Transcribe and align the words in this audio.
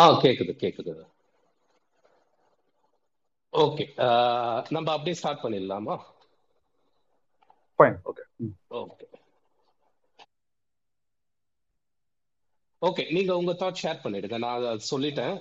ஆ 0.00 0.02
கேக்குது 0.22 0.52
கேக்குது. 0.62 0.92
ஓகே 3.52 3.84
நம்ம 4.74 4.88
அப்படியே 4.94 5.16
ஸ்டார்ட் 5.20 5.42
பண்ணிடலாமா? 5.44 5.94
Fine 7.78 7.96
okay 8.10 8.24
okay. 8.80 9.06
ஓகே 12.82 13.04
நீங்க 13.16 13.32
உங்க 13.40 13.52
தாட் 13.60 13.80
ஷேர் 13.82 14.02
பண்ணிடுங்க. 14.04 14.38
நான் 14.42 14.56
அதை 14.56 14.70
சொல்லிட்டேன். 14.92 15.34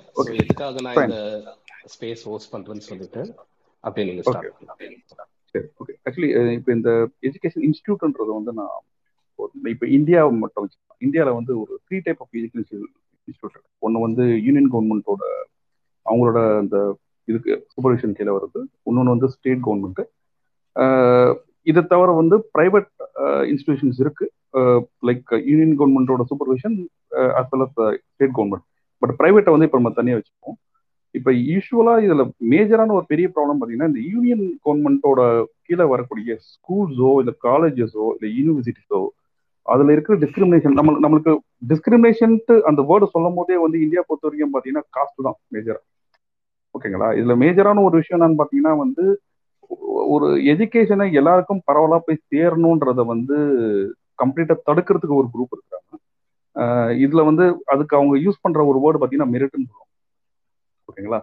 எதுக்காக 0.43 0.81
நான். 0.85 0.99
இந்த 1.03 1.19
ஸ்பேஸ் 1.95 2.23
ஹோஸ்ட் 2.29 2.53
பண்றேன்னு 2.53 2.87
சொல்லிட்டு 2.89 3.21
அப்படியே 3.83 4.07
நீங்க. 4.09 4.23
ஸ்டார்ட் 4.29 4.51
ஓகே 5.81 5.93
ஆக்சுவலி 6.07 6.29
இப்போ 6.57 6.71
இந்த 6.77 6.91
எஜுகேஷன் 7.27 7.65
இன்ஸ்டியூட்ன்றது 7.67 8.31
வந்து 8.39 8.53
நான் 8.59 8.77
இப்போ 9.73 9.85
இந்தியா 9.97 10.21
மட்டும் 10.43 10.63
வச்சுக்கலாம். 10.63 11.01
இந்தியாவில் 11.07 11.37
வந்து 11.39 11.53
ஒரு 11.63 11.73
த்ரீ 11.87 11.97
டைப் 12.05 12.21
ஆஃப் 12.23 12.35
எஜுகேஷன் 12.39 12.85
ஒன்று 13.85 14.05
வந்து 14.05 14.23
யூனியன் 14.47 14.69
கவர்மெண்ட்டோட 14.73 15.23
அவங்களோட 16.05 16.39
அந்த 16.61 16.77
இதுக்கு 17.27 17.51
சூப்பர்விஷன் 17.73 18.17
கீழே 18.17 18.31
வருது. 18.37 18.59
இன்னொன்று 18.89 19.13
வந்து 19.15 19.29
ஸ்டேட் 19.35 19.63
கவர்மெண்ட்டு 19.67 20.03
இதை 21.69 21.81
தவிர 21.93 22.09
வந்து 22.21 22.35
ப்ரைவேட் 22.55 22.89
இன்ஸ்டிடியூஷன்ஸ் 23.51 23.99
இருக்கு. 24.03 24.25
லைக் 25.07 25.31
யூனியன் 25.49 25.73
கவர்மெண்ட்டோட 25.79 26.23
supervision 26.31 26.75
as 27.39 27.49
well 27.53 27.65
as 27.65 27.79
state 28.13 28.35
government 28.37 28.65
but 29.01 29.13
ப்ரைவேட்டை 29.21 29.53
வந்து 29.55 29.67
இப்போ 29.67 29.79
நம்ம 29.79 29.91
தனியாக 29.99 30.19
வச்சுப்போம். 30.19 30.57
இப்போ 31.15 31.31
யூஸ்வலாக 31.51 32.03
இதில் 32.05 32.23
மேஜரான 32.53 32.93
ஒரு 32.97 33.05
பெரிய 33.11 33.27
ப்ராப்ளம் 33.35 33.57
பார்த்தீங்கன்னா 33.59 33.89
இந்த 33.91 34.01
யூனியன் 34.13 34.45
கவர்மெண்ட்டோட 34.65 35.21
கீழே 35.67 35.85
வரக்கூடிய 35.93 36.37
ஸ்கூல்ஸோ 36.51 37.11
இல்லை 37.21 37.33
காலேஜஸோ 37.47 38.05
இல்லை 38.15 38.29
யூனிவர்சிட்டிஸோ 38.39 39.01
அதில் 39.65 39.91
இருக்கிற 39.93 40.15
டிஸ்கிரிமினேஷன் 40.23 40.75
நம்ம 40.79 40.93
நம்மளுக்கு 41.03 41.31
டிஸ்கிரிமினேஷன்ட்டு 41.71 42.55
அந்த 42.69 42.81
வேர்டு 42.89 43.13
சொல்லும் 43.13 43.37
போதே 43.39 43.55
வந்து 43.65 43.77
இந்தியா 43.85 44.01
பொறுத்த 44.07 44.27
வரைக்கும் 44.27 44.53
பார்த்தீங்கன்னா 44.55 44.87
காஸ்ட் 44.97 45.25
தான் 45.27 45.37
மேஜரா 45.55 45.79
ஓகேங்களா? 46.75 47.07
இதில் 47.19 47.39
மேஜரான 47.43 47.83
ஒரு 47.87 47.95
விஷயம் 48.01 48.17
என்னன்னு 48.17 48.39
பார்த்தீங்கன்னா 48.39 48.73
வந்து 48.83 49.03
ஒரு 50.15 50.27
எஜுகேஷனை 50.53 51.07
எல்லாருக்கும் 51.19 51.61
பரவலாக 51.69 52.01
போய் 52.07 52.23
சேரணுன்றத 52.31 53.03
வந்து 53.13 53.37
கம்ப்ளீட்டா 54.21 54.55
தடுக்கிறதுக்கு 54.67 55.19
ஒரு 55.21 55.29
குரூப் 55.33 55.55
இருக்கிறாங்க 55.55 55.93
இதுல 57.05 57.21
வந்து 57.29 57.45
அதுக்கு 57.73 57.93
அவங்க 57.99 58.15
யூஸ் 58.25 58.43
பண்ற 58.43 58.59
ஒரு 58.71 58.79
வேர்டு 58.83 58.99
பார்த்தீங்கன்னா 58.99 59.33
மெரிட்னு 59.35 59.67
சொல்லுவோம் 59.69 59.91
ஓகேங்களா? 60.89 61.19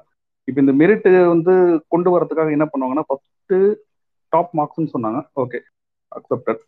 இப்போ 0.48 0.60
இந்த 0.64 0.72
மெரிட் 0.80 1.06
வந்து 1.34 1.54
கொண்டு 1.94 2.08
வரதுக்காக 2.14 2.50
என்ன 2.56 2.66
பண்ணுவாங்கன்னா 2.72 3.06
ஃபர்ஸ்ட் 3.08 3.54
டாப் 4.32 4.52
மார்க்ஸ்னு 4.58 4.92
சொன்னாங்க. 4.94 5.20
ஓகே 5.42 5.58
அக்செப்டட் 6.12 6.62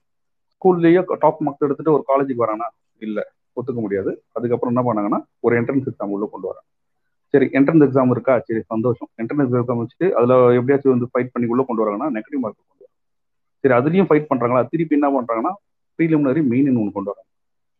ஸ்கூல்லேயே 0.64 1.00
டாப் 1.22 1.40
மார்க்ஸ் 1.44 1.64
எடுத்துட்டு 1.66 1.94
ஒரு 1.94 2.04
காலேஜுக்கு 2.10 2.42
வரானா 2.44 2.66
இல்லை 3.06 3.22
ஒத்துக்க 3.58 3.80
முடியாது. 3.86 4.10
அதுக்கப்புறம் 4.36 4.72
என்ன 4.74 4.82
பண்ணாங்கன்னா 4.86 5.18
ஒரு 5.46 5.54
என்ட்ரன்ஸ் 5.58 5.88
எக்ஸாம் 5.90 6.12
உள்ள 6.14 6.26
கொண்டு 6.34 6.46
வராங்க. 6.50 6.68
சரி 7.34 7.46
என்ட்ரன்ஸ் 7.58 7.84
எக்ஸாம் 7.86 8.12
இருக்கா? 8.14 8.34
சரி 8.48 8.60
சந்தோஷம். 8.72 9.08
என்ட்ரன்ஸ் 9.22 9.56
எக்ஸாம் 9.60 9.80
வச்சுட்டு 9.82 10.06
அதில் 10.18 10.34
எப்படியாச்சும் 10.58 10.94
வந்து 10.94 11.08
ஃபைட் 11.12 11.30
பண்ணி 11.34 11.46
உள்ள 11.52 11.62
கொண்டு 11.68 11.82
வராங்கன்னா 11.82 12.08
நெகட்டிவ் 12.16 12.42
மார்க் 12.44 12.58
கொண்டு 12.58 12.72
வராங்க. 12.74 12.92
சரி 13.64 13.74
அதுலேயும் 13.78 14.08
ஃபைட் 14.10 14.28
பண்ணுறாங்களா 14.30 14.62
திருப்பி 14.72 14.96
என்ன 14.98 15.10
பண்ணுறாங்கன்னா 15.16 15.52
ப்ரீலிமினரி 15.98 16.42
மெயின் 16.52 16.78
ஒன்று 16.82 16.96
கொண்டு 16.96 17.12
வராங்க. 17.12 17.28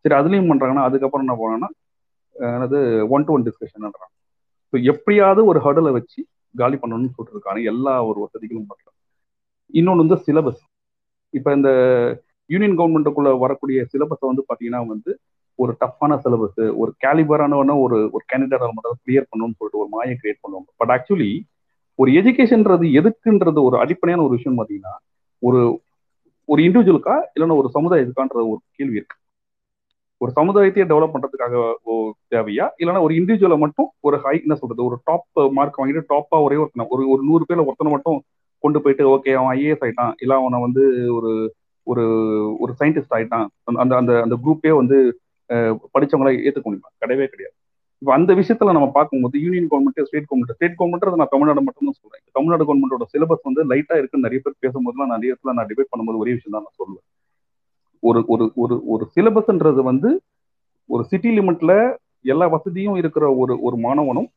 சரி 0.05 0.16
அதுலேயும் 0.21 0.51
பண்ணுறாங்கன்னா 0.53 0.84
அதுக்கப்புறம் 0.91 1.25
என்ன 1.27 1.37
பண்ணாங்கன்னா 1.41 1.71
என்னது 2.37 2.78
ஒன் 3.15 3.27
டு 3.27 3.33
ஒன் 3.37 3.47
டிஸ்கஷன்ன்றாங்க 3.49 4.12
ஸோ 4.72 4.77
எப்படியாவது 4.93 5.41
ஒரு 5.51 5.59
ஹர்டலை 5.66 5.93
வச்சு 5.99 6.21
காலி 6.62 6.77
பண்ணணும்னு 6.83 7.15
சொல்லிட்டு 7.16 7.37
இருக்காங்க 7.37 7.61
எல்லா 7.72 7.95
ஒரு 8.11 8.19
வசதிகளும் 8.25 8.69
பண்ணுறாங்க 8.71 8.99
இன்னொன்று 9.81 10.05
வந்து 10.05 10.19
சிலபஸ் 10.27 10.62
இப்போ 11.34 11.51
இந்த 11.59 11.71
யூனியன் 12.47 12.78
கவர்மெண்ட்டுக்குள்ள 12.78 13.38
வரக்கூடிய 13.38 13.87
சிலபஸை 13.93 14.27
வந்து 14.31 14.44
பார்த்தீங்கன்னா 14.49 14.87
வந்து 14.87 15.12
ஒரு 15.59 15.72
டஃப்பான 15.81 16.12
சிலபஸ் 16.25 16.62
ஒரு 16.77 16.91
கேலிபரானவன 17.05 17.77
ஒரு 17.81 17.99
ஒரு 18.12 18.25
கேண்டிடேட் 18.32 18.77
மட்டும் 18.77 19.00
கிளியர் 19.06 19.28
பண்ணணும்னு 19.31 19.59
சொல்லிட்டு 19.59 19.82
ஒரு 19.82 19.91
மாயை 19.91 20.15
கிரியேட் 20.22 20.43
பண்ணுவாங்க. 20.44 20.71
பட் 20.77 20.93
ஆக்சுவலி 20.94 21.33
ஒரு 21.99 22.10
எஜுகேஷன்ன்றது 22.21 22.87
எதுக்குன்றது 23.00 23.60
ஒரு 23.62 23.77
அடிப்படையான 23.78 24.25
ஒரு 24.27 24.34
விஷயம் 24.37 24.59
பார்த்தீங்கன்னா 24.59 24.94
ஒரு 25.43 25.60
ஒரு 26.49 26.60
இண்டிவிஜுவலுக்கா 26.62 27.16
இல்லைன்னா 27.34 27.56
ஒரு 27.60 27.69
சமுதாயத்துக்கான்ற 27.75 28.41
ஒரு 28.50 28.59
கேள்வி 28.71 28.99
இருக்கு. 29.00 29.16
ஒரு 30.22 30.33
சமுதாயத்தையே 30.37 30.84
டெவலப் 30.91 31.15
பண்றதுக்காக 31.15 31.54
தேவையா? 32.34 32.66
இல்லைன்னா 32.81 33.00
ஒரு 33.00 33.15
இண்டிவிஜுவலை 33.15 33.56
மட்டும் 33.59 33.88
ஒரு 34.00 34.16
ஹை 34.19 34.34
என்ன 34.41 34.54
சொல்றது 34.54 34.84
ஒரு 34.84 34.97
டாப் 35.04 35.27
மார்க் 35.53 35.78
வாங்கிட்டு 35.81 36.03
டாப்பா 36.12 36.38
ஒரே 36.47 36.56
ஒருத்தனை 36.56 36.87
ஒரு 36.91 37.03
ஒரு 37.10 37.22
நூறு 37.22 37.44
பேர்ல 37.49 37.65
ஒருத்தனை 37.65 37.93
மட்டும் 37.93 38.19
கொண்டு 38.65 38.83
போயிட்டு 38.83 39.04
ஓகே 39.16 39.33
அவன் 39.34 39.59
ஐஏஎஸ் 39.59 39.84
ஆயிட்டான். 39.87 40.12
இல்லை 40.21 40.37
அவனை 40.37 40.60
வந்து 40.60 40.84
ஒரு 41.15 41.33
ஒரு 41.87 42.05
ஒரு 42.62 42.72
சயின்டிஸ்ட் 42.81 43.15
ஆயிட்டான். 43.17 43.47
அந்த 43.83 43.93
அந்த 44.00 44.12
அந்த 44.25 44.37
குரூப்பே 44.45 44.72
வந்து 44.81 44.97
படிச்சவங்கள 45.95 46.31
ஏற்றுக்க 46.47 46.67
முடியுமா? 46.69 46.91
கிடையவே 47.03 47.27
கிடையாது. 47.33 47.55
இப்போ 48.03 48.12
அந்த 48.19 48.33
விஷயத்துல 48.39 48.72
நம்ம 48.77 48.89
பார்க்கும்போது 48.97 49.37
union 49.45 49.69
government 49.72 50.06
state 50.09 50.27
government 50.28 50.55
state 50.56 50.78
government 50.78 51.21
நான் 51.22 51.33
தமிழ்நாடு 51.34 51.67
மட்டும் 51.67 51.89
தான் 51.89 51.99
சொல்றேன். 52.00 52.22
தமிழ்நாடு 52.37 52.65
கவர்மெண்டோட 52.69 53.06
சிலபஸ் 53.12 53.47
வந்து 53.49 53.62
லைட்டா 53.72 53.97
இருக்குன்னு 54.00 54.27
நிறைய 54.27 54.41
பேர் 54.45 54.62
பேசும்போதுலாம் 54.65 55.12
நிறைய 55.15 55.33
இடத்துல 55.33 55.55
நான் 55.59 55.69
டிபேட் 55.71 55.91
பண்ணும்போது 55.93 56.22
ஒரே 56.22 56.34
விஷயம் 56.37 56.56
தான் 56.56 56.67
நான் 56.67 56.78
சொல்லுவேன். 56.83 57.06
ஒரு 58.03 58.21
ஒரு 58.34 58.47
ஒரு 58.62 58.77
ஒரு 58.95 59.05
சிலபஸ்ன்றது 59.16 59.83
வந்து 59.91 60.11
ஒரு 60.91 61.03
சிட்டி 61.10 61.31
லிமிட்ல 61.39 61.72
எல்லா 62.33 62.47
வசதியும் 62.54 62.98
இருக்கிற 63.03 63.25
ஒரு 63.42 63.54
ஒரு 63.66 63.77
மாணவனும் 63.86 64.28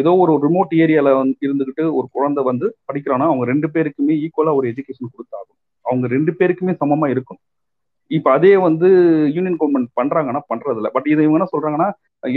ஏதோ 0.00 0.10
ஒரு 0.22 0.32
ரிமோட் 0.44 0.72
ஏரியால 0.84 1.10
வந்து 1.20 1.36
இருந்துகிட்டு 1.46 1.84
ஒரு 1.98 2.06
குழந்தை 2.16 2.42
வந்து 2.48 2.66
படிக்கிறான்னா 2.88 3.26
அவங்க 3.30 3.44
ரெண்டு 3.52 3.68
பேருக்குமே 3.74 4.14
ஈக்குவலா 4.24 4.54
ஒரு 4.58 4.66
எஜுகேஷன் 4.72 5.14
கொடுத்தாகும் 5.14 5.58
அவங்க 5.84 6.06
ரெண்டு 6.06 6.32
பேருக்குமே 6.38 6.74
சமமா 6.80 7.08
இருக்கும். 7.08 7.40
இப்ப 8.10 8.30
அதே 8.30 8.56
வந்து 8.56 8.88
யூனியன் 9.34 9.58
கவர்மெண்ட் 9.60 9.90
பண்றாங்கன்னா 10.00 10.40
பண்றது 10.48 10.76
இல்லை. 10.76 10.90
பட் 10.92 11.06
இதை 11.06 11.24
இவங்க 11.24 11.38
என்ன 11.38 11.48
சொல்றாங்கன்னா 11.54 11.88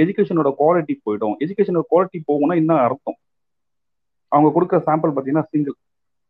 எஜுகேஷனோட 0.04 0.50
குவாலிட்டி 0.60 0.94
போயிடும். 1.06 1.36
எஜுகேஷனோட 1.40 1.84
குவாலிட்டி 1.92 2.20
போகும்னா 2.28 2.56
என்ன 2.56 2.74
அர்த்தம்? 2.78 3.18
அவங்க 4.32 4.50
கொடுக்குற 4.56 4.80
சாம்பிள் 4.86 5.14
பார்த்தீங்கன்னா 5.14 5.44
சிங்கிள் 5.44 5.76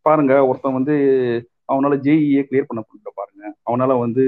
பாருங்க 0.02 0.48
ஒருத்தன் 0.48 0.74
வந்து 0.74 0.96
அவனால 1.74 1.94
ஜேஇஏ 1.98 2.42
கிளியர் 2.50 2.68
பண்ண 2.68 2.82
முடியல 2.82 3.10
பாருங்க. 3.16 3.44
அவனால 3.70 4.00
வந்து 4.00 4.24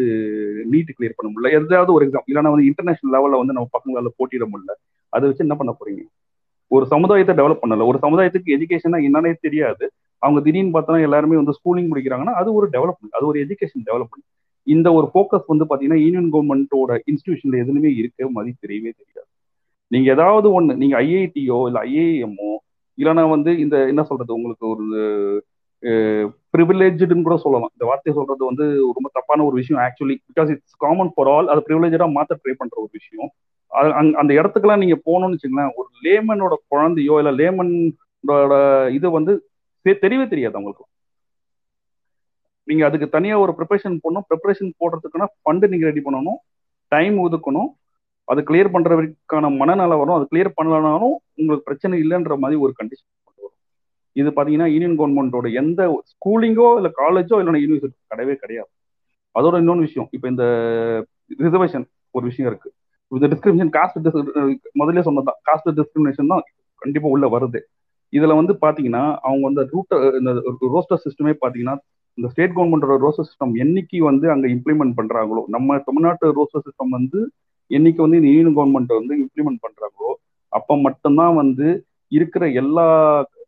நீட் 0.71 0.95
கிளியர் 0.97 1.17
பண்ண 1.17 1.27
முடியல. 1.31 1.51
எதாவது 1.51 1.93
ஒரு 1.93 2.05
எக்ஸாம் 2.05 2.27
இல்லைன்னா 2.27 2.51
வந்து 2.53 2.65
இன்டர்நேஷனல் 2.65 3.13
லெவலில் 3.15 3.41
வந்து 3.41 3.53
நம்ம 3.53 3.69
பசங்களால 3.77 4.09
போட்டியிட 4.17 4.45
முடியல. 4.45 4.73
அதை 5.13 5.27
வச்சு 5.27 5.45
என்ன 5.45 5.55
பண்ண 5.55 5.71
போறீங்க? 5.79 6.03
ஒரு 6.71 6.85
சமுதாயத்தை 6.85 7.35
டெவலப் 7.35 7.61
பண்ணல. 7.61 7.85
ஒரு 7.85 7.99
சமுதாயத்துக்கு 8.01 8.55
எஜுகேஷனா 8.57 8.99
என்னன்னே 9.07 9.33
தெரியாது. 9.41 9.85
அவங்க 10.21 10.39
திடீர்னு 10.45 10.75
பார்த்தோன்னா 10.75 11.05
எல்லாருமே 11.07 11.39
வந்து 11.41 11.55
ஸ்கூலிங் 11.59 11.89
முடிக்கிறாங்கன்னா 11.91 12.35
அது 12.41 12.49
ஒரு 12.59 12.67
டெவலப்மெண்ட் 12.75 13.15
அது 13.17 13.25
ஒரு 13.31 13.37
எஜுகேஷன் 13.45 13.85
டெவலப்மெண்ட் 13.89 14.27
இந்த 14.67 14.87
ஒரு 14.97 15.07
ஃபோக்கஸ் 15.11 15.49
வந்து 15.51 15.65
பார்த்தீங்கன்னா 15.65 16.01
யூனியன் 16.05 16.31
கவர்மெண்ட்டோட 16.33 16.91
இன்ஸ்டிடியூஷன்ல 17.11 17.61
எதுவுமே 17.63 17.91
இருக்க 17.99 18.29
மதி 18.37 18.51
தெரியவே 18.63 18.91
தெரியாது. 18.99 19.27
நீங்க 19.91 20.07
ஏதாவது 20.15 20.47
ஒன்று 20.57 20.73
நீங்க 20.81 20.95
ஐஐடியோ 21.05 21.57
இல்லை 21.69 21.81
ஐஏஎம்மோ 21.91 22.51
இல்லைன்னா 22.97 23.23
வந்து 23.29 23.51
இந்த 23.63 23.75
என்ன 23.91 24.01
சொல்றது 24.09 24.31
உங்களுக்கு 24.37 24.65
ஒரு 24.73 24.85
ப்ரிவிலேஜ்டுன்னு 26.53 27.25
கூட 27.27 27.37
சொல்லலாம். 27.43 27.71
இந்த 27.75 27.85
வார்த்தையை 27.89 28.13
சொல்றது 28.19 28.43
வந்து 28.49 28.65
ரொம்ப 28.95 29.09
தப்பான 29.17 29.43
ஒரு 29.49 29.55
விஷயம் 29.61 29.81
actually 29.85 30.15
because 30.29 30.49
it's 30.55 30.79
common 30.85 31.11
for 31.15 31.29
all 31.35 31.51
அது 31.53 31.61
ப்ரிவிலேஜா 31.67 32.07
மாற்ற 32.17 32.39
ட்ரை 32.41 32.55
பண்ற 32.57 32.75
ஒரு 32.83 32.91
விஷயம். 32.99 33.29
அந்த 34.21 34.31
இடத்துக்குலாம் 34.39 34.81
நீங்க 34.83 34.97
போகணும்னு 35.07 35.35
வச்சுங்களேன் 35.35 35.73
ஒரு 35.79 35.89
லேமனோட 36.05 36.53
குழந்தையோ 36.73 37.15
இல்லை 37.21 37.33
லேமனோட 37.41 38.53
இது 38.97 39.07
வந்து 39.17 39.33
தெரியவே 39.91 40.27
தெரியாது 40.27 40.55
அவங்களுக்கு. 40.55 40.85
நீங்க 42.63 42.85
அதுக்கு 42.85 43.09
தனியா 43.09 43.39
ஒரு 43.39 43.53
ப்ரிப்பரேஷன் 43.57 43.99
போடணும். 44.03 44.25
ப்ரிப்பரேஷன் 44.29 44.71
போடுறதுக்குன்னா 44.79 45.27
ஃபண்டு 45.43 45.67
நீங்க 45.67 45.85
ரெடி 45.85 46.01
பண்ணணும். 46.05 46.39
டைம் 46.87 47.17
ஒதுக்கணும். 47.17 47.69
அது 48.23 48.41
கிளியர் 48.41 48.73
பண்றதுக்கான 48.73 49.57
மனநல 49.57 49.97
வரும். 49.97 50.17
அது 50.17 50.27
கிளியர் 50.31 50.57
பண்ணலனாலும் 50.57 51.15
உங்களுக்கு 51.39 51.67
பிரச்சனை 51.69 52.01
இல்லைன்ற 52.03 52.37
மாதிரி 52.37 52.59
ஒரு 52.59 52.73
கண்டிஷன் 52.79 53.09
கொண்டு 53.23 53.41
வரும். 53.41 53.57
இது 54.11 54.29
பாத்தீங்கன்னா 54.29 54.67
யூனியன் 54.73 54.99
கவர்மெண்டோட 54.99 55.53
எந்த 55.53 56.03
ஸ்கூலிங்கோ 56.11 56.67
இல்ல 56.79 56.91
காலேஜோ 57.01 57.37
இல்லைன்னா 57.41 57.61
யூனிவர்சிட்டி 57.63 57.97
கிடையவே 58.13 58.35
கிடையாது. 58.35 58.69
அதோட 59.39 59.57
இன்னொன்று 59.57 59.87
விஷயம். 59.87 60.09
இப்போ 60.11 60.27
இந்த 60.27 60.45
ரிசர்வேஷன் 61.39 61.85
ஒரு 62.11 62.25
விஷயம் 62.25 62.51
இருக்கு. 62.51 62.69
இந்த 63.11 63.27
டிஸ்கிரிமினேஷன் 63.27 63.73
காஸ்ட் 63.77 64.07
முதல்ல 64.79 65.03
சொன்னதான் 65.09 65.39
காஸ்ட் 65.49 65.69
டிஸ்கிரிமினேஷன் 65.79 66.31
தான் 66.33 66.43
கண்டிப்பா 66.75 67.07
உள்ள 67.09 67.27
வருது. 67.27 67.59
இதுல 68.13 68.35
வந்து 68.35 68.53
பாத்தீங்கன்னா 68.61 69.03
அவங்க 69.21 69.43
வந்து 69.49 69.63
ரூட்டர் 69.73 70.03
இந்த 70.19 70.31
ரோஸ்டர் 70.75 71.01
சிஸ்டமே 71.05 71.33
பாத்தீங்கன்னா 71.43 71.75
இந்த 72.17 72.29
ஸ்டேட் 72.29 72.55
கவர்மெண்டோட 72.55 72.95
ரோஸ்டர் 73.05 73.27
சிஸ்டம் 73.29 73.53
என்னைக்கு 73.63 73.97
வந்து 73.97 74.25
அங்க 74.31 74.45
இம்ப்ளிமெண்ட் 74.47 74.97
பண்றாங்களோ 74.97 75.43
நம்ம 75.47 75.77
தமிழ்நாட்டு 75.79 76.33
ரோஸ்டர் 76.39 76.65
சிஸ்டம் 76.65 76.95
வந்து 76.97 77.19
என்னைக்கு 77.71 78.01
வந்து 78.01 78.19
இந்த 78.21 78.29
யூனியன் 78.29 78.57
கவர்மெண்ட் 78.57 78.93
வந்து 78.99 79.15
இம்ப்ளிமெண்ட் 79.23 79.61
பண்றாங்களோ 79.65 80.11
அப்ப 80.53 80.77
மட்டும்தான் 80.77 81.35
வந்து 81.35 81.67
இருக்கிற 82.11 82.43
எல்லா 82.61 82.85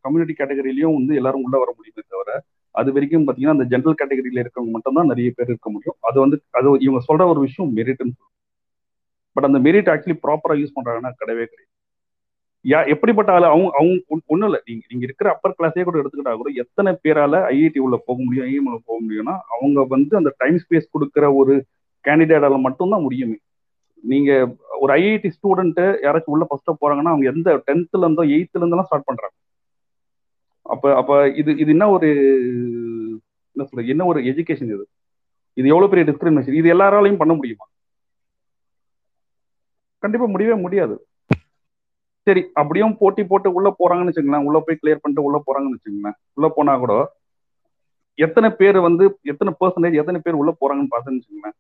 கம்யூனிட்டி 0.02 0.34
கேட்டகரியிலையும் 0.38 0.98
வந்து 1.00 1.14
எல்லாரும் 1.16 1.44
உள்ள 1.44 1.56
வர 1.58 1.70
முடியுமே 1.78 2.04
தவிர 2.08 2.32
அது 2.76 2.90
வரைக்கும் 2.94 3.26
பாத்தீங்கன்னா 3.28 3.56
அந்த 3.58 3.66
ஜென்ரல் 3.72 3.98
கேட்டகரியில 4.02 4.44
இருக்கவங்க 4.44 4.72
மட்டும் 4.72 4.94
தான் 4.94 5.06
நிறைய 5.06 5.30
பேர் 5.36 5.48
இருக்க 5.48 5.70
முடியும். 5.72 5.98
அது 6.00 6.18
வந்து 6.20 6.38
அது 6.52 6.68
இவங்க 6.86 7.00
சொல்ற 7.10 7.24
ஒரு 7.28 7.40
விஷயம் 7.40 7.72
மெரிட்னு 7.76 8.14
சொல்லுவாங்க. 8.18 8.38
பட் 9.36 9.48
அந்த 9.50 9.60
மெரிட் 9.60 9.92
ஆக்சுவலி 9.94 10.18
ப்ராப்பரா 10.26 10.56
யூஸ் 10.62 10.76
பண்றாங்கன்னா 10.78 11.12
கிடையவே 11.20 11.46
கிடையாது. 11.52 11.71
யா 12.66 12.88
எப்படிப்பட்ட 12.88 13.32
ஆளு? 13.32 13.46
அவங்க 13.46 13.70
அவங்க 13.80 13.94
ஒன்றும் 14.28 14.48
இல்லை. 14.50 14.60
நீங்க 14.66 14.84
நீங்க 14.90 15.04
இருக்கிற 15.08 15.30
அப்பர் 15.34 15.56
கிளாஸே 15.60 15.84
கூட 15.84 15.96
எடுத்துக்கிட்டா 16.02 16.36
கூட 16.36 16.50
எத்தனை 16.64 16.92
பேரால 17.04 17.36
ஐஐடி 17.54 17.80
உள்ள 17.80 17.98
போக 18.06 18.18
முடியும் 18.24 18.48
ஐஎம் 18.48 18.68
உள்ள 18.70 18.80
போக 18.86 18.98
முடியும்னா 19.06 19.36
அவங்க 19.56 19.86
வந்து 19.86 20.18
அந்த 20.18 20.34
டைம் 20.38 20.58
ஸ்பேஸ் 20.64 20.92
கொடுக்குற 20.96 21.36
ஒரு 21.36 21.66
கேண்டிடேட்டால 22.06 22.60
மட்டும்தான் 22.60 23.02
முடியுமே. 23.02 23.38
நீங்க 24.04 24.32
ஒரு 24.80 24.92
ஐஐடி 24.94 25.30
ஸ்டூடெண்ட்டு 25.38 25.86
யாராச்சும் 26.06 26.36
உள்ள 26.36 26.46
ஃபர்ஸ்ட் 26.50 26.80
போறாங்கன்னா 26.82 27.14
அவங்க 27.14 27.28
எந்த 27.34 27.64
டென்த்ல 27.68 28.06
இருந்தோ 28.06 28.24
எயித்துல 28.36 28.62
இருந்தெல்லாம் 28.62 28.90
ஸ்டார்ட் 28.90 29.10
பண்றாங்க. 29.10 29.36
அப்ப 30.66 30.96
அப்ப 30.96 31.30
இது 31.30 31.58
இது 31.58 31.72
என்ன 31.72 31.90
ஒரு 31.90 32.08
என்ன 33.56 33.64
சொல்றது? 33.70 33.88
என்ன 33.88 34.06
ஒரு 34.06 34.20
எஜுகேஷன் 34.22 34.74
இது? 34.76 34.86
இது 35.54 35.68
எவ்வளவு 35.68 35.92
பெரிய 35.94 36.06
டிஸ்கிரிமினேஷன் 36.12 36.54
இது 36.54 36.74
எல்லாராலையும் 36.74 37.18
பண்ண 37.18 37.34
முடியுமா? 37.34 37.66
கண்டிப்பா 40.04 40.28
முடியவே 40.28 40.56
முடியாது. 40.62 40.96
சரி 42.28 42.42
அப்படியும் 42.62 42.98
போட்டி 43.00 43.24
போட்டு 43.30 43.50
உள்ள 43.58 43.70
போறாங்கன்னு 43.80 44.12
வச்சுங்களேன் 44.12 44.46
உள்ள 44.48 44.58
போய் 44.66 44.80
கிளியர் 44.82 45.02
பண்ணிட்டு 45.02 45.28
உள்ள 45.28 45.38
போறாங்கன்னு 45.48 45.78
வச்சுங்களேன் 45.78 46.18
உள்ள 46.38 46.48
போனா 46.58 46.74
கூட 46.84 46.96
எத்தனை 48.26 48.50
பேர் 48.60 48.78
வந்து 48.88 49.04
எத்தனை 49.32 49.52
பெர்சன்டேஜ் 49.62 50.00
எத்தனை 50.02 50.20
பேர் 50.26 50.40
உள்ள 50.42 50.52
போறாங்கன்னு 50.62 50.94
பார்த்தேன்னு 50.94 51.20
வச்சுங்களேன் 51.20 51.56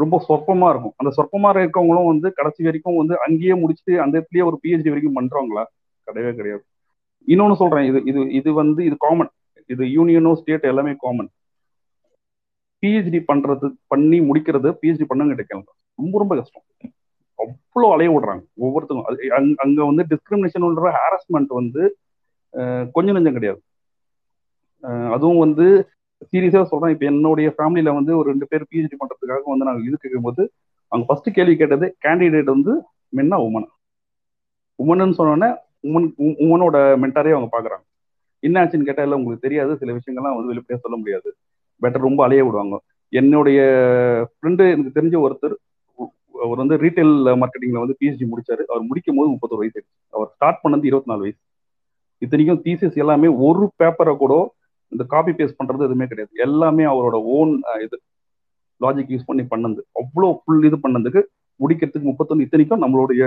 ரொம்ப 0.00 0.16
சொற்பமா 0.28 0.66
இருக்கும். 0.72 0.94
அந்த 1.00 1.10
சொற்பமா 1.18 1.50
இருக்கவங்களும் 1.62 2.10
வந்து 2.10 2.28
கடைசி 2.38 2.66
வரைக்கும் 2.66 2.98
வந்து 3.00 3.14
அங்கேயே 3.26 3.54
முடிச்சுட்டு 3.60 3.94
அந்த 4.04 4.14
இடத்துலயே 4.18 4.46
ஒரு 4.48 4.56
பிஹெச்டி 4.62 4.90
வரைக்கும் 4.92 5.16
பண்றவங்களா? 5.18 5.64
கிடையவே 6.06 6.32
கிடையாது. 6.38 6.62
இன்னொன்னு 7.28 7.56
சொல்றேன். 7.62 7.86
இது 7.90 7.98
இது 8.10 8.20
இது 8.38 8.50
வந்து 8.60 8.80
இது 8.88 8.96
காமன் 9.06 9.30
இது 9.72 9.84
யூனியனோ 9.96 10.32
ஸ்டேட் 10.40 10.68
எல்லாமே 10.72 10.92
காமன் 11.04 11.30
பிஹெச்டி 12.82 13.20
பண்றது 13.30 13.66
பண்ணி 13.92 14.18
முடிக்கிறது 14.28 14.70
பிஹெச்டி 14.80 15.06
பண்ணுங்க 15.10 15.36
கேட்கலாம் 15.40 15.66
ரொம்ப 15.98 16.14
ரொம்ப 16.22 16.34
கஷ்டம். 16.40 16.64
அவ்வளோ 17.42 17.88
அலைய 17.94 18.10
விடுறாங்க. 18.14 18.42
ஒவ்வொருத்தரும். 18.64 19.06
அது 19.08 19.18
அங்க 19.64 19.78
வந்து 19.90 20.04
டிஸ்கிரிமினேஷன் 20.12 20.96
ஹாரஸ்மெண்ட் 21.00 21.52
வந்து 21.60 21.82
கொஞ்சம் 22.96 23.16
நெஞ்சம் 23.16 23.36
கிடையாது. 23.38 23.60
அதுவும் 25.14 25.42
வந்து 25.44 25.66
சீரியஸா 26.30 26.62
சொல்றேன். 26.70 26.92
இப்போ 26.94 27.06
என்னுடைய 27.12 27.48
ஃபேமிலியில 27.56 27.92
வந்து 27.98 28.12
ஒரு 28.18 28.26
ரெண்டு 28.32 28.46
பேர் 28.50 28.68
பிஹெச்டி 28.70 28.96
பண்றதுக்காக 29.00 29.50
வந்து 29.52 29.68
நாங்கள் 29.68 29.86
இது 29.88 29.96
கேட்கும்போது 30.04 30.42
அவங்க 30.92 31.04
ஃபர்ஸ்ட் 31.08 31.28
கேள்வி 31.36 31.54
கேட்டது 31.62 31.86
கேண்டிடேட் 32.04 32.54
வந்து 32.54 32.72
மென்னா 33.16 33.36
உமன் 33.46 33.68
உமனுன்னு 34.78 35.18
சொன்னோன்னே 35.18 35.48
உமன் 35.88 36.08
உமனோட 36.44 36.76
மென்டாரே 37.02 37.34
அவங்க 37.36 37.48
பாக்குறாங்க. 37.52 37.84
என்ன 38.42 38.56
ஆச்சுன்னு 38.62 38.88
கேட்டால் 38.88 39.06
இல்லை 39.06 39.18
உங்களுக்கு 39.18 39.46
தெரியாது. 39.46 39.72
சில 39.80 39.92
விஷயங்கள்லாம் 39.98 40.36
வந்து 40.38 40.50
வெளிப்படையாக 40.52 40.82
சொல்ல 40.84 40.96
முடியாது. 41.02 41.28
பெட்டர் 41.82 42.06
ரொம்ப 42.08 42.20
அலைய 42.26 42.42
விடுவாங்க. 42.46 42.76
என்னுடைய 43.12 43.60
ஃப்ரெண்டு 44.30 44.64
எனக்கு 44.74 44.96
தெரிஞ்ச 44.98 45.16
ஒருத்தர் 45.26 45.54
அவர் 46.44 46.60
வந்து 46.62 46.76
ரீட்டைல் 46.84 47.14
மார்க்கெட்டிங்ல 47.40 47.82
வந்து 47.84 47.96
பிஹெச்டி 48.00 48.26
முடிச்சாரு. 48.32 48.62
அவர் 48.72 48.88
முடிக்கும் 48.88 49.18
போது 49.18 49.28
முப்பத்தொரு 49.32 49.62
வயசு 49.62 49.80
அவர் 50.16 50.28
ஸ்டார்ட் 50.34 50.62
பண்ணது 50.64 50.88
இருபத்தி 50.90 51.10
நாலு 51.12 51.24
வயசு. 51.26 51.40
இத்தனைக்கும் 52.24 52.60
தீசிஸ் 52.66 53.00
எல்லாமே 53.02 53.28
ஒரு 53.46 53.64
பேப்பரை 53.80 54.14
கூட 54.22 54.34
இந்த 54.92 55.04
காப்பி 55.12 55.32
பேஸ்ட் 55.38 55.58
பண்றது 55.60 55.86
எதுவுமே 55.86 56.06
கிடையாது. 56.10 56.32
எல்லாமே 56.46 56.84
அவரோட 56.92 57.16
ஓன் 57.36 57.52
இது. 57.86 57.96
லாஜிக் 58.84 59.12
யூஸ் 59.14 59.28
பண்ணி 59.30 59.44
பண்ணது. 59.52 59.80
அவ்வளோ 60.00 60.28
ஃபுல் 60.40 60.66
இது 60.68 60.78
பண்ணதுக்கு 60.84 61.22
முடிக்கிறதுக்கு 61.60 62.08
முப்பத்தொன்று 62.10 62.46
இத்தனைக்கும் 62.46 62.82
நம்மளுடைய 62.84 63.22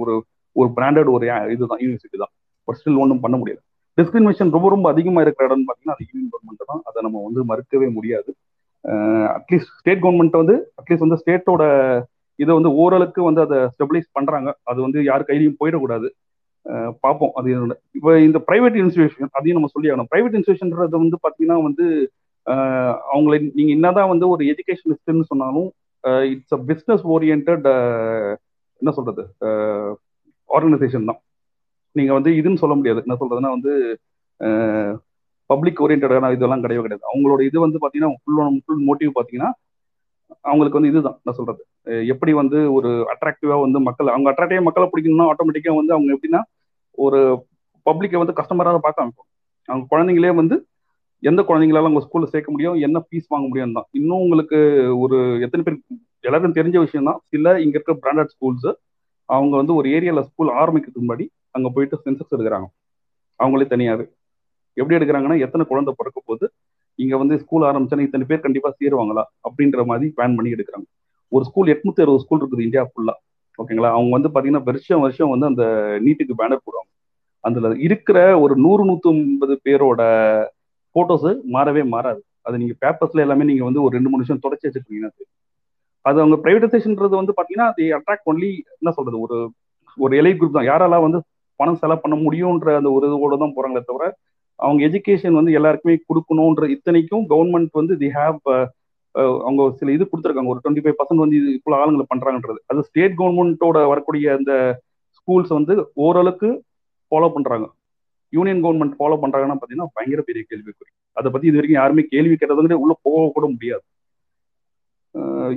ஒரு 0.00 0.14
ஒரு 0.60 0.68
பிராண்டட் 0.76 1.08
ஒரு 1.14 1.26
இதுதான் 1.54 1.82
யூனிவர்சிட்டி 1.84 2.18
தான். 2.22 2.32
பட் 2.68 2.78
ஸ்டில் 2.80 3.00
ஒன்றும் 3.04 3.22
பண்ண 3.24 3.36
முடியாது 3.42 3.62
டிஸ்கிரிமினேஷன் 3.98 4.54
ரொம்ப 4.54 4.68
ரொம்ப 4.74 4.86
அதிகமாக 4.92 5.24
இருக்கிற 5.24 5.44
இடம்னு 5.48 5.66
பார்த்தீங்கன்னா 5.68 5.96
அது 5.96 6.06
யூனியன் 6.08 6.30
கவர்மெண்ட் 6.32 6.70
தான். 6.70 6.82
அதை 6.88 6.98
நம்ம 7.06 7.22
வந்து 7.26 7.40
மறுக்கவே 7.50 7.88
முடியாது. 7.98 8.30
அட்லீஸ்ட் 9.36 9.72
ஸ்டேட் 9.80 10.02
கவர்மெண்ட் 10.04 10.40
வந்து 10.40 10.56
அட்லீஸ்ட் 10.80 11.04
வந்து 11.06 11.18
ஸ்டேட்டோட 11.22 11.62
இதை 12.42 12.52
வந்து 12.58 12.70
ஓரளவுக்கு 12.82 13.22
வந்து 13.28 13.40
அதை 13.46 13.58
ஸ்டெபிளைஸ் 13.74 14.08
பண்றாங்க. 14.18 14.50
அது 14.70 14.78
வந்து 14.86 14.98
யார் 15.10 15.28
கையிலையும் 15.28 15.58
போயிடக்கூடாது. 15.60 16.08
பார்ப்போம். 17.04 17.32
அது 17.38 17.48
என்னோட 17.54 17.74
இப்போ 17.96 18.10
இந்த 18.26 18.38
பிரைவேட் 18.48 18.76
இன்ஸ்டியூஷன் 18.82 19.34
அதையும் 19.38 19.58
நம்ம 19.58 19.70
சொல்லி 19.72 19.90
ஆகணும். 19.90 20.10
பிரைவேட் 20.12 20.36
இன்ஸ்டியூஷன்றது 20.38 21.02
வந்து 21.04 21.18
பார்த்தீங்கன்னா 21.24 21.58
வந்து 21.68 21.86
அவங்களை 23.14 23.36
நீங்க 23.58 23.70
என்னதான் 23.76 24.10
வந்து 24.12 24.26
ஒரு 24.34 24.42
எஜுகேஷனிஸ்ட்னு 24.52 25.30
சொன்னாலும் 25.32 25.68
இட்ஸ் 26.32 26.56
அ 26.56 26.60
பிஸ்னஸ் 26.70 27.04
ஓரியன்ட் 27.14 27.50
என்ன 28.82 28.92
சொல்றது? 28.98 29.22
ஆர்கனைசேஷன் 30.50 31.08
தான். 31.10 31.20
நீங்க 31.96 32.12
வந்து 32.16 32.30
இதுன்னு 32.40 32.62
சொல்ல 32.62 32.74
முடியாது. 32.78 33.02
என்ன 33.06 33.16
சொல்றதுன்னா 33.20 33.50
வந்து 33.56 33.72
பப்ளிக் 35.50 35.80
ஓரியன்டான 35.84 36.30
இதெல்லாம் 36.36 36.62
கிடையவே 36.64 36.84
கிடையாது. 36.84 37.04
அவங்களோட 37.10 37.40
இது 37.48 37.58
வந்து 37.64 37.78
பார்த்தீங்கன்னா 37.82 38.12
ஃபுல் 38.22 38.60
ஃபுல் 38.66 38.82
மோட்டிவ் 38.88 39.10
பார்த்தீங்கன்னா 39.16 39.50
அவங்களுக்கு 40.48 40.78
வந்து 40.78 40.90
இதுதான் 40.92 41.18
நான் 41.24 41.36
சொல்றது. 41.38 41.62
எப்படி 42.12 42.32
வந்து 42.40 42.58
ஒரு 42.76 42.90
அட்ராக்டிவா 43.12 43.56
வந்து 43.64 43.78
மக்கள் 43.88 44.12
அவங்க 44.12 44.28
அட்ராக்டிவா 44.32 44.64
மக்களை 44.68 44.86
பிடிக்கணும்னா 44.92 45.26
ஆட்டோமேட்டிக்கா 45.32 45.74
வந்து 45.80 45.94
அவங்க 45.96 46.10
எப்படின்னா 46.16 46.40
ஒரு 46.98 47.20
பப்ளிக்கை 47.86 48.20
வந்து 48.22 48.36
கஸ்டமராக 48.38 48.80
பார்க்க 48.84 49.02
ஆரம்பிக்கும் 49.02 49.30
அவங்க 49.68 49.84
குழந்தைங்களே 49.92 50.32
வந்து 50.40 50.56
எந்த 51.22 51.40
குழந்தைங்களால 51.48 51.90
உங்க 51.90 52.02
ஸ்கூல்ல 52.06 52.26
சேர்க்க 52.32 52.54
முடியும் 52.54 52.78
என்ன 52.86 52.98
ஃபீஸ் 53.06 53.30
வாங்க 53.34 53.46
முடியும் 53.50 53.76
தான். 53.76 53.86
இன்னும் 53.98 54.22
உங்களுக்கு 54.24 54.58
ஒரு 55.04 55.18
எத்தனை 55.44 55.62
பேர் 55.66 55.78
எல்லாருக்கும் 56.26 56.58
தெரிஞ்ச 56.58 56.76
விஷயம் 56.86 57.08
தான் 57.10 57.20
சில 57.32 57.54
இங்க 57.64 57.76
இருக்க 57.78 57.94
பிராண்டட் 58.04 58.32
ஸ்கூல்ஸ் 58.34 58.68
அவங்க 59.28 59.54
வந்து 59.56 59.74
ஒரு 59.74 59.88
ஏரியால 59.96 60.22
ஸ்கூல் 60.30 60.50
ஆரம்பிக்கிறதுக்கு 60.62 61.06
முன்னாடி 61.06 61.26
அங்க 61.56 61.68
போயிட்டு 61.74 61.96
சென்சஸ் 62.04 62.34
எடுக்கிறாங்க. 62.34 62.68
அவங்களே 63.40 63.66
தனியாவே. 63.72 64.04
எப்படி 64.76 64.96
எடுக்கிறாங்கன்னா 64.98 65.36
எத்தனை 65.46 65.64
குழந்தை 65.66 65.92
பிறக்க 65.96 66.18
போது 66.24 66.44
இங்க 66.98 67.14
வந்து 67.16 67.34
ஸ்கூல் 67.42 67.66
ஆரம்பிச்சோன்னா 67.68 68.06
இத்தனை 68.08 68.24
பேர் 68.28 68.44
கண்டிப்பா 68.46 68.70
சேருவாங்களா 68.80 69.24
அப்படின்ற 69.48 69.84
மாதிரி 69.90 70.06
பிளான் 70.16 70.36
பண்ணி 70.36 70.54
எடுக்கிறாங்க. 70.54 70.86
ஒரு 71.32 71.44
ஸ்கூல் 71.44 71.70
எட்நூத்தி 71.74 72.02
அறுபது 72.04 72.22
ஸ்கூல் 72.24 72.40
இருக்குது 72.42 72.66
இந்தியா 72.68 72.82
ஃபுல்லா 72.90 73.14
ஓகேங்களா 73.58 73.90
அவங்க 73.96 74.12
வந்து 74.16 74.30
பாத்தீங்கன்னா 74.34 74.62
வருஷம் 74.68 75.02
வருஷம் 75.04 75.32
வந்து 75.32 75.46
அந்த 75.46 75.64
நீட்டுக்கு 76.04 76.34
பேனர் 76.40 76.64
போடுவாங்க. 76.66 76.90
அதுல 77.44 77.68
இருக்கிற 77.86 78.18
ஒரு 78.40 78.54
நூறு 78.56 78.82
நூத்தி 78.84 79.08
ஐம்பது 79.12 79.54
பேரோட 79.64 80.02
போட்டோஸ் 80.96 81.28
மாறவே 81.54 81.82
மாறாது. 81.94 82.20
அது 82.46 82.58
நீங்க 82.58 82.74
பேப்பர்ஸ்ல 82.84 83.24
எல்லாமே 83.26 83.44
நீங்க 83.44 83.64
வந்து 83.64 83.82
ஒரு 83.82 83.92
ரெண்டு 83.96 84.10
மூணு 84.10 84.22
நிமிஷம் 84.22 84.42
தொடச்சி 84.44 84.66
வச்சுருக்கீங்கன்னா 84.66 85.10
அது. 85.12 85.24
அவங்க 86.04 86.36
பிரைவேடைசேஷன்ன்றது 86.44 87.14
வந்து 87.20 87.34
பாத்தீங்கன்னா 87.38 87.68
அது 87.72 87.84
அட்ராக்ட் 87.98 88.28
ஒன்லி 88.32 88.50
என்ன 88.78 88.90
சொல்றது? 88.98 89.18
ஒரு 89.26 89.36
ஒரு 89.98 90.12
எலை 90.20 90.32
குரூப் 90.32 90.56
தான். 90.58 90.68
யாரெல்லாம் 90.72 91.04
வந்து 91.06 91.18
பணம் 91.60 91.80
செலவு 91.82 92.02
பண்ண 92.04 92.16
முடியுன்ற 92.16 92.70
அந்த 92.80 92.90
ஒரு 92.90 93.06
இதோட 93.08 93.36
தான் 93.42 93.54
போறாங்களே 93.56 93.82
தவிர 93.90 94.06
அவங்க 94.58 94.80
எஜுகேஷன் 94.88 95.38
வந்து 95.38 95.52
எல்லாருக்குமே 95.58 95.94
கொடுக்கணுன்ற 96.08 96.64
இத்தனைக்கும் 96.74 97.24
கவர்மெண்ட் 97.32 97.78
வந்து 97.80 97.94
தி 98.02 98.08
ஹாவ் 98.18 98.38
uh, 98.54 98.64
uh, 99.14 99.36
அவங்க 99.46 99.62
சில 99.80 99.92
இது 99.96 100.04
கொடுத்துருக்காங்க. 100.10 100.52
ஒரு 100.54 100.60
டுவெண்ட்டி 100.64 100.84
ஃபைவ் 100.84 100.98
பர்சன்ட் 101.00 101.24
வந்து 101.24 101.38
இவ்வளோ 101.58 101.78
ஆளுங்களை 101.82 102.06
பண்றாங்கன்றது. 102.12 102.60
அது 102.70 102.86
ஸ்டேட் 102.88 103.16
கவர்மெண்ட்டோட 103.20 103.78
வரக்கூடிய 103.92 104.26
அந்த 104.38 104.52
ஸ்கூல்ஸ் 105.18 105.52
வந்து 105.58 105.74
ஓரளவுக்கு 106.06 106.50
ஃபாலோ 107.12 107.30
பண்றாங்க. 107.36 107.66
யூனியன் 108.32 108.62
கவர்மெண்ட் 108.64 108.96
ஃபாலோ 109.00 109.18
பண்றாங்கன்னா 109.24 109.56
பார்த்தீங்கன்னா 109.58 109.94
பயங்கர 109.96 110.22
பெரிய 110.30 110.44
கேள்விக்குறி. 110.50 110.90
அதை 111.16 111.28
பத்தி 111.32 111.46
இது 111.50 111.58
வரைக்கும் 111.58 111.80
யாருமே 111.80 112.02
கேள்வி 112.14 112.36
கேட்டதுங்கிட்ட 112.38 112.78
உள்ள 112.84 112.94
போக 113.06 113.26
கூட 113.36 113.46
முடியாது. 113.54 113.84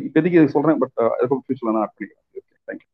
இப்போதைக்கு 0.07 0.39
இதை 0.39 0.49
சொல்றேன் 0.55 0.79
பட் 0.81 0.97
அதுக்கு 1.13 1.43
ஃபியூச்சர்ல 1.45 1.73
நான் 1.75 1.83
ஆட் 1.85 1.95
பண்ணிக்கிறேன். 1.95 2.25
தேங்க்யூ 2.69 2.87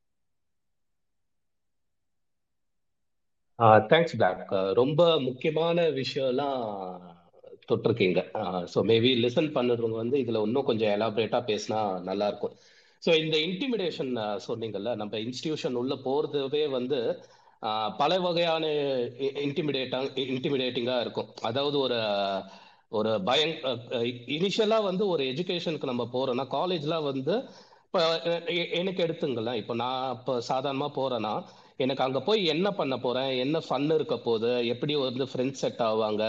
தேங்க்ஸ் 3.92 4.16
பிளாக் 4.20 4.42
ரொம்ப 4.82 5.02
முக்கியமான 5.26 5.84
விஷயம்லாம் 6.02 6.62
தொட்டிருக்கீங்க. 7.70 8.22
ஸோ 8.72 8.80
மேபி 8.90 9.12
லிசன் 9.26 9.50
பண்ணுறவங்க 9.58 9.98
வந்து 10.04 10.18
இதில் 10.24 10.44
இன்னும் 10.48 10.68
கொஞ்சம் 10.70 10.94
எலாபரேட்டாக 10.96 11.48
பேசினா 11.52 11.80
நல்லா 12.10 12.26
இருக்கும் 12.32 12.56
ஸோ 13.04 13.12
இந்த 13.22 13.36
இன்டிமிடேஷன் 13.48 14.12
சொன்னீங்கல்ல 14.48 14.92
நம்ம 15.02 15.14
இன்ஸ்டிடியூஷன் 15.26 15.80
உள்ள 15.82 15.94
போகிறதுவே 16.08 16.64
வந்து 16.78 17.00
பல 18.02 18.12
வகையான 18.26 18.66
இன்டிமிடேட்டா 19.46 20.00
இன்டிமிடேட்டிங்காக 20.34 21.04
இருக்கும். 21.06 21.30
அதாவது 21.50 21.78
ஒரு 21.86 22.00
ஒரு 23.00 23.12
பயங் 23.30 23.56
இனிஷியலாக 24.38 24.88
வந்து 24.90 25.04
ஒரு 25.14 25.24
எஜுகேஷனுக்கு 25.34 25.92
நம்ம 25.92 26.04
போகிறோன்னா 26.16 26.46
காலேஜ்லாம் 26.58 27.10
வந்து 27.12 27.36
இப்போ 27.86 28.02
எனக்கு 28.82 29.02
எடுத்துங்களேன். 29.06 29.60
இப்போ 29.62 29.74
நான் 29.82 30.14
இப்போ 30.18 30.34
சாதாரணமாக 30.52 30.98
போகிறேன்னா 31.00 31.34
எனக்கு 31.78 32.04
அங்கே 32.04 32.20
போய் 32.20 32.42
என்ன 32.46 32.68
பண்ண 32.72 32.96
போகிறேன் 32.98 33.32
என்ன 33.44 33.58
ஃபன் 33.68 33.90
இருக்க 33.96 34.16
போகுது? 34.18 34.52
எப்படி 34.74 34.94
வந்து 34.96 35.26
ஃப்ரெண்ட்ஸ் 35.32 35.62
செட் 35.64 35.82
ஆவாங்க? 35.90 36.24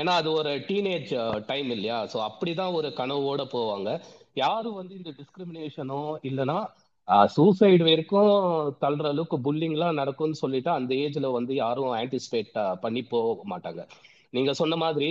ஏன்னா 0.00 0.12
அது 0.20 0.28
ஒரு 0.32 0.50
டீனேஜ் 0.68 1.12
டைம் 1.46 1.70
இல்லையா? 1.76 1.98
ஸோ 2.12 2.18
அப்படிதான் 2.28 2.76
ஒரு 2.78 2.88
கனவோட 3.00 3.44
போவாங்க. 3.56 3.90
யாரும் 4.44 4.78
வந்து 4.80 4.94
இந்த 5.00 5.10
டிஸ்கிரிமினேஷனோ 5.20 6.00
இல்லைன்னா 6.30 6.58
சூசைடு 7.34 7.84
வரைக்கும் 7.88 8.30
தள்ளுற 8.82 9.06
அளவுக்கு 9.12 9.36
புல்லிங்லாம் 9.46 9.98
நடக்கும்னு 10.00 10.42
சொல்லிட்டு 10.42 10.70
அந்த 10.70 10.92
ஏஜ்ல 11.04 11.26
வந்து 11.38 11.52
யாரும் 11.54 11.92
ஆன்டிசிபேட் 12.00 12.52
பண்ணி 12.84 13.02
போக 13.12 13.42
மாட்டாங்க. 13.52 13.82
நீங்க 14.36 14.52
சொன்ன 14.60 14.76
மாதிரி 14.84 15.10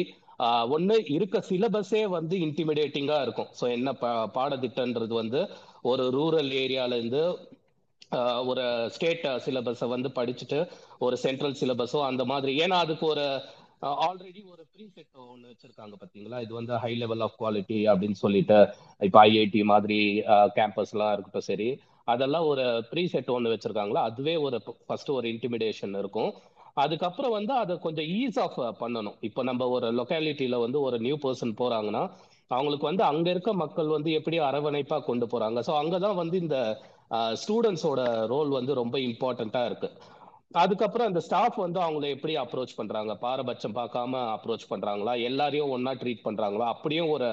ஒன்று 0.76 0.96
இருக்க 1.16 1.38
சிலபஸே 1.50 2.02
வந்து 2.16 2.36
இன்டிமிடேட்டிங்காக 2.46 3.26
இருக்கும். 3.26 3.52
ஸோ 3.60 3.66
என்ன 3.76 3.90
பா 4.02 4.10
பாடத்திட்டன்றது 4.38 5.14
வந்து 5.22 5.42
ஒரு 5.92 6.06
ரூரல் 6.18 6.52
ஏரியால 6.64 6.98
இருந்து 7.00 7.22
ஒரு 8.50 8.64
ஸ்டேட் 8.96 9.26
சிலபஸை 9.46 9.88
வந்து 9.96 10.10
படிச்சுட்டு 10.18 10.60
ஒரு 11.06 11.16
சென்ட்ரல் 11.26 11.60
சிலபஸோ 11.62 12.02
அந்த 12.10 12.26
மாதிரி. 12.32 12.54
ஏன்னா 12.64 12.78
அதுக்கு 12.86 13.06
ஒரு 13.14 13.26
ஆல்ரெடி 14.08 14.42
ஒரு 14.54 14.64
ப்ரீ 14.74 14.86
செட் 14.96 15.18
ஒன்று 15.32 15.50
வச்சிருக்காங்க 15.52 15.96
பார்த்தீங்களா 16.02 16.38
இது 16.46 16.54
வந்து 16.60 16.74
ஹை 16.84 16.92
லெவல் 17.02 17.24
ஆஃப் 17.26 17.38
குவாலிட்டி 17.42 17.80
அப்படின்னு 17.92 18.18
சொல்லிட்டு 18.24 18.58
இப்போ 19.08 19.20
ஐஐடி 19.30 19.62
மாதிரி 19.74 20.00
கேம்பஸ்லாம் 20.58 21.14
இருக்கட்டும் 21.16 21.50
சரி 21.50 21.70
அதெல்லாம் 22.14 22.48
ஒரு 22.52 22.64
ப்ரீ 22.92 23.04
செட் 23.14 23.34
ஒன்று 23.36 23.54
வச்சிருக்காங்களா? 23.54 24.02
அதுவே 24.10 24.36
ஒரு 24.48 24.58
ஃபர்ஸ்ட் 24.88 25.12
ஒரு 25.18 25.28
இன்டிமிடேஷன் 25.34 25.96
இருக்கும். 26.02 26.32
அதுக்கப்புறம் 26.84 27.36
வந்து 27.38 27.54
அதை 27.64 27.74
கொஞ்சம் 27.86 28.08
ஈஸ் 28.20 28.40
ஆஃப் 28.44 28.58
பண்ணணும். 28.84 29.18
இப்போ 29.28 29.42
நம்ம 29.50 29.68
ஒரு 29.76 29.88
லொக்காலிட்டியில 30.00 30.56
வந்து 30.66 30.80
ஒரு 30.88 30.98
நியூ 31.06 31.18
பர்சன் 31.26 31.54
போறாங்கன்னா 31.62 32.04
அவங்களுக்கு 32.52 32.86
வந்து 32.90 33.04
அங்க 33.12 33.28
இருக்க 33.34 33.52
மக்கள் 33.64 33.96
வந்து 33.96 34.10
எப்படி 34.20 34.40
அரவணைப்பா 34.50 34.98
கொண்டு 35.10 35.28
போறாங்க. 35.32 35.60
ஸோ 35.68 35.74
அங்கதான் 35.82 36.20
வந்து 36.24 36.38
இந்த 36.46 36.58
ஸ்டூடெண்ட்ஸோட 37.42 38.02
ரோல் 38.28 38.50
வந்து 38.50 38.74
ரொம்ப 38.74 38.98
இம்பார்ட்டண்ட்டாக 39.00 39.66
இருக்கு. 39.66 39.90
அதுக்கப்புறம் 40.54 41.08
அந்த 41.08 41.20
ஸ்டாஃப் 41.20 41.58
வந்து 41.58 41.80
அவங்கள 41.80 42.10
எப்படி 42.10 42.34
அப்ரோச் 42.38 42.76
பண்றாங்க? 42.76 43.14
பாரபட்சம் 43.16 43.76
பார்க்காம 43.76 44.22
அப்ரோச் 44.36 44.70
பண்றாங்களா? 44.70 45.14
எல்லாரையும் 45.30 45.74
ஒன்னா 45.76 45.94
ட்ரீட் 46.02 46.26
பண்றாங்களா? 46.28 46.68
அப்படியும் 46.76 47.10
ஒரு 47.10 47.28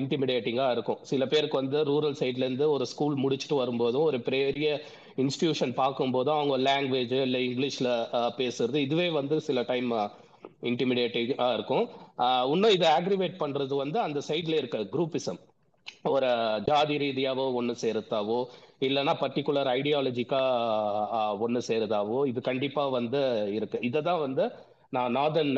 இன்டிமிடேட்டிங்கா 0.00 0.66
இருக்கும். 0.70 0.98
சில 1.02 1.22
பேருக்கு 1.26 1.56
வந்து 1.56 1.78
ரூரல் 1.84 2.18
சைட்ல 2.20 2.46
இருந்து 2.46 2.66
ஒரு 2.70 2.84
ஸ்கூல் 2.86 3.16
முடிச்சுட்டு 3.16 3.56
வரும்போதும் 3.60 4.02
ஒரு 4.02 4.18
பெரிய 4.20 4.68
இன்ஸ்டிடியூஷன் 5.16 5.72
பார்க்கும்போதும் 5.80 6.36
அவங்க 6.38 6.56
லாங்குவேஜ் 6.68 7.14
இல்லை 7.22 7.40
இங்கிலீஷ்ல 7.48 7.88
பேசுறது 8.38 8.78
இதுவே 8.86 9.08
வந்து 9.10 9.40
சில 9.40 9.62
டைம் 9.62 9.90
இன்டிமிடேட்டிங்கா 10.70 11.48
இருக்கும். 11.52 11.84
இன்னும் 12.52 12.74
இதை 12.76 12.88
ஆக்ரிவேட் 12.90 13.42
பண்றது 13.42 13.74
வந்து 13.74 13.98
அந்த 14.00 14.20
சைட்ல 14.28 14.56
இருக்க 14.60 14.78
குரூப்பிசம் 14.94 15.40
ஒரு 16.10 16.28
ஜாதி 16.66 16.96
ரீதியாவோ 16.96 17.44
ஒன்று 17.54 17.74
சேருத்தாவோ 17.82 18.38
இல்லைன்னா 18.80 19.12
பர்டிகுலர் 19.22 19.68
ஐடியாலஜிக்கா 19.78 20.40
ஒன்று 21.44 21.60
சேருதாவோ 21.68 22.18
இது 22.30 22.40
கண்டிப்பா 22.50 22.82
வந்து 22.98 23.20
இருக்கு. 23.56 23.78
இதை 23.88 24.00
தான் 24.02 24.22
வந்து 24.26 24.44
நான் 24.90 25.14
நார்தர்ன் 25.16 25.54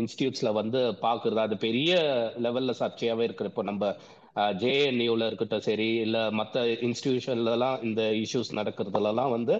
இன்ஸ்டியூட்ஸ்ல 0.00 0.50
வந்து 0.60 0.80
பாக்குறது. 1.02 1.40
அது 1.46 1.56
பெரிய 1.66 1.92
லெவல்ல 2.46 2.72
சர்ச்சையாவே 2.80 3.26
இருக்கு. 3.28 3.50
இப்போ 3.50 3.62
நம்ம 3.70 3.92
ஜேஎன்யூல 4.62 5.26
இருக்கட்டும் 5.28 5.66
சரி 5.68 5.88
இல்ல 6.06 6.18
மற்ற 6.40 6.64
இன்ஸ்டிடியூஷன்லலாம் 6.88 7.78
இந்த 7.88 8.02
இஷ்யூஸ் 8.22 8.56
நடக்கிறதுலலாம் 8.58 9.34
வந்து 9.36 9.54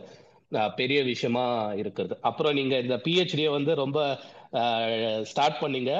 பெரிய 0.76 1.00
விஷயமா 1.10 1.44
இருக்கிறது. 1.80 2.14
அப்புறம் 2.28 2.56
நீங்க 2.58 2.74
இந்த 2.84 2.96
பிஹெச்டியை 3.04 3.50
வந்து 3.56 3.74
ரொம்ப 3.74 3.98
ஸ்டார்ட் 5.32 5.60
பண்ணீங்க. 5.60 5.92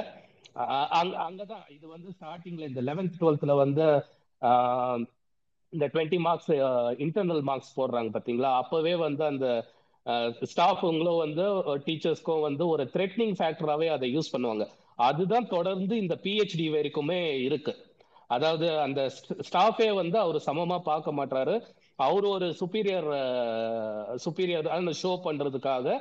அங்கே 1.01 1.17
அங்கதான். 1.27 1.67
இது 1.77 1.87
வந்து 1.89 2.09
ஸ்டார்டிங்ல 2.17 2.65
இந்த 2.71 2.83
லெவன்த் 2.89 3.19
டுவெல்த்ல 3.21 3.55
வந்து 3.65 3.87
இந்த 5.73 5.87
டுவெண்ட்டி 5.95 6.19
மார்க்ஸ் 6.27 6.51
இன்டர்னல் 7.05 7.43
மார்க்ஸ் 7.51 7.77
போடுறாங்க 7.79 8.11
பார்த்தீங்களா 8.15 8.51
அப்போவே 8.61 8.95
வந்து 9.07 9.25
அந்த 9.33 9.47
ஸ்டாஃபுங்களும் 10.53 11.21
வந்து 11.25 11.45
டீச்சர்ஸ்க்கும் 11.87 12.47
வந்து 12.49 12.65
ஒரு 12.75 12.85
த்ரெட்னிங் 12.95 13.35
ஃபேக்டராகவே 13.39 13.89
அதை 13.97 14.07
யூஸ் 14.15 14.33
பண்ணுவாங்க. 14.35 14.65
அதுதான் 15.09 15.47
தொடர்ந்து 15.57 15.95
இந்த 16.05 16.15
பிஹெச்டி 16.25 16.67
வரைக்குமே 16.77 17.21
இருக்கு. 17.49 17.73
அதாவது 18.37 18.67
அந்த 18.87 19.01
ஸ்டாஃபே 19.49 19.89
வந்து 20.01 20.17
அவர் 20.25 20.39
சமமாக 20.49 20.83
பார்க்க 20.89 21.19
மாட்டாரு 21.19 21.55
அவர் 22.07 22.27
ஒரு 22.35 22.47
சுப்பீரியர் 22.61 23.09
சுப்பீரியர் 24.25 24.69
ஷோ 25.03 25.13
பண்ணுறதுக்காக 25.27 25.97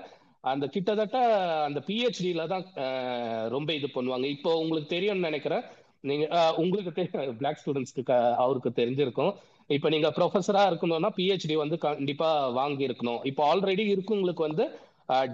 அந்த 0.52 0.66
கிட்டத்தட்ட 0.74 1.20
அந்த 1.68 1.80
பிஹெச்டியில 1.88 2.44
தான் 2.54 2.66
ரொம்ப 3.56 3.70
இது 3.80 3.88
பண்ணுவாங்க. 3.96 4.26
இப்போ 4.36 4.52
உங்களுக்கு 4.64 4.90
தெரியும்னு 4.96 5.28
நினைக்கிறேன். 5.30 5.64
நீங்க 6.10 6.26
உங்களுக்கு 6.64 6.92
தெரியும் 7.00 7.40
பிளாக் 7.40 7.62
ஸ்டூடெண்ட்ஸ்க்கு 7.62 8.18
அவருக்கு 8.44 8.72
தெரிஞ்சிருக்கும். 8.82 9.34
இப்போ 9.70 9.88
நீங்க 9.94 10.10
ப்ரொஃபஸரா 10.18 10.62
இருக்கணும்னா 10.70 11.10
பிஹெச்டி 11.18 11.56
வந்து 11.64 11.78
கண்டிப்பா 11.88 12.30
வாங்கி 12.60 12.84
இருக்கணும் 12.88 13.20
இப்போ 13.30 13.42
ஆல்ரெடி 13.52 13.84
இருக்கவங்களுக்கு 13.96 14.48
வந்து 14.48 14.66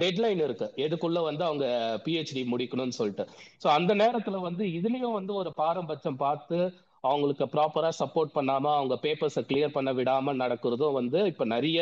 டெட்லைன் 0.02 0.42
இருக்கு. 0.46 0.68
எதுக்குள்ள 0.86 1.20
வந்து 1.28 1.44
அவங்க 1.48 1.66
பிஹெச்டி 2.06 2.42
முடிக்கணும்னு 2.52 2.98
சொல்லிட்டு. 3.00 3.24
ஸோ 3.64 3.68
அந்த 3.78 3.92
நேரத்துல 4.02 4.40
வந்து 4.48 4.66
இதுலயும் 4.78 5.18
வந்து 5.20 5.34
ஒரு 5.42 5.50
பாரபட்சம் 5.62 6.22
பார்த்து 6.26 6.60
அவங்களுக்கு 7.04 7.46
ப்ராப்பரா 7.56 7.90
சப்போர்ட் 8.02 8.36
பண்ணாம 8.38 8.72
அவங்க 8.78 8.96
பேப்பர்ஸை 9.04 9.42
கிளியர் 9.50 9.76
பண்ண 9.78 9.90
விடாம 9.94 10.36
நடக்கிறதும் 10.44 10.98
வந்து 11.00 11.20
இப்போ 11.32 11.46
நிறைய 11.56 11.80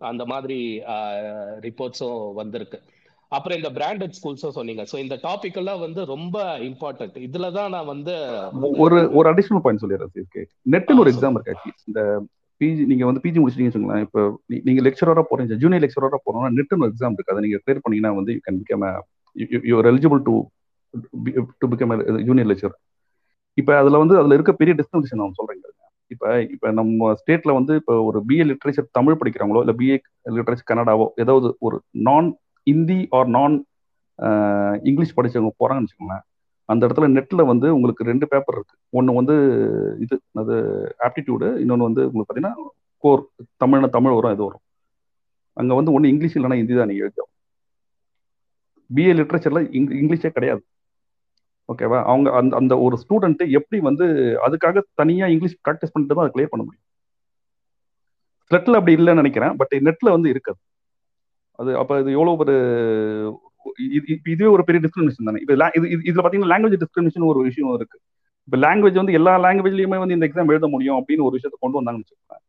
அந்த 0.00 0.22
மாதிரி 0.32 0.58
ரிப்போர்ட்ஸும் 1.66 2.18
வந்திருக்கு. 2.40 2.78
அப்புறம் 3.32 3.58
இந்த 3.58 3.70
பிராண்டட் 3.76 4.14
ஸ்கூல்ஸும் 4.16 4.56
சொன்னீங்க. 4.56 4.82
ஸோ 4.90 4.96
இந்த 5.02 5.14
டாபிக் 5.24 5.58
எல்லாம் 5.60 5.82
வந்து 5.84 6.00
ரொம்ப 6.10 6.36
இம்பார்ட்டன்ட் 6.68 7.16
இதுல 7.26 7.46
தான் 7.56 7.72
நான் 7.74 7.90
வந்து 7.90 8.14
ஒரு 8.84 8.98
ஒரு 9.18 9.26
அடிஷனல் 9.32 9.64
பாயிண்ட் 9.64 9.82
சொல்லிடுறேன் 9.84 10.46
நெட்னு 10.66 11.02
ஒரு 11.02 11.12
எக்ஸாம் 11.12 11.36
இருக்கு 11.38 11.54
இந்த 11.90 12.00
பிஜி 12.60 12.82
நீங்க 12.90 13.04
வந்து 13.08 13.22
பிஜி 13.22 13.38
முடிச்சிட்டீங்கன்னு 13.40 13.72
வச்சுங்களேன் 13.72 14.04
இப்போ 14.06 14.20
நீங்க 14.66 14.82
லெக்சரரா 14.86 15.24
போறீங்க 15.30 15.56
ஜூனியர் 15.62 15.84
லெக்சரரா 15.84 16.20
போறோம்னா 16.24 16.50
நெட்னு 16.56 16.78
ஒரு 16.78 16.92
எக்ஸாம் 16.92 17.16
இருக்கு. 17.16 17.32
அதை 17.34 17.42
நீங்க 17.46 17.58
கிளியர் 17.62 17.82
பண்ணீங்கன்னா 17.84 18.12
வந்து 18.18 18.34
you 18.36 18.42
can 18.44 18.60
become 18.60 18.84
you are 19.70 19.88
eligible 19.92 20.20
to 20.28 20.34
to 21.60 21.68
become 21.72 21.94
junior 22.28 22.50
lecture 22.50 22.74
இப்போ 23.58 23.72
அதுல 23.80 23.98
வந்து 24.02 24.14
அதுல 24.20 24.36
இருக்க 24.36 24.52
பெரிய 24.60 24.74
டிஸ்கிரிமினேஷன் 24.76 25.22
நான் 25.22 25.38
சொல்றேங்க 25.38 25.68
இப்போ 26.10 26.28
இப்போ 26.54 26.68
நம்ம 26.78 27.10
ஸ்டேட்ல 27.20 27.52
வந்து 27.58 27.74
இப்போ 27.80 27.94
ஒரு 28.08 28.18
பிஏ 28.28 28.44
லிட்ரேச்சர் 28.48 28.88
தமிழ் 28.98 29.18
படிக்கிறவங்களோ 29.20 29.62
இல்லை 29.64 29.76
பிஏ 29.78 29.96
லிட்ரேச்சர் 30.36 30.70
கன்னடாவோ 30.70 31.06
ஏதாவது 31.22 31.48
ஒரு 31.60 31.76
நான் 32.08 32.28
ஹிந்தி 32.70 32.98
ஆர் 33.18 33.30
நான் 33.36 33.56
இங்கிலீஷ் 34.88 35.16
படிச்சவங்க 35.18 35.52
போகிறாங்கன்னு 35.60 35.86
வச்சுக்கோங்களேன். 35.86 36.24
அந்த 36.72 36.82
இடத்துல 36.86 37.06
நெட்டில் 37.16 37.48
வந்து 37.50 37.68
உங்களுக்கு 37.76 38.08
ரெண்டு 38.10 38.26
பேப்பர் 38.32 38.56
இருக்குது 38.58 38.80
ஒன்று 38.98 39.18
வந்து 39.20 39.34
இது 40.04 40.14
அது 40.42 40.54
ஆப்டிடியூடு 41.06 41.48
இன்னொன்று 41.62 41.88
வந்து 41.88 42.02
உங்களுக்கு 42.08 42.30
பார்த்தீங்கன்னா 42.30 42.70
கோர் 43.04 43.22
தமிழ்னா 43.62 43.90
தமிழ் 43.96 44.16
வரும் 44.18 44.34
இது 44.36 44.44
வரும். 44.48 44.64
அங்கே 45.60 45.74
வந்து 45.78 45.94
ஒன்று 45.96 46.12
இங்கிலீஷ் 46.12 46.36
இல்லைன்னா 46.38 46.58
ஹிந்தி 46.60 46.76
தான் 46.80 46.90
நீங்கள் 46.90 47.06
எழுதும் 47.06 47.30
பிஏ 48.90 49.12
லிட்ரேச்சர்ல 49.18 49.60
இங்கிலீஷே 50.00 50.30
கிடையாது. 50.36 50.62
ஓகேவா 51.72 51.98
அவங்க 52.10 52.28
அந்த 52.38 52.52
அந்த 52.60 52.74
ஒரு 52.86 52.96
ஸ்டூடெண்ட்டு 53.02 53.44
எப்படி 53.58 53.78
வந்து 53.88 54.06
அதுக்காக 54.46 54.82
தனியாக 55.00 55.32
இங்கிலீஷ் 55.34 55.60
ப்ராக்டிஸ் 55.66 55.92
பண்ணிட்டு 55.92 56.14
தான் 56.16 56.24
அதை 56.24 56.32
கிளியர் 56.34 56.52
பண்ண 56.52 56.62
முடியும். 56.66 56.86
நெட்டில் 58.54 58.78
அப்படி 58.78 58.94
இல்லைன்னு 58.98 59.22
நினைக்கிறேன். 59.22 59.54
பட் 59.60 59.74
நெட்டில் 59.88 60.14
வந்து 60.16 60.30
இருக்காது. 60.34 60.60
அது 61.60 61.70
அப்ப 61.80 61.98
இது 62.02 62.10
எவ்வளவு 62.16 62.38
ஒரு 62.40 62.54
இதுவே 64.30 64.48
ஒரு 64.54 64.62
பெரிய 64.68 64.80
டிஸ்கிரிமினேஷன் 64.84 65.28
தானே. 65.28 65.40
இப்போ 65.42 65.54
இது 65.78 65.86
இதுல 66.10 66.22
பாத்தீங்கன்னா 66.24 66.52
லாங்குவேஜ் 66.52 66.82
டிஸ்கிரிமினேஷன் 66.84 67.30
ஒரு 67.32 67.40
விஷயம் 67.48 67.74
இருக்கு. 67.78 67.98
இப்போ 68.48 68.58
லாங்குவேஜ் 68.64 69.00
வந்து 69.00 69.16
எல்லா 69.18 69.32
லாங்குவேஜ்லயுமே 69.46 69.98
வந்து 70.02 70.16
இந்த 70.16 70.26
எக்ஸாம் 70.28 70.52
எழுத 70.54 70.68
முடியும் 70.74 70.98
அப்படின்னு 71.00 71.26
ஒரு 71.28 71.36
விஷயத்த 71.38 71.58
கொண்டு 71.64 71.78
வந்தாங்கன்னு 71.80 72.06
வச்சுக்கோங்க 72.06 72.40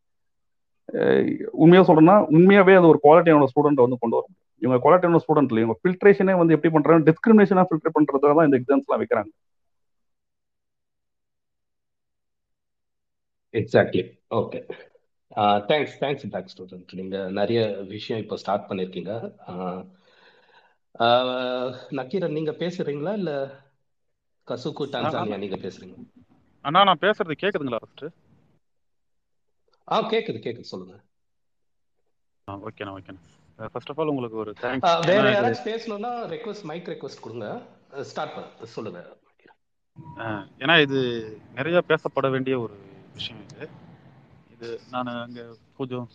உண்மையா 1.63 1.81
சொல்றேன்னா 1.88 2.15
உண்மையாவே 2.38 2.74
அது 2.79 2.89
ஒரு 2.93 3.00
குவாலிட்டியான 3.05 3.48
ஸ்டூடெண்ட் 3.51 3.83
வந்து 3.83 4.00
கொண்டு 4.01 4.15
வர 4.17 4.25
முடியும். 4.27 4.41
இவங்க 4.63 4.77
குவாலிட்டியான 4.83 5.22
ஸ்டூடெண்ட் 5.24 5.51
இல்லை. 5.51 5.62
இவங்க 5.63 5.77
ஃபில்ட்ரேஷனே 5.81 6.33
வந்து 6.41 6.55
எப்படி 6.55 6.72
பண்றாங்க? 6.75 7.05
டிஸ்கிரிமினேஷனா 7.10 7.63
ஃபில்டர் 7.69 7.95
பண்றதுக்காக 7.98 8.33
தான் 8.39 8.48
இந்த 8.50 8.57
எக்ஸாம்ஸ்லாம் 8.62 9.01
வைக்கிறாங்க. 9.03 9.31
Exactly 13.53 14.03
okay 14.41 14.60
thanks 15.70 15.96
thanks 16.00 16.25
back 16.34 16.52
student 16.54 16.94
நீங்க 16.94 17.18
நிறைய 17.32 17.60
விஷயம் 17.90 18.22
இப்போ 18.22 18.36
ஸ்டார்ட் 18.38 18.68
பண்ணிருக்கீங்க. 18.70 19.13
நக்கீரன் 22.00 22.36
நீங்க 22.38 22.52
பேசுறீங்களா? 22.60 23.13
இல்ல 23.13 23.32
கசுக்கு 24.48 24.86
டான்சானியா 24.94 25.38
நீங்க 25.38 25.58
பேசுறீங்க 25.58 25.96
அண்ணா 26.66 26.82
நான் 26.84 27.02
பேசுறது 27.02 27.36
கேக்குதுங்களா 27.42 27.82
ஃபர்ஸ்ட் 27.82 28.06
ஆ 29.88 29.96
கேக்குது 30.12 30.40
கேக்குது 30.44 30.72
சொல்லுங்க. 30.72 30.96
ஓகேண்ணா 32.68 32.94
ஓகேண்ணா 32.96 33.24
ஃபர்ஸ்ட் 33.74 33.92
ஆஃப் 33.92 34.00
ஆல் 34.00 34.12
உங்களுக்கு 34.13 34.38
ஒரு 34.38 34.52
ஆ, 34.54 34.62
தேங்க்ஸ் 34.63 34.94
வேற 35.10 35.25
யாராச்சும் 35.34 35.68
பேசணும்னா 35.70 36.12
ரெக்வஸ்ட் 36.34 36.68
மைக் 36.70 36.88
ரெக்வஸ்ட் 36.88 37.24
கொடுங்க. 37.25 37.48
ஸ்டார்ட் 38.12 38.36
பண்ண 38.36 38.70
சொல்லுங்க 38.75 39.02
ஏன்னா 40.62 40.75
இது 40.82 41.00
நிறைய 41.56 41.78
பேசப்பட 41.90 42.28
வேண்டிய 42.32 42.56
ஒரு 42.60 42.75
விஷயம் 43.13 43.42
இது. 43.46 43.66
நான் 44.91 45.12
அங்க 45.17 45.41
கொஞ்சம் 45.79 46.05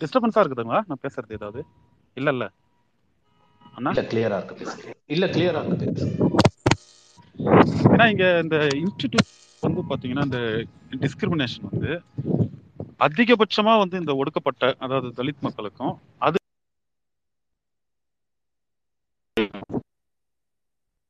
டிஸ்டர்பன்ஸா 0.00 0.42
இருக்குதுங்களா? 0.42 0.80
நான் 0.88 1.04
பேசுறது 1.04 1.38
ஏதாவது? 1.38 1.60
இல்ல 2.16 2.30
இல்ல 2.30 2.46
அண்ணா? 3.72 3.92
இல்ல 3.92 4.02
கிளியரா 4.10 4.38
இருக்கு 4.40 4.56
பேசுங்க. 4.60 4.94
இல்ல 5.10 5.26
கிளியரா 5.32 5.60
இருக்கு 5.62 5.86
ஏன்னா 7.88 8.06
இங்க 8.12 8.24
இந்த 8.42 8.56
இன்ஸ்டிடியூட் 8.82 9.28
வந்து 9.62 9.82
பாத்தீங்கன்னா 9.88 10.24
இந்த 10.28 10.40
டிஸ்கிரிமினேஷன் 11.02 11.68
வந்து 11.70 11.90
அதிகபட்சமா 13.06 13.74
வந்து 13.82 13.96
இந்த 14.02 14.12
ஒடுக்கப்பட்ட 14.20 14.72
அதாவது 14.84 15.08
தலித் 15.18 15.44
மக்களுக்கும் 15.46 15.94
அது 16.22 16.36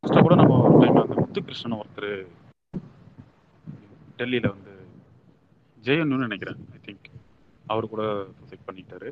கூட 0.02 0.34
நம்ம 0.40 0.54
முத்துகிருஷ்ணன் 1.16 1.78
ஒருத்தர் 1.78 2.12
டெல்லியில 4.18 4.48
வந்து 4.54 4.74
ஜெயன்னு 5.86 6.24
நினைக்கிறேன் 6.26 6.58
ஐ 6.74 6.78
திங்க் 6.86 7.08
அவர் 7.66 7.92
கூட 7.92 8.02
சூசைட் 8.38 8.66
பண்ணிட்டாரு. 8.68 9.08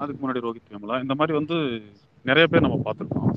அதுக்கு 0.00 0.20
முன்னாடி 0.22 0.42
ரோஹித் 0.46 0.72
வேமுலா. 0.72 0.96
இந்த 1.00 1.14
மாதிரி 1.14 1.34
வந்து 1.38 1.56
நிறைய 2.28 2.46
பேர் 2.46 2.64
நம்ம 2.66 2.78
பார்த்துருக்கோம். 2.86 3.30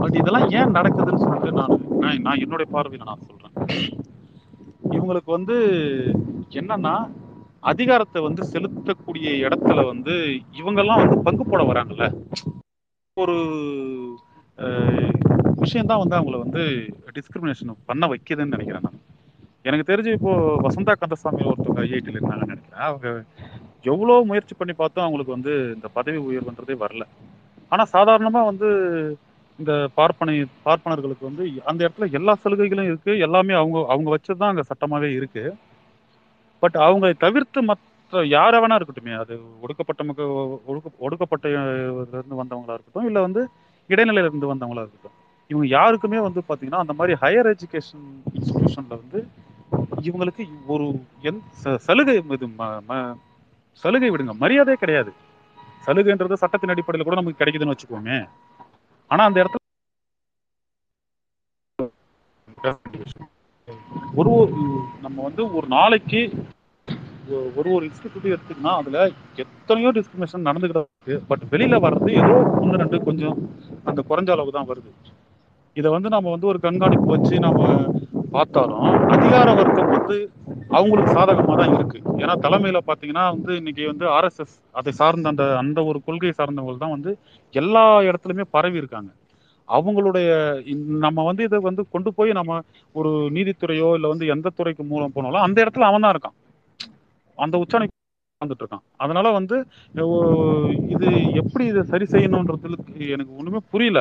பட் 0.00 0.16
இதெல்லாம் 0.20 0.48
ஏன் 0.58 0.74
நடக்குதுன்னு 0.78 1.22
சொல்லிட்டு 1.24 1.52
நான் 1.52 1.74
நான் 2.02 2.22
நான் 2.26 2.42
என்னுடைய 2.44 2.66
பார்வையில் 2.74 3.08
நான் 3.10 3.26
சொல்றேன். 3.28 3.54
இவங்களுக்கு 4.96 5.30
வந்து 5.38 5.56
என்னன்னா 6.60 6.94
அதிகாரத்தை 7.72 8.20
வந்து 8.22 8.42
செலுத்தக்கூடிய 8.52 9.28
இடத்துல 9.46 9.80
வந்து 9.90 10.14
இவங்கெல்லாம் 10.60 11.02
வந்து 11.02 11.18
பங்கு 11.26 11.44
போட 11.44 11.62
வராங்கல்ல. 11.62 12.06
ஒரு 13.16 13.36
விஷயம்தான் 15.64 16.02
வந்து 16.02 16.18
அவங்கள 16.18 16.38
வந்து 16.38 16.62
டிஸ்கிரிமினேஷன் 17.16 17.80
பண்ண 17.90 18.06
வைக்கிதுன்னு 18.06 18.54
நினைக்கிறேன் 18.54 18.86
நான். 18.86 19.00
எனக்கு 19.68 19.88
தெரிஞ்சு 19.90 20.12
இப்போ 20.18 20.32
வசந்தா 20.66 20.92
கந்தசாமி 21.00 21.42
ஒருத்தவங்க 21.50 21.82
ஐஐடியில் 21.86 22.16
இருந்தாங்கன்னு 22.18 22.52
நினைக்கிறேன். 22.52 22.86
அவங்க 22.88 23.08
எவ்வளோ 23.92 24.14
முயற்சி 24.30 24.54
பண்ணி 24.60 24.74
பார்த்தோம் 24.80 25.04
அவங்களுக்கு 25.06 25.36
வந்து 25.36 25.52
இந்த 25.76 25.88
பதவி 25.98 26.18
உயர்வுன்றதே 26.28 26.74
வரல. 26.84 27.04
ஆனால் 27.72 27.90
சாதாரணமாக 27.94 28.48
வந்து 28.50 28.68
இந்த 29.58 29.72
பார்ப்பனை 29.98 30.34
பார்ப்பனர்களுக்கு 30.66 31.24
வந்து 31.28 31.44
அந்த 31.70 31.80
இடத்துல 31.86 32.08
எல்லா 32.18 32.32
சலுகைகளும் 32.42 32.88
இருக்கு. 32.90 33.12
எல்லாமே 33.26 33.54
அவங்க 33.60 33.78
அவங்க 33.94 34.08
வச்சது 34.14 34.38
தான் 34.42 34.52
அங்கே 34.52 34.64
சட்டமாகவே 34.70 35.10
இருக்கு. 35.18 35.44
பட் 36.62 36.76
அவங்க 36.86 37.06
தவிர்த்து 37.24 37.60
மற்ற 37.70 38.22
யாரா 38.36 38.58
வேணா 38.62 38.78
இருக்கட்டுமே 38.78 39.14
அது 39.22 39.34
ஒடுக்கப்பட்ட 39.64 40.02
மக்கள் 40.08 40.32
ஒடுக்க 40.70 40.90
ஒடுக்கப்பட்ட 41.06 41.46
இருந்து 42.16 42.40
வந்தவங்களா 42.40 42.76
இருக்கட்டும் 42.76 43.08
இல்லை 43.10 43.22
வந்து 43.26 43.42
இடைநிலையில 43.90 44.30
இருந்து 44.30 44.50
வந்தவங்களா 44.52 44.84
இருக்கட்டும். 44.84 45.16
இவங்க 45.50 45.66
யாருக்குமே 45.78 46.18
வந்து 46.26 46.40
பார்த்தீங்கன்னா 46.48 46.82
அந்த 46.84 46.94
மாதிரி 46.98 47.14
ஹையர் 47.22 47.50
எஜுகேஷன் 47.54 48.04
இன்ஸ்டிடியூஷன்ல 48.36 48.94
வந்து 49.02 49.20
இவங்களுக்கு 49.76 50.48
ஒரு 50.66 51.04
எந் 51.22 51.40
ச- 51.64 51.76
சலுகை 51.76 52.24
இது 52.28 52.46
ம- 52.46 52.80
ம- 52.88 53.14
சலுகை 53.72 54.10
விடுங்க. 54.10 54.32
மரியாதையே 54.32 54.78
கிடையாது. 54.78 55.12
சலுகைன்றது 55.86 56.32
சட்டத்தின் 56.32 56.70
அடிப்படையில் 56.70 57.08
கூட 57.08 57.20
நமக்கு 57.20 57.44
கிடைக்குதுன்னு 57.44 57.72
வச்சுக்கோமே. 57.72 58.28
ஆனா 59.06 59.24
அந்த 59.24 59.44
இடத்துல 59.44 59.60
ஒரு 64.14 64.30
ஒரு 64.30 64.52
நம்ம 65.02 65.22
வந்து 65.22 65.54
ஒரு 65.54 65.66
நாளைக்கு 65.66 66.46
ஒரு 67.28 67.72
ஒரு 67.72 67.86
இன்ஸ்டிடியூட் 67.86 68.36
எடுத்துக்கினா 68.36 68.66
அதுல 68.66 69.10
எத்தனையோ 69.36 69.92
டிஸ்கிரிமினேஷன் 69.92 70.44
நடந்துகிட்டு 70.44 70.84
இருக்கு. 71.06 71.22
பட் 71.28 71.42
வெளியில 71.50 71.74
வர்றது 71.84 72.10
ஏதோ 72.10 72.58
ஒன்று 72.60 72.76
ரெண்டு 72.76 73.04
கொஞ்சம் 73.04 73.56
அந்த 73.84 74.04
குறைஞ்ச 74.08 74.30
அளவு 74.30 74.50
தான் 74.50 74.68
வருது. 74.68 74.92
இதை 75.74 75.90
வந்து 75.90 76.08
நம்ம 76.08 76.30
வந்து 76.30 76.46
ஒரு 76.46 76.60
கண்காணிப்பு 76.60 77.06
வச்சு 77.06 77.38
நம்ம 77.38 77.84
பார்த்தாலும் 78.36 78.84
அதிகார 79.14 79.48
வர்க்கம் 79.58 79.92
வந்து 79.96 80.16
அவங்களுக்கு 80.76 81.14
சாதகமாக 81.16 81.56
தான் 81.60 81.74
இருக்கு. 81.76 81.98
ஏன்னா 82.22 82.34
தலைமையில 82.44 82.78
பார்த்தீங்கன்னா 82.88 83.24
வந்து 83.34 83.52
இன்னைக்கு 83.60 83.82
வந்து 83.92 84.06
ஆர்எஸ்எஸ் 84.16 84.54
அதை 84.80 84.92
சார்ந்த 85.00 85.32
அந்த 85.32 85.44
அந்த 85.62 85.78
ஒரு 85.90 85.98
கொள்கை 86.06 86.32
சார்ந்தவங்க 86.38 86.82
தான் 86.84 86.94
வந்து 86.96 87.12
எல்லா 87.54 87.84
இடத்துலையுமே 88.08 88.46
பரவி 88.56 88.80
இருக்காங்க. 88.82 89.10
அவங்களுடைய 89.68 90.28
நம்ம 91.04 91.24
வந்து 91.30 91.42
இதை 91.48 91.58
வந்து 91.68 91.82
கொண்டு 91.94 92.10
போய் 92.18 92.30
நம்ம 92.38 92.60
ஒரு 92.94 93.10
நீதித்துறையோ 93.36 93.88
இல்லை 93.98 94.08
வந்து 94.12 94.26
எந்த 94.34 94.48
துறைக்கு 94.58 94.84
மூலம் 94.92 95.14
போனாலும் 95.16 95.44
அந்த 95.46 95.58
இடத்துல 95.64 95.88
அவன் 95.90 96.04
தான் 96.04 96.14
இருக்கான். 96.14 96.36
அந்த 97.38 97.56
உச்சாணி 97.62 97.86
வந்துட்டு 98.40 98.62
இருக்கான். 98.64 98.84
அதனால 99.04 99.26
வந்து 99.38 99.56
இது 100.94 101.08
எப்படி 101.42 101.64
இதை 101.72 101.82
சரி 101.92 102.06
செய்யணுன்றதுக்கு 102.14 102.94
எனக்கு 103.16 103.32
ஒண்ணுமே 103.40 103.60
புரியல. 103.74 104.00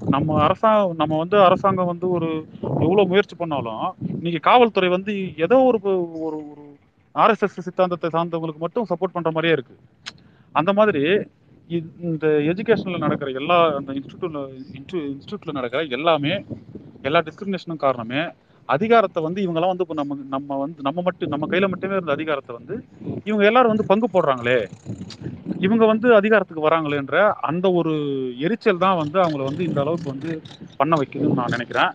நம்ம 0.00 0.42
அரசாங்கம் 0.42 0.96
நம்ம 0.96 1.18
வந்து 1.18 1.40
அரசாங்கம் 1.42 1.86
வந்து 1.86 2.10
ஒரு 2.10 2.28
எவ்வளவு 2.62 3.06
முயற்சி 3.06 3.36
பண்ணாலும் 3.36 3.84
இன்னைக்கு 4.08 4.40
காவல்துறை 4.40 4.88
வந்து 4.88 5.34
ஏதோ 5.36 5.58
ஒரு 5.62 5.78
ஒரு 5.82 6.38
ஒரு 6.50 6.64
ஆர்எஸ்எஸ் 7.14 7.58
சித்தாந்தத்தை 7.60 8.10
சார்ந்தவங்களுக்கு 8.12 8.58
மட்டும் 8.58 8.86
சப்போர்ட் 8.88 9.12
பண்ற 9.12 9.30
மாதிரியே 9.30 9.52
இருக்கு. 9.52 9.76
அந்த 10.54 10.72
மாதிரி 10.72 11.02
இந்த 12.00 12.26
எஜுகேஷன்ல 12.26 12.98
நடக்கிற 12.98 13.30
எல்லா 13.30 13.74
அந்த 13.74 13.92
இன்ஸ்டியூட்ல 13.92 14.40
இன்ஸ்டியூட்ல 14.72 15.52
நடக்கிற 15.52 15.82
எல்லாமே 15.82 16.44
எல்லா 17.02 17.20
டிஸ்கிரிமினேஷனும் 17.20 17.76
காரணமே 17.76 18.22
அதிகாரத்தை 18.74 19.20
வந்து 19.26 19.40
இவங்கெல்லாம் 19.44 19.72
வந்து 19.72 19.84
இப்போ 19.86 19.96
நம்ம 20.00 20.16
நம்ம 20.34 20.58
வந்து 20.62 20.84
நம்ம 20.86 21.02
மட்டும் 21.06 21.32
நம்ம 21.34 21.48
கையில 21.52 21.68
மட்டுமே 21.72 21.96
இருந்த 21.98 22.12
அதிகாரத்தை 22.18 22.52
வந்து 22.58 22.74
இவங்க 23.28 23.44
எல்லாரும் 23.50 23.72
வந்து 23.74 23.90
பங்கு 23.90 24.08
போடுறாங்களே. 24.14 24.58
இவங்க 25.66 25.84
வந்து 25.92 26.08
அதிகாரத்துக்கு 26.20 26.66
வராங்களேன்ற 26.68 27.16
அந்த 27.50 27.66
ஒரு 27.80 27.92
எரிச்சல் 28.46 28.84
தான் 28.86 29.00
வந்து 29.02 29.18
அவங்கள 29.24 29.42
வந்து 29.50 29.66
இந்த 29.68 29.80
அளவுக்கு 29.84 30.12
வந்து 30.14 30.30
பண்ண 30.80 30.94
வைக்குதுன்னு 31.00 31.40
நான் 31.40 31.54
நினைக்கிறேன். 31.56 31.92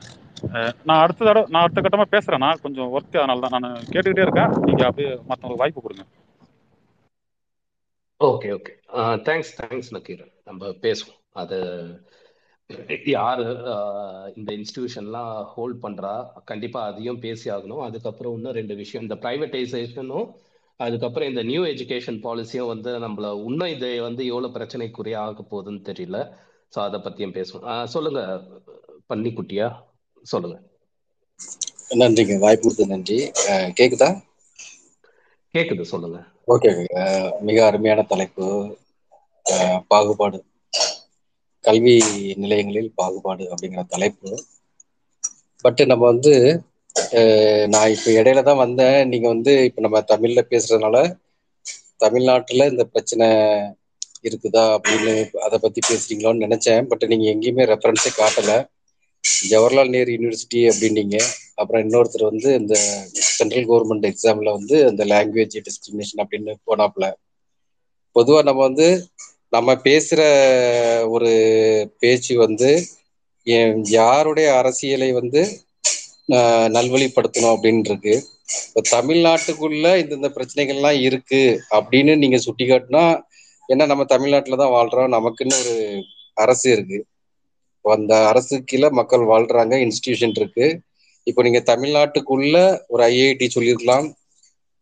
நான் 0.88 1.02
அடுத்த 1.04 1.26
தடவை 1.28 1.46
நான் 1.54 1.64
அடுத்த 1.66 1.82
கட்டமா 1.86 2.06
பேசுறேன். 2.16 2.44
நான் 2.46 2.64
கொஞ்சம் 2.66 2.92
ஒர்க் 2.96 3.20
அதனால 3.22 3.42
தான் 3.46 3.56
நான் 3.58 3.70
கேட்டுக்கிட்டே 3.94 4.26
இருக்கேன். 4.26 4.54
நீங்க 4.68 4.84
அப்படியே 4.90 5.12
மற்றவங்களுக்கு 5.30 5.64
வாய்ப்பு 5.64 5.86
கொடுங்க. 5.86 6.06
Okay 8.22 8.50
okay 8.58 8.74
thanks 9.28 9.54
thanks 9.62 9.94
Nakkeeran. 9.96 10.34
நம்ம 10.50 10.72
பேசுவோம். 10.86 11.20
அது 11.42 11.58
யாரு 13.12 13.44
இந்த 14.36 14.50
இன்ஸ்டிடியூஷன்லாம் 14.58 15.32
ஹோல்ட் 15.52 15.80
பண்றா 15.84 16.14
கண்டிப்பா 16.44 16.80
அதையும் 16.86 17.20
பேசி 17.20 17.48
ஆகணும். 17.50 17.84
அதுக்கப்புறம் 17.88 18.36
இன்னும் 18.38 18.58
ரெண்டு 18.60 18.76
விஷயம் 18.76 19.06
இந்த 19.06 19.18
பிரைவேட்டைசேஷனும் 19.24 20.28
அதுக்கப்புறம் 20.80 21.30
இந்த 21.30 21.42
நியூ 21.44 21.62
எஜுகேஷன் 21.66 22.20
பாலிசியும் 22.24 22.72
வந்து 22.72 22.92
நம்மள 23.00 23.28
இன்னும் 23.46 23.74
இது 23.76 23.90
வந்து 24.02 24.24
எவ்வளவு 24.32 24.56
பிரச்சனைக்குரிய 24.58 25.18
ஆக 25.26 25.44
போகுதுன்னு 25.52 25.82
தெரியல. 25.90 26.20
ஸோ 26.74 26.80
அதை 26.86 27.00
பத்தியும் 27.00 27.36
பேசுவோம். 27.38 27.66
ஆஹ் 27.72 27.90
சொல்லுங்க 27.94 28.22
பன்னிக்குட்டியா? 29.10 29.68
சொல்லுங்க. 30.26 30.58
நன்றிங்க. 32.00 32.36
வாய்ப்பு 32.40 32.66
கொடுத்து 32.66 32.92
நன்றி. 32.92 33.18
கேக்குதா? 33.78 34.10
கேக்குது 35.54 35.86
சொல்லுங்க. 35.92 36.20
ஓகே 36.48 36.70
மிக 37.42 37.58
அருமையான 37.66 38.02
தலைப்பு. 38.06 38.48
பாகுபாடு. 39.88 40.40
கல்வி 41.68 41.96
நிலையங்களில் 42.44 42.92
பாகுபாடு 43.00 43.44
அப்படிங்கிற 43.52 43.84
தலைப்பு. 43.94 44.32
பட் 45.66 45.82
நம்ம 45.92 46.04
வந்து 46.14 46.34
நான் 47.74 47.94
இப்போ 47.96 48.10
இடையில 48.20 48.42
தான் 48.50 48.64
வந்தேன். 48.66 49.00
நீங்க 49.12 49.28
வந்து 49.34 49.54
இப்போ 49.70 49.82
நம்ம 49.86 50.02
தமிழ்ல 50.12 50.42
பேசுறதுனால 50.52 50.98
தமிழ்நாட்டுல 52.04 52.68
இந்த 52.74 52.84
பிரச்சனை 52.94 53.28
இருக்குதா 54.28 54.64
அப்படின்னு 54.76 55.14
அதை 55.46 55.58
பத்தி 55.66 55.82
பேசுறீங்களோன்னு 55.90 56.46
நினைச்சேன். 56.46 56.88
பட் 56.92 57.04
நீங்க 57.12 57.26
எங்கேயுமே 57.34 57.66
ரெஃபரன்ஸே 57.74 58.12
காட்டல. 58.20 58.54
ஜவஹர்லால் 59.52 59.94
நேரு 59.96 60.16
யூனிவர்சிட்டி 60.16 60.62
அப்படின்னீங்க. 60.72 61.18
அப்புறம் 61.62 61.84
இன்னொருத்தர் 61.86 62.30
வந்து 62.32 62.50
இந்த 62.62 62.76
சென்ட்ரல் 63.38 63.68
கவர்மெண்ட் 63.70 64.08
எக்ஸாம்ல 64.12 64.52
வந்து 64.58 64.78
அந்த 64.90 65.04
லாங்குவேஜ் 65.14 65.56
டிஸ்கிரிமினேஷன் 65.68 66.22
அப்படின்னு 66.24 66.54
போனாப்புல. 66.70 67.06
பொதுவா 68.16 68.40
நம்ம 68.50 68.62
வந்து 68.70 68.88
நம்ம 69.56 69.74
பேசுற 69.88 70.22
ஒரு 71.16 71.32
பேச்சு 72.02 72.34
வந்து 72.46 72.70
யாருடைய 73.98 74.48
அரசியலை 74.62 75.10
வந்து 75.20 75.42
நல்வழிப்படுத்தணும் 76.76 77.54
அப்படின்னு 77.56 77.90
இருக்கு 77.90 78.16
இப்போ 78.66 78.82
தமிழ்நாட்டுக்குள்ள 78.96 79.88
இந்தந்த 80.02 80.30
பிரச்சனைகள்லாம் 80.38 81.00
இருக்கு 81.08 81.42
அப்படின்னு 81.78 82.14
நீங்க 82.24 82.38
சுட்டி 82.46 82.66
காட்டினா 82.68 83.04
ஏன்னா 83.70 83.86
நம்ம 83.92 84.04
தமிழ்நாட்டில் 84.14 84.62
தான் 84.62 84.74
வாழ்றோம் 84.76 85.16
நமக்குன்னு 85.16 85.56
ஒரு 85.64 85.76
அரசு 86.38 86.68
இருக்கு. 86.76 86.98
அந்த 87.86 88.14
அரசு 88.32 88.56
கீழே 88.70 88.90
மக்கள் 89.00 89.24
வாழ்றாங்க 89.32 89.76
இன்ஸ்டிடியூஷன் 89.86 90.36
இருக்கு. 90.42 90.66
இப்போ 91.28 91.42
நீங்க 91.48 91.62
தமிழ்நாட்டுக்குள்ள 91.72 92.56
ஒரு 92.94 93.04
ஐஐடி 93.10 93.48
சொல்லியிருக்கலாம் 93.56 94.08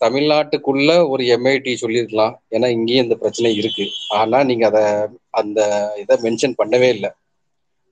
தமிழ்நாட்டுக்குள்ள 0.04 0.92
ஒரு 1.14 1.24
எம்ஐடி 1.36 1.74
சொல்லியிருக்கலாம் 1.82 2.34
ஏன்னா 2.56 2.68
இங்கேயும் 2.78 3.06
இந்த 3.06 3.16
பிரச்சனை 3.22 3.52
இருக்கு. 3.62 3.86
ஆனா 4.20 4.38
நீங்க 4.50 4.66
அதை 4.72 4.84
அந்த 5.42 5.60
இதை 6.02 6.16
மென்ஷன் 6.26 6.60
பண்ணவே 6.62 6.90
இல்லை. 6.96 7.12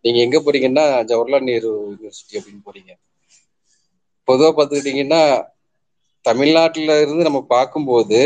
நீங்க 0.05 0.19
எங்க 0.25 0.37
போறீங்கன்னா 0.45 0.85
ஜவஹர்லால் 1.09 1.47
நேரு 1.49 1.69
யூனிவர்சிட்டி 1.91 2.37
அப்படின்னு 2.39 2.63
போறீங்க. 2.67 2.91
பொதுவாக 4.27 4.53
பார்த்துக்கிட்டிங்கன்னா 4.55 5.21
தமிழ்நாட்டில 6.25 6.95
இருந்து 7.03 7.27
நம்ம 7.27 7.39
பார்க்கும்போது 7.55 8.19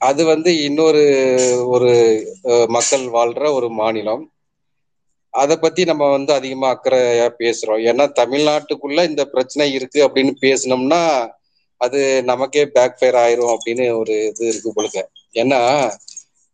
அது 0.00 0.22
வந்து 0.30 0.50
இன்னொரு 0.66 1.02
ஒரு 1.74 1.90
மக்கள் 2.76 3.04
வாழ்ற 3.16 3.44
ஒரு 3.58 3.68
மாநிலம். 3.80 4.24
அதை 5.34 5.54
பத்தி 5.56 5.82
நம்ம 5.90 6.04
வந்து 6.16 6.32
அதிகமா 6.38 6.68
அக்கறையா 6.74 7.28
பேசுறோம். 7.42 7.80
ஏன்னா 7.90 8.04
தமிழ்நாட்டுக்குள்ள 8.20 9.00
இந்த 9.10 9.22
பிரச்சனை 9.32 9.66
இருக்கு 9.78 10.00
அப்படின்னு 10.06 10.34
பேசினோம்னா 10.44 11.00
அது 11.76 12.24
நமக்கே 12.24 12.66
பேக் 12.66 12.96
ஃபயர் 12.98 13.14
ஆயிரும் 13.14 13.56
அப்படின்னு 13.56 13.98
ஒரு 13.98 14.26
இது 14.26 14.48
இருக்கு 14.48 14.72
போலுங்க. 14.76 15.02
ஏன்னா 15.34 15.92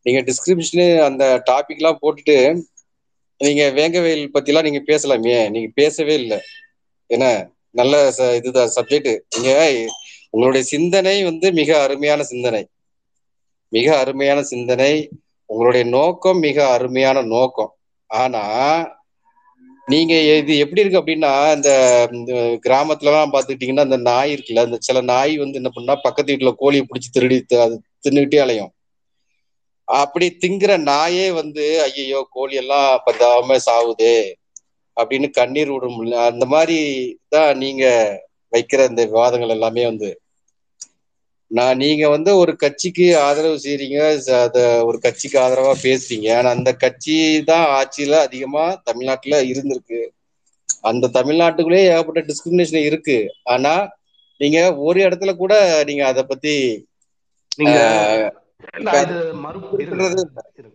நீங்க 0.02 0.33
டிஸ்கிரிப்ஷனு 0.33 1.02
அந்த 1.02 1.42
டாபிக் 1.50 1.76
எல்லாம் 1.76 1.98
போட்டுட்டு 2.02 2.62
நீங்க 3.38 3.72
வேங்கவேல் 3.74 4.28
பத்திலாம் 4.35 4.62
நீங்க 4.62 4.83
பேசலாமே. 4.87 5.50
நீங்க 5.50 5.70
பேசவே 5.74 6.14
இல்லை. 6.14 6.40
என்ன? 7.06 7.50
நல்ல 7.70 8.11
ச- 8.11 8.35
இதுதான் 8.35 8.70
சப்ஜெக்ட் 8.74 9.20
நீங்க 9.37 9.85
உங்களுடைய 10.30 10.66
சிந்தனை 10.66 11.24
வந்து 11.24 11.52
மிக 11.52 11.83
அருமையான 11.83 12.24
சிந்தனை. 12.24 12.68
மிக 13.68 13.98
அருமையான 13.98 14.42
சிந்தனை. 14.42 15.09
உங்களுடைய 15.46 15.85
நோக்கம் 15.85 16.38
மிக 16.38 16.68
அருமையான 16.68 17.22
நோக்கம். 17.22 17.76
ஆனா 18.06 18.99
நீங்க 19.90 20.12
இது 20.33 20.53
எப்படி 20.64 20.83
இருக்கு 20.83 21.00
அப்படின்னா 21.00 21.31
இந்த 21.57 21.70
இந்த 22.16 22.33
கிராமத்துலலாம் 22.64 23.33
பாத்துக்கிட்டீங்கன்னா 23.35 23.87
அந்த 23.87 23.98
நாய் 24.09 24.35
இருக்குல்ல 24.35 24.66
அந்த 24.66 24.79
சில 24.88 25.00
நாய் 25.11 25.33
வந்து 25.42 25.61
என்ன 25.61 25.70
பண்ணா 25.70 25.94
பக்கத்து 26.07 26.33
வீட்டுல 26.33 26.53
கோழியை 26.57 26.85
பிடிச்சி 26.87 27.11
திருடி 27.11 27.37
அது 27.66 27.76
தின்னுகிட்டே 28.05 28.40
அலையும். 28.44 28.72
அப்படி 29.88 30.26
திங்கிற 30.42 30.72
நாயே 30.87 31.26
வந்து 31.40 31.64
ஐயையோ 31.87 32.20
கோழி 32.31 32.55
எல்லாம் 32.62 32.90
பத்தாம 33.07 33.59
சாவுது 33.66 34.12
அப்படின்னு 34.96 35.29
கண்ணீர் 35.38 35.72
விடும் 35.74 35.98
அந்த 36.29 36.44
மாதிரி 36.53 36.79
தான் 37.29 37.50
நீங்க 37.62 37.85
வைக்கிற 38.53 38.81
இந்த 38.90 39.03
விவாதங்கள் 39.11 39.55
எல்லாமே 39.57 39.83
வந்து. 39.90 40.11
நான் 41.50 41.80
நீங்க 41.82 42.04
வந்து 42.08 42.30
ஒரு 42.42 42.52
கட்சிக்கு 42.56 43.06
ஆதரவு 43.26 43.56
செய்றீங்க 43.64 43.98
அத 44.38 44.58
ஒரு 44.88 44.98
கட்சிக்கு 45.06 45.38
ஆதரவா 45.44 45.72
பேசுறீங்க. 45.84 46.28
ஆனா 46.38 46.48
அந்த 46.56 46.70
கட்சி 46.84 47.16
தான் 47.50 47.66
ஆட்சியில 47.78 48.18
அதிகமா 48.26 48.64
தமிழ்நாட்டுல 48.88 49.38
இருந்திருக்கு. 49.52 50.00
அந்த 50.90 51.10
தமிழ்நாட்டுக்குள்ளேயே 51.16 51.88
ஏகப்பட்ட 51.92 52.20
டிஸ்கிரிமினேஷன் 52.28 52.86
இருக்கு. 52.88 53.18
ஆனா 53.54 53.74
நீங்க 54.40 54.58
ஒரு 54.86 54.98
இடத்துல 55.06 55.32
கூட 55.36 55.54
நீங்க 55.88 56.04
அதை 56.12 56.22
பத்தி 56.30 56.54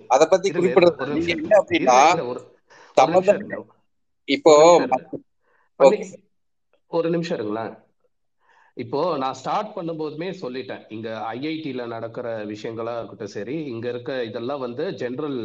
அதை 0.09 0.25
பத்தி 0.33 0.49
குறிப்பிடுறது 0.51 0.95
என்ன 1.35 1.51
அப்படின்னா 1.61 1.97
இப்போ 4.27 4.53
ஒரு 6.91 7.09
நிமிஷம் 7.15 7.37
இருங்களேன். 7.37 7.73
இப்போ 8.83 9.01
நான் 9.21 9.37
ஸ்டார்ட் 9.39 9.69
பண்ணும்போதுமே 9.75 10.29
சொல்லிட்டேன். 10.41 10.81
இங்க 10.95 11.09
ஐஐடியில 11.33 11.83
நடக்கிற 11.93 12.27
விஷயங்களா 12.53 12.93
இருக்கட்டும் 12.99 13.35
சரி 13.35 13.55
இங்க 13.73 13.85
இருக்க 13.93 14.11
இதெல்லாம் 14.29 14.63
வந்து 14.65 14.85
ஜென்ரல் 15.01 15.37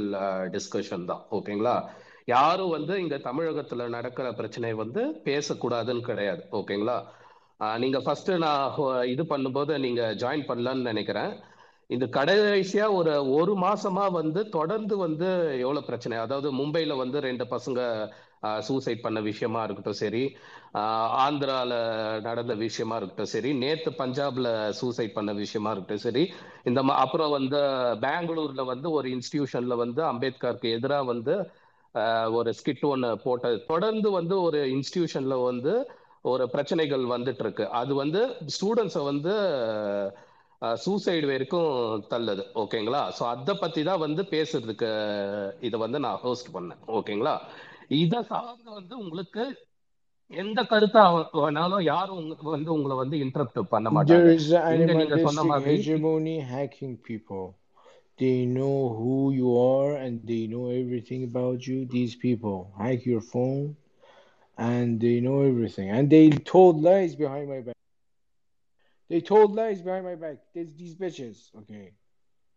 டிஸ்கஷன் 0.54 1.04
தான். 1.10 1.22
ஓகேங்களா 1.36 1.74
யாரும் 2.34 2.72
வந்து 2.76 2.94
இங்க 3.02 3.16
தமிழகத்துல 3.28 3.86
நடக்கிற 3.96 4.26
பிரச்சனை 4.40 4.72
வந்து 4.82 5.02
பேசக்கூடாதுன்னு 5.28 6.02
கிடையாது. 6.10 6.42
ஓகேங்களா 6.60 6.96
நீங்க 7.82 7.98
ஃபர்ஸ்ட் 8.04 8.32
நான் 8.46 8.74
இது 9.12 9.22
பண்ணும்போது 9.32 9.72
நீங்க 9.86 10.02
ஜாயின் 10.22 10.44
பண்ணலான்னு 10.50 10.90
நினைக்கிறேன். 10.92 11.32
இந்த 11.94 12.06
கடைசியா 12.16 12.86
ஒரு 12.98 13.12
ஒரு 13.38 13.52
மாசமா 13.66 14.04
வந்து 14.20 14.40
தொடர்ந்து 14.56 14.96
வந்து 15.06 15.28
எவ்வளவு 15.64 15.88
பிரச்சனை? 15.88 16.16
அதாவது 16.24 16.50
மும்பைல 16.58 16.96
வந்து 17.02 17.20
ரெண்டு 17.28 17.46
பசங்க 17.54 17.80
சூசைட் 18.60 19.00
பண்ண 19.00 19.20
விஷயமா 19.20 19.62
இருக்கட்டும் 19.62 20.00
சரி 20.00 20.22
ஆந்திராவில் 20.74 21.24
ஆந்திரால 21.24 21.72
நடந்த 22.20 22.54
விஷயமா 22.58 22.96
இருக்கட்டும் 22.96 23.32
சரி 23.32 23.52
நேத்து 23.54 23.90
பஞ்சாப்ல 23.98 24.48
சூசைட் 24.70 25.12
பண்ண 25.12 25.32
விஷயமா 25.34 25.70
இருக்கட்டும் 25.70 26.04
சரி 26.06 26.22
இந்த 26.64 26.82
மா- 26.82 26.96
அப்புறம் 26.96 27.30
வந்து 27.30 27.60
பெங்களூர்ல 28.00 28.64
வந்து 28.64 28.90
ஒரு 28.90 29.08
இன்ஸ்டிடியூஷன்ல 29.10 29.76
வந்து 29.76 30.02
அம்பேத்கருக்கு 30.02 30.74
எதிராக 30.74 31.04
வந்து 31.04 31.34
ஒரு 32.32 32.50
ஸ்கிட் 32.58 32.84
ஒன்று 32.84 33.18
போட்டது. 33.18 33.64
தொடர்ந்து 33.64 34.10
வந்து 34.10 34.42
ஒரு 34.42 34.58
இன்ஸ்டிடியூஷன்ல 34.70 35.44
வந்து 35.44 35.72
ஒரு 36.24 36.50
பிரச்சனைகள் 36.50 37.04
வந்துட்டு 37.06 37.40
இருக்கு. 37.40 37.64
அது 37.72 37.92
வந்து 37.94 38.20
ஸ்டூடெண்ட்ஸை 38.54 39.02
வந்து 39.04 39.32
சூசைடு 40.84 41.26
வரைக்கும் 41.26 41.70
தள்ளுது. 42.10 42.42
ஓகேங்களா 42.54 43.02
ஸோ 43.18 43.22
அதை 43.26 43.54
பத்தி 43.54 43.82
தான் 43.82 43.98
வந்து 43.98 44.22
பேசுறதுக்கு 44.30 44.90
இதை 45.60 45.78
வந்து 45.80 46.00
நான் 46.00 46.18
ஹோஸ்ட் 46.18 46.54
பண்ணேன். 46.56 46.80
ஓகேங்களா 46.90 47.34
இதை 48.01 48.23
சார்ந்து 48.23 48.71
வந்து 48.71 48.97
உங்களுக்கு 48.97 49.43
எந்த 50.31 50.63
கருத்தா 50.63 51.01
வேணாலும் 51.33 51.83
யாரும் 51.83 52.17
உங்க- 52.17 52.49
வந்து 52.55 52.71
உங்களை 52.73 52.95
வந்து 52.95 53.17
இன்டரப்ட் 53.17 53.59
பண்ண 53.73 53.89
மாட்டாங்க 53.89 54.23
There 54.23 54.31
is 54.37 54.47
an 54.61 54.79
இங்க 54.79 54.93
நீங்க 54.93 55.17
சொன்ன 55.17 55.43
animalistic 55.43 55.49
மாதிரி 55.49 55.75
hegemony 55.77 56.37
hacking 56.53 56.95
people. 57.09 57.45
They 58.17 58.35
know 58.57 58.75
who 58.99 59.15
you 59.39 59.49
are 59.71 59.89
and 60.03 60.21
they 60.31 60.43
know 60.51 60.65
everything 60.81 61.23
about 61.23 61.67
you. 61.69 61.77
These 61.95 62.15
people 62.15 62.57
hack 62.77 63.05
your 63.05 63.23
phone 63.33 63.65
and 64.57 65.01
they 65.05 65.15
know 65.25 65.39
everything. 65.51 65.89
And 65.89 66.09
they 66.09 66.25
told 66.53 66.81
lies 66.81 67.15
behind 67.23 67.49
my 67.49 67.59
back. 67.61 67.79
They 69.09 69.21
told 69.21 69.53
lies 69.53 69.81
behind 69.81 70.05
my 70.05 70.15
back. 70.15 70.37
There's 70.53 70.73
these 70.73 70.95
bitches. 70.95 71.37
Okay. 71.61 71.85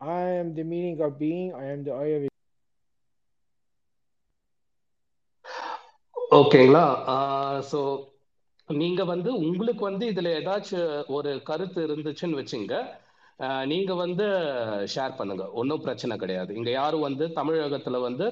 I 0.01 0.21
am 0.41 0.55
the 0.55 0.65
meaning 0.65 1.01
of 1.01 1.19
being. 1.19 1.53
I 1.55 1.67
am 1.67 1.83
the 1.83 1.95
eye 2.03 2.13
of 2.19 2.23
ஓகேங்களா? 6.38 6.84
So 7.72 7.80
நீங்க 8.70 9.02
வந்து 9.14 9.30
உங்களுக்கு 9.44 9.84
வந்து 9.90 10.06
இதுல 10.12 10.30
ஏதாச்சும் 10.40 10.92
ஒரு 11.16 11.32
கருத்து 11.50 11.80
இருந்துச்சுன்னு 11.88 12.40
வச்சுங்க. 12.40 12.76
நீங்க 13.72 13.92
வந்து 14.04 14.26
ஷேர் 14.94 15.18
பண்ணுங்க. 15.20 15.46
ஒன்றும் 15.60 15.84
பிரச்சனை 15.86 16.16
கிடையாது. 16.24 16.52
இங்க 16.60 16.70
யாரும் 16.80 17.06
வந்து 17.08 17.26
தமிழகத்துல 17.40 18.00
வந்து 18.08 18.26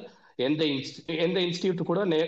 எந்த 0.48 0.62
இன்ஸ்டி 0.74 1.16
எந்த 1.26 1.38
இன்ஸ்டியூட் 1.46 1.90
கூட 1.90 2.02
நே 2.14 2.20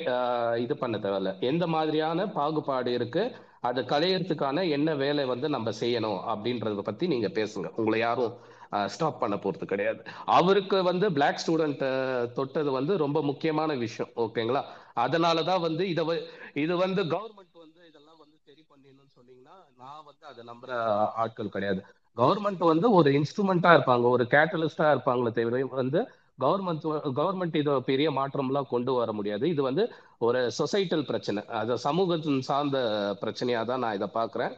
இது 0.64 0.76
பண்ண 0.82 0.96
தேவையில்ல. 1.06 1.32
எந்த 1.52 1.66
மாதிரியான 1.76 2.26
பாகுபாடு 2.38 2.90
இருக்கு 2.98 3.24
அதை 3.70 3.82
களையறதுக்கான 3.92 4.66
என்ன 4.78 4.90
வேலை 5.04 5.26
வந்து 5.34 5.50
நம்ம 5.56 5.72
செய்யணும் 5.82 6.20
அப்படின்றத 6.34 6.84
பத்தி 6.90 7.08
நீங்க 7.14 7.30
பேசுங்க. 7.40 7.70
உங்களை 7.80 8.00
யாரும் 8.08 8.34
ஸ்டாப் 8.94 9.22
பண்ண 9.22 9.36
போறது 9.42 9.66
கிடையாது. 9.72 10.00
அவருக்கு 10.38 10.78
வந்து 10.92 11.06
பிளாக் 11.18 11.42
ஸ்டூடெண்ட் 11.44 11.84
தொட்டது 12.38 12.70
வந்து 12.80 12.94
ரொம்ப 13.06 13.20
முக்கியமான 13.30 13.74
விஷயம். 13.86 14.12
ஓகேங்களா? 14.24 14.64
அதனாலதான் 14.96 15.62
வந்து 15.68 15.84
இதை 15.90 16.04
இது 16.64 16.74
வந்து 16.78 17.02
கவர்மெண்ட் 17.16 17.56
வந்து 17.64 17.80
இதெல்லாம் 17.90 18.20
வந்து 18.24 18.38
சரி 18.48 18.64
பண்ணிடணும்னு 18.72 19.14
சொன்னீங்கன்னா 19.18 19.56
நான் 19.82 20.04
வந்து 20.10 20.26
அதை 20.32 20.42
நம்புற 20.52 20.72
ஆட்கள் 21.24 21.54
கிடையாது. 21.56 21.82
கவர்மெண்ட் 22.18 22.64
வந்து 22.72 22.92
ஒரு 22.92 23.12
இன்ஸ்ட்ருமெண்டா 23.12 23.72
இருப்பாங்க 23.78 24.08
ஒரு 24.16 24.26
கேட்டலிஸ்டா 24.36 24.88
இருப்பாங்களே 24.96 25.34
தவிர 25.38 25.64
வந்து 25.82 26.02
கவர்மெண்ட் 26.44 26.86
கவர்மெண்ட் 27.20 27.56
இதை 27.56 27.74
பெரிய 27.90 28.12
மாற்றம்லாம் 28.12 28.72
கொண்டு 28.74 28.94
வர 28.94 29.12
முடியாது. 29.12 29.50
இது 29.50 29.62
வந்து 29.62 29.84
ஒரு 30.28 30.52
சொசைட்டல் 30.60 31.06
பிரச்சனை. 31.10 31.42
அது 31.62 31.78
சமூகத்தின் 31.78 32.46
சார்ந்த 32.50 32.78
பிரச்சனையா 33.22 33.66
தான் 33.66 33.84
நான் 33.86 33.98
இதை 34.00 34.10
பார்க்குறேன். 34.14 34.54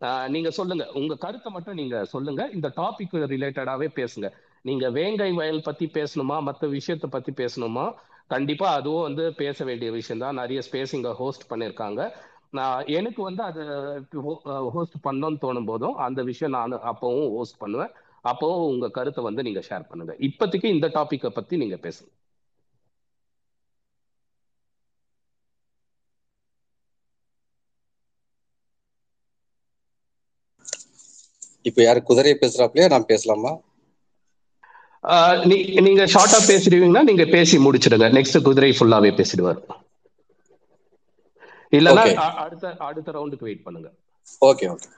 நீங்கள் 0.00 0.30
நீங்க 0.34 0.50
சொல்லுங்க. 0.50 0.84
உங்க 1.00 1.14
கருத்தை 1.24 1.52
மட்டும் 1.52 1.74
நீங்க 1.74 2.04
சொல்லுங்க. 2.04 2.42
இந்த 2.56 2.68
டாபிக் 2.76 3.14
ரிலேட்டடாவே 3.34 3.88
பேசுங்க. 4.00 4.28
நீங்க 4.68 4.90
வேங்கை 4.90 5.32
வயல் 5.32 5.66
பத்தி 5.68 5.86
பேசணுமா? 5.86 6.36
மற்ற 6.48 6.66
விஷயத்தை 6.76 7.10
பத்தி 7.10 7.32
பேசணுமா? 7.42 7.86
கண்டிப்பா 8.30 8.66
அதுவும் 8.74 9.06
வந்து 9.06 9.24
பேச 9.34 9.64
வேண்டிய 9.64 9.88
விஷயம் 9.92 10.18
தான். 10.18 10.38
நிறைய 10.40 10.60
ஸ்பேஸ் 10.66 10.94
இங்க 10.94 11.10
ஹோஸ்ட் 11.14 11.48
பண்ணியிருக்காங்க 11.50 12.00
நான் 12.52 12.86
எனக்கு 12.98 13.20
வந்து 13.22 13.42
அது 13.44 13.62
ஹோஸ்ட் 14.74 14.96
பண்ணோன்னு 15.04 15.42
தோணும் 15.42 15.64
போதும் 15.64 15.98
அந்த 16.06 16.20
விஷயம் 16.30 16.56
நான் 16.56 16.76
அப்பவும் 16.92 17.32
ஹோஸ்ட் 17.36 17.60
பண்ணுவேன். 17.60 17.92
அப்பவும் 18.24 18.68
உங்க 18.68 18.86
கருத்தை 18.90 19.22
வந்து 19.24 19.42
நீங்க 19.42 19.62
ஷேர் 19.68 19.88
பண்ணுங்க. 19.90 20.14
இப்போதைக்கு 20.28 20.68
இந்த 20.68 20.88
டாபிக்கை 20.96 21.30
பத்தி 21.32 21.56
நீங்க 21.56 21.78
பேசுங்க. 21.82 22.10
இப்ப 31.64 31.78
யாரு 31.82 32.00
குதிரையை 32.04 32.36
பேசுறாப்லயா? 32.38 32.88
நான் 32.88 33.08
பேசலாமா? 33.08 33.52
நீங்க 35.82 36.04
ஷார்ட்டா 36.04 36.40
பேசிடுவீங்கன்னா 36.48 37.02
நீங்க 37.02 37.24
பேசி 37.26 37.58
முடிச்சிடுங்க. 37.58 38.08
நெக்ஸ்ட் 38.10 38.42
குதிரை 38.42 38.70
ஃபுல்லாவே 38.70 39.12
பேசிடுவார். 39.14 39.60
இல்லைன்னா 41.72 42.04
ஓகே 42.04 42.12
அ- 42.18 42.36
அடுத்த 42.36 42.76
அடுத்த 42.80 43.12
ரவுண்டுக்கு 43.12 43.40
வெயிட் 43.40 43.62
பண்ணுங்க. 43.62 43.88
Okay 44.42 44.66
okay 44.68 44.88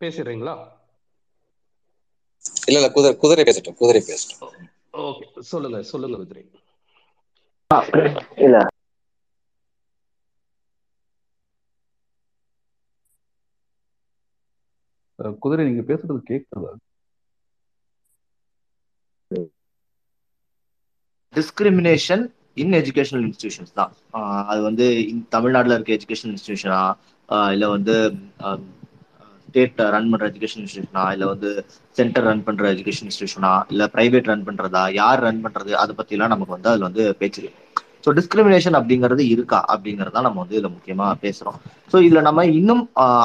பேசிடுறீங்களா? 0.00 0.56
இல்ல 2.66 2.78
இல்ல 2.78 2.90
குதிரை 2.90 3.16
குதிரை 3.16 3.44
பேசட்டும் 3.44 3.74
குதிரை 3.74 4.02
பேசட்டும். 4.06 4.52
ஓகே 5.00 5.24
சொல்லுங்க 5.46 5.82
சொல்லுங்க 5.82 6.16
குதிரை. 6.16 6.44
இல்ல. 8.38 8.58
குதிரை 15.40 15.64
நீங்க 15.68 15.82
பேசுறது 15.88 16.20
கேட்குதா 16.30 16.72
டிஸ்கிரிமினேஷன் 21.36 22.24
இன் 22.62 22.74
எஜுகேஷனல் 22.80 23.24
இன்ஸ்டிடியூஷன்ஸ் 23.26 23.74
தான். 23.80 23.92
அது 24.50 24.60
வந்து 24.68 24.86
தமிழ்நாட்டில் 25.34 25.76
இருக்க 25.76 25.92
எஜுகேஷனல் 25.98 26.34
இன்ஸ்டிடியூஷனா 26.34 26.82
இல்லை 27.54 27.68
வந்து 27.76 27.94
ஸ்டேட் 29.48 29.80
ரன் 29.94 30.08
பண்ணுற 30.12 30.26
எஜுகேஷன் 30.30 30.62
இன்ஸ்டியூஷனா 30.62 31.02
இல்லை 31.14 31.26
வந்து 31.32 31.50
சென்டர் 31.98 32.26
ரன் 32.28 32.42
பண்ற 32.46 32.64
எஜுகேஷன் 32.74 33.06
இன்ஸ்டியூஷனா 33.08 33.52
இல்லை 33.72 33.86
ப்ரைவேட் 33.94 34.28
ரன் 34.30 34.46
பண்றதா 34.48 34.82
யார் 35.00 35.22
ரன் 35.26 35.40
பண்றது 35.44 35.72
அதை 35.82 35.92
பத்தி 36.00 36.16
எல்லாம் 36.16 36.32
நமக்கு 36.34 36.56
வந்து 36.56 36.70
அதில் 36.72 36.88
வந்து 36.88 37.04
பேச்சு 37.20 37.52
ஸோ 38.04 38.12
டிஸ்கிரிமினேஷன் 38.18 38.76
அப்படிங்கிறது 38.78 39.22
இருக்கா? 39.34 39.58
அப்படிங்கிறதா 39.72 40.20
நம்ம 40.26 40.40
வந்து 40.42 40.56
இதில் 40.56 40.74
முக்கியமா 40.74 41.06
பேசுறோம். 41.24 41.56
ஸோ 41.92 41.96
இதுல 42.06 42.20
நம்ம 42.28 42.44
இன்னும் 42.58 42.82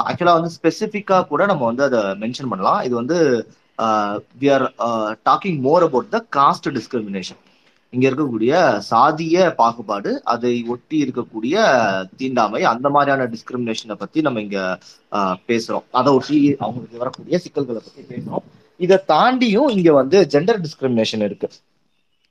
ஆக்சுவலா 0.09 0.35
வந்து 0.37 0.53
ஸ்பெசிஃபிக்காக 0.57 1.27
கூட 1.31 1.45
நம்ம 1.51 1.63
வந்து 1.71 1.83
அதை 1.89 2.01
மென்ஷன் 2.23 2.51
பண்ணலாம். 2.51 2.79
இது 2.87 2.95
வந்து 3.01 3.17
we 4.41 4.49
are 4.55 4.65
talking 5.29 5.59
more 5.67 5.85
about 5.87 6.09
the 6.15 6.21
caste 6.37 6.69
discrimination 6.77 7.41
இங்க 7.93 8.05
இருக்கக்கூடிய 8.07 8.51
சாதிய 8.89 9.37
பாகுபாடு 9.57 10.11
அதை 10.33 10.51
ஒட்டி 10.73 10.97
இருக்கக்கூடிய 11.05 11.55
தீண்டாமை 12.19 12.61
அந்த 12.71 12.87
மாதிரியான 12.95 13.27
டிஸ்கிரிமினேஷனை 13.33 13.95
பத்தி 13.97 14.19
நம்ம 14.27 14.41
இங்க 14.45 14.59
பேசுறோம். 15.49 15.85
அதை 15.99 16.11
ஒட்டி 16.17 16.37
அவங்களுக்கு 16.61 17.01
வரக்கூடிய 17.03 17.37
சிக்கல்களை 17.45 17.81
பத்தி 17.81 18.03
பேசுறோம். 18.11 18.45
இதை 18.79 18.97
தாண்டியும் 19.11 19.69
இங்க 19.75 19.89
வந்து 19.99 20.17
ஜெண்டர் 20.33 20.61
டிஸ்கிரிமினேஷன் 20.65 21.25
இருக்கு. 21.27 21.49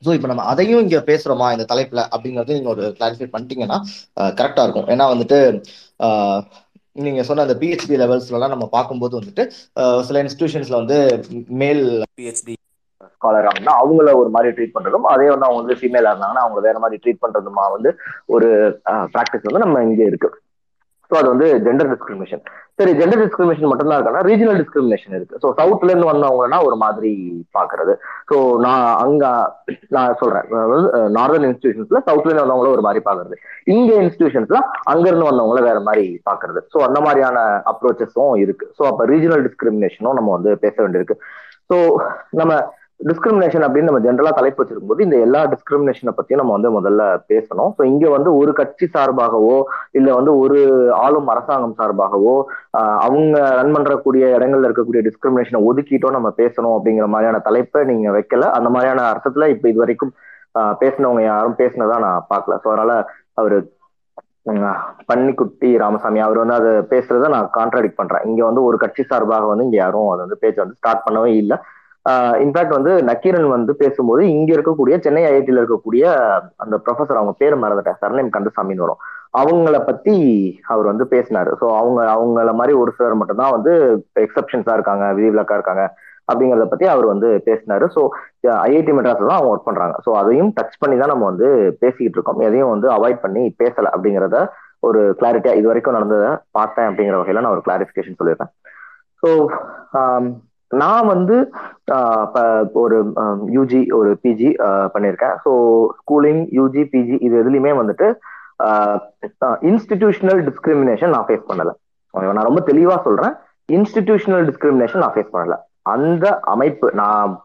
ஸோ 0.03 0.15
இப்போ 0.17 0.29
நம்ம 0.29 0.45
அதையும் 0.51 0.83
இங்க 0.85 0.99
பேசுறோமா 1.09 1.47
இந்த 1.55 1.65
தலைப்புல 1.73 2.03
அப்படிங்கறது 2.13 2.57
நீங்க 2.57 2.71
ஒரு 2.75 2.85
கிளாரிஃபை 2.97 3.29
பண்ணிட்டீங்கன்னா 3.33 3.79
கரெக்டா 4.39 4.65
இருக்கும். 4.67 4.89
ஏன்னா 4.95 5.07
வந்துட்டு 5.13 5.39
ஆஹ், 6.01 6.43
நீங்க 6.97 7.23
சொன்ன 7.23 7.45
அந்த 7.47 7.57
பிஹெச்டி 7.61 7.97
லெவல்ஸ்ல 8.01 8.37
எல்லாம் 8.39 8.55
நம்ம 8.55 8.69
பார்க்கும்போது 8.73 9.15
வந்துட்டு 9.19 9.43
சில 10.09 10.23
இன்ஸ்டிடியூஷன்ஸ்ல 10.25 10.81
வந்து 10.81 10.99
மேல் 11.61 11.85
பிஹெச்டி 12.19 12.55
ஸ்காலர் 13.21 13.49
ஆகுனா 13.51 13.73
அவங்கள 13.83 14.13
ஒரு 14.21 14.31
மாதிரி 14.37 14.55
ட்ரீட் 14.59 14.77
பண்றதும் 14.77 15.11
அதே 15.15 15.31
வந்து 15.33 15.49
அவங்க 15.49 15.63
வந்து 15.63 15.81
ஃபீமேலா 15.81 16.13
இருந்தாங்கன்னா 16.13 16.45
அவங்க 16.47 16.61
வேற 16.69 16.79
மாதிரி 16.85 17.03
ட்ரீட் 17.05 17.25
பண்றதுமா 17.25 17.67
வந்து 17.77 17.93
ஒரு 18.37 18.49
ப்ராக்டிஸ் 19.17 19.49
வந்து 19.49 19.65
நம்ம 19.67 19.83
இங்கே 19.89 20.07
இருக்கு. 20.13 20.31
ஸோ 21.11 21.17
அது 21.19 21.29
வந்து 21.33 21.47
ஜெண்டர் 21.67 21.89
டிஸ்கிரிமினேஷன் 21.93 22.43
சரி 22.79 22.93
ஜெண்டர் 22.99 23.21
டிஸ்கிரிமினேஷன் 23.23 23.71
மட்டும்தான் 23.71 23.97
இருக்காங்கன்னா 23.99 24.27
ரீஜனல் 24.29 24.59
டிஸ்கிரிமினேஷன் 24.61 25.15
இருக்கு. 25.17 25.41
ஸோ 25.43 25.49
சவுத்ல 25.59 25.91
இருந்து 25.93 26.11
வந்தவங்கன்னா 26.11 26.59
ஒரு 26.67 26.77
மாதிரி 26.83 27.11
பாக்குறது. 27.57 27.93
ஸோ 28.31 28.37
நான் 28.65 28.85
அங்க 29.05 29.25
நான் 29.97 30.17
சொல்றேன். 30.21 30.47
அதாவது 30.53 30.87
நார்தர்ன் 31.17 31.49
இன்ஸ்டிடியூஷன்ஸ்ல 31.49 32.01
சவுத்ல 32.09 32.31
இருந்து 32.31 32.45
வந்தவங்கள 32.45 32.71
ஒரு 32.77 32.87
மாதிரி 32.89 33.03
பாக்குறது. 33.09 33.37
இந்திய 33.75 33.97
இன்ஸ்டிடியூஷன்ஸ்ல 34.05 34.61
அங்க 34.93 35.05
இருந்து 35.11 35.31
வந்தவங்கள 35.31 35.63
வேற 35.69 35.81
மாதிரி 35.89 36.07
பாக்குறது. 36.31 36.63
ஸோ 36.75 36.81
அந்த 36.89 37.01
மாதிரியான 37.07 37.39
அப்ரோச்சஸும் 37.73 38.35
இருக்கு. 38.45 38.69
ஸோ 38.79 38.85
அப்ப 38.93 39.07
ரீஜனல் 39.15 39.45
டிஸ்கிரிமினேஷனும் 39.49 40.19
நம்ம 40.21 40.33
வந்து 40.39 40.53
பேச 40.67 40.77
வேண்டியிருக்கு. 40.85 41.17
ஸோ 41.71 41.79
நம்ம 42.41 42.53
டிஸ்கிரிமினேஷன் 43.01 43.65
அப்படின்னு 43.67 43.91
நம்ம 43.91 44.01
ஜென்ரலா 44.07 44.31
தலைப்பு 44.39 44.61
வச்சிருக்கும் 44.61 44.91
போது 44.91 45.05
இந்த 45.05 45.17
எல்லா 45.27 45.41
டிஸ்கிரிமினேஷனை 45.53 46.13
பத்தியும் 46.17 46.41
நம்ம 46.43 46.55
வந்து 46.57 46.71
முதல்ல 46.77 47.03
பேசணும். 47.33 47.71
ஸோ 47.77 47.83
இங்க 47.93 48.05
வந்து 48.11 48.31
ஒரு 48.41 48.53
கட்சி 48.53 48.87
சார்பாகவோ 48.95 49.57
இல்ல 49.99 50.09
வந்து 50.19 50.33
ஒரு 50.39 50.59
ஆளும் 51.05 51.31
அரசாங்கம் 51.35 51.77
சார்பாகவோ 51.81 52.35
அவங்க 53.07 53.39
ரன் 53.61 53.75
பண்றக்கூடிய 53.77 54.25
இடங்கள்ல 54.37 54.69
இருக்கக்கூடிய 54.69 55.03
டிஸ்கிரிமினேஷனை 55.09 55.61
ஒதுக்கிட்டோ 55.71 56.11
நம்ம 56.19 56.31
பேசணும் 56.43 56.77
அப்படிங்கிற 56.77 57.09
மாதிரியான 57.15 57.43
தலைப்பை 57.49 57.83
நீங்க 57.93 58.11
வைக்கல. 58.19 58.45
அந்த 58.59 58.71
மாதிரியான 58.77 59.07
அர்த்தத்துல 59.13 59.49
இப்ப 59.55 59.69
இது 59.73 59.85
வரைக்கும் 59.85 60.13
ஆஹ் 60.55 60.75
பேசினவங்க 60.81 61.23
யாரும் 61.25 61.59
பேசினதா 61.61 61.99
நான் 62.07 62.27
பார்க்கல. 62.33 62.55
ஸோ 62.63 62.69
அதனால 62.73 62.93
அவரு 63.35 63.59
பன்னிக்குட்டி 65.11 65.71
ராமசாமி 65.83 66.21
அவர் 66.27 66.41
வந்து 66.43 66.57
அதை 66.59 66.71
பேசுறத 66.93 67.29
நான் 67.35 67.51
கான்ட்ராடிக்ட் 67.59 68.01
பண்றேன். 68.01 68.25
இங்க 68.31 68.43
வந்து 68.45 68.63
ஒரு 68.69 68.77
கட்சி 68.79 69.03
சார்பாக 69.11 69.51
வந்து 69.51 69.67
இங்க 69.69 69.77
யாரும் 69.77 70.09
அதை 70.13 70.21
வந்து 70.21 70.41
பேச்சு 70.43 70.63
வந்து 70.63 70.79
ஸ்டார்ட் 70.81 71.05
பண்ணவே 71.07 71.33
இல்லை. 71.43 71.57
இன்ஃபேக்ட் 72.43 72.77
வந்து 72.77 72.93
நக்கீரன் 73.09 73.49
வந்து 73.55 73.73
பேசும்போது 73.81 74.23
இங்க 74.35 74.51
இருக்கக்கூடிய 74.57 74.95
சென்னை 75.05 75.23
ஐஐடியில் 75.31 75.61
இருக்கக்கூடிய 75.63 76.05
அந்த 76.63 76.77
ப்ரொஃபசர் 76.85 77.21
அவங்க 77.21 77.35
பேர் 77.43 77.63
மறந்துட்டேன். 77.65 77.99
சர்நேம் 78.03 78.35
கந்தசாமின்னு 78.37 78.85
வரும். 78.87 79.01
அவங்கள 79.41 79.77
பத்தி 79.89 80.15
அவர் 80.73 80.87
வந்து 80.93 81.05
பேசினாரு. 81.15 81.51
ஸோ 81.61 81.67
அவங்க 81.81 82.01
அவங்கள 82.15 82.53
மாதிரி 82.61 82.73
ஒரு 82.83 82.93
சிலர் 82.97 83.21
மட்டும்தான் 83.21 83.55
வந்து 83.57 83.73
எக்ஸப்ஷன்ஸா 84.27 84.75
இருக்காங்க 84.79 85.05
விதிவிலக்கா 85.19 85.59
இருக்காங்க 85.59 85.85
அப்படிங்கறத 86.31 86.67
பத்தி 86.73 86.87
அவர் 86.95 87.07
வந்து 87.13 87.29
பேசினாரு. 87.49 87.87
ஸோ 87.95 88.01
ஐஐடி 88.67 88.93
மெட்ராஸ்ல 88.97 89.31
தான் 89.31 89.39
அவங்க 89.39 89.53
ஒர்க் 89.53 89.69
பண்றாங்க. 89.69 89.95
ஸோ 90.07 90.11
அதையும் 90.21 90.51
டச் 90.59 90.81
பண்ணி 90.83 90.97
தான் 91.03 91.13
நம்ம 91.15 91.27
வந்து 91.33 91.49
பேசிக்கிட்டு 91.83 92.19
இருக்கோம். 92.19 92.43
எதையும் 92.49 92.73
வந்து 92.75 92.89
அவாய்ட் 92.97 93.25
பண்ணி 93.25 93.43
பேசல 93.63 93.93
அப்படிங்கிறத 93.95 94.39
ஒரு 94.89 95.01
கிளாரிட்டியா 95.21 95.55
இது 95.61 95.71
வரைக்கும் 95.71 95.97
நடந்ததை 95.99 96.29
பார்த்தேன் 96.59 96.89
அப்படிங்கிற 96.91 97.17
வகையில 97.21 97.43
நான் 97.45 97.57
ஒரு 97.57 97.65
கிளாரிஃபிகேஷன் 97.67 98.19
சொல்லிடுறேன். 98.21 98.53
ஸோ 99.23 99.31
நான் 100.71 101.07
வந்து 101.07 101.37
ஆஹ் 101.93 102.67
ஒரு 102.73 102.97
யூஜி 103.57 103.81
ஒரு 103.93 104.11
பிஜி 104.23 104.51
பண்ணியிருக்கேன் 104.95 105.37
ஸோ 105.45 105.53
ஸ்கூலிங் 106.01 106.43
யூஜி 106.59 106.83
பிஜி 106.93 107.17
இது 107.21 107.35
எதுலையுமே 107.43 107.73
வந்துட்டு 107.81 108.09
இன்ஸ்டிடியூஷனல் 109.71 110.41
டிஸ்கிரிமினேஷன் 110.49 111.15
நான் 111.15 111.27
ஃபேஸ் 111.29 111.49
பண்ணல. 111.51 111.71
நான் 112.15 112.49
ரொம்ப 112.49 112.63
தெளிவா 112.67 112.97
சொல்றேன். 113.03 113.35
இன்ஸ்டிடியூஷனல் 113.69 114.45
டிஸ்கிரிமினேஷன் 114.51 115.03
நான் 115.05 115.15
ஃபேஸ் 115.15 115.35
பண்ணல. 115.35 115.57
அந்த 115.83 116.39
அமைப்பு 116.53 116.87
நான் 116.93 117.43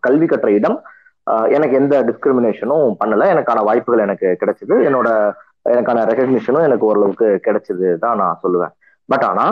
கல்வி 0.00 0.26
கற்ற 0.26 0.50
இடம் 0.50 0.78
ஆஹ் 1.26 1.48
எனக்கு 1.50 1.76
எந்த 1.76 1.94
டிஸ்கிரிமினேஷனும் 2.02 2.94
பண்ணல. 3.04 3.24
எனக்கான 3.34 3.62
வாய்ப்புகள் 3.64 4.04
எனக்கு 4.06 4.28
கிடைச்சது. 4.40 4.76
என்னோட 4.88 5.08
எனக்கான 5.70 6.04
ரெகக்னிஷனும் 6.10 6.66
எனக்கு 6.68 6.86
ஓரளவுக்கு 6.86 7.40
கிடைச்சது 7.46 7.88
தான் 7.98 8.16
நான் 8.16 8.40
சொல்லுவேன். 8.42 8.72
பட் 9.08 9.24
ஆனா 9.24 9.46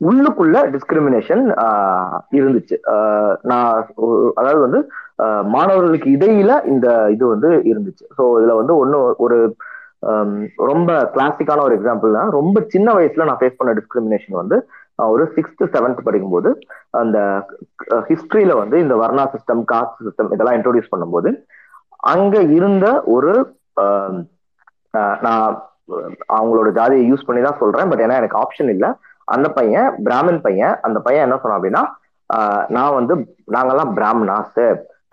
உள்ளுக்குள்ள 0.00 0.56
டிஸ்கிரிமினேஷன் 0.74 1.42
இருந்துச்சு. 2.38 2.76
நான் 3.42 3.70
அதாவது 4.38 4.60
வந்து 4.66 4.80
மாணவர்களுக்கு 5.54 6.08
இடையில 6.16 6.52
இந்த 6.64 6.86
இது 7.14 7.24
வந்து 7.26 7.50
இருந்துச்சு. 7.70 8.04
ஸோ 8.18 8.24
இதுல 8.38 8.54
வந்து 8.60 8.74
ஒன்னு 8.76 8.98
ஒரு 9.26 9.38
ரொம்ப 10.70 10.90
கிளாசிக்கான 11.14 11.64
ஒரு 11.64 11.74
எக்ஸாம்பிள் 11.78 12.16
தான் 12.18 12.36
ரொம்ப 12.38 12.58
சின்ன 12.74 12.88
வயசுல 12.92 13.26
நான் 13.28 13.40
ஃபேஸ் 13.40 13.58
பண்ண 13.58 13.72
டிஸ்கிரிமினேஷன் 13.72 14.40
வந்து 14.42 14.58
ஒரு 15.08 15.24
சிக்ஸ்த் 15.36 15.64
செவன்த் 15.74 16.06
படிக்கும்போது 16.06 16.50
அந்த 17.00 17.18
ஹிஸ்டரியில 18.08 18.54
வந்து 18.58 18.76
இந்த 18.80 18.94
வர்ணா 19.02 19.24
சிஸ்டம் 19.34 19.62
காஸ்ட் 19.72 20.04
சிஸ்டம் 20.06 20.32
இதெல்லாம் 20.34 20.58
இன்ட்ரோடியூஸ் 20.58 20.92
பண்ணும்போது 20.94 21.30
அங்க 22.12 22.36
இருந்த 22.58 22.86
ஒரு 23.14 23.32
நான் 25.22 25.50
அவங்களோட 26.36 26.68
ஜாதியை 26.78 27.04
யூஸ் 27.10 27.26
பண்ணி 27.28 27.40
தான் 27.46 27.60
சொல்றேன். 27.62 27.88
பட் 27.90 28.02
ஏன்னா 28.04 28.18
எனக்கு 28.20 28.40
ஆப்ஷன் 28.42 28.70
இல்லை. 28.74 28.90
அந்த 29.34 29.48
பையன் 29.58 29.88
பிராமின் 30.06 30.42
பையன் 30.46 30.74
அந்த 30.86 30.98
பையன் 31.06 31.26
என்ன 31.26 31.38
சொன்னான் 31.42 31.58
அப்படின்னா 31.60 31.82
நான் 32.76 32.96
வந்து 32.98 33.14
நாங்கெல்லாம் 33.54 33.92
பிராமணாஸ் 33.98 34.58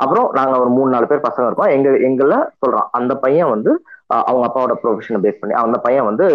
அப்புறம் 0.03 0.27
நாங்க 0.37 0.55
ஒரு 0.63 0.71
மூணு 0.77 0.89
நாலு 0.93 1.05
பேர் 1.11 1.27
பசங்க 1.27 1.45
இருக்கோம். 1.47 1.71
எங்க 1.75 1.89
எங்கள 2.07 2.33
சொல்றான் 2.63 2.89
அந்த 2.97 3.13
பையன் 3.23 3.49
வந்து 3.53 3.71
அவங்க 4.27 4.43
அப்பாவோட 4.47 4.73
ப்ரொஃபஷனை 4.81 5.19
பேஸ் 5.23 5.39
பண்ணி 5.39 5.55
அந்த 5.61 5.77
பையன் 5.85 6.07
வந்து 6.09 6.25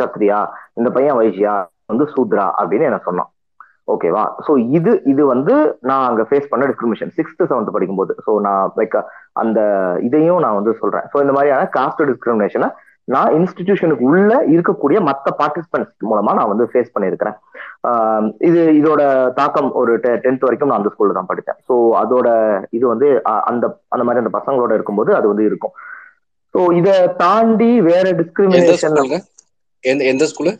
சத்ரியா 0.00 0.38
இந்த 0.78 0.88
பையன் 0.96 1.18
வைசியா 1.18 1.52
வந்து 1.92 2.06
சூத்ரா 2.14 2.46
அப்படின்னு 2.60 2.88
என்ன 2.90 3.00
சொன்னான். 3.08 3.30
ஓகேவா 3.92 4.24
ஸோ 4.46 4.52
இது 4.78 4.92
இது 5.12 5.22
வந்து 5.32 5.54
நான் 5.88 6.06
அங்க 6.08 6.22
ஃபேஸ் 6.28 6.50
பண்ண 6.50 6.66
டிஸ்கிரிமினேஷன் 6.70 7.12
சிக்ஸ்த்து 7.18 7.48
செவன்த் 7.50 7.74
படிக்கும்போது. 7.76 8.12
ஸோ 8.26 8.32
நான் 8.46 8.72
லைக் 8.80 8.96
அந்த 9.42 9.60
இதையும் 10.08 10.42
நான் 10.44 10.58
வந்து 10.58 10.72
சொல்றேன். 10.82 11.06
ஸோ 11.12 11.18
இந்த 11.24 11.34
மாதிரியான 11.36 11.68
காஸ்ட் 11.76 12.02
டிஸ்கிரிமினேஷனை 12.10 12.68
நான் 13.14 13.34
இன்ஸ்டிடியூஷனுக்கு 13.38 14.04
உள்ள 14.10 14.32
இருக்கக்கூடிய 14.54 14.98
மற்ற 15.08 15.30
பார்ட்டிசிபென்ட்ஸ் 15.40 16.08
மூலமா 16.10 16.32
நான் 16.38 16.50
வந்து 16.52 16.64
ஃபேஸ் 16.72 16.92
பண்ணியிருக்கிறேன். 16.94 17.36
இது 18.48 18.60
இதோட 18.80 19.02
தாக்கம் 19.38 19.70
ஒரு 19.80 19.92
டென்த் 20.24 20.46
வரைக்கும் 20.46 20.70
நான் 20.70 20.80
அந்த 20.80 20.92
ஸ்கூல்ல 20.94 21.16
தான் 21.18 21.30
படித்தேன். 21.30 21.58
ஸோ 21.68 21.76
அதோட 22.02 22.28
இது 22.78 22.84
வந்து 22.92 23.08
அந்த 23.50 23.64
அந்த 23.94 24.04
மாதிரி 24.06 24.24
அந்த 24.24 24.34
பசங்களோட 24.38 24.72
இருக்கும்போது 24.78 25.12
அது 25.18 25.28
வந்து 25.32 25.46
இருக்கும். 25.50 25.74
ஸோ 26.54 26.60
இதை 26.80 26.94
தாண்டி 27.22 27.70
வேற 27.90 28.06
டிஸ்கிரிமினேஷன் 28.20 28.98
எந்த 29.84 30.02
எந்த 30.12 30.24
ஸ்கூலு 30.30 30.52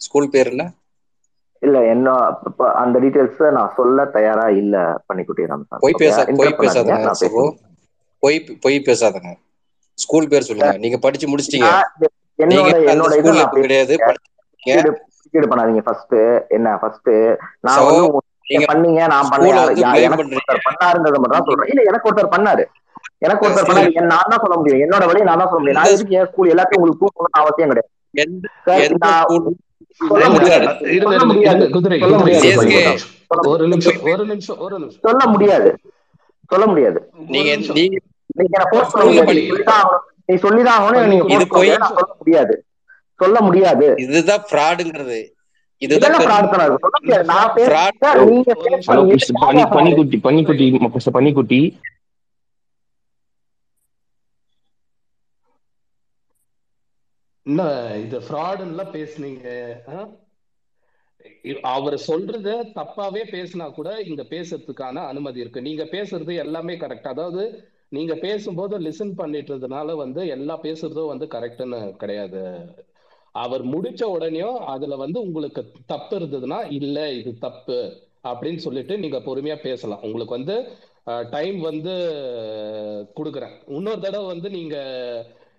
ஸ்கூல் 0.00 0.32
பேர் 0.34 0.50
என்ன? 0.52 0.64
இல்ல 1.62 1.78
என்ன 1.92 2.08
அந்த 2.82 2.96
டீடைல்ஸ் 3.04 3.42
நான் 3.56 3.74
சொல்ல 3.76 4.04
தயாரா 4.16 4.46
இல்ல 4.60 4.76
பண்ணிக்குட்டி 5.08 5.50
ராமசாமி. 5.52 5.82
பொய் 5.84 6.00
பேச 6.02 6.26
பொய் 6.38 6.58
பேசாதங்க. 6.60 7.04
பொய் 8.22 8.38
பொய் 8.64 8.84
பேசாதங்க. 8.88 9.32
ஸ்கூல் 9.98 10.28
பேர் 10.28 10.46
சொல்லுங்க. 10.48 10.70
நீங்க 10.78 10.98
படிச்சு 10.98 11.26
முடிச்சிட்டீங்க. 11.28 11.70
என்னோட 12.38 13.10
ஸ்கூல்ல 13.16 13.44
கிடையாது. 13.56 13.96
பண்ணாதீங்க 15.34 15.82
ஃபர்ஸ்ட் 15.86 16.16
என்ன 16.56 16.68
ஃபர்ஸ்ட் 16.80 17.10
நான் 17.66 17.84
வந்து 17.86 18.02
நீங்க 18.50 18.66
பண்ணீங்க 18.70 19.02
நான் 19.12 19.30
பண்ணேன் 19.32 19.58
பண்ணாருன்றத 20.68 21.16
மட்டும் 21.18 21.36
தான் 21.36 21.48
சொல்றேன். 21.48 21.70
இல்ல 21.72 21.82
எனக்கு 21.90 22.08
ஒருத்தர் 22.10 22.34
பண்ணாரு. 22.34 22.64
எனக்கு 23.26 23.44
ஒருத்தர். 23.46 23.68
பண்ணாரு. 23.68 23.92
நான் 24.12 24.30
தான் 24.32 24.42
சொல்ல 24.44 24.56
முடியும். 24.56 24.82
என்னோட 24.84 25.04
வழியை 25.10 25.26
நான் 25.28 25.40
தான் 25.42 25.50
சொல்ல 25.50 25.62
முடியும். 25.62 25.78
நான் 25.78 25.86
எந்த 25.86 25.96
எதுக்கு 25.96 26.18
என் 26.18 26.30
ஸ்கூல் 26.30 26.52
எல்லாத்தையும் 26.54 26.80
உங்களுக்கு 26.80 27.02
கூப்பிடணும்னு 27.02 27.40
அவசியம் 27.42 27.72
கிடையாது. 27.72 27.90
சொல்ல 30.00 30.28
முடியாது. 30.34 30.66
சொல்ல 30.94 31.24
முடியாது. 31.24 31.46
இருங்க, 31.56 31.66
குதிரை 31.74 31.98
சொல்ல 31.98 32.16
குதிரை. 32.16 32.22
முடியாது. 32.22 32.46
CSK. 32.46 32.74
சொல்ல 33.28 33.48
ஒரு 33.52 33.66
நிமிஷம் 33.68 34.00
ஒரு 34.12 34.24
நிமிஷம் 34.26 34.58
ஒரு 34.66 34.76
நிமிஷம். 34.78 35.02
சொல்ல 35.06 35.22
முடியாது. 35.26 35.70
சொல்ல 36.50 36.64
முடியாது. 36.66 36.98
நீங்க. 37.34 37.50
நீங்க. 38.36 38.58
நீ 40.26 40.36
சொல்லிதான் 40.36 40.78
ஆகணும். 40.78 41.08
நீங்க 41.08 41.24
சொல்ல 41.94 42.14
முடியாது. 42.18 42.54
சொல்ல 43.20 43.40
முடியாது. 43.40 43.86
இதுதான் 44.04 44.44
ஃப்ராடுங்கிறது 44.48 45.18
பனிக்குட்டி 51.10 51.60
என்ன 57.46 57.62
இது 57.96 58.18
ஃப்ராடுன்னு 58.20 58.84
பேசுனீங்க? 58.94 59.48
அவர் 61.72 61.94
சொல்றத 62.06 62.48
தப்பாவே 62.74 63.22
பேசினா 63.30 63.72
கூட 63.72 63.88
இங்க 64.02 64.22
பேசுறதுக்கான 64.30 65.06
அனுமதி 65.06 65.40
இருக்கு. 65.40 65.62
நீங்க 65.62 65.84
பேசுறது 65.92 66.34
எல்லாமே 66.36 66.74
கரெக்ட் 66.74 67.08
அதாவது 67.08 67.44
நீங்க 67.88 68.14
பேசும்போது 68.14 68.78
லிசன் 68.78 69.14
பண்ணிட்டதுனால 69.18 69.96
வந்து 69.96 70.26
எல்லா 70.26 70.60
பேசுறதும் 70.62 71.12
வந்து 71.12 71.26
கரெக்டுன்னு 71.34 71.96
கிடையாது. 71.96 72.42
அவர் 73.32 73.62
முடிச்ச 73.66 74.02
உடனேயும் 74.16 74.58
அதுல 74.72 74.96
வந்து 74.96 75.20
உங்களுக்கு 75.20 75.62
தப்பு 75.86 76.18
இருந்ததுன்னா 76.18 76.58
இல்ல 76.70 77.10
இது 77.10 77.38
தப்பு 77.38 77.78
அப்படின்னு 78.24 78.56
சொல்லிட்டு 78.56 78.98
நீங்க 78.98 79.18
பொறுமையா 79.18 79.56
பேசலாம். 79.60 80.02
உங்களுக்கு 80.02 80.36
வந்து 80.36 80.56
டைம் 81.30 81.60
வந்து 81.60 81.94
கொடுக்குறேன். 83.16 83.54
இன்னொரு 83.66 84.00
தடவை 84.00 84.26
வந்து 84.26 84.50
நீங்க 84.50 84.76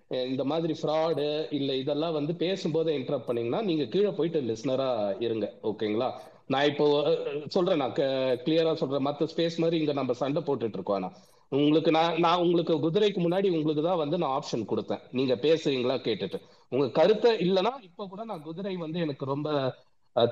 இந்த 0.08 0.44
மாதிரி 0.44 0.74
ஃப்ராடு 0.82 1.46
இல்ல 1.50 1.74
இதெல்லாம் 1.74 2.12
வந்து 2.12 2.34
பேசும்போது 2.34 2.92
இன்டரப்ட் 2.98 3.28
பண்ணீங்கன்னா 3.28 3.62
நீங்க 3.62 3.84
கீழே 3.84 4.10
போயிட்டு 4.10 4.40
லிஸ்னரா 4.40 4.88
இருங்க. 5.18 5.52
ஓகேங்களா? 5.62 6.10
நான் 6.46 6.66
இப்போ 6.66 7.16
சொல்றேன் 7.48 7.76
நான் 7.76 7.96
கிளியரா 8.44 8.74
சொல்றேன். 8.74 9.06
மற்ற 9.08 9.26
ஸ்பேஸ் 9.36 9.56
மாதிரி 9.56 9.78
இங்க 9.78 9.92
நம்ம 9.92 10.12
சண்டை 10.12 10.42
போட்டுட்டு 10.46 10.78
இருக்கோம் 10.78 10.96
ஆனா. 10.96 11.10
உங்களுக்கு 11.52 11.90
நான் 11.90 12.16
நான் 12.18 12.40
உங்களுக்கு 12.40 12.74
குதிரைக்கு 12.84 13.20
முன்னாடி 13.24 13.48
உங்களுக்கு 13.50 13.82
தான் 13.82 14.00
வந்து 14.02 14.16
நான் 14.18 14.34
ஆப்ஷன் 14.38 14.70
கொடுத்தேன். 14.70 15.02
நீங்க 15.10 15.34
பேசுறீங்களா 15.34 15.96
கேட்டுட்டு. 16.06 16.38
உங்க 16.68 16.86
கருத்தை 16.90 17.30
இல்லைன்னா 17.46 17.72
இப்ப 17.80 18.06
கூட 18.06 18.24
நான் 18.24 18.42
குதிரை 18.42 18.76
வந்து 18.76 18.98
எனக்கு 19.00 19.24
ரொம்ப 19.24 19.48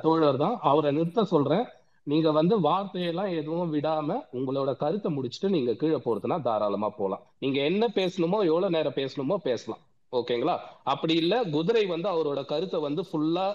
தோழர் 0.02 0.36
தான். 0.36 0.56
அவரை 0.60 0.90
நிறுத்த 0.92 1.24
சொல்றேன். 1.24 1.64
நீங்க 2.06 2.30
வந்து 2.30 2.60
வார்த்தையெல்லாம் 2.60 3.30
எதுவும் 3.40 3.72
விடாம 3.74 4.16
உங்களோட 4.32 4.76
கருத்தை 4.76 5.10
முடிச்சுட்டு 5.16 5.48
நீங்க 5.48 5.72
கீழே 5.74 5.98
போறதுன்னா 6.06 6.38
தாராளமா 6.42 6.88
போலாம். 6.96 7.22
நீங்க 7.38 7.58
என்ன 7.62 7.84
பேசணுமோ 7.94 8.38
எவ்வளவு 8.50 8.70
நேரம் 8.70 8.98
பேசணுமோ 9.00 9.36
பேசலாம். 9.48 9.82
ஓகேங்களா? 10.12 10.56
அப்படி 10.82 11.14
இல்ல 11.14 11.42
குதிரை 11.44 11.86
வந்து 11.86 12.08
அவரோட 12.08 12.44
கருத்தை 12.44 12.80
வந்து 12.80 13.02
ஃபுல்லா 13.02 13.46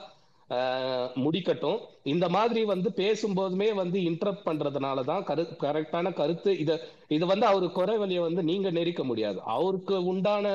முடிக்கட்டும். 1.24 1.80
இந்த 2.14 2.26
மாதிரி 2.36 2.62
வந்து 2.74 2.90
பேசும்போதுமே 3.02 3.68
வந்து 3.82 3.98
இன்டரப்ட் 4.10 4.48
பண்றதுனால 4.50 5.04
தான் 5.12 5.24
கரு 5.30 5.44
கரெக்டான 5.64 6.14
கருத்து. 6.20 6.52
இத 6.64 6.80
இது 7.18 7.26
வந்து 7.32 7.46
அவரு 7.52 7.68
குறைவழியை 7.80 8.22
வந்து 8.28 8.44
நீங்க 8.52 8.70
நெரிக்க 8.78 9.04
முடியாது. 9.04 9.40
அவருக்கு 9.58 9.98
உண்டான 10.14 10.54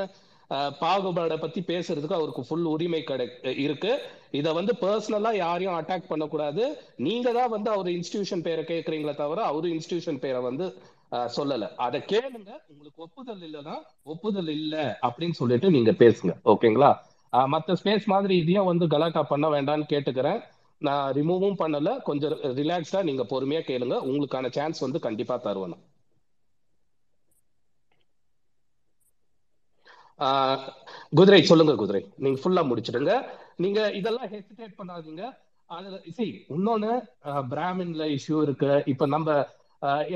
பாகுபாடை 0.81 1.37
பத்தி 1.43 1.61
பேசுறதுக்கு 1.71 2.19
அவருக்கு 2.19 2.43
ஃபுல் 2.49 2.67
உரிமை 2.73 3.01
கிடை 3.11 3.27
இருக்கு. 3.67 3.93
இத 4.41 4.53
வந்து 4.59 4.73
பர்சனலா 4.83 5.31
யாரையும் 5.37 5.79
அட்டாக் 5.79 6.11
பண்ணக்கூடாது. 6.11 6.65
நீங்க 7.07 7.29
தான் 7.39 7.55
வந்து 7.55 7.71
அவர் 7.71 7.89
இன்ஸ்டிடியூஷன் 7.97 8.45
பேரை 8.49 8.65
கேட்கறீங்களே 8.73 9.15
தவிர 9.23 9.43
அவரு 9.53 9.69
இன்ஸ்டிடியூஷன் 9.77 10.23
பேரை 10.25 10.41
வந்து 10.49 10.67
சொல்லல. 11.37 11.65
அதை 11.87 11.99
கேளுங்க. 12.13 12.53
உங்களுக்கு 12.73 13.03
ஒப்புதல் 13.07 13.43
இல்லைன்னா 13.49 13.75
ஒப்புதல் 14.13 14.53
இல்ல 14.59 14.77
அப்படின்னு 15.07 15.37
சொல்லிட்டு 15.41 15.71
நீங்க 15.71 15.93
பேசுங்க. 16.05 16.33
ஓகேங்களா? 16.53 16.93
மற்ற 17.35 17.51
மத்த 17.55 17.77
ஸ்பேஸ் 17.81 18.05
மாதிரி 18.13 18.35
இதையும் 18.43 18.69
வந்து 18.71 18.85
கலாட்டா 18.95 19.23
பண்ண 19.33 19.47
வேண்டாம்னு 19.55 19.87
கேட்டுக்கிறேன். 19.93 20.41
நான் 20.81 21.07
ரிமூவும் 21.19 21.61
பண்ணல. 21.63 21.91
கொஞ்சம் 22.09 22.37
ரிலாக்ஸ்டா 22.61 23.01
நீங்க 23.09 23.25
பொறுமையா 23.33 23.63
கேளுங்க. 23.71 23.97
உங்களுக்கான 24.11 24.51
சான்ஸ் 24.59 24.85
வந்து 24.87 25.01
கண்டிப்பா 25.09 25.37
தருவேன் 25.49 25.77
குதிரை 31.19 31.41
சொல்லுங்க 31.51 31.73
குதிரை. 31.81 32.03
நீங்க 32.25 32.39
ஃபுல்லா 32.43 32.63
முடிச்சிடுங்க. 32.71 33.13
நீங்க 33.63 33.81
இதெல்லாம் 34.01 34.31
ஹெசிடேட் 34.35 34.79
பண்ணாதீங்க. 34.81 35.25
அதுல 35.71 35.97
சரி 36.17 36.33
இன்னொன்னு 36.55 36.91
பிராமின்ல 37.53 38.05
இஷ்யூ 38.17 38.37
இருக்கு. 38.47 38.71
இப்ப 38.93 39.07
நம்ம 39.15 39.29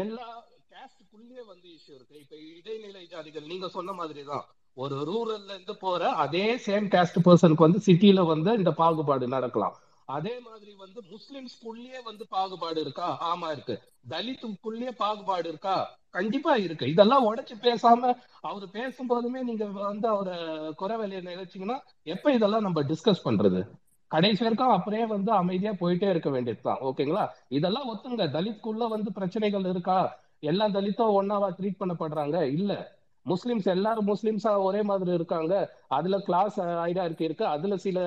எல்லா 0.02 0.26
கேஸ்டுக்குள்ளேயே 0.72 1.42
வந்து 1.52 1.68
இஷ்யூ 1.76 1.92
இருக்கு. 1.98 2.16
இப்ப 2.24 2.36
இடைநிலை 2.56 3.02
ஜாதிகள் 3.14 3.50
நீங்க 3.52 3.68
சொன்ன 3.76 3.92
மாதிரி 4.00 4.22
தான் 4.32 4.44
ஒரு 4.78 4.96
ரூரல்ல 4.96 5.44
இருந்து 5.44 5.76
போற 5.76 6.08
அதே 6.08 6.56
சேம் 6.56 6.86
கேஸ்ட் 6.94 7.16
பர்சனுக்கு 7.24 7.64
வந்து 7.66 7.78
சிட்டில 7.86 8.26
வந்து 8.26 8.56
இந்த 8.56 8.70
பாகுபாடு 8.70 9.28
நடக்கலாம். 9.28 9.74
அதே 10.04 10.40
மாதிரி 10.40 10.74
வந்து 10.74 11.02
முஸ்லிம்ஸ்குள்ளேயே 11.14 12.02
வந்து 12.04 12.26
பாகுபாடு 12.28 12.80
இருக்கா? 12.80 13.36
ஆமா 13.36 13.50
இருக்கு. 13.50 13.82
தலித்துக்குள்ளேயே 14.08 14.90
பாகுபாடு 14.96 15.48
இருக்கா? 15.48 15.98
கண்டிப்பா 16.10 16.56
இருக்கு. 16.56 16.88
இதெல்லாம் 16.88 17.26
உடைச்சு 17.26 17.54
பேசாம 17.62 18.16
அவர் 18.40 18.66
பேசும்போதுமே 18.66 19.42
நீங்க 19.42 19.64
வந்து 19.66 20.08
அவரை 20.08 20.34
குறைவெளிய 20.80 21.20
நினைச்சீங்கன்னா 21.22 21.78
எப்ப 22.02 22.32
இதெல்லாம் 22.32 22.62
நம்ம 22.62 22.82
டிஸ்கஸ் 22.82 23.24
பண்றது? 23.24 23.68
கடைசி 24.06 24.42
வரைக்கும் 24.42 24.68
அப்படியே 24.68 25.06
வந்து 25.06 25.32
அமைதியா 25.32 25.70
போயிட்டே 25.70 26.08
இருக்க 26.08 26.30
வேண்டியதுதான். 26.30 26.78
ஓகேங்களா? 26.80 27.28
இதெல்லாம் 27.48 27.96
ஒத்துங்க. 27.96 28.26
தலித்துக்குள்ள 28.28 28.88
வந்து 28.88 29.12
பிரச்சனைகள் 29.12 29.64
இருக்கா? 29.64 30.18
எல்லா 30.40 30.66
தலித்தும் 30.66 31.16
ஒன்னாவா 31.20 31.50
ட்ரீட் 31.60 31.80
பண்ணப்படுறாங்க? 31.80 32.42
இல்ல. 32.42 32.97
முஸ்லிம்ஸ் 33.32 33.68
எல்லாரும் 33.76 34.10
முஸ்லிம்ஸா 34.12 34.52
ஒரே 34.68 34.80
மாதிரி 34.90 35.12
இருக்காங்க. 35.18 35.54
அதுல 35.98 36.18
கிளாஸ் 36.28 36.58
ஐடார்கி 36.88 37.24
இருக்கு. 37.28 37.46
அதுல 37.54 37.76
சில 37.86 37.98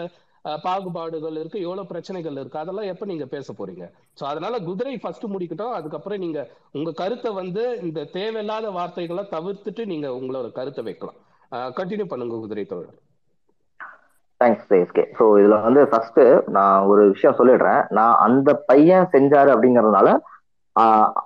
பாகுபாடுகள் 0.65 1.35
இருக்கு. 1.39 1.57
எவ்வளவு 1.65 1.89
பிரச்சனைகள் 1.91 2.37
இருக்கு. 2.41 2.61
அதெல்லாம் 2.61 2.87
எப்ப 2.91 3.07
நீங்க 3.11 3.25
பேச 3.33 3.53
போறீங்க? 3.57 3.85
சோ 4.19 4.23
அதனால 4.31 4.55
குதிரை 4.69 4.95
ஃபர்ஸ்ட் 5.03 5.25
முடிக்கட்டும். 5.33 5.75
அதுக்கப்புறம் 5.79 6.23
நீங்க 6.23 6.39
உங்க 6.77 6.91
கருத்தை 7.01 7.31
வந்து 7.41 7.63
இந்த 7.87 8.07
தேவையில்லாத 8.17 8.69
வார்த்தைகளை 8.79 9.25
தவிர்த்துட்டு 9.35 9.85
நீங்க 9.91 10.09
உங்களோட 10.19 10.49
கருத்தை 10.59 10.83
வைக்கலாம். 10.89 11.19
கண்டினியூ 11.79 12.07
பண்ணுங்க 12.11 12.35
குதிரை 12.43 12.65
தோழர். 12.73 12.97
தேங்க்ஸ் 14.41 14.71
எஸ்கே 14.77 15.03
ஸோ 15.17 15.23
இதுல 15.39 15.55
வந்து 15.65 15.81
ஃபர்ஸ்ட் 15.89 16.21
நான் 16.57 16.85
ஒரு 16.91 17.01
விஷயம் 17.13 17.35
சொல்லிடுறேன். 17.39 17.81
நான் 17.97 18.15
அந்த 18.27 18.49
பையன் 18.69 19.09
செஞ்சாரு 19.15 19.49
அப்படிங்கறதுனால 19.55 20.09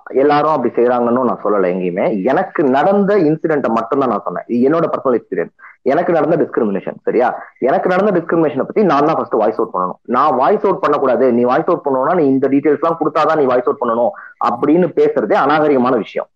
எல்லாரும் 0.04 0.50
அப்படி 0.50 0.74
செய்யறாங்கன்னு 0.74 1.28
நான் 1.28 1.40
சொல்லலை 1.44 1.68
எங்கேயுமே. 1.72 2.24
எனக்கு 2.24 2.64
நடந்த 2.64 3.16
இன்சிடென்ட்டை 3.16 3.68
மட்டும்தான் 3.68 4.08
நான் 4.08 4.24
சொன்னேன். 4.24 4.72
என்னோட 4.72 4.84
பர்சனல் 4.94 5.18
எக்ஸ்பீரியன்ஸ் 5.18 5.54
எனக்கு 5.82 6.12
நடந்த 6.12 6.36
டிஸ்கிரிமினேஷன் 6.36 6.94
சரியா? 7.02 7.42
எனக்கு 7.58 7.88
நடந்த 7.88 8.20
டிஸ்கிரிமினேஷனை 8.20 8.58
பத்தி 8.58 8.84
நான் 8.84 9.04
தான் 9.04 9.14
ஃபர்ஸ்ட் 9.14 9.32
வாய்ஸ் 9.32 9.58
அவுட் 9.58 9.74
பண்ணணும். 9.74 9.98
நான் 10.02 10.36
வாய்ஸ் 10.36 10.64
அவுட் 10.64 10.80
பண்ணக்கூடாது. 10.80 11.32
நீ 11.32 11.42
வாய்ஸ் 11.42 11.64
அவுட் 11.64 11.84
பண்ணணும்னா 11.84 12.14
நீ 12.14 12.26
இந்த 12.26 12.48
டீடைல்ஸ் 12.48 12.80
எல்லாம் 12.80 12.98
கொடுத்தாதான் 13.00 13.38
நீ 13.38 13.44
வாய்ஸ் 13.44 13.68
அவுட் 13.68 13.82
பண்ணணும் 13.82 14.10
அப்படின்னு 14.48 14.88
பேசுறதே 14.98 15.36
அநாகரிகமான 15.44 15.96
விஷயம். 15.96 16.28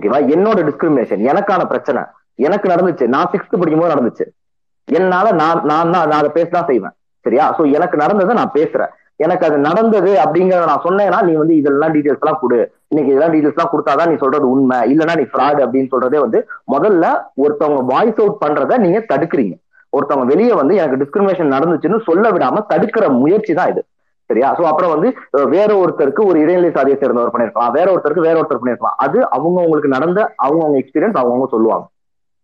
ஓகேவா 0.00 0.18
என்னோட 0.34 0.58
டிஸ்கிரிமினேஷன் 0.70 1.22
எனக்கான 1.32 1.64
பிரச்சனை. 1.64 2.02
எனக்கு 2.34 2.68
நடந்துச்சு. 2.68 3.06
நான் 3.06 3.30
சிக்ஸ்த் 3.32 3.60
படிக்கும்போது 3.60 3.94
நடந்துச்சு. 3.94 4.26
என்னால 4.84 5.32
நான் 5.32 5.64
நான் 5.64 5.90
தான் 5.90 6.08
நான் 6.08 6.24
அதை 6.24 6.42
பேசதான் 6.42 6.66
செய்வேன். 6.66 6.94
சரியா? 7.20 7.58
சோ 7.58 7.72
எனக்கு 7.72 7.96
நடந்ததை 7.96 8.34
நான் 8.34 8.50
பேசுறேன். 8.54 8.92
எனக்கு 9.24 9.44
அது 9.48 9.58
நடந்தது 9.66 10.10
அப்படிங்கறத 10.22 10.66
நான் 10.70 10.86
சொன்னேன்னா 10.86 11.18
நீ 11.28 11.34
வந்து 11.42 11.54
இதெல்லாம் 11.60 11.92
டீடைல்ஸ் 11.94 12.22
எல்லாம் 12.22 12.40
கொடு. 12.40 12.58
இன்னைக்கு 12.90 13.12
இதெல்லாம் 13.12 13.34
டீடைல்ஸ் 13.34 13.56
எல்லாம் 13.56 13.72
கொடுத்தாதான் 13.72 14.10
நீ 14.10 14.16
சொல்றது 14.24 14.46
உண்மை. 14.54 14.78
இல்லைன்னா 14.92 15.14
நீ 15.20 15.24
ஃப்ராட் 15.32 15.60
அப்படின்னு 15.64 15.92
சொல்றதே 15.94 16.18
வந்து 16.24 16.40
முதல்ல 16.74 17.04
ஒருத்தவங்க 17.44 17.82
வாய்ஸ் 17.92 18.20
அவுட் 18.22 18.42
பண்றத 18.44 18.78
நீங்க 18.84 19.00
தடுக்கிறீங்க. 19.12 19.54
ஒருத்தவங்க 19.92 20.26
வெளியே 20.32 20.54
வந்து 20.60 20.74
எனக்கு 20.80 21.00
டிஸ்கிரிமினேஷன் 21.02 21.54
நடந்துச்சுன்னு 21.56 22.00
சொல்ல 22.08 22.30
விடாம 22.36 22.62
தடுக்கிற 22.72 23.04
முயற்சி 23.22 23.52
தான் 23.58 23.70
இது. 23.72 23.82
சரியா? 24.30 24.48
சோ 24.58 24.62
அப்புறம் 24.68 24.92
வந்து 24.94 25.08
வேற 25.54 25.70
ஒருத்தருக்கு 25.82 26.22
ஒரு 26.30 26.38
இடைநிலை 26.44 26.70
சாதியை 26.76 26.96
சேர்ந்தவர் 27.00 27.32
பண்ணிருக்கலாம் 27.34 27.74
வேற 27.76 27.86
ஒருத்தருக்கு 27.92 28.26
வேற 28.28 28.36
ஒருத்தர் 28.40 28.60
பண்ணிருக்கலாம் 28.62 28.96
அது 29.04 29.18
அவங்க 29.36 29.58
உங்களுக்கு 29.66 29.90
நடந்த 29.96 30.20
அவங்கவுங்க 30.46 30.80
எக்ஸ்பீரியன்ஸ் 30.82 31.18
அவங்கவுங்க 31.20 31.48
சொல்லுவாங்க. 31.54 31.86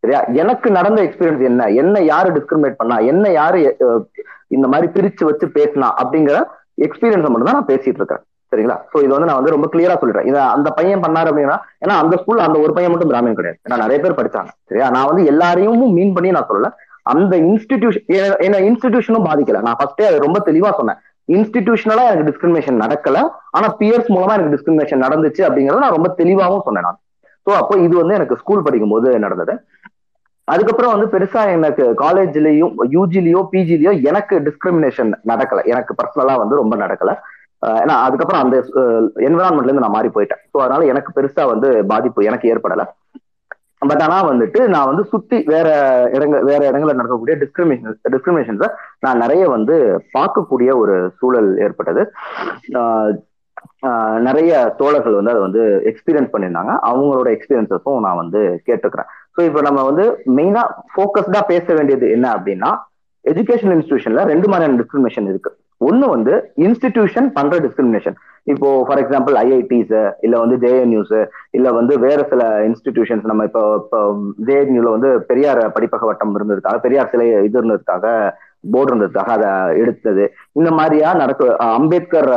சரியா? 0.03 0.21
எனக்கு 0.43 0.69
நடந்த 0.77 1.01
எக்ஸ்பீரியன்ஸ் 1.07 1.43
என்ன? 1.49 1.67
என்ன 1.83 1.97
யாரு 2.13 2.29
டிஸ்கிரிமினேட் 2.37 2.81
பண்ணா? 2.81 2.97
என்ன 3.13 3.25
யாரு 3.41 3.61
இந்த 4.57 4.67
மாதிரி 4.73 4.89
பிரிச்சு 4.97 5.25
வச்சு 5.29 5.47
பேசினா? 5.59 5.89
அப்படிங்கிற 6.03 6.39
எக்ஸ்பீரியன்ஸ் 6.79 7.31
மட்டும் 7.31 7.51
தான் 7.51 7.59
நான் 7.61 7.71
பேசிட்டு 7.73 8.01
இருக்கேன். 8.03 8.23
சரிங்களா? 8.53 8.77
சோ 8.93 8.97
இது 9.05 9.13
வந்து 9.15 9.29
நான் 9.29 9.39
வந்து 9.41 9.55
ரொம்ப 9.55 9.67
கிளியரா 9.73 9.95
சொல்லிடுறேன். 10.01 10.27
இதை 10.31 10.41
அந்த 10.57 10.69
பையன் 10.71 11.03
பண்ணாரு 11.05 11.29
அப்படின்னா 11.31 11.57
ஏன்னா 11.85 11.95
அந்த 12.03 12.15
ஸ்கூல்ல 12.21 12.47
அந்த 12.49 12.59
ஒரு 12.65 12.73
பையன் 12.73 12.93
மட்டும் 12.93 13.11
பிராமின் 13.13 13.39
கிடையாது. 13.39 13.59
ஏன்னா 13.67 13.77
நிறைய 13.77 13.99
பேர் 14.05 14.19
படிச்சாங்க. 14.19 14.51
சரியா? 14.71 14.89
நான் 14.91 15.09
வந்து 15.11 15.25
எல்லாரையும் 15.25 15.95
மீன் 15.99 16.13
பண்ணி 16.17 16.31
நான் 16.31 16.49
சொல்லல. 16.51 16.71
அந்த 17.13 17.37
இன்ஸ்டிடியூஷன் 17.37 18.05
என்ன 18.47 18.59
இன்ஸ்டிடியூஷனும் 18.69 19.27
பாதிக்கல. 19.29 19.61
நான் 19.69 19.79
ஃபர்ஸ்டே 19.79 20.05
அதை 20.11 20.19
ரொம்ப 20.19 20.41
தெளிவா 20.49 20.71
சொன்னேன். 20.81 20.99
இன்ஸ்டிடியூஷனலா 21.29 22.05
எனக்கு 22.11 22.29
டிஸ்கிரிமினேஷன் 22.31 22.83
நடக்கல. 22.85 23.19
ஆனா 23.51 23.67
பியர்ஸ் 23.81 24.11
மூலமா 24.15 24.37
எனக்கு 24.39 24.55
டிஸ்கிரிமினேஷன் 24.57 25.03
நடந்துச்சு 25.07 25.43
அப்படிங்கறத 25.49 25.79
நான் 25.79 25.97
ரொம்ப 25.99 26.09
தெளிவாகவும் 26.21 26.67
சொன்னேன் 26.69 26.87
நான். 26.89 26.99
ஸோ 27.47 27.51
அப்போ 27.57 27.79
இது 27.79 27.95
வந்து 27.97 28.15
எனக்கு 28.15 28.37
ஸ்கூல் 28.37 28.63
படிக்கும் 28.63 28.93
போது 28.95 29.19
நடந்தது. 29.19 29.55
அதுக்கப்புறம் 30.49 30.93
வந்து 30.95 31.07
பெருசா 31.13 31.43
எனக்கு 31.57 31.85
காலேஜ்லயும் 32.05 32.75
யூஜிலயோ 32.95 33.41
பிஜிலயோ 33.53 33.93
எனக்கு 34.11 34.35
டிஸ்கிரிமினேஷன் 34.49 35.13
நடக்கல. 35.31 35.63
எனக்கு 35.73 35.93
பர்சனலா 36.01 36.35
வந்து 36.43 36.61
ரொம்ப 36.63 36.77
நடக்கல. 36.85 37.13
ஏன்னா 37.83 37.97
அதுக்கப்புறம் 38.07 38.43
அந்த 38.45 38.57
என்விரான்மெண்ட்ல 39.29 39.71
இருந்து 39.71 39.85
நான் 39.85 39.97
மாறி 39.97 40.09
போயிட்டேன். 40.15 40.43
ஸோ 40.53 40.59
அதனால 40.65 40.87
எனக்கு 40.93 41.11
பெருசா 41.19 41.45
வந்து 41.53 41.69
பாதிப்பு 41.93 42.29
எனக்கு 42.31 42.51
ஏற்படல. 42.55 42.85
பட் 43.91 44.03
ஆனா 44.05 44.17
வந்துட்டு 44.31 44.61
நான் 44.73 44.89
வந்து 44.91 45.05
சுத்தி 45.13 45.39
வேற 45.53 45.69
இடங்க 46.17 46.37
வேற 46.49 46.61
இடங்கள்ல 46.71 46.97
நடக்கக்கூடிய 46.99 47.35
டிஸ்கிரிமினேஷன் 47.43 47.97
டிஸ்கிரிமினேஷன்ஸை 48.15 48.69
நான் 49.05 49.23
நிறைய 49.25 49.45
வந்து 49.57 49.77
பார்க்கக்கூடிய 50.17 50.71
ஒரு 50.83 50.97
சூழல் 51.21 51.51
ஏற்பட்டது. 51.67 52.03
நிறைய 54.29 54.53
தோழர்கள் 54.81 55.19
வந்து 55.19 55.33
அதை 55.33 55.43
வந்து 55.47 55.63
எக்ஸ்பீரியன்ஸ் 55.91 56.33
பண்ணியிருந்தாங்க. 56.33 56.73
அவங்களோட 56.91 57.29
எக்ஸ்பீரியன்ஸஸும் 57.37 58.05
நான் 58.07 58.21
வந்து 58.23 58.41
கேட்டுக்கிறேன். 58.69 59.11
ஸோ 59.37 59.43
இப்போ 59.49 59.61
நம்ம 59.63 59.81
வந்து 59.89 60.05
மெயினா 60.37 60.63
ஃபோக்கஸ்டா 60.93 61.41
பேச 61.49 61.67
வேண்டியது 61.75 62.07
என்ன 62.11 62.27
அப்படின்னா 62.37 62.71
எஜுகேஷன் 63.25 63.75
இன்ஸ்டிடியூஷன்ல 63.75 64.23
ரெண்டு 64.31 64.47
மாதிரியான 64.49 64.79
டிஸ்கிரிமினேஷன் 64.79 65.29
இருக்கு. 65.29 65.51
ஒன்னு 65.81 66.07
வந்து 66.09 66.33
இன்ஸ்டிடியூஷன் 66.65 67.29
பண்ற 67.37 67.55
டிஸ்கிரிமினேஷன் 67.59 68.17
இப்போ 68.47 68.69
ஃபார் 68.87 69.01
எக்ஸாம்பிள் 69.03 69.35
ஐஐடிஸ் 69.41 69.95
இல்ல 70.23 70.35
வந்து 70.39 70.57
ஜேஎன்யூஸ் 70.65 71.15
இல்ல 71.53 71.69
வந்து 71.71 71.95
வேற 72.05 72.21
சில 72.31 72.43
இன்ஸ்டிடியூஷன்ஸ் 72.69 73.29
நம்ம 73.31 73.45
இப்போ 73.45 73.63
இப்போ 73.81 74.01
ஜேஎன்யூல 74.49 74.91
வந்து 74.97 75.11
பெரியார் 75.31 75.61
படிப்பக 75.77 76.07
வட்டம் 76.07 76.35
இருந்ததுக்காக 76.35 76.81
பெரியார் 76.81 77.13
சிலை 77.13 77.27
இது 77.49 77.59
இருந்ததுக்காக 77.61 78.07
போர்டு 78.73 78.91
இருந்ததுக்காக 78.93 79.31
அதை 79.37 79.51
எடுத்தது. 79.83 80.25
இந்த 80.53 80.71
மாதிரியா 80.71 81.09
நடக்க 81.15 81.57
அம்பேத்கர் 81.79 82.31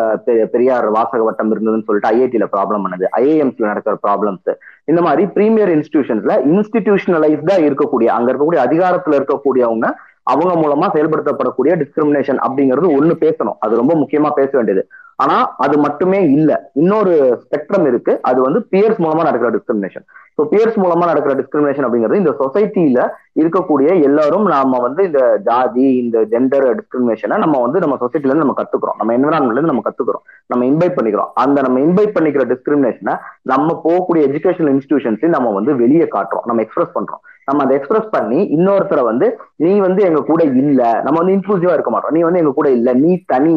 பெரியார் 0.53 0.87
வாசக 0.97 1.21
வட்டம் 1.23 1.51
இருந்ததுன்னு 1.55 1.87
சொல்லிட்டு 1.89 2.11
ஐஐடியில 2.13 2.47
ப்ராப்ளம் 2.55 2.85
பண்ணது. 2.85 3.05
ஐஏஎம்ஸ்ல 3.21 3.71
நடக்கிற 3.71 3.95
ப்ராப்ளம்ஸ் 4.07 4.51
இந்த 4.91 5.01
மாதிரி 5.01 5.25
பிரீமியர் 5.37 5.71
இன்ஸ்டிடியூஷன்ஸ்ல 5.77 6.33
இன்ஸ்டிடியூஷனலைஸ்டா 6.55 7.57
இருக்கக்கூடிய 7.67 8.11
அங்க 8.17 8.27
இருக்கக்கூடிய 8.31 8.61
அதிகாரத்துல 8.67 9.19
இருக்கக்கூடியவங்க 9.19 9.87
அவங்க 10.31 10.53
மூலமா 10.63 10.87
செயல்படுத்தப்படக்கூடிய 10.95 11.73
டிஸ்கிரிமினேஷன் 11.81 12.39
அப்படிங்கிறது 12.47 12.87
ஒண்ணு 12.97 13.15
பேசணும். 13.25 13.57
அது 13.59 13.81
ரொம்ப 13.81 13.95
முக்கியமா 13.95 14.29
பேச 14.31 14.49
வேண்டியது. 14.51 14.87
ஆனா 15.23 15.35
அது 15.57 15.75
மட்டுமே 15.77 16.19
இல்ல. 16.31 16.51
இன்னொரு 16.73 17.11
ஸ்பெக்ட்ரம் 17.43 17.85
இருக்கு. 17.87 18.13
அது 18.21 18.39
வந்து 18.41 18.59
பியர்ஸ் 18.71 19.01
மூலமா 19.03 19.23
நடக்கிற 19.27 19.49
டிஸ்கிரிமினேஷன் 19.57 20.05
ஸோ 20.37 20.43
பியர்ஸ் 20.51 20.77
மூலமா 20.83 21.05
நடக்கிற 21.09 21.33
டிஸ்கிரிமினேஷன் 21.35 21.85
அப்படிங்கிறது 21.87 22.21
இந்த 22.21 22.31
சொசைட்டியில 22.39 22.99
இருக்கக்கூடிய 23.41 23.89
எல்லாரும் 24.07 24.45
நாம 24.45 24.79
வந்து 24.79 25.01
இந்த 25.03 25.21
ஜாதி 25.43 25.85
இந்த 25.97 26.19
ஜெண்டர் 26.31 26.65
டிஸ்கிரிமினேஷனை 26.79 27.37
நம்ம 27.43 27.61
வந்து 27.61 27.79
நம்ம 27.79 27.97
சொசைட்டில 28.01 28.31
இருந்து 28.31 28.45
நம்ம 28.45 28.57
கத்துக்கிறோம். 28.61 28.97
நம்ம 28.97 29.13
என்விரான்மெண்ட்ல 29.17 29.59
இருந்து 29.59 29.73
நம்ம 29.73 29.85
கத்துக்கிறோம். 29.89 30.25
நம்ம 30.47 30.65
இன்வைட் 30.65 30.97
பண்ணிக்கிறோம். 30.97 31.31
அந்த 31.43 31.61
நம்ம 31.61 31.79
இன்வைட் 31.79 32.15
பண்ணிக்கிற 32.17 32.45
டிஸ்கிரிமினேஷனை 32.53 33.15
நம்ம 33.41 33.81
போகக்கூடிய 33.85 34.23
எஜுகேஷனல் 34.29 34.73
இன்ஸ்டிடியூஷன்ஸையும் 34.75 35.35
நம்ம 35.37 35.51
வந்து 35.51 35.75
வெளியே 35.75 36.07
காட்டுறோம். 36.15 36.45
நம்ம 36.45 36.61
எக்ஸ்பிரஸ் 36.61 36.95
பண்றோம். 36.99 37.23
நம்ம 37.45 37.63
அதை 37.63 37.77
எக்ஸ்பிரஸ் 37.77 38.09
பண்ணி 38.09 38.39
இன்னொருத்தரை 38.57 39.03
வந்து 39.03 39.27
நீ 39.55 39.79
வந்து 39.79 40.03
எங்க 40.03 40.21
கூட 40.21 40.43
இல்ல. 40.43 41.01
நம்ம 41.03 41.23
வந்து 41.23 41.35
இன்க்ளூசிவா 41.35 41.73
இருக்க 41.73 41.91
மாட்டோம். 41.91 42.11
நீ 42.11 42.21
வந்து 42.21 42.39
எங்க 42.39 42.51
கூட 42.51 42.69
இல்ல. 42.69 42.93
நீ 42.93 43.23
தனி 43.25 43.55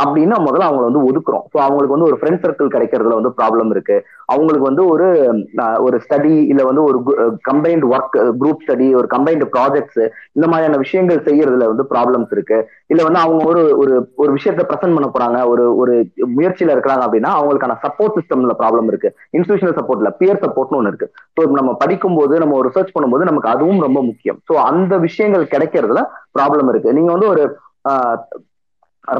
அப்படின்னா 0.00 0.36
முதல்ல 0.40 0.68
அவங்களை 0.68 0.86
வந்து 0.86 1.04
ஒதுக்குறோம். 1.08 1.44
ஸோ 1.52 1.58
அவங்களுக்கு 1.58 1.94
வந்து 1.94 2.08
ஒரு 2.08 2.16
ஃப்ரெண்ட் 2.18 2.42
சர்க்கிள் 2.44 2.74
கிடைக்கிறதுல 2.74 3.18
வந்து 3.18 3.32
ப்ராப்ளம் 3.38 3.70
இருக்கு. 3.70 3.96
அவங்களுக்கு 4.28 4.68
வந்து 4.68 4.82
ஒரு 4.86 5.06
ஒரு 5.86 5.96
ஸ்டடி 6.04 6.34
இல்ல 6.50 6.62
வந்து 6.64 6.82
ஒரு 6.84 6.98
கம்பைன்டு 7.48 7.90
ஒர்க் 7.92 8.12
குரூப் 8.40 8.62
ஸ்டடி 8.64 8.88
ஒரு 8.94 9.08
கம்பைன்டு 9.14 9.46
ப்ராஜெக்ட்ஸ் 9.54 10.00
இந்த 10.36 10.46
மாதிரியான 10.46 10.78
விஷயங்கள் 10.78 11.24
செய்யறதுல 11.28 11.68
வந்து 11.72 11.86
ப்ராப்ளம்ஸ் 11.92 12.32
இருக்கு. 12.32 12.58
இல்ல 12.90 13.00
வந்து 13.02 13.20
அவங்க 13.20 13.42
ஒரு 13.50 13.62
ஒரு 13.82 13.94
ஒரு 14.16 14.30
விஷயத்த 14.32 14.64
ப்ரெசென்ட் 14.70 14.96
பண்ண 14.96 15.08
போறாங்க 15.08 15.40
ஒரு 15.52 15.64
ஒரு 15.82 15.94
முயற்சியில 16.36 16.74
இருக்கிறாங்க 16.74 17.04
அப்படின்னா 17.06 17.32
அவங்களுக்கான 17.38 17.76
சப்போர்ட் 17.84 18.16
சிஸ்டம்ல 18.18 18.54
ப்ராப்ளம் 18.62 18.90
இருக்கு. 18.92 19.08
இன்ஸ்டியூஷனல் 19.36 19.78
சப்போர்ட்ல 19.80 20.10
பியர் 20.20 20.42
சப்போர்ட்னு 20.44 20.78
ஒன்று 20.80 20.92
இருக்கு. 20.92 21.08
ஸோ 21.36 21.48
நம்ம 21.60 21.72
படிக்கும்போது 21.82 22.36
நம்ம 22.38 22.56
ஒரு 22.60 22.68
ரிசர்ச் 22.70 22.94
பண்ணும்போது 22.96 23.30
நமக்கு 23.30 23.52
அதுவும் 23.54 23.82
ரொம்ப 23.86 24.00
முக்கியம். 24.02 24.38
ஸோ 24.48 24.54
அந்த 24.70 24.94
விஷயங்கள் 25.06 25.52
கிடைக்கிறதுல 25.54 26.02
ப்ராப்ளம் 26.38 26.70
இருக்கு. 26.72 26.96
நீங்க 26.98 27.12
வந்து 27.12 27.28
ஒரு 27.28 27.44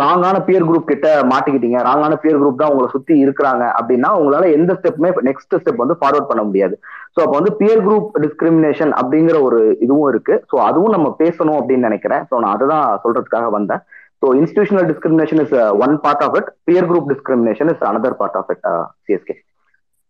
ராங்கான 0.01 0.36
பியர் 0.47 0.66
குரூப் 0.68 0.91
கிட்ட 0.91 1.07
மாட்டிக்கிட்டீங்க 1.30 1.78
ராங்கான 1.86 2.16
பியர் 2.22 2.38
குரூப் 2.41 2.61
தான் 2.61 2.72
உங்களை 2.72 2.88
சுத்தி 2.95 3.14
இருக்கிறாங்க 3.24 3.64
அப்படின்னா 3.78 4.11
உங்களால 4.18 4.51
எந்த 4.57 4.72
ஸ்டெப்புமே 4.78 5.11
நெக்ஸ்ட் 5.28 5.57
ஸ்டெப் 5.61 5.82
வந்து 5.82 5.97
ஃபார்வர்ட் 6.01 6.28
பண்ண 6.30 6.43
முடியாது. 6.43 6.74
ஸோ 7.14 7.18
அப்போ 7.24 7.34
வந்து 7.38 7.53
பியர் 7.61 7.82
குரூப் 7.86 8.11
டிஸ்கிரிமினேஷன் 8.24 8.93
அப்படிங்கிற 9.01 9.38
ஒரு 9.49 9.61
இதுவும் 9.84 10.09
இருக்கு. 10.12 10.36
ஸோ 10.53 10.59
அதுவும் 10.68 10.95
நம்ம 10.97 11.11
பேசணும் 11.22 11.59
அப்படின்னு 11.61 11.88
நினைக்கிறேன். 11.91 12.24
ஸோ 12.30 12.34
நான் 12.45 12.55
அதுதான் 12.57 12.86
சொல்றதுக்காக 13.05 13.51
வந்தேன். 13.59 13.82
So 14.22 14.28
institutional 14.41 14.88
discrimination 14.93 15.43
is 15.45 15.55
one 15.84 15.95
part 16.07 16.24
of 16.26 16.36
it 16.41 16.51
peer 16.70 16.88
group 16.91 17.11
discrimination 17.14 17.72
is 17.74 17.86
another 17.91 18.18
part 18.22 18.38
of 18.41 18.53
it 18.55 18.66
CSK 19.07 19.36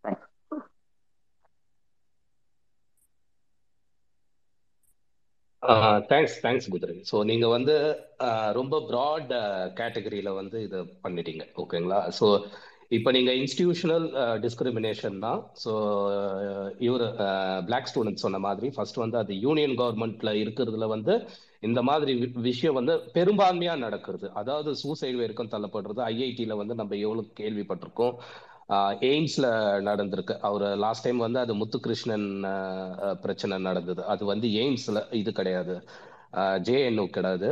thanks 0.04 0.26
thanks 5.62 6.38
thanks 6.42 6.68
குதிரை. 6.70 7.04
ஸோ 7.12 7.24
நீங்கள் 7.24 7.48
வந்து 7.48 7.74
ரொம்ப 8.52 8.78
ப்ராட் 8.90 9.32
கேட்டகரியில் 9.80 10.34
வந்து 10.34 10.62
இதை 10.62 10.80
பண்ணிட்டீங்க. 11.04 11.44
ஓகேங்களா? 11.56 12.12
ஸோ 12.20 12.26
இப்போ 12.88 13.10
நீங்கள் 13.10 13.36
இன்ஸ்டிடியூஷனல் 13.38 14.06
டிஸ்கிரிமினேஷன் 14.44 15.18
தான். 15.18 15.40
ஸோ 15.64 15.72
இவர் 16.78 17.04
பிளாக் 17.64 17.90
ஸ்டூடெண்ட் 17.94 18.22
சொன்ன 18.24 18.38
மாதிரி 18.38 18.70
ஃபர்ஸ்ட் 18.70 18.96
வந்து 18.96 19.18
அது 19.18 19.38
யூனியன் 19.40 19.76
கவர்மெண்ட்ல 19.78 20.32
இருக்கிறதுல 20.44 20.86
வந்து 20.86 21.14
இந்த 21.60 21.82
மாதிரி 21.82 22.12
வி- 22.22 22.40
விஷயம் 22.40 22.74
வந்து 22.74 22.94
பெரும்பான்மையா 23.14 23.76
நடக்கிறது. 23.78 24.30
அதாவது 24.34 24.76
சூசைட் 24.76 25.16
வரைக்கும் 25.16 25.48
தள்ளப்படுறது. 25.48 26.00
ஐஐடியில 26.12 26.56
வந்து 26.56 26.74
நம்ம 26.74 26.96
எவ்வளவு 26.96 27.32
கேள்விப்பட்டிருக்கோம். 27.40 28.14
எய்ம்ஸ்ல 29.10 29.46
நடந்திருக்கு. 29.88 30.34
அவர் 30.48 30.64
லாஸ்ட் 30.84 31.04
டைம் 31.06 31.20
வந்து 31.26 31.38
அது 31.44 31.52
முத்துகிருஷ்ணன் 31.62 32.28
பிரச்சனை 33.24 33.58
நடந்தது. 33.68 34.02
அது 34.12 34.22
வந்து 34.32 34.48
எய்ம்ஸ்ல 34.62 35.00
இது 35.20 35.32
கிடையாது. 35.40 35.76
ஜேஎன்யூ 36.66 37.04
கிடையாது. 37.14 37.48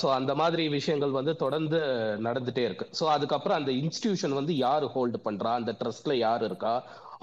ஸோ 0.00 0.06
அந்த 0.16 0.32
மாதிரி 0.40 0.64
விஷயங்கள் 0.78 1.18
வந்து 1.18 1.32
தொடர்ந்து 1.44 1.78
நடந்துட்டே 2.26 2.64
இருக்கு. 2.68 2.86
ஸோ 2.98 3.04
அதுக்கப்புறம் 3.14 3.58
அந்த 3.60 3.72
இன்ஸ்டிடியூஷன் 3.82 4.38
வந்து 4.40 4.54
யார் 4.66 4.86
ஹோல்டு 4.96 5.20
பண்றா? 5.26 5.52
அந்த 5.60 5.74
ட்ரஸ்ட்ல 5.80 6.16
யார் 6.26 6.44
இருக்கா? 6.48 6.74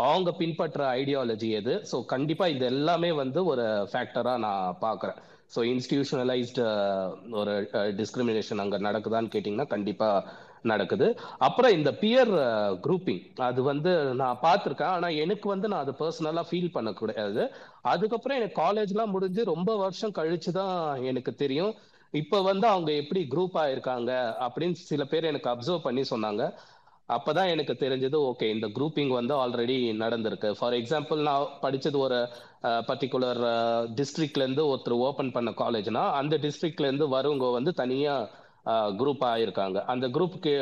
அவங்க 0.08 0.30
பின்பற்ற 0.40 0.82
ஐடியாலஜி 1.02 1.50
எது? 1.60 1.74
ஸோ 1.92 1.98
கண்டிப்பா 2.14 2.48
இது 2.56 2.66
எல்லாமே 2.74 3.12
வந்து 3.22 3.40
ஒரு 3.52 3.66
ஃபேக்டரா 3.92 4.34
நான் 4.46 4.80
பார்க்குறேன் 4.86 5.20
ஸோ 5.54 5.62
இன்ஸ்டிடியூஷனலைஸ்டு 5.74 6.64
ஒரு 7.42 7.54
டிஸ்கிரிமினேஷன் 8.00 8.64
அங்கே 8.64 8.80
நடக்குதான்னு 8.88 9.34
கேட்டிங்கன்னா 9.36 9.68
கண்டிப்பாக 9.76 10.26
நடக்குது. 10.72 11.08
அப்புறம் 11.48 11.76
இந்த 11.78 11.92
பியர் 12.02 12.32
குரூப்பிங் 12.86 13.22
அது 13.48 13.60
வந்து 13.70 13.92
நான் 14.22 14.42
பார்த்துருக்கேன். 14.46 14.94
ஆனால் 14.96 15.18
எனக்கு 15.24 15.48
வந்து 15.54 15.70
நான் 15.72 15.84
அது 15.86 15.96
பர்சனலாக 16.02 16.50
ஃபீல் 16.50 16.76
பண்ணக்கூடாது. 16.78 17.44
அதுக்கப்புறம் 17.94 18.40
எனக்கு 18.40 18.62
காலேஜ்லாம் 18.64 19.14
முடிஞ்சு 19.16 19.44
ரொம்ப 19.54 19.74
வருஷம் 19.84 20.18
கழிச்சு 20.20 20.54
தான் 20.62 21.04
எனக்கு 21.12 21.34
தெரியும். 21.44 21.74
இப்போ 22.22 22.38
வந்து 22.52 22.66
அவங்க 22.74 22.92
எப்படி 23.02 23.22
குரூப் 23.34 23.58
ஆயிருக்காங்க 23.64 24.12
அப்படின்னு 24.46 24.78
சில 24.92 25.04
பேர் 25.12 25.30
எனக்கு 25.32 25.52
அப்சர்வ் 25.54 25.86
பண்ணி 25.88 26.06
சொன்னாங்க. 26.14 26.44
அப்பதான் 27.16 27.50
எனக்கு 27.54 27.74
தெரிஞ்சது 27.82 28.18
ஓகே 28.28 28.46
இந்த 28.54 28.68
குரூப்பிங் 28.76 29.12
வந்து 29.18 29.34
ஆல்ரெடி 29.42 29.76
நடந்திருக்கு. 30.04 30.50
ஃபார் 30.60 30.76
எக்ஸாம்பிள் 30.78 31.20
நான் 31.28 31.52
படிச்சது 31.66 31.98
ஒரு 32.06 32.20
பர்டிகுலர் 32.88 33.42
டிஸ்ட்ரிக்ட்ல 34.00 34.46
இருந்து 34.46 34.64
ஒருத்தர் 34.70 34.96
ஓபன் 35.08 35.34
பண்ண 35.36 35.52
காலேஜ்னா 35.62 36.04
அந்த 36.20 36.36
டிஸ்ட்ரிக்ட்ல 36.46 36.90
இருந்து 36.90 37.08
வரவங்க 37.16 37.52
வந்து 37.58 37.74
தனியா 37.82 38.16
குரூப் 39.00 39.24
இருக்காங்க 39.42 39.78
அந்த 39.94 40.06
குரூப்புக்கு 40.16 40.54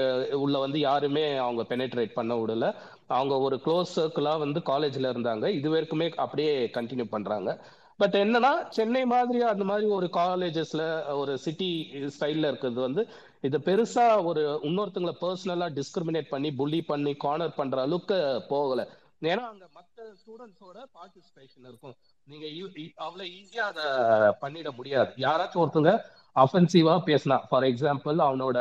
உள்ள 0.44 0.56
வந்து 0.60 0.80
யாருமே 0.80 1.24
அவங்க 1.46 1.64
பெனட்ரேட் 1.70 2.18
பண்ண 2.18 2.34
விடல. 2.40 2.68
அவங்க 3.08 3.36
ஒரு 3.46 3.56
க்ளோஸ் 3.66 3.94
சர்க்கிளாக 3.96 4.44
வந்து 4.44 4.60
காலேஜில் 4.72 5.12
இருந்தாங்க. 5.14 5.46
இது 5.60 5.68
வரைக்குமே 5.74 6.08
அப்படியே 6.26 6.54
கண்டினியூ 6.78 7.08
பண்ணுறாங்க 7.16 7.52
பட் 8.02 8.16
என்னன்னா 8.22 8.52
சென்னை 8.76 9.02
மாதிரி 9.12 9.40
அந்த 9.50 9.64
மாதிரி 9.70 9.88
ஒரு 9.98 10.08
காலேஜஸ்ல 10.14 10.84
ஒரு 11.22 11.34
சிட்டி 11.44 11.70
ஸ்டைல்ல 12.16 12.50
இருக்கிறது 12.52 12.82
வந்து 12.88 13.04
இது 13.48 13.58
பெருசா 13.68 14.06
ஒரு 14.30 14.44
இன்னொருத்தங்களை 14.70 15.14
பர்சனலா 15.22 15.68
டிஸ்கிரிமினேட் 15.78 16.32
பண்ணி 16.34 16.52
புள்ளி 16.60 16.80
பண்ணி 16.92 17.14
கார்னர் 17.24 17.58
பண்ற 17.60 17.82
அளவுக்கு 17.82 18.18
போகல. 18.50 18.82
ஏன்னா 19.32 19.44
அங்க 19.52 19.66
மற்ற 19.78 20.08
ஸ்டூடெண்ட்ஸோட 20.22 20.78
பார்ட்டிசிபேஷன் 20.98 21.68
இருக்கும். 21.70 21.96
நீங்க 22.30 22.46
அவ்வளவு 23.06 23.30
ஈஸியா 23.40 23.66
அதை 23.72 23.86
பண்ணிட 24.44 24.72
முடியாது. 24.80 25.12
யாராச்சும் 25.26 25.64
ஒருத்தங்க 25.64 25.94
அஃபென்சிவா 26.36 26.96
பேசினா 27.10 27.38
ஃபார் 27.50 27.66
எக்ஸாம்பிள் 27.72 28.20
அவனோட 28.28 28.58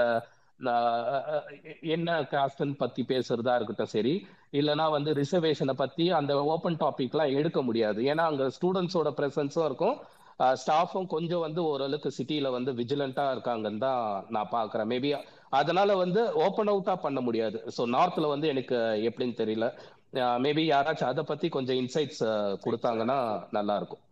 என்ன 1.94 2.08
காஸ்டன் 2.32 2.74
பத்தி 2.80 3.02
பேசுறதா 3.12 3.54
இருக்கட்டும் 3.58 3.92
சரி 3.94 4.14
இல்லைனா 4.58 4.86
வந்து 4.94 5.10
ரிசர்வேஷனை 5.20 5.74
பத்தி 5.80 6.04
அந்த 6.18 6.32
ஓப்பன் 6.54 6.80
டாபிக்லாம் 6.82 7.34
எடுக்க 7.38 7.58
முடியாது. 7.68 8.00
ஏன்னா 8.10 8.24
அங்க 8.30 8.44
ஸ்டூடெண்ட்ஸோட 8.56 9.10
ப்ரெசன்ஸும் 9.18 9.66
இருக்கும். 9.68 9.96
ஸ்டாஃபும் 10.62 11.08
கொஞ்சம் 11.14 11.42
வந்து 11.46 11.60
ஓரளவுக்கு 11.70 12.10
சிட்டியில 12.18 12.50
வந்து 12.56 12.70
விஜிலண்டா 12.80 13.24
இருக்காங்கன்னு 13.34 13.82
தான் 13.86 14.04
நான் 14.36 14.52
பாக்குறேன் 14.56 14.90
மேபி 14.92 15.10
அதனால 15.60 15.96
வந்து 16.02 16.20
ஓப்பன் 16.44 16.70
அவுட்டா 16.72 16.94
பண்ண 17.06 17.20
முடியாது. 17.26 17.58
ஸோ 17.76 17.84
நார்த்ல 17.96 18.28
வந்து 18.34 18.46
எனக்கு 18.54 18.76
எப்படின்னு 19.08 19.36
தெரியல. 19.42 19.66
மேபி 20.44 20.62
யாராச்சும் 20.70 21.10
அதை 21.12 21.24
பத்தி 21.32 21.48
கொஞ்சம் 21.56 21.80
இன்சைட்ஸ் 21.82 22.22
கொடுத்தாங்கன்னா 22.64 23.18
நல்லா 23.58 23.76
இருக்கும். 23.80 24.02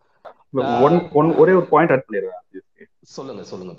ஒரே 1.42 1.54
ஒரு 1.60 1.66
பாயிண்ட் 1.74 1.94
ஆட் 1.96 2.06
பண்ணிடுறேன். 2.08 2.36
சொல்லுங்க 3.14 3.42
சொல்லுங்க 3.50 3.72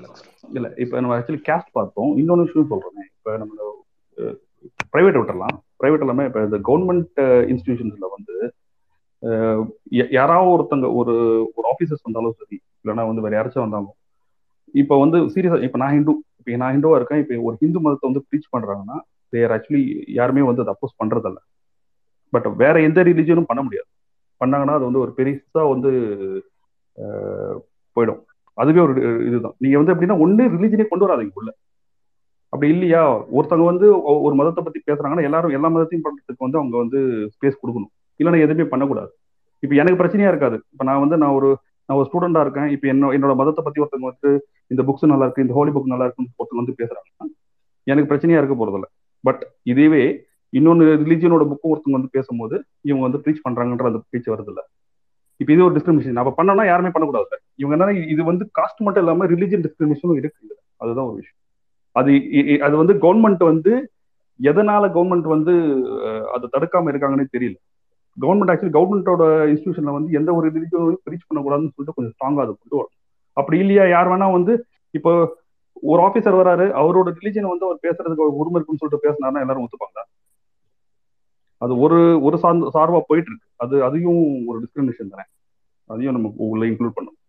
இல்ல 0.57 0.67
இப்ப 0.83 1.01
நம்ம 1.01 1.15
ஆக்சுவலி 1.17 1.41
கேஸ்ட் 1.49 1.75
பார்த்தோம். 1.77 2.11
இன்னொன்று 2.21 2.45
விஷயம் 2.47 2.71
சொல்றேன். 2.71 3.07
இப்ப 3.17 3.37
நம்ம 3.41 3.53
பிரைவேட் 4.93 5.17
விட்டுறலாம். 5.19 5.55
பிரைவேட் 5.81 6.03
எல்லாமே 6.05 6.25
இப்ப 6.29 6.41
இந்த 6.47 6.57
கவர்மெண்ட் 6.69 7.19
இன்ஸ்டிடியூஷன்ஸ்ல 7.51 8.09
வந்து 8.15 8.35
யாராவது 10.17 10.51
ஒருத்தங்க 10.53 10.87
ஒரு 10.99 11.13
ஒரு 11.57 11.65
ஆஃபீஸர்ஸ் 11.71 12.05
வந்தாலும் 12.07 12.37
சரி 12.39 12.57
இல்லைன்னா 12.81 13.03
வந்து 13.09 13.23
வேற 13.25 13.33
யாராச்சும் 13.37 13.65
வந்தாலும் 13.65 13.95
இப்போ 14.81 14.95
வந்து 15.03 15.17
சீரியஸா 15.33 15.57
இப்போ 15.67 15.79
நான் 15.81 15.95
ஹிந்து 15.95 16.13
இப்போ 16.39 16.59
நான் 16.61 16.73
ஹிந்துவா 16.75 16.97
இருக்கேன். 16.99 17.21
இப்போ 17.23 17.35
ஒரு 17.47 17.55
ஹிந்து 17.63 17.79
மதத்தை 17.85 18.05
வந்து 18.09 18.23
ப்ரீச் 18.27 18.53
பண்றாங்கன்னா 18.55 18.97
தேர் 19.33 19.53
ஆக்சுவலி 19.55 19.83
யாருமே 20.19 20.43
வந்து 20.49 20.63
அதை 20.63 20.73
அப்போஸ் 20.75 20.99
பண்றதில்ல. 21.01 21.39
பட் 22.33 22.47
வேற 22.63 22.75
எந்த 22.87 22.99
ரிலிஜனும் 23.09 23.49
பண்ண 23.49 23.61
முடியாது. 23.67 23.89
பண்ணாங்கன்னா 24.41 24.75
அது 24.77 24.87
வந்து 24.89 25.03
ஒரு 25.05 25.11
பெருசா 25.17 25.63
வந்து 25.73 25.91
போயிடும். 27.95 28.21
அதுவே 28.53 28.79
ஒரு 28.79 28.93
இதுதான். 29.27 29.55
நீங்க 29.57 29.75
வந்து 29.81 29.93
எப்படின்னா 29.93 30.17
ஒன்னு 30.23 30.43
ரிலிஜனே 30.55 30.85
கொண்டு 30.87 31.05
வராதீங்க 31.07 31.39
உள்ள. 31.41 31.51
அப்படி 32.53 32.69
இல்லையா? 32.71 33.01
ஒருத்தவங்க 33.37 33.65
வந்து 33.71 33.87
ஒரு 34.25 34.35
மதத்தை 34.35 34.61
பத்தி 34.63 34.79
பேசுறாங்கன்னா 34.89 35.25
எல்லாரும் 35.27 35.55
எல்லா 35.57 35.69
மதத்தையும் 35.75 36.05
பண்றதுக்கு 36.07 36.45
வந்து 36.45 36.59
அவங்க 36.59 36.75
வந்து 36.77 36.99
ஸ்பேஸ் 37.35 37.61
கொடுக்கணும். 37.61 37.91
இல்லைன்னா 38.19 38.41
எதுவுமே 38.45 38.65
பண்ணக்கூடாது. 38.71 39.11
இப்போ 39.63 39.75
எனக்கு 39.75 39.99
பிரச்சனையா 40.01 40.27
இருக்காது. 40.27 40.57
இப்போ 40.71 40.83
நான் 40.83 40.99
வந்து 40.99 41.17
நான் 41.17 41.35
ஒரு 41.39 41.49
நான் 41.89 41.97
ஒரு 41.99 42.07
ஸ்டூடெண்டா 42.09 42.41
இருக்கேன். 42.45 42.67
இப்போ 42.75 42.87
என்ன 42.87 43.11
என்னோட 43.17 43.33
மதத்தை 43.41 43.61
பத்தி 43.63 43.81
ஒருத்தவங்க 43.81 44.09
வந்து 44.11 44.31
இந்த 44.67 44.81
புக்ஸ் 44.87 45.11
நல்லா 45.13 45.25
இருக்கு 45.27 45.45
இந்த 45.45 45.55
ஹோலி 45.57 45.71
புக் 45.75 45.93
நல்லா 45.93 46.05
இருக்குன்னு 46.07 46.33
ஒருத்தவங்க 46.39 46.63
வந்து 46.63 46.75
பேசுறாங்கன்னா 46.81 47.27
எனக்கு 47.87 48.09
பிரச்சனையா 48.11 48.41
இருக்க 48.41 48.55
போறதில்ல. 48.55 48.87
பட் 49.23 49.41
இதுவே 49.71 50.03
இன்னொன்னு 50.53 50.85
ரிலீஜியனோட 51.03 51.43
புக்கு 51.51 51.71
ஒருத்தவங்க 51.71 51.97
வந்து 51.99 52.15
பேசும்போது 52.17 52.55
இவங்க 52.89 53.03
வந்து 53.07 53.21
ப்ரீச் 53.23 53.45
பண்றாங்கன்ற 53.47 53.85
அந்த 53.91 54.01
பேச்சு 54.09 54.33
வருது 54.33 54.51
இல்லை 54.53 54.63
இப்போ 55.41 55.51
இது 55.53 55.63
ஒரு 55.67 55.75
டிஸ்கிரிமினேஷன் 55.77 56.17
நம்ம 56.19 56.31
பண்ணோம்னா 56.37 56.65
யாருமே 56.71 56.89
பண்ணக்கூடாது 56.93 57.27
சார். 57.31 57.41
இவங்க 57.61 57.75
என்ன 57.77 58.07
இது 58.13 58.21
வந்து 58.29 58.43
காஸ்ட் 58.59 58.83
மட்டும் 58.85 59.03
இல்லாம 59.03 59.27
ரிலிஜியன் 59.33 59.63
டிஸ்கிரிமினேஷனும் 59.65 60.19
இருக்கு 60.21 60.57
அதுதான் 60.83 61.07
ஒரு 61.09 61.17
விஷயம். 61.21 61.39
அது 61.95 62.11
அது 62.67 62.75
வந்து 62.81 62.93
கவர்மெண்ட் 63.05 63.43
வந்து 63.51 63.71
எதனால 64.39 64.83
கவர்மெண்ட் 64.97 65.27
வந்து 65.35 65.53
அதை 66.35 66.45
தடுக்காம 66.55 66.91
இருக்காங்கன்னே 66.91 67.25
தெரியல. 67.35 67.57
கவர்மெண்ட் 68.17 68.51
ஆக்சுவலி 68.53 68.73
கவர்மெண்டோட 68.77 69.23
இன்ஸ்டியூஷன்ல 69.51 69.91
வந்து 69.97 70.11
எந்த 70.19 70.29
ஒரு 70.37 70.47
ரிலிஜியும் 70.55 70.97
பிரீச் 71.05 71.27
பண்ணக்கூடாதுன்னு 71.27 71.73
சொல்லிட்டு 71.75 71.97
கொஞ்சம் 71.97 72.15
ஸ்ட்ராங்கா 72.15 72.43
அதை 72.45 72.53
கொண்டு 72.61 72.75
வரணும். 72.79 72.97
அப்படி 73.37 73.57
இல்லையா? 73.63 73.83
யார் 73.95 74.09
வேணா 74.11 74.27
வந்து 74.37 74.53
இப்போ 74.93 75.11
ஒரு 75.91 76.01
ஆபீசர் 76.07 76.39
வராரு 76.39 76.65
அவரோட 76.81 77.09
ரிலிஜன் 77.19 77.51
வந்து 77.51 77.65
அவர் 77.67 77.83
பேசுறதுக்கு 77.85 78.25
ஒரு 78.27 78.35
உரிமை 78.41 78.57
இருக்குன்னு 78.57 78.81
சொல்லிட்டு 78.81 79.05
பேசினாருன்னா 79.05 79.43
எல்லாரும் 79.45 79.65
ஒத்துப்பாங்க 79.65 79.99
அது 81.61 81.73
ஒரு 81.79 81.97
ஒரு 82.21 82.37
சார்ந்த 82.37 82.71
சார்பா 82.73 82.99
போயிட்டு 83.07 83.31
இருக்கு 83.31 83.49
அது 83.55 83.75
அதையும் 83.83 84.21
ஒரு 84.47 84.57
டிஸ்கிரிமினேஷன் 84.61 85.13
தானே 85.13 85.27
அதையும் 85.91 86.13
நம்ம 86.13 86.33
உள்ள 86.51 86.65
இன்க்ளூட் 86.65 86.97
பண்ணணும். 86.97 87.19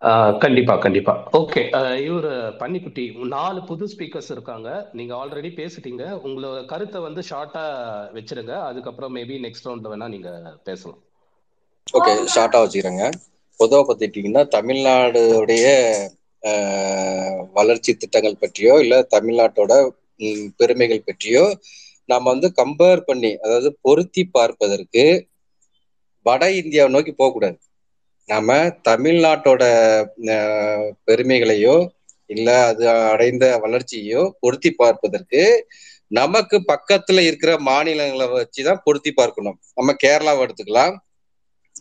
ஆஹ் 0.00 0.38
கண்டிப்பா 0.38 0.74
கண்டிப்பா. 0.76 1.14
ஓகே 1.32 1.62
இவர் 2.04 2.28
பன்னிக்குட்டி 2.56 3.02
நாலு 3.26 3.64
புது 3.64 3.86
ஸ்பீக்கர்ஸ் 3.86 4.30
இருக்காங்க. 4.30 4.68
நீங்க 4.92 5.14
ஆல்ரெடி 5.14 5.50
பேசிட்டீங்க. 5.58 6.04
உங்களோட 6.26 6.64
கருத்தை 6.64 7.00
வந்து 7.00 7.22
ஷார்ட்டா 7.30 7.64
வச்சிருங்க. 8.16 8.54
அதுக்கப்புறம் 8.70 9.16
மேபி 9.16 9.36
நெக்ஸ்ட் 9.46 9.68
ரவுண்ட்ல 9.68 9.90
வேணா 9.92 10.08
நீங்க 10.08 10.30
பேசலாம். 10.64 10.98
ஓகே 11.92 12.12
ஷார்ட்டா 12.34 12.60
வச்சுக்கிறேங்க. 12.62 13.10
பொதுவாக 13.56 13.86
பார்த்துக்கிட்டிங்கன்னா 13.88 14.42
தமிழ்நாடுடைய 14.56 15.64
வளர்ச்சி 17.52 17.94
திட்டங்கள் 17.94 18.40
பற்றியோ 18.40 18.74
இல்லை 18.80 19.06
தமிழ்நாட்டோட 19.16 19.72
பெருமைகள் 20.58 21.06
பற்றியோ 21.08 21.44
நாம் 22.08 22.30
வந்து 22.32 22.48
கம்பேர் 22.60 23.02
பண்ணி 23.08 23.30
அதாவது 23.44 23.68
பொருத்தி 23.86 24.22
பார்ப்பதற்கு 24.36 25.04
வட 26.26 26.42
இந்தியாவை 26.60 26.90
நோக்கி 26.94 27.12
போகக்கூடாது. 27.14 27.58
நாம 28.28 28.56
தமிழ்நாட்டோட 28.88 29.62
பெருமைகளையோ 31.08 31.76
இல்லை 32.30 32.56
அது 32.70 32.84
அடைந்த 33.12 33.44
வளர்ச்சியையோ 33.64 34.22
பொருத்தி 34.42 34.70
பார்ப்பதற்கு 34.82 35.42
நமக்கு 36.10 36.56
பக்கத்துல 36.72 37.22
இருக்கிற 37.28 37.50
மாநிலங்களை 37.68 38.26
வச்சு 38.30 38.60
தான் 38.68 38.82
பொருத்தி 38.86 39.10
பார்க்கணும். 39.20 39.58
நம்ம 39.78 39.94
கேரளாவை 40.04 40.40
எடுத்துக்கலாம் 40.46 40.94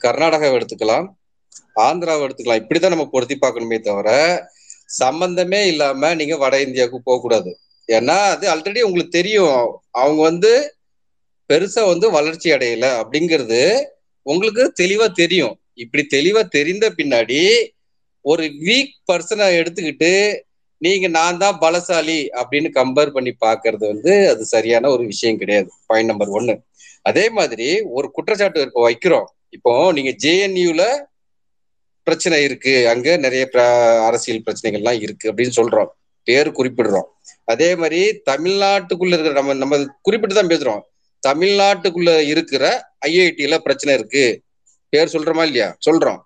கர்நாடகாவை 0.05 0.55
எடுத்துக்கலாம் 0.59 1.07
ஆந்திராவை 1.85 2.23
எடுத்துக்கலாம். 2.25 2.61
இப்படிதான் 2.61 2.93
நம்ம 2.95 3.07
பொருத்தி 3.13 3.35
பார்க்கணுமே 3.43 3.79
தவிர 3.87 4.09
சம்பந்தமே 5.01 5.61
இல்லாம 5.71 6.11
நீங்க 6.19 6.35
வட 6.43 6.55
இந்தியாவுக்கு 6.67 6.99
போக 7.07 7.19
கூடாது 7.23 7.51
ஏன்னா 7.89 8.07
அது 8.07 8.49
ஆல்ரெடி 8.49 8.81
உங்களுக்கு 8.81 9.07
தெரியும். 9.07 9.81
அவங்க 9.91 10.21
வந்து 10.21 10.75
பெருசா 11.53 11.87
வந்து 11.87 12.11
வளர்ச்சி 12.11 12.51
அடையல 12.51 13.03
அப்படிங்கிறது 13.03 13.85
உங்களுக்கு 14.21 14.73
தெளிவா 14.81 15.11
தெரியும். 15.11 15.59
இப்படி 15.73 16.07
தெளிவா 16.13 16.47
தெரிந்த 16.47 16.89
பின்னாடி 16.89 17.67
ஒரு 18.21 18.43
வீக் 18.43 18.89
பர்சனை 19.11 19.57
எடுத்துக்கிட்டு 19.59 20.41
நீங்க 20.77 21.07
நான் 21.07 21.37
தான் 21.37 21.59
பலசாலி 21.59 22.27
அப்படின்னு 22.33 22.69
கம்பேர் 22.73 23.09
பண்ணி 23.11 23.35
பாக்குறது 23.45 23.77
வந்து 23.77 24.29
அது 24.29 24.45
சரியான 24.45 24.89
ஒரு 24.89 25.05
விஷயம் 25.05 25.37
கிடையாது. 25.37 25.71
பாயிண்ட் 25.85 26.09
நம்பர் 26.09 26.27
ஒன்னு 26.27 26.61
அதே 27.01 27.29
மாதிரி 27.29 27.81
ஒரு 27.81 28.11
குற்றச்சாட்டு 28.11 28.61
இப்போ 28.61 28.89
வைக்கிறோம். 28.89 29.25
இப்போ 29.49 29.91
நீங்க 29.91 30.09
ஜேஎன்யூல 30.23 31.03
பிரச்சனை 32.03 32.43
இருக்கு. 32.43 32.89
அங்க 32.89 33.17
நிறைய 33.17 33.49
பிர- 33.53 34.05
அரசியல் 34.05 34.43
பிரச்சனைகள்லாம் 34.45 35.01
இருக்கு 35.01 35.33
அப்படின்னு 35.33 35.51
சொல்றோம். 35.55 35.97
பேர் 36.29 36.49
குறிப்பிடுறோம். 36.51 37.07
அதே 37.45 37.75
மாதிரி 37.75 38.21
தமிழ்நாட்டுக்குள்ள 38.29 39.13
இருக்கிற 39.15 39.31
நம்ம 39.31 39.53
நம்ம 39.53 39.77
குறிப்பிட்டு 40.01 40.35
தான் 40.35 40.51
பேசுறோம். 40.53 40.81
தமிழ்நாட்டுக்குள்ள 41.23 42.11
இருக்கிற 42.25 42.63
ஐஐடியில 43.05 43.57
பிரச்சனை 43.57 43.97
இருக்கு. 43.97 44.25
பேர் 44.89 45.13
சொல்றோமா 45.13 45.43
இல்லையா? 45.45 45.77
சொல்றோம். 45.91 46.19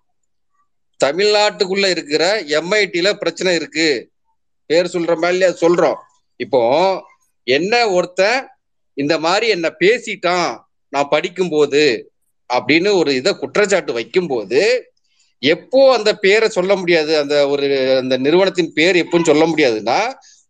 தமிழ்நாட்டுக்குள்ள 1.03 1.89
இருக்கிற 1.89 2.23
எம்ஐடியில 2.43 3.13
பிரச்சனை 3.13 3.55
இருக்கு. 3.55 4.09
பேர் 4.65 4.91
சொல்றோமா 4.93 5.29
இல்லையா? 5.29 5.49
சொல்றோம். 5.61 5.99
இப்போ 6.35 6.61
என்ன 7.47 7.89
ஒருத்தன் 7.89 8.47
இந்த 8.93 9.19
மாதிரி 9.19 9.47
என்ன 9.47 9.67
பேசிட்டான் 9.79 10.59
நான் 10.89 11.07
படிக்கும்போது 11.09 11.83
அப்படின்னு 12.53 12.89
ஒரு 12.95 13.15
இதை 13.15 13.31
குற்றச்சாட்டு 13.35 13.93
வைக்கும்போது 13.93 14.61
எப்போ 15.43 15.79
அந்த 15.93 16.11
பேரை 16.15 16.47
சொல்ல 16.49 16.73
முடியாது? 16.75 17.17
அந்த 17.17 17.35
ஒரு 17.47 17.65
அந்த 17.97 18.15
நிறுவனத்தின் 18.17 18.73
பேர் 18.73 18.95
எப்போன்னு 18.95 19.25
சொல்ல 19.25 19.45
முடியாதுன்னா 19.45 19.99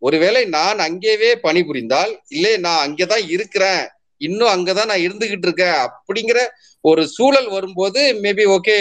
ஒருவேளை 0.01 0.41
நான் 0.45 0.79
அங்கேயே 0.79 1.31
பணிபுரிந்தால் 1.43 2.11
இல்லை 2.29 2.57
நான் 2.57 2.83
அங்கேதான் 2.85 3.23
இருக்கிறேன் 3.29 3.83
இன்னும் 4.21 4.53
அங்கதான் 4.55 4.89
நான் 4.91 5.05
இருந்துகிட்டு 5.07 5.47
இருக்கேன் 5.47 5.79
அப்படிங்கிற 5.85 6.39
ஒரு 6.83 7.07
சூழல் 7.07 7.49
வரும்போது 7.49 8.01
மேபி 8.21 8.45
ஓகே 8.55 8.77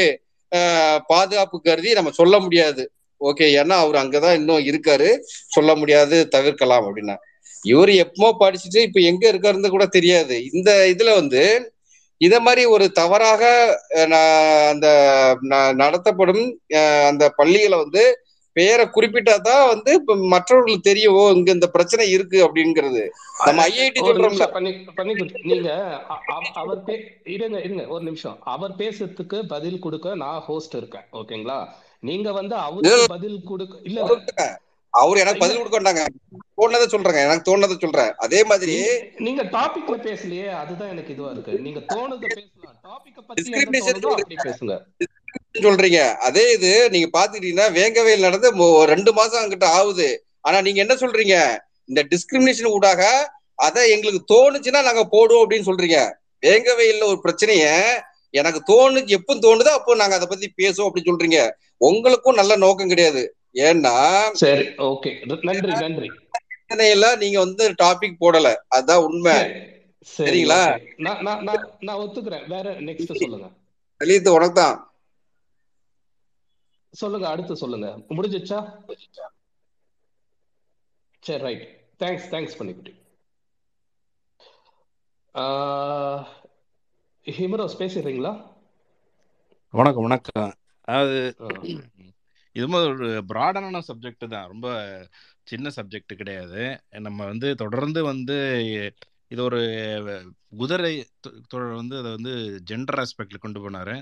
பாதுகாப்பு 1.06 1.56
கருதி 1.62 1.92
நம்ம 1.92 2.10
சொல்ல 2.10 2.36
முடியாது. 2.38 2.82
ஓகே 3.20 3.46
ஏன்னா 3.58 3.76
அவர் 3.84 3.98
அங்கதான் 4.02 4.34
இன்னும் 4.34 4.64
இருக்காரு 4.70 5.08
சொல்ல 5.48 5.70
முடியாது 5.74 6.16
தவிர்க்கலாம் 6.28 6.84
அப்படின்னா. 6.86 7.16
இவர் 7.64 7.92
எப்போ 8.04 8.26
படிச்சுட்டு 8.40 8.80
இப்ப 8.86 9.00
எங்க 9.00 9.24
இருக்காருன்னு 9.32 9.68
கூட 9.68 9.86
தெரியாது. 9.86 10.36
இந்த 10.52 10.70
இதுல 10.96 11.10
வந்து 11.14 11.42
இத 12.23 12.35
மாதிரி 12.41 12.62
ஒரு 12.75 12.87
தவறாக 12.99 13.43
அந்த 14.73 14.89
நடத்தப்படும் 15.83 16.45
அந்த 17.11 17.25
பள்ளிகளை 17.39 17.79
வந்து 17.79 18.03
பெயரை 18.57 18.85
குறிப்பிட்டாதான் 18.89 19.62
வந்து 19.68 19.91
இப்ப 19.99 20.14
மற்றவர்களுக்கு 20.33 20.89
தெரியும் 20.89 21.14
ஓ 21.14 21.23
இங்க 21.37 21.51
இந்த 21.53 21.68
பிரச்சனை 21.75 22.05
இருக்கு 22.11 22.39
அப்படிங்கிறது. 22.47 23.03
நம்ம 23.47 23.62
ஐஐடி 23.68 24.01
சொல்றோம்ல. 24.01 24.47
நீங்க 25.45 25.70
அவர் 26.62 26.81
இருங்க 27.35 27.59
இருங்க 27.66 27.85
ஒரு 27.89 28.03
நிமிஷம். 28.05 28.37
அவர் 28.55 28.75
பேசுறதுக்கு 28.79 29.39
பதில் 29.47 29.79
கொடுக்க 29.79 30.14
நான் 30.16 30.45
ஹோஸ்ட் 30.49 30.77
இருக்கேன் 30.77 31.07
ஓகேங்களா 31.12 31.59
நீங்க 32.03 32.29
வந்து 32.33 32.55
அவருக்கு 32.66 33.14
பதில் 33.16 33.41
கொடுக்க 33.45 33.81
இல்ல 33.83 34.01
அவர் 35.01 35.20
எனக்கு 35.22 35.43
பதில் 35.43 35.61
கொடுக்க 35.61 35.76
வேண்டாங்க. 35.78 36.03
தோணதை 36.59 36.86
சொல்றேங்க. 36.95 37.20
எனக்கு 37.26 37.47
தோணதை 37.51 37.76
சொல்றேன். 37.84 38.11
அதே 38.24 38.45
மாதிரி 38.45 38.74
நீங்க 39.26 39.43
டாபிக்ல 39.43 39.97
பேசலையே 40.09 40.49
அதுதான் 40.62 40.90
எனக்கு 40.95 41.12
இதுவா 41.14 41.30
இருக்கு. 41.30 41.53
நீங்க 41.66 41.80
தோணுத 41.95 42.24
பேசலாம். 42.34 42.76
டாபிக்க 42.88 43.18
பத்தி 43.26 43.51
பேசுங்க. 44.47 44.76
சொல்றீங்க. 45.66 46.01
அதே 46.14 46.53
இது 46.53 46.90
நீங்க 46.90 47.09
பாத்துக்கிட்டீங்கன்னா 47.18 47.68
வேங்கவேல் 47.78 48.26
நடந்து 48.26 48.51
ரெண்டு 48.95 49.12
மாசம் 49.12 49.43
அங்கிட்ட 49.43 49.64
ஆகுது. 49.64 50.09
ஆனா 50.40 50.61
நீங்க 50.61 50.80
என்ன 50.80 50.95
சொல்றீங்க? 50.95 51.36
இந்த 51.84 52.01
டிஸ்கிரிமினேஷன் 52.12 52.72
ஊடாக 52.76 53.03
அதை 53.55 53.90
எங்களுக்கு 53.90 54.22
தோணுச்சுன்னா 54.34 54.80
நாங்க 54.88 55.03
போடுவோம் 55.12 55.43
அப்படின்னு 55.45 55.68
சொல்றீங்க. 55.70 55.99
வேங்கவேல்ல 56.47 57.05
ஒரு 57.05 57.20
பிரச்சனைய 57.24 57.66
எனக்கு 58.30 58.61
தோணுச்சு 58.72 59.16
எப்போ 59.18 59.34
தோணுதோ 59.34 59.72
அப்போ 59.78 59.95
நாங்க 59.95 60.14
அதை 60.14 60.26
பத்தி 60.30 60.47
பேசுவோம் 60.62 60.88
அப்படின்னு 60.88 61.11
சொல்றீங்க. 61.12 61.40
உங்களுக்கும் 61.76 62.34
நல்ல 62.34 62.57
நோக்கம் 62.57 62.88
கிடையாது. 62.88 63.22
ஏன்னா 63.55 63.94
சரி 64.32 64.64
ஓகே. 64.82 65.11
நன்றி 65.42 65.72
நன்றி. 65.72 66.09
பிரச்சனையெல்லாம் 66.42 67.16
நீங்க 67.16 67.38
வந்து 67.38 67.72
டாபிக் 67.72 68.20
போடல. 68.20 68.55
அதுதான் 68.68 69.03
உண்மை. 69.03 69.32
சரி 69.32 69.59
சரி 70.00 70.44
சரிங்களா? 70.44 70.62
நான் 70.96 71.22
நான் 71.22 71.42
நான் 71.42 71.66
நான் 71.80 71.98
ஒத்துக்கிறேன். 71.98 72.46
வேற 72.46 72.80
நெக்ஸ்ட் 72.80 73.14
சொல்லுங்க. 73.14 73.48
லலித் 74.00 74.28
உனக்கு 74.28 74.53
தான் 74.53 74.76
சொல்லுங்க 76.92 77.28
அடுத்து 77.28 77.57
சொல்லுங்க. 77.57 77.86
முடிஞ்சிச்சா 78.11 78.59
சரி 81.22 81.42
ரைட் 81.42 81.64
தேங்க்ஸ் 81.98 82.28
தேங்க்ஸ் 82.30 82.59
பண்ணிக்கிட்டு 82.59 82.92
ஹிமரோஸ் 87.26 87.76
பேசிடுறீங்களா? 87.78 88.32
வணக்கம் 89.74 90.03
வணக்கம். 90.03 90.53
அதாவது 90.80 91.34
ஆ. 91.40 91.46
இது 92.59 92.66
மாதிரி 92.72 92.90
ஒரு 92.94 93.09
ப்ராடான 93.32 93.80
சப்ஜெக்ட் 93.90 94.24
தான். 94.34 94.48
ரொம்ப 94.53 94.68
சின்ன 95.50 95.70
சப்ஜெக்ட் 95.76 96.12
கிடையாது. 96.20 96.62
நம்ம 97.07 97.20
வந்து 97.32 97.48
தொடர்ந்து 97.62 98.00
வந்து 98.12 98.36
இது 99.34 99.40
ஒரு 99.48 99.61
குதிரை 100.61 100.92
வந்து 101.80 101.94
அதை 102.00 102.11
வந்து 102.16 102.32
ஜெண்டர் 102.70 103.00
ஆஸ்பெக்டில் 103.05 103.44
கொண்டு 103.44 103.61
போனாரு. 103.64 103.94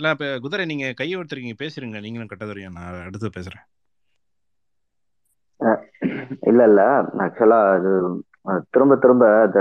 இல்லை 0.00 0.10
இப்போ 0.14 0.28
குதிரை 0.44 0.64
நீங்க 0.72 0.86
கையை 1.00 1.16
பேசுறீங்க 1.62 2.00
நீங்களும் 2.06 2.32
கட்டதுரையா 2.32 2.70
நான் 2.78 3.06
அடுத்து 3.08 3.36
பேசுறேன். 3.38 3.64
இல்ல 6.50 6.62
இல்ல. 6.70 6.80
ஆக்சுவலா 7.24 7.58
அது 7.76 7.90
திரும்ப 8.74 8.94
திரும்ப 9.02 9.24
அந்த 9.44 9.60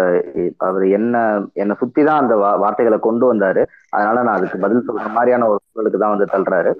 அவர் 0.67 0.85
என்ன 0.97 1.15
என்னை 1.61 1.75
சுற்றி 1.81 2.01
தான் 2.07 2.21
அந்த 2.23 2.35
வார்த்தைகளை 2.63 2.97
கொண்டு 3.05 3.25
வந்தாரு. 3.31 3.61
அதனால 3.95 4.23
நான் 4.25 4.37
அதுக்கு 4.39 4.57
பதில் 4.65 4.85
சொல்ற 4.87 5.07
மாதிரியான 5.17 5.47
ஒரு 5.51 5.61
சூழலுக்கு 5.65 6.01
தான் 6.03 6.13
வந்து 6.15 6.27
தள்ளுறாரு. 6.33 6.73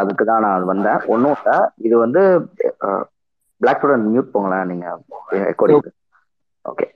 அதுக்கு 0.00 0.24
தான் 0.30 0.44
நான் 0.46 0.70
வந்தேன். 0.72 1.00
ஒன்றும் 1.14 1.36
இல்லை. 1.38 1.56
இது 1.86 1.94
வந்து 2.04 2.22
பிளாக் 3.60 3.80
ஸ்டூடெண்ட் 3.80 4.10
மியூட் 4.10 4.34
போங்களேன் 4.34 4.68
நீங்க 4.72 4.86
ரெக்கார்டிங் 5.48 5.88
ஓகே 6.64 6.86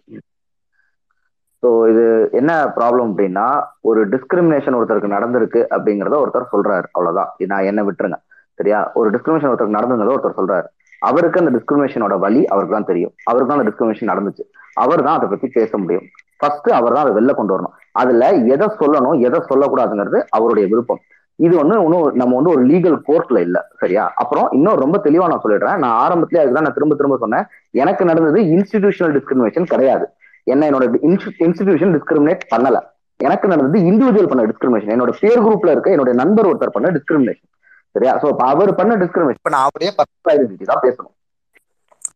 ஸோ 1.62 1.68
இது 1.90 2.04
என்ன 2.38 2.52
ப்ராப்ளம் 2.76 3.10
அப்படின்னா 3.10 3.46
ஒரு 3.88 4.00
டிஸ்கிரிமினேஷன் 4.14 4.76
ஒருத்தருக்கு 4.78 5.16
நடந்திருக்கு 5.16 5.60
அப்படிங்கிறத 5.74 6.16
ஒருத்தர் 6.22 6.52
சொல்றாரு. 6.54 6.86
அவ்வளவுதான். 6.96 7.30
நான் 7.52 7.68
என்ன 7.70 7.80
விட்டுருங்க. 7.88 8.18
சரியா? 8.60 8.78
ஒரு 9.00 9.08
டிஸ்கிரிமினேஷன் 9.14 9.50
ஒருத்தருக்கு 9.50 9.78
நடந்ததுங்கிறத 9.78 10.14
ஒருத்தர் 10.16 10.40
சொல்றாரு. 10.40 10.66
அவருக்கு 11.08 11.40
அந்த 11.42 11.52
டிஸ்கிரிமினேஷனோட 11.56 12.16
வழி 12.24 12.42
அவருக்கு 12.52 12.74
தான் 12.76 12.90
தெரியும். 12.90 13.12
அவருக்கு 13.28 13.48
தான் 13.50 13.58
அந்த 13.58 13.68
டிஸ்கிரிமினேஷன் 13.68 14.12
நடந்துச்சு. 14.12 14.44
அவர் 14.82 15.04
தான் 15.06 15.16
அதை 15.18 15.28
பத்தி 15.32 15.48
பேச 15.58 15.70
முடியும். 15.82 16.04
ஃபர்ஸ்ட் 16.40 16.68
அவர் 16.78 16.94
தான் 16.96 17.04
அதை 17.04 17.14
வெளில 17.18 17.32
கொண்டு 17.38 17.54
வரணும். 17.54 17.74
அதுல 18.00 18.28
எதை 18.54 18.68
சொல்லணும் 18.82 19.16
எதை 19.28 19.40
சொல்லக்கூடாதுங்கிறது 19.50 20.20
அவருடைய 20.36 20.66
விருப்பம். 20.72 21.02
இது 21.38 21.54
வந்து 21.60 21.76
இன்னும் 21.84 22.16
நம்ம 22.20 22.32
வந்து 22.38 22.52
ஒரு 22.54 22.62
லீகல் 22.70 22.96
கோர்ட்ல 23.08 23.38
இல்ல 23.46 23.58
சரியா? 23.82 24.02
அப்புறம் 24.22 24.48
இன்னும் 24.56 24.80
ரொம்ப 24.82 24.96
தெளிவா 25.06 25.26
நான் 25.30 25.42
சொல்லிடுறேன். 25.44 25.78
நான் 25.84 25.96
ஆரம்பத்திலே 26.04 26.42
அதுதான் 26.42 26.66
நான் 26.66 26.76
திரும்ப 26.78 26.96
திரும்ப 27.00 27.16
சொன்னேன். 27.22 27.46
எனக்கு 27.82 28.02
நடந்தது 28.10 28.40
இன்ஸ்டிடியூஷனல் 28.54 29.14
டிஸ்கிரிமினேஷன் 29.16 29.70
கிடையாது. 29.72 30.06
என்ன 30.46 30.68
என்னோட 30.70 30.84
இன்ஸ்டிடியூஷன் 31.08 31.94
டிஸ்கிரிமினேட் 31.96 32.44
பண்ணல. 32.54 32.78
எனக்கு 33.20 33.46
நடந்தது 33.52 33.78
இண்டிவிஜுவல் 33.90 34.30
பண்ண 34.30 34.44
டிஸ்கிரிமினேஷன் 34.50 34.94
என்னோட 34.94 35.12
பேர் 35.22 35.42
குரூப்ல 35.46 35.72
இருக்க 35.74 35.96
என்னோட 35.96 36.12
நண்பர் 36.22 36.48
ஒருத்தர் 36.50 36.76
பண்ண 36.76 36.88
டிஸ்கிரிமினேஷன் 36.98 37.48
சரியா? 37.94 38.12
சோ 38.22 38.28
அவர் 38.52 38.72
பண்ண 38.80 38.92
டிஸ்கிரிமினேஷன் 39.02 39.42
இப்ப 39.42 39.52
நான் 39.54 39.66
அவருடைய 39.66 39.90
பர்சனல் 39.98 40.32
ஐடென்டிட்டி 40.34 40.66
தான் 40.72 40.84
பேசணும். 40.86 41.14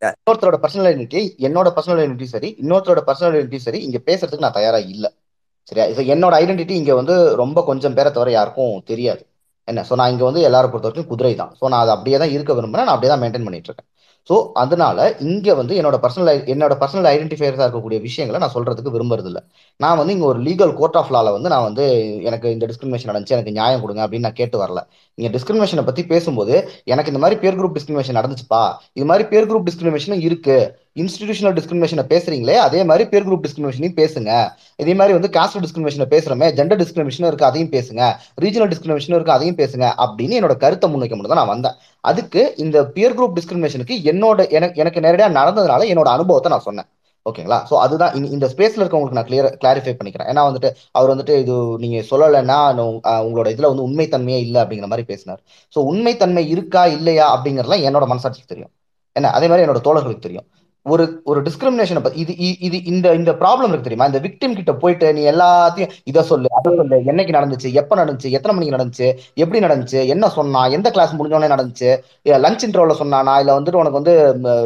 இன்னொருத்தரோட 0.07 0.57
பர்சனல் 0.63 0.89
ஐடென்டிட்டி 0.91 1.21
என்னோட 1.47 1.69
பர்சனல் 1.77 2.01
ஐடென்டிட்டி 2.03 2.29
சரி 2.35 2.49
இன்னொருத்தரோட 2.63 3.03
பர்சனல் 3.09 3.35
ஐடென்டிட்டி 3.37 3.61
சரி 3.67 3.79
இங்க 3.87 3.99
பேசுறதுக்கு 4.09 4.47
நான் 4.47 4.59
தயாரா 4.59 4.81
இல்ல. 4.95 5.07
சரியா 5.71 5.87
இது 5.93 6.03
என்னோட 6.15 6.35
ஐடென்டிட்டி 6.43 6.75
இங்கே 6.81 6.95
வந்து 7.01 7.15
ரொம்ப 7.43 7.59
கொஞ்சம் 7.71 7.97
பேரை 7.99 8.11
தவிர 8.17 8.31
யாருக்கும் 8.39 8.75
தெரியாது. 8.91 9.23
என்ன? 9.69 9.83
ஸோ 9.89 9.95
நான் 10.01 10.13
இங்கே 10.15 10.27
வந்து 10.29 10.43
எல்லாரும் 10.49 10.73
பொறுத்த 10.73 10.89
வரைக்கும் 10.89 11.11
குதிரை 11.13 11.35
தான். 11.43 11.53
ஸோ 11.61 11.65
நான் 11.73 11.83
அதை 11.85 11.93
அப்படியே 11.97 12.19
தான் 12.23 12.33
இருக்க 12.37 12.53
விரும்புகிறேன் 12.59 12.87
நான் 12.89 12.97
அப்படியே 12.97 13.13
தான் 13.13 13.23
மெயின்டைன் 13.23 13.47
பண்ணிட்டு 13.47 13.71
இருக்கேன். 13.71 13.89
ஸோ 14.29 14.37
அதனால 14.63 14.99
இங்கே 15.27 15.53
வந்து 15.59 15.75
என்னோட 15.81 15.97
பர்சனல் 16.05 16.31
என்னோட 16.53 16.75
பர்சனல் 16.81 17.09
ஐடென்டிஃபையர்ஸாக 17.13 17.67
இருக்கக்கூடிய 17.67 17.99
விஷயங்களை 18.07 18.39
நான் 18.45 18.55
சொல்றதுக்கு 18.55 18.95
விரும்புறது 18.95 19.29
இல்லை 19.31 19.43
நான் 19.81 19.99
வந்து 20.01 20.15
இங்கே 20.17 20.27
ஒரு 20.31 20.41
லீகல் 20.47 20.73
கோர்ட் 20.81 20.99
ஆஃப் 21.01 21.13
லால 21.17 21.33
வந்து 21.37 21.53
நான் 21.55 21.67
வந்து 21.69 21.85
எனக்கு 22.29 22.55
இந்த 22.55 22.67
டிஸ்கிரிமினேஷன் 22.71 23.11
நடந்துச்சு 23.11 23.37
எனக்கு 23.37 23.55
நியாயம் 23.59 23.83
கொடுங்க 23.85 24.03
அப்படின்னு 24.07 24.27
நான் 24.29 24.41
கேட்டு 24.41 24.59
வரல. 24.63 24.83
நீங்கள் 25.19 25.35
டிஸ்கிரிமினேஷனை 25.37 25.85
பற்றி 25.91 26.05
பேசும்போது 26.15 26.57
எனக்கு 26.95 27.13
இந்த 27.13 27.23
மாதிரி 27.25 27.39
பேர் 27.45 27.59
குரூப் 27.61 27.77
டிஸ்கிரிமினேஷன் 27.79 28.19
நடந்துச்சுப்பா. 28.21 28.63
இது 28.99 29.07
மாதிரி 29.11 29.27
பேர் 29.35 29.49
குரூப் 29.53 29.69
டிஸ்கிரிமினேஷனும் 29.71 30.25
இருக்கு. 30.29 30.59
இன்ஸ்டிடியூஷனல் 30.97 31.59
டிஸ்கிரிமினேஷனை 31.59 32.05
பேசுறீங்களே 32.09 32.55
அதே 32.55 32.85
மாதிரி 32.85 33.09
பேர் 33.09 33.29
குரூப் 33.29 33.45
டிஸ்கிரிமினேஷனையும் 33.45 33.97
பேசுங்க. 33.97 34.49
இதே 34.77 34.95
மாதிரி 34.95 35.19
வந்து 35.19 35.41
காஸ்ட் 35.41 35.63
டிஸ்கிரிமினேஷனை 35.63 36.07
பேசுறமே 36.11 36.49
ஜெண்டர் 36.55 36.85
டிஸ்கிரிமினேஷன் 36.85 37.27
இருக்கு 37.27 37.45
அதையும் 37.45 37.71
பேசுங்க. 37.71 38.15
ரீஜனல் 38.41 38.73
டிஸ்கிரிமினேஷன் 38.75 39.15
இருக்கு 39.15 39.33
அதையும் 39.33 39.57
பேசுங்க 39.57 39.93
அப்படின்னு 39.97 40.37
என்னோட 40.41 40.57
கருத்தை 40.57 40.91
முன்வைக்க 40.91 40.99
மட்டும் 40.99 41.27
தான் 41.27 41.37
நான் 41.37 41.47
வந்தேன். 41.47 41.73
அதுக்கு 42.01 42.55
இந்த 42.57 42.87
பியர் 42.87 43.23
குரூப் 43.23 43.33
டிஸ்கிரிமினேஷனுக்கு 43.35 43.95
என்னோட 44.05 44.51
எனக்கு 44.51 44.81
எனக்கு 44.81 45.01
நேரடியாக 45.01 45.41
நடந்ததுனால 45.41 45.81
என்னோட 45.81 46.03
அனுபவத்தை 46.03 46.51
நான் 46.53 46.61
சொன்னேன். 46.61 46.85
ஓகேங்களா? 47.33 47.63
ஸோ 47.71 47.75
அதுதான் 47.75 48.15
இந்த- 48.15 48.29
இந்த 48.29 48.53
ஸ்பேஸ்ல 48.57 48.81
இருக்கவங்களுக்கு 48.81 49.11
நான் 49.11 49.27
கிளியர் 49.27 49.57
கிளாரிஃபை 49.65 49.97
பண்ணிக்கிறேன். 50.05 50.29
ஏன்னா 50.29 50.55
வந்துட்டு 50.55 50.75
அவர் 50.91 51.17
வந்துட்டு 51.17 51.39
இது 51.39 51.75
நீங்க 51.79 52.17
சொல்லலைன்னா 52.17 52.43
நான் 52.43 52.79
உங்களோட 52.79 53.49
இதுல 53.49 53.75
வந்து 53.75 53.89
உண்மைத்தன்மையே 53.89 54.39
இல்லை 54.39 54.63
அப்படிங்கிற 54.63 54.81
மாதிரி 54.81 55.03
பேசினார். 55.03 55.41
ஸோ 55.75 55.79
உண்மைத்தன்மை 55.79 56.49
இருக்கா 56.49 56.87
இல்லையா 56.87 57.41
அப்படிங்கறதுலாம் 57.41 57.85
என்னோட 57.89 58.07
மனசாட்சிக்கு 58.11 58.47
தெரியும். 58.47 58.71
என்ன? 59.13 59.31
அதே 59.31 59.49
மாதிரி 59.49 59.71
என்னோட 59.71 59.75
தோழர்களுக்கு 59.75 60.19
தெரியும். 60.19 60.47
ஒரு 60.87 61.05
ஒரு 61.25 61.43
டிஸ்கிரிமினேஷனை 61.43 62.01
பத்தி 62.01 62.19
இது 62.19 62.33
இ- 62.39 62.59
இது 62.61 62.85
இந்த 62.85 63.15
இந்த 63.15 63.33
ப்ராப்ளம் 63.33 63.69
இருக்கு 63.69 63.87
தெரியுமா? 63.87 64.07
இந்த 64.07 64.21
விக்டிம் 64.21 64.55
கிட்ட 64.55 64.73
போயிட்டு 64.75 65.13
நீ 65.13 65.23
எல்லாத்தையும் 65.27 65.91
இதை 66.05 66.23
சொல்லு 66.23 66.47
அதை 66.57 66.71
சொல்லு 66.77 66.97
என்னைக்கு 67.07 67.37
நடந்துச்சு 67.39 67.73
எப்ப 67.73 67.97
நடந்துச்சு 67.97 68.31
எத்தனை 68.31 68.53
மணிக்கு 68.53 68.77
நடந்துச்சு 68.77 69.09
எப்படி 69.35 69.61
நடந்துச்சு 69.67 70.07
என்ன 70.07 70.29
சொன்னா 70.29 70.67
எந்த 70.69 70.91
கிளாஸ் 70.91 71.15
முடிஞ்சோடனே 71.15 71.53
நடந்துச்சு 71.55 71.91
லஞ்ச் 72.45 72.65
இன்டர்வல்ல 72.67 72.97
சொன்னானா 73.03 73.39
இல்ல 73.39 73.61
வந்துட்டு 73.61 73.81
உனக்கு 73.83 74.01
வந்து 74.01 74.15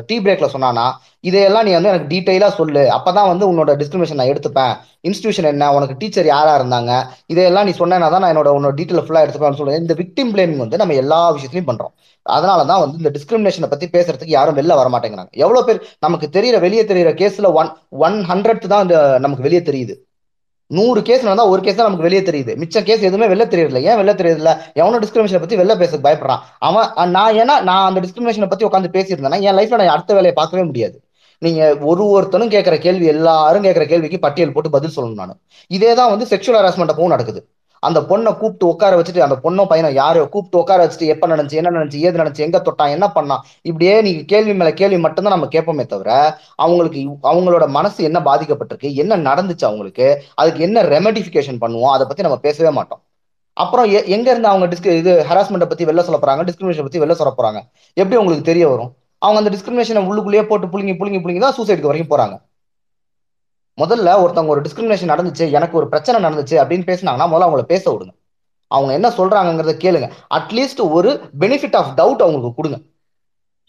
டீ 0.07 0.19
பிரேக்ல 0.21 0.49
சொன்னானா 0.53 0.87
இதையெல்லாம் 1.21 1.65
நீ 1.65 1.73
வந்து 1.73 1.89
எனக்கு 1.89 2.11
டீட்டெயிலா 2.13 2.49
சொல்லு. 2.51 2.83
அப்பதான் 2.97 3.31
வந்து 3.31 3.45
உன்னோட 3.51 3.71
டிஸ்கிரிமினேஷன் 3.81 4.15
நான் 4.15 4.27
எடுத்துப்பேன். 4.27 4.75
இன்ஸ்டியூஷன் 5.09 5.45
என்ன 5.45 5.75
உனக்கு 5.75 5.95
டீச்சர் 5.99 6.27
யாரா 6.27 6.53
இருந்தாங்க 6.59 6.93
இதையெல்லாம் 7.27 7.65
நீ 7.65 7.73
சொன்னா 7.73 8.09
தான் 8.09 8.21
நான் 8.21 8.33
என்னோட 8.33 8.51
உன்னோட 8.51 8.73
டீட்டெயில் 8.79 9.05
ஃபுல்லா 9.05 9.23
எடுத்துப்பேன் 9.25 9.59
சொல்லுவேன் 9.59 9.81
இந்த 9.81 9.95
விக்டிம் 9.95 10.31
பிளேமிங் 10.33 10.57
வந்து 10.57 10.77
நம்ம 10.77 10.95
எல்லா 10.95 11.21
விஷயத்துலயும் 11.35 11.71
பண்றோம். 11.71 11.93
அதனால 12.37 12.61
தான் 12.71 12.83
வந்து 12.85 13.01
இந்த 13.03 13.11
டிஸ்கிரிமினேஷனை 13.17 13.69
பத்தி 13.73 13.87
பேசுறதுக்கு 13.97 14.37
யாரும் 14.39 14.59
வெளில 14.61 14.77
வர 14.81 14.89
மாட்டேங்கிறாங்க 14.95 15.33
எவ்வளவு 15.45 15.67
பேர் 15.69 15.83
நமக்கு 16.07 16.29
தெரியற 16.37 16.59
வெளியே 16.67 16.85
தெரியற 16.93 17.13
கேஸ்ல 17.21 17.51
ஒன் 17.63 17.73
ஒன் 18.07 18.19
ஹண்ட்ரட் 18.31 18.71
தான் 18.75 18.87
இந்த 18.87 18.97
நமக்கு 19.25 19.47
வெளியே 19.49 19.63
தெரியுது. 19.71 19.97
நூறு 20.71 21.01
கேஸ் 21.07 21.25
நடந்தா 21.27 21.45
ஒரு 21.53 21.61
கேஸ் 21.67 21.79
தான் 21.79 21.89
நமக்கு 21.89 22.07
வெளியே 22.07 22.23
தெரியுது. 22.27 22.53
மிச்ச 22.63 22.83
கேஸ் 22.89 23.07
எதுவுமே 23.09 23.27
வெளில 23.31 23.45
தெரியல 23.55 23.81
ஏன் 23.89 23.99
வெளில 24.01 24.13
தெரியல 24.21 24.51
எவனோ 24.81 24.99
டிஸ்கிரிமினேஷனை 25.05 25.41
பத்தி 25.45 25.57
வெளில 25.61 25.77
பேச 25.83 25.99
பயப்படுறான். 26.05 26.43
அவன் 26.69 27.11
நான் 27.17 27.37
ஏன்னா 27.43 27.55
நான் 27.69 27.87
அந்த 27.91 28.01
டிஸ்கிரிமினேஷனை 28.05 28.49
பத்தி 28.53 28.67
உட்காந்து 28.69 28.95
பேசியிருந்தேன்னா 28.97 29.41
என் 29.47 29.59
லைஃப்ல 29.61 29.81
நான் 29.81 29.95
அடுத்த 29.97 30.15
வேலையை 30.19 30.35
பார்க்கவே 30.41 30.65
முடியாது. 30.71 30.97
நீங்க 31.43 31.61
ஒரு 31.91 32.05
ஒருத்தனும் 32.15 32.53
கேட்கிற 32.55 32.77
கேள்வி 32.87 33.07
எல்லாரும் 33.15 33.67
கேட்கிற 33.67 33.85
கேள்விக்கு 33.93 34.19
பட்டியல் 34.27 34.55
போட்டு 34.55 34.77
பதில் 34.77 34.95
சொல்லணும் 34.97 35.21
நான். 35.23 35.41
இதே 35.77 35.93
தான் 36.01 36.13
வந்து 36.13 36.27
செக்ஷுவல் 36.33 36.59
ஹராஸ்மெண்ட் 36.61 36.93
அப்பவும் 36.95 37.15
நடக்குது. 37.17 37.43
அந்த 37.81 38.01
பொண்ணை 38.01 38.25
கூப்பிட்டு 38.25 38.69
உட்கார 38.69 39.01
வச்சுட்டு 39.01 39.19
அந்த 39.19 39.39
பொண்ணும் 39.45 39.67
பையனை 39.67 39.95
யாரோ 39.95 40.27
கூப்பிட்டு 40.27 40.59
உட்கார 40.59 40.87
வச்சுட்டு 40.87 41.07
எப்ப 41.07 41.27
நினைச்சு 41.27 41.51
என்ன 41.51 41.71
நினைச்சு 41.71 41.95
ஏது 41.95 42.19
நினைச்சு 42.19 42.39
எங்க 42.39 42.63
தொட்டான் 42.65 42.91
என்ன 42.91 43.13
பண்ணான் 43.15 43.39
இப்படியே 43.63 44.03
நீங்க 44.03 44.23
கேள்வி 44.23 44.55
மேல 44.55 44.73
கேள்வி 44.73 44.99
மட்டும்தான் 44.99 45.33
நம்ம 45.33 45.47
கேட்போமே 45.47 45.87
தவிர 45.87 46.39
அவங்களுக்கு 46.55 47.01
இவ்- 47.01 47.27
அவங்களோட 47.27 47.69
மனசு 47.69 48.05
என்ன 48.05 48.21
பாதிக்கப்பட்டிருக்கு 48.21 48.95
என்ன 48.95 49.17
நடந்துச்சு 49.17 49.65
அவங்களுக்கு 49.65 50.23
அதுக்கு 50.35 50.61
என்ன 50.61 50.83
ரெமடிஃபிகேஷன் 50.83 51.61
பண்ணுவோம் 51.61 51.91
அதை 51.91 52.07
பத்தி 52.07 52.23
நம்ம 52.23 52.39
பேசவே 52.39 52.71
மாட்டோம். 52.71 53.01
அப்புறம் 53.53 53.87
எ- 53.91 54.05
எங்க 54.05 54.31
இருந்து 54.31 54.49
அவங்க 54.49 54.67
டிஸ்க 54.67 54.87
இது 54.87 55.27
ஹராஸ்மெண்ட்டை 55.29 55.65
பத்தி 55.65 55.85
வெளில 55.85 56.01
சொல்ல 56.01 56.19
போறாங்க 56.27 56.49
டிஸ்கிரிமினேஷன் 56.49 56.83
பத்தி 56.83 57.01
வெளில 57.01 57.13
சொல்ல 57.13 57.35
போறாங்க? 57.39 57.59
எப்படி 57.95 58.17
உங்களுக்கு 58.17 58.45
தெரிய 58.45 58.69
வரும்? 58.69 58.95
அவங்க 59.19 59.39
அந்த 59.41 59.57
டிஸ்கிரிமினேஷனை 59.57 60.03
உள்ளுக்குள்ளேயே 60.05 60.43
போட்டு 60.43 60.67
புழுங்கி 60.67 60.97
புழுங்கி 60.97 61.21
புழுங்கி 61.21 61.41
தான் 61.41 61.55
சூசைடுக்கு 61.57 61.81
வரைக்கும் 61.81 62.19
போறாங்க. 62.19 62.50
முதல்ல 63.77 64.15
ஒருத்தவங்க 64.23 64.47
ஒரு 64.47 64.61
டிஸ்கிரிமினேஷன் 64.61 65.11
நடந்துச்சு 65.13 65.51
எனக்கு 65.51 65.77
ஒரு 65.77 65.89
பிரச்சனை 65.89 66.31
நடந்துச்சு 66.31 66.61
அப்படின்னு 66.63 66.89
பேசினாங்கன்னா 66.91 67.29
முதல்ல 67.33 67.47
அவங்கள 67.49 67.63
பேச 67.63 67.93
விடுங்க. 67.93 68.15
அவங்க 68.67 68.93
என்ன 68.93 69.09
சொல்றாங்கிறத 69.09 69.73
கேளுங்க. 69.85 70.11
அட்லீஸ்ட் 70.35 70.91
ஒரு 70.91 71.31
பெனிஃபிட் 71.39 71.77
ஆஃப் 71.77 71.93
டவுட் 71.93 72.23
அவங்களுக்கு 72.25 72.55
கொடுங்க. 72.55 72.81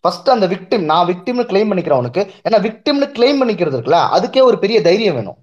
ஃபர்ஸ்ட் 0.01 0.29
அந்த 0.29 0.47
விக்டிம் 0.47 0.83
நான் 0.83 1.07
விக்டிம்னு 1.07 1.43
கிளைம் 1.43 1.71
பண்ணிக்கிறவனுக்கு 1.71 2.29
ஏன்னா 2.49 2.61
விக்டிம்னு 2.67 3.07
கிளைம் 3.19 3.39
பண்ணிக்கிறது 3.41 3.77
இருக்குல்ல 3.77 3.99
அதுக்கே 4.11 4.41
ஒரு 4.41 4.59
பெரிய 4.59 4.81
தைரியம் 4.81 5.15
வேணும். 5.15 5.37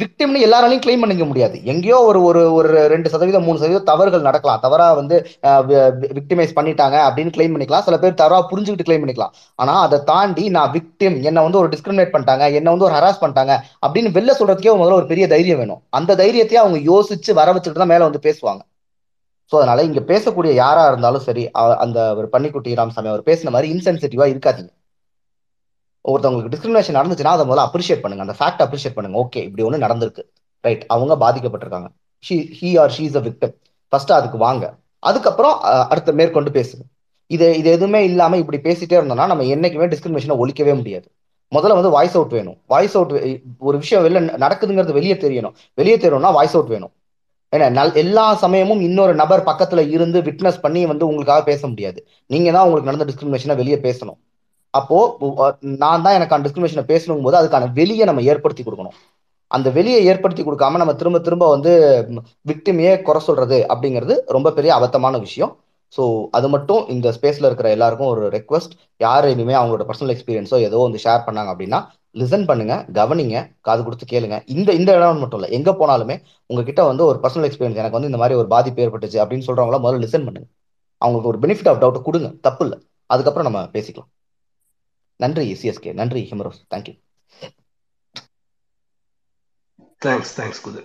விக்டிம்னு 0.00 0.42
எல்லாராலையும் 0.46 0.82
கிளைம் 0.84 1.02
பண்ணிக்க 1.02 1.24
முடியாது. 1.28 1.56
எங்கேயோ 1.72 1.98
ஒரு 2.08 2.20
ஒரு 2.28 2.42
ஒரு 2.58 2.68
ரெண்டு 2.92 3.08
சதவீதம் 3.12 3.44
மூணு 3.46 3.60
சதவீதம் 3.60 3.88
தவறுகள் 3.90 4.26
நடக்கலாம். 4.28 4.60
தவறா 4.64 4.86
வந்து 5.00 5.16
விக்டிமைஸ் 6.18 6.56
பண்ணிட்டாங்க 6.58 6.96
அப்படின்னு 7.08 7.34
கிளைம் 7.36 7.54
பண்ணிக்கலாம். 7.54 7.84
சில 7.88 7.98
பேர் 8.02 8.18
தவறா 8.22 8.38
புரிஞ்சுக்கிட்டு 8.52 8.88
கிளைம் 8.88 9.04
பண்ணிக்கலாம். 9.04 9.32
ஆனா 9.58 9.74
அதை 9.86 9.98
தாண்டி 10.12 10.44
நான் 10.56 10.72
விக்டிம் 10.76 11.16
என்ன 11.30 11.44
வந்து 11.46 11.60
ஒரு 11.62 11.70
டிஸ்கிரிமினேட் 11.74 12.14
பண்ணிட்டாங்க 12.14 12.46
என்ன 12.60 12.74
வந்து 12.74 12.88
ஒரு 12.88 12.96
ஹராஸ் 12.98 13.22
பண்ணிட்டாங்க 13.22 13.54
அப்படின்னு 13.84 14.16
வெளில 14.18 14.34
சொல்றதுக்கே 14.40 14.76
முதல்ல 14.82 15.00
ஒரு 15.02 15.10
பெரிய 15.12 15.26
தைரியம் 15.34 15.62
வேணும். 15.62 15.82
அந்த 16.00 16.16
தைரியத்தையே 16.22 16.62
அவங்க 16.64 16.80
யோசிச்சு 16.92 17.32
வர 17.40 17.48
வச்சுட்டு 17.56 17.82
தான் 17.82 17.92
மேல 17.94 18.08
வந்து 18.08 18.26
பேசுவாங்க. 18.28 18.62
ஸோ 19.52 19.56
அதனால 19.60 19.82
இங்க 19.88 20.00
பேசக்கூடிய 20.10 20.52
யாரா 20.64 20.82
இருந்தாலும் 20.90 21.24
சரி 21.28 21.42
அந்த 21.84 21.98
ஒரு 22.20 22.28
பன்னிக்குட்டி 22.34 22.78
ராமசாமி 22.80 23.10
அவர் 23.12 23.28
பேசின 23.30 23.52
மாதிரி 23.54 23.68
இன்சென்சிட்டிவா 23.74 24.26
இருக்காதீங்க. 24.32 24.70
ஒருத்தவங்களுக்கு 26.04 26.52
டிஸ்கிரிமினேஷன் 26.54 26.98
நடந்துச்சுன்னா 26.98 27.34
அதை 27.36 27.44
முதல்ல 27.48 27.64
அப்ரிஷியேட் 27.68 28.02
பண்ணுங்க. 28.04 28.24
அந்த 28.26 28.36
ஃபேக்ட் 28.38 28.62
அப்ரிஷியேட் 28.66 28.96
பண்ணுங்க. 28.96 29.18
ஓகே 29.24 29.40
இப்படி 29.48 29.64
ஒன்று 29.68 29.84
நடந்திருக்கு. 29.86 30.22
ரைட் 30.64 30.84
அவங்க 30.94 31.14
பாதிக்கப்பட்டிருக்காங்க. 31.24 31.88
She 32.24 32.36
he 32.58 32.70
are 32.82 32.92
she 32.96 33.04
is 33.10 33.18
a 33.20 33.22
victim 33.28 33.54
first 33.92 34.12
அதுக்கு 34.18 34.38
வாங்க. 34.46 34.64
அதுக்கப்புறம் 35.08 35.56
அடுத்த 35.92 36.12
மேற்கொண்டு 36.20 36.50
பேசுங்க. 36.58 36.82
இது 37.30 37.46
இது 37.60 37.68
எதுவுமே 37.76 38.00
இல்லாம 38.10 38.38
இப்படி 38.42 38.58
பேசிட்டே 38.68 38.96
இருந்தோம்னா 39.00 39.26
நம்ம 39.32 39.44
என்னைக்குமே 39.54 39.86
டிஸ்கிரிமினேஷனை 39.92 40.36
ஒழிக்கவே 40.42 40.74
முடியாது. 40.80 41.06
முதல்ல 41.52 41.76
வந்து 41.78 41.92
வாய்ஸ் 41.94 42.16
அவுட் 42.18 42.34
வேணும். 42.38 42.58
வாய்ஸ் 42.72 42.94
அவுட் 42.98 43.12
ஒரு 43.68 43.76
விஷயம் 43.82 44.04
வெளில 44.06 44.20
நடக்குதுங்கிறது 44.44 44.98
வெளியே 44.98 45.16
தெரியணும். 45.24 45.54
வெளியே 45.80 45.96
தெரியணும்னா 45.96 46.32
வாய்ஸ் 46.38 46.54
அவுட் 46.56 46.72
வேணும். 46.74 46.92
ஏன்னா 47.52 47.66
நல் 47.78 47.94
எல்லா 48.02 48.26
சமயமும் 48.42 48.82
இன்னொரு 48.88 49.14
நபர் 49.22 49.42
பக்கத்துல 49.48 49.80
இருந்து 49.96 50.18
விட்னஸ் 50.28 50.62
பண்ணி 50.64 50.82
வந்து 50.92 51.04
உங்களுக்காக 51.08 51.42
பேச 51.50 51.60
முடியாது. 51.66 51.98
நீங்க 52.26 52.48
தான் 52.54 52.66
உங்களுக்கு 52.66 52.90
நடந்த 52.90 53.06
டிஸ்கிரிமினேஷனை 53.10 53.56
வெளியே 53.60 53.78
பேசணும். 53.88 54.18
அப்போ 54.74 54.98
நான் 55.82 56.04
தான் 56.04 56.16
எனக்கு 56.18 56.34
அந்த 56.34 56.44
டிஸ்கிரிமினேஷனை 56.46 56.84
பேசணும் 56.92 57.24
போது 57.26 57.36
அதுக்கான 57.40 57.70
வெளியை 57.80 58.04
நம்ம 58.10 58.22
ஏற்படுத்தி 58.32 58.62
கொடுக்கணும். 58.66 58.96
அந்த 59.56 59.68
வெளியை 59.78 59.98
ஏற்படுத்தி 60.10 60.42
கொடுக்காம 60.44 60.78
நம்ம 60.82 60.92
திரும்ப 61.00 61.18
திரும்ப 61.26 61.46
வந்து 61.54 61.72
விக்டிமையே 62.50 62.92
குறை 63.08 63.20
சொல்றது 63.28 63.58
அப்படிங்கிறது 63.72 64.14
ரொம்ப 64.36 64.52
பெரிய 64.58 64.70
அபத்தமான 64.78 65.18
விஷயம். 65.26 65.52
ஸோ 65.96 66.02
அது 66.36 66.46
மட்டும் 66.54 66.82
இந்த 66.94 67.08
ஸ்பேஸ்ல 67.16 67.48
இருக்கிற 67.48 67.68
எல்லாருக்கும் 67.76 68.10
ஒரு 68.12 68.22
ரெக்வஸ்ட் 68.36 68.74
யார் 69.04 69.26
இனிமே 69.32 69.54
அவங்களோட 69.58 69.84
பர்சனல் 69.90 70.12
எக்ஸ்பீரியன்ஸோ 70.14 70.58
ஏதோ 70.68 70.78
வந்து 70.86 71.02
ஷேர் 71.04 71.26
பண்ணாங்க 71.26 71.50
அப்படின்னா 71.54 71.80
லிசன் 72.20 72.46
பண்ணுங்க 72.50 72.74
கவனிங்க 72.98 73.36
காது 73.66 73.82
கொடுத்து 73.86 74.06
கேளுங்க. 74.12 74.36
இந்த 74.54 74.68
இந்த 74.78 74.90
இடம் 74.98 75.22
மட்டும் 75.24 75.40
இல்லை 75.40 75.50
எங்க 75.58 75.70
போனாலுமே 75.80 76.16
உங்ககிட்ட 76.50 76.82
வந்து 76.90 77.04
ஒரு 77.10 77.18
பர்சனல் 77.24 77.48
எக்ஸ்பீரியன்ஸ் 77.48 77.80
எனக்கு 77.82 77.98
வந்து 77.98 78.10
இந்த 78.12 78.20
மாதிரி 78.22 78.38
ஒரு 78.40 78.48
பாதிப்பு 78.54 78.82
ஏற்பட்டுச்சு 78.86 79.20
அப்படின்னு 79.24 79.46
சொல்றவங்கள 79.48 79.80
முதல்ல 79.84 80.02
லிசன் 80.06 80.26
பண்ணுங்க. 80.28 80.48
அவங்களுக்கு 81.02 81.32
ஒரு 81.34 81.40
பெனிஃபிட் 81.44 81.70
ஆஃப் 81.72 81.80
டவுட் 81.84 82.06
கொடுங்க 82.08 82.30
தப்பு 82.48 82.64
இல்லை. 82.66 82.78
அதுக்கப்புறம் 83.10 83.48
நம்ம 83.50 83.62
பேசிக்கலாம். 83.76 84.10
நன்றி 85.22 85.46
சிஎஸ்கே 85.62 85.92
நன்றி 86.00 86.22
ஹிமரோஸ். 86.32 86.60
தேங்க்யூ 86.74 86.96
தேங்க்ஸ் 90.04 90.34
தேங்க்ஸ் 90.38 90.60
குதிரை. 90.66 90.84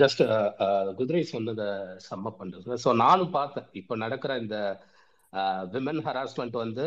ஜஸ்ட் 0.00 0.22
குதிரை 0.98 1.22
சொன்னதை 1.34 1.68
சம்மப் 2.08 2.38
பண்றது 2.40 2.76
ஸோ 2.84 2.90
நானும் 3.04 3.34
பார்த்தேன். 3.38 3.68
இப்போ 3.80 3.94
நடக்கிற 4.04 4.32
இந்த 4.44 4.56
விமன் 5.74 6.02
ஹராஸ்மெண்ட் 6.08 6.56
வந்து 6.64 6.86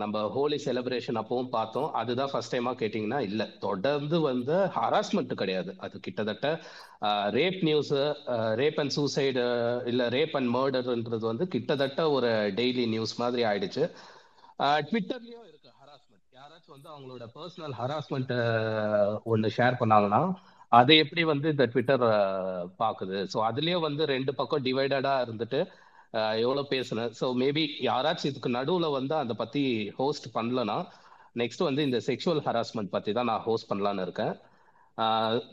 நம்ம 0.00 0.16
ஹோலி 0.34 0.58
செலிப்ரேஷன் 0.66 1.18
அப்பவும் 1.20 1.50
பார்த்தோம். 1.56 1.88
அதுதான் 2.00 2.30
ஃபர்ஸ்ட் 2.32 2.54
டைமா 2.54 2.72
கேட்டிங்கன்னா 2.82 3.18
இல்லை. 3.28 3.46
தொடர்ந்து 3.64 4.18
வந்து 4.28 4.54
ஹராஸ்மெண்ட் 4.76 5.34
கிடையாது. 5.42 5.72
அது 5.84 5.96
கிட்டத்தட்ட 6.06 6.46
rape 7.36 7.58
news 7.68 7.92
rape 8.60 8.78
and 8.82 8.94
suicide 8.96 9.44
இல்லை 9.92 10.06
ரேப் 10.16 10.36
அண்ட் 10.40 10.50
மர்டர்ன்றது 10.56 11.24
வந்து 11.32 11.46
கிட்டத்தட்ட 11.54 12.06
ஒரு 12.16 12.30
டெய்லி 12.60 12.86
நியூஸ் 12.94 13.14
மாதிரி 13.22 13.44
ஆயிடுச்சு. 13.50 13.84
ட்விட்டர்லயும் 14.88 15.46
இருக்கு 15.50 15.70
ஹராஸ்மெண்ட் 15.80 16.26
யாராச்சும் 16.38 16.74
வந்து 16.76 16.88
அவங்களோட 16.92 17.26
பர்சனல் 17.36 17.74
ஹராஸ்மெண்ட் 17.80 18.32
ஒன்று 19.32 19.50
ஷேர் 19.58 19.80
பண்ணாங்கன்னா 19.80 20.22
அதை 20.72 20.94
எப்படி 21.04 21.22
வந்து 21.32 21.46
இந்த 21.54 21.64
ட்விட்டர் 21.72 22.04
பார்க்குது 22.82 23.18
ஸோ 23.32 23.38
அதுலேயும் 23.48 23.86
வந்து 23.88 24.02
ரெண்டு 24.14 24.32
பக்கம் 24.40 24.66
டிவைடடாக 24.66 25.24
இருந்துட்டு 25.26 25.60
எவ்வளோ 26.44 26.62
பேசுனேன் 26.74 27.12
ஸோ 27.20 27.26
மேபி 27.42 27.64
யாராச்சும் 27.88 28.30
இதுக்கு 28.30 28.50
நடுவில் 28.58 28.96
வந்து 28.98 29.14
அதை 29.22 29.34
பற்றி 29.42 29.62
ஹோஸ்ட் 29.98 30.28
பண்ணலனா 30.36 30.78
நெக்ஸ்ட் 31.40 31.66
வந்து 31.68 31.82
இந்த 31.88 31.98
செக்ஷுவல் 32.08 32.42
ஹராஸ்மெண்ட் 32.46 32.94
பற்றி 32.94 33.10
தான் 33.18 33.28
நான் 33.30 33.44
ஹோஸ்ட் 33.48 33.68
பண்ணலான்னு 33.70 34.04
இருக்கேன். 34.06 34.32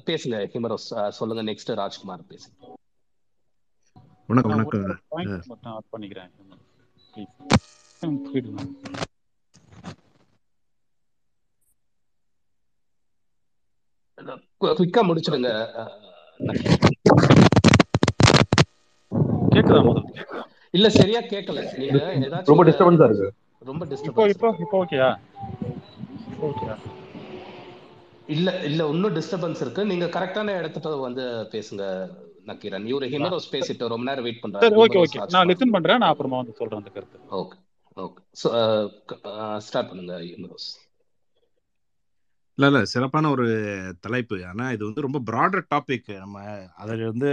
பேசுங்க 0.08 0.38
ஹிமரோஸ் 0.53 0.88
சொல்லுங்க 1.20 1.43
நெக்ஸ்ட் 1.49 1.72
ராஜ்குமார் 1.82 2.24
பேசுங்க. 2.32 2.55
வணக்கம் 4.30 4.53
வணக்கம். 4.53 4.97
பாயிண்ட் 5.14 5.49
மட்டும் 5.51 5.74
ஆட் 5.76 5.91
பண்ணிக்கிறேன் 5.93 6.32
ப்ளீஸ் 8.01 8.51
குவிக்கா 14.71 15.01
முடிச்சிடுங்க. 15.07 15.51
கேக்குதா 19.53 19.81
முதல் 19.85 20.05
இல்ல 20.73 20.87
சரியா 20.97 21.19
கேட்கல 21.31 21.59
நீங்க 21.79 21.97
ஏதாச்சும் 22.19 22.51
ரொம்ப 22.51 22.63
டிஸ்டர்பன்ஸா 22.69 23.07
இருக்கு 23.09 23.29
ரொம்ப 23.61 23.83
டிஸ்டர்பன்ஸ் 23.91 24.33
இப்போ 24.35 24.49
இப்போ 24.63 24.77
ஓகேயா 24.81 25.09
இல்ல 28.29 28.49
இல்ல 28.67 28.81
இன்னும் 28.93 29.15
டிஸ்டர்பன்ஸ் 29.17 29.61
இருக்கு 29.63 29.83
நீங்க 29.91 30.07
கரெக்டான 30.15 30.55
இடத்துல 30.61 30.95
வந்து 31.03 31.23
பேசுங்க 31.53 31.83
நக்கீரன் 32.47 32.89
இவரு 32.91 33.07
ஹிமரோஸ் 33.13 33.51
பேசிட்டு 33.53 33.91
ரொம்ப 33.93 34.07
நேரம் 34.09 34.27
வெயிட் 34.27 34.43
பண்றாரு 34.43 34.65
சரி 34.65 34.79
ஓகே 34.83 34.99
ஓகே 35.03 35.21
நான் 35.35 35.49
லிசன் 35.51 35.75
பண்றேன் 35.75 36.01
நான் 36.01 36.13
அப்புறமா 36.13 36.39
வந்து 36.41 36.59
சொல்றேன் 36.59 36.81
அந்த 36.81 36.91
கருத்து 36.91 37.19
ஓகே 37.39 37.57
ஓகே 37.97 38.21
ஸ்டார்ட் 39.67 39.89
பண்ணுங்க 39.89 40.15
இல்ல 42.57 42.67
இல்ல 42.69 42.79
சிறப்பான 42.91 43.29
ஒரு 43.29 43.45
தலைப்பு. 43.99 44.37
ஆனா 44.47 44.65
இது 44.75 44.83
வந்து 44.85 45.03
ரொம்ப 45.05 45.19
ப்ராடர் 45.29 45.65
டாபிக் 45.73 46.07
நம்ம 46.17 46.37
அதில் 46.75 47.03
வந்து 47.05 47.29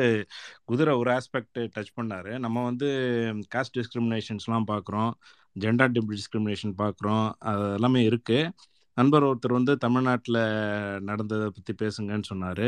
குதிரை 0.65 0.95
ஒரு 1.03 1.11
ஆஸ்பெக்ட் 1.19 1.61
டச் 1.77 1.95
பண்ணாரு. 2.01 2.33
நம்ம 2.45 2.65
வந்து 2.65 2.89
காஸ்ட் 3.55 3.77
டிஸ்கிரிமினேஷன்ஸ்லாம் 3.79 4.69
பார்க்குறோம். 4.73 5.13
ஜெண்டர் 5.57 5.95
டிஸ்கிரிமினேஷன் 6.13 6.75
பார்க்குறோம். 6.83 7.27
அது 7.51 7.73
எல்லாமே 7.79 8.03
இருக்கு. 8.11 8.39
நண்பர் 8.97 9.25
ஒருத்தர் 9.25 9.59
வந்து 9.59 9.73
தமிழ்நாட்டில் 9.77 10.41
நடந்ததை 11.11 11.49
பற்றி 11.57 11.73
பேசுங்கன்னு 11.83 12.31
சொன்னார். 12.33 12.67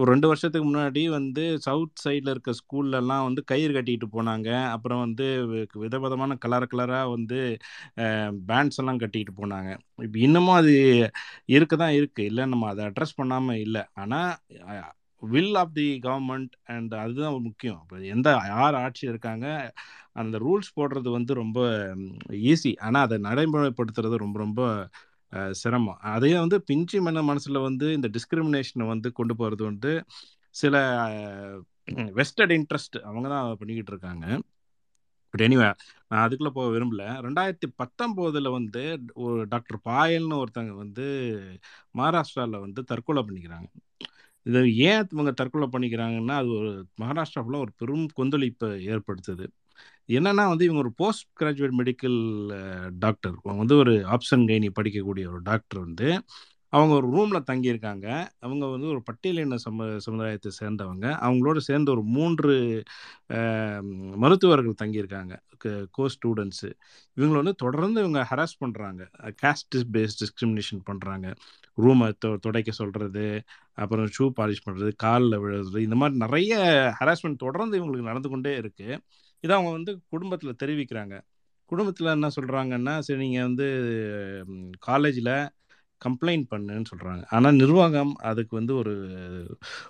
ஒரு 0.00 0.08
ரெண்டு 0.12 0.26
வருஷத்துக்கு 0.30 0.66
முன்னாடி 0.68 1.02
வந்து 1.16 1.42
சவுத் 1.66 2.02
சைடில் 2.04 2.30
இருக்க 2.32 2.50
ஸ்கூல்லலாம் 2.60 3.24
வந்து 3.28 3.42
கயிறு 3.50 3.72
கட்டிட்டு 3.76 4.06
போனாங்க. 4.16 4.48
அப்புறம் 4.74 5.02
வந்து 5.04 5.26
விதவிதமான 5.84 6.36
கலர் 6.44 6.68
கலராக 6.72 7.12
வந்து 7.16 7.38
பேண்ட்ஸ் 8.50 8.80
எல்லாம் 8.82 9.00
கட்டிட்டு 9.04 9.34
போனாங்க. 9.40 9.70
இப்போ 10.06 10.18
இன்னமும் 10.26 10.58
அது 10.60 10.74
இருக்க. 11.56 11.74
தான் 11.84 11.96
இருக்குது 12.00 12.28
இல்லை 12.30 12.44
நம்ம 12.52 12.68
அதை 12.72 12.84
அட்ரஸ் 12.90 13.18
பண்ணாமல் 13.20 13.62
இல்லை. 13.66 13.82
ஆனால் 14.02 14.30
will 15.22 15.56
of 15.62 15.74
the 15.78 15.86
government 16.06 16.54
and 16.74 16.92
அதுதான் 17.02 17.36
முக்கியம். 17.48 17.80
இப்போ 17.84 17.98
எந்த 18.14 18.28
யார் 18.54 18.76
ஆட்சி 18.84 19.04
இருக்காங்க 19.12 19.46
அந்த 20.20 20.36
ரூல்ஸ் 20.44 20.70
போடுறது 20.78 21.08
வந்து 21.18 21.32
ரொம்ப 21.42 21.58
ஈஸி 22.52 22.72
ஆனால் 22.86 23.04
அதை 23.06 23.16
நடைமுறைப்படுத்துறது 23.28 24.16
ரொம்ப 24.24 24.38
ரொம்ப 24.44 24.60
சிரமம். 25.60 25.98
அதையும் 26.14 26.42
வந்து 26.44 26.58
பிஞ்சு 26.62 26.98
மன 27.02 27.22
மனசில் 27.22 27.64
வந்து 27.68 27.86
இந்த 27.92 28.08
டிஸ்கிரிமினேஷனை 28.16 28.86
வந்து 28.86 29.08
கொண்டு 29.12 29.34
போகிறது 29.36 29.64
வந்து 29.64 29.92
சில 30.54 30.76
வெஸ்டட் 32.18 32.54
இன்ட்ரெஸ்ட் 32.58 32.96
அவங்க 33.08 33.26
தான் 33.28 33.58
பண்ணிக்கிட்டு 33.60 33.92
இருக்காங்க. 33.94 34.26
பட் 35.34 35.44
எனிவே 35.46 35.68
நான் 36.10 36.22
அதுக்குள்ளே 36.24 36.52
போக 36.58 36.68
விரும்பல. 36.74 37.04
ரெண்டாயிரத்தி 37.26 37.68
பத்தொம்போதில் 37.82 38.48
வந்து 38.58 38.82
ஒரு 39.24 39.46
டாக்டர் 39.48 39.78
பாயல்னு 39.88 40.40
ஒருத்தங்க 40.42 40.72
வந்து 40.82 41.06
மகாராஷ்டிராவில் 41.98 42.64
வந்து 42.66 42.82
தற்கொலை 42.84 43.22
பண்ணிக்கிறாங்க. 43.28 43.68
இது 44.46 44.60
ஏன் 44.88 45.08
இவங்க 45.14 45.32
தற்கொலை 45.32 45.68
பண்ணிக்கிறாங்கன்னா 45.72 46.34
அது 46.42 46.50
ஒரு 46.60 46.70
மகாராஷ்டிராவில் 47.02 47.62
ஒரு 47.64 47.72
பெரும் 47.80 48.06
கொந்தளிப்பை 48.18 48.68
ஏற்படுத்துது. 48.92 49.46
என்னன்னா 50.08 50.44
வந்து 50.48 50.64
இவங்க 50.64 50.80
ஒரு 50.84 50.92
போஸ்ட் 50.96 51.24
கிராஜுவேட் 51.40 51.78
மெடிக்கல் 51.80 52.18
டாக்டர் 52.98 53.36
அவங்க 53.42 53.60
வந்து 53.64 53.76
ஒரு 53.76 53.94
ஆப்ஷன் 54.16 54.44
கைனி 54.50 54.68
படிக்கக்கூடிய 54.78 55.24
ஒரு 55.32 55.40
டாக்டர் 55.42 55.80
வந்து 55.80 56.08
அவங்க 56.72 56.92
ஒரு 56.94 57.06
ரூமில் 57.14 57.46
தங்கியிருக்காங்க. 57.50 58.06
அவங்க 58.40 58.64
வந்து 58.66 58.88
ஒரு 58.94 59.00
பட்டியலின 59.10 59.58
சம 59.64 59.86
சமுதாயத்தை 60.06 60.50
சேர்ந்தவங்க. 60.60 61.06
அவங்களோட 61.26 61.58
சேர்ந்து 61.68 61.92
ஒரு 61.92 62.02
மூன்று 62.16 62.54
மருத்துவர்கள் 64.16 64.80
தங்கியிருக்காங்க. 64.82 65.34
கோ 65.96 66.04
ஸ்டூடெண்ட்ஸு 66.14 66.68
இவங்களை 67.16 67.38
வந்து 67.42 67.54
தொடர்ந்து 67.54 67.98
இவங்க 68.00 68.20
ஹராஸ் 68.30 68.56
பண்ணுறாங்க 68.64 69.02
காஸ்ட் 69.42 69.76
பேஸ்ட் 69.94 70.20
டிஸ்கிரிமினேஷன் 70.22 70.82
பண்ணுறாங்க 70.90 71.26
ரூமை 71.78 72.08
தொ 72.24 72.28
துடைக்க 72.36 72.70
சொல்கிறது 72.72 73.24
அப்புறம் 73.74 74.08
ஷூ 74.16 74.26
பாலிஷ் 74.38 74.64
பண்ணுறது 74.66 74.90
காலில் 74.96 75.40
விழுறது 75.44 75.80
இந்த 75.86 75.96
மாதிரி 75.96 76.16
நிறைய 76.24 76.52
ஹராஸ்மெண்ட் 77.00 77.44
தொடர்ந்து 77.46 77.78
இவங்களுக்கு 77.80 78.10
நடந்து 78.10 78.28
கொண்டே 78.28 78.52
இருக்குது 78.58 78.98
இதை 79.46 79.54
அவங்க 79.58 79.72
வந்து 79.78 79.92
குடும்பத்தில் 80.14 80.60
தெரிவிக்கிறாங்க. 80.62 81.14
குடும்பத்தில் 81.70 82.14
என்ன 82.16 82.28
சொல்கிறாங்கன்னா 82.36 82.94
சரி 83.00 83.20
நீங்கள் 83.24 83.46
வந்து 83.48 83.66
காலேஜில் 84.80 85.32
கம்ப்ளைண்ட் 86.02 86.46
பண்ணுன்னு 86.52 86.90
சொல்கிறாங்க 86.92 87.22
ஆனால் 87.36 87.58
நிர்வாகம் 87.62 88.12
அதுக்கு 88.30 88.54
வந்து 88.56 88.74
ஒரு 88.82 88.94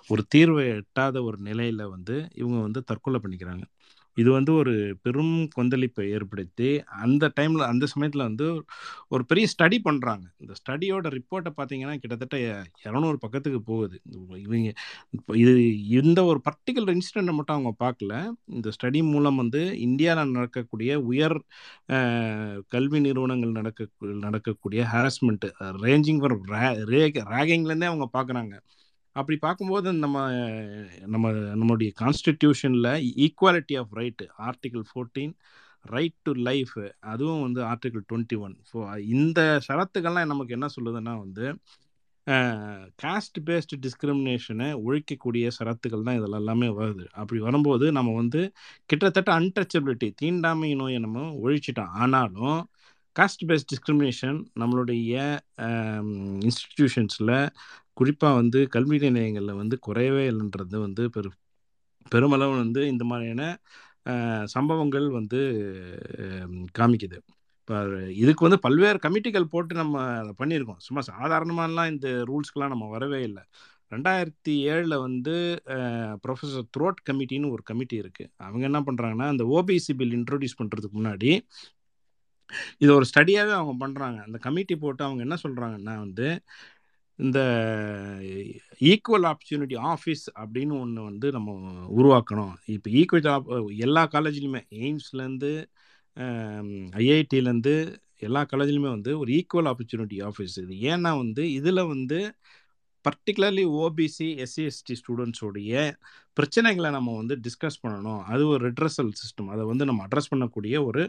ஒரு 0.09 0.21
தீர்வை 0.35 0.63
எட்டாத 0.75 1.23
ஒரு 1.23 1.37
நிலையில் 1.49 1.83
வந்து 1.95 2.15
இவங்க 2.33 2.59
வந்து 2.67 2.81
தற்கொலை 2.83 3.19
பண்ணிக்கிறாங்க. 3.23 3.65
இது 4.17 4.29
வந்து 4.31 4.51
ஒரு 4.59 4.73
பெரும் 5.01 5.35
கொந்தளிப்பை 5.55 6.05
ஏற்படுத்தி 6.15 6.69
அந்த 7.03 7.25
டைமில் 7.37 7.63
அந்த 7.69 7.85
சமயத்தில் 7.93 8.27
வந்து 8.27 8.47
ஒரு 9.09 9.23
பெரிய 9.25 9.45
ஸ்டடி 9.53 9.77
பண்ணுறாங்க 9.87 10.25
இந்த 10.41 10.53
ஸ்டடியோட 10.59 11.07
ரிப்போர்ட்டை 11.17 11.51
பார்த்தீங்கன்னா 11.57 11.95
கிட்டத்தட்ட 12.01 12.37
இரநூறு 12.85 13.17
பக்கத்துக்கு 13.25 13.61
போகுது. 13.63 13.97
இவங்க 14.45 14.69
இப்போ 15.13 15.33
இது 15.43 15.53
இந்த 15.99 16.19
ஒரு 16.25 16.39
பர்டிகுலர் 16.47 16.93
இன்சிடெண்ட்டை 16.95 17.35
மட்டும் 17.35 17.57
அவங்க 17.57 17.73
பார்க்கல 17.85 18.13
இந்த 18.57 18.69
ஸ்டடி 18.77 19.01
மூலம் 19.13 19.39
வந்து 19.43 19.61
இந்தியாவில் 19.87 20.33
நடக்கக்கூடிய 20.37 20.91
உயர் 21.11 21.37
கல்வி 22.75 22.99
நிறுவனங்கள் 22.99 23.57
நடக்க 23.59 23.81
நடக்கக்கூடிய 24.25 24.81
ஹாரஸ்மெண்ட்டு 24.93 25.49
ரேஞ்சிங் 25.85 26.21
ஃபார் 26.23 26.37
ரேகிங்லேருந்தே 27.33 27.89
அவங்க 27.91 28.07
பார்க்குறாங்க 28.17 28.55
அப்படி 29.17 29.37
பார்க்கும்போது 29.37 29.89
நம்ம 30.03 30.17
நம்ம 31.05 31.27
நம்மளுடைய 31.53 31.91
கான்ஸ்டிடியூஷனில் 32.01 32.89
equality 33.25 33.75
of 33.81 33.93
right 33.99 34.25
article 34.49 34.83
fourteen 34.89 35.33
right 35.85 36.17
to 36.23 36.31
life 36.47 36.75
அதுவும் 37.11 37.43
வந்து 37.45 37.61
ஆர்டிகிள் 37.71 38.03
டுவெண்ட்டி 38.09 38.37
ஒன் 38.45 38.55
ஸோ 38.71 38.77
இந்த 39.15 39.39
ஷரத்துக்கெல்லாம் 39.67 40.31
நமக்கு 40.33 40.55
என்ன 40.57 40.69
சொல்லுதுன்னா 40.77 41.13
வந்து 41.25 41.45
காஸ்ட் 43.03 43.37
பேஸ்டு 43.47 43.75
டிஸ்கிரிமினேஷனை 43.83 44.67
ஒழிக்கக்கூடிய 44.87 45.45
சரத்துக்கள் 45.57 46.05
தான் 46.07 46.17
இதில் 46.19 46.39
எல்லாமே 46.39 46.69
வருது. 46.79 47.05
அப்படி 47.13 47.39
வரும்போது 47.39 47.85
நம்ம 47.91 48.13
வந்து 48.13 48.41
கிட்டத்தட்ட 48.89 49.31
அன்டச்சபிலிட்டி 49.39 50.09
தீண்டாமை 50.21 50.71
நோயை 50.81 50.99
நம்ம 51.05 51.21
ஒழிச்சிட்டோம். 51.43 51.93
ஆனாலும் 52.01 52.57
காஸ்ட் 53.15 53.45
பேஸ்ட் 53.49 53.69
டிஸ்கிரிமினேஷன் 53.73 54.39
நம்மளுடைய 54.61 55.13
இன்ஸ்டிடியூஷன்ஸில் 56.47 57.35
குறிப்பாக 57.99 58.39
வந்து 58.41 58.59
கல்வி 58.75 58.97
நிலையங்களில் 59.07 59.59
வந்து 59.61 59.75
குறையவே 59.87 60.23
இல்லைன்றது 60.31 60.77
வந்து 60.87 61.03
பெரு 61.15 61.29
பெருமளவு 62.11 62.53
வந்து 62.63 62.81
இந்த 62.93 63.03
மாதிரியான 63.11 63.43
சம்பவங்கள் 64.55 65.07
வந்து 65.19 65.39
காமிக்குது. 66.77 67.17
இப்போ 67.61 67.77
இதுக்கு 68.23 68.45
வந்து 68.47 68.59
பல்வேறு 68.65 68.99
கமிட்டிகள் 69.05 69.51
போட்டு 69.53 69.73
நம்ம 69.81 70.03
அதை 70.21 70.33
பண்ணியிருக்கோம். 70.41 70.81
சும்மா 70.85 71.01
சாதாரணமாலாம் 71.11 71.89
இந்த 71.93 72.09
ரூல்ஸ்க்கெலாம் 72.29 72.73
நம்ம 72.73 72.85
வரவே 72.95 73.19
இல்லை. 73.29 73.43
ரெண்டாயிரத்தி 73.91 74.53
ஏழில் 74.71 74.95
வந்து 75.05 75.33
ப்ரொஃபஸர் 76.23 76.69
த்ரோட் 76.75 76.99
கமிட்டின்னு 77.09 77.51
ஒரு 77.55 77.63
கமிட்டி 77.69 77.95
இருக்குது 78.03 78.31
அவங்க 78.47 78.63
என்ன 78.69 78.79
பண்ணுறாங்கன்னா 78.87 79.27
அந்த 79.33 79.43
ஓபிசி 79.57 79.93
பில் 80.01 80.15
இன்ட்ரோடியூஸ் 80.19 80.59
பண்ணுறதுக்கு 80.61 80.97
முன்னாடி 80.99 81.31
இது 82.83 82.91
ஒரு 82.97 83.05
ஸ்டடியாகவே 83.11 83.53
அவங்க 83.59 83.73
பண்ணுறாங்க 83.83 84.19
அந்த 84.27 84.37
கமிட்டி 84.45 84.75
போட்டு 84.83 85.01
அவங்க 85.07 85.21
என்ன 85.27 85.37
சொல்கிறாங்கன்னா 85.45 85.95
வந்து 86.05 86.27
இந்த 87.19 87.39
ஈக்குவல் 88.91 89.27
ஆப்பர்ச்சுனிட்டி 89.29 89.77
ஆஃபீஸ் 89.93 90.25
அப்படின்னு 90.41 90.73
ஒன்று 90.83 91.01
வந்து 91.09 91.27
நம்ம 91.31 91.51
உருவாக்கணும். 91.99 92.53
இப்போ 92.75 92.89
ஈக்குவல் 92.99 93.79
எல்லா 93.85 94.03
காலேஜ்லையுமே 94.15 94.61
எய்ம்ஸ்லேருந்து 94.81 95.51
ஐஐடியிலேருந்து 97.03 97.73
எல்லா 98.27 98.41
காலேஜ்லையுமே 98.51 98.91
வந்து 98.97 99.11
ஒரு 99.21 99.31
ஈக்குவல் 99.39 99.69
ஆப்பர்ச்சுனிட்டி 99.71 100.19
ஆஃபீஸ் 100.29 100.55
இது 100.63 100.75
ஏன்னா 100.93 101.11
வந்து 101.23 101.43
இதில் 101.57 101.89
வந்து 101.93 102.19
பர்டிகுலர்லி 103.05 103.63
ஓபிசி 103.81 104.27
எஸ்சி 104.43 104.63
எஸ்டி 104.69 104.95
ஸ்டூடெண்ட்ஸோடைய 105.01 105.73
பிரச்சனைகளை 106.37 106.89
நம்ம 106.95 107.13
வந்து 107.15 107.35
டிஸ்கஸ் 107.45 107.81
பண்ணணும். 107.83 108.21
அது 108.31 108.43
ஒரு 108.53 108.61
ரிட்ரஸல் 108.67 109.11
சிஸ்டம் 109.21 109.51
அதை 109.53 109.63
வந்து 109.71 109.87
நம்ம 109.89 110.01
அட்ரஸ் 110.07 110.31
பண்ணக்கூடிய 110.33 110.75
ஒரு 110.89 111.03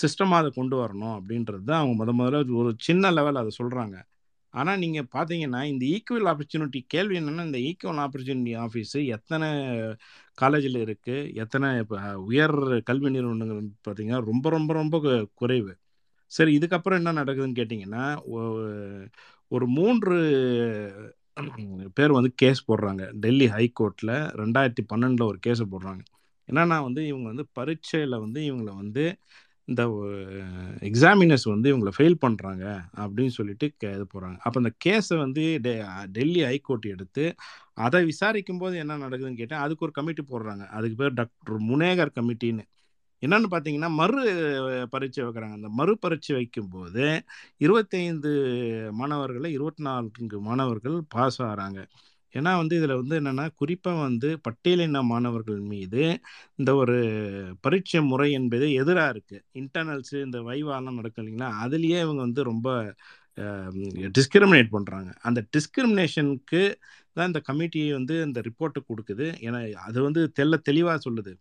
சிஸ்டமாக 0.00 0.40
அதை 0.42 0.50
கொண்டு 0.60 0.76
வரணும் 0.82 1.14
அப்படின்றது 1.18 1.64
தான் 1.70 1.80
அவங்க 1.82 1.96
முத 2.00 2.14
முதல்ல 2.20 2.58
ஒரு 2.62 2.72
சின்ன 2.88 3.12
லெவல் 3.18 3.40
அதை 3.42 3.52
சொல்கிறாங்க 3.60 3.96
ஆனால் 4.54 4.80
நீங்கள் 4.84 5.08
பார்த்தீங்கன்னா 5.14 5.60
இந்த 5.72 5.84
ஈக்குவல் 5.94 6.28
ஆப்பர்ச்சுனிட்டி 6.32 6.80
கேள்வி 6.94 7.14
என்னென்னா 7.20 7.44
இந்த 7.50 7.60
ஈக்குவல் 7.68 8.00
ஆப்பர்ச்சுனிட்டி 8.04 8.52
ஆஃபீஸு 8.64 9.00
எத்தனை 9.16 9.48
காலேஜில் 10.38 10.78
இருக்குது 10.84 11.32
எத்தனை 11.42 11.68
இப்போ 11.82 11.96
உயர் 12.30 12.56
கல்வி 12.90 13.10
நிறுவனங்கள் 13.16 13.60
பார்த்தீங்கன்னா 13.86 14.20
ரொம்ப 14.30 14.46
ரொம்ப 14.56 14.72
ரொம்ப 14.80 14.96
குறைவு. 15.42 15.72
சரி 16.32 16.52
இதுக்கப்புறம் 16.58 17.00
என்ன 17.02 17.14
நடக்குதுன்னு 17.20 17.58
கேட்டிங்கன்னா 17.60 18.04
ஒரு 19.50 19.66
மூன்று 19.78 20.16
பேர் 21.96 22.16
வந்து 22.18 22.30
கேஸ் 22.42 22.60
போடுறாங்க. 22.70 23.02
டெல்லி 23.24 23.46
ஹைகோர்ட்டில் 23.56 24.14
ரெண்டாயிரத்தி 24.42 24.84
பன்னெண்டில் 24.92 25.30
ஒரு 25.30 25.38
கேஸை 25.46 25.66
போடுறாங்க. 25.72 26.02
என்னன்னா 26.48 26.76
வந்து 26.86 27.02
இவங்க 27.10 27.26
வந்து 27.32 27.46
பரீட்சையில் 27.58 28.22
வந்து 28.24 28.40
இவங்களை 28.50 28.72
வந்து 28.82 29.04
இந்த 29.68 29.82
எக்ஸாமினர்ஸ் 30.80 31.46
வந்து 31.48 31.68
இவங்களை 31.72 31.92
ஃபெயில் 31.98 32.16
பண்ணுறாங்க 32.24 32.64
அப்படின்னு 32.96 33.34
சொல்லிட்டு 33.38 33.66
கே 33.78 33.90
இது 33.90 34.06
போகிறாங்க 34.14 34.36
அப்போ 34.38 34.60
அந்த 34.60 34.72
கேஸை 34.86 35.16
வந்து 35.18 35.44
டெ 35.62 35.72
டெல்லி 36.12 36.42
ஹைகோர்ட் 36.44 36.86
எடுத்து 36.86 37.24
அதை 37.76 38.04
விசாரிக்கும் 38.04 38.58
போது 38.58 38.76
என்ன 38.78 38.98
நடக்குதுன்னு 38.98 39.36
கேட்டேன் 39.36 39.58
அதுக்கு 39.58 39.84
ஒரு 39.84 39.92
கமிட்டி 39.92 40.22
போடுறாங்க. 40.22 40.64
அதுக்கு 40.68 40.96
பேர் 40.96 41.14
டாக்டர் 41.14 41.60
முனேகர் 41.70 42.16
கமிட்டின்னு. 42.18 42.64
என்னன்னு 43.22 43.48
பார்த்தீங்கன்னா 43.50 43.90
மறு 43.94 44.22
பரீட்சை 44.90 45.20
வைக்கிறாங்க. 45.24 45.52
அந்த 45.52 45.68
மறு 45.70 45.92
பரீட்சை 45.98 46.32
வைக்கும்போது 46.36 47.04
இருபத்தைந்து 47.58 48.32
மாணவர்களை 48.92 49.50
இருபத்தி 49.52 49.82
நான்கு 49.82 50.40
மாணவர்கள் 50.40 50.96
பாஸ் 51.08 51.42
ஆகிறாங்க 51.42 51.80
ஏன்னா 52.34 52.52
வந்து 52.56 52.74
இதில் 52.76 52.98
வந்து 53.00 53.14
என்னென்னா 53.20 53.46
குறிப்பாக 53.56 53.98
வந்து 54.00 54.28
பட்டியலின 54.46 55.02
மாணவர்கள் 55.04 55.60
மீது 55.72 56.02
இந்த 56.56 56.70
ஒரு 56.82 56.96
பரீட்சை 57.60 58.00
முறை 58.10 58.28
என்பது 58.32 58.66
எதிராக 58.74 59.12
இருக்குது 59.14 59.44
இன்டர்னல்ஸு 59.60 60.16
இந்த 60.26 60.38
வைவாலாம் 60.48 60.98
நடக்கும் 61.00 61.22
இல்லைங்களா? 61.24 61.50
அதுலேயே 61.64 61.98
இவங்க 62.06 62.22
வந்து 62.28 62.42
ரொம்ப 62.44 62.68
டிஸ்கிரிமினேட் 64.18 64.70
பண்ணுறாங்க 64.76 65.10
அந்த 65.28 65.40
டிஸ்கிரிமினேஷனுக்கு 65.56 66.60
தான் 67.16 67.28
இந்த 67.30 67.40
கமிட்டி 67.48 67.82
வந்து 67.92 68.14
இந்த 68.26 68.40
ரிப்போர்ட்டை 68.48 68.80
கொடுக்குது. 68.90 69.26
ஏன்னா 69.46 69.58
அது 69.88 69.98
வந்து 70.02 70.22
தெல்ல 70.40 70.54
தெளிவாக 70.68 70.98
சொல்லுது. 71.06 71.32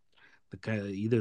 க 0.65 0.67
இது 1.05 1.17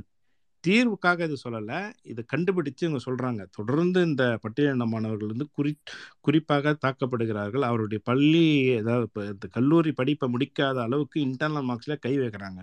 தீர்வுக்காக 0.67 1.21
இது 1.29 1.37
சொல்லலை. 1.45 1.79
இதை 2.13 2.23
கண்டுபிடிச்சு 2.33 2.83
இவங்க 2.87 3.01
சொல்கிறாங்க 3.07 3.43
தொடர்ந்து 3.59 4.03
இந்த 4.09 4.25
பட்டியலின 4.45 4.87
மாணவர்கள் 4.95 5.33
வந்து 5.35 5.49
குறி 5.59 5.73
குறிப்பாக 6.27 6.75
தாக்கப்படுகிறார்கள். 6.85 7.65
அவருடைய 7.71 8.01
பள்ளி 8.11 8.45
ஏதாவது 8.81 9.07
இப்போ 9.09 9.23
இந்த 9.35 9.49
கல்லூரி 9.57 9.93
படிப்பை 10.01 10.29
முடிக்காத 10.35 10.77
அளவுக்கு 10.89 11.19
இன்டர்னல் 11.29 11.69
மார்க்ஸில் 11.71 12.03
கை 12.07 12.15
வைக்கிறாங்க. 12.19 12.61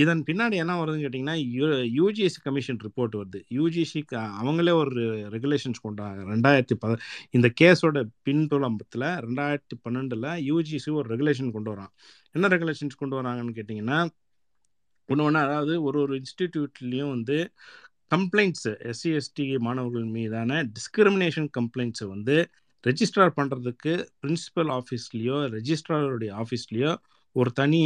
இதன் 0.00 0.22
பின்னாடி 0.26 0.56
என்ன 0.62 0.72
வருதுன்னு 0.80 1.04
கேட்டிங்கன்னா 1.04 1.36
யூ 1.56 1.68
யூஜிஎஸ்சி 1.98 2.40
கமிஷன் 2.42 2.80
ரிப்போர்ட் 2.86 3.14
வருது. 3.20 3.38
யூஜிசிக்கு 3.58 4.16
அவங்களே 4.40 4.72
ஒரு 4.82 5.02
ரெகுலேஷன்ஸ் 5.34 5.80
கொண்டாங்க. 5.86 6.20
ரெண்டாயிரத்தி 6.32 6.76
பத 6.82 6.98
இந்த 7.30 7.48
கேஸோட 7.60 8.02
பின்புலம்பத்தில் 8.28 9.06
ரெண்டாயிரத்தி 9.26 9.78
பன்னெண்டில் 9.86 10.28
யூஜிசி 10.50 10.90
ஒரு 11.00 11.08
ரெகுலேஷன் 11.14 11.50
கொண்டு 11.56 11.72
வரான். 11.74 11.92
என்ன 12.36 12.48
ரெகுலேஷன்ஸ் 12.48 13.00
கொண்டு 13.02 13.16
வராங்கன்னு 13.20 13.56
கேட்டிங்கன்னா 13.58 13.98
ஒன்று 15.10 15.24
ஒன்று 15.24 15.40
அதாவது 15.40 15.74
ஒரு 15.82 15.98
ஒரு 16.00 16.14
இன்ஸ்டிடியூட்லேயும் 16.20 17.12
வந்து 17.16 17.36
கம்ப்ளைண்ட்ஸு 18.10 18.70
எஸ்சி 18.90 19.10
எஸ்டி 19.20 19.44
மாணவர்கள் 19.66 20.08
மீதான 20.16 20.60
டிஸ்கிரிமினேஷன் 20.76 21.48
கம்ப்ளைண்ட்ஸை 21.58 22.06
வந்து 22.08 22.36
ரெஜிஸ்ட்ரார் 22.84 23.32
பண்ணுறதுக்கு 23.38 23.92
பிரின்சிபல் 24.22 24.70
ஆஃபீஸ்லேயோ 24.78 25.38
ரெஜிஸ்ட்ராருடைய 25.56 26.30
ஆஃபீஸ்லேயோ 26.42 26.92
ஒரு 27.36 27.50
தனி 27.52 27.80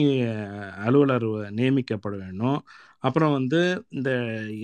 அலுவலர் 0.86 1.26
நியமிக்கப்பட 1.58 2.14
வேண்டும். 2.24 2.58
அப்புறம் 3.00 3.32
வந்து 3.32 3.60
இந்த 3.88 4.10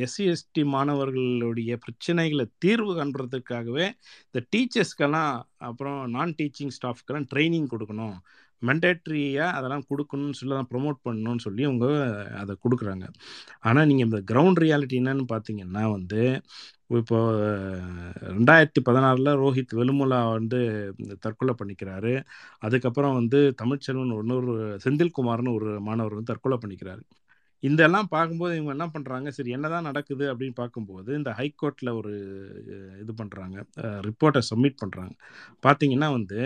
எஸ்சி 0.05 0.25
எஸ்டி 0.35 0.63
மாணவர்களுடைய 0.75 1.73
பிரச்சனைகளை 1.87 2.47
தீர்வு 2.65 2.93
காண்றதுக்காகவே 2.99 3.87
இந்த 4.29 4.41
டீச்சர்ஸ்க்கெல்லாம் 4.53 5.33
அப்புறம் 5.69 6.01
நான் 6.11 6.37
டீச்சிங் 6.39 6.75
ஸ்டாஃப்க்கெல்லாம் 6.79 7.29
ட்ரைனிங் 7.35 7.69
கொடுக்கணும். 7.75 8.17
மெண்டேட்ரியாக 8.69 9.57
அதெல்லாம் 9.59 9.85
கொடுக்கணும்னு 9.91 10.39
சொல்லி 10.41 10.55
தான் 10.59 10.71
ப்ரொமோட் 10.73 10.99
பண்ணணும்னு 11.07 11.45
சொல்லி 11.47 11.63
அவங்க 11.69 11.87
அதை 12.43 12.55
கொடுக்குறாங்க. 12.65 13.07
ஆனால் 13.69 13.89
நீங்கள் 13.91 14.09
இந்த 14.09 14.21
கிரவுண்ட் 14.31 14.63
ரியாலிட்டி 14.65 14.99
என்னன்னு 15.03 15.27
பார்த்தீங்கன்னா 15.35 15.85
வந்து 15.97 16.21
இப்போ 17.01 17.19
ரெண்டாயிரத்தி 18.37 18.81
பதினாறில் 18.89 19.31
ரோஹித் 19.43 19.75
வெலுமுலா 19.81 20.21
வந்து 20.39 20.61
தற்கொலை 21.25 21.55
பண்ணிக்கிறாரு. 21.61 22.13
அதுக்கப்புறம் 22.67 23.17
வந்து 23.21 23.41
தமிழ்ச்செல்வன் 23.63 24.15
இன்னொரு 24.23 24.53
செந்தில்குமார்னு 24.87 25.57
ஒரு 25.59 25.71
மாணவர் 25.89 26.17
வந்து 26.19 26.33
தற்கொலை 26.33 26.59
பண்ணிக்கிறாரு. 26.65 27.03
இதெல்லாம் 27.63 28.09
பார்க்கும்போது 28.15 28.53
இவங்க 28.59 28.73
என்ன 28.77 28.87
பண்ணுறாங்க 28.95 29.29
சரி 29.37 29.51
என்னதான் 29.57 29.89
நடக்குது 29.89 30.25
அப்படின்னு 30.33 30.57
பார்க்கும்போது 30.61 31.11
இந்த 31.19 31.31
ஹைகோர்ட்டில் 31.41 31.91
ஒரு 32.01 32.13
இது 33.03 33.13
பண்ணுறாங்க 33.21 33.57
ரிப்போர்ட்டை 34.09 34.43
சப்மிட் 34.51 34.81
பண்ணுறாங்க 34.83 35.13
பார்த்தீங்கன்னா 35.67 36.09
வந்து 36.19 36.39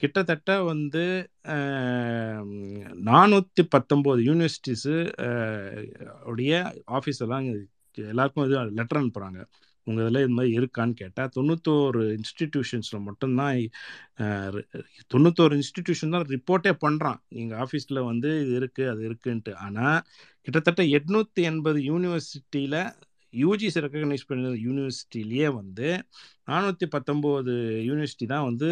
கிட்டத்தட்ட 0.00 0.62
வந்து 0.62 1.04
நானூற்றி 3.08 3.62
பத்தொம்போது 3.74 4.20
யூனிவர்சிட்டிஸு 4.22 4.96
உடைய 6.24 6.52
ஆஃபீஸெல்லாம் 6.98 7.46
எல்லாருக்கும் 7.98 8.46
இது 8.46 8.56
லெட்டர் 8.72 9.00
அனுப்புகிறாங்க 9.00 9.40
உங்கள் 9.86 10.04
இதில் 10.04 10.22
இது 10.22 10.34
மாதிரி 10.34 10.52
இருக்கான்னு 10.58 10.94
கேட்டால் 10.94 11.30
தொண்ணூத்தோரு 11.36 12.00
இன்ஸ்டிடியூஷன்ஸில் 12.16 13.04
மட்டும்தான் 13.04 13.58
தொண்ணூத்தோரு 15.10 15.54
இன்ஸ்டிடியூஷன் 15.60 16.14
தான் 16.14 16.26
ரிப்போர்ட்டே 16.28 16.72
பண்ணுறான் 16.84 17.20
எங்கள் 17.34 17.58
ஆஃபீஸில் 17.58 18.00
வந்து 18.04 18.30
இது 18.40 18.52
இருக்குது 18.60 18.90
அது 18.92 19.02
இருக்குன்ட்டு. 19.08 19.52
ஆனால் 19.56 19.98
கிட்டத்தட்ட 20.46 20.82
எட்நூற்றி 20.96 21.42
எண்பது 21.42 21.80
யூனிவர்சிட்டியில் 21.90 22.80
யூஜிசி 23.34 23.80
ரெக்கக்னைஸ் 23.84 24.28
பண்ண 24.28 24.50
யூனிவர்சிட்டிலேயே 24.66 25.48
வந்து 25.54 25.88
நானூற்றி 26.48 26.86
பத்தொம்போது 26.96 27.54
யூனிவர்சிட்டி 27.88 28.26
தான் 28.26 28.44
வந்து 28.44 28.70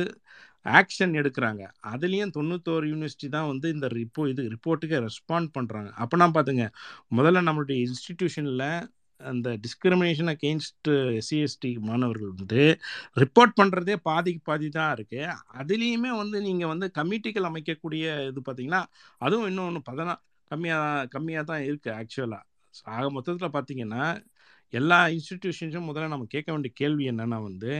ஆக்ஷன் 0.67 1.15
எடுக்கிறாங்க. 1.21 1.63
அதுலேயும் 1.93 2.35
தொண்ணூத்தோரு 2.37 2.87
யூனிவர்சிட்டி 2.91 3.29
தான் 3.29 3.49
வந்து 3.49 3.69
இந்த 3.69 3.87
ரிப்போ 3.97 4.23
இது 4.31 4.43
ரிப்போர்ட்டுக்கு 4.55 4.99
ரெஸ்பாண்ட் 5.07 5.51
பண்ணுறாங்க 5.57 5.91
அப்போனா 6.03 6.29
பார்த்துங்க 6.37 6.67
முதல்ல 7.13 7.43
நம்மளுடைய 7.49 7.79
இன்ஸ்டிடியூஷனில் 7.87 8.67
அந்த 9.21 9.49
டிஸ்கிரிமினேஷன் 9.65 10.31
அகெயின்ஸ்ட் 10.33 10.89
எஸ்சிஎஸ்டி 11.19 11.71
மாணவர்கள் 11.81 12.33
வந்து 12.33 12.63
ரிப்போர்ட் 13.17 13.55
பண்ணுறதே 13.61 13.95
பாதிக்கு 14.03 14.43
பாதி 14.45 14.69
தான் 14.71 14.93
இருக்குது 14.97 15.29
அதுலேயுமே 15.61 16.11
வந்து 16.17 16.39
நீங்கள் 16.41 16.73
வந்து 16.73 16.87
கமிட்டிகள் 16.99 17.49
அமைக்கக்கூடிய 17.51 18.05
இது 18.31 18.41
பார்த்தீங்கன்னா 18.41 18.83
அதுவும் 19.21 19.49
இன்னும் 19.49 19.69
ஒன்று 19.69 19.83
பதினா 19.91 20.15
கம்மியாக 20.51 21.07
கம்மியாக 21.15 21.45
தான் 21.45 21.65
இருக்குது 21.69 21.97
ஆக்சுவலாக 21.97 22.43
ஆக 22.93 23.05
மொத்தத்தில் 23.11 23.55
பார்த்தீங்கன்னா 23.55 24.05
எல்லா 24.73 24.99
இன்ஸ்டிடியூஷன்ஸும் 25.15 25.89
முதல்ல 25.89 26.13
நம்ம 26.13 26.27
கேட்க 26.27 26.49
வேண்டிய 26.53 26.73
கேள்வி 26.75 27.05
என்னென்னா 27.11 27.39
வந்து 27.43 27.73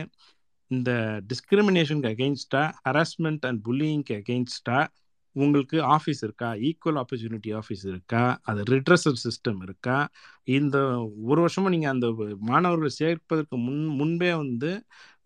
இந்த 0.67 1.21
டிஸ்கிரிமினேஷனுக்கு 1.27 2.11
அகெயின்ஸ்டா 2.13 2.73
ஹராஸ்மெண்ட் 2.89 3.39
அண்ட் 3.41 3.65
புல்லிங்க்கு 3.65 4.13
அகெயின்ஸ்டா 4.13 4.87
உங்களுக்கு 5.35 5.77
ஆஃபீஸ் 5.77 6.21
இருக்கா? 6.21 6.53
ஈக்குவல் 6.53 7.01
ஆப்பர்ச்சுனிட்டி 7.01 7.59
ஆஃபீஸ் 7.59 7.83
இருக்கா? 7.83 8.39
அது 8.41 8.63
ரிட்ரஸல் 8.63 9.17
சிஸ்டம் 9.23 9.61
இருக்கா? 9.61 10.07
இந்த 10.43 10.77
ஒரு 11.23 11.39
வருஷமும் 11.39 11.71
நீங்கள் 11.71 11.89
அந்த 11.89 12.35
மாணவர்களை 12.39 12.91
சேர்ப்பதற்கு 12.99 13.57
முன் 13.57 13.85
முன்பே 13.85 14.33
வந்து 14.33 14.71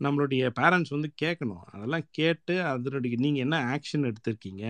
நம்மளுடைய 0.03 0.43
பேரண்ட்ஸ் 0.59 0.93
வந்து 0.95 1.09
கேட்கணும். 1.21 1.63
அதெல்லாம் 1.73 2.05
கேட்டு 2.11 2.55
அதனுடைய 2.71 3.15
நீங்கள் 3.25 3.43
என்ன 3.45 3.57
ஆக்ஷன் 3.75 4.07
எடுத்திருக்கீங்க? 4.09 4.63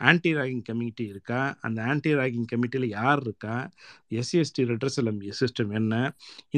ஆன்டி 0.00 0.32
ராகிங் 0.34 0.64
கமிட்டி 0.70 1.04
இருக்கா? 1.12 1.40
அந்த 1.60 1.82
ஆன்டி 1.90 2.12
ராகிங் 2.14 2.48
கமிட்டியில் 2.52 2.88
யார் 2.98 3.22
இருக்கா? 3.26 3.56
எஸ்சிஎஸ்டி 4.20 4.64
ரிட்ரஸல் 4.72 5.12
சிஸ்டம் 5.40 5.74
என்ன? 5.80 5.94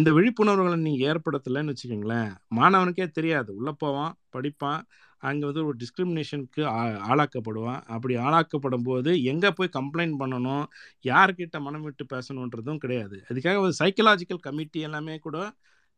இந்த 0.00 0.10
விழிப்புணர்வுகளை 0.18 0.78
நீங்கள் 0.86 1.08
ஏற்படுத்தலைன்னு 1.12 1.74
வச்சுக்கோங்களேன் 1.74 2.30
மாணவனுக்கே 2.60 3.08
தெரியாது. 3.18 3.50
உள்ளே 3.60 3.74
போவான் 3.84 4.14
படிப்பான் 4.36 4.82
அங்கே 5.28 5.44
வந்து 5.48 5.62
ஒரு 5.68 5.76
டிஸ்கிரிமினேஷனுக்கு 5.82 6.62
ஆளாக்கப்படுவான். 7.10 7.80
அப்படி 7.94 8.14
ஆளாக்கப்படும் 8.26 8.86
போது 8.88 9.10
எங்கே 9.32 9.50
போய் 9.58 9.76
கம்ப்ளைண்ட் 9.78 10.16
பண்ணணும்? 10.22 10.64
யார்கிட்ட 11.10 11.56
மனம் 11.66 11.84
விட்டு 11.86 12.04
பேசணுன்றதும் 12.14 12.80
கிடையாது. 12.84 13.16
அதுக்காக 13.28 13.62
ஒரு 13.66 13.74
சைக்கலாஜிக்கல் 13.80 14.44
கமிட்டி 14.48 14.80
எல்லாமே 14.88 15.16
கூட 15.26 15.38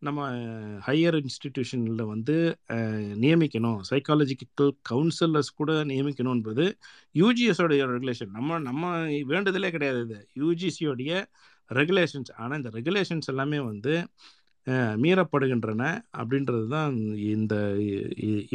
நம்ம 0.06 0.26
ஹையர் 0.86 1.16
இன்ஸ்டிடியூஷனில் 1.20 2.02
வந்து 2.12 2.34
நியமிக்கணும். 3.24 3.78
சைக்காலஜிக்கல் 3.90 4.70
கவுன்சிலர்ஸ் 4.90 5.50
கூட 5.60 5.72
நியமிக்கணும் 5.92 6.36
என்பது 6.38 6.64
யூஜிஎஸோடைய 7.20 7.84
ரெகுலேஷன் 7.94 8.32
நம்ம 8.38 8.58
நம்ம 8.68 8.92
வேண்டுதலே 9.32 9.70
கிடையாது 9.76 10.00
இது. 10.06 10.18
யூஜிசியோடைய 10.42 11.12
ரெகுலேஷன்ஸ் 11.70 12.30
ஆனால் 12.42 12.58
இந்த 12.60 12.70
ரெகுலேஷன்ஸ் 12.78 13.30
எல்லாமே 13.34 13.60
வந்து 13.70 13.94
மீறப்படுகின்றன 15.02 15.82
அப்படின்றது 16.20 16.64
தான் 16.74 16.94
இந்த 17.34 17.54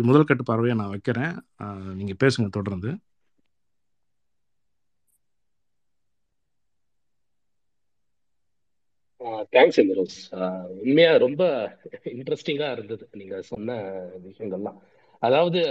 முதல் 0.10 0.28
கட்டு 0.30 0.44
பார்வையை 0.50 0.76
நான் 0.82 0.94
வைக்கிறேன். 0.96 1.34
நீங்கள் 2.00 2.20
பேசுங்க 2.24 2.48
தொடர்ந்து. 2.58 2.92
தேங்க்ஸ் 9.56 9.80
இந்திரோஸ் 9.84 10.18
உண்மையா 10.84 11.12
ரொம்ப 11.26 11.44
இன்ட்ரெஸ்டிங்கா 12.16 12.68
இருந்தது. 12.76 13.06
நீங்க 13.20 13.38
சொன்ன 13.52 13.78
விஷயங்கள்லாம். 14.28 14.80
அதாவது 15.28 15.62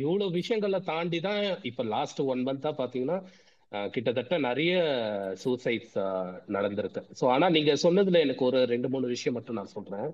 இவ்வளவு 0.00 0.30
விஷயங்களை 0.38 0.80
தாண்டி 0.92 1.20
தான் 1.28 1.42
இப்ப 1.70 1.84
லாஸ்ட் 1.94 2.20
ஒன் 2.32 2.42
மந்தா 2.48 2.72
பாத்தீங்கன்னா 2.80 3.18
கிட்டத்தட்ட 3.94 4.34
நிறைய 4.48 4.74
சூசைட்ஸ் 5.42 5.96
நடந்திருக்கு. 6.56 7.02
ஸோ 7.20 7.24
ஆனால் 7.34 7.54
நீங்கள் 7.56 7.82
சொன்னதில் 7.84 8.24
எனக்கு 8.26 8.44
ஒரு 8.50 8.60
ரெண்டு 8.72 8.90
மூணு 8.94 9.06
விஷயம் 9.14 9.36
மட்டும் 9.38 9.58
நான் 9.60 9.74
சொல்கிறேன் 9.76 10.08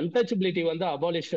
அன்டச்சபிலிட்டி 0.00 0.62
வந்து 0.70 0.86
அபாலிஷ் 0.94 1.32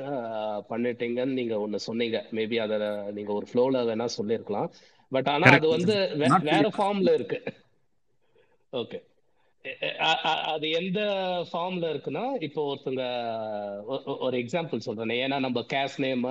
பண்ணிட்டீங்கன்னு 0.71 1.37
நீங்கள் 1.39 1.61
ஒன்று 1.63 1.85
சொன்னீங்க. 1.87 2.17
மேபி 2.37 2.57
அதை 2.65 2.77
நீங்கள் 3.17 3.37
ஒரு 3.39 3.47
ஃப்ளோவில் 3.49 3.87
வேணா 3.89 4.07
சொல்லியிருக்கலாம் 4.19 4.69
பட் 5.15 5.29
ஆனால் 5.33 5.57
அது 5.57 5.69
வந்து 5.77 5.95
வேற 6.51 6.67
ஃபார்ம்ல 6.77 7.13
இருக்கு. 7.17 7.39
ஓகே 8.73 8.99
அது 10.53 10.69
எந்த 10.71 10.99
ஃபார்ம்ல 11.51 11.85
இருக்குன்னா 11.93 12.23
இப்போ 12.41 12.61
ஒருத்தங்க 12.71 13.03
ஒரு 14.19 14.37
எக்ஸாம்பிள் 14.37 14.77
சொல்றேன். 14.77 15.13
ஏன்னா 15.23 15.39
நம்ம 15.39 15.61
கேஸ் 15.63 15.95
நேம் 16.01 16.25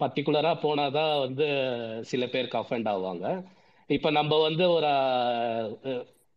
பர்டிகுலரா 0.00 0.52
போனாதான் 0.62 1.18
வந்து 1.20 1.46
சில 2.02 2.26
பேருக்கு 2.26 2.58
அஃபெண்ட் 2.58 2.88
ஆவாங்க. 2.88 3.26
இப்ப 3.90 4.10
நம்ம 4.10 4.38
வந்து 4.38 4.70
ஒரு 4.70 4.90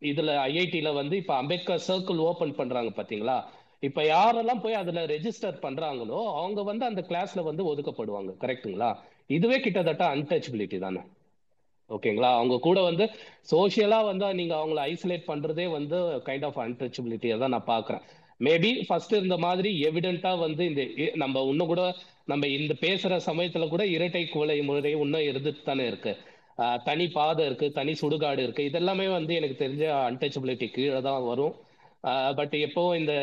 இதுல 0.02 0.32
ஐஐடியில 0.48 0.94
வந்து 0.94 1.16
இப்ப 1.18 1.34
அம்பேத்கர் 1.36 1.86
சர்க்கிள் 1.88 2.22
ஓபன் 2.30 2.56
பண்றாங்க 2.56 2.92
பாத்தீங்களா? 2.96 3.38
இப்ப 3.84 4.02
யாரெல்லாம் 4.06 4.62
போய் 4.62 4.74
அதுல 4.74 5.06
ரெஜிஸ்டர் 5.06 5.62
பண்றாங்களோ 5.62 6.20
அவங்க 6.34 6.64
வந்து 6.64 6.86
அந்த 6.86 7.02
கிளாஸ்ல 7.10 7.44
வந்து 7.44 7.64
ஒதுக்கப்படுவாங்க 7.72 8.32
கரெக்ட்டுங்களா 8.44 8.90
இதுவே 9.30 9.60
கிட்டத்தட்ட 9.60 10.06
அன்டச்சபிலிட்டி 10.16 10.78
தானே. 10.78 11.02
ஓகேங்களா? 11.90 12.30
அவங்க 12.36 12.56
கூட 12.60 12.80
வந்து 12.84 13.06
சோஷியலா 13.50 14.00
வந்து 14.06 14.28
நீங்க 14.34 14.54
அவங்கள 14.56 14.80
ஐசோலேட் 14.90 15.28
பண்றதே 15.28 15.66
வந்து 15.72 15.98
கைண்ட் 16.26 16.46
ஆஃப் 16.48 16.60
அன்டச்சபிலிட்டியை 16.62 17.36
தான் 17.38 17.54
நான் 17.54 17.70
பாக்குறேன் 17.70 18.04
மேபி 18.40 18.72
ஃபர்ஸ்ட் 18.88 19.14
இருந்த 19.14 19.38
மாதிரி 19.40 19.70
எவிடென்ட்டா 19.86 20.32
வந்து 20.40 20.64
இந்த 20.66 20.82
இ- 21.00 21.16
நம்ம 21.16 21.44
இன்னும் 21.46 21.70
கூட 21.70 21.84
நம்ம 22.28 22.48
இந்த 22.56 22.74
பேசுற 22.82 23.20
சமயத்துல 23.28 23.68
கூட 23.70 23.84
இரட்டை 23.90 24.24
குவளை 24.28 24.58
முறை 24.62 24.92
இன்னும் 24.96 25.28
இருந்துட்டு 25.28 25.62
தானே 25.64 25.86
இருக்கு. 25.88 26.12
தனி 26.86 27.06
பாதை 27.10 27.44
இருக்கு 27.46 27.68
தனி 27.72 27.94
சுடுகாடு 28.02 28.42
இருக்கு. 28.44 28.64
இதெல்லாமே 28.64 29.08
வந்து 29.12 29.34
எனக்கு 29.36 29.58
தெரிஞ்ச 29.60 29.86
அன்டச்சபிலிட்டி 30.06 30.68
கீழே 30.72 31.00
தான் 31.02 31.24
வரும். 31.26 31.56
பட் 32.38 32.54
எப்போ 32.66 32.82
இந்த 32.98 33.14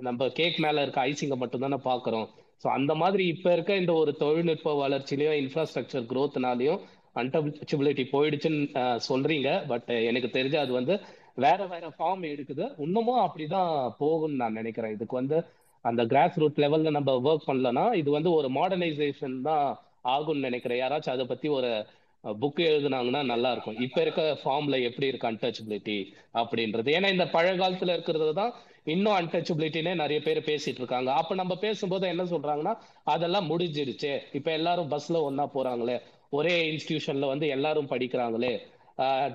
நம்ம 0.00 0.28
கேக் 0.34 0.58
மேல 0.58 0.82
இருக்க 0.82 1.06
ஐசிங்க 1.06 1.36
மட்டும் 1.36 1.62
தானே 1.62 1.78
பாக்குறோம் 1.84 2.26
ஸோ 2.62 2.68
அந்த 2.72 2.92
மாதிரி 2.94 3.24
இப்ப 3.26 3.52
இருக்க 3.52 3.72
இந்த 3.76 3.92
ஒரு 3.94 4.12
தொழில்நுட்ப 4.16 4.72
வளர்ச்சியிலையும் 4.78 5.38
இன்ஃப்ராஸ்ட்ரக்சர் 5.40 6.08
குரோத்னாலையும் 6.10 6.80
அன்டச்சபிலிட்டி 7.16 8.04
போயிடுச்சுன்னு 8.12 9.00
சொல்றீங்க. 9.08 9.66
பட் 9.66 9.88
எனக்கு 9.88 10.30
தெரிஞ்ச 10.38 10.56
அது 10.56 10.72
வந்து 10.72 11.00
வேற 11.34 11.66
வேற 11.66 11.92
ஃபார்ம் 11.98 12.22
எடுக்குது. 12.32 12.64
இன்னமும் 12.78 13.22
அப்படிதான் 13.26 13.92
போகும்னு 14.00 14.40
நான் 14.42 14.52
நினைக்கிறேன். 14.52 14.92
இதுக்கு 14.92 15.16
வந்து 15.16 15.44
அந்த 15.80 16.06
கிராஸ் 16.06 16.38
ரூட் 16.38 16.62
லெவல்ல 16.64 16.90
நம்ம 16.90 17.12
ஒர்க் 17.28 17.48
பண்ணலன்னா 17.50 17.94
இது 17.94 18.10
வந்து 18.10 18.30
ஒரு 18.32 18.48
மாடர்னைசேஷன் 18.48 19.40
தான் 19.40 19.78
ஆகும்னு 20.04 20.46
நினைக்கிறேன். 20.48 20.80
யாராச்சும் 20.82 21.16
அதை 21.16 21.26
பத்தி 21.26 21.48
ஒரு 21.48 21.86
புக் 22.24 22.60
எழுதுனாங்கன்னா 22.68 23.24
நல்லா 23.24 23.52
இருக்கும். 23.52 23.80
இப்ப 23.80 24.00
இருக்க 24.00 24.38
ஃபார்ம்ல 24.44 24.82
எப்படி 24.82 25.06
இருக்கு 25.06 25.30
அன்டச்சபிலிட்டி 25.30 25.98
அப்படின்றது. 26.34 26.88
ஏன்னா 26.96 27.10
இந்த 27.10 27.24
பழங்காலத்துல 27.24 27.92
இருக்கிறது 27.92 28.34
தான் 28.34 28.52
இன்னும் 28.84 29.16
அன்டச்சபிலிட்டினே 29.16 29.94
நிறைய 29.94 30.20
பேர் 30.20 30.38
பேசிட்டு 30.50 30.80
இருக்காங்க. 30.82 31.12
அப்ப 31.12 31.34
நம்ம 31.34 31.56
பேசும்போது 31.56 32.08
என்ன 32.08 32.22
சொல்றாங்கன்னா 32.22 32.74
அதெல்லாம் 33.04 33.50
முடிஞ்சிருச்சு. 33.50 34.18
இப்ப 34.32 34.52
எல்லாரும் 34.52 34.90
பஸ்ல 34.90 35.20
ஒன்னா 35.28 35.46
போறாங்களே. 35.54 36.00
ஒரே 36.32 36.54
இன்ஸ்டியூஷன்ல 36.70 37.26
வந்து 37.26 37.46
எல்லாரும் 37.48 37.90
படிக்கிறாங்களே. 37.90 38.52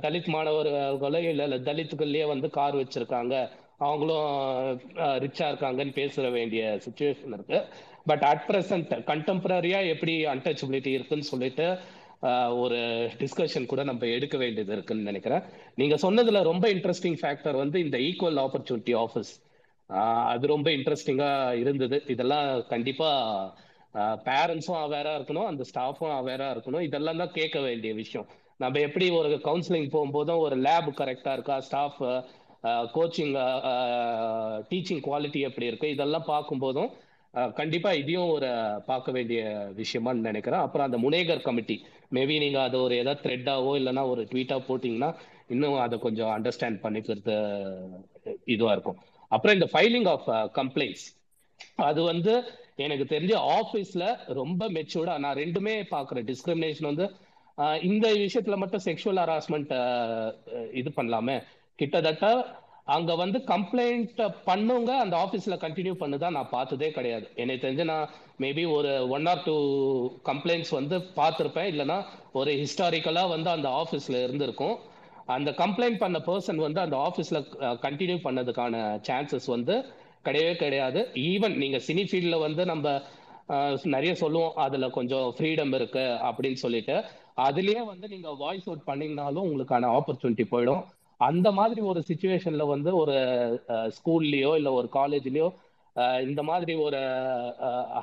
தலித் 0.03 0.29
மாணவர்களோ 0.35 1.19
இல்ல 1.31 1.43
இல்ல 1.43 2.25
வந்து 2.33 2.49
கார் 2.49 2.75
வச்சிருக்காங்க. 2.75 3.35
அவங்களும் 3.77 4.27
ரிச்சா 5.23 5.45
இருக்காங்கன்னு 5.51 5.93
பேசுற 5.99 6.25
வேண்டிய 6.31 6.63
சுச்சுவேஷன் 6.85 7.33
இருக்கு. 7.37 7.59
பட் 8.05 8.23
அட் 8.29 8.45
பிரசன்ட் 8.47 8.91
கண்டெம்பரரியா 9.09 9.79
எப்படி 9.87 10.13
அன்டச்சபிலிட்டி 10.25 10.91
இருக்குன்னு 10.97 11.23
சொல்லிட்டு 11.23 11.67
ஒரு 12.55 12.77
டிஸ்கஷன் 13.21 13.65
கூட 13.65 13.81
நம்ம 13.83 14.05
எடுக்க 14.07 14.35
வேண்டியது 14.37 14.71
இருக்குன்னு 14.73 15.03
நினைக்கிறேன். 15.03 15.43
நீங்க 15.75 15.95
சொன்னதுல 16.05 16.41
ரொம்ப 16.43 16.65
இன்ட்ரெஸ்டிங் 16.73 17.17
ஃபேக்டர் 17.21 17.57
வந்து 17.63 17.77
இந்த 17.79 17.97
ஈக்குவல் 17.97 18.39
ஆப்பர்ச்சுனிட்டி 18.45 18.93
ஆஃபீஸ் 19.03 19.33
அது 20.33 20.45
ரொம்ப 20.47 20.67
இன்ட்ரெஸ்டிங்கா 20.71 21.31
இருந்தது. 21.53 21.97
இதெல்லாம் 22.07 22.49
கண்டிப்பா 22.67 23.09
பேரண்ட்ஸும் 24.27 24.81
அவேரா 24.83 25.11
இருக்கணும் 25.17 25.49
அந்த 25.49 25.63
ஸ்டாஃபும் 25.71 26.15
அவேரா 26.19 26.47
இருக்கணும். 26.53 26.85
இதெல்லாம் 26.87 27.21
தான் 27.21 27.35
கேட்க 27.39 27.57
வேண்டிய 27.67 27.91
விஷயம். 28.01 28.27
நம்ம 28.63 28.79
எப்படி 28.87 29.05
ஒரு 29.19 29.29
கவுன்சிலிங் 29.47 29.89
போகும்போதும் 29.95 30.43
ஒரு 30.45 30.55
லேப் 30.65 30.89
கரெக்டா 31.01 31.31
இருக்கா 31.37 31.55
ஸ்டாஃப் 31.67 32.01
கோச்சிங் 32.95 33.33
டீச்சிங் 34.69 35.01
குவாலிட்டி 35.07 35.39
எப்படி 35.49 35.69
இருக்கு 35.71 35.87
இதெல்லாம் 35.95 36.29
பார்க்கும்போதும் 36.33 36.91
கண்டிப்பா 37.59 37.91
இதையும் 38.01 38.31
ஒரு 38.35 38.49
பார்க்க 38.85 39.15
வேண்டிய 39.15 39.41
விஷயமான்னு 39.79 40.27
நினைக்கிறேன். 40.29 40.63
அப்புறம் 40.65 40.87
அந்த 40.87 40.97
முனேகர் 41.05 41.45
கமிட்டி 41.47 41.77
மேபி 42.15 42.35
நீங்க 42.43 42.59
அது 42.61 42.77
ஒரு 42.81 42.95
ஏதாவது 43.01 43.23
த்ரெட்டாவோ 43.25 43.71
இல்லைன்னா 43.79 44.03
ஒரு 44.13 44.23
ட்வீட்டா 44.31 44.57
போட்டீங்கன்னா 44.67 45.09
இன்னும் 45.53 45.77
அதை 45.85 45.95
கொஞ்சம் 45.99 46.31
அண்டர்ஸ்டாண்ட் 46.35 46.77
பண்ணிக்கிறது 46.83 47.35
இதுவா 48.55 48.73
இருக்கும். 48.75 48.99
அப்புறம் 49.31 49.55
இந்த 49.57 49.69
ஃபைலிங் 49.73 50.07
ஆஃப் 50.13 50.27
கம்ப்ளைண்ட்ஸ் 50.59 51.07
அது 51.89 52.01
வந்து 52.03 52.33
எனக்கு 52.77 53.05
தெரிஞ்ச 53.13 53.33
ஆஃபீஸ்ல 53.59 54.03
ரொம்ப 54.39 54.69
மெச்சூர்டா 54.77 55.15
நான் 55.25 55.39
ரெண்டுமே 55.43 55.75
பாக்குறேன் 55.95 56.27
டிஸ்கிரிமினேஷன் 56.31 56.89
வந்து 56.91 57.07
இந்த 57.91 58.05
விஷயத்துல 58.23 58.55
மட்டும் 58.61 58.85
செக்ஷுவல் 58.85 59.21
ஹராஸ்மெண்ட் 59.23 59.71
இது 60.81 60.91
பண்ணலாமே. 60.95 61.37
கிட்டத்தட்ட 61.75 62.27
அங்க 62.95 63.11
வந்து 63.15 63.37
கம்ப்ளைண்ட் 63.51 64.21
பண்ணுங்க 64.47 64.91
அந்த 65.03 65.15
ஆஃபீஸ்ல 65.23 65.55
கண்டினியூ 65.65 65.93
பண்ணுதான் 65.99 66.35
நான் 66.37 66.53
பார்த்ததே 66.55 66.89
கிடையாது. 66.91 67.27
எனக்கு 67.41 67.63
தெரிஞ்சு 67.65 67.83
நான் 67.91 68.09
மேபி 68.43 68.63
ஒரு 68.77 68.91
ஒன் 69.17 69.27
ஆர் 69.31 69.43
டூ 69.45 69.55
கம்ப்ளைண்ட்ஸ் 70.29 70.73
வந்து 70.79 70.97
பார்த்துருப்பேன். 71.19 71.69
இல்லைன்னா 71.73 71.97
ஒரு 72.39 72.51
ஹிஸ்டாரிக்கலா 72.61 73.23
வந்து 73.35 73.49
அந்த 73.49 73.69
ஆஃபீஸ்ல 73.81 74.23
இருந்திருக்கும். 74.23 74.75
அந்த 75.35 75.49
கம்ப்ளைண்ட் 75.59 76.01
பண்ண 76.03 76.17
பர்சன் 76.29 76.63
வந்து 76.65 76.79
அந்த 76.85 76.95
ஆஃபீஸில் 77.07 77.45
கண்டினியூ 77.85 78.17
பண்ணதுக்கான 78.27 78.81
சான்சஸ் 79.07 79.47
வந்து 79.55 79.75
கிடையவே 80.27 80.53
கிடையாது. 80.63 80.99
ஈவன் 81.31 81.55
நீங்கள் 81.63 81.85
சினி 81.87 82.05
ஃபீல்டில் 82.09 82.43
வந்து 82.45 82.63
நம்ம 82.71 82.87
நிறைய 83.95 84.11
சொல்லுவோம் 84.23 84.57
அதில் 84.65 84.95
கொஞ்சம் 84.97 85.27
ஃப்ரீடம் 85.37 85.73
இருக்கு 85.77 86.05
அப்படின்னு 86.29 86.59
சொல்லிட்டு. 86.65 86.95
அதுலேயே 87.47 87.81
வந்து 87.91 88.05
நீங்கள் 88.13 88.37
வாய்ஸ் 88.41 88.67
அவுட் 88.69 88.87
பண்ணீங்கனாலும் 88.89 89.45
உங்களுக்கான 89.47 89.89
ஆப்பர்ச்சுனிட்டி 89.97 90.45
போயிடும். 90.53 90.83
அந்த 91.19 91.47
மாதிரி 91.57 91.81
ஒரு 91.91 91.99
சுச்சுவேஷன்ல 92.09 92.63
வந்து 92.73 92.91
ஒரு 93.01 93.17
ஸ்கூல்லையோ 93.97 94.51
இல்லை 94.59 94.71
ஒரு 94.79 94.87
காலேஜ்லயோ 94.97 95.47
இந்த 96.27 96.41
மாதிரி 96.49 96.73
ஒரு 96.85 96.99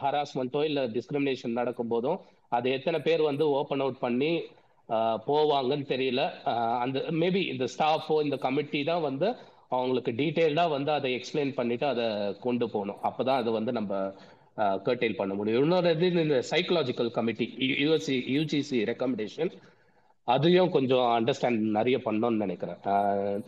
ஹராஸ்மெண்ட்டோ 0.02 0.60
இல்லை 0.68 0.82
டிஸ்கிரிமினேஷன் 0.96 1.58
நடக்கும் 1.60 1.90
போதும் 1.92 2.18
அது 2.56 2.66
எத்தனை 2.76 2.98
பேர் 3.06 3.22
வந்து 3.28 3.44
ஓப்பன் 3.58 3.82
அவுட் 3.84 4.04
பண்ணி 4.04 4.32
போவாங்கன்னு 5.28 5.86
தெரியல. 5.94 6.22
அந்த 6.84 6.98
மேபி 7.22 7.42
இந்த 7.52 7.66
ஸ்டாஃபோ 7.74 8.16
இந்த 8.26 8.36
கமிட்டி 8.44 8.80
தான் 8.90 9.06
வந்து 9.08 9.28
அவங்களுக்கு 9.76 10.12
டீட்டெயில்டாக 10.20 10.74
வந்து 10.76 10.90
அதை 10.98 11.08
எக்ஸ்பிளைன் 11.16 11.52
பண்ணிட்டு 11.58 11.86
அதை 11.86 12.06
கொண்டு 12.46 12.66
போகணும். 12.72 13.00
அப்பதான் 13.08 13.40
அது 13.42 13.50
வந்து 13.56 13.72
நம்ம 13.78 13.94
கர்டைல் 14.86 15.18
பண்ண 15.18 15.32
முடியும். 15.38 15.62
இன்னொரு 15.64 15.90
இது 15.96 16.06
இந்த 16.24 16.38
psychological 16.52 17.10
committee 17.18 17.46
USC 17.82 18.16
UGC 18.36 18.78
recommendation 18.90 19.52
அதையும் 20.28 20.72
கொஞ்சம் 20.76 21.06
அண்டர்ஸ்டாண்ட் 21.18 21.60
நிறைய 21.78 21.96
பண்ணணும்னு 22.06 22.42
நினைக்கிறேன். 22.44 22.80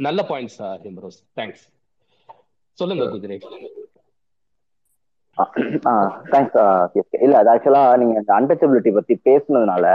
நல்ல 0.07 0.21
பாயிண்ட்ஸ் 0.31 0.61
ஹிம்ரோஸ் 0.85 1.19
தேங்க்ஸ் 1.41 1.65
சொல்லுங்க 2.79 3.05
குதிரை. 3.15 3.39
தேங்க்ஸ் 6.33 6.57
இல்ல 7.25 7.35
அது 7.41 7.51
ஆக்சுவலா 7.53 7.85
நீங்க 8.01 8.15
இந்த 8.23 8.33
அன்டச்சபிலிட்டி 8.41 8.91
பத்தி 8.99 9.15
பேசுனதுனால 9.29 9.87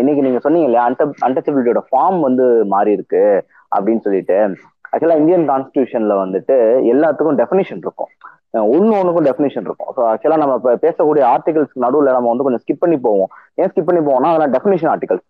இன்னைக்கு 0.00 0.24
நீங்க 0.26 0.40
சொன்னீங்க 0.44 0.68
இல்லையா 0.68 0.86
அன்ட 0.88 1.04
அன்டச்சபிலிட்டியோட 1.26 1.82
ஃபார்ம் 1.90 2.20
வந்து 2.28 2.46
மாறி 2.72 2.90
இருக்கு 2.98 3.22
அப்படின்னு 3.76 4.04
சொல்லிட்டு. 4.06 4.38
ஆக்சுவலா 4.92 5.18
இந்தியன் 5.20 5.46
கான்ஸ்டியூஷன்ல 5.50 6.16
வந்துட்டு 6.24 6.56
எல்லாத்துக்கும் 6.92 7.38
டெஃபினேஷன் 7.42 7.82
இருக்கும். 7.86 8.10
ஒன்னு 8.74 8.92
ஒண்ணுக்கும் 9.00 9.26
டெஃபினேஷன் 9.28 9.66
இருக்கும். 9.68 9.90
ஸோ 9.96 10.02
ஆக்சுவலா 10.10 10.40
நம்ம 10.42 10.54
இப்போ 10.60 10.72
பேசக்கூடிய 10.84 11.24
ஆர்டிகல்ஸ் 11.34 11.72
நடுவில் 11.84 12.14
நம்ம 12.16 12.30
வந்து 12.32 12.46
கொஞ்சம் 12.46 12.62
ஸ்கிப் 12.64 12.82
பண்ணி 12.84 12.98
போவோம். 13.06 13.30
ஏன் 13.60 13.70
ஸ்கிப் 13.72 13.88
பண்ணி 13.88 14.02
போவோம்னா 14.08 14.30
அதெல்லாம் 14.32 14.54
டெஃபினேஷன் 14.56 14.90
ஆர்டிகல் 14.92 15.20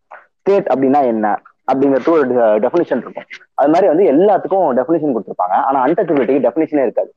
ஸ்டேட் 0.40 0.68
அப்படின்னா 0.72 1.00
என்ன? 1.12 1.28
அப்படிங்கிறது 1.70 2.12
ஒரு 2.16 2.26
டெஃபினேஷன் 2.64 3.00
இருக்கும். 3.04 3.26
அது 3.60 3.70
மாதிரி 3.72 3.86
வந்து 3.92 4.04
எல்லாத்துக்கும் 4.12 4.68
டெஃபினேஷன் 4.78 5.14
கொடுத்துருப்பாங்க. 5.14 5.56
ஆனா 5.68 5.78
அன்டச்சபிலிட்டிக்கு 5.86 6.44
டெஃபினேஷனே 6.46 6.84
இருக்காது. 6.86 7.10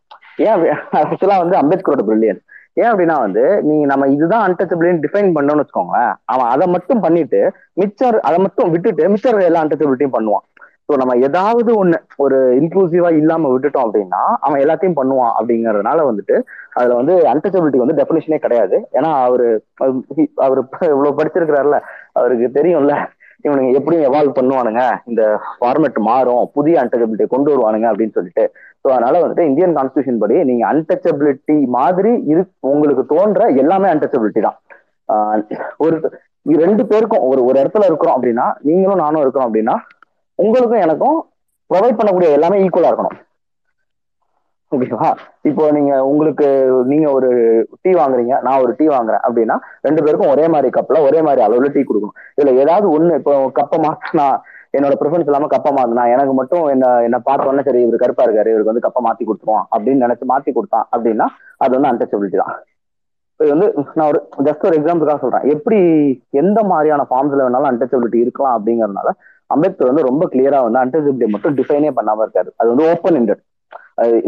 ஏன் 0.48 0.66
ஆக்சுவலா 1.02 1.38
வந்து 1.44 1.56
அம்பேத்கரோட 1.62 2.04
பிரில்லியன் 2.10 2.42
ஏன் 2.82 2.90
அப்படின்னா 2.90 3.16
வந்து 3.24 3.42
நீங்க 3.68 3.86
நம்ம 3.92 4.04
இதுதான் 4.16 4.44
அன்டச்சபிலிட்டின்னு 4.48 5.04
டிஃபைன் 5.06 5.34
பண்ணோம்னு 5.38 5.64
வச்சுக்கோங்களேன். 5.64 6.14
அவன் 6.34 6.50
அதை 6.54 6.66
மட்டும் 6.76 7.02
பண்ணிட்டு 7.06 7.40
மிச்சர் 7.82 8.18
அதை 8.28 8.38
மட்டும் 8.46 8.70
விட்டுட்டு 8.74 9.10
மிச்சர் 9.14 9.48
எல்லா 9.48 9.64
அன்டச்சபிலிட்டியும் 9.64 10.16
பண்ணுவான். 10.18 10.46
ஸோ 10.90 10.96
நம்ம 11.02 11.14
ஏதாவது 11.28 11.72
ஒண்ணு 11.82 11.98
ஒரு 12.24 12.38
இன்க்ளூசிவா 12.60 13.10
இல்லாம 13.20 13.50
விட்டுட்டோம் 13.52 13.86
அப்படின்னா 13.86 14.22
அவன் 14.46 14.62
எல்லாத்தையும் 14.64 14.98
பண்ணுவான் 15.00 15.34
அப்படிங்கறதுனால 15.40 16.06
வந்துட்டு 16.10 16.36
அதுல 16.78 16.98
வந்து 17.00 17.14
அன்டச்சபிலிட்டி 17.34 17.82
வந்து 17.84 17.98
டெஃபினேஷனே 18.00 18.40
கிடையாது. 18.46 18.78
ஏன்னா 18.98 19.12
அவரு 19.28 19.48
அவர் 20.46 20.62
இவ்வளவு 20.94 21.18
படிச்சிருக்கிறாருல 21.20 21.80
அவருக்கு 22.20 22.50
தெரியும்ல 22.60 22.96
இவனுங்க 23.46 23.70
எப்படியும் 23.78 24.08
எவால்வ் 24.08 24.38
பண்ணுவானுங்க. 24.40 24.82
இந்த 25.10 25.22
ஃபார்மெட் 25.54 25.98
மாறும் 26.10 26.44
புதிய 26.58 26.76
அன்டச்சபிலிட்டி 26.82 27.26
கொண்டு 27.34 27.50
வருவானுங்க 27.54 27.88
அப்படின்னு 27.92 28.18
சொல்லிட்டு. 28.18 28.44
ஸோ 28.82 28.88
அதனால 28.96 29.22
வந்துட்டு 29.24 29.48
இந்தியன் 29.50 29.78
கான்ஸ்டியூஷன் 29.78 30.22
படி 30.24 30.36
நீங்க 30.50 30.64
அன்டச்சபிலிட்டி 30.74 31.56
மாதிரி 31.78 32.12
இரு 32.32 32.44
உங்களுக்கு 32.74 33.06
தோன்ற 33.14 33.48
எல்லாமே 33.64 33.90
அன்டச்சபிலிட்டி 33.94 34.44
தான். 34.48 34.60
ஒரு 35.86 35.96
ரெண்டு 36.66 36.84
பேருக்கும் 36.92 37.26
ஒரு 37.32 37.42
ஒரு 37.48 37.58
இடத்துல 37.62 37.88
இருக்கிறோம் 37.90 38.16
அப்படின்னா 38.18 38.46
நீங்களும் 38.68 39.04
நானும் 39.06 39.24
இருக்கிறோம் 39.24 39.48
அப்படின்னா 39.50 39.76
உங்களுக்கும் 40.44 40.86
எனக்கும் 40.86 41.18
ப்ரொவைட் 41.70 42.00
பண்ணக்கூடிய 42.00 42.38
எல்லாமே 42.38 42.62
ஈக்குவலா 42.66 42.92
இருக்கணும். 42.92 43.18
ஓகேவா 44.72 45.10
இப்போ 45.50 45.64
நீங்க 45.78 45.94
உங்களுக்கு 46.10 46.48
நீங்க 46.92 47.08
ஒரு 47.18 47.30
டீ 47.84 47.92
வாங்குறீங்க 48.00 48.36
நான் 48.46 48.62
ஒரு 48.66 48.74
டீ 48.80 48.86
வாங்குறேன் 48.94 49.24
அப்படின்னா 49.28 49.56
ரெண்டு 49.88 50.04
பேருக்கும் 50.06 50.32
ஒரே 50.34 50.46
மாதிரி 50.54 50.70
கப்ல 50.78 51.00
ஒரே 51.08 51.20
மாதிரி 51.28 51.42
அளவுல 51.46 51.72
டீ 51.76 51.82
கொடுக்கணும். 51.90 52.18
இதுல 52.38 52.54
ஏதாவது 52.64 52.88
ஒண்ணு 52.98 53.18
இப்போ 53.20 53.34
கப்பை 53.60 53.80
மாத்தினா 53.86 54.28
என்னோட 54.78 54.96
ப்ரிஃபரன்ஸ் 55.00 55.30
இல்லாம 55.30 55.50
கப்பை 55.54 55.72
மாத்தினா 55.78 56.04
எனக்கு 56.16 56.34
மட்டும் 56.40 56.66
என்ன 56.74 56.92
என்ன 57.08 57.18
பார்த்தோன்னே 57.30 57.66
சரி 57.68 57.82
இவர் 57.86 58.04
கருப்பா 58.04 58.26
இருக்காரு 58.28 58.52
இவருக்கு 58.54 58.72
வந்து 58.72 58.86
கப்பை 58.86 59.02
மாத்தி 59.08 59.24
கொடுத்துருவோம் 59.30 59.66
அப்படின்னு 59.74 60.06
நினைச்சு 60.06 60.32
மாத்தி 60.34 60.52
கொடுத்தான் 60.58 60.88
அப்படின்னா 60.94 61.28
அது 61.64 61.76
வந்து 61.78 61.92
அன்டச்சபிலிட்டி 61.92 62.40
தான். 62.44 62.54
இது 63.40 63.50
வந்து 63.54 63.68
நான் 63.98 64.10
ஒரு 64.12 64.20
ஜஸ்ட் 64.48 64.66
ஒரு 64.70 64.78
எக்ஸாம்பிளுக்காக 64.80 65.22
சொல்றேன். 65.24 65.46
எப்படி 65.56 65.80
எந்த 66.42 66.60
மாதிரியான 66.72 67.06
ஃபார்ம்ஸ்ல 67.10 67.46
வேணாலும் 67.46 67.70
அன்டச்சபிலிட்டி 67.72 68.20
இருக்கலாம் 68.26 68.56
அப்படிங்கறதுனால 68.58 69.12
அம்பேத்கர் 69.54 69.92
வந்து 69.92 70.10
ரொம்ப 70.10 70.26
கிளியரா 70.34 70.60
வந்து 70.66 70.82
அன்டச்சபிலிட்டி 70.84 71.30
மட்டும் 71.36 71.56
டிஃபைனே 71.60 71.92
பண்ணாம 72.00 72.26
இருக்காரு. 72.26 72.50
அது 72.60 72.70
வந்து 72.74 72.86
ஓப்பன் 72.94 73.18
எண்டட் 73.22 73.44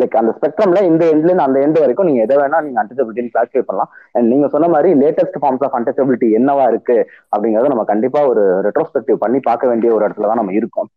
லைக் 0.02 0.16
அந்த 0.20 0.32
ஸ்பெக்ட்ரம்ல 0.38 0.80
இந்த 0.90 1.04
எண்ட்ல 1.12 1.30
இருந்து 1.30 1.46
அந்த 1.46 1.60
எண்ட் 1.66 1.80
வரைக்கும் 1.84 2.08
நீங்க 2.10 2.22
எதை 2.26 2.36
வேணா 2.42 2.58
நீங்க 2.66 2.80
அன்டச்சபிலிட்டின்னு 2.82 3.34
கிளாசிஃபை 3.36 3.64
பண்ணலாம். 3.70 3.92
அண்ட் 4.16 4.28
நீங்க 4.34 4.48
சொன்ன 4.54 4.70
மாதிரி 4.74 4.90
லேட்டஸ்ட் 5.04 5.40
ஃபார்ம்ஸ் 5.42 5.64
ஆஃப் 5.68 5.78
அன்டச்சபிலிட்டி 5.80 6.28
என்னவா 6.40 6.66
இருக்கு 6.72 6.98
அப்படிங்கறத 7.34 7.72
நம்ம 7.74 7.86
கண்டிப்பா 7.92 8.22
ஒரு 8.32 8.44
ரெட்ரோஸ்பெக்டிவ் 8.68 9.24
பண்ணி 9.24 9.42
பார்க்க 9.50 9.72
வேண்டிய 9.72 9.92
ஒரு 9.98 10.06
இடத்துல 10.08 10.30
தான் 10.32 10.42
நம்ம 10.42 10.56
இருக்கோம். 10.60 10.90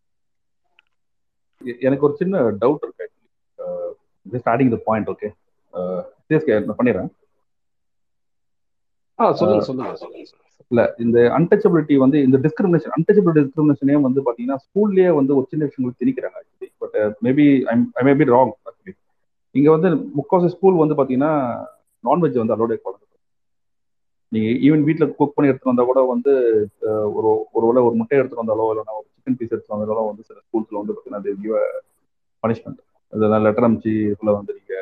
எனக்கு 1.87 2.07
ஒரு 2.09 2.16
சின்ன 2.22 2.43
டவுட் 2.62 2.85
இருக்கு 2.87 3.07
just 4.27 4.51
adding 4.55 4.72
the 4.74 4.81
point 4.89 5.11
okay 5.14 5.31
CSK 6.29 6.55
நான் 6.66 6.79
பண்ணிடுறேன். 6.81 7.11
ஆ 9.18 9.33
சொல்லுங்க 9.41 9.64
சொல்லுங்க 9.68 9.95
சொல்லுங்க. 10.03 10.27
இல்ல 10.70 10.82
இந்த 10.98 11.18
அன்டச்சபிலிட்டி 11.36 11.96
வந்து 11.96 12.18
இந்த 12.22 12.36
டிஸ்கிரிமினேஷன் 12.44 12.94
அன்டச்சபிலிட்டி 12.96 13.42
டிஸ்கிரிமினேஷனே 13.42 13.98
வந்து 14.02 14.20
பாத்தீங்கன்னா 14.26 14.58
ஸ்கூல்லயே 14.64 15.10
வந்து 15.18 15.32
ஒரு 15.34 15.46
சின்ன 15.50 15.66
விஷயங்களுக்கு 15.68 16.02
திணிக்கிறாங்க 16.02 16.38
actually 16.40 16.70
but 16.78 16.96
maybe 17.22 17.46
I 17.96 18.04
may 18.04 18.14
be 18.14 18.26
wrong 18.32 18.54
actually 18.60 18.94
இங்க 19.54 19.68
வந்து 19.70 19.90
முக்கால்வாசி 20.16 20.54
ஸ்கூல் 20.54 20.82
வந்து 20.82 20.98
பாத்தீங்கன்னா 20.98 21.32
நான்வெஜ் 22.04 22.42
வந்து 22.42 22.56
அலோடே 22.56 22.78
குழந்தை 22.78 23.04
நீங்க 24.32 24.48
ஈவன் 24.66 24.82
வீட்டுல 24.86 25.04
குக் 25.10 25.34
பண்ணி 25.34 25.48
எடுத்துட்டு 25.48 25.72
வந்தா 25.72 25.84
கூட 25.84 26.00
வந்து 26.06 26.32
uh, 26.88 27.04
ஒரு 27.16 27.30
ஒரு 27.52 27.64
வேளை 27.68 27.80
ஒரு 27.88 27.94
முட்டை 27.94 28.16
எடுத்துட்டு 28.18 28.42
வந்தாலோ 28.42 28.64
இல்லைன்னா 28.72 28.94
ஒரு 28.98 29.06
சிக்கன் 29.08 29.36
பீஸ் 29.38 29.52
எடுத்துட்டு 29.52 29.76
வந்தாலோ 29.76 30.06
வந்து 30.08 30.24
சில 30.28 30.38
ஸ்கூல்ஸ்ல 30.46 30.80
வந்து 30.80 30.94
பாத்தீங்கன்னா 30.94 31.62
பனிஷ்மெண்ட் 32.42 32.80
இதெல்லாம் 33.12 33.44
லெட்டர் 33.44 33.66
அமைச்சு 33.66 33.92
இதுல 34.06 34.32
வந்து 34.36 34.52
நீங்க 34.58 34.74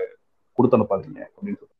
கொடுத்து 0.58 0.78
அனுப்பாதீங்க 0.78 1.20
அப்படின்னு 1.28 1.58
சொல்லி 1.60 1.72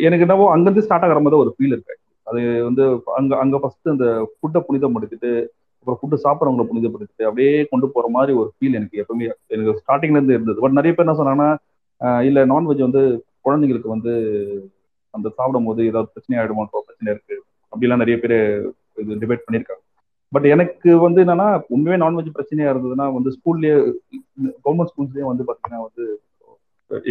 எனக்கு 0.00 0.26
என்னவோ 0.26 0.46
அங்கிருந்து 0.52 0.84
ஸ்டார்ட் 0.86 1.06
ஆகிற 1.06 1.20
மாதிரி 1.20 1.40
ஒரு 1.44 1.52
ஃபீல் 1.56 1.74
இருக்கு 1.76 1.96
அது 2.30 2.40
வந்து 2.66 2.84
அங்க 3.18 3.32
அங்க 3.42 3.56
ஃபர்ஸ்ட் 3.62 3.92
அந்த 3.94 4.06
ஃபுட்டை 4.34 4.60
புனிதப்படுத்திட்டு 4.66 5.30
அப்புறம் 5.78 5.98
ஃபுட்டு 6.00 6.22
சாப்பிட்றவங்களை 6.24 6.64
புனிதப்படுத்திட்டு 6.70 7.26
அப்படியே 7.28 7.52
கொண்டு 7.70 7.86
போற 7.92 8.06
மாதிரி 8.16 8.32
ஒரு 8.40 8.48
ஃபீல் 8.54 8.76
எனக்கு 8.78 9.00
எப்பவுமே. 9.02 9.28
எனக்கு 9.54 9.80
ஸ்டார்டிங்ல 9.82 10.18
இருந்து 10.18 10.36
இருந்தது. 10.36 10.62
பட் 10.64 10.78
நிறைய 10.78 10.92
பேர் 10.94 11.06
என்ன 11.06 11.16
சொன்னாங்கன்னா 11.20 11.50
இல்ல 12.28 12.40
நான்வெஜ் 12.52 12.86
வந்து 12.86 13.02
குழந்தைங்களுக்கு 13.46 13.94
வந்து 13.94 14.12
அந்த 15.14 15.28
சாப்பிடும் 15.36 15.68
போது 15.68 15.80
ஏதாவது 15.90 16.12
பிரச்சனை 16.14 16.34
ஆயிடுமோன்ற 16.40 16.82
பிரச்சனை 16.88 17.08
இருக்கு. 17.14 17.36
அப்படிலாம் 17.72 18.02
நிறைய 18.02 18.16
பேர் 18.22 18.36
இது 19.02 19.20
டிபேட் 19.22 19.44
பண்ணியிருக்காங்க. 19.46 19.82
பட் 20.32 20.46
எனக்கு 20.54 20.90
வந்து 21.04 21.20
என்னன்னா 21.24 21.48
உண்மையே 21.74 21.96
நான்வெஜ் 22.04 22.34
பிரச்சனையா 22.36 22.72
இருந்ததுன்னா 22.72 23.06
வந்து 23.16 23.30
ஸ்கூல்லயே 23.36 23.76
கவர்மெண்ட் 24.64 24.90
ஸ்கூல்ஸ்லயே 24.92 25.26
வந்து 25.30 25.46
பாத்தீங்கன்னா 25.48 25.80
வந்து 25.86 26.04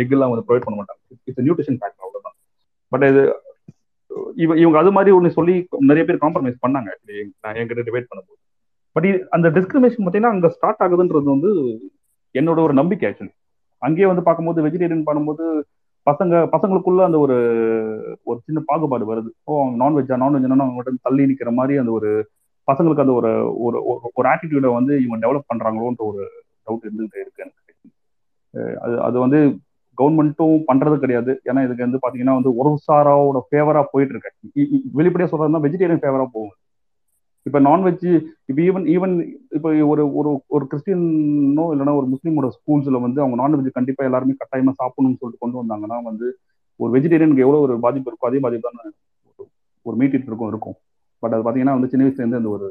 எக் 0.02 0.14
எல்லாம் 0.16 0.32
வந்து 0.32 0.46
ப்ரொவைட் 0.48 0.66
பண்ண 0.68 0.78
மாட்டாங்க. 0.80 1.02
இட்ஸ் 1.28 1.46
நியூட்ரிஷன் 1.48 1.80
ஃபேக்டர் 1.82 2.06
அவ்வளவுதான். 2.06 2.38
பட் 2.92 3.06
இது 3.12 3.24
இவ 4.36 4.56
இவங்க 4.56 4.78
அது 4.78 4.92
மாதிரி 4.92 5.12
ஒன்று 5.16 5.32
சொல்லி 5.32 5.56
நிறைய 5.80 6.04
பேர் 6.06 6.24
காம்ப்ரமைஸ் 6.26 6.64
பண்ணாங்க. 6.68 6.90
நான் 7.42 7.56
என்கிட்ட 7.56 7.84
டிபேட் 7.88 8.10
பண்ணும்போது. 8.12 8.40
பட் 8.92 9.08
அந்த 9.30 9.50
டிஸ்கிரிமினேஷன் 9.50 10.04
பார்த்தீங்கன்னா 10.06 10.36
அங்கே 10.36 10.50
ஸ்டார்ட் 10.50 10.82
ஆகுதுன்றது 10.84 11.28
வந்து 11.36 11.52
என்னோட 12.36 12.60
ஒரு 12.60 12.74
நம்பிக்கை 12.74 13.06
ஆக்சுவலி 13.10 13.34
அங்கேயே 13.78 14.08
வந்து 14.08 14.24
பார்க்கும்போது 14.24 14.64
வெஜிடேரியன் 14.66 15.08
பண்ணும்போது 15.10 15.46
பசங்க 16.08 16.34
பசங்களுக்குள்ள 16.54 17.02
அந்த 17.04 17.20
ஒரு 17.20 17.36
ஒரு 18.24 18.40
சின்ன 18.46 18.60
பாகுபாடு 18.66 19.06
வருது. 19.14 19.30
ஓ 19.44 19.68
நான்வெஜ்ஜா 19.70 20.18
நான்வெஜ் 20.24 20.48
அவங்கள்ட்ட 20.66 20.94
தள்ளி 21.02 21.26
நிற்கிற 21.26 21.52
மாதிரி 21.52 21.78
அந்த 21.78 21.92
ஒரு 21.92 22.30
பசங்களுக்கு 22.68 23.04
அந்த 23.06 23.14
ஒரு 23.14 23.32
ஒரு 23.62 23.78
ஒரு 24.14 24.30
ஆட்டிடியூடை 24.30 24.74
வந்து 24.74 25.02
இவங்க 25.02 25.20
டெவலப் 25.26 25.50
பண்றாங்களோன்ற 25.54 26.04
ஒரு 26.12 26.24
டவுட் 26.66 26.88
இருந்துகிட்டே 26.88 27.22
இருக்கு 27.24 27.44
எனக்கு. 27.46 27.58
அது 28.80 29.02
அது 29.02 29.20
வந்து 29.20 29.40
கவர்மெண்ட்டும் 30.00 30.58
பண்றது 30.68 30.96
கிடையாது. 31.00 31.32
ஏன்னா 31.44 31.62
இதுக்கு 31.66 31.86
வந்து 31.86 32.02
பாத்தீங்கன்னா 32.04 32.36
வந்து 32.38 32.52
ஒரு 32.60 32.72
சாராவோட 32.86 33.40
ஃபேவரா 33.48 33.82
போயிட்டு 33.94 34.16
இருக்கு 34.16 34.32
வெளிப்படையா 35.00 35.30
சொல்றதுனா 35.32 35.64
வெஜிடேரியன் 35.66 36.04
ஃபேவரா 36.04 36.28
போகும் 36.30 36.56
இப்ப 37.46 37.60
நான்வெஜ் 37.62 38.06
இப்ப 38.50 38.60
ஈவன் 38.64 38.86
ஈவன் 38.94 39.14
இப்ப 39.58 39.68
ஒரு 39.92 40.04
ஒரு 40.20 40.32
ஒரு 40.50 40.64
கிறிஸ்டியனோ 40.72 41.66
இல்லைன்னா 41.74 41.94
ஒரு 42.00 42.08
முஸ்லீமோட 42.14 42.48
ஸ்கூல்ஸ்ல 42.56 43.00
வந்து 43.06 43.20
அவங்க 43.24 43.38
நான்வெஜ் 43.42 43.78
கண்டிப்பா 43.78 44.08
எல்லாருமே 44.08 44.36
கட்டாயமா 44.42 44.74
சாப்பிடணும்னு 44.80 45.20
சொல்லிட்டு 45.22 45.44
கொண்டு 45.44 45.60
வந்தாங்கன்னா 45.62 45.98
வந்து 46.10 46.28
ஒரு 46.80 46.92
வெஜிடேரியனுக்கு 46.96 47.46
எவ்வளவு 47.46 47.66
ஒரு 47.68 47.76
பாதிப்பு 47.86 48.10
இருக்கோ 48.12 48.30
அதே 48.30 48.42
பாதிப்பு 48.46 48.68
தான் 48.70 48.94
ஒரு 49.86 49.96
மீட்டிட்டு 50.00 50.30
இருக்கும் 50.30 50.52
இருக்கும். 50.52 50.78
பட் 51.24 51.34
அது 51.36 51.46
பாத்தீங்கன்னா 51.46 51.76
வந்து 51.78 51.92
சின்ன 51.92 52.06
வயசுல 52.06 52.24
இருந்து 52.24 52.42
அந்த 52.42 52.52
ஒரு 52.56 52.68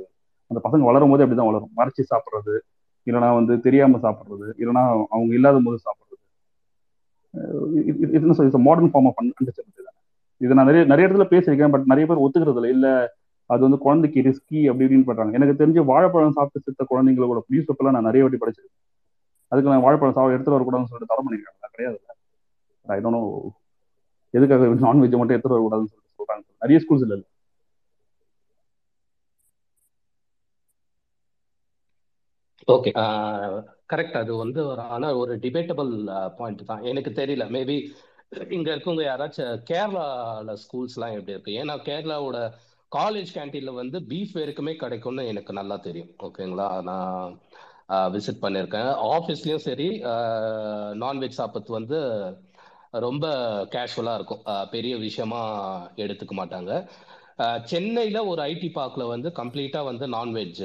அந்த 0.51 0.61
பசங்க 0.65 0.85
வளரும் 0.89 1.13
போது 1.13 1.25
அப்படிதான் 1.25 1.51
வளரும். 1.51 1.73
மறைச்சி 1.79 2.03
சாப்பிட்றது 2.11 2.55
இல்லைன்னா 3.07 3.31
வந்து 3.39 3.55
தெரியாம 3.67 3.99
சாப்பிட்றது 4.05 4.47
இல்லைனா 4.61 4.83
அவங்க 5.13 5.31
இல்லாத 5.35 5.61
போது 5.67 5.79
சாப்பிட்றது. 5.79 6.08
இது 7.35 8.59
மாடர்ன் 8.69 8.93
ஃபார்ம் 8.93 9.09
ஆஃப் 9.11 9.19
அண்டர்ஸ்டாண்டிங் 9.21 9.75
இது 10.41 10.57
நான் 10.57 10.69
நிறைய 10.71 10.83
நிறைய 10.93 11.05
இடத்துல 11.09 11.27
பேசியிருக்கேன் 11.33 11.73
பட் 11.75 11.87
நிறைய 11.93 12.05
பேர் 12.09 12.23
ஒத்துக்கிறது 12.25 12.61
இல்லை. 12.61 12.71
இல்ல 12.77 12.89
அது 13.51 13.61
வந்து 13.67 13.79
குழந்தைக்கு 13.79 14.21
ரிஸ்கி 14.29 14.61
அப்படி 14.71 14.87
இப்படின்னு 14.87 15.09
பண்றாங்க. 15.11 15.39
எனக்கு 15.39 15.61
தெரிஞ்ச 15.61 15.85
வாழைப்பழம் 15.91 16.37
சாப்பிட்டு 16.39 16.65
செத்த 16.67 16.85
குழந்தைங்களோட 16.91 17.41
நியூஸ் 17.53 17.69
பேப்பர்லாம் 17.69 17.97
நான் 17.97 18.09
நிறைய 18.11 18.23
வாட்டி 18.25 18.41
படிச்சிருக்கேன். 18.43 18.77
அதுக்கு 19.53 19.73
நான் 19.73 19.85
வாழைப்பழம் 19.87 20.17
சாப்பிட 20.17 20.37
எடுத்துட்டு 20.37 20.59
வரக்கூடாதுன்னு 20.59 20.91
சொல்லிட்டு 20.93 21.13
தரம் 21.15 21.27
பண்ணிருக்காங்க 21.27 21.71
கிடையாது. 21.77 21.99
ஐ 22.87 23.01
எதுக்காக 24.35 24.65
நான்வெஜ் 24.87 25.19
மட்டும் 25.21 25.37
எடுத்துட்டு 25.37 25.57
வரக்கூடாதுன்னு 25.57 25.93
சொல்லிட்டு 25.93 26.19
சொல்றாங்க. 26.21 26.45
நிறைய 26.65 26.79
ஸ்கூல்ஸ் 26.85 27.05
இல்லை 27.07 27.19
ஓகே 32.75 32.91
கரெக்ட் 33.91 34.19
அது 34.23 34.33
வந்து 34.37 34.61
ஒரு 34.71 34.83
ஆனால் 34.95 35.19
ஒரு 35.23 35.33
டிபேட்டபிள் 35.45 35.91
பாயிண்ட் 36.39 36.69
தான். 36.71 36.83
எனக்கு 36.91 37.11
தெரியல. 37.21 37.45
மேபி 37.57 37.77
இங்க 38.57 38.69
இருக்கவங்க 38.75 39.05
யாராச்சும் 39.11 39.63
கேரளால 39.71 40.57
ஸ்கூல்ஸ்லாம் 40.65 41.15
எப்படி 41.19 41.35
இருக்கு? 41.37 41.53
ஏன்னா 41.61 41.75
கேரளாவோட 41.89 42.39
காலேஜ் 42.93 43.31
கேன்டீன்ல 43.37 43.73
வந்து 43.75 43.99
பீஃப் 44.11 44.35
வரைக்குமே 44.41 44.75
கிடைக்கும்னு 44.83 45.25
எனக்கு 45.33 45.53
நல்லா 45.61 45.77
தெரியும். 45.87 46.13
ஓகேங்களா 46.27 46.69
நான் 46.91 47.39
விசிட் 48.15 48.43
பண்ணியிருக்கேன் 48.45 48.91
ஆஃபீஸ்லயும் 49.17 49.67
சரி 49.69 49.89
நான்வெஜ் 51.05 51.39
சாப்பிட்டு 51.41 51.73
வந்து 51.73 51.99
ரொம்ப 53.07 53.27
கேஷுவலா 53.75 54.15
இருக்கும். 54.19 54.43
பெரிய 54.75 54.95
விஷயமா 55.07 55.41
எடுத்துக்க 56.05 56.35
மாட்டாங்க. 56.41 56.73
சென்னையில் 57.71 58.29
ஒரு 58.31 58.41
ஐடி 58.53 58.69
பார்க்கில் 58.73 59.11
வந்து 59.13 59.29
கம்ப்ளீட்டாக 59.39 59.89
வந்து 59.91 60.05
நான்வெஜ் 60.15 60.61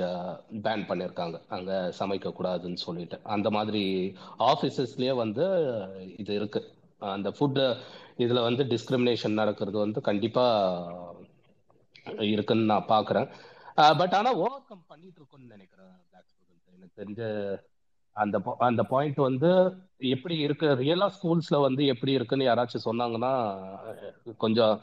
பேன் 0.66 0.86
பண்ணியிருக்காங்க 0.90 1.38
அங்கே 1.56 1.76
சமைக்கக்கூடாதுன்னு 2.00 2.80
சொல்லிட்டு. 2.86 3.18
அந்த 3.36 3.50
மாதிரி 3.58 3.84
ஆஃபீஸஸ்லேயே 4.52 5.14
வந்து 5.24 5.46
இது 6.22 6.32
இருக்கு. 6.40 6.62
அந்த 7.16 7.30
ஃபுட்டு 7.38 7.66
இதில் 8.24 8.48
வந்து 8.48 8.64
டிஸ்கிரிமினேஷன் 8.74 9.40
நடக்கிறது 9.42 9.78
வந்து 9.86 10.02
கண்டிப்பாக 10.10 11.22
இருக்குன்னு 12.34 12.72
நான் 12.72 12.92
பார்க்குறேன் 12.96 13.28
பட் 14.00 14.16
ஆனால் 14.18 14.40
ஓவர் 14.44 14.68
கம் 14.70 14.84
பண்ணிட்டு 14.88 15.20
இருக்கோம்னு 15.20 15.54
நினைக்கிறேன் 15.56 15.94
எனக்கு 16.68 16.95
தெரிஞ்ச 17.02 17.22
அந்த 18.16 18.38
அந்த 18.68 18.82
பாயிண்ட் 18.91 19.20
வந்து 19.28 19.50
எப்படி 20.16 20.36
இருக்கு? 20.45 20.68
ரியலா 20.82 21.08
ஸ்கூல்ஸ்ல 21.16 21.58
வந்து 21.62 21.84
எப்படி 21.94 22.12
இருக்குன்னு 22.18 22.50
யாராச்சும் 22.50 22.88
சொன்னாங்கன்னா 22.90 23.32
கொஞ்சம் 24.38 24.74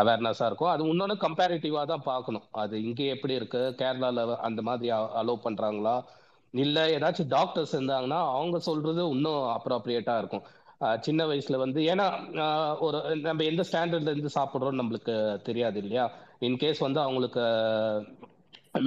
அவேர்னஸாக 0.00 0.48
இருக்கும். 0.50 0.70
அது 0.72 0.88
இன்னொன்று 0.92 1.16
கம்பேரிட்டிவாக 1.24 1.86
தான் 1.92 2.06
பார்க்கணும். 2.10 2.46
அது 2.62 2.74
இங்கே 2.86 3.06
எப்படி 3.14 3.34
இருக்கு? 3.40 3.62
கேரளாவில் 3.80 4.42
அந்த 4.48 4.62
மாதிரி 4.68 4.88
அலோவ் 5.20 5.44
பண்ணுறாங்களா 5.46 5.96
இல்லை 6.54 6.82
ஏதாச்சும் 6.96 7.32
டாக்டர்ஸ் 7.36 7.74
இருந்தாங்கன்னா 7.76 8.20
அவங்க 8.36 8.58
சொல்றது 8.68 9.02
இன்னும் 9.14 9.42
அப்ராப்ரியேட்டாக 9.56 10.20
இருக்கும். 10.22 10.44
சின்ன 11.06 11.20
வயசுல 11.28 11.56
வந்து 11.64 11.80
ஏன்னா 11.92 12.06
ஒரு 12.86 12.98
நம்ம 13.26 13.44
எந்த 13.50 13.62
ஸ்டாண்டர்ட்ல 13.68 14.12
இருந்து 14.14 14.36
சாப்பிட்றோம் 14.38 14.80
நம்மளுக்கு 14.80 15.14
தெரியாது 15.48 15.78
இல்லையா? 15.82 16.04
இன்கேஸ் 16.48 16.80
வந்து 16.86 17.00
அவங்களுக்கு 17.04 17.44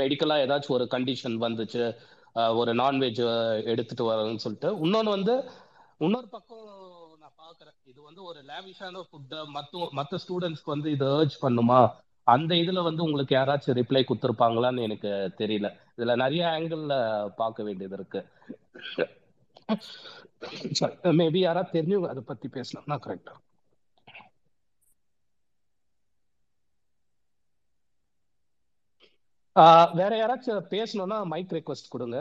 மெடிக்கலாக 0.02 0.44
ஏதாச்சும் 0.46 0.76
ஒரு 0.78 0.86
கண்டிஷன் 0.96 1.38
வந்துச்சு 1.46 1.84
ஒரு 2.60 2.72
நான்வெஜ் 2.82 3.22
எடுத்துட்டு 3.72 4.04
வரணும்னு 4.10 4.44
சொல்லிட்டு 4.44 4.72
இன்னொன்று 4.86 5.16
வந்து 5.18 5.36
இன்னொரு 6.02 6.28
பக்கம் 6.36 6.68
பாக்குறேன் 7.50 7.78
இது 7.92 8.00
வந்து 8.08 8.22
ஒரு 8.30 8.40
லேவிஷான 8.50 9.02
ஃபுட் 9.10 9.34
மத்த 9.56 9.88
மத்த 10.00 10.18
ஸ்டூடெண்ட்ஸ்க்கு 10.24 10.74
வந்து 10.74 10.90
இது 10.96 11.06
ஏர்ஜ் 11.20 11.36
பண்ணுமா? 11.46 11.80
அந்த 12.28 12.52
இதுல 12.64 12.80
வந்து 12.88 13.02
உங்களுக்கு 13.08 13.34
யாராச்சும் 13.36 13.78
ரிப்ளை 13.80 14.02
கொடுத்துருப்பாங்களான்னு 14.08 14.86
எனக்கு 14.88 15.12
தெரியல. 15.42 15.68
இதுல 15.98 16.16
நிறைய 16.24 16.44
ஆங்கிள் 16.56 16.84
பார்க்க 17.42 17.66
வேண்டியது 17.68 17.96
இருக்கு. 18.00 18.22
மேபி 21.22 21.40
யாராவது 21.48 21.74
தெரிஞ்சவங்க 21.78 22.12
அதை 22.14 22.24
பத்தி 22.32 22.50
பேசலாம்னா 22.58 22.98
கரெக்டா 23.06 23.36
வேற 30.00 30.12
யாராச்சும் 30.20 30.68
பேசணும்னா 30.74 31.18
மைக் 31.32 31.56
ரெக்வஸ்ட் 31.58 31.94
கொடுங்க. 31.94 32.18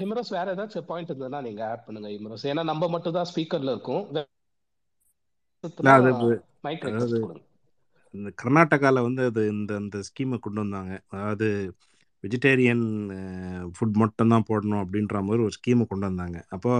ஹிமரோஸ் 0.00 0.34
வேற 0.36 0.46
ஏதாச்சும் 0.54 0.88
பாயிண்ட் 0.90 1.10
இருந்ததுன்னா 1.10 1.40
நீங்க 1.46 1.62
ஆட் 1.70 1.84
பண்ணுங்க 1.86 2.08
ஹிமரோஸ். 2.14 2.46
ஏன்னா 2.52 2.64
நம்ம 2.72 2.88
மட்டும் 2.94 3.16
தான் 3.18 3.28
ஸ்பீக்கர்ல 3.32 3.74
இருக்கும். 3.76 4.04
இந்த 8.14 8.30
கர்நாடகாவில் 8.42 9.06
வந்து 9.08 9.22
அது 9.30 9.42
இந்த 9.56 9.72
அந்த 9.82 9.96
ஸ்கீமை 10.08 10.36
கொண்டு 10.44 10.60
வந்தாங்க. 10.64 10.94
அதாவது 11.14 11.48
வெஜிடேரியன் 12.24 12.84
ஃபுட் 13.74 13.98
மட்டும் 14.02 14.32
தான் 14.32 14.46
போடணும் 14.48 14.82
அப்படின்ற 14.82 15.16
மாதிரி 15.26 15.42
ஒரு 15.46 15.54
ஸ்கீமை 15.56 15.84
கொண்டு 15.90 16.06
வந்தாங்க. 16.08 16.38
அப்போ 16.54 16.72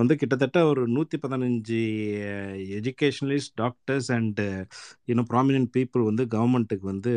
வந்து 0.00 0.14
கிட்டத்தட்ட 0.20 0.58
ஒரு 0.70 0.82
நூற்றி 0.96 1.16
பதினஞ்சு 1.24 1.80
எஜுகேஷனலிஸ்ட் 2.78 3.54
டாக்டர்ஸ் 3.62 4.10
அண்டு 4.16 4.46
இன்னும் 5.10 5.30
ப்ராமினென்ட் 5.32 5.70
பீப்புள் 5.76 6.08
வந்து 6.10 6.24
கவர்மெண்ட்டுக்கு 6.36 6.86
வந்து 6.92 7.12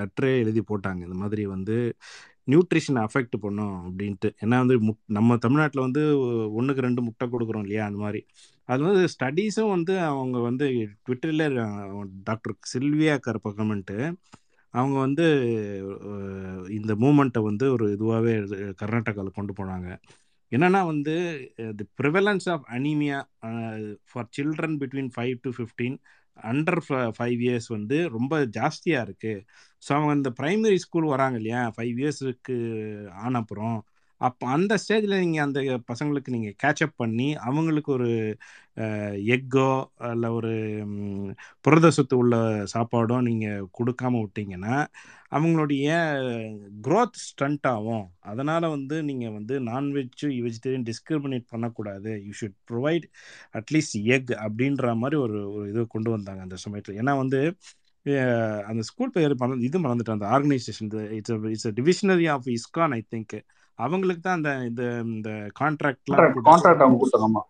லெட்டரே 0.00 0.32
எழுதி 0.44 0.62
போட்டாங்க. 0.70 1.02
இந்த 1.08 1.18
மாதிரி 1.24 1.44
வந்து 1.54 1.76
நியூட்ரிஷன் 2.50 2.98
அஃபெக்ட் 3.04 3.36
பண்ணும் 3.44 3.76
அப்படின்ட்டு. 3.86 4.28
ஏன்னா 4.44 4.56
வந்து 4.62 4.76
முட் 4.86 5.00
நம்ம 5.16 5.36
தமிழ்நாட்டில் 5.44 5.84
வந்து 5.86 6.02
ஒன்றுக்கு 6.58 6.84
ரெண்டு 6.86 7.02
முட்டை 7.06 7.26
கொடுக்குறோம் 7.32 7.64
இல்லையா 7.66 7.84
அந்த 7.88 7.98
மாதிரி. 8.04 8.20
அது 8.72 8.80
வந்து 8.88 9.04
ஸ்டடீஸும் 9.14 9.72
வந்து 9.76 9.94
அவங்க 10.10 10.38
வந்து 10.48 10.66
ட்விட்டரில் 11.04 11.46
டாக்டர் 12.28 12.54
சில்வியா 12.74 13.16
கர்பகமெண்ட்டு 13.26 13.98
அவங்க 14.74 14.96
வந்து 15.06 15.26
இந்த 16.78 16.92
மூமெண்ட்டை 17.02 17.42
வந்து 17.50 17.66
ஒரு 17.74 17.84
இதுவாகவே 17.96 18.32
கர்நாடகாவில் 18.80 19.36
கொண்டு 19.38 19.52
போனாங்க. 19.58 19.88
என்னன்னா 20.52 20.80
வந்து 20.90 21.14
the 21.78 21.84
prevalence 22.00 22.46
of 22.54 22.66
anaemia 22.76 23.18
for 24.10 24.28
children 24.36 24.76
between 24.82 25.10
five 25.16 25.36
to 25.44 25.50
fifteen 25.56 25.96
under 26.44 26.80
five 27.16 27.40
years 27.40 27.68
வந்து 27.68 28.08
ரொம்ப 28.08 28.46
ஜாஸ்தியாக 28.46 29.06
இருக்குது 29.06 29.44
ஸோ 29.82 29.92
அவங்க 29.92 30.12
இந்த 30.14 30.30
ப்ரைமரி 30.40 30.76
ஸ்கூல் 30.76 31.04
வராங்க 31.04 31.36
இல்லையா? 31.36 31.72
ஃபைவ் 31.76 31.96
இயர்ஸுக்கு 31.98 32.56
ஆன 33.14 33.38
அப்புறம் 33.38 33.76
அப்போ 34.20 34.44
அந்த 34.56 34.72
ஸ்டேஜில் 34.82 35.20
நீங்கள் 35.22 35.44
அந்த 35.46 35.60
பசங்களுக்கு 35.90 36.34
நீங்கள் 36.36 36.56
கேட்சப் 36.64 37.00
பண்ணி 37.02 37.28
அவங்களுக்கு 37.48 37.90
ஒரு 37.98 38.10
எக்கோ 39.36 39.68
இல்லை 40.12 40.28
ஒரு 40.38 40.52
புரத 41.64 41.90
சொத்து 41.96 42.16
உள்ள 42.22 42.34
சாப்பாடோ 42.74 43.16
நீங்கள் 43.28 43.66
கொடுக்காம 43.78 44.20
விட்டீங்கன்னா 44.24 44.76
அவங்களுடைய 45.36 45.86
க்ரோத் 46.86 47.18
ஸ்டண்ட் 47.26 47.66
ஆகும். 47.74 48.04
அதனால் 48.30 48.66
வந்து 48.74 48.96
நீங்கள் 49.08 49.34
வந்து 49.38 49.54
நான்வெஜ் 49.70 50.24
வெஜிடேரியன் 50.46 50.86
டிஸ்கிரிமினேட் 50.90 51.46
பண்ணக்கூடாது. 51.54 52.12
You 52.26 52.32
should 52.40 52.58
provide 52.70 53.06
at least 53.60 53.96
egg 54.16 54.32
அப்படின்ற 54.46 54.94
மாதிரி 55.02 55.18
ஒரு 55.26 55.38
ஒரு 55.56 55.66
இது 55.72 55.84
கொண்டு 55.96 56.10
வந்தாங்க 56.16 56.42
அந்த 56.46 56.58
சமயத்தில். 56.66 56.98
ஏன்னா 57.02 57.14
வந்து 57.22 57.40
அந்த 58.70 58.82
ஸ்கூல் 58.88 59.14
பேர் 59.14 59.32
மறந்து 59.42 59.66
இது 59.68 59.78
மறந்துட்டேன். 59.84 60.18
அந்த 60.18 60.28
organisation 60.36 60.90
it's 61.18 61.46
it's 61.54 61.68
divisionary 61.78 62.26
of 62.34 62.46
ISKCON 62.56 62.94
I 62.98 63.02
think 63.14 63.36
அவங்களுக்கு 63.78 64.22
தான் 64.22 64.38
அந்த 64.38 64.50
இந்த 64.68 64.82
இந்த 65.10 65.30
கான்ட்ராக்ட்லாம் 65.60 66.20
கான்ட்ராக்ட் 66.48 66.84
அவங்க 66.84 67.00
கொடுத்தாங்கம்மா 67.02 67.42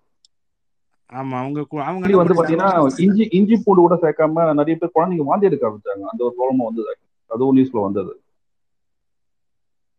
ஆமாம் 1.12 1.40
அவங்க 1.40 1.58
அவங்க 1.86 2.20
வந்து 2.22 2.36
பாத்தீங்கன்னா 2.38 2.70
இஞ்சி 3.04 3.24
இஞ்சி 3.38 3.56
பூண்டு 3.64 3.84
கூட 3.84 3.96
சேர்க்காம 4.04 4.46
நிறைய 4.60 4.76
பேர் 4.78 4.94
குழந்தைங்க 4.96 5.26
வாந்தி 5.28 5.48
எடுக்க 5.48 5.68
ஆரம்பிச்சாங்க. 5.68 6.04
அந்த 6.12 6.22
ஒரு 6.26 6.34
ப்ராப்ளம் 6.38 6.68
வந்தது 6.68 6.94
அதுவும் 7.30 7.56
நியூஸ்ல 7.58 7.84
வந்தது. 7.86 8.12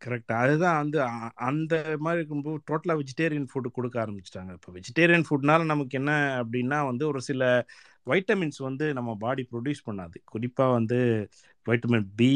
கரெக்ட் 0.01 0.33
அதுதான் 0.39 0.79
வந்து 0.81 0.97
அந்த 1.47 1.73
மாதிரி 2.03 2.19
இருக்கும்போது 2.19 2.59
டோட்டலாக 2.69 2.99
வெஜிடேரியன் 3.01 3.47
ஃபுட் 3.51 3.75
கொடுக்க 3.77 3.95
ஆரம்பிச்சிட்டாங்க. 4.03 4.51
இப்போ 4.57 4.71
வெஜிடேரியன் 4.75 5.25
ஃபுட்னால 5.27 5.65
நமக்கு 5.65 5.97
என்ன 6.01 6.11
அப்படின்னா 6.41 6.79
வந்து 6.89 7.03
ஒரு 7.11 7.21
சில 7.29 7.41
வைட்டமின்ஸ் 8.07 8.59
வந்து 8.67 8.85
நம்ம 8.97 9.15
பாடி 9.23 9.43
ப்ரொடியூஸ் 9.51 9.87
பண்ணாது. 9.87 10.17
குறிப்பாக 10.33 10.75
வந்து 10.77 10.99
வைட்டமின் 11.69 12.07
பி 12.19 12.29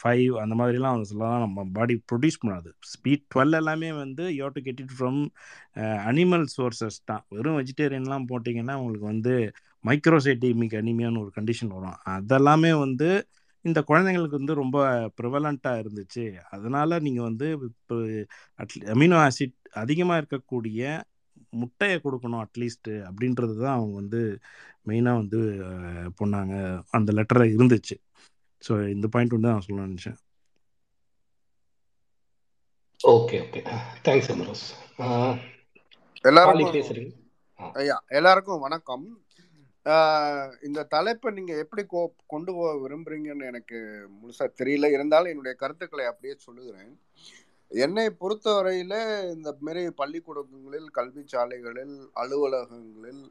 ஃபைவ் 0.00 0.32
அந்த 0.42 0.54
மாதிரிலாம் 0.60 0.92
அவங்க 0.94 1.06
சொல்லலாம். 1.10 1.44
நம்ம 1.46 1.64
பாடி 1.76 1.94
ப்ரொடியூஸ் 2.10 2.40
பண்ணாது. 2.42 2.70
ஸ்பீட் 2.92 3.24
டுவெல் 3.34 3.58
எல்லாமே 3.60 3.90
வந்து 4.02 4.24
you 4.40 4.48
to 4.56 4.62
get 4.66 4.82
it 4.84 4.94
from 4.98 5.20
animal 6.10 6.46
sources 6.56 6.98
தான். 7.10 7.24
வெறும் 7.36 7.58
வெஜிடேரியன்லாம் 7.60 8.28
போட்டிங்கன்னா 8.32 8.76
உங்களுக்கு 8.80 9.08
வந்து 9.14 9.34
மைக்ரோசைட்டிமிக் 9.88 10.78
அனிமியான்னு 10.82 11.22
ஒரு 11.24 11.32
கண்டிஷன் 11.38 11.74
வரும். 11.78 11.98
அதெல்லாமே 12.16 12.72
வந்து 12.84 13.08
இந்த 13.64 13.80
குழந்தைங்களுக்கு 13.90 14.38
வந்து 14.40 14.54
ரொம்ப 14.62 14.78
ப்ரிவலண்ட்டாக 15.18 15.80
இருந்துச்சு. 15.82 16.24
அதனால் 16.54 17.02
நீங்கள் 17.06 17.28
வந்து 17.30 17.46
இப்போ 17.70 17.96
அட்லீ 18.62 18.80
அமினோ 18.94 19.18
ஆசிட் 19.26 19.56
அதிகமாக 19.82 20.20
இருக்கக்கூடிய 20.20 20.82
முட்டையை 21.62 21.96
கொடுக்கணும் 22.04 22.42
அட்லீஸ்ட்டு 22.44 22.92
அப்படின்றது 23.08 23.54
தான் 23.62 23.76
அவங்க 23.78 23.94
வந்து 24.02 24.20
மெயினாக 24.88 25.20
வந்து 25.22 25.40
பொண்ணாங்க 26.18 26.54
அந்த 26.98 27.10
லெட்டரில் 27.18 27.54
இருந்துச்சு. 27.56 27.96
ஸோ 28.66 28.88
இந்த 28.88 29.06
பாயிண்ட் 29.06 29.36
வந்து 29.36 29.48
நான் 29.48 29.66
சொல்ல 29.66 29.86
நினச்சேன். 29.86 30.18
ஓகே 33.00 33.36
ஓகே 33.44 33.60
தேங்க்ஸ் 34.06 34.30
அமரோஸ் 34.34 34.66
காலி 34.98 36.28
எல்லாருக்கும் 36.30 36.76
பேசுறீங்க. 36.76 37.12
ஐயா 37.74 37.96
எல்லாருக்கும் 38.08 38.60
வணக்கம். 38.60 39.04
ஆஹ் 39.86 40.52
இந்த 40.62 40.80
தலைப்பை 40.84 41.30
நீங்க 41.32 41.52
எப்படி 41.56 41.82
கோ 41.86 42.00
கொண்டு 42.26 42.50
போக 42.54 42.70
விரும்புறீங்கன்னு 42.84 43.50
எனக்கு 43.52 43.78
முழுசா 44.16 44.46
தெரியல. 44.60 44.90
இருந்தாலும் 44.90 45.32
என்னுடைய 45.32 45.54
கருத்துக்களை 45.58 46.04
அப்படியே 46.04 46.34
சொல்லுகிறேன். 46.38 46.92
என்னை 47.70 48.06
பொறுத்தவரையில 48.20 48.94
இந்த 49.34 49.56
மாரி 49.60 49.82
பள்ளிக்கூடங்களில் 50.00 50.88
கல்வி 50.90 51.22
சாலைகளில் 51.26 51.94
அலுவலகங்களில் 52.16 53.22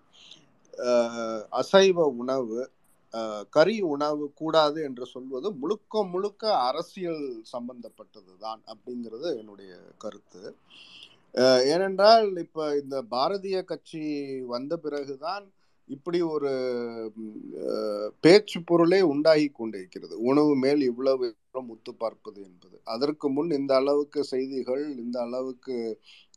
ஆஹ் 0.74 1.44
அசைவ 1.60 2.08
உணவு 2.22 2.58
கறி 3.50 3.76
உணவு 3.94 4.26
கூடாது 4.42 4.80
என்று 4.84 5.06
சொல்வது 5.06 5.48
முழுக்க 5.62 6.04
முழுக்க 6.14 6.44
அரசியல் 6.70 7.24
சம்பந்தப்பட்டது 7.54 8.34
தான் 8.46 8.62
அப்படிங்கிறது 8.74 9.30
என்னுடைய 9.42 9.72
கருத்து. 10.04 10.44
ஏனென்றால் 11.74 12.28
இப்போ 12.44 12.64
இந்த 12.82 12.98
பாரதிய 13.14 13.58
கட்சி 13.72 14.04
வந்த 14.54 14.74
பிறகுதான் 14.86 15.46
இப்படி 15.88 16.20
ஒரு 16.36 16.52
பேச்சு 18.24 18.60
பொருளே 18.70 19.00
உண்டாகி 19.14 19.48
கொண்டிருக்கிறது. 19.50 20.16
உணவு 20.30 20.54
மேல் 20.64 20.82
இவ்வளவு 20.92 21.28
முத்து 21.68 21.92
பார்ப்பது 22.04 22.40
என்பது. 22.48 22.78
அதற்கு 22.94 23.28
முன் 23.36 23.52
இந்த 23.58 23.74
அளவுக்கு 23.82 24.20
செய்திகள் 24.32 24.84
இந்த 25.04 25.18
அளவுக்கு 25.26 25.76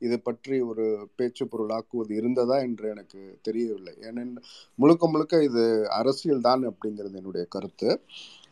இது 0.07 0.17
பற்றி 0.21 0.57
ஒரு 0.71 0.85
பேச்சு 1.19 1.45
பொருளாக்குவது 1.53 2.13
இருந்ததா 2.21 2.57
என்று 2.67 2.87
எனக்கு 2.95 3.21
தெரியவில்லை. 3.49 3.95
ஏனென்று 4.09 4.43
முழுக்க 4.83 5.09
முழுக்க 5.15 5.43
இது 5.49 5.65
அரசியல் 6.01 6.47
தான் 6.49 6.63
அப்படிங்கிறது 6.71 7.19
என்னுடைய 7.23 7.47
கருத்து. 7.57 7.91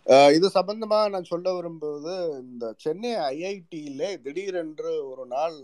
இது 0.07 0.47
சம்பந்தமா 0.57 0.99
நான் 1.13 1.29
சொல்ல 1.31 1.53
விரும்புவது 1.55 2.13
இந்த 2.43 2.67
சென்னை 2.77 3.11
ஐஐடியிலே 3.29 4.11
திடீரென்று 4.25 4.93
ஒரு 5.11 5.25
நாள் 5.27 5.57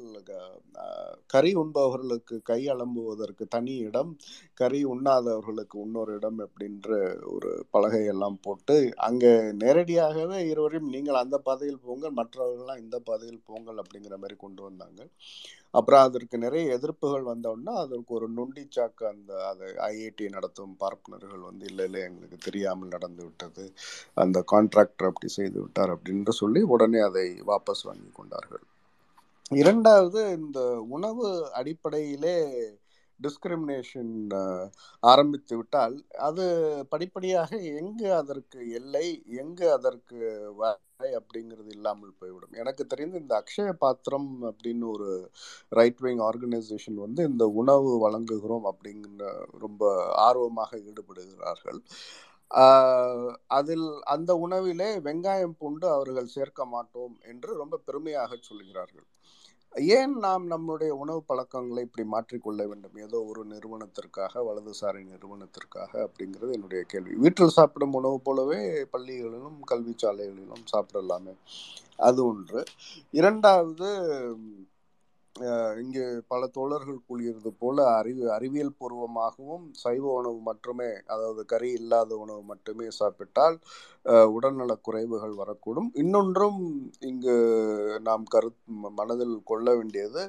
கறி 1.26 1.52
உண்பவர்களுக்கு 1.62 2.36
கை 2.50 2.60
அலம்புவதற்கு 2.74 3.46
தனி 3.48 3.74
இடம் 3.88 4.12
கறி 4.60 4.80
உண்ணாதவர்களுக்கு 4.94 5.78
இன்னொரு 5.84 6.14
இடம் 6.18 6.40
அப்படின்ற 6.46 6.90
ஒரு 7.34 7.52
பலகை 7.70 8.02
எல்லாம் 8.14 8.38
போட்டு 8.42 8.76
அங்கே 9.08 9.32
நேரடியாகவே 9.62 10.40
இருவரையும் 10.52 10.92
நீங்கள் 10.96 11.22
அந்த 11.24 11.38
பாதையில் 11.48 11.84
போங்கள் 11.88 12.18
மற்றவர்கள்லாம் 12.20 12.82
இந்த 12.84 12.98
பாதையில் 13.10 13.46
போங்கள் 13.50 13.80
அப்படிங்கிற 13.84 14.16
மாதிரி 14.24 14.38
கொண்டு 14.46 14.62
வந்தாங்க. 14.68 15.00
அப்புறம் 15.74 16.02
அதற்கு 16.06 16.36
நிறைய 16.44 16.64
எதிர்ப்புகள் 16.76 17.24
வந்தோடனே 17.30 17.74
அதற்கு 17.84 18.12
ஒரு 18.18 18.26
நொண்டிச்சாக்கு 18.36 19.04
அந்த 19.12 19.32
அது 19.50 19.66
ஐஐடி 19.88 20.26
நடத்தும் 20.36 20.74
பார்ப்பனர்கள் 20.82 21.42
வந்து 21.48 21.66
இல்லை 21.70 21.86
இல்லை 21.88 22.02
எங்களுக்கு 22.08 22.38
தெரியாமல் 22.46 22.92
நடந்து 22.94 23.22
விட்டது. 23.28 23.64
அந்த 24.16 24.38
கான்ட்ராக்டர் 24.52 25.10
அப்படி 25.10 25.30
செய்து 25.38 25.58
விட்டார் 25.62 25.94
அப்படின்னு 25.96 26.34
சொல்லி 26.42 26.62
உடனே 26.74 27.00
அதை 27.08 27.26
வாபஸ் 27.50 27.84
வாங்கி 27.88 28.10
கொண்டார்கள். 28.12 28.64
இரண்டாவது 29.60 30.20
இந்த 30.38 30.58
உணவு 30.96 31.26
அடிப்படையிலே 31.60 32.36
டிஸ்கிரிமினேஷன் 33.20 34.12
ஆரம்பித்து 35.02 35.54
விட்டால் 35.58 35.96
அது 36.28 36.44
படிப்படியாக 36.92 37.50
எங்கு 37.80 38.08
அதற்கு 38.20 38.60
எல்லை 38.80 39.06
எங்கு 39.42 39.66
அதற்கு 39.76 40.18
அப்படிங்கிறது 41.18 41.70
இல்லாமல் 41.76 42.18
போய்விடும். 42.18 42.54
எனக்கு 42.62 42.82
தெரிந்து 42.86 43.20
இந்த 43.20 43.34
அக்ஷய 43.40 43.72
பாத்திரம் 43.84 44.30
அப்படின்னு 44.50 44.86
ஒரு 44.96 45.08
ரைட் 45.78 45.98
விங் 45.98 46.22
ஆர்கனைசேஷன் 46.30 46.98
வந்து 47.04 47.24
இந்த 47.30 47.46
உணவு 47.62 47.90
வழங்குகிறோம் 48.04 48.68
அப்படிங்கிற 48.72 49.30
ரொம்ப 49.64 49.82
ஆர்வமாக 50.26 50.70
ஈடுபடுகிறார்கள். 50.90 51.80
அதில் 53.58 53.86
அந்த 54.14 54.30
உணவிலே 54.46 54.88
வெங்காயம் 55.08 55.58
பூண்டு 55.58 55.86
அவர்கள் 55.88 56.34
சேர்க்க 56.36 56.64
மாட்டோம் 56.74 57.14
என்று 57.32 57.50
ரொம்ப 57.62 57.76
பெருமையாக 57.88 58.38
சொல்கிறார்கள். 58.40 59.06
ஏன் 59.74 60.16
நாம் 60.16 60.46
நம்முடைய 60.46 60.94
உணவு 60.94 61.22
பழக்கங்களை 61.22 61.82
இப்படி 61.82 62.08
மாற்றிக்கொள்ள 62.08 62.68
வேண்டும்? 62.68 62.96
ஏதோ 62.96 63.24
ஒரு 63.24 63.44
நிறுவனத்திற்காக 63.44 64.40
வலதுசாரி 64.40 65.04
நிறுவனத்திற்காக 65.04 65.92
அப்படிங்கிறது 65.92 66.52
என்னுடைய 66.52 66.84
கேள்வி. 66.84 67.14
வீட்டில் 67.14 67.48
சாப்பிடும் 67.48 67.92
உணவு 67.92 68.20
போலவே 68.20 68.86
பள்ளிகளிலும் 68.92 69.60
கல்வி 69.60 69.94
சாலைகளிலும் 69.96 70.64
சாப்பிடலாமே. 70.72 71.34
அது 71.96 72.26
ஒன்று. 72.26 72.64
இரண்டாவது 73.10 73.88
இங்கு 75.82 76.02
பல 76.28 76.46
தோழர்கள் 76.56 76.98
கூறியது 77.06 77.50
போல 77.60 77.76
அறிவு 77.98 78.24
அறிவியல் 78.34 78.74
பூர்வமாகவும் 78.78 79.64
சைவ 79.82 80.04
உணவு 80.18 80.38
மட்டுமே 80.48 80.90
அதாவது 81.12 81.42
கறி 81.52 81.70
இல்லாத 81.78 82.10
உணவு 82.24 82.42
மட்டுமே 82.50 82.86
சாப்பிட்டால் 82.98 83.56
உடல்நல 83.56 84.36
உடல்நலக் 84.36 84.84
குறைவுகள் 84.86 85.34
வரக்கூடும். 85.40 85.88
இன்னொன்றும் 86.02 86.60
இங்கு 87.10 87.36
நாம் 88.08 88.24
கரு 88.34 88.50
மனதில் 88.98 89.36
கொள்ள 89.44 89.66
வேண்டியது 89.78 90.22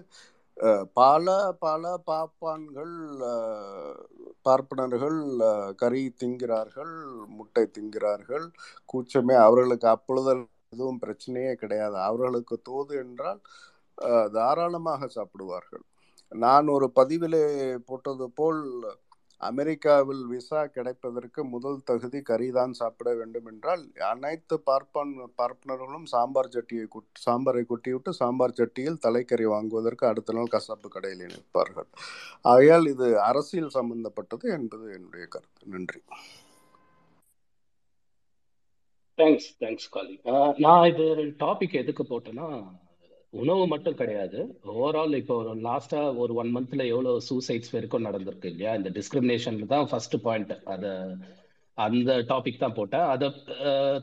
பல 0.97 1.27
பல 1.61 1.83
பாப்பான்கள் 2.07 2.93
பார்ப்பனர்கள் 4.45 5.17
கறி 5.81 6.03
திங்கிறார்கள் 6.19 6.93
முட்டை 7.37 7.63
திங்கிறார்கள் 7.75 8.45
கூச்சமே 8.89 9.35
அவர்களுக்கு 9.45 9.87
அப்பொழுது 9.95 10.31
எதுவும் 10.73 11.01
பிரச்சனையே 11.03 11.53
கிடையாது. 11.61 11.97
அவர்களுக்கு 12.09 12.55
தோது 12.69 12.93
என்றால் 13.03 13.41
தாராளமாக 14.37 15.07
சாப்பிடுவார்கள். 15.17 15.85
நான் 16.31 16.67
ஒரு 16.75 16.87
பதிவிலே 16.99 17.45
போட்டது 17.89 18.27
போல் 18.39 18.61
அமெரிக்காவில் 19.41 20.21
விசா 20.31 20.61
கிடைப்பதற்கு 20.75 21.41
முதல் 21.53 21.79
தகுதி 21.89 22.19
கறிதான் 22.29 22.73
சாப்பிட 22.79 23.09
வேண்டும் 23.19 23.47
என்றால் 23.51 23.83
அனைத்து 24.11 24.55
பார்ப்பன் 24.69 25.11
பார்ப்பனர்களும் 25.39 26.05
சாம்பார் 26.13 26.51
சட்டியை 26.53 26.85
சாம்பாரை 27.25 27.63
கொட்டிவிட்டு 27.71 28.11
சாம்பார் 28.21 28.57
சட்டியில் 28.59 29.01
தலைக்கறி 29.05 29.47
வாங்குவதற்கு 29.53 30.05
அடுத்த 30.11 30.35
நாள் 30.37 30.53
கசாப்பு 30.55 30.89
கடையில் 30.95 31.25
நிற்பார்கள் 31.33 31.89
ஆகையால் 32.53 32.87
இது 32.93 33.09
அரசியல் 33.29 33.75
சம்பந்தப்பட்டது 33.77 34.47
என்பது 34.59 34.85
என்னுடைய 34.97 35.25
கருத்து. 35.35 35.61
நன்றி. 35.75 36.01
தேங்க்ஸ் 39.19 39.49
தேங்க்ஸ் 39.61 39.89
காலி 39.95 40.15
நான் 40.65 40.87
இது 40.93 41.05
டாபிக் 41.43 41.79
எதுக்கு 41.83 42.03
போட்டேன்னா 42.11 42.47
உணவு 43.41 43.63
மட்டும் 43.73 43.99
கிடையாது. 44.01 44.39
ஓவரால் 44.73 45.19
இப்போ 45.19 45.35
ஒரு 45.41 45.53
லாஸ்டா 45.67 46.01
ஒரு 46.23 46.33
ஒன் 46.41 46.51
மந்த்ல 46.55 46.83
எவ்வளவு 46.93 47.23
சூசைட்ஸ் 47.27 47.71
வரைக்கும் 47.75 48.05
நடந்திருக்கு 48.07 48.51
இல்லையா? 48.51 48.71
இந்த 48.79 48.89
டிஸ்கிரிமினேஷன்ல 48.97 49.67
தான் 49.73 49.87
ஃபர்ஸ்ட் 49.91 50.17
பாயிண்ட் 50.25 50.53
அத 50.73 50.91
அந்த 51.85 52.11
டாபிக் 52.31 52.63
தான் 52.63 52.75
போட்டேன். 52.77 53.05
அதை 53.13 53.27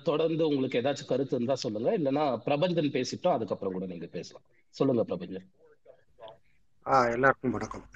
தொடர்ந்து 0.09 0.43
உங்களுக்கு 0.51 0.81
ஏதாச்சும் 0.81 1.11
கருத்து 1.12 1.36
இருந்தா 1.39 1.57
சொல்லுங்க. 1.65 1.90
இல்லைன்னா 1.98 2.24
பிரபஞ்சன் 2.47 2.94
பேசிட்டோம் 2.97 3.36
அதுக்கப்புறம் 3.36 3.74
கூட 3.77 3.86
நீங்க 3.93 4.09
பேசலாம். 4.16 4.47
சொல்லுங்க 4.78 5.05
பிரபஞ்சன். 5.11 5.47
ஆ 6.86 6.97
எல்லாருக்கும் 7.15 7.55
வணக்கம். 7.59 7.86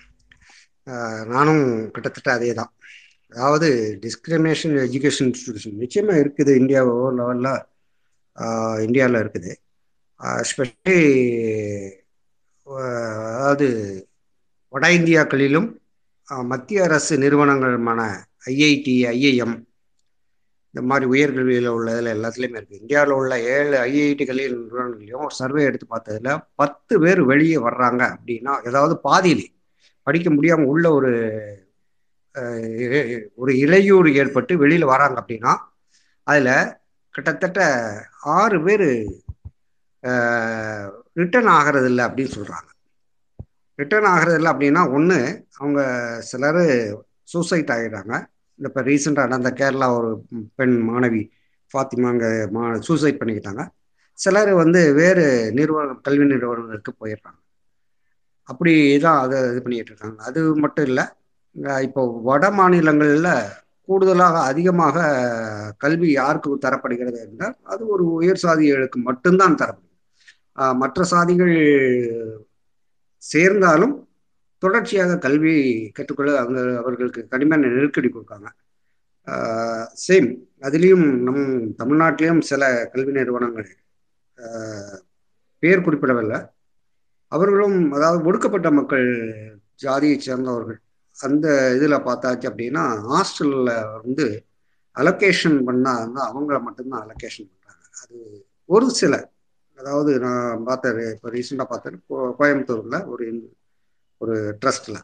நானும் 1.34 1.64
கிட்டத்தட்ட 1.94 2.30
அதே 2.38 2.52
தான் 2.60 2.72
அதாவது 3.34 3.68
டிஸ்கிரிமினேஷன் 4.06 4.74
எஜுகேஷன் 4.86 5.28
இன்ஸ்டிடியூஷன் 5.30 5.80
நிச்சயமாக 5.84 6.22
இருக்குது. 6.24 6.52
இந்தியாவோ 6.62 6.96
லெவலில் 7.18 7.52
இந்தியாவில் 8.86 9.22
இருக்குது. 9.22 9.52
எஸ்பெஷலி 10.20 10.98
அதாவது 12.66 13.66
வட 14.72 14.86
இந்தியாக்களிலும் 14.90 15.68
மத்திய 16.48 16.84
அரசு 16.84 17.14
நிறுவனங்களுமான 17.18 18.00
ஐஐடி 18.52 18.94
ஐஐஎம் 19.12 19.56
இந்த 20.74 20.82
மாதிரி 20.82 21.06
உயர்கல்வியில் 21.10 21.68
உள்ளதில் 21.68 22.14
எல்லாத்துலேயுமே 22.14 22.58
இருக்குது 22.58 22.80
இந்தியாவில் 22.80 23.16
உள்ள 23.16 23.34
ஏழு 23.50 23.76
ஐஐடிகளின் 23.82 24.56
நிறுவனங்களையும் 24.56 25.24
ஒரு 25.24 25.34
சர்வே 25.34 25.64
எடுத்து 25.64 25.86
பார்த்ததுல 25.86 26.30
பத்து 26.54 26.94
பேர் 27.00 27.20
வெளியே 27.24 27.58
வர்றாங்க 27.58 28.02
அப்படின்னா 28.14 28.54
ஏதாவது 28.64 28.94
பாதியிலே 29.04 29.46
படிக்க 30.06 30.30
முடியாமல் 30.30 30.66
உள்ள 30.66 30.86
ஒரு 30.92 31.12
ஒரு 33.36 33.52
இளையூறு 33.56 34.10
ஏற்பட்டு 34.14 34.54
வெளியில் 34.56 34.92
வராங்க 34.92 35.16
அப்படின்னா 35.20 35.52
அதில் 36.26 36.52
கிட்டத்தட்ட 37.14 37.60
ஆறு 38.34 38.58
பேர் 38.60 38.88
ரிட்டர்ன் 41.20 41.50
ஆகிறது 41.58 41.88
இல்லை 41.92 42.04
அப்படின்னு 42.08 42.34
சொல்கிறாங்க 42.38 42.70
ரிட்டர்ன் 43.78 44.08
ஆகிறது 44.12 44.36
இல்லை 44.38 44.50
அப்படின்னா 44.52 44.82
ஒன்று 44.96 45.18
அவங்க 45.58 45.80
சிலர் 46.30 46.62
சூசைட் 47.32 47.72
ஆகிடுறாங்க 47.76 48.14
இந்த 48.58 48.66
இப்போ 48.70 48.82
ரீசெண்டாக 48.88 49.30
நடந்த 49.32 49.50
கேரளா 49.60 49.86
ஒரு 49.98 50.10
பெண் 50.58 50.76
மாணவி 50.88 51.22
ஃபாத்திமாங்க 51.74 52.24
மா 52.56 52.62
சூசைட் 52.88 53.20
பண்ணிக்கிட்டாங்க. 53.20 53.62
சிலர் 54.18 54.52
வந்து 54.62 54.80
வேறு 55.00 55.24
நிறுவனம் 55.58 56.02
கல்வி 56.06 56.24
நிறுவனங்களுக்கு 56.32 56.92
போயிடுறாங்க. 57.00 57.38
அப்படி 58.48 58.72
தான் 59.06 59.18
அதை 59.24 59.38
இது 59.50 59.60
பண்ணிட்டு 59.64 59.92
இருக்காங்க. 59.92 60.18
அது 60.28 60.40
மட்டும் 60.64 60.86
இல்லை 60.90 61.04
இப்போ 61.86 62.02
வட 62.28 62.44
மாநிலங்களில் 62.58 63.30
கூடுதலாக 63.88 64.36
அதிகமாக 64.50 64.96
கல்வி 65.84 66.08
யாருக்கு 66.20 66.64
தரப்படுகிறது 66.66 67.18
என்றால் 67.26 67.56
அது 67.72 67.82
ஒரு 67.94 68.04
உயர் 68.18 68.42
சாதிகளுக்கு 68.44 68.98
மட்டும்தான் 69.08 69.58
தரப்படும் 69.62 69.83
மற்ற 70.82 71.04
சாதிகள் 71.12 71.54
சேர்ந்தாலும் 73.22 73.94
தொடர்ச்சியாக 74.62 75.18
கல்வி 75.24 75.54
கற்றுக்கொள்ள 75.96 76.32
அவங்க 76.42 76.60
அவர்களுக்கு 76.80 77.22
கடுமையான 77.32 77.70
நெருக்கடி 77.74 78.08
கொடுக்காங்க. 78.10 78.48
சேம் 80.06 80.28
அதுலேயும் 80.66 81.06
நம் 81.26 81.44
தமிழ்நாட்டிலையும் 81.80 82.42
சில 82.50 82.62
கல்வி 82.92 83.12
நிறுவனங்கள் 83.18 83.68
பெயர் 84.38 85.02
பேர் 85.62 85.84
குறிப்பிடவில்லை. 85.86 86.38
அவர்களும் 87.32 87.78
அதாவது 87.96 88.18
ஒடுக்கப்பட்ட 88.28 88.68
மக்கள் 88.70 89.06
ஜாதியை 89.84 90.16
சேர்ந்தவர்கள் 90.18 90.80
அந்த 91.18 91.46
இதில் 91.76 92.04
பார்த்தாச்சு 92.08 92.46
அப்படின்னா 92.50 92.82
ஹாஸ்டலில் 93.08 93.72
வந்து 94.04 94.26
அலோகேஷன் 94.96 95.58
பண்ணால் 95.68 96.02
வந்து 96.04 96.20
அவங்கள 96.30 96.56
மட்டும்தான் 96.66 97.04
அலோகேஷன் 97.04 97.48
பண்ணுறாங்க 97.50 97.84
அது 98.02 98.18
ஒரு 98.68 98.86
சில 99.00 99.14
அதாவது 99.78 100.18
நான் 100.18 100.64
பார்த்தேன் 100.64 101.10
இப்போ 101.10 101.30
ரீசெண்டாக 101.30 101.64
பார்த்தேன் 101.64 102.02
கோ- 102.08 102.34
கோயம்புத்தூரில் 102.38 102.98
ஒரு 103.06 103.26
ஒரு 104.20 104.34
ட்ரஸ்ட்டில் 104.62 105.00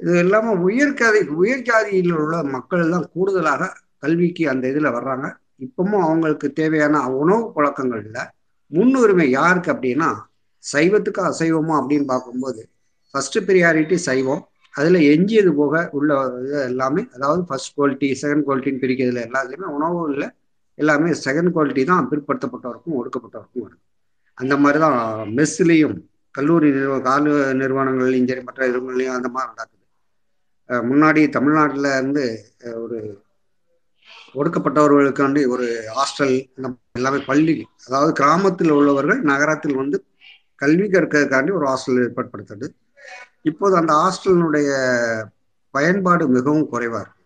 இது 0.00 0.18
இல்லாமல் 0.18 0.58
உயர் 0.58 0.94
உயர்ஜாதியில் 1.36 2.12
உள்ள 2.14 2.42
மக்கள் 2.48 2.90
தான் 2.90 3.10
கூடுதலாக 3.12 3.72
கல்விக்கு 3.98 4.48
அந்த 4.48 4.68
இதில் 4.68 4.94
வர்றாங்க. 4.96 5.26
இப்பவும் 5.60 6.02
அவங்களுக்கு 6.02 6.52
தேவையான 6.52 6.94
உணவு 7.14 7.52
பழக்கங்களில் 7.52 8.22
முன்னுரிமை 8.70 9.30
யாருக்கு 9.30 9.72
அப்படின்னா 9.72 10.08
சைவத்துக்கு 10.64 11.20
அசைவமா 11.22 11.74
அப்படின்னு 11.80 12.04
பார்க்கும்போது 12.04 12.62
ஃபர்ஸ்ட் 13.14 13.38
ப்ரியாரிட்டி 13.38 13.94
சைவம். 14.04 14.42
அதில் 14.74 15.00
எஞ்சியது 15.10 15.54
போக 15.54 15.88
உள்ள 15.92 16.10
இது 16.40 16.62
எல்லாமே 16.64 17.08
அதாவது 17.12 17.44
ஃபர்ஸ்ட் 17.44 17.78
குவாலிட்டி 17.78 18.08
செகண்ட் 18.22 18.44
குவாலிட்டின்னு 18.46 18.82
பிரிக்கிறதுல 18.82 19.24
எல்லாத்துலேயுமே 19.26 19.68
உணவு 19.70 20.12
இல்லை 20.12 20.28
எல்லாமே 20.78 21.10
செகண்ட் 21.24 21.52
குவாலிட்டி 21.54 21.82
தான் 21.90 22.08
பிற்படுத்தப்பட்டவருக்கும் 22.10 22.96
ஒடுக்கப்பட்டவருக்கும் 23.00 23.64
வருது. 23.66 23.82
அந்த 24.38 24.54
மாதிரி 24.62 24.78
தான் 24.84 24.98
மெஸ்ஸுலேயும் 25.38 25.96
கல்லூரி 26.34 26.68
நிறுவ 26.76 26.94
கால 27.08 27.34
நிறுவனங்கள்லையும் 27.60 28.30
சரி 28.30 28.42
மற்ற 28.46 28.60
நிறுவனங்களையும் 28.68 29.16
அந்த 29.18 29.28
மாதிரி 29.34 29.50
நடக்குது. 29.52 29.82
முன்னாடி 30.90 31.22
தமிழ்நாட்டில் 31.36 31.88
இருந்து 31.98 32.24
ஒரு 32.84 32.98
ஒடுக்கப்பட்டவர்களுக்காண்டி 34.40 35.42
ஒரு 35.54 35.66
ஹாஸ்டல் 35.96 36.34
இந்த 36.56 36.68
எல்லாமே 36.98 37.20
பள்ளி 37.28 37.54
அதாவது 37.86 38.12
கிராமத்தில் 38.20 38.72
உள்ளவர்கள் 38.78 39.20
நகரத்தில் 39.30 39.80
வந்து 39.82 39.98
கல்வி 40.62 40.86
கற்கிறதுக்காண்டி 40.86 41.52
ஒரு 41.58 41.66
ஹாஸ்டல் 41.70 42.00
ஏற்படுத்தது 42.04 42.66
இப்போது 43.50 43.74
அந்த 43.80 43.92
ஹாஸ்டலினுடைய 44.02 44.70
பயன்பாடு 45.74 46.24
மிகவும் 46.36 46.68
குறைவாக 46.72 47.02
இருக்கு. 47.04 47.22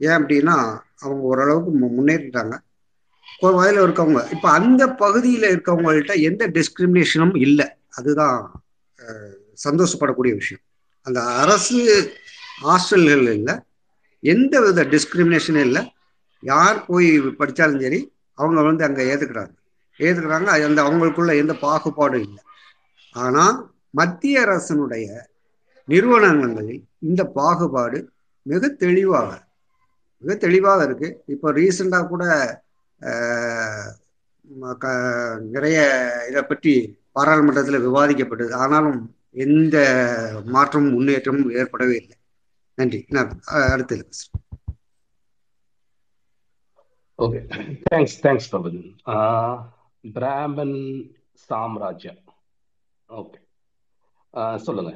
ஏன் 0.00 0.16
அப்படின்னா 0.18 0.56
அவங்க 1.02 1.22
ஓரளவுக்கு 1.22 1.86
மு- 1.86 2.00
முன்னேறிட்டாங்க. 2.00 2.58
ஒரு 3.40 3.54
வயதில் 3.54 3.82
இருக்கவங்க 3.82 4.32
இப்போ 4.32 4.50
அந்த 4.50 4.88
பகுதியில் 4.88 5.42
இருக்கவங்கள்ட்ட 5.42 6.20
எந்த 6.20 6.48
டிஸ்கிரிமினேஷனும் 6.48 7.38
இல்லை. 7.38 7.66
அதுதான் 7.90 8.64
சந்தோஷப்படக்கூடிய 9.68 10.32
விஷயம். 10.32 10.62
அந்த 11.02 11.22
அரசு 11.22 12.12
ஹாஸ்டல்கள் 12.62 13.32
இல்லை 13.32 13.54
எந்த 14.20 14.60
வித 14.60 14.84
டிஸ்கிரிமினேஷனும் 14.84 15.60
இல்லை. 15.60 15.92
யார் 16.40 16.86
போய் 16.86 17.20
படித்தாலும் 17.20 17.80
சரி 17.80 18.12
அவங்க 18.34 18.62
வந்து 18.62 18.84
அங்கே 18.84 19.14
ஏற்றுக்கிறாங்க 19.14 19.54
ஏற்றுக்கிறாங்க 19.98 20.44
அந்த 20.44 20.82
அவங்களுக்குள்ள 20.82 21.36
எந்த 21.36 21.52
பாகுபாடும் 21.52 22.20
இல்லை. 22.20 22.42
ஆனால் 23.12 23.70
மத்திய 23.90 24.40
அரசினுடைய 24.40 25.06
நிறுவனங்களில் 25.84 26.84
இந்த 26.98 27.24
பாகுபாடு 27.24 28.10
மிக 28.42 28.68
தெளிவாக 28.68 29.50
மிக 30.22 30.34
தெளிவாக 30.36 30.84
இருக்கு. 30.84 31.08
இப்போ 31.26 31.52
ரீசெண்டாக 31.52 32.08
கூட 32.08 32.24
நிறைய 35.54 35.78
இதை 36.30 36.42
பற்றி 36.42 36.72
பாராளுமன்றத்தில் 37.12 37.84
விவாதிக்கப்பட்டது. 37.88 38.52
ஆனாலும் 38.54 39.00
எந்த 39.44 39.76
மாற்றமும் 40.46 40.92
முன்னேற்றமும் 40.92 41.50
ஏற்படவே 41.60 41.96
இல்லை. 42.02 42.16
நன்றி. 42.78 43.00
நான் 43.08 43.30
அஹ், 43.54 43.70
அடுத்து 43.74 43.96
ஓகே 47.18 47.40
தேங்க்ஸ் 47.90 48.16
தேங்க்ஸ் 48.22 48.50
பிராமன் 50.14 50.76
சாம்ராஜ்யம். 51.48 52.22
ஓகே 53.08 53.38
சொல்லுங்க. 54.66 54.92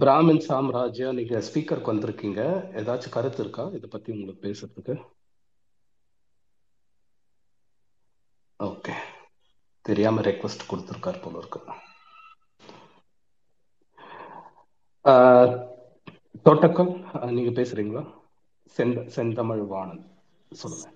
பிராமின் 0.00 0.38
சாம்ராஜ்யம் 0.38 1.14
நீங்க 1.14 1.38
ஸ்பீக்கருக்கு 1.38 1.92
வந்திருக்கீங்க. 1.92 2.40
ஏதாச்சும் 2.80 3.10
கருத்து 3.10 3.42
இருக்கா? 3.42 3.70
இதை 3.74 3.88
பத்தி 3.90 4.12
உங்களுக்கு 4.12 4.44
பேசுறதுக்கு? 4.48 4.94
ஓகே 8.60 8.94
தெரியாம 9.84 10.20
ரெக்வஸ்ட் 10.20 10.68
கொடுத்துருக்காரு 10.70 11.22
போல 11.22 11.38
இருக்கு. 11.38 11.60
ஆஹ், 15.04 15.54
தோட்டக்கல் 16.44 16.92
நீங்க 17.30 17.62
பேசுறீங்களா? 17.62 18.04
செந்த 18.76 19.08
செந்தமிழ் 19.08 19.58
வாணன் 19.58 20.04
சொல்லுங்க. 20.52 20.88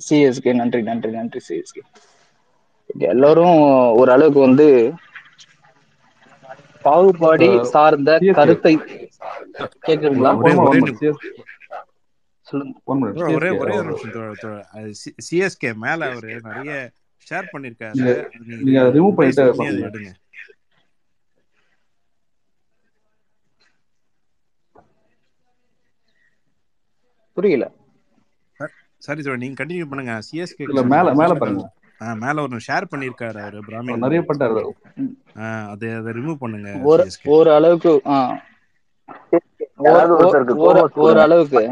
சிஎஸ்கே 0.00 0.54
நன்றி 0.54 0.82
நன்றி 0.82 1.10
நன்றி 1.10 1.40
சிஎஸ்கே 1.48 1.82
எல்லாரும் 2.98 3.60
ஒரு 3.96 4.12
அளவுக்கு 4.12 4.40
வந்து 4.40 4.66
பாகுபாடு 6.86 7.48
சார்ந்த 7.74 8.10
கருத்தை 8.38 8.74
ஒரே 13.36 13.50
ஒரே 13.62 13.76
ஒரே 13.78 13.78
சிஎஸ்கே 15.28 15.70
மேல 15.84 16.00
அவரு 16.12 16.32
நிறைய 16.48 16.72
ஷேர் 17.26 17.52
பண்ணிருக்காரு. 17.52 18.12
நீங்க 18.66 18.82
ரிமூவ் 18.96 19.16
பண்ணிட்டு 19.18 20.12
புரியல. 27.36 27.64
சரி 29.06 29.22
தோழர் 29.24 29.42
நீங்க 29.42 29.56
கண்டினியூ 29.62 29.86
பண்ணுங்க. 29.90 30.14
சிஎஸ்கே 30.28 30.66
மேல 30.94 31.14
மேல 31.20 31.32
பாருங்க. 31.40 31.64
மேல 32.22 32.42
ஒரு 32.46 32.58
ஷேர் 32.66 32.90
பண்ணிருக்காரு 32.92 33.38
அவரு 33.44 33.60
பிராமின். 33.68 34.02
நிறைய 34.04 34.22
பண்ணாரு 34.28 34.62
அதை 35.72 35.88
அதை 35.98 36.10
ரிமூவ் 36.18 36.42
பண்ணுங்க 36.42 36.70
ஒரு 37.36 37.50
அளவுக்கு 37.58 37.92
ஒரு 41.06 41.20
அளவுக்கு. 41.26 41.62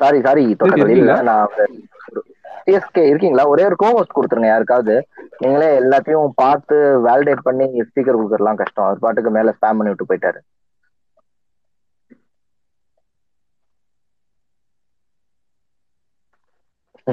சாரி 0.00 0.18
சாரி 0.26 0.42
நான் 1.28 1.48
சிஎஸ்கே 2.66 3.02
இருக்கீங்களா? 3.10 3.44
ஒரே 3.52 3.62
ஒரு 3.68 3.76
கோவஸ்ட் 3.82 4.14
கொடுத்துருங்க 4.16 4.48
யாருக்காவது. 4.50 4.94
நீங்களே 5.42 5.68
எல்லாத்தையும் 5.80 6.34
பார்த்து 6.42 6.76
வேலிடேட் 7.06 7.46
பண்ணி 7.46 7.66
ஸ்பீக்கர் 7.88 8.18
கொடுக்கறலாம் 8.18 8.60
கஷ்டம். 8.60 8.86
அவர் 8.86 9.02
பாட்டுக்கு 9.04 9.30
மேல 9.36 9.54
ஸ்பேம் 9.56 9.78
பண்ணி 9.78 9.92
விட்டு 9.92 10.08
போயிட்டாரு. 10.10 10.40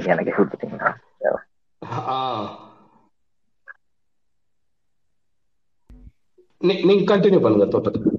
எனக்கு 0.07 0.34
நீங்க 6.84 7.05
கண்டினியூ 7.09 7.41
பண்ணுங்க 7.41 7.67
தோட்டத்துக்கு 7.69 8.11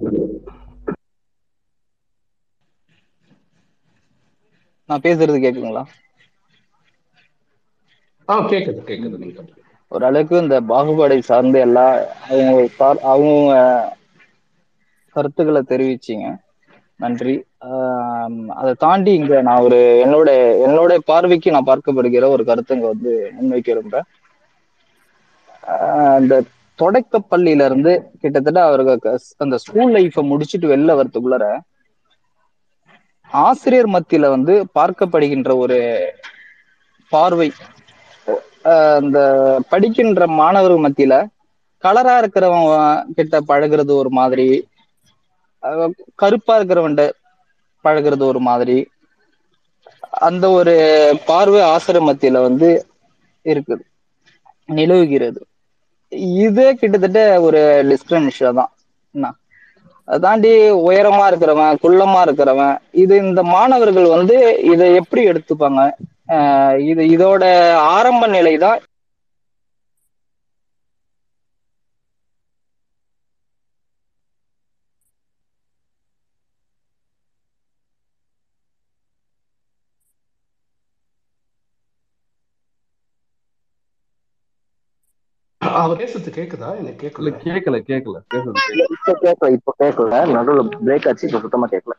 நான் 4.89 5.05
பேசுறது 5.05 5.39
கேக்குதுங்களா? 5.39 5.85
ஆ 8.29 8.37
கேக்குது 8.49 8.81
கேக்குது 8.85 9.19
நீங்க 9.19 9.35
continue. 9.37 9.65
ஒரு 9.93 10.05
அளவுக்கு 10.07 10.37
இந்த 10.39 10.57
பாகுபாடை 10.69 11.19
சார்ந்து 11.23 11.59
எல்லா 11.61 11.87
அவங்க 12.29 12.55
அவங்க 13.13 13.53
கருத்துக்களை 15.17 15.63
தெரிவிச்சீங்க. 15.65 16.27
நன்றி. 17.01 17.35
அதை 18.57 18.73
தாண்டி 18.79 19.13
இங்க 19.13 19.41
நான் 19.43 19.65
ஒரு 19.65 19.79
என்னோட 20.05 20.29
என்னோட 20.67 20.93
பார்வைக்கு 21.05 21.55
நான் 21.55 21.71
பார்க்கப்படுகிற 21.71 22.29
ஒரு 22.29 22.45
கருத்து 22.45 22.77
இங்க 22.77 22.89
வந்து 22.89 23.13
முன்வைக்க 23.37 23.69
விரும்புறேன். 23.73 24.07
ஆஹ் 25.65 26.19
இந்த 26.21 26.35
தொடக்க 26.79 27.19
பள்ளியில 27.31 27.67
இருந்து 27.69 27.93
கிட்டத்தட்ட 28.23 28.61
அவருக்கு 28.67 29.13
அந்த 29.39 29.57
ஸ்கூல் 29.65 29.95
லைஃப 29.95 30.25
முடிச்சுட்டு 30.31 30.73
வெளில 30.73 30.97
வரத்துக்குள்ளார 30.99 31.47
ஆசிரியர் 33.31 33.93
மத்தியில 33.95 34.29
வந்து 34.31 34.55
பார்க்கப்படுகின்ற 34.75 35.51
ஒரு 35.65 35.79
பார்வை 37.13 37.49
ஆஹ் 38.73 39.09
படிக்கின்ற 39.73 40.27
மாணவர்கள் 40.39 40.85
மத்தியில 40.87 41.17
கலரா 41.85 42.15
இருக்கிறவன் 42.21 42.69
கிட்ட 43.17 43.41
பழகுறது 43.49 43.93
ஒரு 43.95 44.11
மாதிரி 44.11 44.47
கருப்பா 46.15 46.59
இருக்கிறவன்ட 46.59 47.11
பழகுறது 47.85 48.23
ஒரு 48.23 48.41
மாதிரி. 48.41 48.87
அந்த 50.11 50.51
ஒரு 50.51 50.75
பார்வை 51.27 51.61
ஆசிரமத்தில 51.61 52.09
மத்தியில 52.09 52.41
வந்து 52.43 52.87
இருக்குது. 53.45 53.81
நிலவுகிறது. 54.67 55.47
இதே 56.09 56.75
கிட்டத்தட்ட 56.75 57.41
ஒரு 57.41 57.59
டிஸ்கிரிமினேஷன் 57.89 58.55
தான். 58.55 58.73
என்ன? 59.11 59.35
அதை 60.05 60.21
தாண்டி 60.21 60.71
உயரமா 60.71 61.27
இருக்கிறவன் 61.27 61.77
குள்ளமா 61.83 62.21
இருக்கிறவன் 62.27 62.77
இது 62.91 63.17
இந்த 63.17 63.43
மாணவர்கள் 63.43 64.07
வந்து 64.07 64.61
இதை 64.63 64.95
எப்படி 64.95 65.29
எடுத்துப்பாங்க? 65.29 65.91
ஆஹ் 66.29 66.79
இது 66.79 67.03
இதோட 67.05 67.73
ஆரம்ப 67.73 68.27
நிலை 68.27 68.57
தான் 68.57 68.79
அவர் 85.79 86.01
பேசுறது 86.01 86.31
கேக்குதா? 86.37 86.69
எனக்கு 86.83 87.07
இல்ல 87.21 87.31
கேட்கல 87.37 87.41
கேட்கல 87.47 87.79
கேட்கல 87.91 88.19
பேசுறது 88.31 88.61
கேட்கல 88.61 88.85
இப்ப 88.97 89.25
கேட்கல 89.25 89.51
இப்ப 89.57 89.75
கேட்கல 89.81 90.21
நடுவில் 90.37 90.71
பிரேக் 90.81 91.09
ஆச்சு 91.09 91.29
இப்ப 91.29 91.43
சுத்தமா 91.45 91.69
கேட்கல 91.69 91.97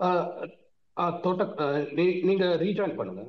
ஆ, 0.00 0.08
ஆ, 0.96 1.04
தோட்ட 1.20 1.42
நீங்க 2.26 2.44
ரீஜாயின் 2.62 2.98
பண்ணுங்க. 2.98 3.22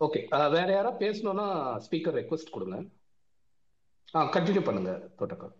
ஓகே 0.00 0.20
வேற 0.54 0.68
யாரா 0.70 0.92
பேசணும்னா 1.00 1.46
ஸ்பீக்கர் 1.84 2.18
ரெக்வஸ்ட் 2.18 2.54
கொடுங்க. 2.54 2.76
ஆ 4.14 4.22
கண்டினியூ 4.32 4.62
பண்ணுங்க 4.64 4.90
தோட்டக்கார் 5.18 5.54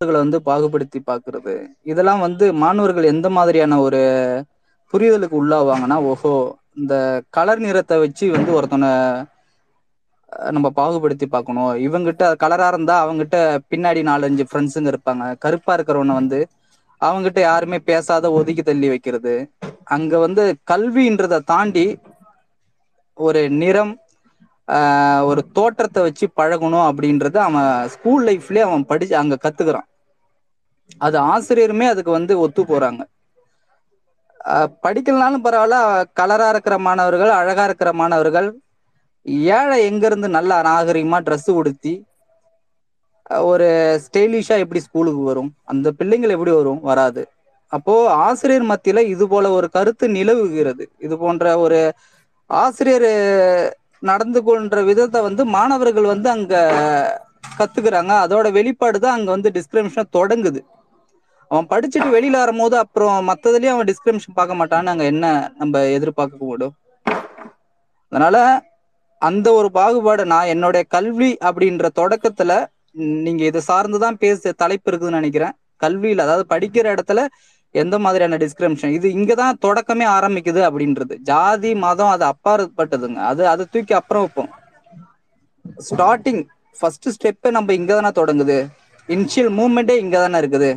கருத்துக்களை 0.00 0.20
வந்து 0.20 0.38
பாகுபடுத்தி 0.42 1.00
பார்க்கிறது. 1.02 1.54
இதெல்லாம் 1.86 2.22
வந்து 2.24 2.44
மாணவர்கள் 2.62 3.10
எந்த 3.10 3.28
மாதிரியான 3.30 3.78
ஒரு 3.80 4.00
புரிதலுக்கு 4.92 5.36
உள்ளாவாங்கன்னா 5.42 5.96
ஓஹோ 6.10 6.32
இந்த 6.80 6.94
கலர் 7.36 7.62
நிறத்தை 7.66 7.96
வச்சு 8.04 8.24
வந்து 8.36 8.50
ஒருத்தனை 8.58 8.90
நம்ம 10.56 10.66
பாகுபடுத்தி 10.78 11.26
பார்க்கணும். 11.32 11.72
இவங்கிட்ட 11.86 12.24
கலரா 12.42 12.66
இருந்தா 12.72 12.94
அவங்ககிட்ட 13.04 13.38
பின்னாடி 13.70 14.00
நாலஞ்சு 14.10 14.44
ஃப்ரெண்ட்ஸுங்க 14.48 14.90
இருப்பாங்க. 14.92 15.24
கருப்பா 15.44 15.72
இருக்கிறவனை 15.76 16.14
வந்து 16.20 16.38
அவங்ககிட்ட 17.00 17.40
யாருமே 17.50 17.78
பேசாத 17.90 18.26
ஒதுக்கி 18.38 18.62
தள்ளி 18.62 18.88
வைக்கிறது. 18.92 19.34
அங்க 19.96 20.12
வந்து 20.24 20.42
கல்வின்றதை 20.70 21.38
தாண்டி 21.52 21.86
ஒரு 23.18 23.42
நிறம் 23.62 23.92
ஒரு 25.30 25.40
தோற்றத்தை 25.56 26.00
வச்சு 26.06 26.26
பழகணும் 26.38 26.86
அப்படின்றது 26.90 27.38
அவன் 27.46 27.70
ஸ்கூல் 27.94 28.24
லைஃப்லயே 28.28 28.62
அவன் 28.68 28.88
படிச்சு 28.90 29.14
அங்க 29.22 29.34
கத்துக்கிறான். 29.44 29.88
அது 31.06 31.16
ஆசிரியருமே 31.32 31.86
அதுக்கு 31.92 32.12
வந்து 32.18 32.32
ஒத்து 32.44 32.62
போறாங்க. 32.70 33.02
படிக்கலனாலும் 34.84 35.44
பரவாயில்ல. 35.46 35.76
கலரா 36.20 36.48
இருக்கிற 36.52 36.76
மாணவர்கள் 36.86 37.32
அழகா 37.40 37.64
இருக்கிற 37.64 37.90
மாணவர்கள் 37.92 38.48
ஏழை 39.58 39.76
எங்கேருந்து 39.90 40.28
நல்லா 40.38 40.56
நாகரிகமா 40.68 41.18
ட்ரெஸ் 41.26 41.50
உடுத்தி 41.60 41.94
ஒரு 43.50 43.68
ஸ்டைலிஷா 44.04 44.56
எப்படி 44.58 44.80
ஸ்கூலுக்கு 44.86 45.22
வரும்? 45.22 45.50
அந்த 45.64 45.88
பிள்ளைங்கள் 45.98 46.34
எப்படி 46.36 46.52
வரும்? 46.56 46.80
வராது. 46.90 47.22
அப்போ 47.72 47.92
ஆசிரியர் 48.26 48.66
மத்தியில 48.70 49.02
இது 49.14 49.28
போல 49.28 49.50
ஒரு 49.50 49.68
கருத்து 49.70 50.06
நிலவுகிறது. 50.08 50.84
இது 50.98 51.14
போன்ற 51.18 51.44
ஒரு 51.58 51.78
ஆசிரியர் 52.50 53.08
நடந்து 54.02 54.40
கொள்ற 54.42 54.78
விதத்தை 54.90 55.20
வந்து 55.22 55.42
மாணவர்கள் 55.56 56.12
வந்து 56.14 56.28
அங்க 56.30 56.54
கத்துக்கிறாங்க. 57.58 58.12
அதோட 58.24 58.46
வெளிப்பாடு 58.52 58.98
தான் 59.00 59.16
அங்க 59.18 59.30
வந்து 59.30 59.50
டிஸ்கிரிமினேஷன் 59.50 60.14
தொடங்குது. 60.18 60.60
அவன் 61.52 61.68
படிச்சுட்டு 61.70 62.08
வெளியில 62.16 62.30
வரும்போது 62.30 62.76
அப்புறம் 62.76 63.28
மத்ததுலயும் 63.28 63.74
அவன் 63.74 63.88
டிஸ்கிரிமினேஷன் 63.90 64.38
பார்க்க 64.40 64.60
மாட்டான்னு 64.60 64.92
அங்க 64.92 65.04
என்ன 65.04 65.26
நம்ம 65.58 65.82
எதிர்பார்க்க 65.96 66.44
கூடும் 66.44 66.74
அதனால 68.12 68.36
அந்த 69.22 69.48
ஒரு 69.52 69.68
பாகுபாடு 69.70 70.22
நான் 70.24 70.46
என்னுடைய 70.46 70.86
கல்வி 70.88 71.36
அப்படின்ற 71.44 71.88
தொடக்கத்துல 72.00 72.52
நீங்க 73.24 73.44
இதை 73.44 73.60
சார்ந்துதான் 73.68 74.16
பேச 74.18 74.52
தலைப்பு 74.52 74.90
இருக்குதுன்னு 74.90 75.18
நினைக்கிறேன். 75.20 75.54
கல்வியில 75.80 76.24
அதாவது 76.26 76.44
படிக்கிற 76.54 76.86
இடத்துல 76.94 77.20
எந்த 77.74 77.96
மாதிரியான 77.98 78.36
டிஸ்கிரிமினேஷன் 78.36 78.96
இது 78.98 79.08
இங்கதான் 79.08 79.60
தொடக்கமே 79.64 80.06
ஆரம்பிக்குது 80.16 80.60
அப்படின்றது. 80.68 81.14
ஜாதி 81.30 81.70
மதம் 81.74 82.12
அது 82.14 82.24
அப்பாற்பட்டதுங்க. 82.24 83.20
அது 83.30 83.42
அதை 83.48 83.66
தூக்கி 83.70 83.94
அப்புறம் 83.94 84.22
வைப்போம். 84.22 84.50
ஸ்டார்டிங் 85.90 86.42
ஃபர்ஸ்ட் 86.80 87.08
ஸ்டெப்பே 87.08 87.50
நம்ம 87.50 87.72
இங்க 87.72 87.92
தானே 88.00 88.10
தொடங்குது. 88.20 88.58
இனிஷியல் 89.08 89.52
மூமெண்டே 89.58 89.96
இங்க 90.04 90.16
தானே 90.18 90.38
இருக்குது. 90.38 90.70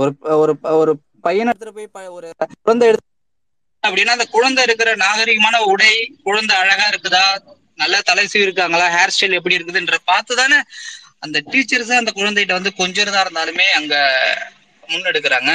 ஒரு 0.00 0.10
ஒரு 0.42 0.52
ஒரு 0.80 0.92
பையனை 1.26 1.50
எடுத்துட்டு 1.52 1.76
போய் 1.94 2.14
ஒரு 2.18 2.28
குழந்தை 2.66 2.86
எடுத்து 2.90 3.08
அப்படின்னா 3.82 4.14
அந்த 4.16 4.26
குழந்தை 4.36 4.62
இருக்கிற 4.66 4.90
நாகரிகமான 5.02 5.56
உடை 5.72 5.92
குழந்தை 6.26 6.54
அழகா 6.62 6.86
இருக்குதா? 6.92 7.24
நல்ல 7.82 7.96
தலை 8.08 8.24
இருக்காங்களா? 8.46 8.86
ஹேர் 8.96 9.12
ஸ்டைல் 9.14 9.36
எப்படி 9.38 9.56
இருக்குதுன்ற 9.58 9.98
பார்த்து 10.10 10.32
தானே 10.40 10.58
அந்த 11.24 11.38
டீச்சர்ஸ் 11.52 11.92
அந்த 12.00 12.12
குழந்தைகிட்ட 12.18 12.58
வந்து 12.58 12.72
கொஞ்சிறதா 12.80 13.22
இருந்தாலுமே 13.24 13.66
அங்க 13.78 13.94
முன்னெடுக்கிறாங்க. 14.82 15.50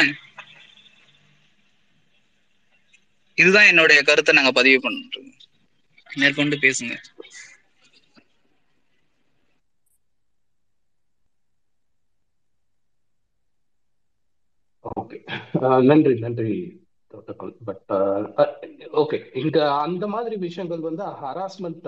இதுதான் 3.38 3.70
என்னுடைய 3.72 4.00
கருத்தை 4.10 4.34
நாங்க 4.36 4.52
பதிவு 4.60 4.80
பண்றோம் 4.86 5.32
மேற்கொண்டு 6.08 6.58
பேசுங்க. 6.66 6.94
ஓகே 15.06 15.18
uh, 15.66 15.80
நன்றி 15.90 16.14
நன்றி 16.24 16.54
பட் 17.68 17.92
ஓகே 19.02 19.18
uh, 19.18 19.26
uh, 19.26 19.40
இங்க 19.42 19.58
அந்த 19.84 20.06
மாதிரி 20.14 20.36
விஷயங்கள் 20.46 20.88
வந்து 20.88 21.04
ஹராஸ்மெண்ட் 21.22 21.88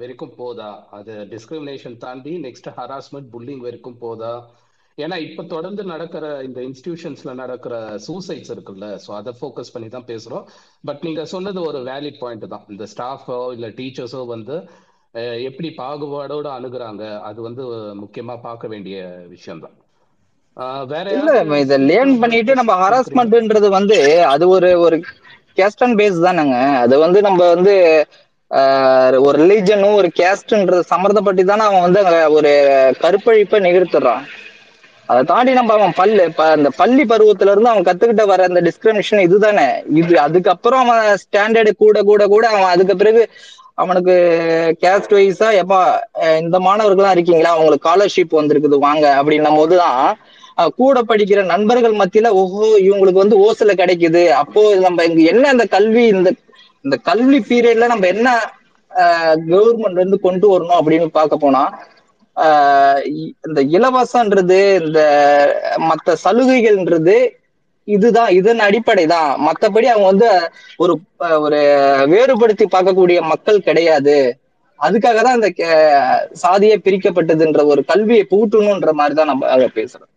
வரைக்கும் 0.00 0.36
போதா? 0.36 0.68
அது 0.98 1.14
டிஸ்கிரிமினேஷன் 1.32 1.96
தாண்டி 2.04 2.34
நெக்ஸ்ட் 2.46 2.68
ஹராஸ்மெண்ட் 2.78 3.28
புல்லிங் 3.34 3.64
வரைக்கும் 3.66 3.98
போதா? 4.04 4.32
ஏன்னா 4.98 5.16
இப்ப 5.26 5.44
தொடர்ந்து 5.54 5.84
நடக்கிற 5.84 6.24
இந்த 6.42 6.60
இன்ஸ்டிடியூஷன்ஸ்ல 6.68 7.30
நடக்கிற 7.42 7.74
சூசைட்ஸ் 8.06 8.52
இருக்குல்ல? 8.54 8.88
ஸோ 9.06 9.12
அதை 9.20 9.32
ஃபோக்கஸ் 9.40 9.74
பண்ணி 9.74 9.88
தான் 9.88 10.08
பேசுறோம். 10.12 10.44
பட் 10.88 11.02
நீங்க 11.02 11.24
சொன்னது 11.34 11.60
ஒரு 11.70 11.80
வேலிட் 11.90 12.20
பாயிண்ட் 12.24 12.46
தான். 12.54 12.66
இந்த 12.68 12.86
ஸ்டாஃபோ 12.94 13.38
இல்ல 13.56 13.68
டீச்சர்ஸோ 13.80 14.22
வந்து 14.34 14.58
எப்படி 15.48 15.68
பாகுபாடோட 15.82 16.48
அணுகுறாங்க? 16.58 17.04
அது 17.30 17.40
வந்து 17.42 17.64
முக்கியமா 18.04 18.36
பார்க்க 18.48 18.72
வேண்டிய 18.74 18.98
விஷயம்தான். 19.34 19.76
தான் 19.76 19.83
இல்ல 21.16 21.30
இத 21.64 21.76
லேர்ன் 21.90 22.14
பண்ணிட்டு 22.22 22.52
நம்ம 22.60 22.72
ஹராஸ்மெண்ட்ன்றது 22.82 23.68
வந்து 23.78 23.96
அது 24.32 24.44
ஒரு 24.56 24.68
ஒரு 24.84 24.96
கேஸ்ட் 25.58 25.82
அண்ட் 25.86 25.98
பேஸ் 26.00 26.24
தானேங்க. 26.26 26.58
அது 26.84 26.94
வந்து 27.04 27.18
நம்ம 27.26 27.40
வந்து 27.54 27.74
ஒரு 29.26 29.36
ரிலீஜனும் 29.42 29.98
ஒரு 30.00 30.08
கேஸ்ட்ன்றது 30.20 30.82
சம்மந்தப்பட்டு 30.92 31.44
தானே 31.50 31.64
அவன் 31.68 31.84
வந்து 31.86 32.00
அங்க 32.02 32.18
ஒரு 32.38 32.50
கற்பழிப்பை 33.02 33.60
நிகழ்த்துறான். 33.66 34.24
அதை 35.08 35.22
தாண்டி 35.30 35.52
நம்ம 35.58 35.72
அவன் 35.78 35.96
பல்லு 35.98 36.22
அந்த 36.52 36.68
பள்ளி 36.80 37.04
பருவத்துல 37.10 37.52
இருந்து 37.54 37.72
அவன் 37.72 37.86
கத்துக்கிட்ட 37.88 38.24
வர 38.32 38.44
அந்த 38.50 38.60
டிஸ்கிரிமினேஷன் 38.68 39.24
இதுதானே. 39.26 39.66
இது 40.00 40.14
அதுக்கப்புறம் 40.26 40.82
அவன் 40.84 41.18
ஸ்டாண்டர்டு 41.24 41.72
கூட 41.84 41.98
கூட 42.10 42.22
கூட 42.34 42.44
அவன் 42.54 42.72
அதுக்கு 42.74 42.96
பிறகு 43.02 43.22
அவனுக்கு 43.82 44.14
கேஸ்ட் 44.82 45.14
வைஸா 45.16 45.48
எப்பா 45.62 45.80
இந்த 46.42 46.56
மாணவர்கள்லாம் 46.66 47.14
இருக்கீங்களா? 47.16 47.54
அவங்களுக்கு 47.54 47.84
ஸ்காலர்ஷிப் 47.84 48.38
வந்திருக்குது 48.40 48.76
வாங்க 48.86 49.06
அப்படின்னும் 49.20 49.58
போதுதான் 49.60 50.02
கூட 50.78 50.98
படிக்கிற 51.04 51.40
நண்பர்கள் 51.46 51.94
மத்தியில 51.94 52.28
ஓஹோ 52.38 52.66
இவங்களுக்கு 52.84 53.22
வந்து 53.22 53.38
ஓசில 53.44 53.72
கிடைக்குது. 53.76 54.22
அப்போ 54.40 54.62
நம்ம 54.84 55.04
இங்க 55.04 55.22
என்ன 55.32 55.52
இந்த 55.52 55.66
கல்வி 55.72 56.04
இந்த 56.14 56.30
இந்த 56.84 56.96
கல்வி 57.06 57.38
பீரியட்ல 57.48 57.86
நம்ம 57.88 58.06
என்ன 58.08 58.28
கவர்மெண்ட் 59.50 60.02
வந்து 60.02 60.18
கொண்டு 60.20 60.46
வரணும் 60.50 60.78
அப்படின்னு 60.78 61.06
பார்க்க 61.12 61.36
போனா 61.38 61.62
ஆஹ் 62.36 63.00
இந்த 63.46 63.60
இலவசன்றது 63.74 64.58
இந்த 64.80 65.00
மத்த 65.88 66.16
சலுகைகள்ன்றது 66.24 67.16
இதுதான் 67.88 68.30
இதன் 68.32 68.60
அடிப்படை 68.60 69.04
தான் 69.06 69.30
மத்தபடி 69.46 69.86
அவங்க 69.86 70.08
வந்து 70.10 70.28
ஒரு 70.78 70.92
அஹ், 71.24 71.38
ஒரு 71.44 71.58
வேறுபடுத்தி 72.12 72.64
பார்க்கக்கூடிய 72.68 73.18
மக்கள் 73.32 73.58
கிடையாது. 73.60 74.16
அதுக்காக 74.80 75.18
தான் 75.22 75.34
இந்த 75.34 75.50
கே- 75.52 76.08
சாதியே 76.36 76.76
பிரிக்கப்பட்டதுன்ற 76.84 77.60
ஒரு 77.66 77.82
கல்வியை 77.84 78.24
பூட்டணுன்ற 78.30 78.92
மாதிரி 78.94 79.14
தான் 79.14 79.30
நம்ம 79.32 79.48
அத 79.48 79.68
பேசுறோம். 79.76 80.10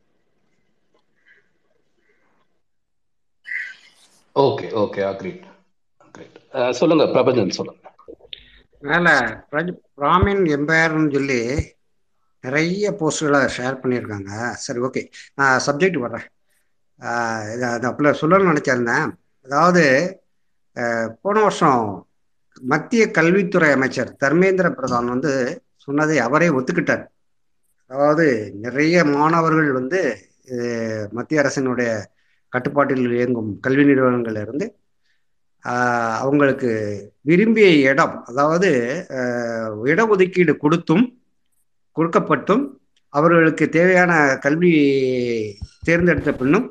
ஓகே 4.44 4.68
ஓகே 4.82 5.02
அக்ரீட் 5.12 5.46
அக்ரீட் 6.06 6.36
சொல்லுங்க 6.80 7.04
பிரபஞ்சன் 7.14 7.56
சொல்லுங்க. 7.58 7.82
மேலே 8.84 9.14
பிராமின் 10.00 10.44
எம்பையர்னு 10.58 11.14
சொல்லி 11.16 11.40
நிறைய 12.44 12.92
போஸ்டுகளை 13.00 13.40
ஷேர் 13.56 13.80
பண்ணியிருக்காங்க. 13.84 14.32
சரி 14.64 14.80
ஓகே 14.88 15.02
நான் 15.40 15.64
சப்ஜெக்ட் 15.68 15.98
வர்றேன். 16.04 16.28
அதை 17.70 17.88
அப்பல 17.90 18.12
சொல்லணும்னு 18.22 18.52
நினச்சிருந்தேன். 18.52 19.10
அதாவது 19.46 19.84
போன 21.22 21.36
வருஷம் 21.46 21.82
மத்திய 22.74 23.04
கல்வித்துறை 23.18 23.70
அமைச்சர் 23.78 24.12
தர்மேந்திர 24.24 24.70
பிரதான் 24.78 25.12
வந்து 25.14 25.34
சொன்னதை 25.86 26.18
அவரே 26.28 26.50
ஒத்துக்கிட்டார். 26.58 27.04
அதாவது 27.92 28.28
நிறைய 28.66 29.06
மாணவர்கள் 29.16 29.72
வந்து 29.80 30.02
மத்திய 31.18 31.42
அரசினுடைய 31.44 31.90
கட்டுப்பாட்டில் 32.54 33.16
இயங்கும் 33.20 33.52
கல்வி 33.66 33.84
நிறுவனங்கள்ல 33.90 34.44
இருந்து 34.46 34.68
அவங்களுக்கு 36.24 36.70
விரும்பிய 37.30 37.70
இடம் 37.92 38.16
அதாவது 38.30 38.70
இட 39.92 39.92
இடஒதுக்கீடு 39.92 40.54
கொடுத்தும் 40.64 41.06
கொடுக்கப்பட்டும் 41.98 42.64
அவர்களுக்கு 43.14 43.66
தேவையான 43.78 44.14
கல்வி 44.46 44.72
தேர்ந்தெடுத்த 45.88 46.32
பின்னும் 46.32 46.68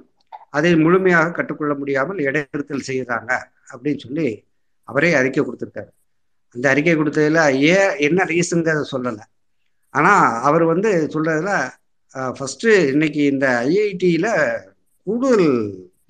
அதை 0.56 0.70
முழுமையாக 0.84 1.34
கற்றுக்கொள்ள 1.38 1.72
முடியாமல் 1.80 2.20
இடைநிறுத்தல் 2.26 2.88
செய்கிறாங்க 2.88 3.30
அப்படின்னு 3.72 4.02
சொல்லி 4.04 4.26
அவரே 4.88 5.10
அறிக்கை 5.20 5.42
கொடுத்துருக்காரு. 5.44 5.90
அந்த 6.54 6.66
அறிக்கை 6.72 6.94
கொடுத்ததுல 6.96 7.40
ஏ 7.62 7.76
என்ன 8.06 8.26
ரீசன்கிறத 8.32 8.84
சொல்லலை. 8.94 9.24
ஆனால் 9.94 10.26
அவர் 10.48 10.64
வந்து 10.72 10.90
சொல்றதுல 11.14 11.52
ஃபஸ்ட்டு 12.36 12.70
இன்னைக்கு 12.92 13.22
இந்த 13.32 13.46
ஐஐடியில் 13.70 14.30
கூடுதல் 15.06 15.48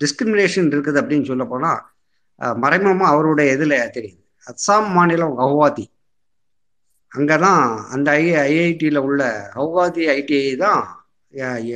டிஸ்கிரிமினேஷன் 0.01 0.71
இருக்குது 0.73 0.99
அப்படின்னு 1.01 1.29
சொல்ல 1.31 1.45
போனால் 1.51 1.81
மறைமுகமாக 2.63 3.11
அவருடைய 3.13 3.55
இதில் 3.57 3.75
தெரியுது. 3.95 4.19
அஸ்ஸாம் 4.49 4.89
மாநிலம் 4.97 5.37
கவுஹாத்தி. 5.39 5.85
அங்கே 7.17 7.35
தான் 7.45 7.63
அந்த 7.95 8.07
ஐ 8.21 8.25
ஐஐடியில் 8.47 8.99
உள்ள 9.07 9.21
கவுஹாத்தி 9.55 10.03
ஐடிஐ 10.17 10.51
தான் 10.65 10.81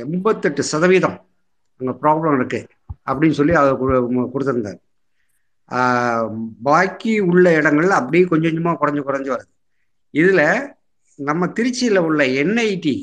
எண்பத்தெட்டு 0.04 0.62
சதவீதம் 0.72 1.18
அங்கே 1.78 1.94
ப்ராப்ளம் 2.02 2.36
இருக்கு 2.38 2.60
அப்படின்னு 3.08 3.38
சொல்லி 3.40 3.54
அவர் 3.60 4.32
கொடுத்துருந்தார். 4.34 4.80
பாக்கி 6.68 7.12
உள்ள 7.30 7.46
இடங்கள்ல 7.60 7.98
அப்படியே 8.00 8.24
கொஞ்சம் 8.32 8.50
கொஞ்சமாக 8.50 8.78
குறைஞ்சு 8.82 9.02
குறைஞ்சு 9.08 9.30
வருது. 9.34 9.50
இதில் 10.20 10.46
நம்ம 11.18 11.46
திருச்சியில் 11.56 12.06
உள்ள 12.08 12.22
என்ஐடி 12.42 12.96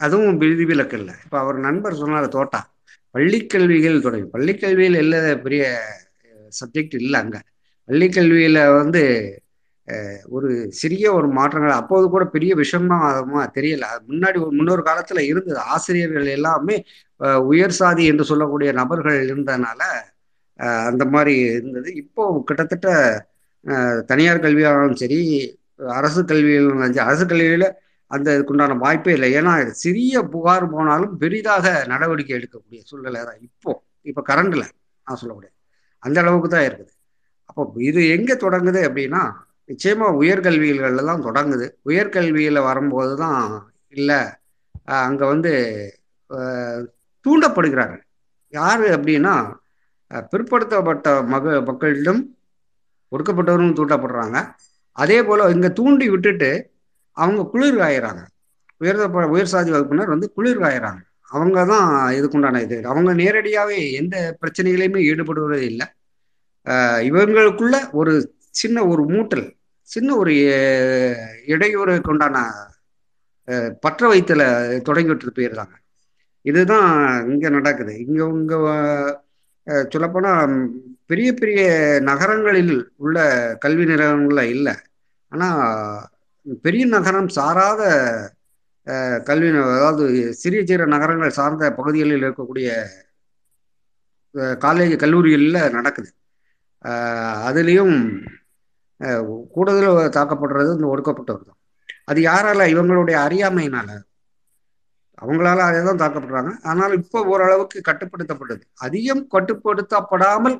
அதுவும் 0.00 0.38
விதிவிலக்கு 0.42 0.96
இல்லை. 1.00 1.14
இப்போ 1.24 1.36
அவர் 1.44 1.56
நண்பர் 1.68 2.00
சொன்னார் 2.02 2.34
தோட்டா. 2.36 2.60
பள்ளிக்கல்விகள் 3.14 4.04
தொடங்கி 4.06 4.26
பள்ளிக்கல்வியில் 4.36 4.98
இல்லாத 5.04 5.28
பெரிய 5.46 5.64
சப்ஜெக்ட் 6.52 6.96
இல்லை 7.02 7.18
அங்கே. 7.22 7.40
பள்ளிக்கல்வியில் 7.88 8.60
வந்து 8.80 9.02
ஒரு 10.36 10.48
சிறிய 10.80 11.04
ஒரு 11.18 11.28
மாற்றங்கள் 11.36 11.80
அப்போது 11.80 12.06
கூட 12.14 12.24
பெரிய 12.34 12.52
விஷயமா 12.60 12.98
தெரியல. 13.56 13.84
அது 13.92 14.02
முன்னாடி 14.10 14.36
ஒரு 14.44 14.52
முன்னொரு 14.58 14.82
காலத்தில் 14.88 15.28
இருந்தது. 15.30 15.60
ஆசிரியர்கள் 15.74 16.28
எல்லாமே 16.36 16.76
உயர் 17.52 17.76
சாதி 17.80 18.04
என்று 18.12 18.24
சொல்லக்கூடிய 18.30 18.70
நபர்கள் 18.80 19.18
இருந்ததுனால 19.26 19.80
அந்த 20.90 21.04
மாதிரி 21.14 21.34
இருந்தது. 21.56 21.88
இப்போ 22.02 22.22
கிட்டத்தட்ட 22.48 22.88
தனியார் 24.10 24.44
கல்வியாலும் 24.44 25.00
சரி 25.02 25.20
அரசு 25.98 26.20
கல்வியிலும் 26.30 26.82
அரசு 27.06 27.24
கல்வியில் 27.32 27.68
அந்த 28.10 28.28
இதுக்குண்டான 28.36 28.76
வாய்ப்பே 28.80 29.12
இல்லை. 29.16 29.28
ஏன்னா 29.38 29.52
சிறிய 29.80 30.14
புகார் 30.32 30.66
போனாலும் 30.72 31.12
பெரிதாக 31.18 31.64
நடவடிக்கை 31.92 32.34
எடுக்கக்கூடிய 32.38 32.80
சூழ்நிலை 32.88 33.20
தான் 33.22 33.40
இப்போ. 33.48 33.72
இப்போ 34.06 34.22
கரண்டில் 34.28 34.66
நான் 35.06 35.20
சொல்லக்கூடிய 35.20 35.50
அந்த 36.02 36.16
அளவுக்கு 36.22 36.48
தான் 36.48 36.66
இருக்குது. 36.68 36.92
அப்போ 37.48 37.60
இது 37.88 38.00
எங்கே 38.16 38.34
தொடங்குது 38.42 38.80
அப்படின்னா 38.88 39.22
நிச்சயமாக 39.68 40.18
உயர்கல்விகளில் 40.20 41.08
தான் 41.10 41.26
தொடங்குது. 41.26 41.66
உயர்கல்வியில் 41.88 42.66
வரும்போது 42.68 43.12
தான் 43.18 43.42
இல்லை 43.94 44.20
அங்கே 45.02 45.24
வந்து 45.32 45.52
அஹ், 46.30 46.82
தூண்டப்படுகிறார்கள் 47.26 48.02
யார் 48.52 48.84
அப்படின்னா 48.94 49.34
பிற்படுத்தப்பட்ட 50.30 51.08
மக 51.32 51.44
மக்களிடம் 51.68 52.20
ஒடுக்கப்பட்டவரும் 53.12 53.76
தூண்டப்படுறாங்க. 53.78 54.38
அதே 54.96 55.18
போல் 55.22 55.52
இங்கே 55.54 55.70
தூண்டி 55.76 56.06
விட்டுட்டு 56.10 56.50
அவங்க 57.16 57.42
குளிர் 57.52 57.78
காயிறாங்க 57.78 58.22
உயர்ந்த 58.80 59.04
உயர் 59.32 59.52
சாதி 59.52 59.70
வகுப்பினர் 59.72 60.14
வந்து 60.14 60.28
குளிர் 60.36 60.62
காயிறாங்க 60.62 61.00
அவங்க 61.30 61.58
தான் 61.66 61.88
இதுக்குண்டான 62.16 62.60
இது. 62.62 62.76
அவங்க 62.90 63.10
நேரடியாகவே 63.20 63.78
எந்த 64.00 64.14
பிரச்சனைகளையுமே 64.40 65.00
ஈடுபடுவதே 65.10 65.60
இல்லை. 65.70 65.86
இவங்களுக்குள்ள 67.08 67.76
ஒரு 67.92 68.12
சின்ன 68.60 68.84
ஒரு 68.92 69.02
மூட்டல் 69.12 69.46
சின்ன 69.88 70.08
ஒரு 70.16 70.32
அஹ், 70.56 71.20
இடையூறுக்கு 71.52 72.12
உண்டான 72.12 72.38
பற்ற 73.84 74.02
வைத்தல 74.10 74.42
தொடங்கி 74.88 75.10
விட்டு 75.10 75.36
போயிடுறாங்க 75.36 75.74
இதுதான் 76.44 76.90
இங்க 77.30 77.46
நடக்குது. 77.50 77.92
இங்க 78.04 78.20
உங்க 78.28 78.52
சொல்லப்போனா 79.66 79.86
சொல்லப்போனால் 79.86 80.54
பெரிய 81.10 81.30
பெரிய 81.34 81.60
நகரங்களில் 82.08 82.74
உள்ள 82.96 83.16
கல்வி 83.64 83.84
நிறுவனங்கள்ல 83.84 84.42
இல்லை. 84.54 84.74
ஆனால் 85.32 85.60
பெரிய 86.64 86.84
நகரம் 86.96 87.30
சாராத 87.38 87.82
கல்வி 89.28 89.48
அதாவது 89.76 90.04
சிறிய 90.42 90.60
சிறிய 90.68 90.86
நகரங்கள் 90.94 91.38
சார்ந்த 91.38 91.64
பகுதிகளில் 91.78 92.24
இருக்கக்கூடிய 92.26 92.68
காலேஜ் 94.64 94.94
கல்லூரிகளில் 95.02 95.74
நடக்குது. 95.76 96.10
அதுலேயும் 97.48 97.96
கூடுதல் 99.54 100.14
தாக்கப்படுறது 100.16 100.70
இந்த 100.76 100.86
ஒடுக்கப்பட்டவர் 100.92 101.48
தான். 101.48 101.58
அது 102.10 102.20
யாரால? 102.30 102.66
இவங்களுடைய 102.74 103.16
அறியாமையினால. 103.26 103.90
அவங்களால 105.22 105.64
அதை 105.68 105.80
தான் 105.88 106.02
தாக்கப்படுறாங்க. 106.02 106.52
ஆனால் 106.70 106.94
இப்போ 107.00 107.18
ஓரளவுக்கு 107.32 107.78
கட்டுப்படுத்தப்பட்டது. 107.88 108.62
அதிகம் 108.86 109.24
கட்டுப்படுத்தப்படாமல் 109.34 110.56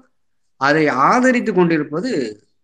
அதை 0.61 0.85
ஆதரித்து 1.09 1.52
கொண்டிருப்பது 1.59 2.11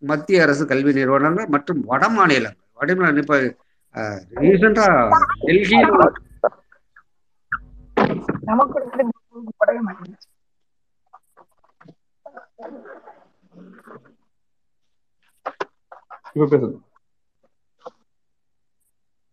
மத்திய 0.02 0.42
அரசு 0.46 0.64
கல்வி 0.72 0.92
நிறுவனங்கள் 0.98 1.52
மற்றும் 1.54 1.80
வட 1.90 2.04
மாநிலங்கள். 2.16 2.65
வடிமலன் 2.78 3.20
இப்ப 3.22 3.38
ரீசெண்டா 4.40 4.86
டெல்லி 5.42 5.78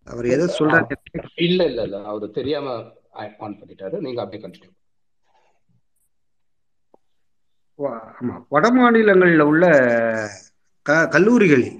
அவர் 0.07 0.27
எதை 0.27 0.45
சொல்றாரு. 0.53 0.95
இல்ல 1.45 1.61
இல்ல 1.65 1.81
இல்ல. 1.87 1.97
அவர் 2.05 2.25
தெரியாம 2.31 2.67
ஆன் 3.41 3.57
பண்ணிட்டாரு. 3.59 3.95
நீங்க 4.01 4.21
அப்படியே 4.23 4.43
கண்டிப்பா 4.43 4.71
ஆமா. 8.13 8.35
வட 8.49 8.65
மாநிலங்களில் 8.73 9.43
உள்ள 9.43 9.63
க 10.85 10.97
கல்லூரிகளில் 11.09 11.75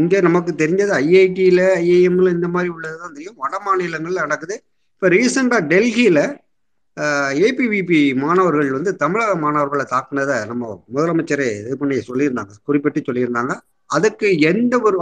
இங்கே 0.00 0.18
நமக்கு 0.26 0.52
தெரிஞ்சது 0.62 0.92
ஐஐடியில் 1.04 1.64
ஐஐஎம்ல 1.80 2.30
இந்த 2.36 2.48
மாதிரி 2.54 2.70
உள்ளது 2.76 2.96
தான் 3.02 3.16
தெரியும். 3.16 3.38
வட 3.42 3.54
மாநிலங்களில் 3.66 4.24
நடக்குது. 4.26 4.56
இப்போ 4.94 5.08
ரீசெண்டா 5.16 5.58
டெல்லியில் 5.72 6.24
ஏபிவிபி 7.46 8.00
மாணவர்கள் 8.22 8.70
வந்து 8.76 8.90
தமிழக 9.02 9.34
மாணவர்களை 9.44 9.84
தாக்குனதை 9.92 10.36
நம்ம 10.50 10.72
முதலமைச்சரே 10.94 11.46
இது 11.60 11.76
பண்ணி 11.82 11.96
சொல்லியிருந்தாங்க. 12.08 12.54
குறிப்பிட்டு 12.68 13.00
சொல்லியிருந்தாங்க. 13.08 13.54
அதுக்கு 13.96 14.28
எந்த 14.50 14.74
ஒரு 14.88 14.98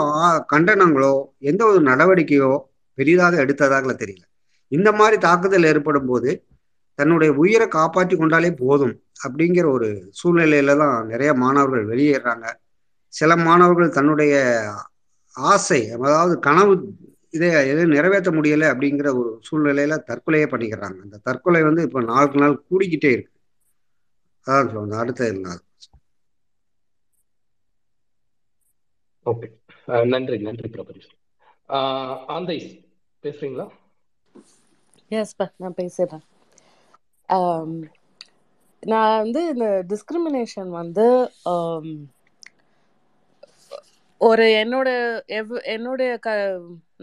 கண்டனங்களோ 0.53 1.15
எந்த 1.51 1.63
ஒரு 1.71 1.81
நடவடிக்கையோ 1.91 2.53
பெரிதாக 2.99 3.35
எடுத்ததாக 3.45 3.93
தெரியல. 4.03 4.25
இந்த 4.77 4.89
மாதிரி 5.01 5.17
தாக்குதல் 5.27 5.69
ஏற்படும் 5.73 6.09
போது 6.11 6.31
தன்னுடைய 6.99 7.31
உயிரை 7.43 7.67
காப்பாற்றி 7.77 8.15
கொண்டாலே 8.17 8.51
போதும் 8.65 8.95
அப்படிங்கிற 9.27 9.67
ஒரு 9.77 9.89
சூழ்நிலையில 10.19 10.77
தான் 10.83 10.97
நிறைய 11.13 11.31
மாணவர்கள் 11.43 11.85
வெளியேறாங்க. 11.93 12.47
சில 13.13 13.31
மாணவர்கள் 13.47 13.97
தன்னுடைய 13.99 14.35
ஆசை 15.37 15.81
அதாவது 15.97 16.35
கனவு 16.47 16.73
இதை 17.37 17.49
எதை 17.73 17.83
நிறைவேற்ற 17.95 18.31
முடியலை 18.37 18.67
அப்படிங்கிற 18.73 19.09
ஒரு 19.21 19.31
சூழ்நிலையில 19.49 19.97
தற்கொலையே 20.09 20.47
பண்ணிக்கிறாங்க. 20.53 20.99
அந்த 21.07 21.21
தற்கொலை 21.29 21.61
வந்து 21.69 21.83
இப்போ 21.87 22.01
நாளுக்கு 22.13 22.43
நாள் 22.43 22.65
கூடிக்கிட்டே 22.71 23.11
இருக்கு. 23.17 23.35
அதான் 24.47 24.73
சொல்லுங்க 24.75 24.97
அடுத்த 25.03 25.31
நாள் 25.47 25.61
ஓகே. 29.27 29.49
நன்றி 30.13 30.37
நன்றி 30.47 30.69
பிரபஞ்சன் 30.75 31.17
ஆந்தை 32.35 32.57
பேசுறீங்களா? 33.23 33.67
எஸ் 35.11 35.37
பா 35.39 35.47
நான் 35.63 35.79
பேசுறேன். 35.81 36.25
நான் 38.83 39.21
வந்து 39.23 39.41
இந்த 39.53 39.67
டிஸ்கிரிமினேஷன் 39.93 40.71
வந்து 40.81 41.07
ஒரு 44.21 44.45
என்னோட 44.63 44.89
எவ் 45.39 45.53
என்னுடைய 45.75 46.11
க 46.25 46.31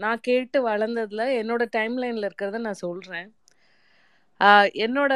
நான் 0.02 0.20
கேட்டு 0.28 0.58
வளர்ந்ததுல 0.68 1.22
என்னோட 1.40 1.62
டைம்லைனில் 1.76 2.26
இருக்கிறத 2.26 2.58
நான் 2.66 2.82
சொல்கிறேன் 2.86 3.28
என்னோட 4.84 5.12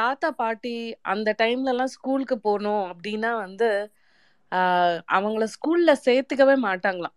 தாத்தா 0.00 0.28
பாட்டி 0.40 0.74
அந்த 1.12 1.30
டைம்லலாம் 1.42 1.94
ஸ்கூலுக்கு 1.96 2.36
போகணும் 2.46 2.84
அப்படின்னா 2.92 3.32
வந்து 3.44 3.68
அவங்கள 5.16 5.44
ஸ்கூலில் 5.56 6.02
சேர்த்துக்கவே 6.06 6.56
மாட்டாங்களாம். 6.66 7.16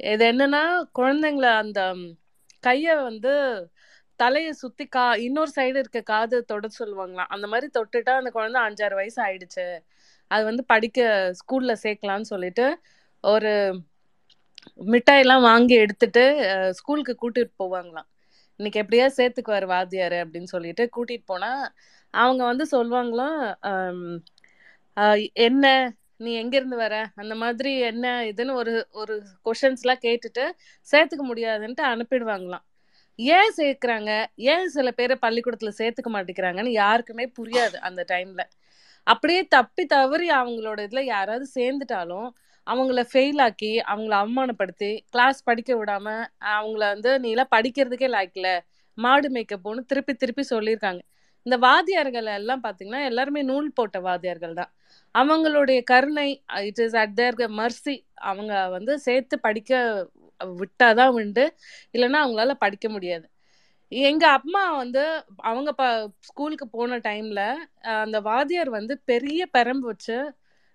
இது 0.00 0.24
என்னென்னா 0.32 0.62
குழந்தைங்கள 0.98 1.48
அந்த 1.62 1.80
கையை 2.64 2.94
வந்து 3.08 3.32
தலையை 4.20 4.52
சுற்றி 4.62 4.84
கா 4.96 5.04
இன்னொரு 5.26 5.50
சைடு 5.56 5.78
இருக்க 5.82 6.00
காது 6.12 6.36
தொட 6.50 6.66
சொல்லுவாங்களாம். 6.80 7.30
அந்த 7.34 7.46
மாதிரி 7.52 7.68
தொட்டுட்டா 7.78 8.12
அந்த 8.20 8.30
குழந்தை 8.36 8.60
அஞ்சாறு 8.68 8.96
வயசு 9.00 9.18
ஆயிடுச்சு. 9.26 9.66
அது 10.30 10.44
வந்து 10.44 10.64
படிக்க 10.64 10.98
ஸ்கூல்ல 11.40 11.72
சேர்க்கலாம்னு 11.82 12.30
சொல்லிட்டு 12.32 12.66
ஒரு 13.24 13.52
மிட்டாயெல்லாம் 14.92 15.40
வாங்கி 15.40 15.74
எடுத்துட்டு 15.74 16.22
ஸ்கூலுக்கு 16.74 17.14
கூட்டிட்டு 17.22 17.52
போவாங்களாம். 17.58 18.08
இன்னைக்கு 18.60 18.80
எப்படியா 18.82 19.06
சேர்த்துக்குவாரு 19.16 19.66
வாத்தியாரு 19.72 20.18
அப்படின்னு 20.24 20.44
சொல்லிட்டு 20.44 20.84
கூட்டிட்டு 20.96 21.26
போனா 21.26 21.50
அவங்க 22.14 22.42
வந்து 22.44 22.64
சொல்லுவாங்களாம் 22.70 23.38
ஆஹ் 24.96 25.24
என்ன 25.32 25.64
நீ 26.16 26.32
எங்கிருந்து 26.34 26.76
வர? 26.76 26.94
அந்த 27.14 27.34
மாதிரி 27.34 27.78
என்ன 27.80 28.06
இதுன்னு 28.24 28.52
ஒரு 28.52 28.74
ஒரு 28.92 29.14
கொஷின்ஸ்லாம் 29.44 30.04
கேட்டுட்டு 30.06 30.44
சேர்த்துக்க 30.88 31.24
முடியாதுன்ட்டு 31.30 31.84
அனுப்பிடுவாங்களாம். 31.92 32.64
ஏன் 33.18 33.52
சேர்க்குறாங்க? 33.56 34.10
ஏன் 34.34 34.68
சில 34.68 34.90
பேரை 34.90 35.16
பள்ளிக்கூடத்துல 35.22 35.72
சேர்த்துக்க 35.78 36.10
மாட்டேங்கிறாங்கன்னு 36.12 36.72
யாருக்குமே 36.82 37.26
புரியாது 37.38 37.76
அந்த 37.88 38.04
டைம்ல 38.12 38.44
அப்படியே 39.06 39.40
தப்பி 39.48 39.84
தவறி 39.86 40.28
அவங்களோட 40.30 40.78
இதுல 40.86 41.02
யாராவது 41.06 41.46
சேர்ந்துட்டாலும் 41.56 42.28
அவங்கள 42.66 43.00
ஃபெயில் 43.12 43.40
ஆக்கி 43.42 43.72
அவங்கள 43.92 44.14
அவமானப்படுத்தி 44.22 44.90
கிளாஸ் 45.10 45.40
படிக்க 45.44 45.72
விடாம 45.76 46.06
அவங்கள 46.54 46.82
வந்து 46.94 47.10
நீ 47.20 47.30
எல்லாம் 47.30 47.52
படிக்கிறதுக்கே 47.56 48.08
லாய்க்கல 48.14 48.50
மாடு 48.98 49.28
மேய்க்க 49.30 49.56
திருப்பி 49.90 50.14
திருப்பி 50.14 50.44
சொல்லியிருக்காங்க. 50.50 51.00
இந்த 51.46 51.56
வாத்தியார்கள் 51.58 52.28
எல்லாம் 52.36 52.62
பார்த்தீங்கன்னா 52.64 53.02
எல்லாருமே 53.04 53.40
நூல் 53.42 53.68
போட்ட 53.72 53.98
வாத்தியார்கள் 54.00 54.54
தான். 54.60 54.70
அவங்களுடைய 55.14 55.78
கருணை 55.84 56.28
it 56.68 56.80
is 56.84 56.96
at 57.02 57.14
their 57.14 57.36
mercy 57.60 57.96
அவங்க 58.30 58.52
வந்து 58.68 58.92
சேர்த்து 58.98 59.36
படிக்க 59.40 59.72
விட்டாதான் 60.60 61.14
உண்டு. 61.20 61.44
இல்லைன்னா 61.94 62.20
அவங்களால 62.24 62.54
படிக்க 62.64 62.88
முடியாது. 62.88 63.26
எங்க 63.92 64.24
அம்மா 64.36 64.62
வந்து 64.76 65.02
அவங்க 65.42 65.70
ப 65.72 65.84
ஸ்கூலுக்கு 66.28 66.66
போன 66.68 66.98
டைம்ல 67.06 67.40
அந்த 67.96 68.18
வாத்தியார் 68.28 68.70
வந்து 68.78 68.94
பெரிய 69.10 69.42
பெரம்பு 69.54 69.86
வச்சு 69.90 70.16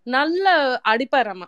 நல்ல 0.08 0.46
அடிப்பாரம்மா 0.92 1.48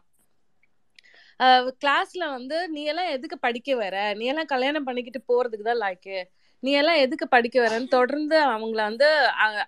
கிளாஸ்ல 1.82 2.24
வந்து 2.34 2.58
நீ 2.74 2.82
எல்லாம் 2.92 3.12
எதுக்கு 3.16 3.38
படிக்க 3.46 3.70
வர? 3.76 3.96
நீ 4.20 4.26
எல்லாம் 4.32 4.52
கல்யாணம் 4.54 4.88
பண்ணிக்கிட்டு 4.88 5.22
போறதுக்கு 5.30 5.66
தான் 5.70 5.82
லாய்க்கு. 5.84 6.18
நீ 6.64 6.72
எல்லாம் 6.82 7.02
எதுக்கு 7.04 7.26
படிக்க 7.28 7.58
வரன்னு? 7.62 7.94
தொடர்ந்து 7.96 8.38
அவங்கள 8.52 8.82
வந்து 8.90 9.08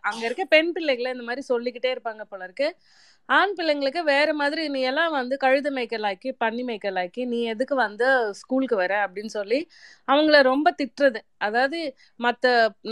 அங்க 0.09 0.21
இருக்க 0.27 0.45
பெண் 0.53 0.71
பிள்ளைகளை 0.75 1.11
இந்த 1.15 1.25
மாதிரி 1.29 1.43
சொல்லிக்கிட்டே 1.51 1.91
இருப்பாங்க 1.95 2.25
போல 2.31 2.43
இருக்கு. 2.49 2.67
ஆண் 3.29 3.53
பிள்ளைங்களுக்கு 3.57 4.01
வேற 4.11 4.29
மாதிரி 4.39 4.63
நீ 4.73 4.79
எல்லாம் 4.89 5.13
வந்து 5.17 5.35
கழுத 5.43 5.67
மேய்க்கலாக்கி 5.75 6.29
பன்னி 6.43 6.63
மேய்க்க 6.69 7.25
நீ 7.33 7.39
எதுக்கு 7.53 7.75
வந்து 7.83 8.07
ஸ்கூலுக்கு 8.41 8.75
வர 8.81 8.93
அப்படின்னு 9.05 9.31
சொல்லி 9.37 9.59
அவங்கள 10.07 10.39
ரொம்ப 10.51 10.67
திட்டுறது. 10.79 11.19
அதாவது 11.47 11.79
மத்த 12.19 12.45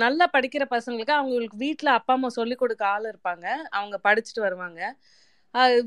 நல்லா 0.03 0.27
படிக்கிற 0.35 0.65
பசங்களுக்கு 0.75 1.15
அவங்களுக்கு 1.19 1.57
வீட்டில் 1.65 1.91
அப்பா 1.97 2.15
அம்மா 2.17 2.29
சொல்லி 2.39 2.55
கொடுக்க 2.63 2.85
ஆள் 2.93 3.07
இருப்பாங்க. 3.11 3.45
அவங்க 3.77 3.97
படிச்சுட்டு 4.07 4.45
வருவாங்க. 4.47 4.81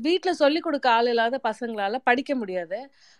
வீட்டில் 0.05 0.39
சொல்லி 0.41 0.59
கொடுக்க 0.65 0.87
ஆள் 0.97 1.07
இல்லாத 1.13 1.35
பசங்களால 1.49 1.97
படிக்க 2.09 2.31
முடியாது. 2.41 2.79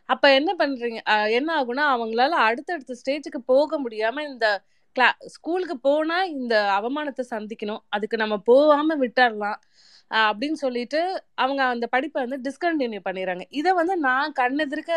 அப்ப 0.10 0.26
என்ன 0.40 0.52
பண்றீங்க? 0.62 1.00
என்ன 1.40 1.50
ஆகுனா 1.60 1.86
அவங்களால 1.96 2.40
அடுத்தடுத்த 2.50 2.98
ஸ்டேஜுக்கு 3.02 3.40
போக 3.54 3.80
முடியாம 3.86 4.24
இந்த 4.32 4.48
கிளா 4.96 5.08
ஸ்கூலுக்கு 5.36 5.76
போனா 5.88 6.18
இந்த 6.38 6.56
அவமானத்தை 6.78 7.24
சந்திக்கணும். 7.34 7.82
அதுக்கு 7.96 8.18
நம்ம 8.24 8.36
போகாம 8.52 8.96
விட்டுடலாம் 9.04 9.60
அப்படின்னு 10.10 10.53
சொல்லிட்டு 10.53 11.23
அவங்க 11.34 11.64
அந்த 11.64 11.88
படிப்பை 11.88 12.26
வந்து 12.26 12.52
டிஸ்கண்டினியூ 12.52 12.99
பண்ணிடுறாங்க. 13.06 13.41
இதை 13.49 13.72
வந்து 13.72 13.98
நான் 13.98 14.34
கண்ணெதிர்க்க 14.40 14.91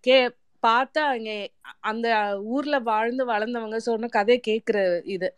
கே 0.00 0.28
பார்த்தா 0.66 0.98
அங்கே 0.98 1.52
அந்த 1.80 2.40
ஊர்ல 2.42 2.78
வாழ்ந்து 2.78 3.26
வளர்ந்தவங்க 3.26 3.76
சொன்ன 3.76 4.06
கதையை 4.06 4.62
கேட்குற 4.62 5.00
இது. 5.04 5.36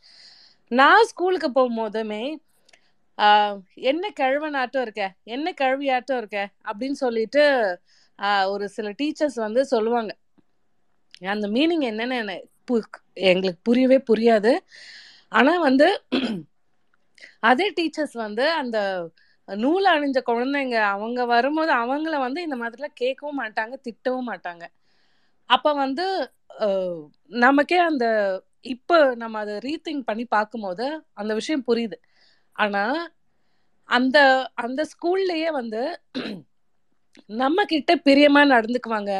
நான் 0.68 1.04
ஸ்கூலுக்கு 1.04 1.50
போகும்போதுமே 1.50 2.36
என்ன 3.74 4.12
கிழவனாட்டம் 4.20 4.80
இருக்க? 4.80 5.14
என்ன 5.22 5.54
கிழவியாட்டம் 5.60 6.16
இருக்க? 6.16 6.48
அப்படின்னு 6.64 6.92
சொல்லிட்டு 6.92 7.78
ஒரு 8.46 8.68
சில 8.68 8.90
டீச்சர்ஸ் 8.90 9.34
வந்து 9.34 9.66
சொல்லுவாங்க. 9.66 10.16
அந்த 11.26 11.48
மீனிங் 11.48 11.84
என்னன்னு 11.84 12.42
பு- 12.72 13.12
எங்களுக்கு 13.12 13.60
புரியவே 13.62 14.02
புரியாது. 14.12 14.58
ஆனால் 15.28 15.60
வந்து 15.60 16.02
அதே 17.42 17.66
டீச்சர்ஸ் 17.78 18.16
வந்து 18.24 18.44
அந்த 18.60 18.78
நூல் 19.48 19.86
அணிஞ்ச 19.94 20.18
குழந்தைங்க 20.28 20.76
அவங்க 20.94 21.20
வரும்போது 21.34 21.72
அவங்கள 21.82 22.16
வந்து 22.26 22.40
இந்த 22.46 22.56
மாதிரிலாம் 22.62 22.98
கேட்கவும் 23.02 23.40
மாட்டாங்க 23.42 23.74
திட்டவும் 23.86 24.28
மாட்டாங்க. 24.30 24.64
அப்போ 25.50 25.70
வந்து 25.84 26.04
நமக்கே 27.42 27.78
அந்த 27.90 28.06
இப்போ 28.74 28.98
நம்ம 29.22 29.38
அதை 29.44 29.54
ரீதிங்க் 29.66 30.08
பண்ணி 30.10 30.24
பார்க்கும்போது 30.36 30.86
அந்த 31.20 31.32
விஷயம் 31.40 31.66
புரியுது. 31.68 31.96
ஆனால் 32.56 32.98
அந்த 33.88 34.18
அந்த 34.64 34.80
ஸ்கூல்லையே 34.92 35.50
வந்து 35.60 35.82
நம்ம 37.42 37.64
கிட்ட 37.72 37.92
பிரியமாக 38.08 38.52
நடந்துக்குவாங்க. 38.54 39.12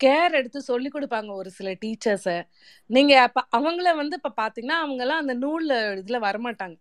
கேர் 0.00 0.36
எடுத்து 0.40 0.60
சொல்லி 0.70 0.90
கொடுப்பாங்க 0.92 1.30
ஒரு 1.40 1.50
சில 1.58 1.70
டீச்சர்ஸை 1.82 2.36
நீங்கள் 2.90 3.24
அப்போ 3.26 3.42
அவங்கள 3.58 3.88
வந்து 4.02 4.16
இப்போ 4.20 4.32
பார்த்தீங்கன்னா 4.42 4.78
அவங்கெல்லாம் 4.84 5.22
அந்த 5.24 5.34
நூல்ல 5.44 5.72
இதில் 6.02 6.24
வரமாட்டாங்க. 6.28 6.76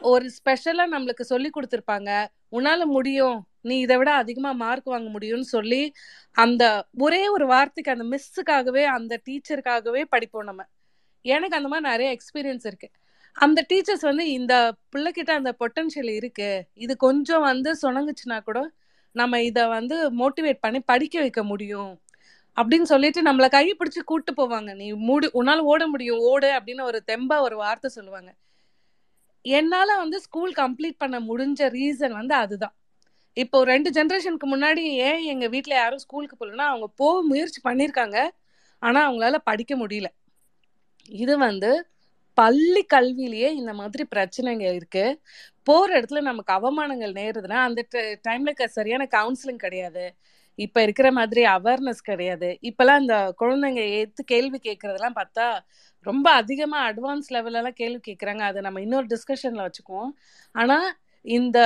ஒரு 0.00 0.24
ஸ்பெஷலா 0.24 0.84
நம்மளுக்கு 0.90 1.20
சொல்லி 1.20 1.50
கொடுத்துருப்பாங்க. 1.50 2.26
உன்னால 2.52 2.84
முடியும். 2.84 3.46
நீ 3.60 3.78
இதை 3.78 3.96
விட 3.96 4.14
அதிகமா 4.14 4.52
மார்க் 4.52 4.84
வாங்க 4.84 5.18
முடியும்னு 5.18 5.40
சொல்லி 5.40 5.92
அந்த 6.32 6.86
ஒரே 6.98 7.28
ஒரு 7.28 7.46
வார்த்தைக்கு 7.46 7.92
அந்த 7.92 8.04
மிஸ்ஸுக்காகவே 8.12 8.84
அந்த 8.84 9.20
டீச்சருக்காகவே 9.28 10.04
படிப்போம் 10.04 10.44
நம்ம. 10.44 10.62
எனக்கு 11.22 11.56
அந்த 11.56 11.68
மாதிரி 11.68 11.88
நிறைய 11.90 12.16
எக்ஸ்பீரியன்ஸ் 12.16 12.66
இருக்கு. 12.66 12.90
அந்த 13.32 13.66
டீச்சர்ஸ் 13.72 14.00
வந்து 14.00 14.30
இந்த 14.30 14.74
பிள்ளைகிட்ட 14.96 15.30
அந்த 15.30 15.56
பொட்டன்ஷியல் 15.60 16.08
இருக்கு. 16.08 16.64
இது 16.74 16.96
கொஞ்சம் 16.96 17.40
வந்து 17.40 17.76
சொனங்குச்சுன்னா 17.82 18.42
கூட 18.44 18.70
நம்ம 19.12 19.42
இதை 19.42 19.66
வந்து 19.66 19.96
மோட்டிவேட் 20.10 20.58
பண்ணி 20.60 20.80
படிக்க 20.80 21.20
வைக்க 21.20 21.44
முடியும். 21.44 22.00
அப்படின்னு 22.60 22.82
சொல்லிட்டு 22.82 23.22
நம்மள 23.22 23.48
கையை 23.48 23.76
பிடிச்சி 23.78 24.00
கூட்டு 24.04 24.32
போவாங்க. 24.32 24.74
நீ 24.74 24.92
மூடு 24.92 25.30
உன்னால 25.34 25.58
ஓட 25.58 25.86
முடியும் 25.86 26.18
ஓடு 26.18 26.46
அப்படின்னு 26.46 26.82
ஒரு 26.82 27.02
தெம்பா 27.06 27.40
ஒரு 27.40 27.56
வார்த்தை 27.56 27.90
சொல்லுவாங்க. 27.90 28.34
என்னால 29.44 29.96
வந்து 29.96 30.20
ஸ்கூல் 30.20 30.52
கம்ப்ளீட் 30.52 30.98
பண்ண 30.98 31.20
முடிஞ்ச 31.20 31.70
ரீசன் 31.70 32.12
வந்து 32.12 32.34
அதுதான். 32.34 32.74
இப்போ 33.36 33.64
ரெண்டு 33.64 33.90
ஜென்ரேஷனுக்கு 33.90 34.46
முன்னாடி 34.50 34.82
ஏன் 35.08 35.22
எங்க 35.24 35.48
வீட்ல 35.48 35.74
யாரும் 35.74 35.98
ஸ்கூலுக்கு 35.98 36.36
போகலன்னா 36.40 36.66
அவங்க 36.72 36.86
போக 36.86 37.22
முயற்சி 37.22 37.60
பண்ணியிருக்காங்க 37.64 38.18
ஆனா 38.78 39.10
அவங்களால 39.10 39.38
படிக்க 39.44 39.76
முடியல. 39.76 40.08
இது 41.08 41.38
வந்து 41.38 41.70
பள்ளி 42.34 42.82
கல்வியிலேயே 42.94 43.48
இந்த 43.52 43.72
மாதிரி 43.72 44.06
பிரச்சனைங்க 44.14 44.74
இருக்கு. 44.74 45.22
போற 45.62 46.00
இடத்துல 46.00 46.20
நமக்கு 46.20 46.52
அவமானங்கள் 46.52 47.12
நேருதுன்னா 47.12 47.58
அந்த 47.68 47.82
டைம்ல 48.28 48.66
சரியான 48.66 49.08
கவுன்சிலிங் 49.10 49.64
கிடையாது. 49.64 50.14
இப்ப 50.58 50.82
இருக்கிற 50.82 51.08
மாதிரி 51.12 51.42
அவேர்னஸ் 51.46 52.02
கிடையாது. 52.04 52.48
இப்பெல்லாம் 52.62 53.00
இந்த 53.00 53.16
குழந்தைங்க 53.40 53.82
ஏத்து 53.98 54.22
கேள்வி 54.24 54.58
கேட்கறதெல்லாம் 54.62 55.18
பார்த்தா 55.20 55.46
ரொம்ப 56.06 56.26
அதிகமா 56.30 56.78
அட்வான்ஸ் 56.90 57.32
லெவல்ல 57.34 57.60
எல்லாம் 57.60 57.78
கேள்வி 57.80 58.00
கேட்கறாங்க. 58.08 58.42
அதை 58.50 58.60
நம்ம 58.62 58.80
இன்னொரு 58.80 59.06
டிஸ்கஷன்ல 59.06 59.66
வச்சுக்குவோம். 59.66 60.12
ஆனா 60.54 60.78
இந்த 61.24 61.58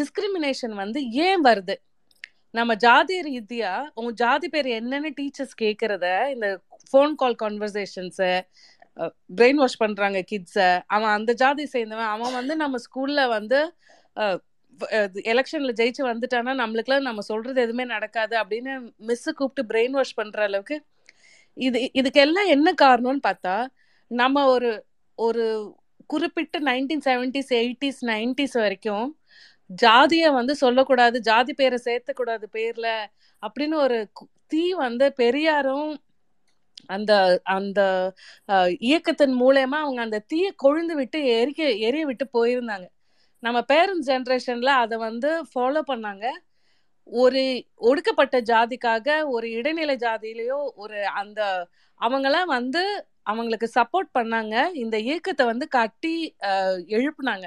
டிஸ்கிரிமினேஷன் 0.00 0.74
வந்து 0.74 1.00
ஏன் 1.26 1.42
வருது? 1.44 1.76
நம்ம 2.54 2.72
ஜாதி 2.74 3.16
ரீதியா 3.22 3.72
உங்க 3.94 4.10
ஜாதி 4.14 4.48
பேர் 4.48 4.68
என்னன்னு 4.78 5.10
டீச்சர்ஸ் 5.20 5.54
கேட்கறத 5.62 6.06
இந்த 6.34 6.48
ஃபோன் 6.90 7.14
கால் 7.14 7.36
கான்வர்சேஷன்ஸ 7.42 8.20
பிரெயின் 9.36 9.60
வாஷ் 9.60 9.82
பண்றாங்க 9.82 10.18
கிட்ஸ 10.30 10.56
அவன் 10.86 11.12
அந்த 11.18 11.32
ஜாதி 11.32 11.64
சேர்ந்தவன். 11.74 12.10
அவன் 12.14 12.36
வந்து 12.38 12.56
நம்ம 12.56 12.78
ஸ்கூல்ல 12.86 13.20
வந்து 13.28 13.60
எலெக்ஷன்ல 15.24 15.72
ஜெயிச்சு 15.80 16.02
வந்துட்டானா 16.06 16.52
நம்மளுக்குலாம் 16.62 17.08
நம்ம 17.08 17.20
சொல்றது 17.20 17.58
எதுவுமே 17.60 17.84
நடக்காது 17.84 18.34
அப்படின்னு 18.36 18.72
மிஸ் 18.96 19.28
கூப்பிட்டு 19.30 19.62
பிரெயின் 19.72 19.90
வாஷ் 19.90 20.14
பண்ற 20.14 20.42
அளவுக்கு 20.42 20.76
இது 21.56 21.78
இதுக்கெல்லாம் 21.94 22.48
என்ன 22.48 22.68
காரணம்னு 22.82 23.22
பார்த்தா 23.28 23.56
நம்ம 24.10 24.44
ஒரு 24.46 24.70
ஒரு 25.18 25.44
குறிப்பிட்ட 26.06 26.58
நைன்டீன் 26.60 27.04
செவன்டிஸ் 27.04 27.52
எயிட்டிஸ் 27.52 28.00
நைன்டிஸ் 28.04 28.56
வரைக்கும் 28.56 29.06
ஜாதியை 29.70 30.28
வந்து 30.30 30.54
சொல்லக்கூடாது 30.56 31.20
ஜாதி 31.20 31.52
பேரை 31.52 31.78
சேர்த்தக்கூடாது 31.84 32.46
பேர்ல 32.54 32.88
அப்படின்னு 33.42 33.76
ஒரு 33.76 33.98
தீ 34.48 34.64
வந்து 34.76 35.06
பெரியாரும் 35.12 35.92
அந்த 36.86 37.12
அந்த 37.44 37.80
இயக்கத்தின் 38.80 39.36
மூலயமா 39.40 39.78
அவங்க 39.84 40.00
அந்த 40.02 40.18
தீயை 40.30 40.50
கொழுந்து 40.64 40.94
விட்டு 40.94 41.18
எரிக்க 41.38 41.62
எரிய 41.88 42.04
விட்டு 42.06 42.26
போயிருந்தாங்க. 42.34 42.86
நம்ம 43.42 43.58
பேரண்ட்ஸ் 43.72 44.08
ஜென்ரேஷன்ல 44.10 44.72
அதை 44.84 44.96
வந்து 45.08 45.30
ஃபாலோ 45.52 45.80
பண்ணாங்க. 45.90 46.26
ஒரு 47.06 47.42
ஒடுக்கப்பட்ட 47.88 48.36
ஜாதிக்காக 48.50 49.06
ஒரு 49.34 49.46
இடைநிலை 49.58 49.96
ஜாதியிலையோ 50.04 50.58
ஒரு 50.82 50.98
அந்த 51.22 51.40
அவங்களாம் 52.00 52.52
வந்து 52.58 52.82
அவங்களுக்கு 53.30 53.68
சப்போர்ட் 53.78 54.10
பண்ணாங்க. 54.18 54.54
இந்த 54.82 54.96
இயக்கத்தை 55.08 55.44
வந்து 55.50 55.66
கட்டி 55.78 56.14
எழுப்புனாங்க. 56.98 57.46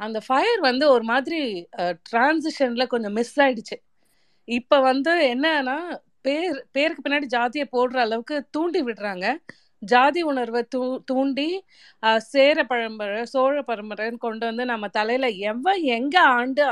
அந்த 0.00 0.18
ஃபயர் 0.26 0.60
வந்து 0.60 0.84
ஒரு 0.94 1.04
மாதிரி 1.12 1.40
டிரான்சிஷன்ல 2.08 2.84
கொஞ்சம் 2.86 3.16
மிஸ் 3.18 3.36
ஆயிடுச்சு. 3.44 3.76
இப்ப 4.48 4.80
வந்து 4.90 5.12
என்னன்னா 5.34 5.78
பேர் 6.26 6.58
பேருக்கு 6.76 7.04
பின்னாடி 7.04 7.26
ஜாதியை 7.36 7.66
போடுற 7.76 7.98
அளவுக்கு 8.06 8.36
தூண்டி 8.54 8.80
விடுறாங்க. 8.82 9.26
ஜாதி 9.82 10.20
உணர்வை 10.22 10.62
தூ 10.68 10.80
தூண்டி 11.10 11.48
சேர 12.26 12.58
பரம்பரை 12.64 13.22
சோழ 13.26 13.56
பரம்பரைன்னு 13.68 14.18
கொண்டு 14.18 14.44
வந்து 14.46 14.64
நம்ம 14.64 14.88
தலையில 14.96 15.26
எவன் 15.50 15.82
எங்க 15.96 16.16
ஆண்டு 16.36 16.64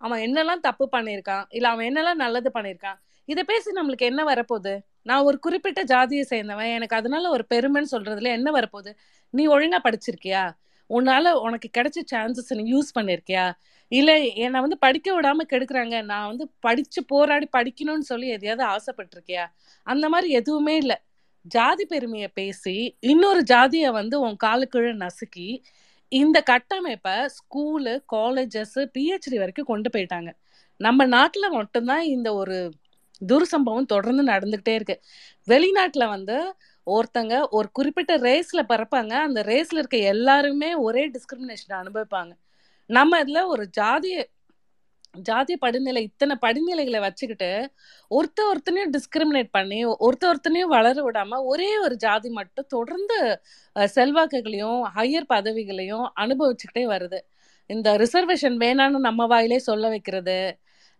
அவன் 0.00 0.22
என்னெல்லாம் 0.26 0.64
தப்பு 0.68 0.84
பண்ணியிருக்கான் 0.92 1.46
இல்ல 1.50 1.68
அவன் 1.68 1.86
என்னெல்லாம் 1.90 2.22
நல்லது 2.24 2.50
பண்ணியிருக்கான் 2.54 2.98
இதை 3.28 3.42
பேசி 3.44 3.70
நம்மளுக்கு 3.78 4.06
என்ன 4.10 4.22
வரப்போகுது? 4.24 4.72
நான் 5.04 5.24
ஒரு 5.24 5.38
குறிப்பிட்ட 5.38 5.80
ஜாதியை 5.84 6.24
சேர்ந்தவன் 6.30 6.70
எனக்கு 6.76 6.96
அதனால 6.96 7.30
ஒரு 7.30 7.44
பெருமைன்னு 7.50 7.90
சொல்றதுல 7.92 8.30
என்ன 8.38 8.48
வரப்போகுது? 8.52 8.90
நீ 9.34 9.42
ஒழுங்கா 9.48 9.78
படிச்சிருக்கியா? 9.86 10.42
உன்னால 10.90 11.32
உனக்கு 11.46 11.68
கிடைச்ச 11.78 11.98
சான்சஸ் 12.12 12.52
நீ 12.52 12.64
யூஸ் 12.74 12.90
பண்ணிருக்கியா? 12.98 13.44
இல்ல 13.92 14.10
என்னை 14.44 14.58
வந்து 14.64 14.78
படிக்க 14.78 15.08
விடாம 15.16 15.46
கெடுக்குறாங்க 15.52 15.96
நான் 16.04 16.28
வந்து 16.30 16.46
படிச்சு 16.60 17.02
போராடி 17.12 17.48
படிக்கணும்னு 17.58 18.06
சொல்லி 18.12 18.28
எதையாவது 18.36 18.64
ஆசைப்பட்டிருக்கியா? 18.74 19.44
அந்த 19.86 20.06
மாதிரி 20.08 20.30
எதுவுமே 20.40 20.76
இல்லை. 20.82 20.98
ஜாதி 21.42 21.84
பெருமையை 21.84 22.28
பேசி 22.28 22.96
இன்னொரு 23.00 23.42
ஜாதியை 23.42 23.90
வந்து 23.90 24.20
உன் 24.20 24.36
காலுக்குழு 24.44 25.06
நசுக்கி 25.06 25.62
இந்த 26.08 26.42
கட்டமைப்பை 26.42 27.12
ஸ்கூலு 27.12 28.02
காலேஜஸ் 28.12 28.76
பிஹெச்டி 28.76 29.36
வரைக்கும் 29.36 29.64
கொண்டு 29.64 29.90
போயிட்டாங்க. 29.96 30.32
நம்ம 30.76 31.04
நாட்டில் 31.04 31.50
மட்டும்தான் 31.50 32.02
இந்த 32.02 32.34
ஒரு 32.34 32.70
துர்சம்பவம் 33.26 33.84
தொடர்ந்து 33.84 34.24
நடந்துகிட்டே 34.24 34.74
இருக்கு. 34.74 35.00
வெளிநாட்டில் 35.48 36.08
வந்து 36.08 36.54
ஒருத்தங்க 36.86 37.48
ஒரு 37.50 37.70
குறிப்பிட்ட 37.72 38.18
ரேஸ்ல 38.18 38.62
பிறப்பாங்க. 38.68 39.12
அந்த 39.12 39.42
ரேஸ்ல 39.42 39.76
இருக்க 39.76 39.96
எல்லாருமே 39.96 40.74
ஒரே 40.74 41.10
டிஸ்கிரிமினேஷன் 41.10 41.72
அனுபவிப்பாங்க. 41.72 42.30
நம்ம 42.86 43.22
இதுல 43.22 43.46
ஒரு 43.46 43.70
ஜாதிய 43.80 44.24
ஜாதிய 45.14 45.56
படிநிலை 45.60 46.02
இத்தனை 46.02 46.36
படிநிலைகளை 46.46 47.00
வச்சுக்கிட்டு 47.00 47.50
ஒருத்த 48.10 48.40
ஒருத்தனையும் 48.50 48.92
டிஸ்கிரிமினேட் 48.96 49.50
பண்ணி 49.50 49.86
ஒருத்த 49.86 50.24
ஒருத்தனையும் 50.24 50.74
வளர 50.76 51.10
விடாம 51.10 51.40
ஒரே 51.44 51.78
ஒரு 51.78 51.96
ஜாதி 51.96 52.30
மட்டும் 52.30 52.66
தொடர்ந்து 52.68 53.18
செல்வாக்குகளையும் 53.94 54.80
ஹையர் 54.96 55.30
பதவிகளையும் 55.34 56.06
அனுபவிச்சுக்கிட்டே 56.20 56.84
வருது. 56.94 57.20
இந்த 57.66 57.96
ரிசர்வேஷன் 57.98 58.56
வேணான்னு 58.58 58.98
நம்ம 58.98 59.26
வாயிலே 59.26 59.58
சொல்ல 59.58 59.88
வைக்கிறது 59.88 60.38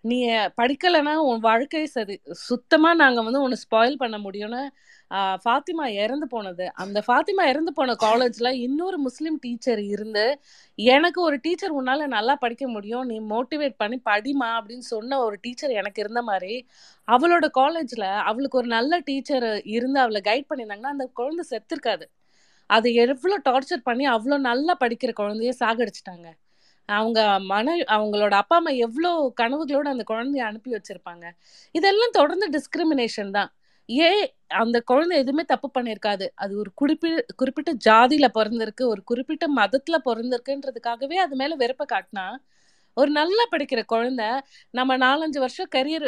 நீ 0.04 0.18
படிக்கலைன்னா 0.30 1.14
உன் 1.28 1.40
வாழ்க்கை 1.40 1.86
சரி 1.86 2.20
சுத்தமா 2.48 2.94
நாங்க 2.94 3.22
வந்து 3.22 3.42
உன்னை 3.42 3.58
ஸ்பாயில் 3.64 3.96
பண்ண 3.96 4.18
முடியும்னு 4.18 4.62
ஃபாத்திமா 5.44 5.84
இறந்து 6.02 6.26
போனது. 6.26 6.64
அந்த 6.82 6.98
ஃபாத்திமா 7.06 7.44
இறந்து 7.52 7.72
போன 7.72 7.94
காலேஜ்ல 8.04 8.48
இன்னொரு 8.66 8.98
முஸ்லீம் 8.98 9.38
டீச்சர் 9.44 9.82
இருந்து 9.94 10.24
எனக்கு 10.78 11.20
ஒரு 11.22 11.36
டீச்சர் 11.46 11.76
உன்னால 11.80 12.06
நல்லா 12.16 12.34
படிக்க 12.44 12.66
முடியும். 12.68 13.06
நீ 13.10 13.16
மோட்டிவேட் 13.34 13.76
பண்ணி 13.82 13.98
படிமா 14.10 14.48
அப்படின்னு 14.58 14.86
சொன்ன 14.94 15.20
ஒரு 15.26 15.38
டீச்சர் 15.42 15.72
எனக்கு 15.80 16.02
இருந்த 16.04 16.22
மாதிரி 16.22 16.54
அவளோட 17.08 17.46
காலேஜ்ல 17.60 18.06
அவளுக்கு 18.30 18.60
ஒரு 18.62 18.70
நல்ல 18.76 19.00
டீச்சர் 19.10 19.48
இருந்து 19.76 20.00
அவளை 20.04 20.22
கைட் 20.30 20.50
பண்ணியிருந்தாங்கன்னா 20.50 20.94
அந்த 20.96 21.06
குழந்தை 21.20 21.44
செத்துருக்காது. 21.52 22.06
அது 22.70 22.88
எவ்வளோ 23.04 23.36
டார்ச்சர் 23.48 23.86
பண்ணி 23.88 24.04
அவ்வளோ 24.16 24.38
நல்லா 24.50 24.74
படிக்கிற 24.80 25.12
குழந்தைய 25.20 25.52
சாகடிச்சிட்டாங்க. 25.62 26.28
அவங்க 26.88 27.20
மன 27.52 27.66
அவங்களோட 27.96 28.34
அப்பா 28.42 28.56
அம்மா 28.60 28.72
எவ்வளோ 28.86 29.10
கனவுகளோட 29.40 29.86
அந்த 29.94 30.04
குழந்தைய 30.12 30.42
அனுப்பி 30.50 30.70
வச்சிருப்பாங்க. 30.76 31.24
இதெல்லாம் 31.74 32.16
தொடர்ந்து 32.18 32.46
டிஸ்கிரிமினேஷன் 32.56 33.32
தான். 33.38 33.50
ஏன் 33.88 34.22
அந்த 34.56 34.76
குழந்தை 34.82 35.14
எதுவுமே 35.18 35.44
தப்பு 35.44 35.68
பண்ணியிருக்காது? 35.74 36.26
அது 36.36 36.52
ஒரு 36.58 36.70
குறிப்பிட்ட 36.74 37.34
குறிப்பிட்ட 37.36 37.70
ஜாதியில 37.86 38.26
பிறந்திருக்கு 38.34 38.84
ஒரு 38.86 39.02
குறிப்பிட்ட 39.04 39.46
மதத்துல 39.56 39.96
பிறந்திருக்குன்றதுக்காகவே 40.06 41.16
அது 41.24 41.36
மேல 41.36 41.56
வெறுப்ப 41.62 41.86
காட்டினா 41.92 42.26
ஒரு 42.96 43.10
நல்லா 43.12 43.44
படிக்கிற 43.52 43.80
குழந்தை 43.86 44.28
நம்ம 44.74 44.96
நாலஞ்சு 44.98 45.38
வருஷம் 45.38 45.70
கரியர் 45.76 46.06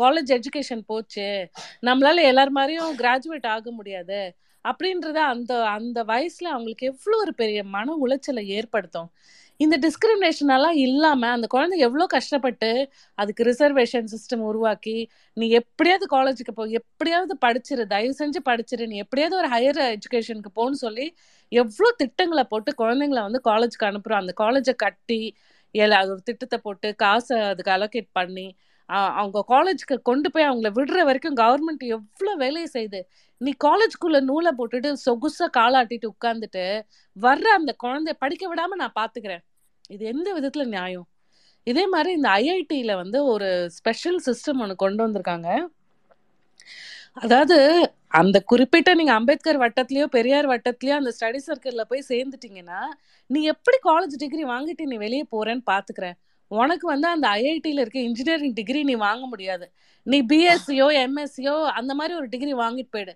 காலேஜ் 0.00 0.30
எஜுகேஷன் 0.36 0.82
போச்சு 0.86 1.28
நம்மளால 1.82 2.24
எல்லார் 2.30 2.52
மாதிரியும் 2.58 2.92
கிராஜுவேட் 3.00 3.48
ஆக 3.54 3.70
முடியாது 3.78 4.20
அப்படின்றத 4.64 5.18
அந்த 5.32 5.52
அந்த 5.76 5.98
வயசுல 6.06 6.48
அவங்களுக்கு 6.54 6.86
எவ்வளோ 6.92 7.16
ஒரு 7.24 7.32
பெரிய 7.34 7.60
மன 7.74 7.94
உளைச்சலை 8.04 8.44
ஏற்படுத்தும். 8.58 9.08
இந்த 9.60 9.76
டிஸ்கிரிமினேஷன் 9.78 10.50
எல்லாம் 10.54 10.76
இல்லாம 10.78 11.28
அந்த 11.28 11.46
குழந்தை 11.46 11.76
எவ்வளோ 11.78 12.04
கஷ்டப்பட்டு 12.06 12.68
அதுக்கு 13.18 13.42
ரிசர்வேஷன் 13.44 14.08
சிஸ்டம் 14.12 14.44
உருவாக்கி 14.44 14.94
நீ 15.36 15.46
எப்படியாவது 15.50 16.06
காலேஜுக்கு 16.16 16.52
போ 16.54 16.64
எப்படியாவது 16.80 17.34
படிச்சிரு 17.46 17.84
தயவு 17.86 18.14
செஞ்சு 18.18 18.40
படிச்சிரு 18.44 18.86
நீ 18.86 18.96
எப்படியாவது 18.96 19.36
ஒரு 19.36 19.48
ஹையர் 19.48 19.80
எஜுகேஷனுக்கு 19.96 20.52
போன்னு 20.56 20.78
சொல்லி 20.84 21.06
எவ்வளோ 21.52 21.90
திட்டங்களை 21.96 22.44
போட்டு 22.44 22.72
குழந்தைங்கள 22.78 23.20
வந்து 23.28 23.40
காலேஜுக்கு 23.44 23.88
அனுப்புறோம். 23.90 24.22
அந்த 24.22 24.34
காலேஜை 24.40 24.74
கட்டி 24.76 25.20
ஏல 25.74 25.96
அது 26.00 26.10
ஒரு 26.10 26.22
திட்டத்தை 26.22 26.58
போட்டு 26.62 26.96
காசை 26.96 27.36
அதுக்கு 27.42 27.70
அலோகேட் 27.70 28.10
பண்ணி 28.12 28.46
அவங்க 28.88 29.38
காலேஜுக்கு 29.48 29.96
கொண்டு 30.02 30.28
போய் 30.30 30.48
அவங்கள 30.48 30.68
விடுற 30.78 30.98
வரைக்கும் 31.04 31.36
கவர்மெண்ட் 31.36 31.84
எவ்வளோ 31.96 32.32
வேலையை 32.34 32.68
செய்யுது 32.72 33.00
நீ 33.40 33.50
காலேஜ்குள்ள 33.64 34.18
நூலை 34.20 34.52
போட்டுட்டு 34.58 34.90
சொகுசா 35.06 35.46
காலாட்டிட்டு 35.58 36.06
உட்காந்துட்டு 36.14 36.64
வர்ற 37.16 37.46
அந்த 37.58 37.72
குழந்தைய 37.84 38.16
படிக்க 38.18 38.44
விடாம 38.48 38.78
நான் 38.82 38.98
பாத்துக்கிறேன். 39.00 39.44
இது 39.90 40.04
எந்த 40.04 40.28
விதத்துல 40.38 40.64
நியாயம்? 40.66 41.06
இதே 41.66 41.84
மாதிரி 41.86 42.10
இந்த 42.12 42.28
ஐஐடியில 42.42 42.92
வந்து 42.96 43.18
ஒரு 43.24 43.48
ஸ்பெஷல் 43.78 44.20
சிஸ்டம் 44.26 44.60
ஒன்று 44.62 44.76
கொண்டு 44.76 45.00
வந்திருக்காங்க. 45.06 45.48
அதாவது 47.14 47.56
அந்த 48.20 48.40
குறிப்பிட்ட 48.40 48.90
நீங்க 48.94 49.12
அம்பேத்கர் 49.12 49.60
வட்டத்திலயோ 49.62 50.06
பெரியார் 50.16 50.46
வட்டத்திலயோ 50.52 50.94
அந்த 51.00 51.10
ஸ்டடி 51.16 51.40
சர்க்கிள்ல 51.46 51.82
போய் 51.90 52.08
சேர்ந்துட்டீங்கன்னா 52.08 52.80
நீ 53.30 53.40
எப்படி 53.44 53.78
காலேஜ் 53.82 54.14
டிகிரி 54.18 54.44
வாங்கிட்டு 54.44 54.84
நீ 54.92 54.96
வெளியே 54.96 55.24
போறேன்னு 55.34 55.64
பாத்துக்கிறேன். 55.72 56.16
உனக்கு 56.48 56.86
வந்து 56.86 57.08
அந்த 57.08 57.28
ஐஐடியில் 57.28 57.82
இருக்க 57.82 57.98
இன்ஜினியரிங் 58.00 58.52
டிகிரி 58.52 58.82
நீ 58.84 58.94
வாங்க 58.94 59.26
முடியாது. 59.26 59.72
நீ 60.02 60.22
பிஎஸ்சியோ 60.22 60.86
எம்எஸ்சியோ 61.04 61.64
அந்த 61.64 61.94
மாதிரி 61.94 62.14
ஒரு 62.14 62.28
டிகிரி 62.28 62.54
வாங்கிட்டு 62.54 62.88
போயிடு. 62.90 63.14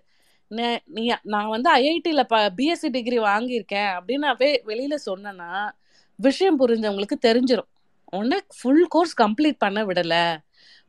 நீ 0.95 1.13
நான் 1.23 1.47
வந்து 1.47 1.69
ஐஐடியில் 1.73 2.23
ப 2.23 2.37
பிஎஸ்சி 2.57 2.89
டிகிரி 2.89 3.19
வாங்கியிருக்கேன் 3.19 3.91
அப்படின்னு 3.97 4.25
நான் 4.27 4.41
வெளியில் 4.63 5.05
சொன்னேன்னா 5.05 5.69
விஷயம் 6.15 6.59
புரிஞ்சவங்களுக்கு 6.59 7.17
தெரிஞ்சிடும் 7.27 7.69
உன்னை 8.11 8.39
ஃபுல் 8.57 8.85
கோர்ஸ் 8.87 9.15
கம்ப்ளீட் 9.21 9.57
பண்ண 9.57 9.85
விடலை. 9.85 10.37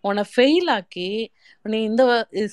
உன்னை 0.00 0.24
ஃபெயில் 0.36 0.70
ஆக்கி 0.70 1.30
நீ 1.62 1.82
இந்த 1.82 2.02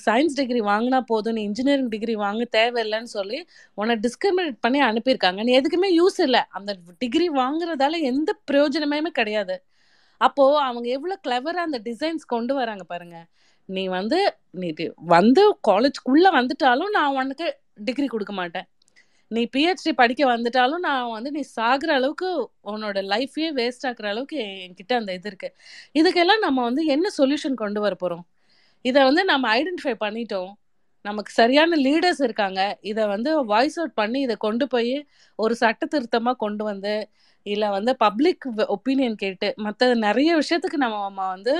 சயின்ஸ் 0.06 0.36
டிகிரி 0.36 0.60
வாங்கினா 0.60 1.00
போதும் 1.00 1.32
நீ 1.32 1.42
இன்ஜினியரிங் 1.42 1.88
டிகிரி 1.88 2.14
வாங்க 2.14 2.44
தேவையில்லைன்னு 2.56 3.10
சொல்லி 3.18 3.46
உன்னை 3.74 3.96
டிஸ்கிரிமினேட் 4.06 4.56
பண்ணி 4.60 4.80
அனுப்பியிருக்காங்க. 4.80 5.42
நீ 5.42 5.60
எதுக்குமே 5.60 5.90
யூஸ் 6.00 6.18
இல்லை. 6.18 6.42
அந்த 6.48 6.76
டிகிரி 6.98 7.28
வாங்குறதால 7.28 8.00
எந்த 8.12 8.32
பிரயோஜனமே 8.50 9.00
கிடையாது. 9.20 9.56
அப்போ 10.22 10.62
அவங்க 10.62 10.88
எவ்வளவு 10.88 11.20
கிளவரா 11.28 11.56
அந்த 11.56 11.80
டிசைன்ஸ் 11.84 12.26
கொண்டு 12.26 12.54
வராங்க 12.54 12.84
பாருங்க. 12.84 13.26
நீ 13.64 13.86
வந்து 13.86 14.34
நீ 14.50 14.68
டி- 14.68 14.92
வந்து 14.96 15.58
காலேஜ்க்குள்ள 15.68 16.30
வந்துட்டாலும் 16.32 16.88
நான் 16.88 17.14
உனக்கு 17.14 17.56
டிகிரி 17.74 18.06
கொடுக்க 18.06 18.32
மாட்டேன். 18.32 18.64
நீ 19.28 19.48
பிஹெச்டி 19.56 19.92
படிக்க 19.94 20.36
வந்துட்டாலும் 20.36 20.78
நான் 20.78 21.10
வந்து 21.10 21.30
நீ 21.30 21.40
சாகுற 21.56 21.86
அளவுக்கு 21.86 22.50
உன்னோட 22.64 23.00
லைஃபையே 23.02 23.52
வேஸ்ட் 23.54 23.86
ஆக்குற 23.86 24.06
அளவுக்கு 24.06 24.38
என்கிட்ட 24.38 24.94
அந்த 24.94 25.12
இது 25.12 25.32
இருக்கு. 25.34 25.54
இதுக்கெல்லாம் 25.98 26.38
நம்ம 26.38 26.62
வந்து 26.62 26.84
என்ன 26.84 27.08
சொல்யூஷன் 27.18 27.54
கொண்டு 27.54 27.80
வர 27.80 27.96
போறோம்? 28.04 28.22
இதை 28.82 29.02
வந்து 29.02 29.24
நம்ம 29.24 29.56
ஐடென்டிஃபை 29.56 29.94
பண்ணிட்டோம். 30.00 30.52
நமக்கு 31.02 31.32
சரியான 31.32 31.76
லீடர்ஸ் 31.76 32.22
இருக்காங்க. 32.22 32.78
இதை 32.80 33.06
வந்து 33.06 33.44
வாய்ஸ் 33.44 33.78
அவுட் 33.78 33.94
பண்ணி 33.94 34.20
இதை 34.20 34.36
கொண்டு 34.36 34.66
போய் 34.66 35.06
ஒரு 35.36 35.54
சட்ட 35.54 35.86
திருத்தமாக 35.86 36.36
கொண்டு 36.36 36.64
வந்து 36.64 37.08
இல்ல 37.46 37.70
வந்து 37.70 37.96
பப்ளிக் 37.96 38.44
ஒப்பீனியன் 38.68 39.14
கேட்டு 39.14 39.48
மற்ற 39.56 39.94
நிறைய 39.94 40.30
விஷயத்துக்கு 40.36 40.78
நம்ம 40.84 41.00
நம்ம 41.02 41.28
வந்து 41.28 41.54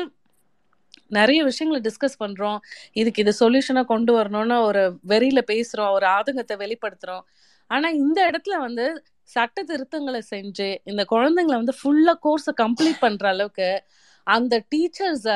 நிறைய 1.09 1.45
விஷயங்களை 1.45 1.81
டிஸ்கஸ் 1.87 2.21
பண்றோம். 2.25 2.59
இதுக்கு 2.93 3.23
இது 3.23 3.33
சொல்யூஷனை 3.41 3.85
கொண்டு 3.85 4.13
வரணும்னு 4.19 4.57
ஒரு 4.63 4.83
வெறியில 5.09 5.41
பேசுறோம் 5.53 5.93
ஒரு 5.93 6.07
ஆதங்கத்தை 6.07 6.57
வெளிப்படுத்துறோம். 6.57 7.25
ஆனா 7.71 7.89
இந்த 7.89 8.19
இடத்துல 8.31 8.55
வந்து 8.59 8.87
சட்ட 9.23 9.63
திருத்தங்களை 9.63 10.21
செஞ்சு 10.31 10.69
இந்த 10.85 11.03
குழந்தைங்களை 11.11 11.57
வந்து 11.63 11.75
ஃபுல்லா 11.81 12.15
கோர்ஸை 12.25 12.53
கம்ப்ளீட் 12.63 13.01
பண்ற 13.01 13.29
அளவுக்கு 13.29 13.69
அந்த 14.27 14.55
டீச்சர்ஸ் 14.75 15.29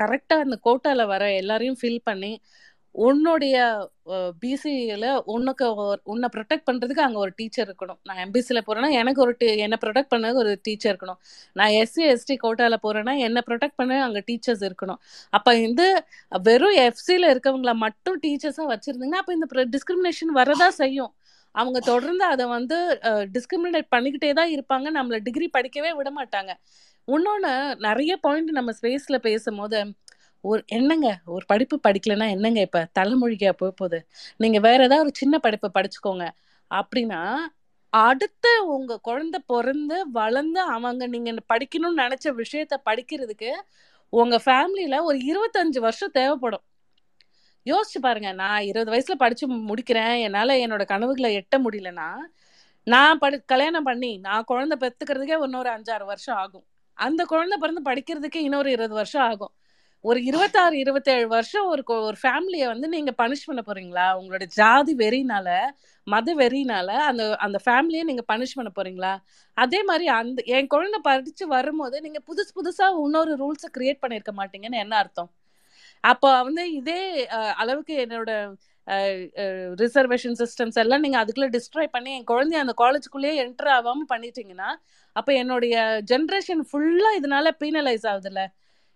கரெக்டா 0.00 0.36
அந்த 0.46 0.56
கோட்டால 0.64 1.06
வர 1.06 1.32
எல்லாரையும் 1.34 1.78
ஃபில் 1.82 2.02
பண்ணி 2.04 2.32
உன்னுடைய 2.94 3.56
பிசியில 4.42 5.04
உனக்கு 5.34 5.66
உன்னை 6.12 6.28
ப்ரொடெக்ட் 6.36 6.66
பண்றதுக்கு 6.68 7.02
அங்க 7.06 7.18
ஒரு 7.24 7.32
டீச்சர் 7.38 7.66
இருக்கணும். 7.68 7.98
நான் 8.08 8.20
எம்பிசியில் 8.24 8.64
போறேன்னா 8.68 8.90
எனக்கு 9.00 9.20
ஒரு 9.24 9.34
என்னை 9.64 9.78
ப்ரொடெக்ட் 9.84 10.12
பண்ண 10.14 10.32
ஒரு 10.42 10.52
டீச்சர் 10.66 10.92
இருக்கணும். 10.92 11.20
நான் 11.58 11.74
எஸ்சி 11.82 12.02
எஸ்டி 12.14 12.36
கோட்டால 12.44 12.78
போறேன்னா 12.86 13.14
என்னை 13.26 13.42
ப்ரொடெக்ட் 13.48 13.78
பண்ண 13.80 14.00
அங்க 14.08 14.22
டீச்சர்ஸ் 14.30 14.64
இருக்கணும். 14.68 15.00
அப்ப 15.38 15.54
இந்த 15.66 15.84
வெறும் 16.48 16.76
எஃப்சியில் 16.88 17.30
இருக்கவங்கள 17.32 17.74
மட்டும் 17.86 18.18
டீச்சர்ஸா 18.26 18.66
வச்சிருந்தீங்கன்னா 18.74 19.22
அப்ப 19.24 19.38
இந்த 19.38 19.66
டிஸ்கிரிமினேஷன் 19.76 20.32
வரதா 20.40 20.70
செய்யும். 20.82 21.12
அவங்க 21.54 21.78
தொடர்ந்து 21.92 22.24
அதை 22.32 22.44
வந்து 22.56 22.76
டிஸ்கிரிமினேட் 23.36 23.88
பண்ணிக்கிட்டே 23.94 24.30
தான் 24.40 24.52
இருப்பாங்க. 24.56 24.86
நம்மளை 24.98 25.18
டிகிரி 25.26 25.46
படிக்கவே 25.56 25.90
விட 26.00 26.10
மாட்டாங்க. 26.18 26.52
இன்னொன்று 27.08 27.52
நிறைய 27.86 28.12
பாயிண்ட் 28.24 28.50
நம்ம 28.58 28.70
ஸ்பேஸில் 28.78 29.24
பேசும்போது 29.28 29.78
ஒரு 30.44 30.62
என்னங்க? 30.68 31.08
ஒரு 31.26 31.44
படிப்பு 31.46 31.80
படிக்கலைன்னா 31.88 32.30
என்னங்க 32.30 32.60
இப்ப? 32.60 32.88
தலைமொழிக்கா 32.98 33.52
போக 33.52 33.70
போகுது? 33.72 33.98
நீங்க 34.36 34.58
வேற 34.58 34.84
ஏதாவது 34.84 35.04
ஒரு 35.04 35.12
சின்ன 35.14 35.38
படிப்பை 35.38 35.70
படிச்சுக்கோங்க. 35.74 36.24
அப்படின்னா 36.70 37.22
அடுத்த 37.92 38.46
உங்க 38.68 38.98
குழந்தை 39.00 39.40
பிறந்து 39.46 40.10
வளர்ந்து 40.10 40.60
அவங்க 40.70 41.06
நீங்க 41.06 41.30
படிக்கணும்னு 41.48 42.02
நினைச்ச 42.02 42.28
விஷயத்த 42.34 42.74
படிக்கிறதுக்கு 42.90 43.50
உங்க 44.12 44.36
ஃபேமிலியில 44.44 45.02
ஒரு 45.02 45.18
இருபத்தஞ்சு 45.30 45.80
வருஷம் 45.80 46.10
தேவைப்படும். 46.10 46.64
யோசிச்சு 47.66 48.00
பாருங்க. 48.00 48.32
நான் 48.32 48.62
இருபது 48.62 48.90
வயசுல 48.92 49.16
படிச்சு 49.16 49.46
முடிக்கிறேன். 49.68 50.20
என்னால 50.20 50.56
என்னோட 50.66 50.84
கனவுகளை 50.84 51.30
எட்ட 51.36 51.56
முடியலன்னா 51.58 52.08
நான் 52.86 53.18
படி 53.18 53.38
கல்யாணம் 53.46 53.84
பண்ணி 53.84 54.18
நான் 54.18 54.44
குழந்தை 54.44 54.76
பெத்துக்கிறதுக்கே 54.80 55.42
இன்னொரு 55.44 55.70
அஞ்சாறு 55.70 56.04
வருஷம் 56.04 56.36
ஆகும். 56.36 56.66
அந்த 56.98 57.24
குழந்தை 57.24 57.58
பிறந்து 57.58 57.82
படிக்கிறதுக்கு 57.90 58.36
இன்னொரு 58.38 58.70
இருபது 58.70 58.94
வருஷம் 58.94 59.22
ஆகும். 59.22 59.52
ஒரு 60.04 60.18
இருபத்தாறு 60.28 60.74
இருபத்தேழு 60.82 61.26
வருஷம் 61.32 61.66
ஒரு 61.72 61.82
ஒரு 62.06 62.16
ஃபேமிலியை 62.20 62.66
வந்து 62.72 62.86
நீங்க 62.94 63.10
பனிஷ் 63.18 63.46
பண்ண 63.48 63.62
போறீங்களா? 63.66 64.06
உங்களோட 64.20 64.44
ஜாதி 64.58 64.92
வெறினால 65.02 65.48
மத 66.06 66.34
வெறினால 66.38 66.88
அந்த 67.08 67.22
அந்த 67.46 67.58
ஃபேமிலியை 67.64 68.04
நீங்க 68.10 68.22
பனிஷ் 68.30 68.56
பண்ண 68.58 68.70
போறீங்களா? 68.78 69.12
அதே 69.56 69.80
மாதிரி 69.88 70.06
அந்த 70.18 70.42
என் 70.56 70.70
குழந்தை 70.74 71.00
படிச்சு 71.08 71.46
வரும்போது 71.56 71.96
நீங்க 72.06 72.20
புதுசு 72.30 72.52
புதுசா 72.58 72.86
இன்னொரு 73.04 73.34
ரூல்ஸை 73.42 73.70
கிரியேட் 73.76 74.02
பண்ணிருக்க 74.04 74.32
மாட்டீங்கன்னு 74.40 74.82
என்ன 74.84 74.96
அர்த்தம்? 75.02 75.30
அப்போ 76.04 76.30
வந்து 76.46 76.62
இதே 76.80 77.00
அளவுக்கு 77.62 77.94
என்னோட 78.04 78.30
ரிசர்வேஷன் 79.82 80.36
சிஸ்டம்ஸ் 80.42 80.78
எல்லாம் 80.82 81.04
நீங்க 81.04 81.18
அதுக்குள்ள 81.22 81.48
டிஸ்ட்ராய் 81.56 81.92
பண்ணி 81.96 82.10
என் 82.18 82.28
குழந்தைய 82.32 82.62
அந்த 82.64 82.74
காலேஜுக்குள்ளேயே 82.82 83.34
என்டர் 83.44 83.70
ஆகாம 83.76 84.06
பண்ணிட்டீங்கன்னா 84.12 84.70
அப்ப 85.16 85.30
என்னுடைய 85.42 85.74
ஜென்ரேஷன் 86.12 86.62
ஃபுல்லா 86.70 87.10
இதனால 87.20 87.48
பீனலைஸ் 87.62 88.06
ஆகுதுல்ல? 88.12 88.42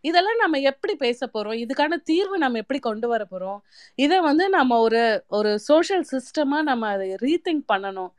இதெல்லாம் 0.09 0.41
நம்ம 0.43 0.57
எப்படி 0.71 0.95
பேச 1.05 1.21
போகிறோம் 1.35 1.57
இதுக்கான 1.63 1.99
தீர்வு 2.11 2.37
நம்ம 2.45 2.59
எப்படி 2.63 2.81
கொண்டு 2.89 3.07
வர 3.13 3.23
போகிறோம் 3.33 3.61
இதை 4.05 4.19
வந்து 4.29 4.45
நம்ம 4.59 4.79
ஒரு 4.87 5.03
ஒரு 5.39 5.51
சோஷியல் 5.69 6.05
சிஸ்டமாக 6.13 6.69
நம்ம 6.71 6.89
அதை 6.95 7.07
ரீதிங்க் 7.27 7.65
பண்ணணும். 7.73 8.13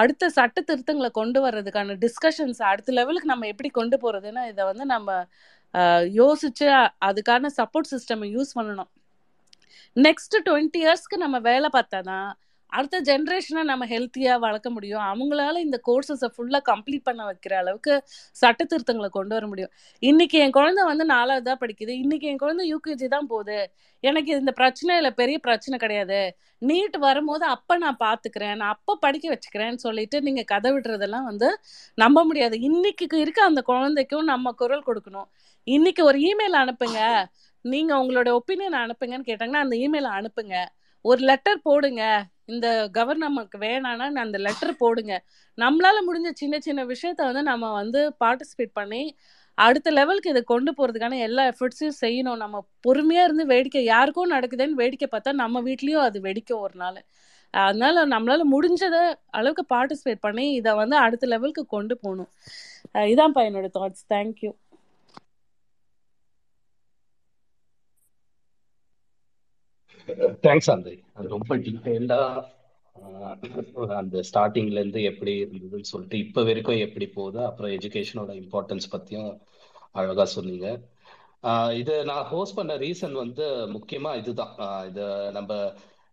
அடுத்த 0.00 0.28
சட்ட 0.36 0.58
திருத்தங்களை 0.68 1.10
கொண்டு 1.20 1.38
வர்றதுக்கான 1.46 1.96
டிஸ்கஷன்ஸ் 2.04 2.60
அடுத்த 2.70 2.92
லெவலுக்கு 2.98 3.32
நம்ம 3.32 3.48
எப்படி 3.52 3.70
கொண்டு 3.78 3.96
போகிறதுன்னா 4.04 4.42
இதை 4.52 4.62
வந்து 4.70 4.84
நம்ம 4.94 5.10
யோசிச்சு 6.20 6.66
அதுக்கான 7.08 7.50
சப்போர்ட் 7.58 7.90
சிஸ்டம் 7.92 8.24
யூஸ் 8.36 8.52
பண்ணணும். 8.58 8.90
நெக்ஸ்ட் 10.06 10.36
டுவெண்ட்டி 10.48 10.80
இயர்ஸ்க்கு 10.84 11.16
நம்ம 11.24 11.36
வேலை 11.50 11.68
பார்த்தா 11.76 12.00
தான் 12.10 12.28
அடுத்த 12.76 12.98
ஜென்ரேஷனை 13.08 13.62
நம்ம 13.70 13.84
ஹெல்த்தியாக 13.92 14.38
வளர்க்க 14.44 14.68
முடியும். 14.76 15.02
அவங்களால 15.10 15.60
இந்த 15.66 15.78
கோர்சஸை 15.88 16.28
ஃபுல்லாக 16.34 16.62
கம்ப்ளீட் 16.70 17.04
பண்ண 17.08 17.22
வைக்கிற 17.30 17.54
அளவுக்கு 17.62 17.94
சட்ட 18.42 18.60
திருத்தங்களை 18.72 19.08
கொண்டு 19.18 19.34
வர 19.36 19.46
முடியும். 19.52 19.72
இன்னைக்கு 20.02 20.38
என் 20.44 20.54
குழந்தை 20.58 20.84
வந்து 20.90 21.04
நாலாவது 21.14 21.46
தான் 21.50 21.60
படிக்குது. 21.62 21.92
இன்னைக்கு 22.04 22.28
என் 22.32 22.42
குழந்தை 22.44 22.66
யூகேஜி 22.72 23.08
தான் 23.16 23.28
போகுது. 23.32 23.58
எனக்கு 24.04 24.30
இந்த 24.40 24.52
பிரச்சனை 24.60 24.92
இல்லை 25.00 25.12
பெரிய 25.20 25.36
பிரச்சனை 25.46 25.78
கிடையாது. 25.84 26.20
நீட் 26.62 26.96
வரும்போது 27.06 27.44
அப்போ 27.54 27.74
நான் 27.84 27.98
பார்த்துக்கிறேன் 28.06 28.56
நான் 28.60 28.72
அப்போ 28.76 28.92
படிக்க 29.06 29.26
வச்சுக்கிறேன்னு 29.32 29.80
சொல்லிட்டு 29.86 30.16
நீங்கள் 30.26 30.48
கதை 30.52 30.70
விடுறதெல்லாம் 30.74 31.26
வந்து 31.30 31.48
நம்ப 31.98 32.18
முடியாது. 32.30 32.56
இன்னைக்கு 32.68 33.16
இருக்க 33.24 33.40
அந்த 33.50 33.62
குழந்தைக்கும் 33.72 34.30
நம்ம 34.32 34.52
குரல் 34.62 34.86
கொடுக்கணும். 34.88 35.28
இன்னைக்கு 35.66 36.02
ஒரு 36.10 36.18
இமெயில் 36.30 36.56
அனுப்புங்க. 36.62 37.00
நீங்கள் 37.64 38.00
உங்களோட 38.02 38.28
ஒப்பீனியன் 38.38 38.82
அனுப்புங்கன்னு 38.84 39.28
கேட்டாங்கன்னா 39.30 39.64
அந்த 39.66 39.76
இமெயில் 39.86 40.08
அனுப்புங்க. 40.18 40.56
ஒரு 41.04 41.20
லெட்டர் 41.30 41.66
போடுங்க. 41.68 42.02
இந்த 42.48 42.66
கவர்னருக்கு 42.98 43.58
வேணான்னா 43.66 44.06
அந்த 44.26 44.38
லெட்டர் 44.46 44.80
போடுங்க. 44.82 45.14
நம்மளால 45.58 45.96
முடிஞ்ச 46.08 46.30
சின்ன 46.42 46.58
சின்ன 46.66 46.84
விஷயத்த 46.84 47.20
வந்து 47.30 47.42
நம்ம 47.42 47.72
வந்து 47.72 48.00
பார்ட்டிசிபேட் 48.24 48.72
பண்ணி 48.80 49.02
அடுத்த 49.58 49.88
லெவலுக்கு 49.90 50.32
இதை 50.34 50.42
கொண்டு 50.42 50.70
போகிறதுக்கான 50.72 51.18
எல்லா 51.26 51.42
எஃபர்ட்ஸையும் 51.52 51.98
செய்யணும். 52.00 52.40
நம்ம 52.44 52.56
பொறுமையாக 52.80 53.26
இருந்து 53.28 53.44
வேடிக்கை 53.52 53.82
யாருக்கும் 53.84 54.34
நடக்குதுன்னு 54.36 54.80
வேடிக்கை 54.82 55.08
பார்த்தா 55.12 55.32
நம்ம 55.42 55.62
வீட்லேயும் 55.62 56.06
அது 56.08 56.20
வெடிக்கும் 56.20 56.64
ஒரு 56.66 56.76
நாள். 56.82 56.98
அதனால 57.54 58.06
நம்மளால 58.06 58.44
முடிஞ்சத 58.54 58.96
அளவுக்கு 59.30 59.64
பார்ட்டிசிபேட் 59.74 60.24
பண்ணி 60.26 60.46
இதை 60.52 60.72
வந்து 60.74 60.96
அடுத்த 60.96 61.26
லெவலுக்கு 61.26 61.64
கொண்டு 61.66 61.94
போகணும். 62.04 62.30
இதான்ப்பா 63.12 63.42
என்னோட 63.48 63.68
தாட்ஸ் 63.78 64.04
தேங்க்யூ 64.14 64.50
தேங்க்ஸ் 70.46 70.70
அந்த 70.74 70.90
அது 71.18 71.28
ரொம்ப 71.36 71.56
டீட்டெயில்டா 71.66 72.20
அந்த 74.00 74.16
ஸ்டார்டிங்ல 74.28 74.80
இருந்து 74.82 75.00
எப்படி 75.10 75.32
இருந்ததுன்னு 75.44 75.90
சொல்லிட்டு 75.92 76.18
இப்ப 76.24 76.42
வரைக்கும் 76.48 76.82
எப்படி 76.86 77.06
போகுது 77.16 77.40
அப்புறம் 77.46 77.72
எஜுகேஷனோட 77.76 78.32
இம்பார்ட்டன்ஸ் 78.42 78.92
பத்தியும் 78.94 79.32
அழகா 80.00 80.24
சொன்னீங்க. 80.36 80.68
இது 81.80 81.94
நான் 82.10 82.28
ஹோஸ்ட் 82.32 82.56
பண்ண 82.58 82.74
ரீசன் 82.76 83.16
வந்து 83.22 83.46
முக்கியமா 83.74 84.12
இதுதான். 84.20 84.54
இது 84.90 85.04
நம்ம 85.32 85.52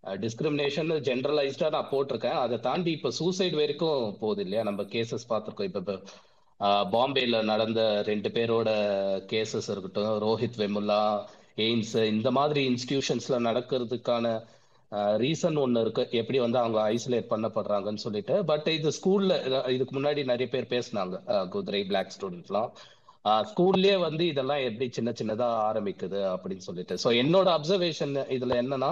டிஸ்கிரிமினேஷன் 0.03 0.91
ஜென்ரலைஸ்டா 1.09 1.67
நான் 1.75 1.91
போட்டிருக்கேன். 1.91 2.39
அதை 2.43 2.57
தாண்டி 2.59 2.91
இப்ப 2.97 3.11
சூசைட் 3.19 3.59
வரைக்கும் 3.61 4.17
போகுது 4.19 4.43
இல்லையா? 4.45 4.63
நம்ம 4.69 4.81
கேசஸ் 4.93 5.29
பார்த்துருக்கோம். 5.31 5.69
இப்ப 5.71 5.99
பாம்பேல 6.95 7.37
நடந்த 7.51 7.81
ரெண்டு 8.09 8.29
பேரோட 8.29 8.69
கேசஸ் 9.31 9.69
இருக்கட்டும் 9.73 10.19
ரோஹித் 10.25 10.59
வெமுல்லா 10.63 11.01
எய்ம்ஸ் 11.63 11.95
இந்த 12.13 12.29
மாதிரி 12.37 12.61
இன்ஸ்டிடியூஷன்ஸ்ல 12.71 13.37
நடக்கிறதுக்கான 13.47 14.25
ரீசன் 15.23 15.57
ஒன்று 15.63 15.81
இருக்கு. 15.83 16.03
எப்படி 16.19 16.39
வந்து 16.43 16.57
அவங்க 16.61 16.79
ஐசோலேட் 16.93 17.31
பண்ணப்படுறாங்கன்னு 17.33 18.03
சொல்லிட்டு. 18.05 18.35
பட் 18.49 18.67
இது 18.77 18.89
ஸ்கூல்ல 18.97 19.35
இதுக்கு 19.75 19.93
முன்னாடி 19.97 20.21
நிறைய 20.31 20.47
பேர் 20.53 20.73
பேசினாங்க. 20.73 21.15
குதிரை 21.53 21.81
பிளாக் 21.91 22.15
ஸ்டூடெண்ட்ஸ்லாம் 22.15 22.71
ஸ்கூல்லே 23.49 23.95
வந்து 24.05 24.23
இதெல்லாம் 24.31 24.63
எப்படி 24.67 24.85
சின்ன 24.97 25.09
சின்னதா 25.19 25.47
ஆரம்பிக்குது 25.69 26.19
அப்படின்னு 26.33 26.63
சொல்லிட்டு. 26.67 26.95
ஸோ 27.03 27.09
என்னோட 27.23 27.47
அப்சர்வேஷன் 27.57 28.15
இதுல 28.35 28.55
என்னன்னா 28.63 28.91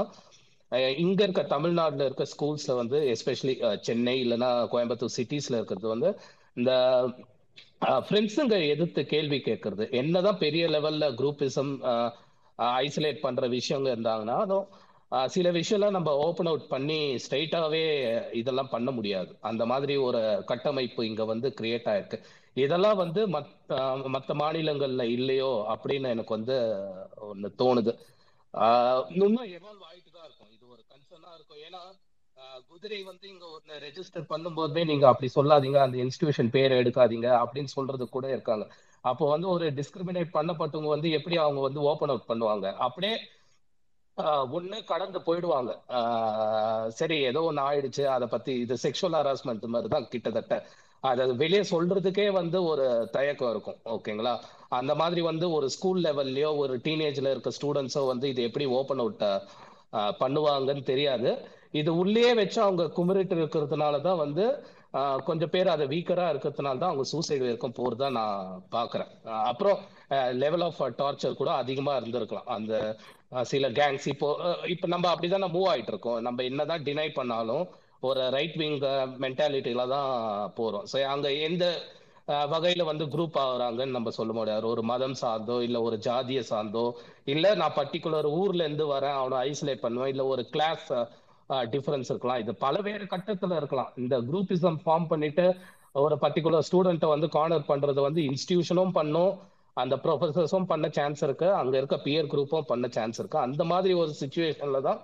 இங்க 1.04 1.20
இருக்க 1.26 1.44
தமிழ்நாட்டில் 1.54 2.06
இருக்க 2.08 2.26
ஸ்கூல்ஸ்ல 2.34 2.74
வந்து 2.80 2.98
எஸ்பெஷலி 3.14 3.56
சென்னை 3.88 4.16
இல்லைன்னா 4.24 4.50
கோயம்புத்தூர் 4.74 5.16
சிட்டிஸ்ல 5.18 5.60
இருக்கிறது 5.60 5.88
வந்து 5.94 6.10
இந்த 6.60 6.72
ஃப்ரெண்ட்ஸுங்க 8.08 8.56
எதிர்த்து 8.74 9.02
கேள்வி 9.14 9.40
கேட்கறது. 9.48 9.86
என்னதான் 10.02 10.42
பெரிய 10.46 10.64
லெவல்ல 10.76 11.08
குரூப்பிசம் 11.22 11.72
ஐசோலேட் 12.60 13.20
பண்ற 13.20 13.48
விஷயங்கள் 13.48 13.96
இருந்தாங்கன்னா 13.96 14.38
அதுவும் 14.38 14.68
சில 15.26 15.52
விஷயம்லாம் 15.52 15.90
நம்ம 15.90 16.16
ஓப்பன் 16.16 16.46
அவுட் 16.46 16.68
பண்ணி 16.68 17.16
ஸ்ட்ரைட்டாவே 17.16 17.86
இதெல்லாம் 18.34 18.70
பண்ண 18.70 18.92
முடியாது. 18.92 19.38
அந்த 19.42 19.66
மாதிரி 19.66 19.96
ஒரு 19.96 20.44
கட்டமைப்பு 20.46 21.08
இங்க 21.08 21.26
வந்து 21.26 21.54
கிரியேட் 21.62 21.88
ஆயிருக்கு. 21.88 22.24
இதெல்லாம் 22.54 22.98
வந்து 22.98 23.28
மத்த 23.28 24.08
மற்ற 24.08 24.34
மாநிலங்கள்ல 24.34 25.04
இல்லையோ 25.04 25.66
அப்படின்னு 25.70 26.08
எனக்கு 26.08 26.34
வந்து 26.34 26.54
ஒண்ணு 27.22 27.50
தோணுது. 27.58 27.98
ஆஹ் 28.54 29.12
இன்னும் 29.12 29.44
எவால்வ் 29.46 29.88
ஆயிட்டு 29.92 30.12
தான் 30.14 30.26
இருக்கும். 30.26 30.52
இது 30.52 30.70
ஒரு 30.70 30.84
கன்சர்னா 30.90 31.34
இருக்கும். 31.34 31.58
ஏன்னா 31.58 32.09
குதிரை 32.68 33.04
வந்து 33.04 33.30
இங்க 33.30 33.46
ஒன்னு 33.56 33.74
ரெஜிஸ்டர் 33.88 34.30
பண்ணும்போதே 34.34 34.86
நீங்க 34.86 35.08
அப்படி 35.08 35.32
சொல்லாதீங்க. 35.36 35.78
அந்த 35.86 35.98
இன்ஸ்டிடியூஷன் 36.04 36.50
பேர் 36.50 36.72
எடுக்காதீங்க 36.72 37.28
அப்படின்னு 37.44 37.72
சொல்றது 37.78 38.10
கூட 38.10 38.28
இருக்காங்க. 38.28 38.66
அப்போ 39.02 39.30
வந்து 39.30 39.48
ஒரு 39.50 39.66
டிஸ்கிரிமினேட் 39.72 40.34
பண்ணப்பட்டவங்க 40.34 40.88
வந்து 40.88 41.10
எப்படி 41.12 41.36
அவங்க 41.38 41.62
வந்து 41.62 41.82
ஓப்பன் 41.82 42.10
அவுட் 42.10 42.30
பண்ணுவாங்க? 42.32 42.74
அப்படியே 42.88 43.18
ஒன்று 44.52 44.84
கடந்து 44.84 45.20
போயிடுவாங்க. 45.20 45.72
ஆஹ் 45.90 46.88
சரி 47.00 47.18
ஏதோ 47.30 47.42
ஒன்று 47.42 47.62
ஆயிடுச்சு. 47.70 48.04
அதை 48.16 48.28
பத்தி 48.28 48.54
இது 48.60 48.78
செக்ஷுவல் 48.84 49.18
ஹராஸ்மெண்ட் 49.20 49.66
மாதிரி 49.76 49.90
தான் 49.90 50.08
கிட்டத்தட்ட. 50.08 50.56
அதை 51.00 51.26
வெளியே 51.42 51.62
சொல்றதுக்கே 51.62 52.32
வந்து 52.32 52.64
ஒரு 52.64 52.86
தயக்கம் 53.12 53.50
இருக்கும். 53.50 53.78
ஓகேங்களா? 53.86 54.34
அந்த 54.70 54.96
மாதிரி 54.96 55.22
வந்து 55.22 55.52
ஒரு 55.52 55.70
ஸ்கூல் 55.70 56.02
லெவல்லையோ 56.04 56.58
ஒரு 56.64 56.78
டீனேஜ்ல 56.78 57.30
இருக்க 57.30 57.52
ஸ்டூடெண்ட்ஸோ 57.62 58.06
வந்து 58.06 58.30
இது 58.30 58.42
எப்படி 58.44 58.66
ஓப்பன் 58.80 59.02
அவுட் 59.04 59.24
பண்ணுவாங்கன்னு 60.24 60.84
தெரியாது. 60.84 61.32
இது 61.74 61.92
உள்ளே 62.02 62.30
வச்சு 62.40 62.60
அவங்க 62.66 62.84
குமரிட்டு 62.98 63.36
இருக்கிறதுனால 63.40 63.96
தான் 64.08 64.22
வந்து 64.26 64.46
கொஞ்சம் 65.28 65.52
பேர் 65.54 65.74
அதை 65.74 65.86
வீக்கரா 65.92 66.28
இருக்கிறதுனால 66.32 66.80
தான் 66.82 66.92
அவங்க 66.92 67.06
சூசைடு 67.12 67.44
வரைக்கும் 67.46 67.76
போறதா 67.80 68.08
நான் 68.20 68.64
பாக்குறேன். 68.76 69.12
அப்புறம் 69.52 69.78
லெவல் 70.44 70.64
ஆஃப் 70.68 70.80
டார்ச்சர் 71.02 71.40
கூட 71.42 71.50
அதிகமா 71.64 71.94
இருந்திருக்கலாம். 72.00 72.50
அந்த 72.56 72.74
சில 73.52 73.66
கேங்ஸ் 73.80 74.08
இப்போ 74.14 74.30
இப்போ 74.74 74.88
நம்ம 74.94 75.08
அப்படிதான் 75.12 75.54
மூவ் 75.58 75.70
ஆயிட்டு 75.74 75.94
இருக்கோம். 75.94 76.20
நம்ம 76.28 76.44
என்னதான் 76.50 76.86
டினை 76.88 77.08
பண்ணாலும் 77.20 77.64
ஒரு 78.10 78.24
ரைட் 78.38 78.58
விங் 78.62 78.80
மென்டாலிட்டியில 79.26 79.86
தான் 79.96 80.12
போறோம். 80.60 80.86
ஸோ 80.92 80.98
அங்க 81.14 81.30
எந்த 81.50 81.66
வகையில 82.54 82.84
வந்து 82.90 83.06
குரூப் 83.14 83.38
ஆகுறாங்கன்னு 83.44 83.98
நம்ம 83.98 84.10
சொல்ல 84.18 84.32
முடியாது. 84.40 84.66
ஒரு 84.74 84.82
மதம் 84.90 85.16
சார்ந்தோ 85.22 85.56
இல்ல 85.68 85.78
ஒரு 85.88 85.98
ஜாதியை 86.08 86.44
சார்ந்தோ 86.52 86.84
இல்ல 87.34 87.54
நான் 87.62 87.78
பர்டிகுலர் 87.80 88.28
ஊர்ல 88.42 88.66
இருந்து 88.68 88.86
வரேன் 88.96 89.18
அவனை 89.22 89.38
ஐசோலேட் 89.50 89.86
பண்ணுவேன் 89.86 90.12
இல்ல 90.14 90.26
ஒரு 90.34 90.44
கிளாஸ் 90.56 90.88
டிஃபரன்ஸ் 91.74 92.10
இருக்கலாம். 92.14 92.40
இது 92.44 92.52
பலவேறு 92.66 93.06
கட்டத்துல 93.14 93.58
இருக்கலாம். 93.62 93.92
இந்த 94.02 94.16
குரூப்பிசம் 94.30 94.80
ஃபார்ம் 94.86 95.08
பண்ணிட்டு 95.12 95.46
ஒரு 96.06 96.16
பர்டிகுலர் 96.24 96.68
ஸ்டூடெண்ட்டை 96.70 97.08
வந்து 97.14 97.30
கார்னர் 97.38 97.70
பண்றது 97.72 98.02
வந்து 98.08 98.22
இன்ஸ்டிடியூஷனும் 98.30 98.94
பண்ணும். 99.00 99.34
அந்த 99.78 99.96
ப்ரொஃபசர்ஸும் 100.04 100.70
பண்ண 100.72 100.86
சான்ஸ் 100.98 101.22
இருக்கு. 101.28 101.48
அங்க 101.62 101.74
இருக்க 101.80 101.98
பியர் 102.06 102.32
குரூப்பும் 102.34 102.70
பண்ண 102.72 102.86
சான்ஸ் 102.98 103.20
இருக்கு. 103.22 103.38
அந்த 103.48 103.64
மாதிரி 103.72 103.94
ஒரு 104.04 104.14
சுச்சுவேஷன்ல 104.22 104.82
தான் 104.90 105.02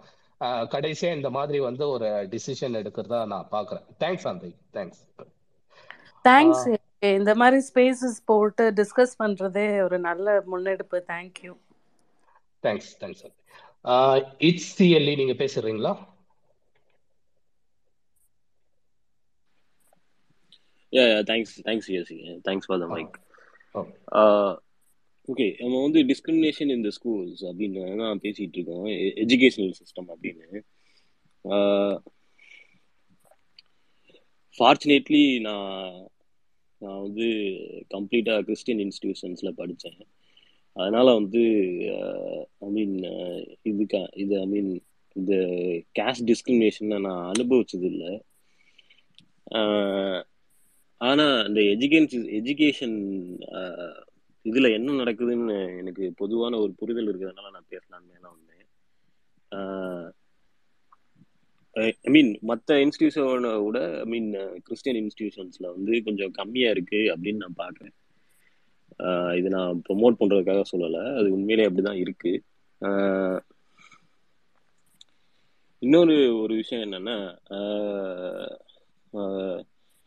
கடைசியா 0.73 1.09
இந்த 1.17 1.29
மாதிரி 1.35 1.59
வந்து 1.67 1.83
ஒரு 1.95 2.07
டிசிஷன் 2.31 2.77
எடுக்கிறதா 2.79 3.19
நான் 3.33 3.51
பாக்குறேன். 3.53 3.85
தேங்க்ஸ் 4.03 4.25
ஆந்தை 4.31 4.49
தேங்க்ஸ் 4.77 5.03
தேங்க்ஸ் 6.25 6.65
இந்த 7.19 7.31
மாதிரி 7.41 7.57
ஸ்பேசஸ் 7.69 8.19
போட்டு 8.29 8.63
டிஸ்கஸ் 8.79 9.15
பண்றதே 9.21 9.65
ஒரு 9.85 9.97
நல்ல 10.07 10.35
முன்னெடுப்பு. 10.51 10.97
Thank you 11.11 11.53
thanks 12.65 12.91
thanks 13.01 13.23
it's 14.47 14.69
CLE 14.77 15.15
நீங்க 15.21 15.35
பேசுறீங்களா? 15.43 15.93
Yeah, 20.95 21.07
yeah, 21.11 21.23
thanks, 21.29 21.51
thanks, 21.67 21.85
yes, 21.93 22.09
yeah. 22.15 22.35
Thanks 22.47 22.65
for 22.71 22.77
the 22.81 22.87
mic. 22.95 23.13
Okay 25.31 25.45
நம்ம 25.61 25.79
வந்து 25.83 25.99
டிஸ்கிரிமினேஷன் 26.09 26.71
இன் 26.73 26.83
த 26.85 26.89
ஸ்கூல்ஸ் 26.97 27.41
அப்படின்னு 27.49 27.83
தான் 28.01 28.19
பேசிட்டு 28.25 28.57
இருக்கோம். 28.57 28.85
எஜுகேஷனல் 29.23 29.73
சிஸ்டம் 29.79 30.09
அப்படின்னு. 30.13 30.59
ஃபார்ச்சுனேட்லி 34.57 35.23
நான் 35.47 35.95
நான் 36.83 37.01
வந்து 37.05 37.27
கம்ப்ளீட்டாக 37.95 38.45
கிறிஸ்டியன் 38.49 38.83
இன்ஸ்டிடியூஷன்ஸில் 38.85 39.57
படித்தேன். 39.61 39.99
அதனால 40.75 41.07
வந்து 41.19 41.43
ஐ 42.67 42.69
மீன் 42.77 42.95
இதுக்கா 43.71 44.01
இது 44.23 44.33
ஐ 44.45 44.47
மீன் 44.53 44.71
இந்த 45.19 45.33
கேஸ்ட் 45.99 46.27
டிஸ்கிரிமினேஷனை 46.31 46.99
நான் 47.07 47.25
அனுபவிச்சது 47.33 47.87
இல்லை 47.93 48.13
ஆனால் 51.01 51.37
இந்த 51.47 51.61
எஜுகேஷன் 51.73 52.27
எஜுகேஷன் 52.39 52.97
இதில் 54.45 54.75
என்ன 54.77 54.95
நடக்குதுன்னு 55.03 55.57
எனக்கு 55.77 56.05
பொதுவான 56.15 56.57
ஒரு 56.59 56.73
புரிதல் 56.79 57.09
இருக்கிறதுனால 57.11 57.51
நான் 57.55 57.71
பேசலாம் 57.73 58.07
மேல 58.11 58.23
வந்தேன். 58.33 58.67
ஐ 61.75 62.11
மீன் 62.15 62.31
மற்ற 62.41 62.77
இன்ஸ்டியூஷனை 62.85 63.51
விட 63.65 63.79
ஐ 63.99 64.05
மீன் 64.13 64.29
கிறிஸ்டியன் 64.63 64.99
இன்ஸ்டிடியூஷன்ஸ்ல 65.01 65.65
வந்து 65.75 65.93
கொஞ்சம் 66.03 66.35
கம்மியாக 66.39 66.75
இருக்குது 66.75 67.11
அப்படின்னு 67.13 67.43
நான் 67.45 67.61
பார்க்குறேன். 67.63 67.95
இது 69.39 69.49
நான் 69.57 69.81
ப்ரொமோட் 69.89 70.19
பண்ணுறதுக்காக 70.19 70.61
சொல்லலை. 70.73 71.03
அது 71.19 71.27
உண்மையிலே 71.37 71.67
அப்படிதான் 71.69 72.01
இருக்கு. 72.03 72.33
இருக்குது 72.81 73.53
இன்னொரு 75.81 76.15
ஒரு 76.41 76.53
விஷயம் 76.55 76.85
என்னென்னா 76.85 77.17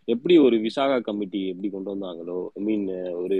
எப்படி 0.08 0.34
ஒரு 0.38 0.56
விசாகா 0.66 0.96
கமிட்டி 1.00 1.40
எப்படி 1.52 1.68
கொண்டு 1.70 1.92
வந்தாங்களோ 1.94 2.38
ஐ 2.58 2.62
மீன் 2.68 2.86
ஒரு 3.22 3.38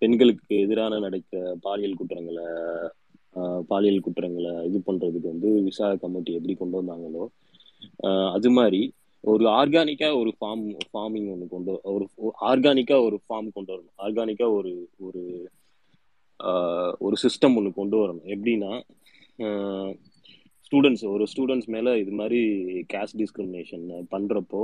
பெண்களுக்கு 0.00 0.54
எதிரான 0.64 0.98
நடக்க 0.98 1.56
பாலியல் 1.62 1.98
குற்றங்களை 2.00 2.48
பாலியல் 3.70 4.04
குற்றங்களை 4.06 4.52
இது 4.68 4.78
பண்றதுக்கு 4.88 5.28
வந்து 5.34 5.50
விசாகா 5.68 5.96
கமிட்டி 6.04 6.32
எப்படி 6.32 6.54
கொண்டு 6.54 6.80
வந்தாங்களோ 6.82 7.24
அது 8.36 8.50
மாதிரி 8.58 8.82
ஒரு 9.24 9.44
ஆர்கானிக்கா 9.60 10.08
ஒரு 10.20 10.30
ஃபார்ம் 10.38 10.64
ஃபார்மிங் 10.92 11.28
ஒன்று 11.32 11.46
கொண்டு 11.48 11.72
ஒரு 11.92 12.04
ஆர்கானிக்கா 12.50 12.96
ஒரு 13.06 13.16
ஃபார்ம் 13.24 13.48
கொண்டு 13.56 13.70
வரணும். 13.74 13.94
ஆர்கானிக்கா 14.04 14.46
ஒரு 14.58 14.72
ஒரு 15.06 15.22
ஒரு 17.06 17.16
சிஸ்டம் 17.22 17.56
ஒன்று 17.58 17.70
கொண்டு 17.80 17.96
வரணும். 18.02 18.26
எப்படின்னா 18.34 18.72
ஸ்டூடெண்ட்ஸ் 20.66 21.04
ஒரு 21.14 21.24
ஸ்டூடெண்ட்ஸ் 21.32 21.70
மேலே 21.74 21.92
இது 22.02 22.12
மாதிரி 22.20 22.40
கேஸ்ட் 22.92 23.18
டிஸ்கிரிமினேஷன் 23.22 23.84
பண்ணுறப்போ 24.14 24.62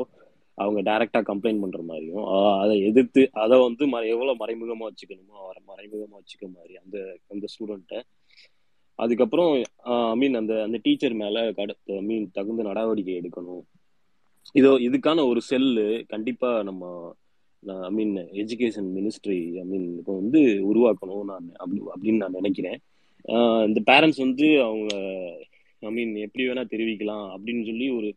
அவங்க 0.60 0.80
டைரக்டா 0.88 1.20
கம்ப்ளைண்ட் 1.30 1.62
பண்ற 1.64 1.80
மாதிரியும் 1.90 2.26
அதை 2.62 2.74
எதிர்த்து 2.88 3.22
அதை 3.42 3.56
வந்து 3.66 3.84
எவ்வளவு 4.14 4.40
மறைமுகமா 4.42 4.88
வச்சுக்கணுமோ 4.88 5.36
அவரை 5.44 5.60
மறைமுகமா 5.70 6.16
வச்சுக்க 6.20 6.46
மாதிரி 6.56 6.74
அந்த 6.82 6.96
அந்த 7.34 7.46
ஸ்டூடெண்ட்டை 7.52 8.00
அதுக்கப்புறம் 8.98 9.50
ஐ 10.12 10.16
மீன் 10.22 10.34
அந்த 10.40 10.54
அந்த 10.66 10.78
டீச்சர் 10.86 11.14
மேல 11.22 11.44
கட 11.58 11.70
ஐ 11.98 12.02
மீன் 12.08 12.26
தகுந்த 12.38 12.62
நடவடிக்கை 12.70 13.14
எடுக்கணும். 13.20 13.62
இதோ 14.54 14.70
இதுக்கான 14.88 15.24
ஒரு 15.30 15.40
செல்லு 15.50 15.86
கண்டிப்பா 16.12 16.50
நம்ம 16.68 16.82
ஐ 17.88 17.90
மீன் 17.98 18.14
எஜுகேஷன் 18.42 18.88
மினிஸ்ட்ரி 18.98 19.40
ஐ 19.62 19.64
மீன் 19.72 19.86
இப்போ 20.00 20.12
வந்து 20.20 20.40
உருவாக்கணும் 20.70 21.24
நான் 21.30 21.46
அப்படி 21.62 21.80
அப்படின்னு 21.94 22.22
நான் 22.24 22.38
நினைக்கிறேன். 22.40 22.78
இந்த 23.68 23.80
பேரண்ட்ஸ் 23.90 24.22
வந்து 24.26 24.46
அவங்க 24.66 24.92
ஐ 25.82 25.92
மீன் 25.96 26.14
எப்படி 26.26 26.44
வேணா 26.48 26.64
தெரிவிக்கலாம் 26.74 27.26
அப்படின்னு 27.34 27.64
சொல்லி 27.70 27.88
ஒரு 27.98 28.08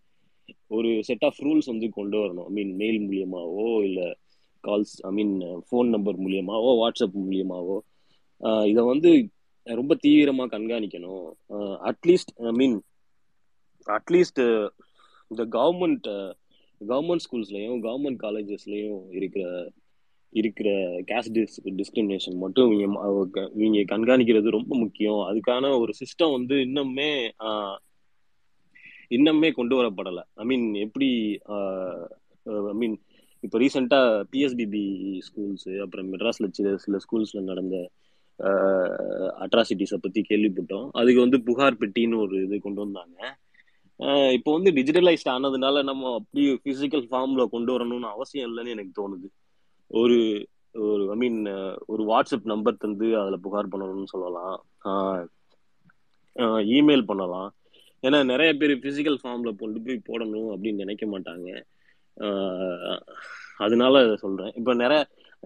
ஒரு 0.77 0.89
செட் 1.07 1.25
ஆஃப் 1.27 1.39
ரூல்ஸ் 1.45 1.71
வந்து 1.71 1.87
கொண்டு 1.97 2.17
வரணும். 2.23 2.47
ஐ 2.49 2.53
மீன் 2.57 2.73
மெயில் 2.81 2.99
மூலியமாவோ 3.07 3.67
இல்லை 3.87 4.07
calls 4.63 4.95
I 5.09 5.11
mean 5.17 5.33
phone 5.67 5.89
number 5.95 6.17
மூலியமாவோ 6.25 6.71
WhatsApp 6.81 7.17
மூலியமாவோ 7.25 7.77
இதை 8.71 8.83
வந்து 8.83 9.11
ரொம்ப 9.67 9.95
தீவிரமாக 10.05 10.51
கண்காணிக்கணும். 10.55 11.27
At least 11.89 12.33
I 12.49 12.53
mean 12.61 12.77
at least 13.87 14.41
இந்த 15.31 15.43
கவர்மெண்ட் 15.57 16.07
கவர்மெண்ட் 16.81 17.25
ஸ்கூல்ஸ்லையும் 17.25 17.79
கவர்மெண்ட் 17.85 18.19
காலேஜஸ்லையும் 18.25 18.99
இருக்கிற 19.19 19.45
இருக்கிற 20.33 20.69
கேஸ்ட் 21.09 21.33
டிஸ் 21.35 21.57
டிஸ்கிரிமினேஷன் 21.79 22.37
மட்டும் 22.43 22.69
இவங்க 22.75 23.41
இவங்க 23.55 23.81
கண்காணிக்கிறது 23.91 24.57
ரொம்ப 24.57 24.73
முக்கியம். 24.83 25.19
அதுக்கான 25.29 25.71
ஒரு 25.79 25.93
சிஸ்டம் 26.01 26.35
வந்து 26.37 26.55
இன்னுமே 26.67 27.09
இன்னமே 29.15 29.49
கொண்டு 29.59 29.75
வரப்படலை. 29.79 30.23
ஐ 30.41 30.43
மீன் 30.51 30.67
எப்படி 30.85 31.09
ஐ 32.71 32.75
மீன் 32.81 32.95
இப்போ 33.43 33.57
ரீசெண்டாக 33.63 34.23
பிஎஸ்பிபி 34.33 34.83
ஸ்கூல்ஸு 35.27 35.71
அப்புறம் 35.83 36.09
மெட்ராஸில் 36.13 36.55
சில 36.57 36.75
சில 36.83 36.97
ஸ்கூல்ஸில் 37.05 37.49
நடந்த 37.51 37.75
அட்ராசிட்டிஸை 39.45 39.97
பற்றி 40.03 40.21
கேள்விப்பட்டோம். 40.29 40.87
அதுக்கு 40.99 41.19
வந்து 41.25 41.39
புகார் 41.47 41.79
பெட்டின்னு 41.81 42.21
ஒரு 42.25 42.35
இது 42.45 42.55
கொண்டு 42.65 42.81
வந்தாங்க. 42.83 43.17
இப்போ 44.37 44.49
வந்து 44.57 44.69
டிஜிட்டலைஸ்ட் 44.77 45.33
ஆனதுனால 45.33 45.83
நம்ம 45.89 46.13
அப்படி 46.19 46.43
ஃபிசிக்கல் 46.63 47.05
ஃபார்மில் 47.09 47.51
கொண்டு 47.55 47.71
வரணும்னு 47.75 48.09
அவசியம் 48.15 48.47
இல்லைன்னு 48.49 48.73
எனக்கு 48.75 48.93
தோணுது. 49.01 49.27
ஒரு 49.91 50.17
ஒரு 50.85 51.03
ஐ 51.13 51.17
மீன் 51.23 51.39
ஒரு 51.93 52.03
வாட்ஸ்அப் 52.11 52.47
நம்பர் 52.51 52.81
தந்து 52.83 53.07
அதில் 53.21 53.43
புகார் 53.45 53.71
பண்ணணும்னு 53.73 54.13
சொல்லலாம். 54.13 54.55
இமெயில் 56.77 57.09
பண்ணலாம். 57.11 57.49
ஏன்னா 58.07 58.19
நிறைய 58.31 58.51
பேர் 58.61 58.73
பிசிக்கல் 58.85 59.19
ஃபார்மில் 59.21 59.59
கொண்டு 59.61 59.79
போய் 59.85 60.05
போடணும் 60.09 60.49
அப்படின்னு 60.53 60.83
நினைக்க 60.83 61.05
மாட்டாங்க. 61.13 61.49
அதனால 63.65 64.01
சொல்கிறேன் 64.23 64.53
இப்போ 64.59 64.71
நிறைய 64.83 65.01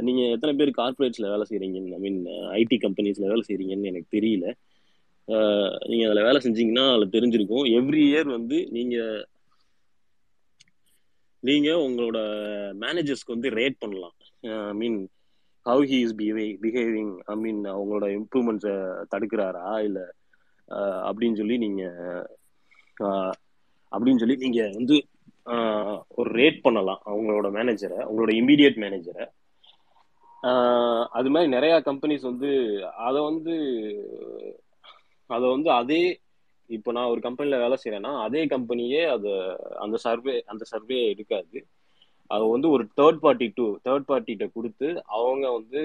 நீங்கள் 0.08 0.32
எத்தனை 0.36 0.54
பேர் 0.60 0.72
கார்பரேட்ஸ்ல 0.80 1.30
வேலை 1.34 1.46
செய்கிறீங்கன்னு 1.50 1.96
ஐ 1.98 2.02
மீன் 2.06 2.20
ஐடி 2.60 2.78
கம்பெனிஸில் 2.86 3.32
வேலை 3.32 3.44
செய்கிறீங்கன்னு 3.48 3.92
எனக்கு 3.92 4.10
தெரியல. 4.18 4.46
நீங்கள் 5.92 6.10
அதில் 6.10 6.28
வேலை 6.28 6.40
செஞ்சீங்கன்னா 6.46 6.86
அதில் 6.96 7.14
தெரிஞ்சிருக்கும். 7.16 7.66
எவ்ரி 7.80 8.04
இயர் 8.10 8.30
வந்து 8.38 8.58
நீங்கள் 8.78 9.24
நீங்கள் 11.44 11.84
உங்களோட 11.88 12.20
மேனேஜர்ஸ்க்கு 12.84 13.36
வந்து 13.36 13.50
ரேட் 13.60 13.82
பண்ணலாம். 13.84 14.16
I 14.72 14.76
mean 14.82 15.00
how 15.66 15.84
he 15.92 15.98
is 16.06 16.16
behave 16.22 16.46
behaving 16.64 17.14
I 17.34 17.36
mean 17.44 17.62
அவங்களோட 17.76 18.06
இம்ப்ரூவ்மெண்ட்ஸை 18.20 18.76
தடுக்கிறாரா 19.14 19.70
இல்லை 19.88 20.06
அப்படின்னு 21.08 21.40
சொல்லி 21.42 21.58
நீங்கள் 21.66 22.26
அப்படின்னு 23.92 24.22
சொல்லி 24.22 24.38
நீங்கள் 24.38 24.76
வந்து 24.80 24.96
ஒரு 26.20 26.30
ரேட் 26.40 26.62
பண்ணலாம் 26.62 27.02
அவங்களோட 27.06 27.50
மேனேஜரை 27.58 27.98
அவங்களோட 28.06 28.32
இம்மீடியட் 28.40 28.80
மேனேஜரை 28.84 29.26
அது 31.12 31.30
மாதிரி 31.34 31.50
நிறைய 31.56 31.76
கம்பெனிஸ் 31.82 32.26
வந்து 32.32 32.50
அதை 33.08 33.20
வந்து 33.22 33.56
அதை 35.30 35.46
வந்து 35.50 35.70
அதே 35.72 36.04
இப்போ 36.70 36.90
நான் 36.92 37.12
ஒரு 37.14 37.22
கம்பெனியில் 37.22 37.62
வேலை 37.64 37.76
செய்கிறேன்னா 37.82 38.12
அதே 38.26 38.42
கம்பெனியே 38.46 39.02
அதை 39.16 39.34
அந்த 39.84 39.98
சர்வே 40.06 40.34
அந்த 40.52 40.64
சர்வே 40.72 40.98
எடுக்காது. 41.12 41.58
அது 42.32 42.46
வந்து 42.54 42.68
ஒரு 42.70 42.84
தேர்ட் 43.00 43.20
பார்ட்டி 43.26 43.48
டூ 43.58 43.66
தேர்ட் 43.86 44.08
பார்ட்டிகிட்ட 44.10 44.46
கொடுத்து 44.54 44.88
அவங்க 45.18 45.46
வந்து 45.52 45.82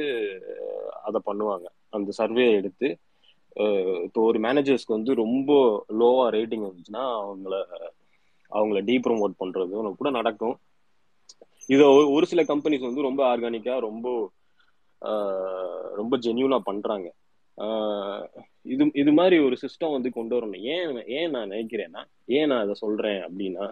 அதை 1.03 1.21
பண்ணுவாங்க. 1.27 1.67
அந்த 1.91 2.11
சர்வே 2.21 2.47
எடுத்து 2.53 2.89
இப்போ 4.05 4.21
ஒரு 4.29 4.39
மேனேஜர்ஸ்க்கு 4.41 4.97
வந்து 4.97 5.15
ரொம்ப 5.15 5.51
லோவா 6.01 6.27
ரேட்டிங் 6.37 6.67
வந்துச்சுன்னா 6.69 7.05
அவங்கள 7.23 7.55
அவங்கள 8.53 8.79
டீ 8.85 8.95
ப்ரொமோட் 8.99 9.35
பண்றதும் 9.43 9.99
கூட 10.01 10.11
நடக்கும். 10.11 10.57
இதை 11.69 11.85
ஒரு 12.15 12.27
சில 12.27 12.43
கம்பெனிஸ் 12.43 12.89
வந்து 12.89 13.07
ரொம்ப 13.09 13.21
ஆர்கானிக்கா 13.33 13.75
ரொம்ப 13.89 14.07
ரொம்ப 16.01 16.15
ஜென்யூனா 16.17 16.59
பண்றாங்க. 16.71 17.09
இது 18.63 18.85
இது 18.95 19.13
மாதிரி 19.13 19.37
ஒரு 19.47 19.57
சிஸ்டம் 19.63 19.95
வந்து 19.97 20.11
கொண்டு 20.13 20.35
வரணும். 20.37 20.63
ஏன் 20.75 20.99
ஏன் 21.19 21.33
நான் 21.35 21.51
நினைக்கிறேன்னா 21.51 22.03
ஏன் 22.39 22.49
நான் 22.51 22.65
அதை 22.65 22.75
சொல்றேன் 22.75 23.21
அப்படின்னா 23.27 23.67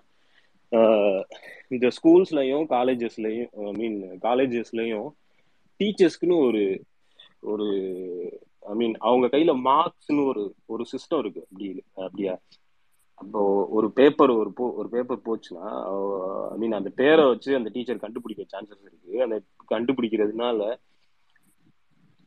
இந்த 1.69 1.87
ஸ்கூல்ஸ்லயும் 1.97 2.67
காலேஜஸ்லயும் 2.77 3.51
ஐ 3.69 3.73
மீன் 3.81 3.99
காலேஜஸ்லயும் 4.27 5.09
டீச்சர்ஸ்க்குன்னு 5.81 6.37
ஒரு 6.47 6.63
ஒரு 7.41 7.69
ஐ 8.63 8.75
மீன் 8.75 8.95
அவங்க 8.99 9.27
கையில 9.27 9.53
மார்க்ஸ்னு 9.69 10.25
ஒரு 10.27 10.43
ஒரு 10.67 10.85
சிஸ்டம் 10.93 11.19
இருக்கு 11.19 11.43
அப்படி 11.51 11.67
அப்படியா. 12.07 12.35
அப்போ 13.21 13.41
ஒரு 13.77 13.89
பேப்பர் 13.93 14.31
ஒரு 14.31 14.51
போ 14.53 14.67
ஒரு 14.81 14.89
பேப்பர் 14.89 15.25
போச்சுன்னா 15.27 15.71
ஐ 16.53 16.57
மீன் 16.59 16.77
அந்த 16.79 16.91
பேரை 17.01 17.25
வச்சு 17.29 17.51
அந்த 17.59 17.71
டீச்சர் 17.75 18.05
கண்டுபிடிக்க 18.05 18.43
சான்சஸ் 18.53 18.87
இருக்கு. 18.89 19.23
அந்த 19.27 19.37
கண்டுபிடிக்கிறதுனால 19.75 20.61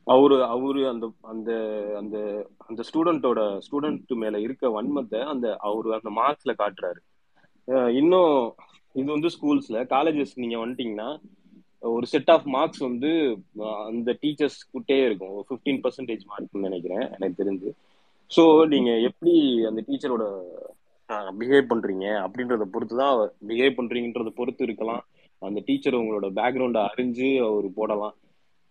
அவரு 0.07 0.37
அவரு 0.43 0.81
அந்த 0.89 1.05
அந்த 1.21 1.51
அந்த 1.97 2.17
அந்த 2.67 2.81
ஸ்டூடெண்டோட 2.89 3.41
ஸ்டூடெண்ட் 3.65 4.13
மேல 4.23 4.39
இருக்க 4.39 4.69
வன்மத்தை 4.77 5.21
அந்த 5.33 5.47
அவரு 5.57 5.89
அந்த 5.93 6.09
மார்க்ஸ்ல 6.21 6.53
காட்டுறாரு. 6.61 7.01
இன்னும் 7.99 8.33
இது 8.95 9.09
வந்து 9.11 9.29
ஸ்கூல்ஸ்ல 9.35 9.77
காலேஜஸ் 9.93 10.33
நீங்க 10.35 10.57
வந்துட்டீங்கன்னா 10.57 11.09
ஒரு 11.83 12.05
செட் 12.11 12.31
ஆஃப் 12.33 12.45
மார்க்ஸ் 12.55 12.81
வந்து 12.87 13.09
அந்த 13.89 14.09
டீச்சர்ஸ் 14.21 14.59
கிட்டே 14.73 14.97
இருக்கும். 15.07 15.37
ஃபிஃப்டீன் 15.47 15.81
பர்சன்டேஜ் 15.85 16.23
மார்க்னு 16.31 16.67
நினைக்கிறேன் 16.67 17.05
எனக்கு 17.15 17.35
தெரிஞ்சு. 17.41 17.69
ஸோ 18.31 18.43
நீங்க 18.73 18.91
எப்படி 19.09 19.33
அந்த 19.69 19.81
டீச்சரோட 19.87 20.25
பிஹேவ் 21.39 21.71
பண்றீங்க 21.71 22.05
அப்படின்றத 22.25 22.65
பொறுத்து 22.73 22.95
தான் 23.01 23.17
பிஹேவ் 23.49 23.77
பண்றீங்கன்றத 23.79 24.31
பொறுத்து 24.39 24.63
இருக்கலாம். 24.67 25.03
அந்த 25.41 25.59
டீச்சர் 25.67 25.99
உங்களோட 26.01 26.27
பேக்ரவுண்டை 26.39 26.83
அறிஞ்சு 26.91 27.29
அவர் 27.47 27.67
போடலாம். 27.79 28.15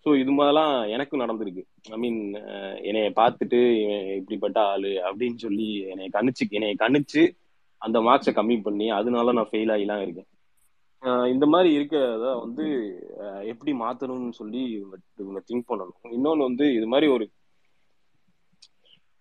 ஸோ 0.06 0.10
இது 0.22 0.32
மாதிரிலாம் 0.39 0.74
எனக்கும் 0.94 1.22
நடந்திருக்கு. 1.24 1.62
ஐ 1.94 1.98
மீன் 2.05 2.20
என்னைய 2.89 3.10
பார்த்துட்டு 3.20 3.60
இப்படிப்பட்ட 4.18 4.59
ஆளு 4.72 4.93
அப்படின்னு 5.09 5.39
சொல்லி 5.47 5.68
என்னை 5.93 6.09
கணிச்சு 6.16 6.47
என்னை 6.59 6.74
கணிச்சு 6.84 7.22
அந்த 7.82 7.98
மார்க்ஸை 8.06 8.32
கம்மி 8.39 8.56
பண்ணி 8.66 8.86
அதனால 8.98 9.32
நான் 9.39 9.51
ஃபெயில் 9.52 9.72
ஆகிலாம் 9.74 10.02
இருக்கேன். 10.06 10.28
இந்த 11.32 11.44
மாதிரி 11.52 11.70
இருக்கிறத 11.78 12.26
வந்து 12.42 12.64
எப்படி 13.52 13.72
மாத்தணும்னு 13.82 14.38
சொல்லி 14.40 14.60
இவங்க 14.76 14.96
இவங்க 15.22 15.40
திங்க் 15.48 15.70
பண்ணணும். 15.70 16.12
இன்னொன்று 16.16 16.48
வந்து 16.48 16.66
இது 16.78 16.86
மாதிரி 16.92 17.06
ஒரு 17.14 17.24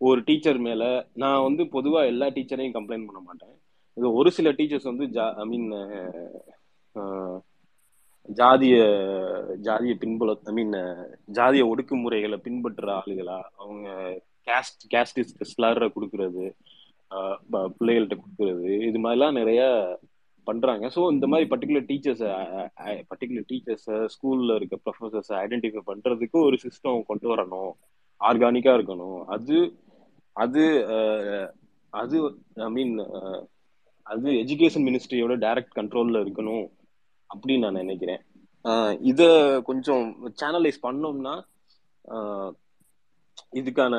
ஒரு 0.02 0.20
டீச்சர் 0.28 0.60
மேல 0.68 0.84
நான் 1.24 1.46
வந்து 1.48 1.64
பொதுவா 1.76 2.02
எல்லா 2.12 2.28
டீச்சரையும் 2.36 2.76
கம்ப்ளைண்ட் 2.78 3.08
பண்ண 3.10 3.22
மாட்டேன். 3.28 3.56
இது 3.98 4.08
ஒரு 4.20 4.30
சில 4.38 4.50
டீச்சர்ஸ் 4.60 4.92
வந்து 4.92 5.06
ஜா 5.16 5.26
ஐ 5.44 5.46
மீன் 5.52 5.68
ஜாதிய 8.40 8.76
ஜாதிய 9.68 9.94
பின்புல 10.04 10.34
ஐ 10.50 10.54
மீன் 10.60 10.76
ஜாதிய 11.38 11.64
ஒடுக்குமுறைகளை 11.72 12.38
பின்பற்றுற 12.48 12.90
ஆளுகளா? 13.00 13.40
அவங்க 13.62 13.88
கேஸ்ட் 14.48 14.84
கேஸ்ட் 14.94 15.44
ஸ்லர 15.54 15.88
கொடுக்கறது 15.96 16.46
பிள்ளைகள்கிட்ட 17.78 18.18
கொடுக்கறது 18.24 18.70
இது 18.90 19.00
மாதிரிலாம் 19.06 19.40
நிறைய 19.42 19.62
பண்றாங்க. 20.50 20.86
ஸோ 20.96 21.02
இந்த 21.16 21.26
மாதிரி 21.32 21.46
பர்டிகுலர் 21.52 21.88
டீச்சர்ஸை 21.90 22.32
பர்டிகுலர் 23.12 23.48
டீச்சர்ஸை 23.52 23.98
ஸ்கூல்ல 24.14 24.56
இருக்க 24.60 24.78
ப்ரொஃபசர்ஸை 24.86 25.36
ஐடென்டிஃபை 25.46 25.84
பண்றதுக்கு 25.92 26.38
ஒரு 26.48 26.58
சிஸ்டம் 26.66 27.08
கொண்டு 27.10 27.28
வரணும். 27.34 27.72
ஆர்கானிக்கா 28.22 28.74
இருக்கணும். 28.80 29.20
அது 29.36 29.58
அது 30.36 30.64
அது 31.94 32.18
ஐ 32.68 32.70
மீன் 32.78 32.94
அது 34.08 34.30
எஜுகேஷன் 34.44 34.86
மினிஸ்ட்ரியோட 34.88 35.34
டைரக்ட் 35.46 35.78
கண்ட்ரோல்ல 35.80 36.22
இருக்கணும் 36.24 36.66
அப்படின்னு 37.30 37.64
நான் 37.66 37.82
நினைக்கிறேன். 37.84 38.22
இதை 39.12 39.30
கொஞ்சம் 39.70 40.06
சேனலைஸ் 40.42 40.80
பண்ணோம்னா 40.88 41.36
இதுக்கான 43.60 43.96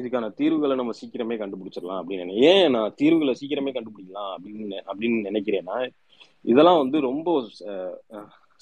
இதுக்கான 0.00 0.26
தீர்வுகளை 0.40 0.74
நம்ம 0.80 0.92
சீக்கிரமே 1.00 1.36
கண்டுபிடிச்சிடலாம் 1.40 2.00
அப்படின்னு 2.02 2.36
ஏன் 2.50 2.70
நான் 2.74 2.94
தீர்வுகளை 3.00 3.34
சீக்கிரமே 3.40 3.72
கண்டுபிடிக்கலாம் 3.76 4.32
அப்படின்னு 4.36 4.78
அப்படின்னு 4.90 5.18
நினைக்கிறேன்னா 5.28 5.78
இதெல்லாம் 6.44 6.82
வந்து 6.82 7.00
ரொம்ப 7.08 7.30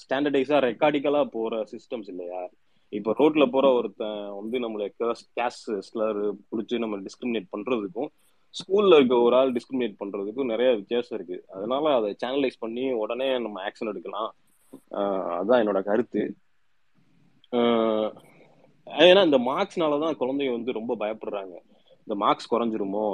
ஸ்டாண்டர்டைஸா 0.02 0.58
ரெக்கார்டிக்கலா 0.68 1.22
போற 1.36 1.60
சிஸ்டம்ஸ் 1.72 2.08
இல்லையா? 2.12 2.40
இப்போ 2.92 3.10
ரோட்ல 3.18 3.44
போற 3.54 3.66
ஒருத்தன் 3.78 4.20
வந்து 4.38 4.56
நம்மளை 4.64 4.86
கேஸ் 5.38 5.62
ஸ்லர் 5.88 6.20
பிடிச்சி 6.50 6.76
நம்ம 6.84 6.98
டிஸ்கிரிமினேட் 7.06 7.48
பண்றதுக்கும் 7.56 8.10
ஸ்கூல்ல 8.54 8.98
இருக்க 8.98 9.14
ஒரு 9.24 9.34
ஆள் 9.38 9.54
டிஸ்கிரிமினேட் 9.56 9.98
பண்றதுக்கும் 10.02 10.50
நிறைய 10.52 10.68
வித்தியாசம் 10.76 11.16
இருக்கு. 11.18 11.38
அதனால 11.56 11.94
அதை 11.96 12.10
சேனலைஸ் 12.22 12.62
பண்ணி 12.64 12.84
உடனே 13.02 13.28
நம்ம 13.44 13.60
ஆக்ஷன் 13.68 13.90
எடுக்கலாம். 13.92 14.30
அதுதான் 15.36 15.62
என்னோட 15.62 15.82
கருத்து. 15.90 16.22
ஏன்னா 19.06 19.22
இந்த 19.28 19.38
மார்க்ஸ்னால 19.50 19.98
தான் 20.04 20.18
குழந்தைங்க 20.20 20.52
வந்து 20.56 20.78
ரொம்ப 20.78 20.92
பயப்படுறாங்க. 21.02 21.54
இந்த 22.06 22.14
மார்க்ஸ் 22.24 22.50
குறைஞ்சிருமோ? 22.52 23.06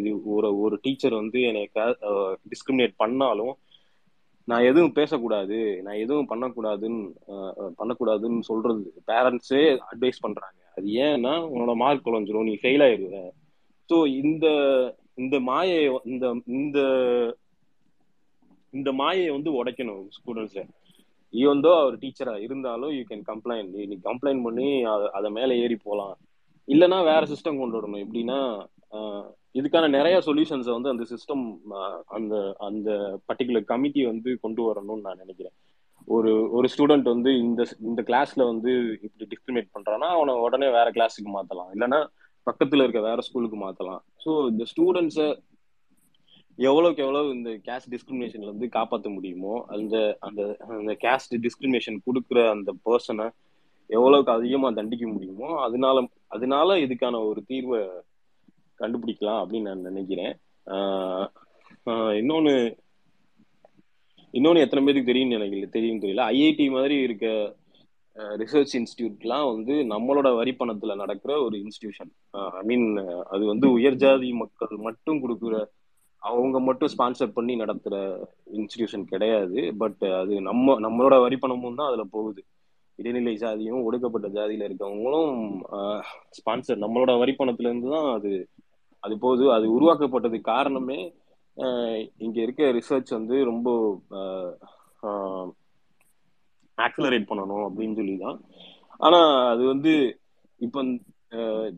இது 0.00 0.10
ஒரு 0.34 0.48
ஒரு 0.64 0.76
டீச்சர் 0.84 1.14
வந்து 1.20 1.38
என்னை 1.50 1.62
டிஸ்கிரிமினேட் 2.52 2.94
பண்ணாலும் 3.02 3.54
நான் 4.48 4.66
எதுவும் 4.70 4.96
பேசக்கூடாது 4.98 5.58
நான் 5.86 6.00
எதுவும் 6.04 6.30
பண்ணக்கூடாதுன்னு 6.32 7.02
பண்ணக்கூடாதுன்னு 7.80 8.48
சொல்றது 8.50 8.82
பேரண்ட்ஸே 9.10 9.62
அட்வைஸ் 9.90 10.24
பண்றாங்க. 10.24 10.58
அது 10.76 10.86
ஏன்னா 11.06 11.32
உன்னோட 11.52 11.74
மார்க் 11.82 12.06
குறைஞ்சிரும் 12.08 12.48
நீ 12.50 12.54
ஃபெயில் 12.62 12.84
ஆயிடுவ. 12.86 13.20
ஸோ 13.90 13.96
இந்த 14.22 14.46
இந்த 15.22 15.36
மாயை 15.50 15.78
இந்த 16.12 16.26
இந்த 16.58 16.78
இந்த 18.72 18.90
மாயை 19.00 19.26
வந்து 19.36 19.50
உடைக்கணும் 19.60 20.04
ஸ்டூடெண்ட்ஸை. 20.16 20.62
ஈவன் 21.40 21.62
தோ 21.66 21.72
அவர் 21.82 21.96
டீச்சரா 22.02 22.34
இருந்தாலும் 22.46 22.92
யூ 22.96 23.02
கேன் 23.10 23.24
கம்ப்ளைண்ட் 23.30 23.74
நீ 23.92 23.96
கம்ப்ளைண்ட் 24.08 24.44
பண்ணி 24.46 24.68
அதை 25.18 25.30
மேலே 25.38 25.54
ஏறி 25.64 25.78
போகலாம் 25.86 26.14
இல்லைன்னா 26.68 26.98
வேற 27.10 27.22
சிஸ்டம் 27.30 27.60
கொண்டு 27.60 27.76
வரணும். 27.78 28.02
எப்படின்னா 28.04 28.38
இதுக்கான 29.58 29.88
நிறைய 29.96 30.16
சொல்யூஷன்ஸை 30.26 30.72
வந்து 30.76 30.92
அந்த 30.92 31.04
சிஸ்டம் 31.12 31.44
அந்த 32.16 32.34
அந்த 32.66 32.90
பர்டிகுலர் 33.28 33.70
கமிட்டி 33.72 34.02
வந்து 34.10 34.30
கொண்டு 34.44 34.62
வரணும்னு 34.68 35.06
நான் 35.06 35.22
நினைக்கிறேன். 35.24 35.54
ஒரு 36.14 36.30
ஒரு 36.56 36.66
ஸ்டூடெண்ட் 36.74 37.08
வந்து 37.14 37.30
இந்த 37.44 37.62
இந்த 37.88 38.00
கிளாஸ்ல 38.08 38.42
வந்து 38.52 38.70
இப்படி 39.06 39.26
டிஸ்கிரிமினேட் 39.32 39.74
பண்றான்னா 39.76 40.08
அவனை 40.16 40.34
உடனே 40.46 40.68
வேற 40.78 40.86
கிளாஸுக்கு 40.96 41.30
மாத்தலாம். 41.36 41.70
இல்லைன்னா 41.74 42.00
பக்கத்துல 42.46 42.84
இருக்க 42.84 43.00
வேற 43.08 43.20
ஸ்கூலுக்கு 43.26 43.58
மாத்தலாம். 43.64 44.00
ஸோ 44.24 44.30
இந்த 44.52 44.64
ஸ்டூடெண்ட்ஸை 44.72 45.28
எவ்வளவுக்கு 46.58 47.02
எவ்வளவு 47.02 47.34
இந்த 47.36 47.50
கேஸ்ட் 47.66 47.92
டிஸ்கிரிமினேஷன்ல 47.94 48.48
இருந்து 48.48 48.68
காப்பாற்ற 48.68 49.10
முடியுமோ 49.10 49.54
அந்த 49.74 49.96
அந்த 50.20 50.42
அந்த 50.76 50.92
கேஸ்ட் 51.04 51.34
டிஸ்கிரிமினேஷன் 51.44 51.98
கொடுக்குற 52.06 52.40
அந்த 52.54 52.72
பர்சனை 52.86 53.26
எவ்வளவுக்கு 53.90 54.32
அதிகமா 54.32 54.68
தண்டிக்க 54.70 55.06
முடியுமோ 55.06 55.48
அதனால 55.62 56.02
அதனால 56.28 56.76
இதுக்கான 56.84 57.20
ஒரு 57.30 57.40
தீர்வை 57.50 57.80
கண்டுபிடிக்கலாம் 58.80 59.40
அப்படின்னு 59.42 59.68
நான் 59.70 59.88
நினைக்கிறேன். 59.90 60.34
இன்னொன்னு 62.20 62.54
இன்னொன்னு 64.34 64.62
எத்தனை 64.64 64.82
பேருக்கு 64.84 65.10
தெரியும் 65.10 65.34
நினைக்கல 65.34 65.66
தெரியும் 65.76 66.00
தெரியல. 66.02 66.22
ஐஐடி 66.34 66.66
மாதிரி 66.76 66.96
இருக்க 67.06 67.26
ரிசர்ச் 68.42 68.72
இன்ஸ்டியூட்லாம் 68.78 69.46
வந்து 69.52 69.74
நம்மளோட 69.92 70.28
வரி 70.38 70.52
பணத்துல 70.58 70.94
நடக்கிற 71.02 71.32
ஒரு 71.42 71.56
இன்ஸ்டிடியூஷன் 71.64 72.10
ஐ 72.60 72.62
மீன் 72.70 72.86
அது 73.34 73.42
வந்து 73.52 73.66
உயர் 73.76 74.00
ஜாதி 74.04 74.30
மக்கள் 74.42 74.74
மட்டும் 74.88 75.20
கொடுக்குற 75.24 75.56
அவங்க 76.22 76.56
மட்டும் 76.60 76.90
ஸ்பான்சர் 76.92 77.36
பண்ணி 77.36 77.54
நடத்துற 77.56 77.94
இன்ஸ்டிடியூஷன் 78.58 79.04
கிடையாது. 79.12 79.60
பட் 79.82 80.02
அது 80.20 80.34
நம்ம 80.48 80.76
நம்மளோட 80.84 81.14
வரி 81.24 81.36
பணமும் 81.36 81.78
தான் 81.80 81.90
அதுல 81.90 82.04
போகுது. 82.16 82.42
இடைநிலை 82.98 83.34
ஜாதியும் 83.36 83.84
ஒடுக்கப்பட்ட 83.86 84.26
ஜாதியில 84.36 84.66
இருக்கவங்களும் 84.68 85.36
ஸ்பான்சர் 86.38 86.82
நம்மளோட 86.84 87.12
வரி 87.22 87.32
பணத்துல 87.38 87.70
இருந்து 87.70 87.88
தான் 87.96 88.08
அது 88.16 88.32
அது 89.02 89.14
போகுது. 89.24 89.44
அது 89.56 89.66
உருவாக்கப்பட்டது 89.76 90.38
காரணமே 90.52 91.00
இங்க 92.24 92.38
இருக்க 92.42 92.70
ரிசர்ச் 92.76 93.10
வந்து 93.16 93.36
ரொம்ப 93.50 93.68
ஆக்சலரேட் 96.78 97.30
பண்ணணும் 97.30 97.64
அப்படின்னு 97.68 97.98
சொல்லி 98.00 98.14
தான் 98.18 98.38
ஆனா 99.00 99.20
அது 99.52 99.62
வந்து 99.66 99.92
இப்ப 100.60 100.82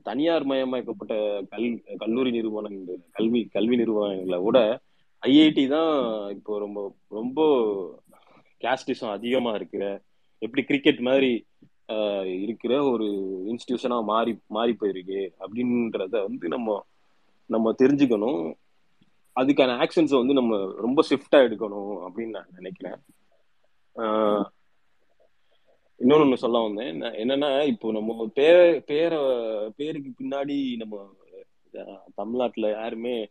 தனியார் 0.02 0.44
மயமாக்கப்பட்ட 0.50 1.14
கல் 1.52 1.68
கல்லூரி 1.98 2.30
நிறுவனங்கள் 2.30 3.00
கல்வி 3.12 3.40
கல்வி 3.56 3.76
நிறுவனங்களை 3.76 4.38
விட 4.42 4.58
ஐஐடி 5.22 5.64
தான் 5.68 5.92
இப்போ 6.28 6.58
ரொம்ப 6.58 6.80
ரொம்ப 7.08 7.40
கேஸ்டிசம் 8.60 9.14
அதிகமா 9.16 9.52
இருக்கிற 9.54 9.84
எப்படி 10.38 10.62
கிரிக்கெட் 10.64 11.00
மாதிரி 11.00 11.32
இருக்கிற 12.44 12.74
ஒரு 12.84 13.06
இன்ஸ்டிடியூஷனா 13.50 13.96
மாறி 14.04 14.32
மாறி 14.46 14.72
போயிருக்கு 14.80 15.22
அப்படின்றத 15.44 16.14
வந்து 16.26 16.48
நம்ம 16.48 16.76
நம்ம 17.50 17.72
தெரிஞ்சுக்கணும். 17.82 18.44
அதுக்கான 19.36 19.76
ஆக்ஷன்ஸை 19.84 20.16
வந்து 20.22 20.38
நம்ம 20.40 20.56
ரொம்ப 20.86 21.00
ஸ்விஃப்டா 21.08 21.38
எடுக்கணும் 21.46 21.94
அப்படின்னு 22.04 22.36
நான் 22.36 22.56
நினைக்கிறேன். 22.58 22.98
இன்னொன்னு 26.04 26.24
ஒண்ணு 26.24 26.34
சொல்ல 26.34 26.58
வந்தேன். 26.58 26.86
என்ன- 26.86 27.10
என்னன்னா 27.10 27.66
இப்போ 27.66 27.92
நம்ம 27.92 28.30
பேர 28.34 28.56
பேர 28.86 29.12
பேருக்கு 29.76 30.10
பின்னாடி 30.22 30.76
நம்ம 30.76 31.10
தமிழ்நாட்டுல 32.14 32.70
யாருமே 32.70 33.28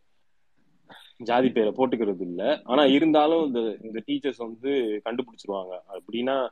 ஜாதி 1.18 1.50
பேரை 1.50 1.72
போட்டுக்கிறது 1.76 2.20
இல்ல. 2.20 2.60
ஆனா 2.64 2.84
இருந்தாலும் 2.84 3.46
இந்த 3.46 3.60
இந்த 3.82 4.02
டீச்சர்ஸ் 4.06 4.34
வந்து 4.36 5.00
கண்டுபிடிச்சிருவாங்க. 5.04 5.78
அப்படின்னா 5.92 6.48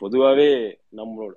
பொதுவாவே 0.00 0.74
நம்மளோட 0.96 1.32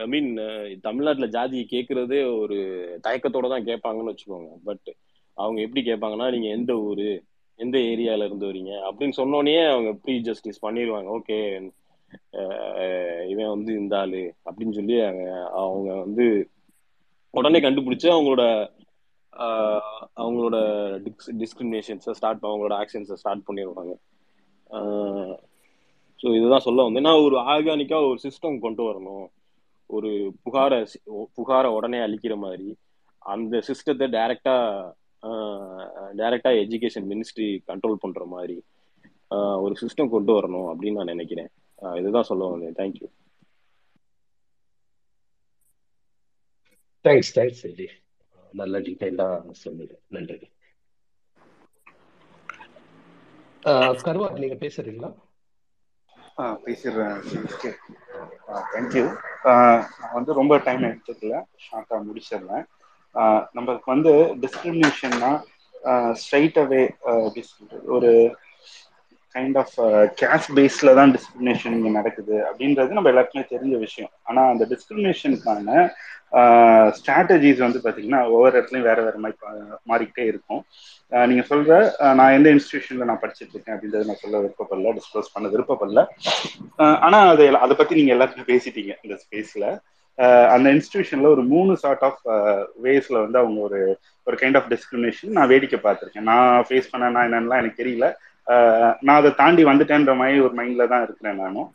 ஐ 0.00 0.06
மீன் 0.06 0.36
தமிழ்நாட்டுல 0.80 1.26
ஜாதி 1.26 1.66
கேட்கறதே 1.70 2.38
ஒரு 2.38 2.56
தயக்கத்தோட 3.02 3.48
தான் 3.48 3.64
கேட்பாங்கன்னு 3.64 4.14
வச்சுக்கோங்க. 4.14 4.48
பட் 4.64 4.94
அவங்க 5.34 5.60
எப்படி 5.60 5.90
கேட்பாங்கன்னா 5.90 6.30
நீங்க 6.30 6.48
எந்த 6.48 6.76
ஊரு? 6.78 7.22
எந்த 7.56 7.78
ஏரியால 7.78 8.24
இருந்து 8.24 8.46
வரீங்க? 8.46 8.74
அப்படின்னு 8.90 9.12
சொன்னோடனே 9.16 9.70
அவங்க 9.70 9.92
ப்ரீ 9.92 10.20
ஜஸ்டிஸ் 10.20 10.64
பண்ணிடுவாங்க 10.64 11.10
ஓகே 11.18 11.70
இவன் 13.28 13.54
வந்து 13.54 13.72
இந்த 13.74 13.94
ஆளு 13.98 14.22
அப்படின்னு 14.44 14.72
சொல்லி 14.72 15.00
அவங்க 15.00 15.26
அவங்க 15.50 15.94
வந்து 15.94 16.26
உடனே 17.34 17.60
கண்டுபிடிச்சு 17.60 18.08
அவங்களோட 18.16 18.44
ஆஹ் 19.32 20.02
அவங்களோட 20.16 20.56
டிஸ்கிரிமினேஷன்ஸை 21.40 22.10
ஸ்டார்ட் 22.10 22.42
அவங்களோட 22.42 22.74
ஆக்ஷன்ஸை 22.82 23.12
ஸ்டார்ட் 23.12 23.46
பண்ணிடுவாங்க. 23.48 23.92
ஸோ 26.20 26.26
இதுதான் 26.36 26.66
சொல்ல 26.66 26.82
வந்து 26.82 27.00
நான் 27.00 27.22
ஒரு 27.22 27.36
ஆர்கானிக்கா 27.38 27.98
ஒரு 28.08 28.18
சிஸ்டம் 28.22 28.58
கொண்டு 28.58 28.82
வரணும். 28.82 29.26
ஒரு 29.90 30.10
புகாரை 30.44 30.78
புகாரை 31.36 31.68
உடனே 31.78 31.98
அழிக்கிற 31.98 32.36
மாதிரி 32.36 32.68
அந்த 33.18 33.62
சிஸ்டத்தை 33.68 34.06
டைரக்டா 34.16 34.56
டைரக்டா 36.16 36.50
எஜுகேஷன் 36.62 37.06
மினிஸ்ட்ரி 37.10 37.48
கண்ட்ரோல் 37.68 38.02
பண்ற 38.04 38.24
மாதிரி 38.24 38.56
ஒரு 39.64 39.74
சிஸ்டம் 39.80 40.10
கொண்டு 40.10 40.32
வரணும் 40.32 40.68
அப்படின்னு 40.72 40.98
நான் 41.00 41.12
நினைக்கிறேன். 41.14 41.48
இதுதான் 41.82 42.22
சொல்ல 42.24 42.44
வந்தேன். 42.46 42.76
தேங்க்யூ 42.76 43.08
தேங்க்ஸ் 47.04 47.32
தேங்க்ஸ் 47.34 47.60
செல்வி 47.60 47.86
நல்ல 48.54 48.80
டீட்டெயிலா 48.80 49.28
சொன்னீங்க. 49.56 49.94
நன்றி. 50.08 50.38
கருவா 54.04 54.28
நீங்க 54.36 54.56
பேசுறீங்களா? 54.56 55.10
ஆ 56.38 56.44
பேசிடுறேன் 56.64 57.20
தேங்க்யூ 58.72 59.04
நான் 59.44 59.84
வந்து 60.12 60.32
ரொம்ப 60.32 60.54
டைம் 60.58 60.82
எடுத்துக்கல. 60.82 61.34
ஷார்ட்டாக 61.64 62.00
முடிச்சிடுறேன். 62.06 62.64
ஆஹ் 63.14 63.44
நம்மளுக்கு 63.54 63.86
வந்து 63.86 64.12
டிஸ்கிரிமினேஷன்னா 64.42 65.30
ஸ்ட்ரைட் 66.20 66.58
அவே 66.62 66.82
ஒரு 67.88 68.10
கைண்ட் 69.36 69.58
ஆஃப் 69.58 69.80
கேஸ்ட் 70.20 70.54
பேஸில் 70.54 70.94
தான் 70.94 71.14
டிஸ்கிரிமினேஷன் 71.14 71.70
இங்கே 71.70 71.88
நடக்குது 71.88 72.42
அப்படின்றது 72.52 72.88
நம்ம 72.88 73.08
எல்லாருக்குமே 73.08 73.44
தெரிஞ்ச 73.50 73.78
விஷயம். 73.78 74.10
ஆனால் 74.22 74.50
அந்த 74.50 74.66
டிஸ்கிரிமினேஷனுக்கான 74.68 75.90
ஸ்ட்ராட்டஜிஸ் 76.94 77.58
வந்து 77.58 77.80
பார்த்தீங்கன்னா 77.84 78.30
ஒவ்வொரு 78.30 78.60
இடத்துலையும் 78.60 78.80
வேற 78.80 79.02
வேற 79.02 79.18
மாதிரி 79.18 79.38
மாறிக்கிட்டே 79.88 80.26
இருக்கும். 80.26 80.64
நீங்க 81.08 81.44
சொல்ற 81.50 81.90
நான் 82.14 82.32
எந்த 82.32 82.50
இன்ஸ்டிடியூஷன்ல 82.50 83.04
நான் 83.04 83.20
படிச்சிட்டு 83.20 83.48
இருக்கேன் 83.48 83.76
அப்படின்றத 83.76 84.04
நான் 84.04 84.14
சொல்ல 84.14 84.40
விருப்பப்படல 84.40 84.96
டிஸ்க்ளோஸ் 84.96 85.32
பண்ண 85.32 85.48
விருப்பப்படல. 85.48 86.06
ஆனா 86.76 87.28
அது 87.28 87.50
எல்லா- 87.50 87.54
அதை 87.54 87.76
பத்தி 87.76 87.94
நீங்க 87.94 88.10
எல்லாருமே 88.10 88.42
பேசிட்டீங்க 88.42 88.96
இந்த 89.02 89.20
ஸ்பேஸ்ல 89.24 89.80
அந்த 90.46 90.72
இன்ஸ்டிடியூஷன்ல 90.72 91.22
ஒரு 91.22 91.42
மூணு 91.42 91.76
சார்ட் 91.76 92.02
ஆஃப் 92.02 92.28
வேஸ்ல 92.82 93.20
வந்து 93.20 93.38
அவங்க 93.38 93.60
ஒரு 93.60 93.98
ஒரு 94.24 94.36
கைண்ட் 94.40 94.56
ஆஃப் 94.56 94.72
டிஸ்கிரிமினேஷன் 94.72 95.28
நான் 95.28 95.48
வேடிக்கை 95.48 95.78
பார்த்திருக்கேன். 95.82 96.20
நான் 96.20 96.66
ஃபேஸ் 96.68 96.84
பண்ண 96.90 97.10
நான் 97.10 97.32
என்னன்னா 97.32 97.56
எனக்கு 97.56 97.84
தெரியல. 97.84 98.14
நான் 99.04 99.18
அதை 99.20 99.30
தாண்டி 99.42 99.62
வந்துட்டேன்ற 99.70 100.14
மாதிரி 100.20 100.38
ஒரு 100.46 100.54
மைண்ட்ல 100.58 100.86
தான் 100.92 101.04
இருக்கிறேன் 101.06 101.40
நானும் 101.44 101.70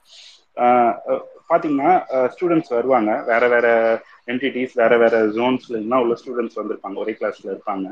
பாத்தீங்கன்னா 1.51 1.91
ஸ்டூடெண்ட்ஸ் 2.33 2.75
வருவாங்க. 2.77 3.11
வேற 3.29 3.43
வேற 3.53 3.67
என்டிட்டிஸ் 4.31 4.75
வேற 4.81 4.93
வேற 5.03 5.15
ஜோன்ஸ்ல 5.37 5.75
இருந்தால் 5.77 6.03
உள்ள 6.03 6.15
ஸ்டூடெண்ட்ஸ் 6.21 6.59
வந்திருப்பாங்க. 6.59 6.97
ஒரே 7.03 7.13
கிளாஸ்ல 7.19 7.47
இருப்பாங்க. 7.53 7.87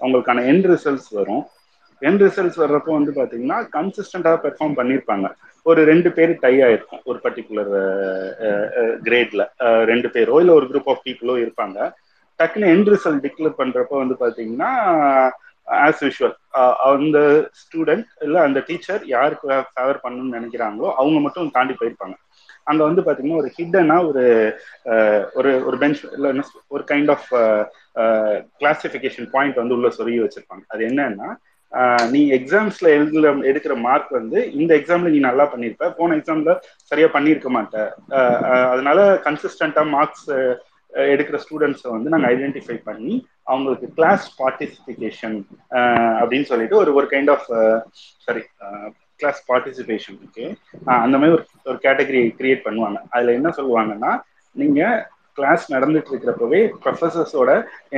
அவங்களுக்கான 0.00 0.44
எண்ட் 0.52 0.66
ரிசல்ட்ஸ் 0.72 1.10
வரும். 1.18 1.44
எண்ட் 2.02 2.22
ரிசல்ட்ஸ் 2.26 2.58
வர்றப்போ 2.62 2.92
வந்து 2.98 3.12
பாத்தீங்கன்னா 3.18 3.58
கன்சிஸ்டண்டா 3.76 4.32
பெர்ஃபார்ம் 4.46 4.78
பண்ணியிருப்பாங்க 4.78 5.28
ஒரு 5.66 5.80
ரெண்டு 5.90 6.08
பேர் 6.16 6.32
டை 6.42 6.54
ஆயிருக்கும். 6.64 7.02
ஒரு 7.10 7.18
பர்டிகுலர் 7.24 7.70
கிரேட்ல 9.06 9.44
ரெண்டு 9.92 10.08
பேரோ 10.16 10.36
இல்லை 10.42 10.54
ஒரு 10.58 10.66
குரூப் 10.72 10.90
ஆஃப் 10.92 11.04
பீப்புளோ 11.06 11.36
இருப்பாங்க. 11.44 11.78
டக்குன்னு 12.40 12.72
எண்ட் 12.74 12.90
ரிசல்ட் 12.94 13.24
டிக்ளேர் 13.26 13.58
பண்றப்போ 13.60 13.96
வந்து 14.02 14.16
பாத்தீங்கன்னா 14.22 14.70
ஆஸ் 15.68 16.02
யூஷுவல் 16.06 16.34
uh, 16.58 16.72
அந்த 16.88 17.18
ஸ்டூடெண்ட் 17.62 18.08
இல்லை 18.26 18.40
அந்த 18.48 18.58
டீச்சர் 18.68 19.02
யாருக்கு 19.14 19.48
ஃபேவர் 19.72 20.02
பண்ணணும்னு 20.04 20.36
நினைக்கிறாங்களோ 20.38 20.88
அவங்க 21.00 21.18
மட்டும் 21.24 21.54
தாண்டி 21.56 21.74
போயிருப்பாங்க. 21.80 22.16
அங்க 22.70 22.80
வந்து 22.88 23.02
பாத்தீங்கன்னா 23.06 23.40
ஒரு 23.42 23.50
ஹிட்டனா 23.56 23.96
uh, 23.98 24.06
ஒரு 24.10 24.24
ஒரு 25.38 25.50
ஒரு 25.68 25.76
பெஞ்ச் 25.82 26.00
இல்ல 26.16 26.32
ஒரு 26.74 26.84
கைண்ட் 26.92 27.10
ஆஃப் 27.16 27.28
கிளாசிபிகேஷன் 28.60 29.28
பாயிண்ட் 29.34 29.60
வந்து 29.62 29.76
உள்ள 29.78 29.90
சொருகி 29.98 30.20
வச்சிருப்பாங்க. 30.24 30.64
அது 30.74 30.82
என்னன்னா 30.90 31.28
uh, 31.72 32.04
நீ 32.14 32.22
எக்ஸாம்ஸ்ல 32.38 32.88
எழுதுல 32.98 33.32
எடுக்கிற 33.50 33.76
மார்க் 33.88 34.16
வந்து 34.20 34.38
இந்த 34.60 34.72
எக்ஸாம்ல 34.80 35.12
நீ 35.16 35.20
நல்லா 35.28 35.46
பண்ணிருப்ப. 35.54 35.90
போன 35.98 36.16
எக்ஸாம்ல 36.20 36.54
சரியா 36.92 37.10
பண்ணியிருக்க 37.16 37.50
மாட்ட. 37.58 37.76
அதனால 38.72 39.00
கன்சிஸ்டண்டா 39.28 39.84
மார்க்ஸ் 39.96 40.26
எடுக்கிற 41.12 41.38
ஸ்டூடெண்ட்ஸை 41.44 41.90
வந்து 41.94 42.12
நாங்கள் 42.12 42.30
ஐடென்டிஃபை 42.34 42.76
பண்ணி 42.88 43.14
அவங்களுக்கு 43.50 43.88
கிளாஸ் 43.98 44.26
பார்ட்டிசிபிகேஷன் 44.40 45.36
அப்படின்னு 46.20 46.48
சொல்லிட்டு 46.52 46.76
ஒரு 46.82 46.92
ஒரு 46.98 47.08
kind 47.12 47.32
of 47.34 47.48
sorry 48.26 48.42
class 49.20 49.40
participation 49.50 50.16
okay 50.26 50.46
அந்த 51.04 51.16
மாதிரி 51.18 51.34
ஒரு 51.36 51.44
ஒரு 51.70 51.78
கேட்டகரி 51.84 52.22
கிரியேட் 52.38 52.64
பண்ணுவாங்க. 52.66 52.98
அதில் 53.14 53.36
என்ன 53.38 53.50
சொல்லுவாங்கன்னா 53.58 54.12
நீங்கள் 54.56 54.96
கிளாஸ் 55.38 55.64
நடந்துட்டு 55.74 56.10
இருக்கிறப்பவே 56.12 56.60
ப்ரொஃபசர்ஸோட 56.84 57.50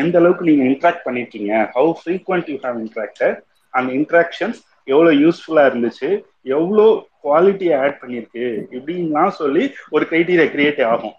எந்த 0.03 0.16
அளவுக்கு 0.20 0.49
நீங்கள் 0.51 0.69
இன்ட்ராக்ட் 0.70 1.05
பண்ணிருக்கீங்க 1.07 1.53
how 1.77 1.93
frequent 2.01 2.51
you 2.53 2.57
have 2.65 2.79
interacted 2.85 3.37
அந்த 3.75 3.91
இன்ட்ராக்ஷன்ஸ் 4.01 4.61
எவ்வளோ 4.93 5.11
யூஸ்ஃபுல்லாக 5.25 5.70
இருந்துச்சு 5.70 6.11
எவ்வளோ 6.57 6.87
குவாலிட்டியை 7.25 7.75
ஆட் 7.85 7.99
பண்ணியிருக்கு 8.03 8.45
இப்படின்லாம் 8.77 9.35
சொல்லி 9.41 9.65
ஒரு 9.95 10.05
க்ரைட்டீரியா 10.11 10.49
கிரியேட் 10.55 10.83
ஆகும். 10.93 11.16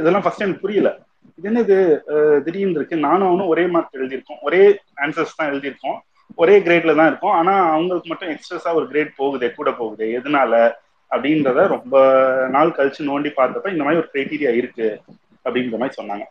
இதெல்லாம் 0.00 0.24
ஃபர்ஸ்ட் 0.24 0.44
எனக்கு 0.44 0.64
புரியல. 0.64 0.90
இது 1.38 1.48
என்னது? 1.50 1.76
திடீர்னு 2.46 2.78
இருக்கு. 2.78 2.96
நானும் 3.06 3.28
அவனும் 3.28 3.50
ஒரே 3.52 3.64
மார்க் 3.74 3.98
எழுதியிருக்கோம். 3.98 4.40
ஒரே 4.48 4.62
ஆன்சர்ஸ் 5.04 5.38
தான் 5.38 5.50
எழுதியிருக்கோம். 5.52 5.98
ஒரே 6.42 6.56
கிரேட்ல 6.66 6.92
தான் 6.98 7.10
இருக்கும். 7.10 7.34
ஆனா 7.38 7.54
அவங்களுக்கு 7.74 8.10
மட்டும் 8.10 8.32
எக்ஸ்ட்ரஸா 8.34 8.70
ஒரு 8.80 8.86
கிரேட் 8.92 9.18
போகுதே 9.20 9.48
கூட 9.58 9.70
போகுது 9.80 10.06
எதனால 10.18 10.52
அப்படின்றத 11.14 11.60
ரொம்ப 11.74 11.94
நாள் 12.56 12.76
கழிச்சு 12.76 13.08
நோண்டி 13.10 13.30
பார்த்தப்ப 13.38 13.72
இந்த 13.74 13.84
மாதிரி 13.86 14.00
ஒரு 14.02 14.10
கிரைட்டீரியா 14.12 14.52
இருக்கு 14.60 14.88
அப்படின்ற 15.46 15.78
மாதிரி 15.80 15.98
சொன்னாங்க. 16.00 16.26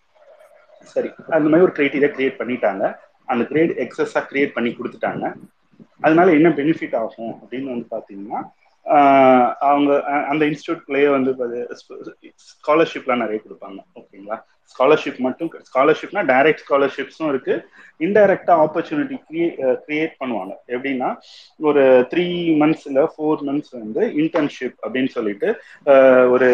சரி 0.93 1.09
அந்த 1.37 1.47
மாதிரி 1.49 1.65
ஒரு 1.67 1.75
கிரைட்டீரியா 1.79 2.11
கிரியேட் 2.15 2.39
பண்ணிட்டாங்க. 2.41 2.83
அந்த 3.31 3.43
கிரேட் 3.49 3.73
எக்ஸஸா 3.85 4.21
கிரியேட் 4.29 4.55
பண்ணி 4.57 4.71
கொடுத்துட்டாங்க. 4.77 5.25
அதனால 6.05 6.27
என்ன 6.37 6.49
பெனிஃபிட் 6.59 6.95
ஆகும் 7.01 7.33
அப்படின்னு 7.41 7.73
வந்து 7.73 7.87
பாத்தீங்கன்னா 7.95 8.39
அவங்க 9.69 9.89
அந்த 10.31 10.43
இன்ஸ்டியூட்லயே 10.51 11.09
வந்து 11.15 11.31
ஸ்காலர்ஷிப்லாம் 12.51 13.23
நிறைய 13.23 13.39
கொடுப்பாங்க. 13.43 13.79
ஓகேங்களா? 13.99 14.37
ஸ்காலர்ஷிப் 14.71 15.19
மட்டும் 15.25 15.49
ஸ்காலர்ஷிப்னா 15.67 16.21
டைரக்ட் 16.31 16.63
ஸ்காலர்ஷிப்ஸும் 16.63 17.29
இருக்கு. 17.31 17.53
இன்டைரக்டா 18.05 18.53
ஆப்பர்ச்சுனிட்டி 18.65 19.15
கிரியேட் 19.85 20.13
பண்ணுவாங்க. 20.21 20.53
எப்படின்னா 20.75 21.09
ஒரு 21.69 21.83
த்ரீ 22.11 22.25
மந்த்ஸ் 22.61 22.85
இல்ல 22.89 23.01
ஃபோர் 23.13 23.41
மந்த்ஸ் 23.47 23.73
வந்து 23.79 24.03
இன்டர்ன்ஷிப் 24.21 24.77
அப்படின்னு 24.83 25.11
சொல்லிட்டு 25.15 25.49
ஒரு 26.35 26.49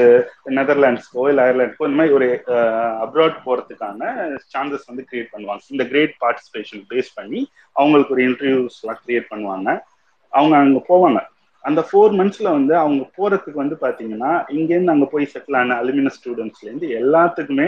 நெதர்லாண்ட்ஸ்க்கோ 0.59 1.25
இல்லை 1.31 1.43
அயர்லாண்ட்ஸ்க்கோ 1.45 1.87
இந்த 1.89 1.99
மாதிரி 2.01 2.15
ஒரு 2.19 2.29
அப்ராட் 3.05 3.37
போறதுக்கான 3.47 4.11
சான்சஸ் 4.53 4.89
வந்து 4.91 5.05
கிரியேட் 5.11 5.33
பண்ணுவாங்க. 5.35 5.61
இந்த 5.75 5.85
கிரேட் 5.93 6.15
பார்ட்டிசிபேஷன் 6.25 6.83
பேஸ் 6.93 7.11
பண்ணி 7.19 7.43
அவங்களுக்கு 7.75 8.15
ஒரு 8.17 8.25
இன்டர்வியூஸ்லாம் 8.29 9.01
கிரியேட் 9.05 9.31
பண்ணுவாங்க. 9.33 9.69
அவங்க 10.33 10.55
அங்கே 10.63 10.83
போவாங்க. 10.91 11.19
அந்த 11.65 11.81
ஃபோர் 11.87 12.15
மந்த்ஸ்ல 12.19 12.47
வந்து 12.57 12.73
அவங்க 12.83 13.03
போறதுக்கு 13.17 13.61
வந்து 13.63 13.75
பாத்தீங்கன்னா 13.83 14.31
இங்கேருந்து 14.57 14.93
அங்க 14.95 15.05
போய் 15.13 15.31
செட்டில் 15.33 15.59
ஆன 15.61 15.77
அலுமினியம் 15.81 16.15
ஸ்டூடெண்ட்ஸ்ல 16.17 16.67
இருந்து 16.69 16.87
எல்லாத்துக்குமே 17.01 17.67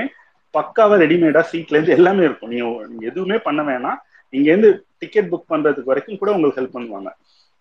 பக்காவா 0.54 0.96
ரெடிமேடா 1.04 1.42
சீட்ல 1.52 1.78
இருந்து 1.78 1.96
எல்லாமே 1.98 2.24
இருக்கும். 2.28 2.52
நீங்க 2.54 2.68
நீங்க 2.92 3.06
எதுவுமே 3.12 3.38
பண்ண 3.48 3.62
வேணாம். 3.70 3.98
இங்க 4.34 4.48
இருந்து 4.52 4.70
டிக்கெட் 5.02 5.32
புக் 5.32 5.52
பண்றதுக்கு 5.54 5.92
வரைக்கும் 5.92 6.20
கூட 6.22 6.32
உங்களுக்கு 6.36 6.60
ஹெல்ப் 6.62 6.78
பண்ணுவாங்க. 6.78 7.10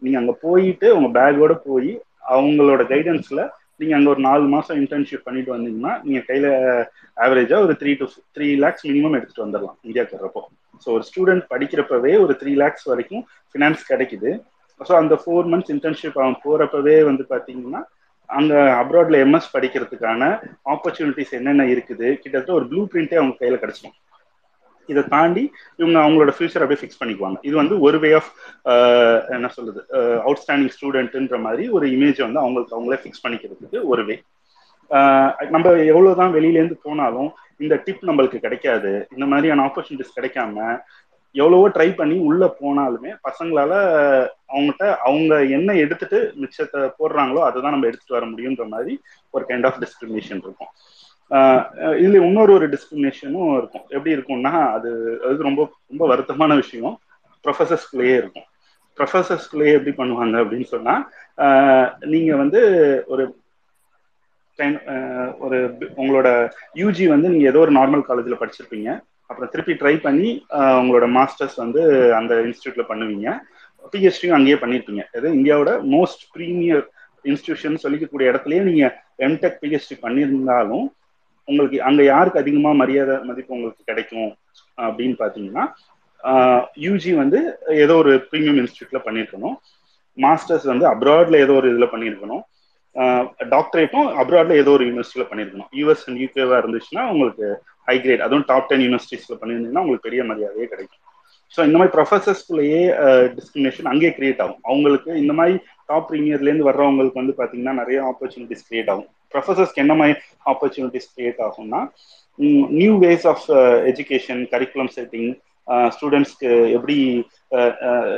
நீங்க 0.02 0.16
அங்க 0.20 0.32
போயிட்டு 0.44 0.86
உங்க 0.96 1.08
பேக்கோட 1.18 1.54
போய் 1.68 1.90
அவங்களோட 2.34 2.82
கைடன்ஸ்ல 2.92 3.42
நீங்க 3.80 3.94
அங்க 3.96 4.08
ஒரு 4.12 4.22
நாலு 4.26 4.44
மாசம் 4.54 4.78
இன்டர்ன்ஷிப் 4.82 5.26
பண்ணிட்டு 5.26 5.50
வந்தீங்கன்னா 5.54 5.92
நீங்க 6.04 6.20
கையில 6.28 6.46
ஆவரேஜா 7.24 7.56
ஒரு 7.64 7.74
three 7.80 7.92
to 8.00 8.06
three 8.36 8.48
lakhs 8.64 8.86
minimum 8.90 9.16
எடுத்துட்டு 9.18 9.44
வந்துடலாம் 9.44 9.76
இந்தியாவுக்கு 9.86 10.16
வர்றப்போ. 10.18 10.42
ஸோ 10.84 10.88
ஒரு 10.96 11.04
ஸ்டூடெண்ட் 11.08 11.44
படிக்கிறப்பவே 11.52 12.12
ஒரு 12.24 12.34
த்ரீ 12.40 12.52
லேக்ஸ் 12.62 12.86
வரைக்கும் 12.92 13.24
ஃபினான்ஸ் 13.50 13.82
கிடைக்குது. 13.90 14.30
ஸோ 14.80 14.92
அந்த 15.02 15.14
ஃபோர் 15.20 15.50
மந்த்ஸ் 15.52 15.72
இன்டர்ன்ஷிப் 15.74 16.18
அவன் 16.22 16.40
போறப்பவே 16.44 16.96
வந்து 17.10 17.24
பாத்தீங்கன்னா 17.32 17.82
அங்க 18.30 18.52
அப்ராட்ல 18.80 19.16
எம்எஸ் 19.24 19.52
படிக்கிறதுக்கான 19.54 20.22
ஆப்பர்ச்சுனிட்டிஸ் 20.74 21.36
என்னென்ன 21.38 21.66
இருக்குது 21.74 22.08
கிட்டத்தட்ட 22.22 22.52
ஒரு 22.58 22.66
ப்ளூ 22.70 22.82
பிரிண்டே 22.92 23.18
அவங்க 23.20 23.36
கையில 23.40 23.58
கிடைச்சிடும். 23.62 23.96
இதை 24.88 25.02
தாண்டி 25.14 25.42
இவங்க 25.80 25.96
அவங்களோட 26.02 26.32
ஃபியூச்சர் 26.34 26.62
அப்படியே 26.64 26.80
ஃபிக்ஸ் 26.80 27.00
பண்ணிக்குவாங்க. 27.00 27.38
இது 27.48 27.54
வந்து 27.60 27.76
ஒரு 27.86 27.98
வே 28.02 28.10
ஆஃப் 28.18 28.30
என்ன 29.36 29.48
சொல்றது 29.56 29.80
அவுட்ஸ்டாண்டிங் 30.26 30.74
ஸ்டூடெண்ட்ன்ற 30.76 31.38
மாதிரி 31.46 31.64
ஒரு 31.76 31.86
இமேஜ் 31.96 32.20
வந்து 32.26 32.42
அவங்களுக்கு 32.44 32.76
அவங்களே 32.76 33.00
ஃபிக்ஸ் 33.02 33.24
பண்ணிக்கிறதுக்கு 33.24 33.80
ஒரு 33.92 34.04
வே 34.10 34.16
நம்ம 35.54 35.66
எவ்வளவுதான் 35.92 36.34
வெளியிலேருந்து 36.36 36.76
போனாலும் 36.86 37.30
இந்த 37.64 37.74
டிப் 37.84 38.04
நம்மளுக்கு 38.08 38.38
கிடைக்காது. 38.44 38.92
இந்த 39.14 39.24
மாதிரியான 39.30 39.64
ஆப்பர்ச்சுனிட்டிஸ் 39.68 40.16
கிடைக்காம 40.18 40.56
எவ்வளவோ 41.40 41.66
ட்ரை 41.76 41.88
பண்ணி 41.98 42.16
உள்ள 42.28 42.44
போனாலுமே 42.60 43.10
பசங்களால 43.26 43.72
அவங்ககிட்ட 44.52 44.84
அவங்க 45.06 45.32
என்ன 45.56 45.70
எடுத்துட்டு 45.84 46.18
மிச்சத்தை 46.42 46.80
போடுறாங்களோ 46.98 47.40
அதை 47.46 47.56
தான் 47.62 47.74
நம்ம 47.74 47.88
எடுத்துட்டு 47.90 48.16
வர 48.18 48.26
முடியுன்ற 48.32 48.64
மாதிரி 48.74 48.94
ஒரு 49.34 49.44
கைண்ட் 49.48 49.68
ஆஃப் 49.68 49.80
டிஸ்கிரிமினேஷன் 49.84 50.42
இருக்கும். 50.46 50.72
இதுல 52.02 52.20
இன்னொரு 52.26 52.52
ஒரு 52.58 52.66
டிஸ்கிரிமினேஷனும் 52.74 53.48
இருக்கும். 53.60 53.86
எப்படி 53.94 54.14
இருக்கும்னா 54.16 54.52
அது 54.76 54.90
அது 55.28 55.48
ரொம்ப 55.48 55.62
ரொம்ப 55.90 56.04
வருத்தமான 56.12 56.54
விஷயம். 56.62 56.94
ப்ரொஃபசர்ஸ்குள்ளேயே 57.44 58.14
இருக்கும். 58.22 58.46
ப்ரொஃபசர்ஸ்குள்ளேயே 58.98 59.74
எப்படி 59.78 59.94
பண்ணுவாங்க 59.98 60.36
அப்படின்னு 60.42 60.68
சொன்னா 60.74 60.94
நீங்க 62.14 62.30
வந்து 62.42 62.60
ஒரு 63.14 63.24
ஒரு 65.44 65.56
உங்களோட 66.00 66.28
யூஜி 66.80 67.04
வந்து 67.12 67.30
நீங்க 67.32 67.46
ஏதோ 67.50 67.60
ஒரு 67.64 67.72
நார்மல் 67.78 68.06
காலேஜ்ல 68.08 68.36
படிச்சிருப்பீங்க. 68.42 68.90
அப்புறம் 69.30 69.50
திருப்பி 69.52 69.74
ட்ரை 69.80 69.94
பண்ணி 70.06 70.30
உங்களோட 70.80 71.06
மாஸ்டர்ஸ் 71.18 71.56
வந்து 71.64 71.82
அந்த 72.18 72.34
இன்ஸ்டியூட்ல 72.48 72.84
பண்ணுவீங்க. 72.90 73.28
பிஹெச்டியும் 73.94 74.36
அங்கேயே 74.36 74.58
பண்ணிருப்பீங்க 74.60 75.02
அது 75.16 75.34
இந்தியாவோட 75.38 75.72
மோஸ்ட் 75.94 76.22
ப்ரீமியர் 76.34 76.84
இன்ஸ்டியூஷன் 77.24 77.82
சொல்லிக்கக்கூடிய 77.84 78.30
இடத்துலயே 78.32 78.62
நீங்க 78.68 78.84
எம்டெக் 79.26 79.60
பிஹெச்டி 79.62 79.96
பண்ணியிருந்தாலும் 80.04 80.86
உங்களுக்கு 81.48 81.78
அங்க 81.88 82.00
யாருக்கு 82.04 82.42
அதிகமா 82.42 82.70
மரியாதை 82.82 83.16
மதிப்பு 83.28 83.54
உங்களுக்கு 83.56 83.82
கிடைக்கும் 83.90 84.30
அப்படின்னு 84.86 85.16
பாத்தீங்கன்னா 85.22 85.64
யூஜி 86.86 87.12
வந்து 87.22 87.40
ஏதோ 87.84 87.94
ஒரு 88.02 88.12
ப்ரீமியம் 88.30 88.60
இன்ஸ்டியூட்ல 88.62 89.00
பண்ணியிருக்கணும். 89.06 89.56
மாஸ்டர்ஸ் 90.18 90.66
வந்து 90.72 90.86
அப்ராட்ல 90.92 91.40
ஏதோ 91.44 91.54
ஒரு 91.60 91.68
இதுல 91.72 91.86
பண்ணியிருக்கணும். 91.92 92.42
டாக்டரேட்டும் 93.54 94.08
அப்ராட்ல 94.20 94.54
ஏதோ 94.62 94.70
ஒரு 94.76 94.84
யூனிவர்சிட்டியில 94.88 95.24
பண்ணியிருக்கணும். 95.30 95.70
யூஎஸ் 95.78 96.04
அண்ட் 96.08 96.20
யூகேவா 96.24 96.58
இருந்துச்சுன்னா 96.62 97.02
உங்களுக்கு 97.12 97.46
ஹை 97.88 97.96
கிரேட் 98.04 98.24
அதுவும் 98.26 98.46
டாப் 98.50 98.68
டென் 98.70 98.84
யூனிவர்சிட்டிஸ்ல 98.86 99.36
பண்ணியிருந்தீங்கன்னா 99.40 99.84
உங்களுக்கு 99.84 100.08
பெரிய 100.08 100.22
மரியாதையே 100.30 100.68
கிடைக்கும். 100.72 101.02
ஸோ 101.54 101.60
இந்த 101.66 101.76
மாதிரி 101.78 101.92
ப்ரொஃபசர்ஸ்குள்ளேயே 101.96 102.80
டிஸ்கிரிமினேஷன் 103.36 103.88
அங்கேயே 103.90 104.12
கிரியேட் 104.16 104.40
ஆகும். 104.44 104.60
அவங்களுக்கு 104.68 105.10
இந்த 105.22 105.32
மாதிரி 105.38 105.56
டாப் 105.90 106.08
ப்ரீமியர்லேருந்து 106.10 106.68
வர்றவங்களுக்கு 106.68 107.20
வந்து 107.22 107.34
பார்த்தீங்கன்னா 107.40 107.74
நிறைய 107.80 107.98
ஆப்பர்ச்சுனிட்டிஸ் 108.12 108.66
கிரியேட் 108.68 108.90
ஆகும். 108.94 109.10
ப்ரொஃபசர்ஸ்க்கு 109.34 109.82
என்ன 109.84 109.94
மாதிரி 110.00 110.14
ஆப்பர்ச்சுனிட்டிஸ் 110.52 111.10
கிரியேட் 111.14 111.42
ஆகும்னா 111.48 111.80
new 112.80 112.94
ways 113.04 113.26
of 113.32 113.44
education 113.90 114.42
curriculum 114.54 114.92
setting 114.96 115.30
ஸ்டூடெண்ட்ஸ்க்கு 115.94 116.50
எப்படி 116.76 116.96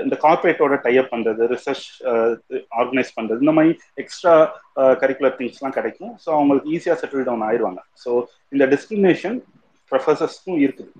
இந்த 0.05 0.15
கார்பரேட்டோட 0.25 0.77
டைப் 0.87 1.12
பண்றது 1.12 1.43
ரிசர்ச் 1.55 1.87
ஆர்கனைஸ் 2.81 3.12
பண்றது 3.19 3.45
இந்த 3.45 3.55
மாதிரி 3.59 3.73
எக்ஸ்ட்ரா 4.03 4.35
கரிக்குலர் 5.03 5.37
திங்ஸ்லாம் 5.39 5.77
கிடைக்கும். 5.79 6.12
ஸோ 6.25 6.29
அவங்களுக்கு 6.39 6.73
ஈஸியாக 6.77 6.99
செட்டில் 7.03 7.27
டவுன் 7.29 7.47
ஆயிடுவாங்க 7.49 7.81
ஸோ 8.05 8.11
இந்த 8.57 8.66
டிஸ்கிரிமினேஷன் 8.75 9.39
ப்ரொஃபசர்ஸ்க்கும் 9.93 10.61
இருக்குது. 10.66 10.93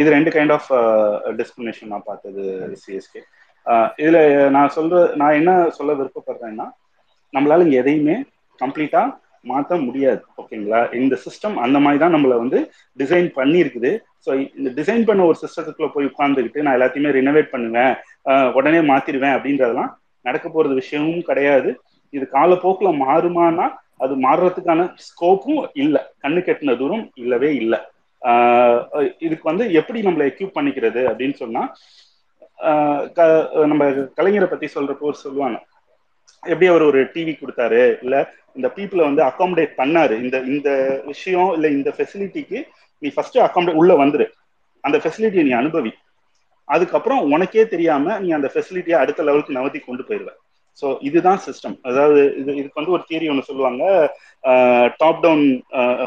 இது 0.00 0.08
ரெண்டு 0.16 0.30
கைண்ட் 0.34 0.54
ஆஃப் 0.56 0.68
டிஸ்கிரிமினேஷன் 1.40 1.92
நான் 1.92 2.08
பார்த்தது 2.10 2.42
சிஎஸ்கே 2.82 3.22
இதில் 4.02 4.18
நான் 4.56 4.74
சொல்ற 4.74 4.98
நான் 5.20 5.38
என்ன 5.40 5.52
சொல்ல 5.78 5.94
விருப்பப்படுறேன்னா 6.00 6.66
நம்மளால 7.34 7.64
இங்கே 7.66 7.80
எதையுமே 7.82 8.16
கம்ப்ளீட்டாக 8.60 9.14
மாற்ற 9.50 9.76
முடியாது 9.86 10.22
ஓகேங்களா 10.42 10.80
இந்த 11.00 11.14
சிஸ்டம் 11.24 11.56
அந்த 11.64 11.78
மாதிரி 11.84 12.00
தான் 12.02 12.14
நம்மளை 12.16 12.36
வந்து 12.42 12.58
டிசைன் 12.98 13.28
பண்ணியிருக்குது. 13.38 13.90
ஸோ 14.26 14.30
இந்த 14.58 14.70
டிசைன் 14.78 15.06
பண்ண 15.08 15.24
ஒரு 15.30 15.38
சிஸ்டத்துக்குள்ள 15.42 15.88
போய் 15.94 16.10
உட்காந்துக்கிட்டு 16.12 16.64
நான் 16.64 16.76
எல்லாத்தையுமே 16.78 17.12
ரினோவேட் 17.18 17.52
பண்ணுவேன் 17.54 17.94
உடனே 18.58 18.80
மாத்திடுவேன் 18.92 19.36
அப்படின்றதெல்லாம் 19.36 19.92
நடக்க 20.28 20.46
போறது 20.48 20.80
விஷயமும் 20.82 21.26
கிடையாது. 21.30 21.72
இது 22.12 22.24
காலப்போக்கில் 22.36 23.00
மாறுமானா 23.04 23.66
அது 24.04 24.14
மாறுறதுக்கான 24.24 24.80
ஸ்கோப்பும் 25.08 25.62
இல்லை. 25.82 26.02
கண்ணு 26.22 26.40
கெட்டின 26.48 26.74
தூரம் 26.80 27.04
இல்லவே 27.22 27.50
இல்லை. 27.62 27.78
இதுக்கு 29.26 29.44
வந்து 29.50 29.64
எப்படி 29.80 29.98
நம்மளை 30.06 30.26
எக்யூப் 30.30 30.56
பண்ணிக்கிறது 30.58 31.00
அப்படின்னு 31.10 31.36
சொன்னா 31.42 31.62
நம்ம 33.72 33.84
கலைஞரை 34.18 34.46
பத்தி 34.50 34.66
சொல்றப்போ 34.74 35.10
சொல்லுவாங்க 35.24 35.58
எப்படி 36.52 36.68
அவர் 36.72 36.88
ஒரு 36.90 37.00
டிவி 37.14 37.32
கொடுத்தாரு 37.40 37.82
இல்ல 38.04 38.16
இந்த 38.56 38.68
பீப்புளை 38.76 39.04
வந்து 39.08 39.22
அகாமடேட் 39.30 39.72
பண்ணாரு. 39.80 40.14
இந்த 40.24 40.36
இந்த 40.52 40.70
விஷயம் 41.12 41.50
இல்ல 41.56 41.66
இந்த 41.78 41.90
ஃபெசிலிட்டிக்கு 41.96 42.58
நீ 43.02 43.08
ஃபர்ஸ்ட் 43.16 43.38
அகாமடேட் 43.46 43.80
உள்ள 43.82 43.94
வந்துரு. 44.02 44.26
அந்த 44.84 44.96
ஃபெசிலிட்டியை 45.04 45.44
நீ 45.48 45.54
அனுபவி. 45.62 45.92
அதுக்கப்புறம் 46.68 47.22
உனக்கே 47.34 47.64
தெரியாம 47.74 48.18
நீ 48.24 48.28
அந்த 48.38 48.48
ஃபெசிலிட்டியை 48.52 48.98
அடுத்த 49.02 49.24
லெவலுக்கு 49.28 49.58
நவத்தி 49.58 49.80
கொண்டு 49.82 50.04
போயிடுவ 50.08 50.30
ஸோ 50.80 50.86
இதுதான் 51.08 51.40
சிஸ்டம் 51.44 51.76
அதாவது 51.88 52.22
இது 52.40 52.50
இதுக்கு 52.60 52.80
வந்து 52.80 52.94
ஒரு 52.96 53.02
தியரி 53.08 53.26
ஒன்று 53.32 53.48
சொல்லுவாங்க. 53.50 53.82
டாப் 55.02 55.22
டவுன் 55.24 55.44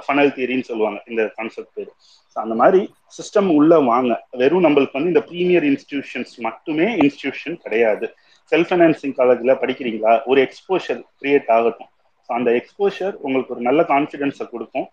ஃபனல் 0.06 0.34
தியரின்னு 0.36 0.68
சொல்லுவாங்க. 0.72 1.00
இந்த 1.12 1.22
கான்செப்ட் 1.38 1.74
பேர். 1.78 1.90
அந்த 2.36 2.56
மாதிரி 2.62 2.82
சிஸ்டம் 3.18 3.50
உள்ள 3.60 3.80
வாங்க. 3.92 4.12
வெறும் 4.42 4.66
நம்மளுக்கு 4.66 4.98
வந்து 4.98 5.14
இந்த 5.14 5.24
ப்ரீமியர் 5.30 5.66
இன்ஸ்டிடியூஷன்ஸ் 5.72 6.36
மட்டுமே 6.48 6.88
இன்ஸ்டிடியூஷன் 7.04 7.58
கிடையாது. 7.66 8.08
செல்ஃப் 8.50 8.70
ஃபைனான்சிங் 8.72 9.16
காலேஜில் 9.20 9.60
படிக்கிறீங்களா? 9.62 10.14
ஒரு 10.32 10.40
எக்ஸ்போஷர் 10.48 11.00
கிரியேட் 11.22 11.50
ஆகட்டும். 11.58 11.92
ஸோ 12.26 12.30
அந்த 12.40 12.50
எக்ஸ்போஷர் 12.60 13.16
உங்களுக்கு 13.26 13.54
ஒரு 13.56 13.64
நல்ல 13.70 13.82
கான்ஃபிடென்ஸை 13.94 14.46
கொடுக்கும். 14.54 14.88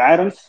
பேரண்ட்ஸ் 0.00 0.42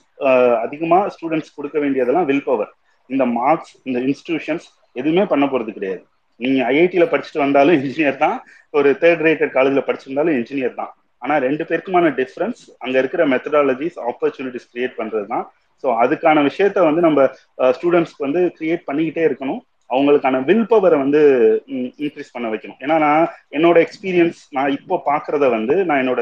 அதிகமாக 0.65 1.09
ஸ்டூடெண்ட்ஸ் 1.15 1.55
கொடுக்க 1.57 1.77
வேண்டியதெல்லாம் 1.83 2.27
வில் 2.31 2.47
பவர் 2.49 2.71
இந்த 3.09 3.23
மார்க்ஸ் 3.37 3.73
இந்த 3.87 3.97
இன்ஸ்டிடியூஷன்ஸ் 4.09 4.67
எதுவுமே 4.99 5.23
பண்ண 5.31 5.45
போகிறது 5.51 5.71
கிடையாது. 5.77 6.03
நீங்கள் 6.39 6.65
ஐஐடியில் 6.73 7.11
படிச்சுட்டு 7.13 7.43
வந்தாலும் 7.45 7.75
இன்ஜினியர் 7.79 8.21
தான். 8.25 8.37
ஒரு 8.77 8.89
தேர்ட் 9.01 9.23
ரேட்டட் 9.27 9.55
காலேஜில் 9.57 9.87
படிச்சிருந்தாலும் 9.87 10.35
இன்ஜினியர் 10.39 10.79
தான். 10.81 10.91
ஆனால் 11.23 11.41
ரெண்டு 11.47 11.63
பேருக்குமான 11.67 12.07
டிஃப்ரென்ஸ் 12.21 12.61
அங்கே 12.83 12.97
இருக்கிற 13.01 13.23
மெத்தடாலஜிஸ் 13.33 13.99
ஆப்பர்ச்சுனிட்டிஸ் 14.11 14.69
கிரியேட் 14.71 14.97
பண்ணுறது 15.01 15.27
தான் 15.33 15.45
ஸோ 15.83 15.87
அதுக்கான 16.03 16.41
விஷயத்த 16.47 16.79
வந்து 16.87 17.01
நம்ம 17.05 17.21
ஸ்டூடெண்ட்ஸ்க்கு 17.77 18.25
வந்து 18.25 18.41
கிரியேட் 18.57 18.83
பண்ணிக்கிட்டே 18.89 19.23
இருக்கணும். 19.29 19.61
அவங்களுக்கான 19.89 20.43
வில் 20.43 20.67
பவரை 20.69 20.97
வந்து 20.97 21.21
இன்க்ரீஸ் 21.97 22.31
பண்ண 22.31 22.49
வைக்கணும். 22.49 22.79
ஏன்னா 22.79 22.97
நான் 22.97 23.31
என்னோட 23.51 23.77
எக்ஸ்பீரியன்ஸ் 23.85 24.39
நான் 24.51 24.71
இப்போ 24.71 25.01
பாக்குறத 25.05 25.49
வந்து 25.49 25.85
நான் 25.85 26.07
என்னோட 26.07 26.21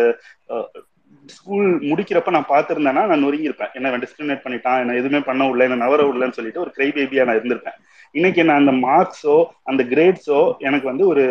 ஸ்கூல் 1.36 1.70
முடிக்கிறப்ப 1.90 2.32
நான் 2.36 2.52
பார்த்துருந்தேன்னா 2.54 3.04
நான் 3.12 3.24
நொறுங்கியிருப்பேன். 3.26 3.74
என்ன 3.78 3.98
டிஸ்கிரிமினேட் 4.04 4.46
பண்ணிட்டான் 4.46 4.82
என்ன 4.84 4.98
எதுவுமே 5.02 5.22
பண்ண 5.30 5.48
விடல 5.48 5.68
என்ன 5.68 5.82
நவர 5.86 6.06
விடலன்னு 6.08 6.38
சொல்லிட்டு 6.38 6.64
ஒரு 6.66 6.72
கிரை 6.78 6.90
பேபியா 6.98 7.26
நான் 7.28 7.40
இருந்திருப்பேன். 7.40 7.78
இன்னைக்கு 8.16 8.42
நான் 8.48 8.62
அந்த 8.62 8.74
மார்க்ஸோ 8.88 9.36
அந்த 9.72 9.82
கிரேட்ஸோ 9.92 10.40
எனக்கு 10.68 10.88
வந்து 10.92 11.06
ஒரு 11.12 11.26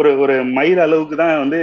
ஒரு 0.00 0.10
ஒரு 0.24 0.34
மைல் 0.56 0.78
அளவுக்கு 0.84 1.16
தான் 1.22 1.32
வந்து 1.42 1.58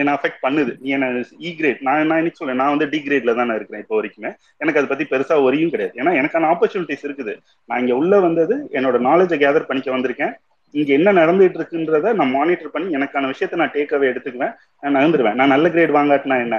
என்ன 0.00 0.10
அஃபெக்ட் 0.16 0.42
பண்ணுது. 0.44 0.72
நீ 0.82 0.88
என்ன 0.96 1.06
இ 1.46 1.50
கிரேட் 1.60 1.80
நான் 1.86 2.08
நான் 2.10 2.20
இன்னைக்கு 2.20 2.40
சொல்ல 2.40 2.54
நான் 2.60 2.74
வந்து 2.74 2.88
டி 2.92 2.98
கிரேட்ல 3.06 3.34
தான் 3.38 3.48
நான் 3.50 3.58
இருக்கிறேன் 3.60 3.82
இப்போ 3.84 3.96
வரைக்குமே. 3.98 4.30
எனக்கு 4.62 4.80
அதை 4.80 4.88
பத்தி 4.92 5.06
பெருசா 5.12 5.36
ஒரியும் 5.46 5.72
கிடையாது. 5.74 5.94
ஏன்னா 6.02 6.12
எனக்கான 6.20 6.50
ஆப்பர்ச்சுனிட்டிஸ் 6.52 7.06
இருக்குது. 7.08 7.34
நான் 7.68 7.82
இங்க 7.84 7.96
உள்ள 8.02 8.20
வந்தது 8.26 8.56
என்னோட 8.78 8.98
நாலேஜை 9.08 9.38
கேதர் 9.44 9.68
பண்ணிக்க 9.70 9.90
வந்திருக்கேன். 9.96 10.34
இங்க 10.74 10.90
என்ன 10.98 11.12
நடந்துட்டு 11.20 11.58
இருக்குன்றத 11.60 12.12
நான் 12.18 12.34
மானிட்டர் 12.38 12.74
பண்ணி 12.74 12.96
எனக்கான 12.98 13.28
விஷயத்த 13.32 13.60
நான் 13.60 13.74
டேக் 13.76 13.94
அவே 13.96 14.10
எடுத்துக்குவேன். 14.12 14.54
நான் 14.82 14.96
நகர்ந்துருவேன். 14.96 15.38
நான் 15.40 15.52
நல்ல 15.54 15.68
கிரேட் 15.74 15.96
வாங்காட்டினா 15.98 16.38
என்ன? 16.46 16.56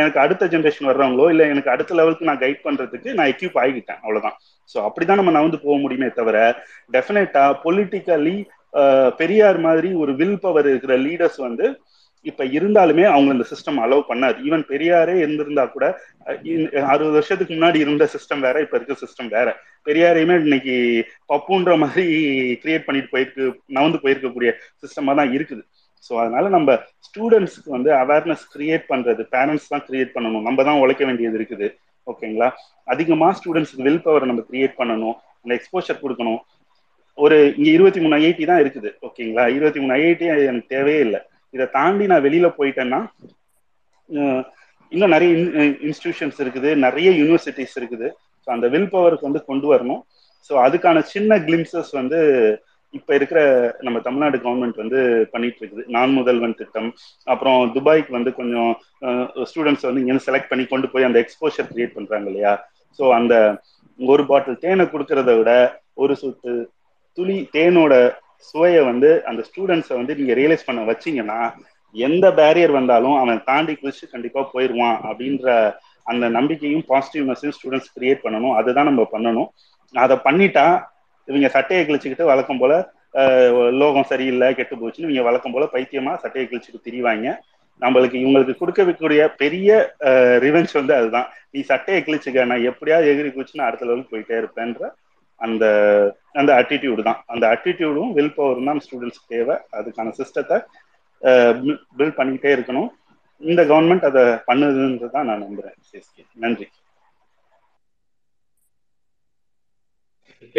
எனக்கு 0.00 0.18
அடுத்த 0.22 0.44
ஜென்ரேஷன் 0.52 0.88
வர்றவங்களோ 0.88 1.26
இல்ல 1.32 1.42
எனக்கு 1.52 1.70
அடுத்த 1.74 1.94
லெவலுக்கு 1.98 2.28
நான் 2.30 2.42
கைட் 2.44 2.64
பண்றதுக்கு 2.64 3.10
நான் 3.18 3.30
எக்யூப் 3.32 3.58
ஆகிட்டேன். 3.62 4.00
அவ்வளவுதான். 4.04 4.36
ஸோ 4.70 4.78
அப்படிதான் 4.86 5.20
நம்ம 5.20 5.34
நகர்ந்து 5.36 5.60
போக 5.66 5.76
முடியுமே 5.84 6.08
தவிர 6.18 6.36
டெஃபினட்டா 6.96 7.44
பொலிட்டிக்கலி 7.64 8.36
பெரியார் 9.20 9.58
மாதிரி 9.66 9.88
ஒரு 10.02 10.12
வில் 10.20 10.42
பவர் 10.44 10.68
இருக்கிற 10.70 10.94
லீடர்ஸ் 11.06 11.38
வந்து 11.46 11.66
இப்ப 12.30 12.44
இருந்தாலுமே 12.56 13.04
அவங்க 13.12 13.30
இந்த 13.36 13.44
சிஸ்டம் 13.52 13.78
அலோவ் 13.84 14.08
பண்ணாது. 14.10 14.36
ஈவன் 14.48 14.64
பெரியாரே 14.72 15.14
இருந்திருந்தா 15.22 15.64
கூட 15.74 15.84
அறுபது 16.92 17.14
வருஷத்துக்கு 17.18 17.52
முன்னாடி 17.56 17.78
இருந்த 17.84 18.04
சிஸ்டம் 18.14 18.44
வேற 18.46 18.56
இப்ப 18.64 18.76
இருக்க 18.78 18.96
சிஸ்டம் 19.04 19.30
வேற. 19.36 19.48
பெரியாரையுமே 19.88 20.36
இன்னைக்கு 20.46 20.74
பப்புன்ற 21.32 21.72
மாதிரி 21.84 22.06
கிரியேட் 22.64 22.86
பண்ணிட்டு 22.88 23.12
போயிருக்கு 23.14 23.44
நவந்து 23.78 24.02
போயிருக்கக்கூடிய 24.04 24.52
சிஸ்டமா 24.82 25.14
தான் 25.20 25.32
இருக்குது. 25.38 25.62
ஸோ 26.06 26.12
அதனால 26.22 26.44
நம்ம 26.56 26.70
ஸ்டூடெண்ட்ஸ்க்கு 27.06 27.74
வந்து 27.76 27.90
அவேர்னஸ் 28.02 28.46
கிரியேட் 28.54 28.86
பண்றது 28.92 29.24
பேரண்ட்ஸ் 29.34 29.68
தான் 29.72 29.84
கிரியேட் 29.88 30.14
பண்ணணும். 30.14 30.46
நம்ம 30.48 30.62
தான் 30.68 30.80
உழைக்க 30.84 31.02
வேண்டியது 31.08 31.38
இருக்குது. 31.40 31.68
ஓகேங்களா 32.12 32.48
அதிகமா 32.92 33.28
ஸ்டூடெண்ட்ஸ்க்கு 33.40 33.86
வில் 33.88 34.04
பவர் 34.06 34.30
நம்ம 34.30 34.44
கிரியேட் 34.48 34.78
பண்ணணும் 34.80 35.16
அந்த 35.42 35.52
எக்ஸ்போஷர் 35.58 36.02
கொடுக்கணும். 36.04 36.40
ஒரு 37.24 37.36
இங்க 37.58 37.68
இருபத்தி 37.76 38.00
மூணு 38.02 38.16
ஐஐடி 38.22 38.44
தான் 38.50 38.62
இருக்குது. 38.62 38.90
ஓகேங்களா 39.06 39.44
இருபத்தி 39.56 39.80
மூணு 39.82 39.94
ஐஐடி 40.00 40.26
எனக்கு 40.50 40.72
தேவையே 40.74 41.00
இல்லை. 41.06 41.20
இதை 41.54 41.66
தாண்டி 41.78 42.04
நான் 42.12 42.24
வெளியில 42.26 42.48
போயிட்டேன்னா 42.58 43.00
இன்னும் 44.92 45.14
நிறைய 45.16 45.30
இன்ஸ்டிடியூஷன்ஸ் 45.88 46.40
இருக்குது 46.44 46.70
நிறைய 46.84 47.08
யூனிவர்சிட்டிஸ் 47.20 47.76
இருக்குது. 47.80 48.08
ஸோ 48.44 48.48
அந்த 48.54 48.66
வில் 48.74 48.90
பவருக்கு 48.94 49.28
வந்து 49.28 49.40
கொண்டு 49.50 49.66
வரணும். 49.72 50.02
ஸோ 50.46 50.52
அதுக்கான 50.66 51.02
சின்ன 51.14 51.38
கிளிம்சஸ் 51.46 51.92
வந்து 52.00 52.18
இப்ப 52.98 53.10
இருக்கிற 53.18 53.40
நம்ம 53.86 53.98
தமிழ்நாடு 54.06 54.38
கவர்மெண்ட் 54.44 54.80
வந்து 54.82 55.00
பண்ணிட்டு 55.34 55.60
இருக்குது. 55.62 55.84
நான் 55.94 56.16
முதல்வன் 56.18 56.56
திட்டம் 56.58 56.88
அப்புறம் 57.32 57.58
துபாய்க்கு 57.76 58.16
வந்து 58.16 58.30
கொஞ்சம் 58.40 58.72
ஸ்டூடெண்ட்ஸ் 59.50 59.86
வந்து 59.88 60.02
இங்கே 60.02 60.24
செலக்ட் 60.26 60.50
பண்ணி 60.50 60.64
கொண்டு 60.72 60.90
போய் 60.94 61.08
அந்த 61.08 61.18
எக்ஸ்போஷர் 61.24 61.70
கிரியேட் 61.70 61.96
பண்றாங்க 61.98 62.28
இல்லையா? 62.32 62.52
ஸோ 62.98 63.04
அந்த 63.18 63.34
ஒரு 63.98 64.24
பாட்டில் 64.30 64.62
தேனை 64.64 64.86
கொடுக்கறத 64.92 65.30
விட 65.38 65.52
ஒரு 66.02 66.14
சொட்டு 66.22 66.52
துளி 67.18 67.38
தேனோட 67.56 67.94
சுவையை 68.50 68.82
வந்து 68.90 69.10
அந்த 69.30 69.40
ஸ்டூடெண்ட்ஸை 69.48 69.94
வந்து 70.00 70.16
நீங்க 70.18 70.34
ரியலைஸ் 70.40 70.68
பண்ண 70.68 70.80
வச்சீங்கன்னா 70.90 71.38
எந்த 71.94 72.26
பேரியர் 72.38 72.72
வந்தாலும் 72.78 73.16
அவன் 73.22 73.40
தாண்டி 73.48 73.74
குளிச்சு 73.80 74.04
கண்டிப்பா 74.12 74.40
போயிடுவான் 74.52 74.98
அப்படின்ற 75.08 75.46
அந்த 76.10 76.24
நம்பிக்கையும் 76.36 76.84
பாசிட்டிவ்னஸையும் 76.90 77.56
ஸ்டூடெண்ட்ஸ் 77.56 77.92
கிரியேட் 77.96 78.24
பண்ணணும். 78.24 78.54
அதுதான் 78.58 78.88
நம்ம 78.90 79.02
பண்ணணும். 79.14 79.48
அதை 79.94 80.16
பண்ணிட்டா 80.26 80.66
இவங்க 81.28 81.48
சட்டையை 81.56 81.82
கிழிச்சுக்கிட்டு 81.86 82.30
வழக்கம் 82.32 82.60
போல 82.62 82.72
லோகம் 83.80 84.08
சரியில்லை 84.10 84.48
கெட்டு 84.58 84.74
போச்சுன்னு 84.80 85.08
இவங்க 85.08 85.24
வழக்கம் 85.28 85.54
போல 85.54 85.64
பைத்தியமா 85.74 86.12
சட்டையை 86.22 86.46
கிழிச்சுட்டு 86.50 86.86
திரிவாங்க. 86.86 87.26
நம்மளுக்கு 87.82 88.16
இவங்களுக்கு 88.22 88.54
கொடுக்கக்கூடிய 88.60 89.22
பெரிய 89.42 89.70
ரிவெஞ்ச் 90.44 90.74
வந்து 90.80 90.94
அதுதான். 91.00 91.28
நீ 91.54 91.60
சட்டையை 91.70 92.00
கிழிச்சுக்க 92.06 92.44
நான் 92.50 92.68
எப்படியாவது 92.70 93.08
எகிரி 93.12 93.30
நான் 93.58 93.68
அடுத்த 93.68 93.88
லெவலுக்கு 93.88 94.14
போயிட்டே 94.14 94.36
இருப்பேன்ற 94.42 94.90
அந்த 95.46 95.64
அந்த 96.40 96.50
அட்டிடியூடு 96.60 97.02
தான். 97.08 97.20
அந்த 97.32 97.44
அட்டிடியூடும் 97.54 98.12
வில் 98.18 98.34
பவர் 98.38 98.66
தான் 98.68 98.82
ஸ்டூடெண்ட்ஸ்க்கு 98.84 99.32
தேவை. 99.34 99.56
அதுக்கான 99.78 100.12
சிஸ்டத்தை 100.20 100.58
பில்ட் 101.98 102.18
பண்ணிக்கிட்டே 102.18 102.52
இருக்கணும். 102.56 102.90
இந்த 103.40 103.60
கவர்மெண்ட் 103.72 104.08
அதை 104.10 104.22
பண்ணுதுன்றது 104.48 105.14
தான் 105.16 105.28
நான் 105.30 105.44
நம்புறேன் 105.46 105.76
சிஎஸ்கே 105.90 106.24
நன்றி. 106.44 106.66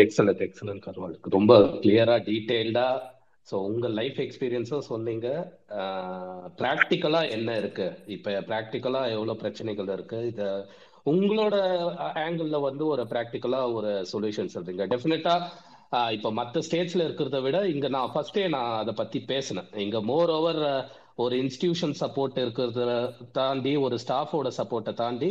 எக்ஸலண்ட் 0.04 0.42
எக்ஸலண்ட் 0.48 0.84
கர்வால் 0.86 1.18
ரொம்ப 1.38 1.54
கிளியரா 1.84 2.16
டீட்டெயில்டா 2.30 2.88
ஸோ 3.50 3.56
உங்க 3.70 3.88
லைஃப் 4.00 4.20
எக்ஸ்பீரியன்ஸும் 4.24 4.86
சொன்னீங்க. 4.92 5.28
ப்ராக்டிக்கலா 6.60 7.22
என்ன 7.38 7.56
இருக்கு? 7.62 7.88
இப்ப 8.16 8.36
ப்ராக்டிக்கலா 8.50 9.02
எவ்வளவு 9.16 9.42
பிரச்சனைகள் 9.42 9.90
இருக்கு? 9.96 10.20
இத 10.32 10.42
உங்களோட 11.12 11.56
ஆங்கிள் 12.26 12.66
வந்து 12.66 12.84
ஒரு 12.94 13.04
ப்ராக்டிக்கலா 13.12 13.62
ஒரு 13.78 13.92
சொல்யூஷன் 14.12 14.52
சொல்றீங்க. 14.56 14.84
டெஃபினட்டா 14.94 15.36
இப்போ 16.16 16.30
மற்ற 16.38 16.62
ஸ்டேட்ஸ்ல 16.68 17.06
இருக்கிறத 17.08 17.40
விட 17.46 17.58
இங்க 17.72 17.88
நான் 17.96 18.12
ஃபர்ஸ்டே 18.14 18.44
நான் 18.54 18.78
அதை 18.82 18.94
பத்தி 19.00 19.20
பேசினேன். 19.32 19.68
இங்க 19.86 19.98
மோர் 20.12 20.32
ஓவர் 20.38 20.62
ஒரு 21.24 21.36
இன்ஸ்டிடியூஷன் 21.44 21.96
சப்போர்ட் 22.00 22.38
இருக்கிறத 22.44 22.86
தாண்டி 23.38 23.74
ஒரு 23.86 23.96
ஸ்டாஃபோட 24.04 24.50
சப்போர்ட்டை 24.60 24.94
தாண்டி 25.02 25.30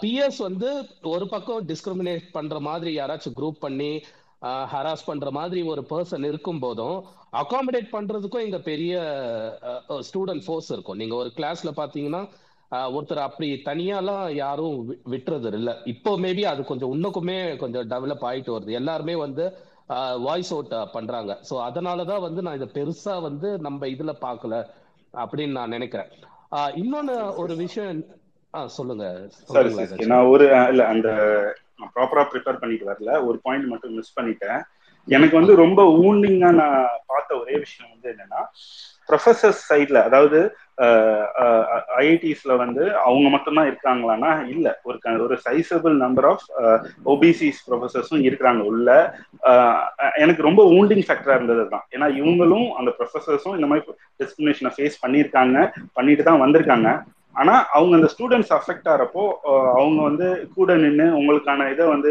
பிஎஸ் 0.00 0.40
வந்து 0.46 0.70
ஒரு 1.14 1.26
பக்கம் 1.34 1.68
டிஸ்கிரிமினேட் 1.68 2.24
பண்ற 2.36 2.58
மாதிரி 2.68 2.92
யாராச்சும் 3.00 3.36
குரூப் 3.40 3.60
பண்ணி 3.66 3.92
ஹராஸ் 4.72 5.06
பண்ற 5.10 5.28
மாதிரி 5.38 5.60
ஒரு 5.72 5.84
பர்சன் 5.92 6.26
இருக்கும் 6.30 6.62
போதும் 6.64 6.98
அகாமடேட் 7.42 7.94
பண்றதுக்கும் 7.96 8.46
இங்க 8.46 8.58
பெரிய 8.70 8.94
ஸ்டூடெண்ட் 10.08 10.44
ஃபோர்ஸ் 10.46 10.72
இருக்கும். 10.74 10.98
நீங்க 11.02 11.14
ஒரு 11.22 11.30
கிளாஸ்ல 11.38 11.70
பாத்தீங்கன்னா 11.80 12.22
ஒருத்தர் 12.72 13.26
அப்படி 13.26 13.48
தனியாலாம் 13.66 14.24
யாரும் 14.34 14.76
விட்டுறது 15.12 15.52
இல்லை 15.58 15.74
இப்போ 15.92 16.12
மேபி 16.24 16.42
அது 16.52 16.64
கொஞ்சம் 16.70 16.92
இன்னுக்குமே 16.96 17.38
கொஞ்சம் 17.62 17.88
டெவலப் 17.92 18.26
ஆயிட்டு 18.30 18.54
வருது. 18.54 18.72
எல்லாருமே 18.80 19.14
வந்து 19.24 19.44
வாய்ஸ் 20.26 20.52
அவுட் 20.54 20.74
பண்றாங்க. 20.92 21.32
ஸோ 21.48 21.54
அதனாலதான் 21.68 22.24
வந்து 22.26 22.42
நான் 22.42 22.58
இதை 22.60 22.68
பெருசா 22.78 23.14
வந்து 23.28 23.48
நம்ம 23.66 23.86
இதுல 23.94 24.14
பார்க்கல 24.26 24.54
அப்படின்னு 25.14 25.56
நான் 25.58 25.74
நினைக்கிறேன். 25.76 26.10
இன்னொன்னு 26.82 27.16
ஒரு 27.42 27.54
விஷயம் 27.64 28.00
சொல்லுங்க. 28.78 29.04
நான் 30.12 30.30
ஒரு 30.34 30.44
இல்ல 30.72 30.82
அந்த 30.86 31.08
ப்ராப்பரா 31.94 32.24
ப்ரிப்பேர் 32.32 32.60
பண்ணிட்டு 32.62 32.90
வரல. 32.90 33.12
ஒரு 33.28 33.38
பாயிண்ட் 33.42 33.70
மட்டும் 33.72 33.94
மிஸ் 33.98 34.16
பண்ணிட்டேன். 34.18 34.60
எனக்கு 35.08 35.34
வந்து 35.38 35.54
ரொம்ப 35.62 35.80
ஊண்டிங்கா 36.04 36.50
நான் 36.60 36.84
பார்த்த 37.06 37.38
ஒரே 37.40 37.54
விஷயம் 37.64 37.90
வந்து 37.94 38.08
என்னன்னா 38.12 38.42
ப்ரொஃபசர்ஸ் 39.08 39.62
சைட்ல 39.70 39.98
அதாவது 40.08 40.38
ஐஐடிஸ்ல 41.98 42.52
வந்து 42.62 42.84
அவங்க 43.06 43.26
மட்டும்தான் 43.34 43.68
இருக்காங்களான்னா 43.70 44.30
இல்ல. 44.52 44.66
ஒரு 44.88 44.98
ஒரு 45.26 45.36
சைசபிள் 45.46 45.94
நம்பர் 46.04 46.26
ஆஃப் 46.30 46.44
ஓபிசிஸ் 47.12 47.60
ப்ரொஃபசர்ஸும் 47.68 48.24
இருக்கிறாங்க 48.28 48.62
உள்ள. 48.70 48.88
எனக்கு 50.24 50.42
ரொம்ப 50.48 50.62
ஊண்டிங் 50.76 51.04
ஃபேக்டரா 51.08 51.36
இருந்தது 51.38 51.64
தான் 51.74 51.84
ஏன்னா 51.96 52.08
இவங்களும் 52.20 52.68
அந்த 52.80 52.92
ப்ரொஃபசர்ஸும் 52.98 53.56
இந்த 53.58 53.68
மாதிரி 53.72 53.84
டிஸ்கிரிமினேஷனை 54.22 54.72
ஃபேஸ் 54.76 55.02
பண்ணியிருக்காங்க 55.04 55.56
பண்ணிட்டு 55.98 56.28
தான் 56.30 56.42
வந்திருக்காங்க. 56.44 56.88
ஆனா 57.36 57.54
அவங்க 57.76 57.94
அந்த 57.98 58.08
ஸ்டூடெண்ட்ஸ் 58.12 58.52
அஃபெக்ட் 58.56 58.88
ஆகிறப்போ 58.90 59.22
அவங்க 59.78 60.00
வந்து 60.08 60.26
கூட 60.56 60.74
நின்று 60.82 61.06
உங்களுக்கான 61.20 61.66
இதை 61.72 61.86
வந்து 61.94 62.10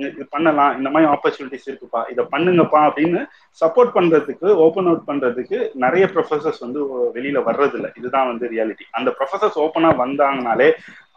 இது 0.00 0.26
பண்ணலாம். 0.34 0.72
இந்த 0.78 0.88
மாதிரி 0.94 1.10
ஆப்பர்ச்சுனிட்டிஸ் 1.14 1.68
இருக்குப்பா. 1.70 2.02
இதை 2.12 2.24
பண்ணுங்கப்பா 2.34 2.82
அப்படின்னு 2.88 3.22
சப்போர்ட் 3.62 3.94
பண்றதுக்கு 3.96 4.48
ஓப்பன் 4.66 4.90
அவுட் 4.90 5.08
பண்றதுக்கு 5.10 5.58
நிறைய 5.84 6.06
ப்ரொஃபசர்ஸ் 6.14 6.62
வந்து 6.66 6.82
வெளியில 7.16 7.40
வர்றது 7.48 7.76
இல்லை 7.80 7.90
இதுதான் 8.00 8.30
வந்து 8.32 8.46
ரியாலிட்டி 8.54 8.86
அந்த 9.00 9.10
ப்ரொஃபசர்ஸ் 9.18 9.58
ஓப்பனா 9.64 9.90
வந்தாங்கனாலே 10.04 10.70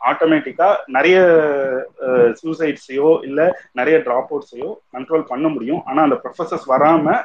ஆட்டோமேட்டிக்கா 0.09 0.67
நிறைய 0.95 1.17
சூசைட்ஸையோ 2.41 3.09
இல்ல 3.27 3.39
நிறைய 3.79 3.95
ட்ராப் 4.05 4.31
அவுட்ஸையோ 4.33 4.69
கண்ட்ரோல் 4.95 5.25
பண்ண 5.31 5.47
முடியும். 5.55 5.81
ஆனா 5.89 5.99
அந்த 6.07 6.17
ப்ரொஃபசர்ஸ் 6.23 6.67
வராம 6.73 7.15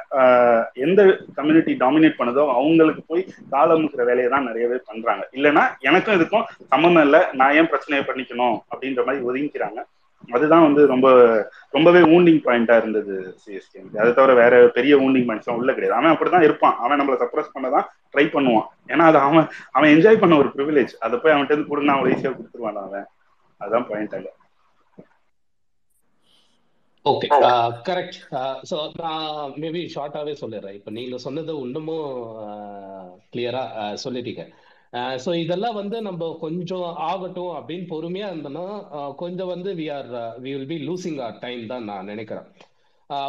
எந்த 0.85 1.01
கம்யூனிட்டி 1.37 1.73
டாமினேட் 1.83 2.19
பண்ணுதோ 2.19 2.45
அவங்களுக்கு 2.59 3.03
போய் 3.11 3.23
காலமுக்கிற 3.53 4.03
வேலையை 4.11 4.29
தான் 4.33 4.47
நிறையவே 4.49 4.79
பண்றாங்க. 4.89 5.23
இல்லைன்னா 5.37 5.63
எனக்கும் 5.89 6.17
இதுக்கும் 6.19 6.47
சம்மந்தம் 6.73 7.05
இல்லை. 7.07 7.21
நான் 7.41 7.55
ஏன் 7.59 7.71
பிரச்சனையை 7.73 8.05
பண்ணிக்கணும் 8.09 8.57
அப்படின்ற 8.71 9.03
மாதிரி 9.07 9.25
ஒதுங்கிக்கிறாங்க. 9.29 9.81
அதுதான் 10.35 10.65
வந்து 10.65 10.81
ரொம்ப 10.91 11.07
ரொம்பவே 11.75 12.01
ஊண்டிங் 12.15 12.39
பாயிண்டா 12.45 12.75
இருந்தது 12.81 13.15
சிஎஸ்கே 13.43 13.81
அதை 14.01 14.09
தவிர 14.19 14.33
வேற 14.41 14.53
பெரிய 14.77 14.93
ஊண்டிங் 15.05 15.27
பாயிண்ட்ஸ் 15.27 15.51
உள்ள 15.57 15.73
கிடையாது. 15.73 15.97
அவன் 15.99 16.13
அப்படிதான் 16.13 16.45
இருப்பான். 16.47 16.77
அவன் 16.85 16.99
நம்மளை 17.01 17.17
சப்ரஸ் 17.23 17.53
பண்ணதான் 17.55 17.85
ட்ரை 18.13 18.25
பண்ணுவான். 18.35 18.69
ஏன்னா 18.93 19.05
அது 19.11 19.19
அவன் 19.27 19.45
அவன் 19.75 19.93
என்ஜாய் 19.95 20.21
பண்ண 20.23 20.39
ஒரு 20.43 20.51
ப்ரிவிலேஜ் 20.55 20.95
அதை 21.07 21.19
போய் 21.23 21.35
அவன்கிட்ட 21.35 21.55
இருந்து 21.55 21.71
கொடுங்க 21.73 21.93
அவன் 21.97 22.11
ஈஸியா 22.15 22.33
கொடுத்துருவான் 22.37 22.81
அவன். 22.87 23.07
அதுதான் 23.61 23.87
பாயிண்ட் 23.91 24.17
அங்க. 24.19 24.31
ஓகே 27.05 27.27
கரெக்ட் 27.87 28.15
ஸோ 28.69 28.77
நான் 29.01 29.51
மேபி 29.63 29.81
ஷார்ட்டாகவே 29.95 30.33
சொல்லிடுறேன். 30.43 30.77
இப்போ 30.77 30.91
நீங்கள் 30.95 31.23
சொன்னது 31.25 31.53
இன்னமும் 31.65 32.07
கிளியரா 33.33 33.63
சொல்லிட்டீங்க. 34.03 34.45
ஸோ 35.23 35.29
இதெல்லாம் 35.43 35.77
வந்து 35.79 35.97
நம்ம 36.07 36.27
கொஞ்சம் 36.43 36.87
ஆகட்டும் 37.09 37.53
அப்படின்னு 37.57 37.85
பொறுமையா 37.93 38.27
இருந்தோம்னா 38.31 38.65
கொஞ்சம் 39.21 39.51
வந்து 39.53 39.69
we 39.79 39.87
are 39.97 40.09
we 40.43 40.49
will 40.55 40.71
be 40.73 40.77
losing 40.89 41.19
our 41.25 41.41
time 41.45 41.63
தான் 41.71 41.87
நான் 41.89 42.09
நினைக்கிறேன். 42.11 42.47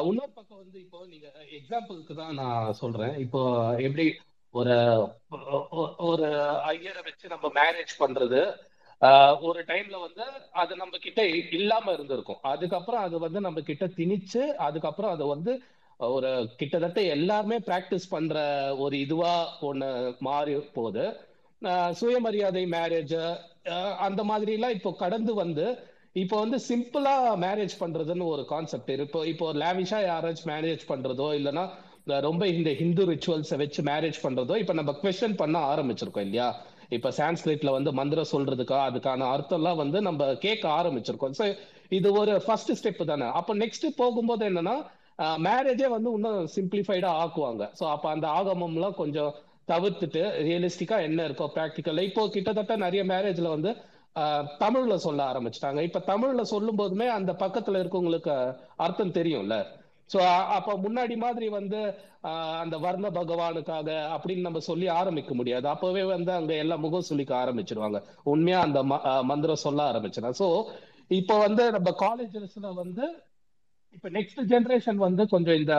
இன்னொரு 0.08 0.32
பக்கம் 0.36 0.60
வந்து 0.62 0.78
இப்போ 0.84 0.98
நீங்க 1.12 1.26
எக்ஸாம்பிளுக்கு 1.58 2.14
தான் 2.20 2.38
நான் 2.42 2.76
சொல்றேன். 2.82 3.14
இப்போ 3.24 3.40
எப்படி 3.86 4.06
ஒரு 4.54 4.76
ஒரு 6.10 6.28
ஐயரை 6.72 7.00
வச்சு 7.08 7.26
நம்ம 7.34 7.46
மேரேஜ் 7.60 7.94
பண்றது 8.02 8.40
ஒரு 9.48 9.60
டைம்ல 9.70 9.96
வந்து 10.06 10.24
அது 10.62 10.72
நம்ம 10.82 10.98
கிட்ட 11.06 11.22
இல்லாம 11.58 11.92
இருந்திருக்கும். 11.96 12.42
அதுக்கப்புறம் 12.52 13.04
அது 13.06 13.16
வந்து 13.26 13.40
நம்ம 13.46 13.62
கிட்ட 13.70 13.86
திணிச்சு 13.98 14.42
அதுக்கப்புறம் 14.68 15.14
அதை 15.16 15.26
வந்து 15.34 15.54
ஒரு 16.00 16.30
கிட்டத்தட்ட 16.60 17.00
எல்லாருமே 17.16 17.58
பிராக்டிஸ் 17.68 18.12
பண்ற 18.14 18.36
ஒரு 18.84 18.94
இதுவா 19.04 19.34
ஒண்ணு 19.68 19.88
மாறி 20.28 20.54
போகுது. 20.78 21.04
சுயமரியாதை 21.98 22.64
மேரேஜ் 22.76 23.14
அந்த 24.06 24.20
மாதிரி 24.24 24.52
எல்லாம் 24.52 24.76
இப்போ 24.78 24.90
கடந்து 25.04 25.34
வந்து 25.34 25.66
இப்போ 26.22 26.36
வந்து 26.42 26.58
சிம்பிளா 26.68 27.14
மேரேஜ் 27.44 27.74
பண்றதுன்னு 27.80 28.26
ஒரு 28.34 28.42
கான்செப்ட் 28.52 29.02
இப்போ 29.06 29.20
இப்போ 29.26 29.46
லேவிஷா 29.62 29.98
யாராச்சும் 30.10 30.50
மேரேஜ் 30.52 30.84
பண்றதோ 30.92 31.26
இல்லைன்னா 31.38 31.64
ரொம்ப 32.28 32.42
இந்த 32.46 32.70
ஹிந்து 32.80 33.04
ரிச்சுவல்ஸை 33.10 33.56
வச்சு 33.62 33.80
மேரேஜ் 33.82 34.18
பண்றதோ 34.24 34.56
இப்ப 34.62 34.72
நம்ம 34.72 34.92
கொஸ்டின் 35.02 35.40
பண்ண 35.40 35.56
ஆரம்பிச்சிருக்கோம் 35.72 36.26
இல்லையா? 36.28 36.48
இப்ப 36.96 37.10
சான்ஸ்கிரிட்ல 37.18 37.70
வந்து 37.76 37.90
மந்திரம் 38.00 38.32
சொல்றதுக்கா 38.32 38.78
அதுக்கான 38.88 39.28
அர்த்தம் 39.34 39.60
எல்லாம் 39.60 39.80
வந்து 39.80 40.00
நம்ம 40.08 40.28
கேட்க 40.44 40.64
ஆரம்பிச்சிருக்கோம். 40.80 41.34
ஸோ 41.38 41.46
இது 41.88 42.08
ஒரு 42.20 42.34
ஃபர்ஸ்ட் 42.44 42.72
ஸ்டெப் 42.80 43.02
தானே. 43.10 43.26
அப்போ 43.40 43.54
நெக்ஸ்ட் 43.62 43.86
போகும்போது 44.02 44.44
என்னன்னா 44.50 44.76
மேரேஜே 45.46 45.88
வந்து 45.96 46.10
இன்னும் 46.16 46.48
சிம்பிளிஃபைடா 46.56 47.10
ஆக்குவாங்க. 47.24 47.64
ஸோ 47.78 47.84
அப்ப 47.94 48.08
அந்த 48.14 48.26
ஆகமம்லாம் 48.38 48.96
கொஞ்சம் 49.02 49.32
தவிர்த்துட்டு 49.68 50.22
ரியலிஸ்டிக்கா 50.46 50.96
என்ன 51.08 51.20
இருக்கோ 51.28 51.46
ப்ராக்டிக்கல் 51.56 52.06
இப்போ 52.08 52.22
கிட்டத்தட்ட 52.34 52.74
நிறைய 52.84 53.02
மேரேஜ்ல 53.12 53.50
வந்து 53.56 53.70
தமிழ்ல 54.62 54.94
சொல்ல 55.04 55.20
ஆரம்பிச்சிட்டாங்க. 55.30 55.80
இப்ப 55.88 56.02
தமிழ்ல 56.10 56.42
சொல்லும் 56.52 56.78
போதுமே 56.80 57.06
அந்த 57.16 57.32
பக்கத்துல 57.42 57.80
இருக்கவங்களுக்கு 57.82 58.34
அர்த்தம் 58.84 59.16
தெரியும்ல. 59.18 59.56
சோ 60.10 60.18
அப்ப 60.56 60.76
முன்னாடி 60.84 61.14
மாதிரி 61.24 61.46
வந்து 61.56 61.80
அந்த 62.62 62.76
வர்ண 62.84 63.06
பகவானுக்காக 63.18 63.88
அப்படின்னு 64.14 64.46
நம்ம 64.48 64.60
சொல்லி 64.68 64.86
ஆரம்பிக்க 65.00 65.32
முடியாது. 65.34 65.66
அப்பவே 65.72 66.04
வந்து 66.14 66.32
அங்க 66.32 66.52
எல்லா 66.62 66.76
முகம் 66.84 67.08
சொல்லிக்க 67.10 67.32
ஆரம்பிச்சிருவாங்க. 67.42 67.98
உண்மையா 68.32 68.60
அந்த 68.66 68.80
மந்திரம் 69.30 69.64
சொல்ல 69.66 69.82
ஆரம்பிச்சிடும் 69.90 70.38
சோ 70.42 70.48
இப்போ 71.20 71.34
வந்து 71.46 71.64
நம்ம 71.76 71.88
காலேஜஸ்ல 72.04 72.68
வந்து 72.82 73.04
இப்ப 73.96 74.08
நெக்ஸ்ட் 74.16 74.40
ஜென்ரேஷன் 74.52 75.00
வந்து 75.06 75.22
கொஞ்சம் 75.34 75.58
இந்த 75.60 75.74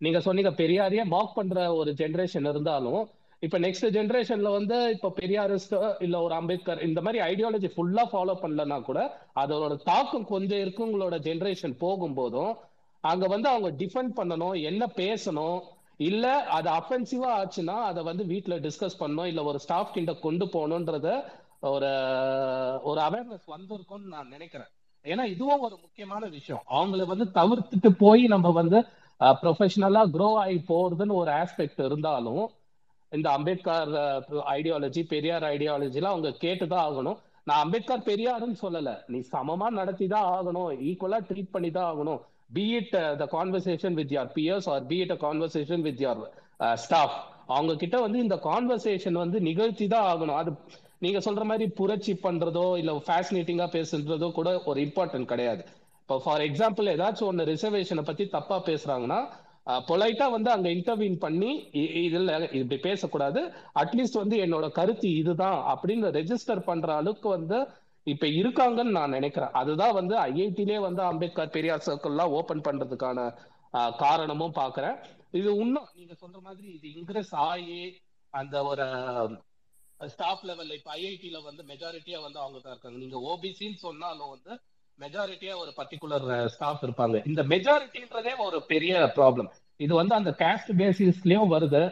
நீங்க 0.00 0.18
சொன்னீங்க 0.26 0.50
பெரியாரையே 0.60 1.04
மார்க் 1.14 1.38
பண்ற 1.38 1.62
ஒரு 1.78 1.90
ஜென்ரேஷன் 2.02 2.48
இருந்தாலும் 2.52 3.00
இப்ப 3.40 3.58
நெக்ஸ்ட் 3.58 3.88
ஜென்ரேஷன்ல 3.96 4.50
வந்து 4.52 4.90
இப்ப 4.90 5.12
பெரியாரிஸ்டோ 5.20 6.02
இல்ல 6.02 6.22
ஒரு 6.22 6.34
அம்பேத்கர் 6.34 6.82
இந்த 6.82 7.00
மாதிரி 7.00 7.24
ஐடியாலஜி 7.24 7.68
ஃபுல்லா 7.76 8.04
ஃபாலோ 8.12 8.34
பண்ணலன்னா 8.42 8.82
கூட 8.82 9.00
அதோட 9.34 9.82
தாக்கம் 9.84 10.24
கொஞ்சம் 10.24 10.58
இருக்குங்களோட 10.58 11.16
ஜென்ரேஷன் 11.18 11.74
போகும்போதும் 11.80 12.54
அங்க 13.00 13.26
வந்து 13.26 13.48
அவங்க 13.48 13.70
டிஃபெண்ட் 13.70 14.12
பண்ணணும் 14.16 14.62
என்ன 14.62 14.86
பேசணும் 14.96 15.60
இல்ல 15.96 16.44
அது 16.44 16.70
அஃபென்சிவா 16.70 17.30
ஆச்சுன்னா 17.38 17.76
அதை 17.82 18.02
வந்து 18.02 18.24
வீட்டுல 18.24 18.56
டிஸ்கஸ் 18.56 19.00
பண்ணணும் 19.00 19.24
இல்ல 19.24 19.42
ஒரு 19.42 19.58
ஸ்டாஃப் 19.58 19.92
கிட்ட 19.92 20.12
கொண்டு 20.14 20.46
போகணுன்றத 20.46 21.24
ஒரு 21.60 21.90
ஒரு 22.82 23.00
அவேர்னஸ் 23.00 23.46
வந்திருக்கும்னு 23.46 24.12
நான் 24.14 24.28
நினைக்கிறேன். 24.28 24.68
ஏன்னா 25.04 25.24
இதுவும் 25.24 25.60
ஒரு 25.60 25.76
முக்கியமான 25.80 26.26
விஷயம். 26.26 26.62
அவங்கள 26.70 27.06
வந்து 27.06 27.24
தவிர்த்துட்டு 27.34 27.90
போய் 27.98 28.22
நம்ம 28.26 28.50
வந்து 28.50 28.78
ப்ரொஃபஷனலா 29.20 30.02
க்ரோ 30.14 30.34
ஆகி 30.34 30.64
போறதுன்னு 30.68 31.12
ஒரு 31.12 31.30
ஆஸ்பெக்ட் 31.30 31.84
இருந்தாலும் 31.84 32.50
இந்த 33.12 33.28
அம்பேத்கர் 33.36 33.92
ஐடியாலஜி 34.56 35.02
பெரியார் 35.12 35.44
ஐடியாலஜிலாம் 35.54 36.14
அவங்க 36.14 36.30
கேட்டுதான் 36.44 36.86
ஆகணும். 36.88 37.18
நான் 37.48 37.62
அம்பேத்கர் 37.64 38.08
பெரியாருன்னு 38.08 38.58
சொல்லல. 38.64 38.90
நீ 39.12 39.18
சமமா 39.32 39.68
நடத்தி 39.80 40.06
தான் 40.14 40.26
ஆகணும். 40.38 40.70
ஈக்குவலா 40.88 41.20
ட்ரீட் 41.28 41.54
பண்ணி 41.54 41.70
தான் 41.76 41.88
ஆகணும். 41.92 42.20
Be 42.56 42.64
it 42.78 42.92
the 43.22 43.28
conversation 43.36 43.96
with 44.00 44.12
your 44.16 44.30
peers 44.36 44.68
or 44.74 44.84
be 44.90 44.98
it 45.04 45.14
a 45.16 45.18
conversation 45.26 45.84
with 45.88 46.02
your 46.06 46.20
staff 46.84 47.16
அவங்க 47.56 47.72
கிட்ட 47.82 47.96
வந்து 48.04 48.18
இந்த 48.26 48.36
கான்வர்சேஷன் 48.50 49.18
வந்து 49.22 49.38
நிகழ்த்தி 49.48 49.86
தான் 49.94 50.06
ஆகணும். 50.12 50.38
அது 50.42 50.50
நீங்க 51.04 51.18
சொல்ற 51.26 51.42
மாதிரி 51.50 51.66
புரட்சி 51.80 52.12
பண்றதோ 52.22 52.64
இல்ல 52.80 52.92
ஃபேசினேட்டிங்கா 53.08 53.66
பேசுறதோ 53.76 54.28
கூட 54.38 54.48
ஒரு 54.70 54.78
இம்பார்ட்டன்ட் 54.86 55.30
கிடையாது. 55.32 55.62
இப்போ 56.02 56.16
ஃபார் 56.24 56.42
எக்ஸாம்பிள் 56.48 56.86
ஏதாச்சும் 56.94 57.28
ஒன்று 57.30 57.44
ரிசர்வேஷனை 57.52 58.02
பத்தி 58.02 58.24
தப்பா 58.36 58.56
பேசுறாங்கன்னா 58.66 59.20
பொலைட்டா 59.88 60.26
வந்து 60.30 60.50
அங்க 60.50 60.68
இன்டர்வியூன் 60.68 61.18
பண்ணி 61.24 61.50
இதில் 62.04 62.28
இதுல 62.28 62.36
இப்படி 62.58 62.78
பேசக்கூடாது. 62.86 63.40
அட்லீஸ்ட் 63.80 64.22
வந்து 64.22 64.36
என்னோட 64.44 64.66
கருத்து 64.78 65.08
இதுதான் 65.20 65.58
அப்படின்னு 65.72 66.12
ரெஜிஸ்டர் 66.18 66.62
பண்ற 66.68 66.88
அளவுக்கு 67.00 67.28
வந்து 67.28 67.58
இப்ப 68.06 68.26
இருக்காங்கன்னு 68.40 68.96
நான் 68.98 69.16
நினைக்கிறேன். 69.16 69.54
அதுதான் 69.60 69.96
வந்து 69.98 70.14
ஐஐடிலே 70.28 70.78
வந்து 70.86 71.02
அம்பேத்கர் 71.02 71.54
பெரியார் 71.56 71.86
சர்க்கிள்லாம் 71.86 72.34
ஓபன் 72.38 72.66
பண்றதுக்கான 72.68 73.26
காரணமும் 74.04 74.58
பாக்குறேன். 74.60 74.96
இது 75.38 75.48
இன்னும் 75.64 75.88
நீங்க 75.98 76.14
சொல்ற 76.22 76.38
மாதிரி 76.46 76.68
இது 76.76 76.88
இன்க்ரெஸ் 76.98 77.34
ஆகி 77.50 77.80
அந்த 78.34 78.56
ஒரு 78.70 78.86
ஸ்டாஃப் 80.00 80.44
லெவல்ல 80.48 80.78
இப்ப 80.78 80.90
ஐஐடில 80.96 81.38
வந்து 81.48 81.62
மெஜாரிட்டியா 81.70 82.18
வந்து 82.26 82.38
அவங்க 82.44 82.58
தான் 82.58 82.74
இருக்காங்க. 82.74 82.98
நீங்க 83.04 83.18
ஓபிசின்னு 83.30 83.78
சொன்னாலும் 83.86 84.32
வந்து 84.34 84.52
மெஜாரிட்டியா 85.00 85.54
ஒரு 85.62 85.72
பர்டிகுலர் 85.76 86.46
ஸ்டாஃப் 86.46 86.84
uh, 86.84 86.86
இருப்பாங்க. 86.86 87.16
இந்த 87.28 87.42
மெஜாரிட்டின்றதே 87.42 88.32
ஒரு 88.38 88.58
பெரிய 88.62 89.12
ப்ராப்ளம் 89.16 89.50
இது 89.76 89.94
வந்து 89.94 90.14
அந்த 90.14 90.30
காஸ்ட் 90.38 90.72
பேசிஸ்லயும் 90.80 91.52
வருது. 91.54 91.82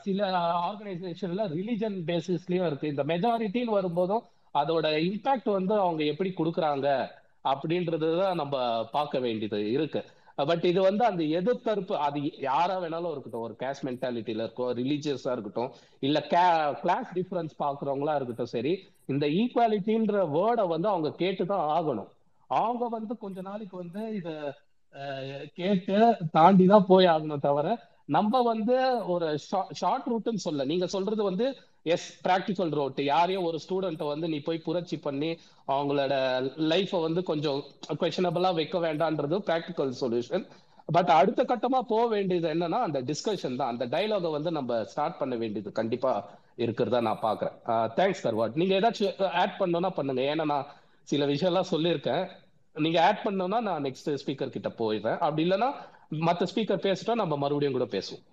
சில 0.00 0.28
ஆர்கனைசேஷன்ல 0.68 1.42
ரிலிஜன் 1.56 1.96
பேசிஸ்லயும் 2.10 2.66
இருக்கு. 2.66 2.88
இந்த 2.88 3.04
மெஜாரிட்டின்னு 3.04 3.76
வரும்போதும் 3.76 4.24
அதோட 4.54 4.86
இம்பாக்ட் 5.06 5.50
வந்து 5.52 5.74
அவங்க 5.74 6.02
எப்படி 6.04 6.30
கொடுக்குறாங்க 6.36 7.08
அப்படின்றது 7.44 8.08
தான் 8.20 8.40
நம்ம 8.42 8.84
பார்க்க 8.92 9.18
வேண்டியது 9.18 9.70
இருக்கு. 9.70 10.04
பட் 10.50 10.64
இது 10.64 10.80
வந்து 10.88 11.04
அந்த 11.04 11.22
எதிர்த்தரப்பு 11.40 11.94
அது 12.08 12.20
யாரா 12.40 12.74
வேணாலும் 12.82 13.10
இருக்கட்டும். 13.10 13.46
ஒரு 13.46 13.56
கேஷ் 13.62 13.82
மென்டாலிட்டியில 13.86 14.44
இருக்கும் 14.44 14.76
ரிலீஜியஸா 14.80 15.32
இருக்கட்டும். 15.36 15.72
இல்ல 16.00 16.20
கிளாஸ் 16.82 17.10
டிஃபரன்ஸ் 17.14 17.56
பாக்குறவங்களா 17.64 18.14
இருக்கட்டும் 18.14 18.54
சரி. 18.56 18.74
இந்த 19.06 19.26
ஈக்குவாலிட்டின்ற 19.26 20.14
வேர்டை 20.36 20.66
வந்து 20.74 20.88
அவங்க 20.88 21.10
கேட்டுதான் 21.24 21.66
ஆகணும். 21.78 22.08
அவங்க 22.50 22.84
வந்து 22.96 23.16
கொஞ்ச 23.18 23.40
நாளைக்கு 23.40 23.76
வந்து 23.76 24.02
இத 24.18 24.28
கேட்டு 25.54 25.96
தாண்டி 26.32 26.66
தான் 26.66 26.86
போய் 26.86 27.06
ஆகணும் 27.06 27.46
தவிர 27.46 27.76
நம்ம 28.16 28.40
வந்து 28.42 28.76
ஒரு 29.14 29.26
ஷார்ட் 29.80 30.06
ரூட்னு 30.10 30.44
சொல்ல. 30.44 30.64
நீங்க 30.64 30.86
சொல்றது 30.86 31.22
வந்து 31.22 31.46
எஸ் 31.94 32.06
ப்ராக்டிக்கல் 32.26 32.72
ரோட் 32.78 33.00
யாரையும் 33.08 33.46
ஒரு 33.48 33.58
ஸ்டூடெண்ட்டை 33.64 34.06
வந்து 34.12 34.28
நீ 34.28 34.38
போய் 34.46 34.64
புரட்சி 34.66 34.96
பண்ணி 35.06 35.30
அவங்களோட 35.74 36.14
லைஃப்பை 36.72 37.00
வந்து 37.06 37.22
கொஞ்சம் 37.30 37.60
கொஷனபிளா 38.02 38.52
வைக்க 38.60 38.78
வேண்டான்றது 38.86 39.38
ப்ராக்டிக்கல் 39.48 39.92
சொல்யூஷன் 40.00 40.46
பட் 40.96 41.10
அடுத்த 41.20 41.40
கட்டமா 41.42 41.80
போக 41.92 42.04
வேண்டியது 42.06 42.48
என்னன்னா 42.54 42.78
அந்த 42.86 42.98
டிஸ்கஷன் 43.02 43.58
தான். 43.60 43.72
அந்த 43.72 43.86
டைலாக 43.94 44.30
வந்து 44.36 44.50
நம்ம 44.58 44.78
ஸ்டார்ட் 44.92 45.18
பண்ண 45.18 45.34
வேண்டியது 45.36 45.70
கண்டிப்பா 45.72 46.12
இருக்கிறதா 46.56 47.00
நான் 47.08 47.24
பாக்குறேன். 47.26 47.56
தேங்க்ஸ் 47.98 48.22
கர்வாட் 48.26 48.58
நீங்க 48.60 48.74
ஏதாச்சும் 48.80 49.18
ஆட் 49.42 49.58
பண்ணணும்னா 49.58 49.90
பண்ணுங்க. 49.98 50.22
ஏன்னா 50.32 50.44
நான் 50.52 50.70
சில 51.08 51.26
விஷயம்லாம் 51.26 51.64
சொல்லியிருக்கேன். 51.70 52.28
நீங்க 52.74 53.06
ஆட் 53.06 53.20
பண்ணணும்னா 53.24 53.60
நான் 53.60 53.82
நெக்ஸ்ட் 53.82 54.18
ஸ்பீக்கர் 54.26 54.50
கிட்ட 54.50 54.68
போயிடுறேன். 54.68 55.18
அப்படி 55.18 55.50
இல்லைன்னா 55.50 55.72
மத்த 56.10 56.46
ஸ்பீக்கர் 56.54 56.94
பேசிட்டா 56.94 57.14
நம்ம 57.14 57.36
மறுபடியும் 57.36 57.78
கூட 57.78 57.84
பேசுவோம். 57.84 58.24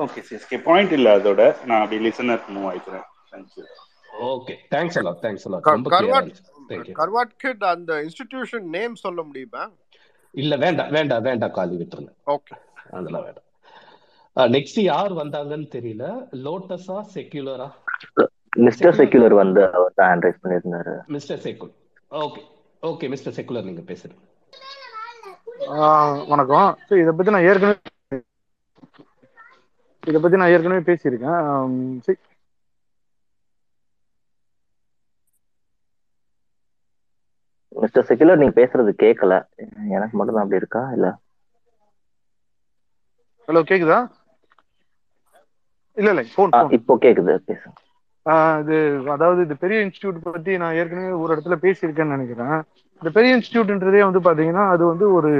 ஓகே 0.00 0.22
சிஎஸ்கே 0.30 0.62
பாயிண்ட் 0.62 0.92
இல்ல 0.92 1.16
அதோட. 1.16 1.64
நான் 1.64 1.82
அப்படி 1.82 2.08
listener 2.08 2.42
move 2.50 2.70
ஆயிக்கிறேன். 2.72 3.02
Thank you 3.30 3.64
okay 4.20 4.54
thanks 4.70 4.98
a lot 4.98 5.16
thanks 5.22 5.48
a lot 5.48 5.60
க- 5.60 5.70
ரொம்ப 5.70 5.96
கர்வாட் 6.94 7.36
கிட் 7.36 7.62
அந்த 7.62 7.94
இன்ஸ்டிடியூஷன் 7.94 8.60
நேம் 8.60 8.94
சொல்ல 8.94 9.22
முடியுமா? 9.22 9.70
இல்ல 10.32 10.56
வேண்டாம் 10.56 10.90
வேண்டாம் 10.90 11.22
வேண்டாம். 11.22 11.50
காலி 11.50 11.76
விட்டுருங்க. 11.76 12.08
ஓகே 12.26 12.56
அதெல்லாம் 12.90 13.22
வேண்டாம். 13.22 14.52
நெக்ஸ்ட் 14.52 14.80
யார் 14.80 15.12
வந்தாங்கன்னு 15.12 15.68
தெரியல. 15.70 16.26
லோட்டஸா 16.32 17.04
செக்யூலரா 17.14 17.70
மிஸ்டர் 18.56 18.96
செக்யூலர் 18.96 19.34
வந்து 19.34 19.72
அவர் 19.72 19.92
தான் 19.94 20.18
ஹேண்ட் 20.18 20.22
ரைஸ் 20.22 20.36
பண்ணியிருந்தாரு. 20.42 21.06
மிஸ்டர் 21.06 21.38
செக்குல் 21.38 21.72
ஓகே 22.10 22.42
ஓகே 22.82 23.06
மிஸ்டர் 23.12 23.36
செக்குலர் 23.36 23.68
நீங்க 23.68 23.82
பேசுறீங்க 23.88 24.22
ஆஹ் 25.78 26.18
வணக்கம். 26.28 26.68
சரி 26.86 27.02
இதை 27.02 27.12
பத்தி 27.14 27.34
நான் 27.34 27.46
ஏற்கனவே 27.48 27.76
இதை 30.02 30.18
பத்தி 30.18 30.38
நான் 30.38 30.52
ஏற்கனவே 30.54 30.82
பேசியிருக்கேன். 30.88 31.40
சரி. 32.06 32.18
மிஸ்டர் 37.72 38.06
செக்யூலர் 38.08 38.40
நீங்க 38.40 38.54
பேசுறது 38.58 38.92
கேட்கல 39.02 39.34
எனக்கு 39.94 40.16
மட்டும் 40.16 40.36
தான் 40.36 40.44
அப்படி 40.44 40.62
இருக்கா 40.62 40.82
இல்ல? 40.96 41.06
ஹலோ 43.48 43.60
கேக்குதா? 43.68 43.98
இல்ல 45.96 46.10
இல்ல 46.14 46.22
இப்போ 46.76 46.94
கேக்குது 47.04 47.34
பேசுங்க. 47.48 47.76
இது 48.62 48.76
அதாவது 49.14 49.40
இந்த 49.46 49.56
பெரிய 49.62 49.78
இன்ஸ்டியூட் 49.86 50.16
பத்தி 50.26 50.52
நான் 50.62 50.76
ஏற்கனவே 50.80 51.10
ஒரு 51.22 51.30
இடத்துல 51.34 51.56
பேசியிருக்கேன்னு 51.64 52.16
நினைக்கிறேன். 52.16 52.56
இந்த 53.02 53.10
பெரிய 53.16 53.36
இன்ஸ்டியூட்ன்றதே 53.36 54.00
வந்து 54.08 54.20
பாத்தீங்கன்னா 54.28 54.64
அது 54.74 54.84
வந்து 54.92 55.06
ஒரு 55.18 55.30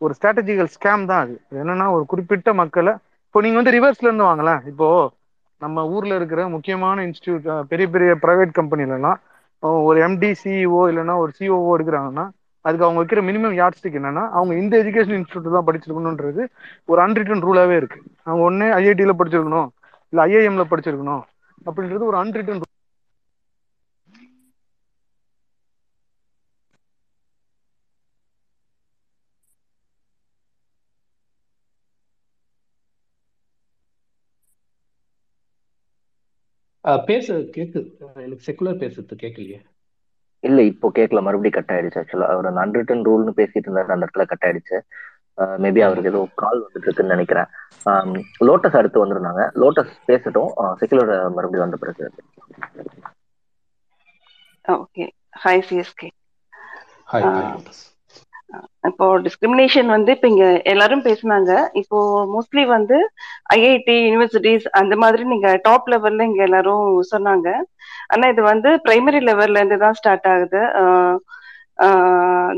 ஒரு 0.00 0.12
ஸ்ட்ராட்டஜிக்கல் 0.18 0.70
ஸ்கேம் 0.76 1.02
தான் 1.10 1.22
அது. 1.24 1.34
என்னன்னா 1.60 1.86
ஒரு 1.96 2.04
குறிப்பிட்ட 2.12 2.50
மக்களை 2.60 2.92
இப்போ 3.26 3.40
நீங்க 3.44 3.58
வந்து 3.60 3.74
ரிவர்ஸ்ல 3.76 4.08
இருந்து 4.08 4.28
வாங்கலாம் 4.28 4.62
இப்போ 4.70 4.88
நம்ம 5.60 5.84
ஊர்ல 5.96 6.14
இருக்கிற 6.20 6.48
முக்கியமான 6.54 7.02
இன்ஸ்டியூட் 7.08 7.44
பெரிய 7.72 7.86
பெரிய 7.94 8.12
பிரைவேட் 8.24 8.58
கம்பெனிலலாம் 8.58 9.18
ஒரு 9.88 9.98
எம்டி 10.06 10.30
சிஇஓ 10.42 10.80
இல்லைன்னா 10.90 11.14
ஒரு 11.24 11.32
சிஓஓ 11.38 11.68
எடுக்கிறாங்கன்னா 11.76 12.24
அதுக்கு 12.64 12.86
அவங்க 12.86 13.00
வைக்கிற 13.02 13.20
மினிமம் 13.28 13.54
யார்ட்ஸ்டிக் 13.60 13.98
என்னன்னா 14.00 14.24
அவங்க 14.38 14.52
இந்த 14.62 14.74
எஜுகேஷன் 14.82 15.18
இன்ஸ்டியூட் 15.20 15.56
தான் 15.56 15.68
படிச்சிருக்கணுன்றது 15.68 16.42
ஒரு 16.90 16.98
அன்ரிட்டன் 17.04 17.44
ரூலாவே 17.46 17.76
இருக்கு. 17.80 17.98
அவங்க 18.26 18.42
ஒன்னே 18.50 18.68
ஐஐடியில 18.80 19.14
படிச்சிருக்கணும் 19.20 19.68
இல்ல 20.12 20.26
ஐஐஎம்ல 20.26 20.64
படிச்சிருக்கணும். 20.72 21.22
அப்படின்றது 21.66 22.04
ஒரு 22.04 22.18
அன்ரிட்டன் 22.18 22.62
பேசு 37.04 37.34
கேக்கு. 37.56 37.80
எனக்கு 38.16 38.46
செக்குலர் 38.46 38.80
பேசுறது 38.80 39.16
கேட்கலையே 39.16 39.58
இல்ல 40.44 40.60
இப்போ 40.64 40.86
கேட்கல 40.94 41.20
மறுபடியும் 41.20 41.56
கட் 41.56 41.72
ஆயிடுச்சு 41.74 42.00
ஆக்சுவலா 42.00 42.28
அவர் 42.32 42.48
அந்த 42.48 42.60
அன்ரிட்டன் 42.62 43.04
ரூல்னு 43.04 43.32
பேசிட்டு 43.36 43.66
இருந்தாரு 43.66 43.94
அந்த 43.94 44.06
இடத்துல 44.06 44.24
கட் 44.26 44.46
ஆயிடுச்சு. 44.46 44.78
மேபி 45.64 45.80
அவருக்கு 45.86 46.10
ஏதோ 46.12 46.20
கால் 46.42 46.62
வந்துட்டு 46.64 46.88
இருக்குன்னு 46.88 47.14
நினைக்கிறேன் 47.16 47.48
லோட்டஸ் 48.48 48.78
அடுத்து 48.80 49.02
வந்திருந்தாங்க. 49.02 49.44
லோட்டஸ் 49.62 49.92
பேசட்டும். 50.10 50.50
செக்குலர் 50.80 51.12
மறுபடியும் 51.36 51.66
வந்த 51.66 51.78
பிறகு. 51.84 52.08
ஓகே 54.64 55.06
ஹாய் 55.44 55.64
சிஎஸ்கே 55.68 56.10
இப்போ 58.88 59.04
டிஸ்கிரிமினேஷன் 59.26 59.88
வந்து 59.94 60.10
இப்போ 60.14 60.28
இங்க 60.32 60.46
எல்லாரும் 60.72 61.04
பேசுனாங்க. 61.06 61.52
இப்போ 61.80 61.98
மோஸ்ட்லி 62.32 62.64
வந்து 62.72 62.96
ஐஐடி 63.56 63.96
யூனிவர்சிட்டிஸ் 64.06 64.66
அந்த 64.80 64.94
மாதிரி 65.02 65.22
நீங்க 65.32 65.50
டாப் 65.66 65.88
லெவல்ல 65.92 66.26
இங்க 66.30 66.42
எல்லாரும் 66.48 66.86
சொன்னாங்க. 67.12 67.48
ஆனா 68.12 68.24
இது 68.32 68.42
வந்து 68.52 68.70
பிரைமரி 68.86 69.20
லெவல்ல 69.28 69.60
இருந்து 69.60 69.78
தான் 69.84 69.98
ஸ்டார்ட் 70.00 70.28
ஆகுது. 70.32 70.62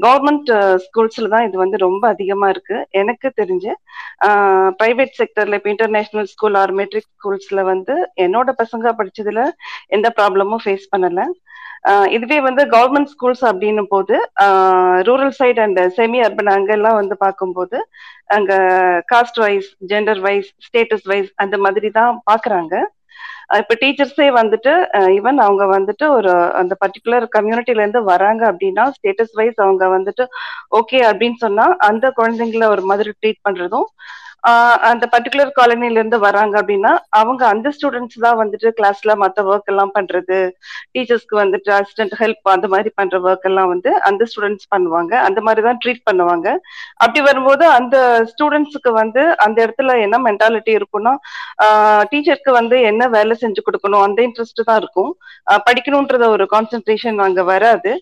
கவர்மெண்ட் 0.05 0.51
ஸ்கூல்ஸ்ல 0.85 1.28
தான் 1.35 1.47
இது 1.49 1.57
வந்து 1.62 1.77
ரொம்ப 1.86 2.05
அதிகமா 2.15 2.47
இருக்கு. 2.55 2.77
எனக்கு 3.01 3.28
தெரிஞ்சு 3.41 3.73
பிரைவேட் 4.81 5.15
செக்டர்ல 5.20 5.59
இப்போ 5.59 5.70
இன்டர்நேஷனல் 5.74 6.28
ஸ்கூல் 6.35 6.59
ஆர் 6.62 6.73
மெட்ரிக் 6.81 7.11
ஸ்கூல்ஸ்ல 7.15 7.62
வந்து 7.73 7.95
என்னோட 8.24 8.51
பசங்க 8.62 8.95
படிச்சதுல 9.01 9.43
எந்த 9.97 10.11
ப்ராப்ளமும் 10.19 10.65
ஃபேஸ் 10.65 10.86
பண்ணல. 10.95 11.23
இதுவே 12.16 12.36
வந்து 12.49 12.62
கவர்மெண்ட் 12.74 13.11
ஸ்கூல்ஸ் 13.15 13.45
அப்படின்னும் 13.49 13.91
போது 13.95 14.15
rural 15.09 15.35
side 15.41 15.61
and 15.65 15.81
semi 15.99 16.19
urban 16.27 16.53
அங்கெல்லாம் 16.55 16.99
வந்து 17.01 17.16
பார்க்கும்போது 17.24 17.78
அங்க 18.36 18.53
caste 19.12 19.41
wise 19.45 19.69
gender 19.91 20.23
wise 20.27 20.49
status 20.66 21.07
wise 21.12 21.31
அந்த 21.45 21.57
மாதிரி 21.65 21.91
தான் 21.99 22.20
பாக்குறாங்க 22.31 22.74
இப்ப 23.59 23.75
டீச்சர்ஸே 23.81 24.27
வந்துட்டு 24.35 24.73
ஈவன் 25.11 25.39
அவங்க 25.41 25.65
வந்துட்டு 25.75 26.05
ஒரு 26.09 26.33
அந்த 26.53 26.75
பர்டிகுலர் 26.81 27.25
கம்யூனிட்டில 27.37 27.83
இருந்து 27.83 28.03
வராங்க 28.05 28.43
அப்படின்னா 28.53 28.85
ஸ்டேட்டஸ் 28.89 29.35
வைஸ் 29.35 29.59
அவங்க 29.59 29.85
வந்துட்டு 29.89 30.25
ஓகே 30.77 31.01
அப்படின்னு 31.11 31.39
சொன்னா 31.39 31.67
அந்த 31.89 32.13
குழந்தைங்கள 32.17 32.69
ஒரு 32.69 32.83
மாதிரி 32.83 33.13
ட்ரீட் 33.21 33.45
பண்றதும் 33.49 33.89
அந்த 34.89 35.05
பர்டிகுலர் 35.12 35.51
காலனில 35.59 35.99
இருந்து 36.01 36.19
வராங்க 36.25 36.55
அப்படின்னா 36.61 36.91
அவங்க 37.21 37.43
அந்த 37.53 37.69
ஸ்டூடெண்ட்ஸ் 37.77 38.19
தான் 38.25 38.39
வந்துட்டு 38.41 38.69
கிளாஸ்ல 38.79 39.12
மத்த 39.23 39.45
ஒர்க் 39.51 39.71
எல்லாம் 39.73 39.93
பண்றது 39.97 40.39
டீச்சர்ஸ்க்கு 40.95 41.37
வந்துட்டு 41.43 41.71
அசிஸ்டன்ட் 41.79 42.15
ஹெல்ப் 42.21 42.51
அந்த 42.55 42.69
மாதிரி 42.75 42.91
பண்ற 43.01 43.19
ஒர்க் 43.27 43.47
எல்லாம் 43.51 43.71
வந்து 43.73 43.91
அந்த 44.09 44.23
ஸ்டூடெண்ட்ஸ் 44.31 44.69
பண்ணுவாங்க. 44.75 45.12
அந்த 45.29 45.41
மாதிரி 45.47 45.62
தான் 45.69 45.81
ட்ரீட் 45.85 46.03
பண்ணுவாங்க. 46.11 46.49
அப்படி 47.05 47.23
வரும்போது 47.29 47.65
அந்த 47.79 47.97
ஸ்டூடெண்ட்ஸுக்கு 48.33 48.93
வந்து 49.01 49.25
அந்த 49.47 49.57
இடத்துல 49.66 49.97
என்ன 50.07 50.19
மென்டாலிட்டி 50.29 50.75
இருக்கும்னா 50.79 51.15
டீச்சருக்கு 52.12 52.53
வந்து 52.61 52.77
என்ன 52.91 53.09
வேலை 53.16 53.37
செஞ்சு 53.45 53.62
கொடுக்கணும் 53.69 54.05
அந்த 54.07 54.21
இன்ட்ரெஸ்ட் 54.29 54.69
தான் 54.71 54.81
இருக்கும். 54.83 55.12
படிக்கணும்ன்றத 55.69 56.29
ஒரு 56.37 56.47
கான்சென்ட்ரேஷன் 56.55 57.19
அங்க 57.29 57.43
வராது. 57.53 57.93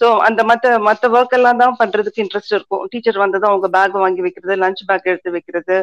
ஸோ 0.00 0.06
அந்த 0.26 0.40
மத்த 0.50 0.66
மத்த 0.88 1.08
ஒர்க் 1.16 1.34
எல்லாம் 1.38 1.58
தான் 1.62 1.74
பண்றதுக்கு 1.80 2.22
இன்ட்ரெஸ்ட் 2.24 2.54
இருக்கும். 2.56 2.84
டீச்சர் 2.92 3.22
வந்ததும் 3.24 3.50
அவங்க 3.52 3.68
பேக் 3.76 3.96
வாங்கி 4.04 4.22
வைக்கிறது 4.26 4.54
லஞ்ச் 4.62 4.82
பேக் 4.90 5.10
எடுத்து 5.12 5.34
வைக்கிறது 5.36 5.76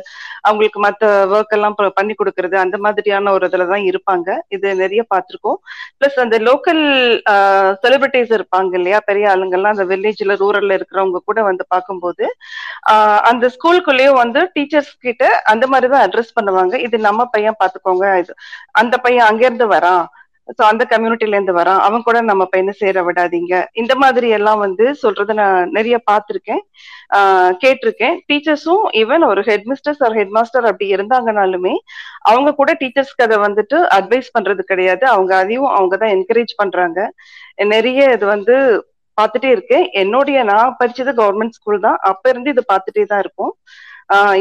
அவங்களுக்கு 0.48 0.80
மத்த 0.86 1.04
ஒர்க் 1.36 1.56
எல்லாம் 1.58 1.76
பண்ணி 1.98 2.14
கொடுக்கறது 2.20 2.56
அந்த 2.64 2.78
மாதிரியான 2.86 3.32
ஒரு 3.36 3.48
இதுல 3.50 3.68
தான் 3.74 3.86
இருப்பாங்க. 3.90 4.28
இது 4.56 4.68
நிறைய 4.84 5.02
பார்த்துருக்கோம். 5.14 5.60
பிளஸ் 6.00 6.20
அந்த 6.26 6.38
லோக்கல் 6.48 6.84
செலிபிரிட்டிஸ் 7.84 8.34
இருப்பாங்க 8.38 8.74
இல்லையா? 8.80 9.00
பெரிய 9.10 9.26
ஆளுங்கள்லாம் 9.34 9.76
அந்த 9.76 9.88
வில்லேஜ்ல 9.92 10.38
ரூரல்ல 10.44 10.78
இருக்கிறவங்க 10.80 11.22
கூட 11.30 11.40
வந்து 11.50 11.66
பார்க்கும்போது 11.76 12.26
ஆஹ் 12.94 13.22
அந்த 13.32 13.46
ஸ்கூலுக்குள்ளேயும் 13.56 14.22
வந்து 14.24 14.42
டீச்சர்ஸ் 14.56 14.94
கிட்ட 15.08 15.24
அந்த 15.54 15.66
மாதிரி 15.74 15.90
தான் 15.94 16.06
அட்ரஸ் 16.08 16.36
பண்ணுவாங்க. 16.40 16.76
இது 16.88 16.98
நம்ம 17.08 17.26
பையன் 17.36 17.60
பாத்துக்கோங்க 17.64 18.06
இது 18.24 18.34
அந்த 18.82 18.96
பையன் 19.06 19.28
அங்க 19.30 19.44
இருந்து 19.50 19.68
வரான். 19.76 20.06
சோ 20.58 20.62
அந்த 20.62 20.84
கம்யூனிட்டில 20.90 21.36
இருந்து 21.36 21.54
வரான். 21.54 21.80
அவன் 21.88 22.04
கூட 22.04 22.22
நம்ம 22.22 22.46
பையனை 22.46 22.74
சேர 22.74 23.02
விடாதீங்க. 23.04 23.66
இந்த 23.74 23.96
மாதிரி 23.96 24.30
எல்லாம் 24.30 24.58
வந்து 24.58 24.86
சொல்றத 25.04 25.34
நான் 25.34 25.70
நிறைய 25.72 25.96
பார்த்திருக்கேன். 26.12 26.62
ஆஹ் 27.18 27.52
கேட்டிருக்கேன். 27.64 28.16
டீச்சர்ஸும் 28.30 28.84
ஈவன் 29.02 29.26
ஒரு 29.26 29.42
ஹெட் 29.42 29.68
மிஸ்டர்ஸ் 29.72 30.04
ஒரு 30.08 30.14
ஹெட் 30.14 30.36
மாஸ்டர் 30.38 30.66
அப்படி 30.66 30.96
இருந்தாங்கனாலுமே 30.96 31.76
அவங்க 32.22 32.54
கூட 32.54 32.78
டீச்சர்ஸ்க்கு 32.80 33.28
அதை 33.28 33.38
வந்துட்டு 33.38 33.80
அட்வைஸ் 33.98 34.30
பண்றது 34.38 34.60
கிடையாது. 34.60 35.06
அவங்க 35.08 35.36
அதையும் 35.36 35.70
அவங்க 35.78 35.98
தான் 35.98 36.10
என்கரேஜ் 36.10 36.54
பண்றாங்க. 36.56 37.00
நிறைய 37.76 38.12
இது 38.14 38.26
வந்து 38.26 38.56
பார்த்துட்டே 39.22 39.50
இருக்கேன். 39.52 39.90
என்னுடைய 39.92 40.44
நான் 40.44 40.76
படிச்சது 40.84 41.12
கவர்மெண்ட் 41.22 41.58
ஸ்கூல் 41.58 41.80
தான். 41.80 41.98
அப்ப 42.02 42.30
இருந்து 42.30 42.50
இது 42.50 42.64
பார்த்துட்டே 42.74 43.06
தான் 43.06 43.20
இருக்கும். 43.20 43.54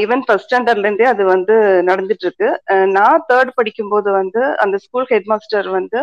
ஈவன் 0.03 0.23
ஃபர்ஸ்ட் 0.27 0.47
ஸ்டாண்டர்ட்ல 0.47 0.87
இருந்தே 0.87 1.07
அது 1.13 1.23
வந்து 1.33 1.55
நடந்துட்டு 1.89 2.25
இருக்கு 2.27 2.49
நான் 2.97 3.25
தேர்ட் 3.31 3.51
படிக்கும்போது 3.59 4.09
வந்து 4.21 4.43
அந்த 4.65 4.77
ஸ்கூல் 4.85 5.09
ஹெட் 5.11 5.29
மாஸ்டர் 5.33 5.69
வந்து 5.79 6.01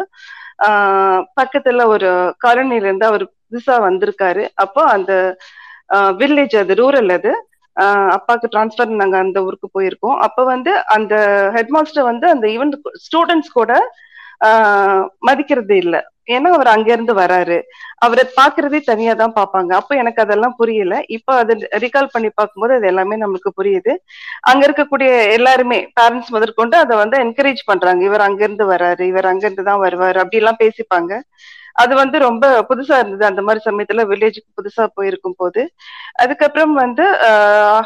பக்கத்துல 1.39 1.85
ஒரு 1.93 2.09
காலனில 2.45 2.87
இருந்து 2.87 3.07
அவர் 3.11 3.25
புதுசா 3.45 3.75
வந்திருக்காரு. 3.87 4.43
அப்போ 4.63 4.81
அந்த 4.95 5.11
வில்லேஜ் 6.21 6.55
அது 6.61 6.75
ரூரல் 6.81 7.11
அது 7.17 7.31
அப்பாவுக்கு 7.77 8.13
அப்பாக்கு 8.15 8.47
டிரான்ஸ்ஃபர் 8.53 8.99
நாங்க 9.01 9.17
அந்த 9.23 9.39
ஊருக்கு 9.47 9.67
போயிருக்கோம். 9.75 10.17
அப்ப 10.27 10.43
வந்து 10.51 10.71
அந்த 10.95 11.15
ஹெட் 11.55 11.73
மாஸ்டர் 11.75 12.09
வந்து 12.11 12.27
அந்த 12.33 12.45
ஈவன் 12.55 12.71
ஸ்டூடெண்ட்ஸ் 13.05 13.55
கூட 13.59 13.71
மதிக்கிறது 15.29 15.75
இல்ல. 15.83 15.95
ஏன்னா 16.27 16.49
அவர் 16.55 16.69
அங்க 16.73 16.89
இருந்து 16.95 17.13
வராரு. 17.21 17.57
அவரை 18.05 18.23
பாக்குறதே 18.37 18.79
தனியா 18.89 19.13
தான் 19.21 19.35
பாப்பாங்க 19.39 19.71
அப்ப 19.79 19.91
எனக்கு 20.01 20.23
அதெல்லாம் 20.25 20.55
புரியல. 20.61 20.95
இப்ப 21.17 21.35
அது 21.41 21.53
ரிகால் 21.85 22.13
பண்ணி 22.13 22.29
பார்க்கும்போது 22.39 22.75
அது 22.77 22.87
எல்லாமே 22.91 23.17
நமக்கு 23.25 23.51
புரியுது. 23.59 23.93
அங்க 24.51 24.61
இருக்கக்கூடிய 24.67 25.09
எல்லாருமே 25.37 25.79
பேரண்ட்ஸ் 25.99 26.33
முதற்கொண்டு 26.35 26.77
அதை 26.83 26.95
வந்து 27.03 27.17
என்கரேஜ் 27.25 27.61
பண்றாங்க. 27.71 28.01
இவர் 28.09 28.25
அங்க 28.27 28.41
இருந்து 28.47 28.67
வராரு 28.73 29.05
இவர் 29.11 29.29
அங்கிருந்து 29.33 29.69
தான் 29.71 29.83
வருவாரு 29.85 30.19
அப்படி 30.23 30.41
எல்லாம் 30.43 30.61
பேசிப்பாங்க. 30.63 31.11
அது 31.83 31.93
வந்து 32.01 32.17
ரொம்ப 32.27 32.45
புதுசா 32.69 32.95
இருந்தது. 33.01 33.23
அந்த 33.29 33.41
மாதிரி 33.47 33.61
சமயத்துல 33.67 34.03
வில்லேஜுக்கு 34.11 34.49
புதுசா 34.59 34.83
போயிருக்கும் 34.97 35.37
போது 35.41 35.61
அதுக்கப்புறம் 36.23 36.73
வந்து 36.83 37.05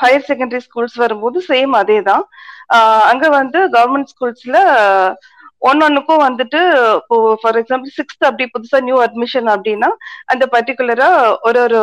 ஹையர் 0.04 0.28
செகண்டரி 0.30 0.62
ஸ்கூல்ஸ் 0.68 0.98
வரும்போது 1.04 1.40
சேம் 1.50 1.74
அதே 1.82 2.00
தான் 2.10 2.24
அங்க 3.12 3.26
வந்து 3.40 3.60
கவர்மெண்ட் 3.76 4.12
ஸ்கூல்ஸ்ல 4.14 4.58
ஒன்னொன்னுக்கும் 5.62 6.26
வந்துட்டு 6.28 6.60
இப்போ 7.00 7.18
ஃபார் 7.42 7.60
எக்ஸாம்பிள் 7.62 7.96
சிக்ஸ்த் 8.00 8.28
அப்படி 8.30 8.46
புதுசா 8.56 8.80
நியூ 8.88 8.98
அட்மிஷன் 9.06 9.50
அப்படின்னா 9.56 9.90
அந்த 10.34 10.44
பர்டிகுலரா 10.56 11.10
ஒரு 11.50 11.62
ஒரு 11.68 11.82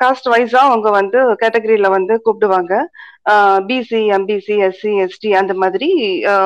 காஸ்ட் 0.00 0.28
வைஸா 0.32 0.60
அவங்க 0.68 0.88
வந்து 1.00 1.18
கேட்டகரியில 1.42 1.88
வந்து 1.96 2.14
கூப்பிடுவாங்க. 2.24 2.72
பிசி 3.68 4.00
எம்பிசி 4.16 4.54
எஸ்சி 4.68 4.92
எஸ்டி 5.04 5.30
அந்த 5.40 5.52
மாதிரி 5.62 5.88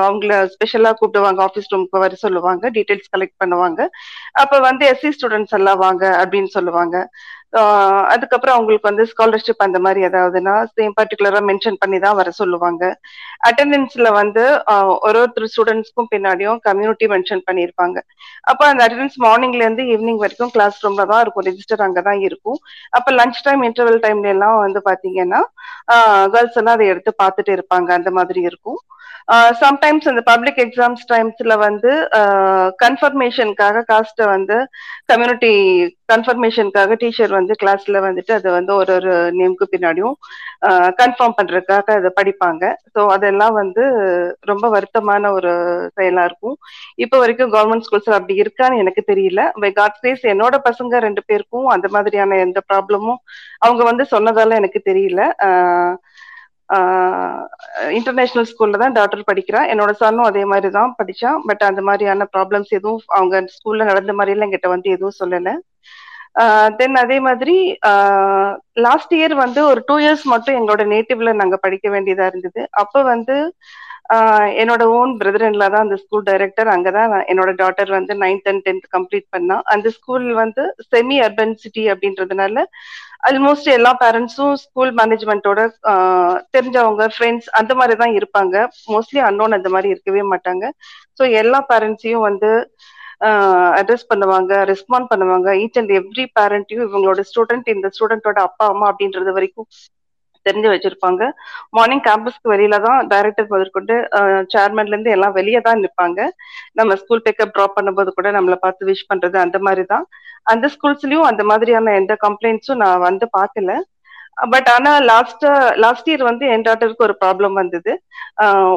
அவங்கள 0.07 0.33
ஸ்பெஷலா 0.55 0.91
கூப்பிடுவாங்க. 1.01 1.41
ஆஃபீஸ் 1.49 1.71
ரூமுக்கு 1.73 2.03
வர 2.05 2.15
சொல்லுவாங்க. 2.25 2.65
டீடைல்ஸ் 2.77 3.13
கலெக்ட் 3.15 3.41
பண்ணுவாங்க. 3.43 3.81
அப்ப 4.43 4.59
வந்து 4.69 4.85
எஸ்சி 4.93 5.13
ஸ்டூடெண்ட்ஸ் 5.17 5.57
எல்லாம் 5.61 5.81
வாங்க 5.85 6.05
அப்படின்னு 6.23 6.51
சொல்லுவாங்க. 6.57 6.97
அதுக்கப்புறம் 8.13 8.57
அவங்களுக்கு 8.57 8.89
வந்து 8.91 9.05
ஸ்காலர்ஷிப் 9.11 9.65
அந்த 9.67 9.79
மாதிரி 9.85 10.01
ஏதாவதுன்னா 10.09 10.55
சேம் 10.77 10.95
பர்டிகுலரா 10.99 11.41
மென்ஷன் 11.51 11.79
பண்ணி 11.83 11.99
தான் 12.05 12.17
வர 12.21 12.29
சொல்லுவாங்க. 12.41 12.83
அட்டண்டன்ஸ்ல 13.49 14.09
வந்து 14.21 14.45
ஒரு 15.07 15.19
ஒருத்தர் 15.23 15.51
ஸ்டூடெண்ட்ஸ்க்கும் 15.53 16.11
பின்னாடியும் 16.15 16.59
கம்யூனிட்டி 16.69 17.09
மென்ஷன் 17.15 17.43
பண்ணியிருப்பாங்க. 17.49 17.97
அப்ப 18.51 18.61
அந்த 18.71 18.83
அட்டண்டன்ஸ் 18.87 19.19
மார்னிங்ல 19.27 19.63
இருந்து 19.67 19.85
ஈவினிங் 19.95 20.23
வரைக்கும் 20.25 20.53
கிளாஸ் 20.57 20.81
ரூம்ல 20.85 21.07
தான் 21.13 21.23
இருக்கும் 21.25 21.47
ரெஜிஸ்டர் 21.51 21.85
அங்கதான் 21.87 22.21
இருக்கும். 22.29 22.59
அப்ப 22.99 23.13
லஞ்ச் 23.21 23.45
டைம் 23.49 23.63
இன்டர்வல் 23.69 24.03
டைம்ல 24.07 24.35
எல்லாம் 24.37 24.59
வந்து 24.67 24.83
பாத்தீங்கன்னா 24.91 25.43
கேர்ள்ஸ் 26.35 26.59
எல்லாம் 26.63 26.77
அதை 26.79 26.89
எடுத்து 26.95 27.13
பார்த்துட்டு 27.23 27.55
இருப்பாங்க 27.59 27.91
அந்த 27.99 28.13
மாதிரி 28.19 28.43
இருக்கும். 28.51 28.81
சம்டைம்ஸ் 29.61 30.09
இந்த 30.11 30.23
பப்ளிக் 30.31 30.61
எக்ஸாம்ஸ் 30.65 31.05
டைம்ஸ்ல 31.11 31.55
வந்து 31.59 31.93
கன்ஃபர்மேஷனுக்காக 32.85 33.85
காஸ்ட்டை 33.91 34.27
வந்து 34.33 34.57
கம்யூனிட்டி 35.13 35.53
கன்ஃபர்மேஷனுக்காக 36.13 36.97
டீச்சர் 37.03 37.33
வந்து 37.39 37.55
கிளாஸ்ல 37.63 38.01
வந்துட்டு 38.07 38.33
அதை 38.39 38.51
வந்து 38.59 38.73
ஒரு 38.75 38.93
ஒரு 38.97 39.13
நேம்க்கு 39.39 39.67
பின்னாடியும் 39.73 40.15
கன்ஃபார்ம் 41.01 41.37
பண்றதுக்காக 41.39 41.87
அதை 41.99 42.11
படிப்பாங்க. 42.19 42.65
ஸோ 42.95 43.01
அதெல்லாம் 43.15 43.55
வந்து 43.61 43.85
ரொம்ப 44.51 44.67
வருத்தமான 44.75 45.31
ஒரு 45.39 45.53
செயலா 45.97 46.25
இருக்கும். 46.25 46.57
இப்போ 47.05 47.17
வரைக்கும் 47.19 47.53
கவர்மெண்ட் 47.55 47.87
ஸ்கூல்ஸ்ல 47.87 48.19
அப்படி 48.19 48.37
இருக்கான்னு 48.43 48.81
எனக்கு 48.83 49.05
தெரியல. 49.13 49.43
பை 49.57 49.71
காட் 49.73 49.99
ஸ்பேஸ் 49.99 50.25
என்னோட 50.33 50.57
பசங்க 50.69 51.01
ரெண்டு 51.07 51.23
பேருக்கும் 51.27 51.69
அந்த 51.75 51.89
மாதிரியான 51.89 52.39
எந்த 52.47 52.61
ப்ராப்ளமும் 52.71 53.21
அவங்க 53.61 53.83
வந்து 53.85 54.07
சொன்னதால 54.15 54.57
எனக்கு 54.61 54.83
தெரியல. 54.91 55.21
ஆஹ் 55.47 55.95
இன்டர்நேஷனல் 57.99 58.49
ஸ்கூல்ல 58.51 58.81
தான் 58.83 58.97
டாக்டர் 58.99 59.29
படிக்கிறா. 59.31 59.61
என்னோட 59.73 59.93
சன்னும் 60.01 60.29
அதே 60.31 60.43
மாதிரி 60.53 60.69
தான் 60.79 60.95
படிச்சான் 61.01 61.39
பட் 61.49 61.63
அந்த 61.69 61.83
மாதிரியான 61.83 62.27
ப்ராப்ளம்ஸ் 62.35 62.71
எதுவும் 62.79 63.01
அவங்க 63.17 63.43
ஸ்கூல்ல 63.57 63.89
நடந்த 63.91 64.15
மாதிரிலாம் 64.19 64.47
என்கிட்ட 64.49 64.71
வந்து 64.75 64.91
எதுவும் 64.97 65.19
சொல்லலை. 65.21 65.55
தென் 66.79 66.97
அதே 67.03 67.19
மாதிரி 67.21 67.57
லாஸ்ட் 68.87 69.13
இயர் 69.19 69.35
வந்து 69.43 69.61
ஒரு 69.71 69.81
டூ 69.89 69.97
இயர்ஸ் 70.05 70.25
மட்டும் 70.33 70.57
எங்களோட 70.59 70.83
நேட்டிவ்ல 70.93 71.33
நாங்க 71.41 71.57
படிக்க 71.67 71.87
வேண்டியதா 71.95 72.27
இருந்தது. 72.31 72.63
அப்ப 72.83 73.03
வந்து 73.13 73.37
என்னோட 74.61 74.83
ஓன் 74.97 75.13
பிரதர்ல 75.21 75.67
தான் 75.67 75.85
அந்த 75.85 75.97
ஸ்கூல் 76.03 76.25
டைரக்டர் 76.25 76.69
அங்கதான் 76.75 77.13
என்னோட 77.33 77.51
டாட்டர் 77.61 77.91
வந்து 77.97 78.15
நைன்த் 78.23 78.49
அண்ட் 78.51 78.63
டென்த் 78.67 78.87
கம்ப்ளீட் 78.97 79.27
பண்ணா. 79.35 79.57
அந்த 79.75 79.89
ஸ்கூல் 79.97 80.27
வந்து 80.41 80.63
செமி 80.91 81.17
அர்பன் 81.27 81.55
சிட்டி 81.63 81.85
அப்படின்றதுனால 81.93 82.65
ஆல்மோஸ்ட் 83.29 83.69
எல்லா 83.77 83.93
பேரண்ட்ஸும் 84.03 84.55
ஸ்கூல் 84.65 84.93
மேனேஜ்மெண்ட்டோட 84.99 85.61
தெரிஞ்சவங்க 86.57 87.05
ஃப்ரெண்ட்ஸ் 87.15 87.49
அந்த 87.61 87.73
மாதிரி 87.81 87.95
தான் 88.03 88.17
இருப்பாங்க. 88.19 88.55
மோஸ்ட்லி 88.95 89.21
அன்னோன் 89.29 89.57
அந்த 89.59 89.69
மாதிரி 89.75 89.89
இருக்கவே 89.95 90.23
மாட்டாங்க. 90.33 90.65
ஸோ 91.19 91.25
எல்லா 91.43 91.61
பேரண்ட்ஸையும் 91.71 92.27
வந்து 92.29 92.51
அட்ரஸ் 93.81 94.09
பண்ணுவாங்க 94.11 94.53
ரெஸ்பாண்ட் 94.71 95.11
பண்ணுவாங்க. 95.13 95.49
ஈச் 95.63 95.79
அண்ட் 95.81 95.93
எவ்ரி 96.01 96.25
பேரண்ட்டையும் 96.39 96.87
இவங்களோட 96.87 97.21
ஸ்டூடெண்ட் 97.31 97.69
இந்த 97.75 97.89
ஸ்டூடெண்டோட 97.95 98.39
அப்பா 98.49 98.67
அம்மா 98.73 98.87
அப்படின்றது 98.93 99.33
வரைக்கும் 99.37 99.69
தெரிஞ்சு 100.49 100.69
வச்சிருப்பாங்க. 100.73 101.23
மார்னிங் 101.79 102.05
கேம்பஸ்க்கு 102.07 102.53
வெளியில 102.53 102.79
தான் 102.87 102.99
டைரக்டர் 103.13 103.51
முதற்கொண்டு 103.55 103.95
சேர்மன்ல 104.55 104.95
இருந்து 104.95 105.15
எல்லாம் 105.17 105.37
வெளியே 105.39 105.61
தான் 105.69 105.83
நிற்பாங்க 105.85 106.21
நம்ம 106.81 106.97
ஸ்கூல் 107.03 107.25
பிக்கப் 107.27 107.55
ட்ராப் 107.57 107.77
பண்ணும்போது 107.79 108.13
கூட 108.19 108.31
நம்மளை 108.39 108.59
பார்த்து 108.65 108.89
விஷ் 108.91 109.09
பண்றது 109.13 109.39
அந்த 109.45 109.59
மாதிரி 109.69 109.85
தான். 109.95 110.07
அந்த 110.47 110.67
ஸ்கூல்ஸ்லயும் 110.75 111.29
அந்த 111.31 111.43
மாதிரியான 111.51 111.93
எந்த 112.01 112.15
கம்ப்ளைண்ட்ஸும் 112.27 112.83
நான் 112.85 113.05
வந்து 113.09 113.27
பார்க்கல 113.39 113.73
பட் 114.53 114.69
ஆனா 114.75 114.93
லாஸ்ட் 115.11 115.45
லாஸ்ட் 115.85 116.09
இயர் 116.11 116.23
வந்து 116.29 116.45
என் 116.55 116.65
டாட்டருக்கு 116.67 117.07
ஒரு 117.07 117.15
ப்ராப்ளம் 117.23 117.55
வந்தது. 117.61 117.93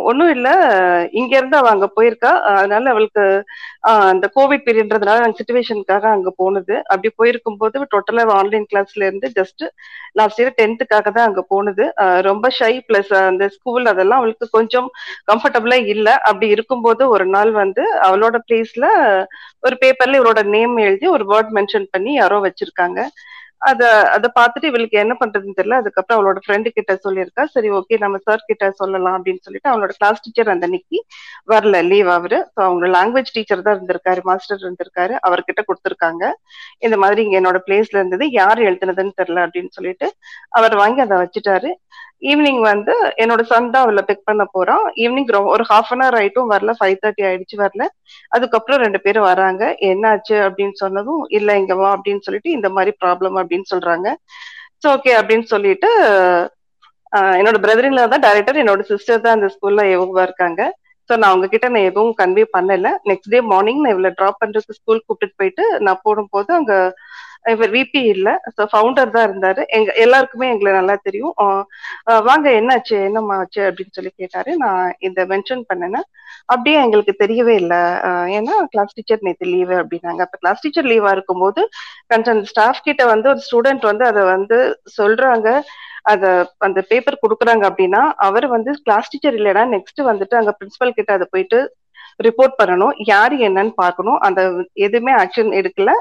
ஒன்றும் 0.10 0.32
இல்லை. 0.36 0.54
இங்க 1.20 1.32
இருந்து 1.40 1.58
அவ 1.60 1.70
அங்க 1.76 1.88
போயிருக்கா. 1.98 2.32
அதனால 2.58 2.90
அவளுக்கு 2.94 3.24
அந்த 4.12 4.26
கோவிட் 4.38 4.66
பீரியட்ன்றதுனால 4.68 5.22
நாங்கள் 5.24 5.40
சுச்சுவேஷனுக்காக 5.40 6.06
அங்க 6.18 6.32
போனது. 6.42 6.76
அப்படி 6.92 7.12
போயிருக்கும் 7.20 7.60
போது 7.62 7.86
டோட்டலா 7.96 8.26
ஆன்லைன் 8.40 8.68
கிளாஸ்ல 8.72 9.08
இருந்து 9.10 9.30
ஜஸ்ட் 9.40 9.66
லாஸ்ட் 10.20 10.42
இயர் 10.42 10.58
டென்த்துக்காக 10.62 11.08
தான் 11.18 11.28
அங்க 11.30 11.42
போனது. 11.54 11.86
ரொம்ப 12.30 12.52
ஷை 12.60 12.74
பிளஸ் 12.90 13.12
அந்த 13.30 13.48
ஸ்கூல் 13.56 13.92
அதெல்லாம் 13.94 14.22
அவளுக்கு 14.22 14.48
கொஞ்சம் 14.58 14.90
கம்ஃபர்டபுளா 15.32 15.80
இல்லை. 15.96 16.16
அப்படி 16.30 16.50
இருக்கும்போது 16.56 17.04
ஒரு 17.16 17.28
நாள் 17.36 17.54
வந்து 17.64 17.86
அவளோட 18.08 18.38
பிளேஸ்ல 18.48 18.86
ஒரு 19.66 19.76
பேப்பர்ல 19.84 20.20
இவரோட 20.22 20.42
நேம் 20.56 20.76
எழுதி 20.88 21.08
ஒரு 21.16 21.26
வேர்ட் 21.34 21.52
மென்ஷன் 21.60 21.88
பண்ணி 21.96 22.14
யாரோ 22.22 22.40
வச்சிருக்காங்க. 22.48 23.00
அத 23.62 23.82
அதை 24.16 24.28
பார்த்துட்டு 24.40 24.70
இவளுக்கு 24.72 24.98
என்ன 25.04 25.14
பண்றதுன்னு 25.22 25.58
தெரியல. 25.60 25.78
அதுக்கப்புறம் 25.82 26.18
அவளோட 26.18 26.40
ஃப்ரெண்டு 26.46 26.70
கிட்ட 26.78 26.94
சொல்லியிருக்கா. 27.06 27.44
சரி 27.56 27.70
ஓகே 27.80 27.98
நம்ம 28.04 28.18
சார் 28.28 28.48
கிட்ட 28.50 28.66
சொல்லலாம் 28.82 29.18
அப்படின்னு 29.18 29.44
சொல்லிட்டு 29.46 29.72
அவளோட 29.72 29.94
கிளாஸ் 30.00 30.24
டீச்சர் 30.26 30.54
அந்த 30.54 30.68
அன்னைக்கு 30.70 31.00
வரல. 31.54 31.82
லீவ் 31.92 32.10
அவரு. 32.18 32.40
ஸோ 32.54 32.60
அவங்க 32.68 32.88
லாங்குவேஜ் 32.98 33.34
டீச்சர் 33.38 33.66
தான் 33.68 33.78
இருந்திருக்காரு 33.78 34.24
மாஸ்டர் 34.30 34.64
இருந்திருக்காரு. 34.66 35.16
அவர்கிட்ட 35.30 35.64
கொடுத்துருக்காங்க. 35.70 36.24
இந்த 36.88 36.98
மாதிரி 37.06 37.24
இங்க 37.28 37.38
என்னோட 37.42 37.62
பிளேஸ்ல 37.68 38.00
இருந்தது. 38.02 38.28
யார் 38.42 38.62
எழுதுனதுன்னு 38.70 39.18
தெரியல 39.22 39.46
அப்படின்னு 39.48 39.74
சொல்லிட்டு 39.80 40.10
அவர் 40.60 40.76
வாங்கி 40.84 41.02
அதை 41.08 41.18
வச்சுட்டாரு. 41.24 41.72
ஈவினிங் 42.22 42.62
வந்து 42.70 42.94
என்னோட 43.24 43.42
சன் 43.50 43.72
தான் 43.74 43.86
அவளை 43.86 44.02
பிக் 44.08 44.28
பண்ண 44.30 44.44
போறான் 44.56 44.84
ஈவினிங் 45.04 45.28
ஒரு 45.54 45.64
ஹாஃப் 45.72 45.92
அன் 45.94 46.04
ஹவர் 46.04 46.18
ஆயிட்டும் 46.20 46.52
வரல 46.54 46.74
ஃபைவ் 46.80 46.96
தேர்ட்டி 47.04 47.24
ஆயிடுச்சு 47.30 47.58
வரல. 47.64 47.84
அதுக்கப்புறம் 48.36 48.82
ரெண்டு 48.86 49.00
பேரும் 49.06 49.28
வராங்க. 49.32 49.64
என்னாச்சு 49.90 50.36
அப்படின்னு 50.48 50.76
சொன்னதும் 50.84 51.22
இல்ல 51.40 51.58
இங்க 51.62 51.76
வா 51.82 51.90
அப்படின்னு 51.98 52.26
சொல்லிட்டு 52.28 52.52
இந்த 52.58 52.70
மாதிரி 52.78 52.94
ப்ராப்ளம் 53.04 53.38
அப்படின்னு 53.42 53.68
சொல்றாங்க. 53.74 54.08
ஸோ 54.84 54.88
ஓகே 54.96 55.14
அப்படின்னு 55.20 55.48
சொல்லிட்டு 55.54 55.90
என்னோட 57.40 57.58
பிரதரின்ல 57.64 58.02
தான் 58.14 58.24
டைரக்டர் 58.26 58.62
என்னோட 58.62 58.82
சிஸ்டர் 58.90 59.24
தான் 59.26 59.36
அந்த 59.38 59.48
ஸ்கூல்ல 59.54 59.84
எவ்வளவா 59.96 60.24
இருக்காங்க. 60.28 60.62
ஸோ 61.10 61.16
நான் 61.20 61.32
அவங்க 61.32 61.48
கிட்ட 61.52 61.68
நான் 61.74 61.88
எதுவும் 61.90 62.18
கன்வே 62.22 62.44
பண்ணல. 62.56 62.90
நெக்ஸ்ட் 63.10 63.32
டே 63.34 63.40
மார்னிங் 63.52 63.82
நான் 63.84 63.94
இவளை 63.96 64.12
ட்ராப் 64.20 64.42
பண்றதுக்கு 64.42 64.78
ஸ்கூல் 64.80 65.06
கூப்பிட்டு 65.08 65.38
போயிட்டு 65.42 65.66
நான் 65.86 66.04
போடும்போது 66.06 66.52
அங்க 66.60 66.74
இவர் 67.54 67.72
விபி 67.78 68.02
இல்ல. 68.14 68.30
ஸோ 68.56 68.64
ஃபவுண்டர் 68.72 69.14
தான் 69.16 69.28
இருந்தாரு. 69.30 69.62
எங்க 69.78 69.90
எல்லாருக்குமே 70.04 70.48
எங்களை 70.54 70.72
நல்லா 70.78 70.96
தெரியும். 71.08 71.34
வாங்க 72.28 72.48
என்னாச்சு 72.60 72.96
என்னம்மா 73.08 73.36
ஆச்சு 73.42 73.62
அப்படின்னு 73.70 73.96
சொல்லி 73.98 74.12
கேட்டாரு. 74.22 74.52
நான் 74.64 74.94
இதை 75.08 75.26
மென்ஷன் 75.34 75.64
பண்ணேன்னா. 75.72 76.02
அப்படியே 76.54 76.78
எங்களுக்கு 76.86 77.14
தெரியவே 77.24 77.56
இல்லை. 77.64 77.82
ஏன்னா 78.38 78.56
கிளாஸ் 78.74 78.96
டீச்சர் 78.98 79.26
நேற்று 79.28 79.48
லீவு 79.54 79.76
அப்படின்னாங்க. 79.82 80.22
அப்ப 80.28 80.38
கிளாஸ் 80.44 80.64
டீச்சர் 80.66 80.90
லீவா 80.94 81.12
இருக்கும்போது 81.18 81.64
கன்சர்ன் 82.14 82.44
ஸ்டாஃப் 82.52 82.86
கிட்ட 82.88 83.06
வந்து 83.14 83.30
ஒரு 83.34 83.42
ஸ்டூடெண்ட் 83.48 83.86
வந்து 83.92 84.06
அதை 84.12 84.24
வந்து 84.36 84.60
சொல்றாங்க. 85.00 85.48
அத 86.12 86.26
அந்த 86.66 86.80
பேப்பர் 86.92 87.22
கொடுக்குறாங்க 87.24 87.64
அப்படின்னா 87.70 88.02
அவர் 88.28 88.46
வந்து 88.56 88.72
கிளாஸ் 88.86 89.12
டீச்சர் 89.14 89.38
இல்லைன்னா 89.40 89.64
நெக்ஸ்ட் 89.76 90.02
வந்துட்டு 90.12 90.36
அங்க 90.42 90.52
பிரின்சிபல் 90.60 90.98
கிட்ட 91.00 91.12
அதை 91.18 91.26
போயிட்டு 91.34 91.60
ரிப்போர்ட் 92.28 92.56
பண்ணணும். 92.60 92.94
யாரு 93.14 93.36
என்னன்னு 93.48 93.74
பார்க்கணும். 93.82 94.20
அந்த 94.28 94.42
எதுவுமே 94.86 95.14
ஆக்ஷன் 95.24 95.52
எடுக்கல. 95.60 95.92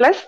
பிளஸ் 0.00 0.22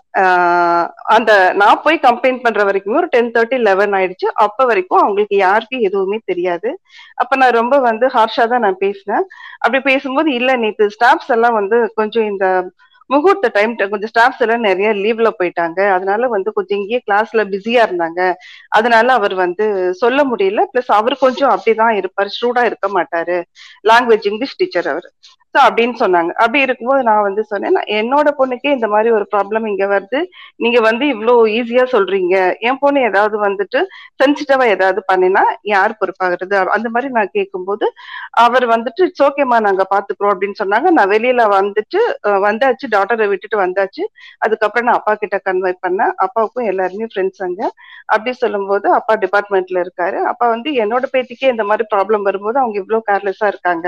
அந்த 1.15 1.31
நான் 1.55 1.83
போய் 1.85 1.97
கம்ப்ளைண்ட் 2.05 2.43
பண்ற 2.45 2.63
வரைக்கும் 2.65 2.99
ஒரு 3.01 3.09
டென் 3.15 3.31
தேர்ட்டி 3.35 3.57
லெவன் 3.67 3.95
ஆயிடுச்சு. 3.99 4.29
அப்ப 4.45 4.65
வரைக்கும் 4.65 5.01
அவங்களுக்கு 5.03 5.37
யாருக்கும் 5.39 5.87
எதுவுமே 5.89 6.19
தெரியாது. 6.31 6.71
அப்ப 7.17 7.37
நான் 7.37 7.59
ரொம்ப 7.61 7.77
வந்து 7.89 8.09
ஹார்ஷா 8.17 8.47
தான் 8.53 8.65
நான் 8.67 8.83
பேசினேன். 8.85 9.27
அப்படி 9.61 9.81
பேசும்போது 9.91 10.31
இல்ல 10.33 10.57
நேத்து 10.57 10.87
ஸ்டாஃப்ஸ் 10.97 11.33
எல்லாம் 11.37 11.59
வந்து 11.61 11.79
கொஞ்சம் 11.95 12.29
இந்த 12.33 12.47
முகூர்த்த 13.11 13.49
டைம் 13.53 13.73
கொஞ்சம் 13.93 14.11
ஸ்டாஃப்ஸ் 14.13 14.43
எல்லாம் 14.45 14.67
நிறைய 14.67 14.89
லீவ்ல 14.99 15.29
போயிட்டாங்க. 15.39 15.79
அதனால 15.97 16.29
வந்து 16.35 16.51
கொஞ்சம் 16.53 16.79
இங்கேயே 16.81 17.01
கிளாஸ்ல 17.07 17.43
பிஸியா 17.53 17.83
இருந்தாங்க. 17.87 18.21
அதனால 18.79 19.13
அவர் 19.19 19.35
வந்து 19.45 19.67
சொல்ல 20.03 20.23
முடியல. 20.25 20.63
பிளஸ் 20.73 20.91
அவர் 20.99 21.17
கொஞ்சம் 21.19 21.53
அப்படிதான் 21.55 21.95
இருப்பார். 22.01 22.35
ஸ்டூடா 22.37 22.65
இருக்க 22.71 22.89
மாட்டாரு. 22.97 23.39
லாங்குவேஜ் 23.91 24.29
இங்கிலீஷ் 24.31 24.59
டீச்சர் 24.59 24.89
அவர். 24.89 25.09
ஸோ 25.55 25.59
அப்படின்னு 25.67 25.95
சொன்னாங்க. 26.01 26.31
அப்படி 26.43 26.59
இருக்கும்போது 26.65 27.03
நான் 27.09 27.27
வந்து 27.27 27.43
சொன்னேன் 27.51 27.67
என்னோட 27.99 28.29
பொண்ணுக்கே 28.39 28.71
இந்த 28.77 28.89
மாதிரி 28.95 29.11
ஒரு 29.19 29.27
ப்ராப்ளம் 29.35 29.67
இங்க 29.71 29.85
வருது. 29.93 30.21
நீங்க 30.61 30.79
வந்து 30.89 31.05
இவ்வளோ 31.15 31.35
ஈஸியா 31.57 31.85
சொல்றீங்க. 31.95 32.35
என் 32.69 32.81
பொண்ணு 32.83 33.01
ஏதாவது 33.11 33.37
வந்துட்டு 33.45 33.81
சென்சிட்டிவா 34.21 34.67
ஏதாவது 34.75 35.03
பண்ணினா 35.11 35.43
யார் 35.73 35.99
பொறுப்பாகிறது? 36.01 36.55
அந்த 36.77 36.89
மாதிரி 36.95 37.11
நான் 37.17 37.35
கேட்கும்போது 37.37 37.87
அவர் 38.45 38.67
வந்துட்டு 38.75 39.01
இட்ஸ் 39.09 39.25
ஓகேம்மா 39.29 39.59
நாங்க 39.69 39.85
பாத்துக்கிறோம் 39.95 40.33
அப்படின்னு 40.35 40.61
சொன்னாங்க. 40.63 40.89
நான் 40.99 41.13
வெளியில 41.15 41.43
வந்துட்டு 41.57 42.01
வந்தாச்சு. 42.47 42.87
டாட்டரை 42.97 43.27
விட்டுட்டு 43.33 43.59
வந்தாச்சு. 43.65 44.03
அதுக்கப்புறம் 44.45 44.89
நான் 44.89 45.01
அப்பா 45.01 45.15
கிட்ட 45.23 45.37
கன்வே 45.49 45.73
பண்ணேன். 45.85 46.15
அப்பாவுக்கும் 46.27 46.69
எல்லாருமே 46.73 47.09
ஃப்ரெண்ட்ஸ் 47.13 47.43
அங்க. 47.49 47.63
அப்படி 48.09 48.33
சொல்லும்போது 48.43 48.87
அப்பா 48.99 49.15
டிபார்ட்மெண்ட்ல 49.25 49.79
இருக்காரு. 49.85 50.19
அப்பா 50.33 50.47
வந்து 50.55 50.71
என்னோட 50.85 51.05
பேத்திக்கே 51.15 51.53
இந்த 51.55 51.65
மாதிரி 51.71 51.87
ப்ராப்ளம் 51.95 52.27
வரும்போது 52.29 52.59
அவங்க 52.63 52.77
இவ்வளோ 52.83 53.01
கேர்லெஸ்ஸா 53.11 53.49
இருக்காங்க. 53.53 53.87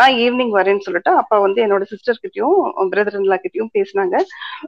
நான் 0.00 0.14
ஈவினிங் 0.22 0.54
வரேன்னு 0.58 0.86
சொல்லிட்டு 0.92 1.12
அப்பா 1.22 1.38
வந்து 1.46 1.60
என்னோட 1.66 1.84
சிஸ்டர் 1.92 2.22
கிட்டயும் 2.22 2.58
பிரதர் 2.92 3.18
இன்லா 3.20 3.38
கிட்டயும் 3.44 3.72
பேசினாங்க. 3.76 4.16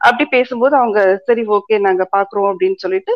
அப்படி 0.07 0.27
பேசும்போது 0.37 0.75
அவங்க 0.83 1.01
சரி 1.29 1.45
ஓகே 1.59 1.79
நாங்க 1.87 2.05
பாக்குறோம் 2.17 2.49
அப்படின்னு 2.53 2.79
சொல்லிட்டு 2.85 3.15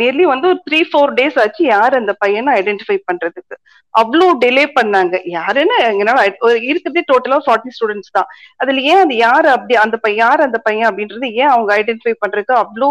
நியர்லி 0.00 0.26
வந்து 0.34 0.48
ஒரு 0.52 0.60
த்ரீ 0.68 0.80
ஃபோர் 0.90 1.14
டேஸ் 1.20 1.38
ஆச்சு 1.44 1.62
யார் 1.74 2.00
அந்த 2.00 2.14
பையனை 2.24 2.52
ஐடென்டிஃபை 2.60 2.98
பண்றதுக்கு. 3.08 3.56
அவ்வளோ 3.94 4.26
டிலே 4.42 4.62
பண்ணாங்க. 4.76 5.14
யாருன்னு 5.34 5.74
எங்கனால 5.88 6.22
இருக்கிறதே 6.70 7.02
டோட்டலா 7.10 7.36
ஃபார்ட்டி 7.44 7.72
ஸ்டூடெண்ட்ஸ் 7.76 8.14
தான். 8.16 8.28
அதுல 8.62 8.80
ஏன் 8.92 9.02
அது 9.02 9.14
யார் 9.26 9.46
அப்படி 9.56 9.74
அந்த 9.82 9.96
பையன் 10.04 10.20
யார் 10.24 10.40
அந்த 10.46 10.58
பையன் 10.66 10.88
அப்படின்றது 10.88 11.28
ஏன் 11.42 11.52
அவங்க 11.52 11.70
ஐடென்டிஃபை 11.80 12.14
பண்றதுக்கு 12.22 12.54
அவ்வளோ 12.62 12.88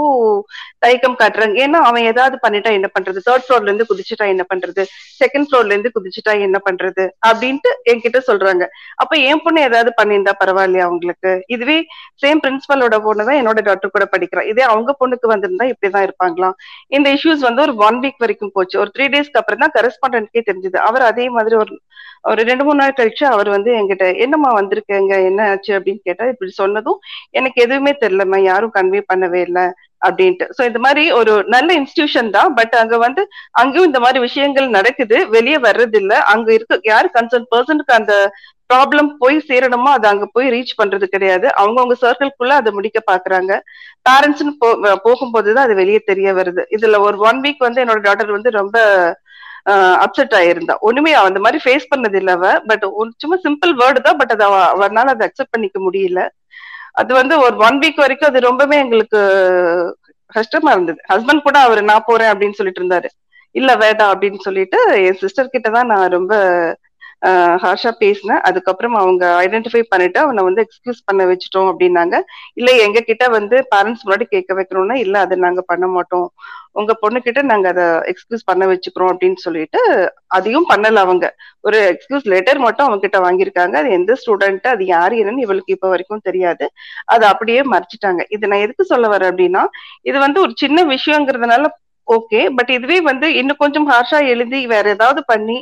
தயக்கம் 0.83 1.17
காட்டுறாங்க. 1.21 1.55
ஏன்னா 1.65 1.79
அவன் 1.89 2.07
ஏதாவது 2.11 2.37
பண்ணிட்டா 2.45 2.71
என்ன 2.77 2.87
பண்றது? 2.95 3.19
தேர்ட் 3.27 3.45
ஃப்ளோர்ல 3.45 3.69
இருந்து 3.71 3.89
குதிச்சுட்டா 3.91 4.25
என்ன 4.33 4.43
பண்றது? 4.51 4.83
செகண்ட் 5.21 5.47
ஃப்ளோர்ல 5.49 5.73
இருந்து 5.75 5.91
குதிச்சுட்டா 5.97 6.33
என்ன 6.47 6.59
பண்றது? 6.67 7.05
அப்படின்ட்டு 7.29 7.71
என்கிட்ட 7.91 8.21
சொல்றாங்க. 8.29 8.63
அப்ப 9.03 9.13
என் 9.29 9.32
பொண்ணு 9.39 9.61
ஏதாவது 9.61 9.93
பண்ணியிருந்தா 10.01 10.33
பரவாயில்லையா 10.43 10.85
அவங்களுக்கு? 10.89 11.43
இதுவே 11.47 11.77
சேம் 12.23 12.41
பிரின்சிபலோட 12.43 12.97
பொண்ணு 12.99 13.25
தான் 13.25 13.39
என்னோட 13.41 13.61
டாக்டர் 13.61 13.91
கூட 13.91 14.07
படிக்கிறா. 14.11 14.43
இதே 14.43 14.61
அவங்க 14.61 14.95
பொண்ணுக்கு 14.99 15.33
வந்திருந்தா 15.33 15.67
இப்படிதான் 15.73 16.05
இருப்பாங்களாம் 16.07 16.55
இந்த 16.87 17.13
இஷ்யூஸ் 17.13 17.39
வந்து 17.39 17.61
ஒரு 17.61 17.75
ஒன் 17.75 17.99
வீக் 17.99 18.17
வரைக்கும் 18.17 18.53
போச்சு. 18.53 18.79
ஒரு 18.79 18.91
த்ரீ 18.97 19.07
டேஸ்க்கு 19.15 19.41
அப்புறம் 19.41 19.59
தான் 19.59 19.75
கரஸ்பாண்டன்ட்கே 19.77 20.43
தெரிஞ்சது. 20.49 20.77
அவர் 20.89 21.01
அதே 21.01 21.29
மாதிரி 21.29 21.55
ஒரு 21.55 21.75
ஒரு 22.23 22.41
ரெண்டு 22.43 22.63
மூணு 22.63 22.79
நாள் 22.81 22.97
கழிச்சு 22.99 23.23
அவர் 23.23 23.49
வந்து 23.49 23.71
என்கிட்ட 23.79 24.05
என்னம்மா 24.17 24.49
வந்திருக்கேங்க? 24.59 25.13
என்ன 25.29 25.49
ஆச்சு? 25.49 25.71
அப்படின்னு 25.79 26.01
கேட்டா 26.03 26.25
இப்படி 26.25 26.51
சொன்னதும் 26.51 26.99
எனக்கு 27.31 27.61
எதுவுமே 27.61 27.97
தெரியலம்மா 28.01 28.39
யாரும் 28.41 28.75
கன்வே 28.75 29.01
பண்ணவே 29.13 29.41
இல்லை. 29.47 29.65
அப்படின்ட்டு. 30.07 30.45
சோ 30.57 30.61
இந்த 30.69 30.79
மாதிரி 30.85 31.03
ஒரு 31.19 31.33
நல்ல 31.55 31.69
இன்ஸ்டிடியூஷன் 31.79 32.29
தான். 32.37 32.49
பட் 32.59 32.75
அங்க 32.81 32.97
வந்து 33.05 33.21
அங்கேயும் 33.61 33.89
இந்த 33.89 34.01
மாதிரி 34.05 34.19
விஷயங்கள் 34.27 34.75
நடக்குது. 34.77 35.19
வெளியே 35.35 35.59
வர்றது 35.67 35.97
இல்ல 36.01 36.13
அங்க 36.33 36.49
இருக்க 36.57 36.79
யாரு 36.93 37.09
கன்சர்ன் 37.17 37.49
பர்சனுக்கு 37.53 37.93
அந்த 37.99 38.15
ப்ராப்ளம் 38.69 39.09
போய் 39.21 39.37
சேரணுமோ 39.49 39.89
அது 39.97 40.05
அங்க 40.11 40.25
போய் 40.35 40.47
ரீச் 40.53 40.77
பண்றது 40.79 41.05
கிடையாது. 41.15 41.47
அவங்கவுங்க 41.61 41.95
சர்க்கிள்குள்ள 42.03 42.53
அதை 42.61 42.71
முடிக்க 42.77 42.99
பாக்குறாங்க. 43.11 43.51
பேரண்ட்ஸ்னு 44.05 44.53
போ 44.61 44.69
போகும்போதுதான் 45.07 45.65
அது 45.67 45.75
வெளியே 45.81 45.99
தெரிய 46.11 46.29
வருது. 46.39 46.63
இதுல 46.77 46.99
ஒரு 47.07 47.17
ஒன் 47.29 47.41
வீக் 47.45 47.67
வந்து 47.67 47.81
என்னோட 47.83 48.01
டாட்டர் 48.07 48.35
வந்து 48.37 48.51
ரொம்ப 48.59 48.77
அப்செட் 50.05 50.33
ஆயிருந்தா. 50.39 50.73
ஒண்ணுமே 50.87 51.11
அந்த 51.27 51.39
மாதிரி 51.43 51.59
ஃபேஸ் 51.65 51.85
பண்ணது 51.91 52.17
இல்ல 52.21 52.31
அவ 52.37 52.47
பட் 52.69 52.83
சும்மா 53.21 53.37
சிம்பிள் 53.45 53.73
வேர்டு 53.81 53.99
தான். 54.07 54.17
பட் 54.21 54.33
அதை 54.35 54.47
அவனால 54.73 55.13
அதை 55.15 55.25
அக்செப்ட் 55.27 55.53
பண்ணிக்க 55.55 55.79
முடியல. 55.87 56.21
அது 56.95 57.13
வந்து 57.13 57.35
ஒரு 57.39 57.55
ஒன் 57.57 57.79
வீக் 57.79 57.95
வரைக்கும் 57.95 58.29
அது 58.29 58.39
ரொம்பவே 58.39 58.77
எங்களுக்கு 58.77 59.19
கஷ்டமா 60.33 60.71
இருந்தது. 60.71 60.99
ஹஸ்பண்ட் 61.13 61.41
கூட 61.41 61.57
அவர் 61.59 61.81
நான் 61.83 62.05
போறேன் 62.05 62.31
அப்படின்னு 62.33 62.51
சொல்லிட்டு 62.51 62.81
இருந்தாரு. 62.83 63.09
இல்ல 63.55 63.75
வேண்டாம் 63.75 64.11
அப்படின்னு 64.13 64.39
சொல்லிட்டு 64.39 64.77
என் 65.05 65.19
சிஸ்டர் 65.19 65.49
கிட்ட 65.49 65.69
தான் 65.69 65.85
நான் 65.85 66.09
ரொம்ப 66.09 66.33
ஹார்ஷா 67.63 67.91
பேசினேன். 67.99 68.41
அதுக்கப்புறம் 68.41 68.95
அவங்க 69.01 69.23
ஐடென்டிஃபை 69.43 69.81
பண்ணிட்டு 69.91 70.19
அவனை 70.19 70.43
வந்து 70.43 70.63
எக்ஸ்கியூஸ் 70.65 70.99
பண்ண 71.05 71.21
வச்சுட்டோம் 71.25 71.69
அப்படின்னாங்க. 71.71 72.15
இல்ல 72.53 72.69
எங்க 72.85 72.99
கிட்ட 73.09 73.27
வந்து 73.27 73.57
பேரண்ட்ஸ் 73.75 74.03
முன்னாடி 74.05 74.25
கேட்க 74.35 74.53
வைக்கணும்னா 74.53 74.97
இல்ல 75.05 75.19
அதை 75.19 75.37
நாங்க 75.37 75.61
பண்ண 75.71 75.87
மாட்டோம். 75.87 76.27
உங்க 76.71 76.91
பொண்ணு 76.93 77.19
கிட்ட 77.21 77.41
நாங்க 77.41 77.67
அதை 77.69 77.85
எக்ஸ்கியூஸ் 78.11 78.45
பண்ண 78.45 78.65
வச்சுக்கிறோம் 78.65 79.11
அப்படின்னு 79.13 79.39
சொல்லிட்டு 79.45 79.81
அதையும் 80.27 80.69
பண்ணல 80.71 81.03
அவங்க. 81.05 81.25
ஒரு 81.61 81.79
எக்ஸ்கியூஸ் 81.93 82.25
லெட்டர் 82.33 82.59
மட்டும் 82.59 82.85
அவங்க 82.85 83.01
கிட்ட 83.01 83.19
வாங்கியிருக்காங்க. 83.19 83.75
அது 83.75 83.89
எந்த 83.89 84.17
ஸ்டூடெண்ட் 84.21 84.67
அது 84.67 84.85
யாரு 84.85 85.15
என்னன்னு 85.15 85.45
இவளுக்கு 85.47 85.75
இப்ப 85.75 85.89
வரைக்கும் 85.89 86.25
தெரியாது. 86.29 86.67
அதை 87.05 87.27
அப்படியே 87.29 87.61
மறைச்சிட்டாங்க. 87.73 88.21
இது 88.29 88.47
நான் 88.47 88.65
எதுக்கு 88.67 88.85
சொல்ல 88.85 89.07
வரேன் 89.07 89.31
அப்படின்னா 89.33 89.63
இது 90.03 90.17
வந்து 90.19 90.41
ஒரு 90.41 90.53
சின்ன 90.55 90.85
விஷயங்கிறதுனால 90.95 91.69
ஓகே 92.07 92.39
பட் 92.55 92.69
இதுவே 92.69 92.97
வந்து 93.01 93.27
இன்னும் 93.35 93.59
கொஞ்சம் 93.59 93.85
ஹார்ஷா 93.91 94.17
எழுதி 94.27 94.59
வேற 94.67 94.89
ஏதாவது 94.89 95.21
பண்ணி 95.25 95.57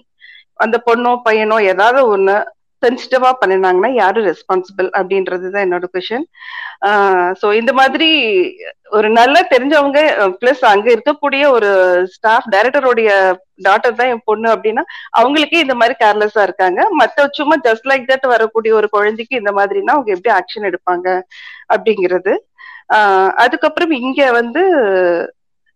அந்த 0.65 0.77
பொண்ணோ 0.89 1.13
பையனோ 1.27 1.59
ஏதாவது 1.73 2.01
ஒண்ணு 2.15 2.35
சென்சிட்டிவா 2.83 3.31
பண்ணினாங்கன்னா 3.41 3.89
யாரு 3.93 4.19
ரெஸ்பான்சிபிள் 4.27 4.87
அப்படின்றதுதான் 4.99 5.65
என்னோட 5.65 5.87
கொஷன் 5.95 6.23
ஸோ 7.41 7.47
இந்த 7.59 7.71
மாதிரி 7.79 8.07
ஒரு 8.97 9.07
நல்லா 9.17 9.41
தெரிஞ்சவங்க 9.51 9.99
பிளஸ் 10.39 10.63
அங்க 10.71 10.87
இருக்கக்கூடிய 10.95 11.43
ஒரு 11.57 11.69
ஸ்டாஃப் 12.15 12.47
டைரக்டருடைய 12.55 13.09
டாட்டர் 13.67 13.97
தான் 13.99 14.11
என் 14.13 14.25
பொண்ணு 14.29 14.47
அப்படின்னா 14.55 14.83
அவங்களுக்கே 15.19 15.61
இந்த 15.65 15.75
மாதிரி 15.81 15.95
கேர்லெஸ்ஸா 16.03 16.43
இருக்காங்க. 16.47 16.79
மற்ற 17.01 17.27
சும்மா 17.39 17.57
ஜஸ்ட் 17.67 17.89
லைக் 17.91 18.09
தட் 18.11 18.27
வரக்கூடிய 18.33 18.71
ஒரு 18.79 18.89
குழந்தைக்கு 18.95 19.41
இந்த 19.41 19.53
மாதிரினா 19.59 19.95
அவங்க 19.97 20.11
எப்படி 20.15 20.31
ஆக்ஷன் 20.39 20.67
எடுப்பாங்க 20.71 21.07
அப்படிங்கிறது. 21.73 22.33
அதுக்கப்புறம் 23.43 23.93
இங்க 24.01 24.21
வந்து 24.39 24.63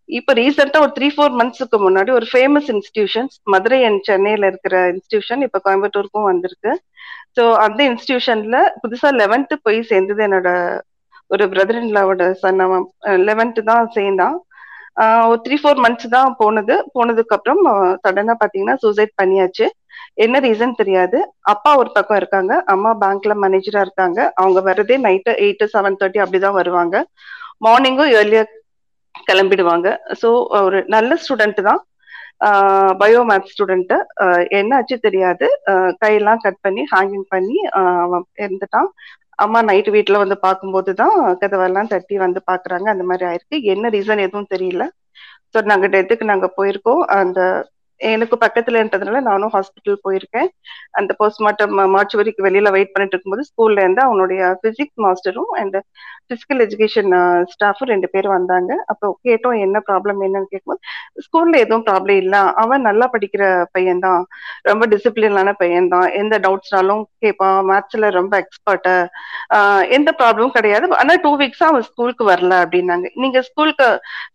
இப்ப 0.08 0.32
ரீசெண்டா 0.38 0.78
ஒரு 0.84 0.92
த்ரீ 0.96 1.08
ஃபோர் 1.14 1.32
மந்த்ஸுக்கு 1.38 1.78
முன்னாடி 1.84 2.10
ஒரு 2.18 2.26
ஃபேமஸ் 2.32 2.68
இன்ஸ்டிடியூஷன்ஸ் 2.74 3.34
மதுரை 3.54 3.78
அண்ட் 3.88 4.02
சென்னையில 4.08 4.50
இருக்கிற 4.52 4.74
இன்ஸ்டிடியூஷன் 4.92 5.42
இப்ப 5.46 5.60
கோயம்புத்தூருக்கும் 5.66 6.28
வந்திருக்கு. 6.30 6.72
ஸோ 7.36 7.44
அந்த 7.64 7.80
இன்ஸ்டிடியூஷன்ல 7.90 8.58
புதுசா 8.82 9.08
லெவன்த்து 9.22 9.56
போய் 9.66 9.78
சேர்ந்தது 9.90 10.22
என்னோட 10.28 10.50
ஒரு 11.30 11.44
பிரதர் 11.52 11.80
இன்லாவோட 11.84 12.24
சன் 12.42 12.62
அவன் 12.66 12.84
லெவன்த்து 13.28 13.62
தான் 13.70 13.88
சேர்ந்தான். 13.96 14.36
ஒரு 15.30 15.38
த்ரீ 15.46 15.56
ஃபோர் 15.62 15.80
மந்த்ஸ் 15.84 16.08
தான் 16.16 16.36
போனது. 16.40 16.74
போனதுக்கு 16.96 17.34
அப்புறம் 17.36 17.62
சடனா 18.04 18.34
பாத்தீங்கன்னா 18.42 18.76
சூசைட் 18.84 19.12
பண்ணியாச்சு. 19.20 19.66
என்ன 20.24 20.36
ரீசன் 20.46 20.78
தெரியாது. 20.80 21.18
அப்பா 21.52 21.70
ஒரு 21.80 21.90
பக்கம் 21.96 22.18
இருக்காங்க. 22.20 22.52
அம்மா 22.74 22.90
பேங்க்ல 23.02 23.34
மேனேஜரா 23.42 23.80
இருக்காங்க. 23.86 24.18
அவங்க 24.40 24.60
வர்றதே 24.68 24.96
நைட்டு 25.06 25.32
எயிட் 25.46 25.64
செவன் 25.74 25.98
தேர்ட்டி 26.02 26.22
அப்படிதான் 26.24 26.58
வருவாங்க. 26.60 26.96
மார்னிங்கும் 27.66 28.12
ஏர்லியா 28.18 28.44
கிளம்பிடுவாங்க. 29.28 29.88
ஸோ 30.22 30.30
ஒரு 30.66 30.78
நல்ல 30.94 31.18
ஸ்டூடெண்ட் 31.24 31.60
தான். 31.68 31.82
பயோ 33.02 33.20
மேத்ஸ் 33.28 33.52
ஸ்டூடெண்ட் 33.54 33.92
என்னாச்சு 34.58 34.96
தெரியாது. 35.06 35.46
கையெல்லாம் 36.02 36.42
கட் 36.46 36.60
பண்ணி 36.66 36.82
ஹேங்கிங் 36.94 37.28
பண்ணி 37.34 37.58
அவன் 38.04 38.26
இருந்துட்டான் 38.44 38.90
அம்மா 39.44 39.60
நைட்டு 39.68 39.90
வீட்டில் 39.94 40.22
வந்து 40.22 40.36
பார்க்கும்போது 40.44 40.90
தான் 41.00 41.16
கதவெல்லாம் 41.40 41.90
தட்டி 41.94 42.16
வந்து 42.26 42.40
பார்க்குறாங்க 42.50 42.86
அந்த 42.92 43.04
மாதிரி 43.10 43.24
ஆயிருக்கு. 43.30 43.56
என்ன 43.72 43.88
ரீசன் 43.96 44.24
எதுவும் 44.26 44.52
தெரியல. 44.54 44.84
ஸோ 45.52 45.58
நாங்கள் 45.70 45.92
டெத்துக்கு 45.94 46.30
நாங்கள் 46.32 46.54
போயிருக்கோம். 46.58 47.02
அந்த 47.20 47.40
எனக்கு 48.00 48.36
பக்கத்துலன்றதுனால 48.44 49.20
நானும் 49.28 49.52
ஹாஸ்பிட்டல் 49.54 49.98
போயிருக்கேன். 50.06 50.48
அந்த 50.98 51.10
போஸ்ட்மார்ட்டம் 51.20 51.74
மார்ச்சுவரிக்கு 51.94 52.46
வெளியில 52.48 52.70
வெயிட் 52.76 52.92
பண்ணிட்டு 52.94 53.14
இருக்கும்போது 53.16 53.46
ஸ்கூல்ல 53.50 53.84
இருந்து 53.84 54.02
அவனுடைய 54.08 54.40
பிசிக்ஸ் 54.64 55.02
மாஸ்டரும் 55.06 55.52
அண்ட் 55.60 55.78
பிசிக்கல் 56.30 56.60
எஜுகேஷன் 56.66 57.10
ஸ்டாஃபும் 57.52 57.90
ரெண்டு 57.92 58.08
பேரும் 58.14 58.36
வந்தாங்க. 58.36 58.70
அப்போ 58.92 59.06
கேட்டோம் 59.28 59.58
என்ன 59.66 59.76
ப்ராப்ளம் 59.88 60.20
என்னன்னு? 60.26 60.50
கேட்கும்போது 60.52 60.80
ஸ்கூல்ல 61.26 61.56
எதுவும் 61.64 61.86
ப்ராப்ளம் 61.88 62.20
இல்ல. 62.24 62.36
அவன் 62.62 62.86
நல்லா 62.88 63.06
படிக்கிற 63.14 63.44
பையன்தான். 63.76 64.22
ரொம்ப 64.70 64.84
டிசிப்ளினான 64.94 65.54
பையன்தான். 65.62 66.08
எந்த 66.22 66.34
டவுட்ஸ்னாலும் 66.46 67.02
கேட்பான் 67.24 67.58
மேத்ஸ்ல 67.70 68.10
ரொம்ப 68.18 68.34
எக்ஸ்பர்ட் 68.44 68.90
எந்த 69.96 70.10
ப்ராப்ளமும் 70.20 70.56
கிடையாது. 70.58 70.74
ஆனா 71.02 71.14
டூ 71.24 71.32
வீக்ஸா 71.42 71.66
அவன் 71.72 71.86
ஸ்கூலுக்கு 71.90 72.24
வரல 72.32 72.54
அப்படின்னாங்க. 72.64 73.06
நீங்க 73.22 73.38
ஸ்கூலுக்கு 73.48 73.88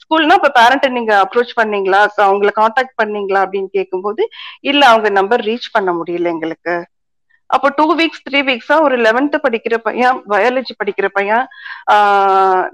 ஸ்கூல்னா 0.04 0.38
இப்ப 0.40 0.52
பேரண்ட்டை 0.60 0.90
நீங்க 0.98 1.14
அப்ரோச் 1.24 1.54
பண்ணீங்களா? 1.62 2.02
அவங்களை 2.28 2.52
காண்டாக்ட் 2.62 2.96
பண்ணீங்களா? 3.02 3.42
அப்படின்னு 3.52 3.70
கேட்கும்போது 3.72 4.24
இல்ல 4.72 4.82
அவங்க 4.86 5.10
நம்பர் 5.20 5.42
ரீச் 5.42 5.74
பண்ண 5.74 5.92
முடியல 5.94 6.34
எங்களுக்கு. 6.36 6.76
அப்போ 7.50 7.70
டூ 7.78 7.86
வீக்ஸ் 8.00 8.22
த்ரீ 8.28 8.40
வீக்ஸா 8.48 8.76
ஒரு 8.82 8.98
லெவன்த் 8.98 9.34
படிக்கிற 9.46 9.76
பையன் 9.78 10.18
பயாலஜி 10.30 10.74
படிக்கிற 10.82 11.08
பையன் 11.14 11.44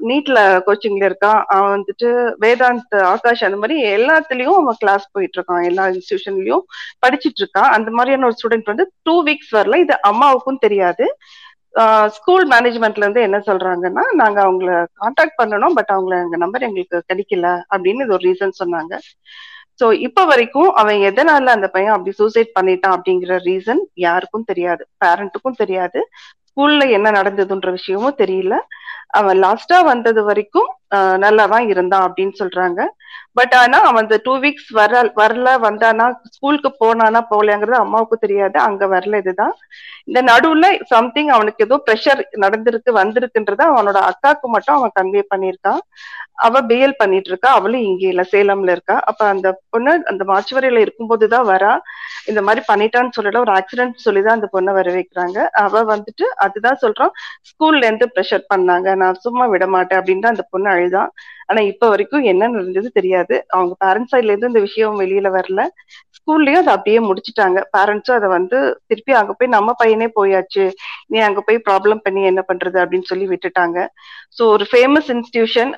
நீட்ல 0.10 0.38
கோச்சிங்ல 0.68 1.08
இருக்கான். 1.10 1.40
அவன் 1.56 1.74
வந்துட்டு 1.76 2.10
வேதாந்த் 2.44 2.96
ஆகாஷ் 3.14 3.44
அந்த 3.48 3.58
மாதிரி 3.64 3.78
எல்லாத்துலயும் 3.96 4.60
அவன் 4.62 4.80
கிளாஸ் 4.84 5.08
போயிட்டு 5.12 5.38
இருக்கான். 5.40 5.64
எல்லா 5.70 5.86
இன்ஸ்டியூஷன்லயும் 5.88 6.64
படிச்சுட்டு 7.06 7.42
இருக்கான். 7.44 7.72
அந்த 7.78 7.92
மாதிரியான 7.92 8.28
ஒரு 8.30 8.38
ஸ்டூடெண்ட் 8.40 8.72
வந்து 8.74 8.88
டூ 9.04 9.16
வீக்ஸ் 9.30 9.54
வரல. 9.58 9.80
இது 9.86 9.96
அம்மாவுக்கும் 10.12 10.64
தெரியாது. 10.66 11.08
ஸ்கூல் 12.18 12.46
மேனேஜ்மெண்ட்ல 12.52 13.04
இருந்து 13.06 13.22
என்ன 13.26 13.38
சொல்றாங்கன்னா 13.48 14.04
நாங்க 14.22 14.38
அவங்கள 14.46 14.70
காண்டாக்ட் 15.02 15.40
பண்ணணும் 15.42 15.76
பட் 15.80 15.92
அவங்கள 15.96 16.16
எங்க 16.26 16.38
நம்பர் 16.44 16.66
எங்களுக்கு 16.68 17.00
கிடைக்கல. 17.10 17.48
அப்படின்னு 17.74 18.04
இது 18.06 18.16
ஒரு 18.18 18.26
ரீசன் 18.30 18.60
சொன்னாங்க. 18.62 18.94
சோ 19.80 19.86
இப்ப 20.00 20.26
வரைக்கும் 20.26 20.70
அவன் 20.74 21.00
எதனால 21.10 21.54
அந்த 21.56 21.68
பையன் 21.68 21.92
அப்படி 21.92 22.12
சூசைட் 22.12 22.56
பண்ணிட்டான் 22.60 22.96
அப்படிங்கிற 22.96 23.34
ரீசன் 23.48 23.82
யாருக்கும் 24.06 24.44
தெரியாது. 24.44 24.84
பேரண்ட்டுக்கும் 25.06 25.60
தெரியாது. 25.62 26.00
ஸ்கூல்ல 26.50 26.84
என்ன 26.92 27.08
நடந்ததுன்ற 27.12 27.70
விஷயமும் 27.72 28.18
தெரியல. 28.18 28.56
அவன் 29.20 29.38
லாஸ்டா 29.44 29.78
வந்தது 29.84 30.22
வரைக்கும் 30.24 30.70
நல்லாதான் 31.26 31.66
இருந்தான் 31.68 32.06
அப்படின்னு 32.08 32.36
சொல்றாங்க. 32.40 32.80
பட் 33.34 33.54
ஆனா 33.54 33.78
அவன் 33.82 34.04
அந்த 34.04 34.18
டூ 34.24 34.34
வீக்ஸ் 34.38 34.70
வர 34.72 34.92
வரல 35.16 35.50
வந்தானா 35.66 36.06
ஸ்கூலுக்கு 36.32 36.70
போனானா 36.80 37.20
போகலையாங்கிறது 37.32 37.78
அம்மாவுக்கு 37.78 38.18
தெரியாது. 38.18 38.58
அங்க 38.60 38.84
வரல 38.88 39.18
இதுதான். 39.18 39.54
இந்த 40.08 40.20
நடுவுல 40.24 40.66
சம்திங் 40.88 41.30
அவனுக்கு 41.30 41.66
ஏதோ 41.66 41.78
ப்ரெஷர் 41.88 42.22
நடந்திருக்கு 42.38 42.92
வந்திருக்குன்றத 43.00 43.64
அவனோட 43.72 44.00
அக்காவுக்கு 44.12 44.48
மட்டும் 44.48 44.78
அவன் 44.78 44.96
கன்வே 45.00 45.24
பண்ணியிருக்கான். 45.34 45.82
அவ 46.40 46.62
பிஎல் 46.62 47.00
பண்ணிட்டு 47.00 47.30
இருக்கா 47.30 47.50
அவளும் 47.52 47.82
இங்க 47.82 48.04
இல்ல 48.08 48.24
சேலம்ல 48.32 48.72
இருக்கா. 48.72 48.96
அப்ப 49.06 49.22
அந்த 49.28 49.48
பொண்ணு 49.70 49.94
அந்த 50.06 50.24
மாச்சுவரையில 50.28 50.84
இருக்கும்போதுதான் 50.86 51.48
வரா. 51.52 51.72
இந்த 52.28 52.42
மாதிரி 52.42 52.62
பண்ணிட்டான்னு 52.70 53.16
சொல்லல. 53.18 53.40
ஒரு 53.40 53.54
ஆக்சிடென்ட் 53.54 54.06
சொல்லிதான் 54.06 54.38
அந்த 54.38 54.50
பொண்ணை 54.54 54.74
வர 54.74 54.92
வைக்கிறாங்க. 54.92 55.38
அவ 55.64 55.84
வந்துட்டு 55.94 56.26
அதுதான் 56.46 56.80
சொல்றான். 56.84 57.14
ஸ்கூல்ல 57.50 57.84
இருந்து 57.84 58.08
ப்ரெஷர் 58.16 58.46
பண்ணாங்க. 58.54 58.96
நான் 58.96 59.22
சும்மா 59.26 59.46
விட 59.48 59.68
மாட்டேன் 59.68 60.00
அப்படின்னு 60.00 60.20
தான் 60.20 60.36
அந்த 60.36 60.46
பொண்ணு 60.50 60.70
அழுதான் 60.70 61.12
ஆனா 61.48 61.62
இப்ப 61.64 61.90
வரைக்கும் 61.90 62.24
என்ன 62.24 62.48
நடந்தது 62.50 62.88
தெரியாது. 63.00 63.36
அவங்க 63.56 63.74
பேரண்ட்ஸ் 63.86 64.14
சைட்ல 64.14 64.34
இருந்து 64.34 64.52
இந்த 64.52 64.62
விஷயம் 64.68 65.00
வெளியில 65.02 65.30
வரல. 65.38 65.64
ஸ்கூல்லயும் 66.18 66.62
அதை 66.64 66.72
அப்படியே 66.74 67.00
முடிச்சுட்டாங்க. 67.08 67.60
பேரண்ட்ஸும் 67.76 68.18
அதை 68.20 68.30
வந்து 68.30 68.58
திருப்பி 68.88 69.14
அங்க 69.20 69.34
போய் 69.34 69.56
நம்ம 69.56 69.76
பையனே 69.84 70.08
போயாச்சு. 70.20 70.66
நீ 71.08 71.20
அங்க 71.20 71.42
போய் 71.42 71.66
ப்ராப்ளம் 71.70 72.04
பண்ணி 72.06 72.24
என்ன 72.32 72.42
பண்றது 72.52 72.78
அப்படின்னு 72.84 73.10
சொல்லி 73.12 73.28
விட்டுட்டாங்க. 73.28 73.78
ஸோ 74.38 74.44
ஒரு 74.56 74.68
ஃபேமஸ் 74.72 75.12
இன்ஸ்டிடியூஷன் 75.16 75.74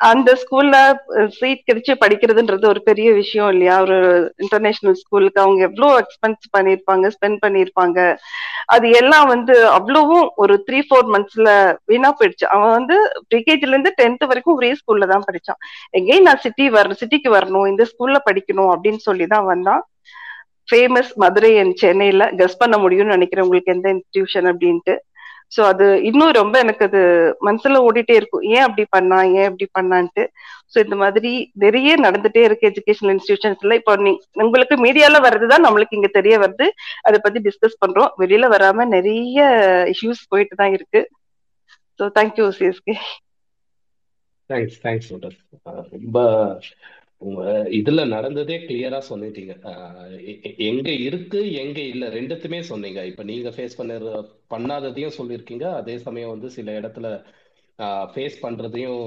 அந்த 0.00 0.30
ஸ்கூல்ல 0.40 0.76
சீட் 1.36 1.62
கிடைச்சு 1.68 1.92
படிக்கிறதுன்றது 2.00 2.64
ஒரு 2.66 2.82
பெரிய 2.82 3.12
விஷயம் 3.12 3.48
இல்லையா? 3.48 3.80
ஒரு 3.80 3.98
இன்டர்நேஷனல் 4.36 4.94
ஸ்கூலுக்கு 4.94 5.40
அவங்க 5.40 5.62
எவ்வளவு 5.62 6.00
எக்ஸ்பென்ஸ் 6.02 6.44
பண்ணியிருப்பாங்க 6.56 7.10
ஸ்பெண்ட் 7.14 7.38
பண்ணிருப்பாங்க 7.44 7.98
அது 8.66 8.90
எல்லாம் 8.90 9.26
வந்து 9.26 9.54
அவ்வளவும் 9.68 10.32
ஒரு 10.36 10.64
த்ரீ 10.66 10.80
ஃபோர் 10.88 11.08
மந்த்ஸ்ல 11.14 11.48
வீணா 11.84 12.14
போயிடுச்சு. 12.18 12.46
அவன் 12.54 12.76
வந்து 12.78 12.96
பிகேஜில 13.34 13.74
இருந்து 13.74 13.92
டென்த் 14.02 14.26
வரைக்கும் 14.26 14.54
ஒரே 14.54 14.72
ஸ்கூல்ல 14.80 15.06
தான் 15.06 15.26
படிச்சான். 15.30 15.60
எங்கேயும் 15.90 16.28
நான் 16.28 16.44
சிட்டி 16.46 16.70
வரணும் 16.70 17.00
சிட்டிக்கு 17.02 17.30
வரணும் 17.38 17.68
இந்த 17.68 17.86
ஸ்கூல்ல 17.92 18.20
படிக்கணும் 18.30 18.72
அப்படின்னு 18.74 19.02
சொல்லி 19.08 19.26
தான் 19.26 19.44
வந்தான். 19.44 19.82
ஃபேமஸ் 20.70 21.10
மதுரை 21.14 21.58
அண்ட் 21.58 21.76
சென்னையில 21.76 22.24
கெஸ் 22.38 22.56
பண்ண 22.58 22.76
முடியும்னு 22.76 23.16
நினைக்கிறேன் 23.16 23.44
உங்களுக்கு 23.44 23.74
எந்த 23.74 23.88
இன்ஸ்டிடியூஷன் 23.94 24.48
அப்படின்ட்டு. 24.52 24.96
சோ 25.52 25.60
அது 25.72 25.86
இன்னும் 26.08 26.32
ரொம்ப 26.38 26.54
எனக்கு 26.64 26.84
அது 26.88 27.00
மனசுல 27.48 27.80
ஓடிட்டே 27.88 28.14
இருக்கும். 28.20 28.44
ஏன் 28.54 28.64
அப்படி 28.66 28.84
பண்ணா? 28.96 29.18
ஏன் 29.38 29.48
அப்படி 29.50 29.66
பண்ணான்ட்டு? 29.78 30.22
சோ 30.72 30.76
இந்த 30.84 30.96
மாதிரி 31.02 31.30
நிறைய 31.64 31.90
நடந்துட்டே 32.06 32.42
இருக்கு 32.48 32.68
எஜுகேஷனல் 32.70 33.12
இன்ஸ்டிடியூஷன்ஸ்ல 33.14 33.78
இப்போ 33.80 33.92
நீ 34.06 34.12
உங்களுக்கு 34.44 34.76
மீடியால 34.86 35.20
வர்றதுதான் 35.26 35.66
நம்மளுக்கு 35.66 35.98
இங்க 35.98 36.10
தெரிய 36.18 36.36
வருது. 36.44 36.68
அதை 37.08 37.20
பத்தி 37.26 37.40
டிஸ்கஸ் 37.48 37.80
பண்றோம். 37.84 38.10
வெளியில 38.22 38.48
வராம 38.54 38.86
நிறைய 38.96 39.38
இஷ்யூஸ் 39.94 40.24
போயிட்டு 40.34 40.56
தான் 40.62 40.74
இருக்கு 40.78 41.02
so 42.00 42.06
thank you 42.18 42.46
CSK 42.58 42.96
thanks 44.50 44.76
thanks 44.82 45.08
ரொம்ப 45.94 46.18
உங்க 47.22 47.42
இதுல 47.78 48.00
நடந்ததே 48.06 48.56
கிளியரா 48.66 48.98
சொல்லிட்டீங்க 49.08 49.52
எங்க 50.68 50.88
இருக்கு 51.08 51.40
எங்க 51.62 51.78
இல்ல 51.92 52.04
ரெண்டுத்துமே 52.08 52.60
சொன்னீங்க. 52.70 53.00
இப்ப 53.10 53.22
நீங்க 53.22 53.50
ஃபேஸ் 53.56 53.78
பண்ண 53.78 53.94
பண்ணாததையும் 54.54 55.16
சொல்லியிருக்கீங்க 55.18 55.66
அதே 55.80 55.94
சமயம் 55.98 56.32
வந்து 56.34 56.50
சில 56.56 56.70
இடத்துல 56.80 57.08
ஃபேஸ் 58.12 58.36
பண்றதையும் 58.42 59.02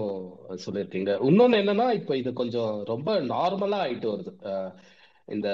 சொல்லியிருக்கீங்க 0.65 1.11
இன்னொன்னு 1.29 1.59
என்னன்னா 1.61 1.87
இப்ப 1.99 2.17
இது 2.17 2.31
கொஞ்சம் 2.33 2.73
ரொம்ப 2.91 3.09
நார்மலா 3.33 3.79
ஆயிட்டு 3.85 4.07
வருது. 4.13 4.33
இந்த 5.27 5.49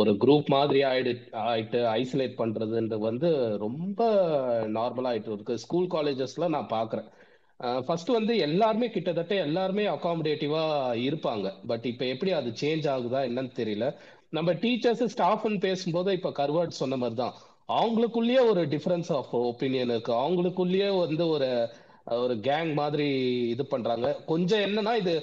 ஒரு 0.00 0.10
குரூப் 0.22 0.48
மாதிரி 0.54 0.80
ஆயிடு 0.82 1.12
ஆயிட்டு 1.52 1.78
ஐசோலேட் 1.98 2.40
பண்றதுன்றது 2.40 3.02
வந்து 3.10 3.28
ரொம்ப 3.58 4.00
நார்மலா 4.78 5.10
ஆயிட்டு 5.12 5.32
இருக்கு. 5.36 5.54
ஸ்கூல் 5.64 5.88
காலேஜஸ்ல 5.96 6.48
நான் 6.56 6.72
பாக்குறேன். 6.72 7.08
ஃபர்ஸ்ட் 7.86 8.10
வந்து 8.16 8.32
எல்லாருமே 8.46 8.86
கிட்டத்தட்ட 8.94 9.34
எல்லாருமே 9.46 9.84
அகாமடேட்டிவா 9.96 10.62
இருப்பாங்க. 11.08 11.46
பட் 11.70 11.84
இப்போ 11.90 12.04
எப்படி 12.14 12.32
அது 12.38 12.50
சேஞ்ச் 12.62 12.86
ஆகுதா 12.94 13.20
என்னன்னு 13.28 13.52
தெரியல. 13.60 13.86
நம்ம 14.36 14.52
டீச்சர்ஸ் 14.62 15.04
ஸ்டாஃப்னு 15.14 15.60
பேசும்போது 15.66 16.12
இப்போ 16.18 16.30
கர்வர்ட் 16.40 16.80
சொன்ன 16.82 16.98
மாதிரி 17.02 17.18
தான் 17.22 17.36
அவங்களுக்குள்ளேயே 17.78 18.40
ஒரு 18.52 18.62
டிஃபரன்ஸ் 18.74 19.10
ஆஃப் 19.18 19.32
ஒப்பீனியன் 19.50 19.92
இருக்கு. 19.94 20.12
அவங்களுக்குள்ளேயே 20.22 20.88
வந்து 21.04 21.26
ஒரு 21.34 21.50
ஒரு 22.24 22.34
கேங் 22.48 22.72
மாதிரி 22.80 23.08
இது 23.54 23.64
பண்றாங்க. 23.72 24.06
கொஞ்சம் 24.30 24.64
என்னன்னா 24.66 24.92
இது 25.02 25.14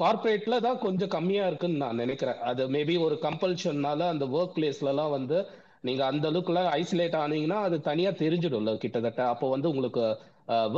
கார்பரேட்ல 0.00 0.56
தான் 0.66 0.82
கொஞ்சம் 0.86 1.12
கம்மியா 1.14 1.44
இருக்குன்னு 1.50 1.82
நான் 1.84 2.02
நினைக்கிறேன். 2.02 2.40
அது 2.50 2.62
மேபி 2.74 2.94
ஒரு 3.06 3.16
கம்பல்ஷன்னால 3.26 4.06
அந்த 4.14 4.26
ஒர்க் 4.38 4.56
பிளேஸ்லலாம் 4.56 5.14
வந்து 5.18 5.38
நீங்க 5.86 6.02
அந்த 6.10 6.24
அளவுக்குள்ள 6.30 6.62
ஐசோலேட் 6.80 7.16
ஆனீங்கன்னா 7.24 7.58
அது 7.68 7.76
தனியா 7.88 8.10
தெரிஞ்சிடும்ல 8.22 8.74
கிட்டத்தட்ட. 8.84 9.22
அப்போ 9.34 9.48
வந்து 9.54 9.70
உங்களுக்கு 9.72 10.04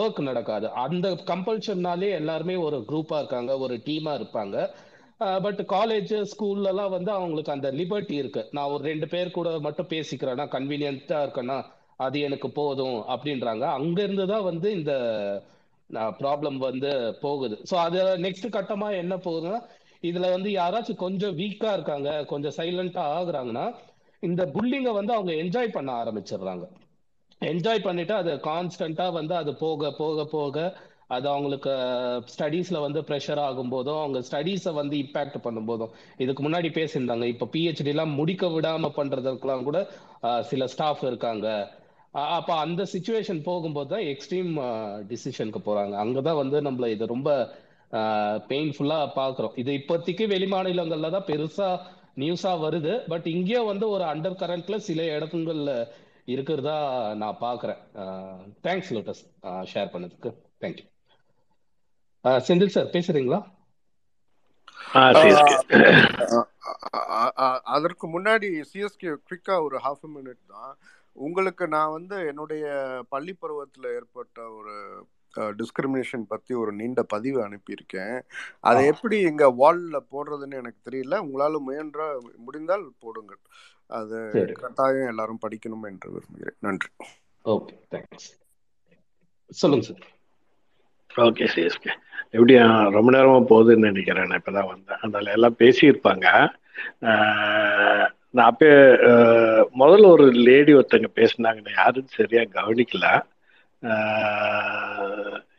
ஒர்க் 0.01 0.21
நடக்காது. 0.29 0.67
அந்த 0.85 1.09
கம்பல்ஷன்னாலே 1.31 2.09
எல்லாருமே 2.21 2.57
ஒரு 2.67 2.79
குரூப்பா 2.91 3.19
இருக்காங்க 3.23 3.53
ஒரு 3.65 3.75
டீமா 3.89 4.13
இருப்பாங்க. 4.21 4.57
பட் 5.45 5.61
காலேஜ் 5.75 6.13
ஸ்கூல்லலாம் 6.31 6.95
வந்து 6.97 7.11
அவங்களுக்கு 7.17 7.55
அந்த 7.57 7.69
லிபர்ட்டி 7.81 8.17
இருக்கு. 8.23 8.43
நான் 8.57 8.73
ஒரு 8.75 8.83
ரெண்டு 8.91 9.07
பேர் 9.15 9.37
கூட 9.39 9.49
மட்டும் 9.67 9.91
பேசிக்கிறேன்னா 9.95 10.47
கன்வீனியன்ட்டா 10.57 11.19
இருக்கேன்னா 11.25 11.59
அது 12.07 12.19
எனக்கு 12.29 12.49
போதும் 12.61 12.99
அப்படின்றாங்க. 13.15 13.65
அங்க 13.79 13.99
இருந்து 14.03 14.27
தான் 14.33 14.47
வந்து 14.51 14.69
இந்த 14.79 14.93
ப்ராப்ளம் 16.21 16.59
வந்து 16.69 16.91
போகுது. 17.25 17.57
ஸோ 17.71 17.75
அது 17.87 17.99
நெக்ஸ்ட் 18.27 18.55
கட்டமா 18.57 18.89
என்ன 19.03 19.15
போகுதுன்னா 19.27 19.61
இதுல 20.09 20.27
வந்து 20.35 20.51
யாராச்சும் 20.51 21.03
கொஞ்சம் 21.07 21.35
வீக்கா 21.41 21.71
இருக்காங்க 21.73 22.11
கொஞ்சம் 22.33 22.55
சைலண்டா 22.59 23.03
ஆகுறாங்கன்னா 23.19 23.67
இந்த 24.23 24.43
புல்லிங்கை 24.55 24.93
வந்து 24.99 25.13
அவங்க 25.17 25.33
என்ஜாய் 25.43 25.77
பண்ண 25.77 25.91
ஆரம்பிச்சிடுறாங்க. 26.03 26.65
என்ஜாய் 27.41 27.87
பண்ணிட்டு 27.89 28.15
அது 28.15 28.33
கான்ஸ்டண்டா 28.49 29.13
வந்து 29.13 29.35
அது 29.35 29.53
போக 29.55 29.91
போக 29.99 30.25
போக 30.33 30.57
அது 31.17 31.27
அவங்களுக்கு 31.29 31.73
ஸ்டடீஸ்ல 32.33 32.81
வந்து 32.85 33.01
ப்ரெஷர் 33.01 33.41
ஆகும் 33.47 33.71
போதும் 33.75 34.01
அவங்க 34.01 34.19
ஸ்டடீஸை 34.29 34.73
வந்து 34.73 34.97
இம்பாக்ட் 35.05 35.39
பண்ணும் 35.43 35.69
போதும். 35.71 35.93
இதுக்கு 36.23 36.43
முன்னாடி 36.47 36.69
பேசியிருந்தாங்க. 36.77 37.25
இப்போ 37.25 37.47
பிஹெச்டி 37.55 37.91
எல்லாம் 37.93 38.13
முடிக்க 38.19 38.47
விடாம 38.47 38.91
பண்றதுக்கெல்லாம் 38.99 39.67
கூட 39.69 39.79
சில 40.51 40.67
ஸ்டாஃப் 40.67 41.03
இருக்காங்க. 41.05 41.47
அப்போ 42.37 42.53
அந்த 42.65 42.83
சுச்சுவேஷன் 42.93 43.41
போகும்போது 43.49 43.91
தான் 43.95 44.07
எக்ஸ்ட்ரீம் 44.13 44.53
டிசிஷனுக்கு 45.11 45.61
போறாங்க. 45.69 45.95
அங்கதான் 46.05 46.41
வந்து 46.43 46.61
நம்மள 46.69 46.87
இது 46.95 47.07
ரொம்ப 47.15 47.31
பெயின்ஃபுல்லா 48.51 49.01
பாக்குறோம். 49.21 49.57
இது 49.63 49.73
இப்போதைக்கு 49.81 50.27
வெளி 50.35 50.49
மாநிலங்கள்ல 50.55 51.11
தான் 51.17 51.29
பெருசா 51.33 51.69
நியூஸா 52.23 52.53
வருது. 52.67 52.95
பட் 53.13 53.27
இங்கேயே 53.35 53.63
வந்து 53.73 53.89
ஒரு 53.89 54.05
அண்டர் 54.13 54.41
கரண்ட்ல 54.45 54.79
சில 54.89 55.03
இடத்துங்கள்ல 55.17 55.73
இருக்கிறதா 56.35 56.77
நான் 57.23 57.41
பாக்குறேன் 57.41 57.81
தேங்க்ஸ் 58.67 58.93
லோட்டஸ். 58.97 59.23
ஷேர் 59.73 59.93
பண்ணதுக்கு. 59.95 60.31
தேங்க்யூ 60.61 60.87
செந்தில் 62.49 62.75
சார் 62.77 62.93
பேசுறீங்களா? 62.97 63.41
அதற்கு 67.75 68.07
முன்னாடி 68.15 68.49
சிஎஸ்கே 68.73 69.11
குவிக்கா 69.27 69.55
ஒரு 69.67 69.77
ஹாஃப் 69.85 70.07
மினிட் 70.17 70.43
தான். 70.55 70.73
உங்களுக்கு 71.27 71.65
நான் 71.75 71.95
வந்து 71.97 72.17
என்னுடைய 72.27 72.67
பள்ளி 73.09 73.33
பருவத்தில் 73.33 73.89
ஏற்பட்ட 73.97 74.49
ஒரு 74.59 74.77
டிஸ்கிரிமினேஷன் 75.37 76.23
பற்றி 76.29 76.55
ஒரு 76.55 76.73
நீண்ட 76.73 77.03
பதிவு 77.03 77.49
அனுப்பியிருக்கேன். 77.49 78.17
அதை 78.61 78.87
எப்படி 78.87 79.21
இங்கே 79.21 79.45
வாலில் 79.45 80.07
போடுறதுன்னு 80.13 80.55
எனக்கு 80.55 80.91
தெரியல. 80.91 81.17
உங்களால் 81.17 81.59
முயன்ற 81.59 82.21
முடிந்தால் 82.37 82.93
போடுங்கள். 82.99 83.41
அது 83.87 84.31
சரி. 84.33 84.53
கட்டாயம் 84.53 85.09
எல்லாரும் 85.09 85.39
படிக்கணும் 85.47 85.87
என்று 85.87 86.13
விரும்புகிறேன். 86.13 86.57
நன்றி. 86.59 86.89
Okay 87.45 87.75
thanks. 87.91 88.29
சொல்லுங்க 89.51 89.87
சார். 89.87 90.07
Okay 91.17 91.49
CSK. 91.55 91.93
எப்படி 92.31 92.55
ஆஹ், 92.55 92.91
ரொம்ப 92.91 93.11
நேரமா 93.11 93.39
போகுதுன்னு 93.51 93.89
நினைக்கிறேன். 93.91 94.27
நான் 94.27 94.43
இப்பதான் 94.43 94.67
வந்தேன். 94.67 94.99
அதனால 95.01 95.31
எல்லாம் 95.31 95.57
பேசியிருப்பாங்க. 95.59 96.27
ஆஹ், 97.01 98.09
நான் 98.31 98.47
அப்போ 98.47 98.67
முதல்ல 99.79 100.07
ஒரு 100.07 100.33
லேடி 100.33 100.73
ஒருத்தங்க 100.75 101.09
பேசினாங்க. 101.15 101.61
நான் 101.63 101.77
யாருன்னு 101.77 102.09
சரியா 102.09 102.43
கவனிக்கல. 102.43 103.07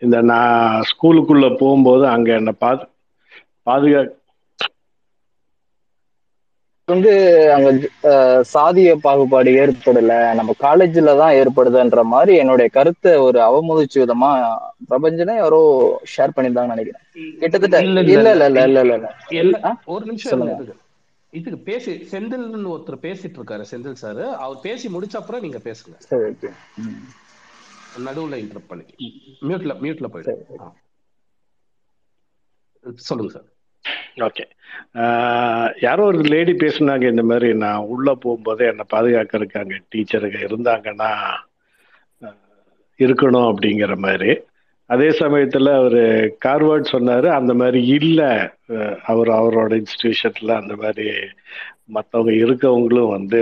இந்த 0.06 0.18
நான் 0.30 0.58
ஸ்கூலுக்குள்ள 0.92 1.48
போகும்போது 1.56 2.04
அங்க 2.14 2.30
என்ன 2.40 2.52
பாது 2.64 2.84
பாதுகா 3.68 4.02
வந்து 6.88 7.12
அங்க 7.56 7.70
சாதிய 8.52 8.92
பாகுபாடு 9.04 9.50
ஏற்படல. 9.62 10.14
நம்ம 10.38 10.52
காலேஜ்ல 10.64 11.12
தான் 11.22 11.38
ஏற்படுதுன்ற 11.42 12.02
மாதிரி 12.14 12.34
என்னுடைய 12.42 12.68
கருத்தை 12.78 13.12
ஒரு 13.28 13.40
அவமதிச்சு 13.48 13.98
விதமா 14.02 14.30
பிரபஞ்சனே 14.90 15.36
யாரோ 15.38 15.62
ஷேர் 16.14 16.36
பண்ணியிருந்தாங்கன்னு 16.36 16.76
நினைக்கிறேன். 16.76 17.06
கிட்டத்தட்ட 17.42 17.82
இல்ல 17.88 18.02
இல்ல 18.08 18.32
இல்ல 18.50 18.66
இல்ல 18.70 18.82
இல்ல 19.40 19.56
ஒரு 19.94 20.04
நிமிஷம் 20.10 20.44
இதுக்கு 21.34 21.60
பேசி 21.68 21.92
செந்தில்னு 22.12 22.72
ஒருத்தர் 22.74 23.04
பேசிட்டு 23.06 23.38
இருக்காரு 23.40 23.66
செந்தில் 23.70 24.02
சார். 24.02 24.24
அவர் 24.44 24.58
பேசி 24.66 24.88
முடிச்ச 24.96 25.16
அப்புறம் 25.20 25.44
நீங்க 25.46 25.60
பேசுங்க. 25.68 25.96
நடுவுல 27.98 28.36
இன்டரப்ட் 28.36 28.68
பண்ணி 28.68 28.84
மியூட்ல 29.42 29.74
மியூட்ல 29.82 30.08
ஆ. 30.60 30.74
சொல்லுங்க 32.96 33.32
சார். 33.32 33.50
ஓகே. 34.18 34.44
யாரோ 35.82 36.06
ஒரு 36.06 36.20
லேடி 36.22 36.52
பேசுனாங்க 36.52 37.10
இந்த 37.10 37.24
மாதிரி 37.24 37.54
நான் 37.54 37.86
உள்ள 37.86 38.16
போகும்போதே 38.16 38.68
என்னை 38.68 38.86
பாதுகாக்கிறதுக்கு 38.94 39.60
அங்கே 39.60 39.82
டீச்சருங்க 39.96 40.40
இருந்தாங்கன்னா 40.48 41.12
இருக்கணும் 43.00 43.50
அப்படிங்கிற 43.52 43.98
மாதிரி. 43.98 44.42
அதே 44.86 45.12
சமயத்தில் 45.12 45.68
அவர் 45.68 46.00
கார்வர்ட் 46.46 46.84
சொன்னார் 46.84 47.26
அந்த 47.26 47.54
மாதிரி 47.54 47.86
இல்லை. 47.88 48.32
அவர் 49.04 49.28
அவரோட 49.28 49.82
இன்ஸ்டிடியூஷனில் 49.82 50.56
அந்த 50.56 50.76
மாதிரி 50.76 51.10
மற்றவங்க 51.94 52.34
இருக்கவங்களும் 52.44 53.10
வந்து 53.10 53.42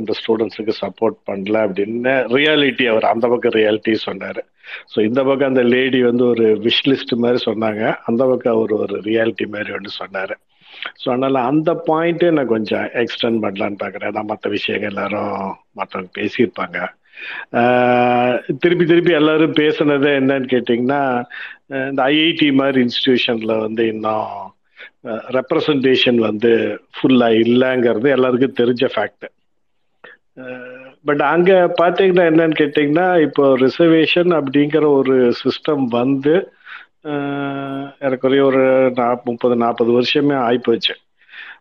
அந்த 0.00 0.12
ஸ்டூடெண்ட்ஸுக்கு 0.20 0.74
சப்போர்ட் 0.82 1.18
பண்ணல 1.28 1.62
அப்படின்னு 1.66 2.12
ரியாலிட்டி 2.36 2.84
அவர் 2.92 3.06
அந்த 3.12 3.24
பக்கம் 3.32 3.56
ரியாலிட்டி 3.60 3.94
சொன்னார். 4.08 4.40
ஸோ 4.92 4.98
இந்த 5.08 5.20
பக்கம் 5.28 5.50
அந்த 5.52 5.64
லேடி 5.74 6.00
வந்து 6.10 6.24
ஒரு 6.32 6.46
விஷ் 6.66 6.84
லிஸ்ட் 6.90 7.14
மாதிரி 7.24 7.40
சொன்னாங்க. 7.48 7.82
அந்த 8.10 8.22
பக்கம் 8.30 8.56
அவர் 8.56 8.74
ஒரு 8.82 8.96
ரியாலிட்டி 9.08 9.46
மாதிரி 9.54 9.72
ஒன்று 9.78 9.92
சொன்னார். 10.02 10.34
ஸோ 11.02 11.06
அதனால் 11.12 11.38
அந்த 11.50 11.70
பாயிண்ட்டே 11.88 12.30
நான் 12.36 12.52
கொஞ்சம் 12.54 12.86
எக்ஸ்டெண்ட் 13.02 13.42
பண்ணலான்னு 13.44 13.80
பார்க்குறேன் 13.84 14.14
நான் 14.16 14.30
மற்ற 14.32 14.50
விஷயங்கள் 14.56 14.92
எல்லாரும் 14.92 15.38
மற்றவங்க 15.80 16.12
பேசியிருப்பாங்க. 16.20 16.78
திருப்பி 18.62 18.84
திருப்பி 18.90 19.12
எல்லாரும் 19.20 19.56
பேசுனது 19.62 20.10
என்னன்னு 20.20 20.48
கேட்டிங்கன்னா 20.52 21.00
இந்த 21.88 22.00
ஐஐடி 22.12 22.48
மாதிரி 22.60 22.78
இன்ஸ்டிடியூஷனில் 22.86 23.54
வந்து 23.64 23.84
இன்னும் 23.94 24.28
ரெப்ரசன்டேஷன் 25.38 26.20
வந்து 26.28 26.52
ஃபுல்லாக 26.96 27.42
இல்லைங்கிறது 27.46 28.08
எல்லாருக்கும் 28.16 28.58
தெரிஞ்ச 28.60 28.84
ஃபேக்ட் 28.94 29.26
பட் 31.04 31.22
அங்கே 31.22 31.52
பார்த்தீங்கன்னா 31.52 32.24
என்னன்னு 32.30 32.58
கேட்டிங்கன்னா 32.58 33.20
இப்போ 33.20 33.44
ரிசர்வேஷன் 33.56 34.30
அப்படிங்கிற 34.38 34.84
ஒரு 34.96 35.32
சிஸ்டம் 35.42 35.84
வந்து 35.84 36.34
ஏறக்குறைய 38.00 38.44
ஒரு 38.44 38.62
நா 38.90 39.20
முப்பது 39.24 39.56
நாற்பது 39.56 39.90
வருஷமே 40.00 40.36
ஆயிப்போச்சு. 40.48 40.94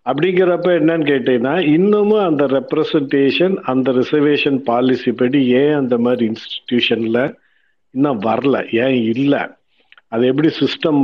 அப்படிங்கிறப்ப 0.06 0.68
என்னன்னு 0.80 1.06
கேட்டீங்கன்னா 1.12 1.56
இன்னமும் 1.74 2.26
அந்த 2.26 2.44
ரெப்ரசன்டேஷன் 2.48 3.56
அந்த 3.64 3.92
ரிசர்வேஷன் 3.92 4.58
பாலிசி 4.64 5.12
படி 5.12 5.48
ஏன் 5.62 5.74
அந்த 5.74 5.98
மாதிரி 5.98 6.32
இன்ஸ்டிடியூஷனில் 6.32 7.22
இன்னும் 7.94 8.22
வரல 8.22 8.58
ஏன் 8.84 8.98
இல்லை? 9.14 9.42
அது 10.08 10.28
எப்படி 10.28 10.50
சிஸ்டம் 10.60 11.02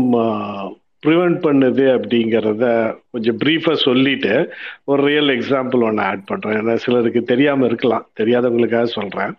ப்ரிவெண்ட் 1.06 1.40
பண்ணுது 1.46 1.86
அப்படிங்கிறத 1.96 2.66
கொஞ்சம் 3.12 3.40
ப்ரீஃபாக 3.44 3.84
சொல்லிட்டு 3.88 4.34
ஒரு 4.92 5.02
ரியல் 5.10 5.32
எக்ஸாம்பிள் 5.38 5.86
ஒன்று 5.90 6.04
ஆட் 6.04 6.28
பண்ணுறேன் 6.32 6.60
ஏன்னா 6.62 6.76
சிலருக்கு 6.86 7.24
தெரியாமல் 7.24 7.70
இருக்கலாம். 7.70 8.06
தெரியாதவங்களுக்காக 8.22 8.90
சொல்கிறேன் 9.00 9.34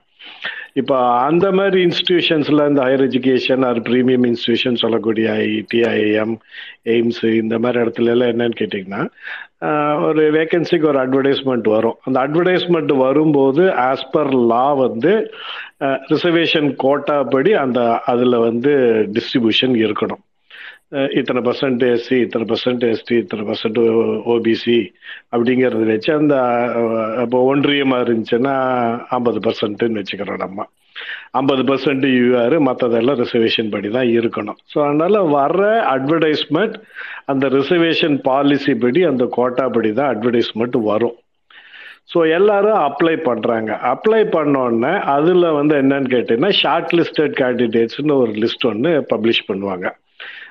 இப்போ 0.80 0.96
அந்த 1.26 1.46
மாதிரி 1.52 1.78
இன்ஸ்டிடியூஷன்ஸில் 1.86 2.68
இந்த 2.68 2.80
higher 2.84 3.04
education 3.06 3.64
or 3.66 3.78
premium 3.88 4.24
institution 4.30 4.80
சொல்லக்கூடிய 4.82 5.26
ஐடி 5.32 5.80
ஐஎம் 5.90 6.34
எய்ம்ஸ் 6.94 7.20
இந்த 7.42 7.58
மாதிரி 7.58 7.82
இடத்துல 7.84 8.12
எல்லாம் 8.14 8.32
என்னன்னு 8.32 8.58
கேட்டிங்கன்னா 8.60 9.02
ஒரு 10.06 10.22
வேகன்சிக்கு 10.38 10.88
ஒரு 10.90 10.98
அட்வர்டைஸ்மெண்ட் 11.04 11.68
வரும். 11.76 11.98
அந்த 12.06 12.16
அட்வர்டைஸ்மெண்ட் 12.26 12.92
வரும்போது 12.96 13.64
ஆஸ் 13.86 14.06
பர் 14.12 14.32
லா 14.52 14.66
வந்து 14.72 15.12
ரிசர்வேஷன் 16.12 16.68
கோட்டா 16.76 17.22
படி 17.34 17.52
அந்த 17.64 17.80
அதில் 18.12 18.44
வந்து 18.48 18.72
டிஸ்ட்ரிபியூஷன் 19.16 19.76
இருக்கணும். 19.84 20.22
இத்தனை 21.18 21.40
பர்சன்ட் 21.46 21.82
எஸ்சி 21.94 22.16
இத்தனை 22.24 22.44
பர்சன்ட் 22.50 22.84
எஸ்டி 22.90 23.14
இத்தனை 23.22 23.44
பர்சன்ட் 23.48 23.78
ஓபிசி 24.32 24.78
அப்படிங்கிறத 25.34 25.84
வச்சு 25.90 26.10
அந்த 26.20 26.34
இப்போ 27.24 27.38
ஒன்றியமாக 27.52 28.04
இருந்துச்சுன்னா 28.06 28.54
ஐம்பது 29.16 29.40
பர்சன்ட்னு 29.46 30.00
வச்சுக்கிறோம் 30.00 30.44
நம்ம. 30.44 30.66
ஐம்பது 31.40 31.62
பர்சன்ட் 31.70 32.06
யூஆர் 32.18 32.56
மற்றதெல்லாம் 32.68 33.18
ரிசர்வேஷன் 33.22 33.72
படி 33.74 33.88
தான் 33.96 34.10
இருக்கணும். 34.18 34.58
ஸோ 34.72 34.76
அதனால 34.88 35.22
வர்ற 35.38 35.62
அட்வர்டைஸ்மெண்ட் 35.94 36.76
அந்த 37.32 37.48
ரிசர்வேஷன் 37.58 38.16
பாலிசி 38.28 38.74
படி 38.84 39.02
அந்த 39.10 39.26
கோட்டா 39.38 39.66
படி 39.76 39.92
தான் 39.98 40.12
அட்வர்டைஸ்மெண்ட் 40.14 40.78
வரும். 40.90 41.16
ஸோ 42.12 42.20
எல்லாரும் 42.38 42.78
அப்ளை 42.86 43.16
பண்ணுறாங்க 43.28 43.70
அப்ளை 43.92 44.22
பண்ணோடனே 44.36 44.94
அதில் 45.16 45.54
வந்து 45.58 45.74
என்னன்னு 45.82 46.12
கேட்டிங்கன்னா 46.14 46.52
ஷார்ட் 46.62 46.94
லிஸ்டட் 46.98 47.36
கேண்டிடேட்ஸ்னு 47.42 48.16
ஒரு 48.22 48.32
லிஸ்ட் 48.44 48.66
ஒன்று 48.70 48.92
பப்ளிஷ் 49.12 49.46
பண்ணுவாங்க. 49.50 49.88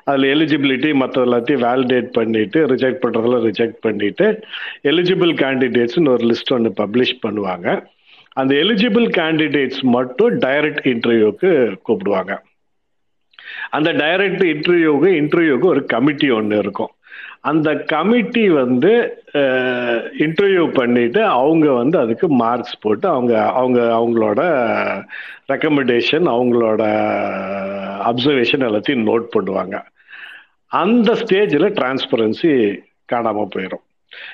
அதில் 0.09 0.27
எலிஜிபிலிட்டி 0.35 0.90
மற்ற 1.01 1.25
எல்லாத்தையும் 1.25 1.64
வேலிடேட் 1.67 2.09
பண்ணிட்டு 2.17 2.59
ரிஜெக்ட் 2.72 3.03
பண்ணுறதெல்லாம் 3.03 3.45
ரிஜெக்ட் 3.49 3.77
பண்ணிட்டு 3.82 4.25
எலிஜிபிள் 4.91 5.33
கேண்டிடேட்ஸ்னு 5.43 6.14
ஒரு 6.15 6.25
லிஸ்ட் 6.32 6.53
ஒன்று 6.56 6.72
பப்ளிஷ் 6.82 7.15
பண்ணுவாங்க. 7.25 7.67
அந்த 8.41 8.53
எலிஜிபிள் 8.64 9.07
கேண்டிடேட்ஸ் 9.19 9.83
மட்டும் 9.98 10.40
டைரக்ட் 10.45 10.83
இன்டர்வியூக்கு 10.93 11.51
கூப்பிடுவாங்க. 11.88 12.33
அந்த 13.77 13.90
டைரக்ட் 13.93 14.43
இன்டர்வியூக்கு 14.53 15.09
இன்டர்வியூக்கு 15.22 15.67
ஒரு 15.75 15.85
கமிட்டி 15.85 16.30
ஒன்று 16.40 16.57
இருக்கும். 16.57 16.91
அந்த 17.51 17.69
கமிட்டி 17.93 18.43
வந்து 18.49 18.91
இன்டர்வியூ 20.25 20.65
பண்ணிட்டு 20.80 21.22
அவங்க 21.38 21.65
வந்து 21.72 21.98
அதுக்கு 21.99 22.27
மார்க்ஸ் 22.43 22.77
போட்டு 22.80 23.07
அவங்க 23.07 23.33
அவங்க 23.61 23.80
அவங்களோட 23.99 24.41
ரெக்கமெண்டேஷன் 25.51 26.27
அவங்களோட 26.35 26.83
அப்சர்வேஷன் 28.11 28.65
எல்லாத்தையும் 28.69 29.07
நோட் 29.09 29.27
பண்ணுவாங்க. 29.35 29.75
அந்த 30.81 31.13
ஸ்டேஜில் 31.13 31.73
டிரான்ஸ்பரன்சி 31.79 32.51
காணாமல் 33.05 33.51
போயிடும் 33.55 33.83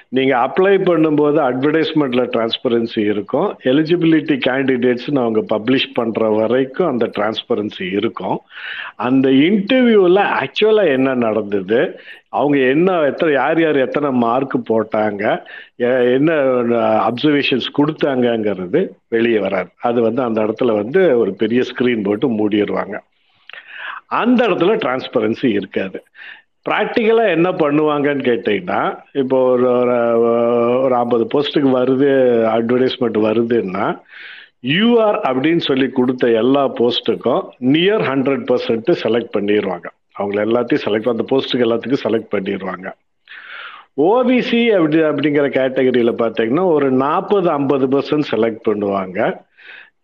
நீங்கள் 0.10 0.40
அப்ளை 0.40 0.74
பண்ணும்போது 0.88 1.38
அட்வர்டைஸ்மெண்ட்டில் 1.50 2.30
டிரான்ஸ்பரன்சி 2.34 3.02
இருக்கும். 3.12 3.50
எலிஜிபிலிட்டி 3.64 4.36
கேண்டிடேட்ஸ்னு 4.48 5.22
அவங்க 5.24 5.42
பப்ளிஷ் 5.56 5.88
பண்ணுற 6.00 6.36
வரைக்கும் 6.36 6.88
அந்த 6.88 7.06
டிரான்ஸ்பரன்சி 7.18 7.86
இருக்கும். 8.00 8.38
அந்த 8.96 9.30
இன்டர்வியூவில் 9.30 10.22
ஆக்சுவலாக 10.40 10.96
என்ன 10.98 11.14
நடந்தது? 11.14 11.80
அவங்க 12.30 12.58
என்ன 12.74 12.98
எத்தனை 13.02 13.34
யார் 13.34 13.62
யார் 13.62 13.78
எத்தனை 13.78 14.10
மார்க் 14.26 14.58
போட்டாங்க? 14.72 15.24
என்ன 16.18 16.32
அப்சர்வேஷன்ஸ் 17.10 17.70
கொடுத்தாங்கங்கிறது 17.78 18.82
வெளியே 19.10 19.40
வராது. 19.40 19.72
அது 19.82 20.02
வந்து 20.02 20.22
அந்த 20.22 20.42
இடத்துல 20.42 20.76
வந்து 20.82 21.20
ஒரு 21.20 21.34
பெரிய 21.34 21.62
ஸ்க்ரீன் 21.72 22.04
போட்டு 22.04 22.30
மூடிடுவாங்க 22.40 22.98
அந்த 24.12 24.48
இடத்துல 24.48 24.74
டிரான்ஸ்பரன்சி 24.76 25.46
இருக்காது. 25.46 26.04
ப்ராக்டிக்கலாக 26.70 27.30
என்ன 27.30 27.52
பண்ணுவாங்கன்னு 27.52 28.24
கேட்டிங்கன்னா 28.30 29.00
இப்போ 29.14 29.52
ஒரு 29.52 29.70
ஒரு- 29.70 30.96
ஐம்பது 30.96 31.28
போஸ்ட்டுக்கு 31.34 31.70
வருது 31.78 32.10
அட்வர்டைஸ்மெண்ட் 32.50 33.20
வருதுன்னா 33.28 33.86
யூஆர் 34.64 35.18
அப்படின்னு 35.30 35.58
சொல்லி 35.58 35.90
கொடுத்த 35.90 36.30
எல்லா 36.32 36.68
போஸ்ட்டுக்கும் 36.68 37.50
நியர் 37.58 38.02
ஹண்ட்ரட் 38.02 38.44
பர்சன்ட் 38.50 38.92
செலக்ட் 39.04 39.32
பண்ணிடுவாங்க 39.38 39.88
அவங்கள 40.20 40.42
எல்லாத்தையும் 40.48 40.84
செலக்ட் 40.86 41.10
அந்த 41.10 41.26
போஸ்ட்டுக்கு 41.30 41.68
எல்லாத்துக்கும் 41.68 42.04
செலக்ட் 42.04 42.34
பண்ணிடுவாங்க 42.36 42.88
ஓபிசி 44.02 44.76
அப்படி 44.76 44.98
அப்படிங்கிற 44.98 45.46
கேட்டகரியில் 45.50 46.20
பார்த்தீங்கன்னா 46.20 46.66
ஒரு 46.66 46.92
நாற்பது 46.92 47.50
ஐம்பது 47.50 47.88
பர்சன்ட் 47.88 48.24
செலக்ட் 48.32 48.62
பண்ணுவாங்க. 48.68 49.48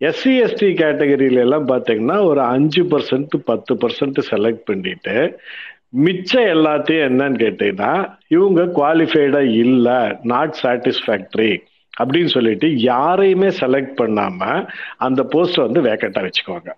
எஸ்சி 0.04 0.32
எஸ்டி 0.40 0.68
கேட்டகரியில 0.80 1.38
எல்லாம் 1.38 1.68
பார்த்தீங்கன்னா 1.68 2.24
ஒரு 2.24 2.40
அஞ்சு 2.40 2.82
பர்சன்ட் 2.82 3.36
பத்து 3.44 3.74
பர்சன்ட் 3.74 4.18
செலக்ட் 4.30 4.64
பண்ணிட்டு 4.64 5.40
மிச்சம் 5.88 6.42
எல்லாத்தையும் 6.42 7.06
என்னன்னு 7.08 7.38
கேட்டீங்கன்னா 7.44 7.92
இவங்க 8.28 8.62
குவாலிஃபைடா 8.62 9.40
இல்லை 9.40 10.16
நாட் 10.22 10.58
சாட்டிஸ்ஃபேக்டரி 10.62 11.52
அப்படின்னு 12.00 12.26
சொல்லிட்டு 12.26 12.76
யாரையுமே 12.76 13.46
செலக்ட் 13.46 13.94
பண்ணாம 13.98 14.68
அந்த 14.96 15.22
போஸ்ட்டை 15.22 15.70
வந்து 15.70 15.82
வேக்கண்டா 15.82 16.22
வச்சுக்குவாங்க. 16.24 16.70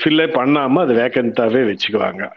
ஃபில்லே 0.00 0.26
பண்ணாம 0.38 0.80
அது 0.80 0.94
வேக்கண்டாவே 0.94 1.62
வச்சுக்குவாங்க. 1.70 2.30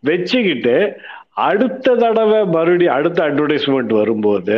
வச்சுக்கிட்டு 0.00 0.96
அடுத்த 1.34 1.94
தடவை 1.94 2.44
மறுபடியும் 2.46 2.94
அடுத்த 2.94 3.28
அட்வர்டைஸ்மெண்ட் 3.28 3.92
வரும்போது 3.92 4.56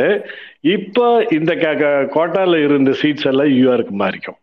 இப்போ 0.73 1.05
இந்த 1.37 1.51
கோட்டால 2.15 2.59
இருந்த 2.65 2.91
சீட்ஸ் 3.01 3.29
எல்லாம் 3.31 3.53
யூஆருக்கு 3.59 3.95
மாறிக்கும். 4.03 4.37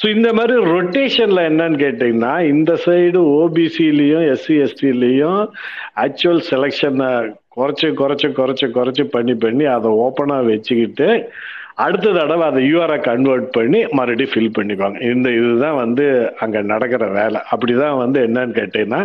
ஸோ 0.00 0.06
இந்த 0.16 0.28
மாதிரி 0.38 0.54
ரொட்டேஷன்ல 0.74 1.42
என்னன்னு 1.50 1.78
கேட்டீங்கன்னா 1.82 2.32
இந்த 2.52 2.72
சைடு 2.84 3.20
ஓபிசிலையும் 3.42 4.24
எஸ்சி 4.32 4.54
எஸ்டிலையும் 4.64 5.42
ஆக்சுவல் 6.04 6.42
செலெக்ஷனை 6.48 7.10
குறைச்சி 7.56 7.88
குறைச்சி 8.00 8.28
குறைச்சி 8.38 8.66
குறைச்சி 8.78 9.04
பண்ணி 9.14 9.34
பண்ணி 9.44 9.64
அதை 9.76 9.90
ஓப்பனாக 10.06 10.48
வச்சுக்கிட்டு 10.50 11.08
அடுத்த 11.84 12.12
தடவை 12.18 12.44
அதை 12.50 12.60
யூஆரை 12.72 12.98
கன்வெர்ட் 13.08 13.48
பண்ணி 13.56 13.80
மறுபடியும் 13.98 14.32
ஃபில் 14.32 14.54
பண்ணிக்குவாங்க. 14.58 14.98
இந்த 15.12 15.28
இதுதான் 15.38 15.78
வந்து 15.82 16.04
அங்கே 16.44 16.60
நடக்கிற 16.72 17.06
வேலை. 17.18 17.40
அப்படிதான் 17.52 17.96
வந்து 18.02 18.18
என்னன்னு 18.28 18.54
கேட்டீங்கன்னா 18.60 19.00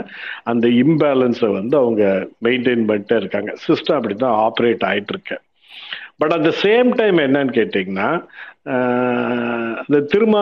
அந்த 0.52 0.68
இம்பேலன்ஸை 0.84 1.50
வந்து 1.60 1.78
அவங்க 1.84 2.04
மெயின்டைன் 2.48 2.86
பண்ணிட்டே 2.92 3.18
இருக்காங்க. 3.24 3.54
சிஸ்டம் 3.68 4.00
அப்படி 4.00 4.18
தான் 4.26 4.38
ஆப்ரேட் 4.48 4.86
ஆயிட்டு 4.92 5.14
இருக்கேன் 5.16 5.44
but 6.22 6.34
at 6.34 6.48
the 6.48 6.54
same 6.64 6.90
time 6.96 7.18
என்னன்னு 7.18 7.54
கேட்டிங்கன்னா 7.58 8.10
இந்த 9.84 10.00
திருமா 10.12 10.42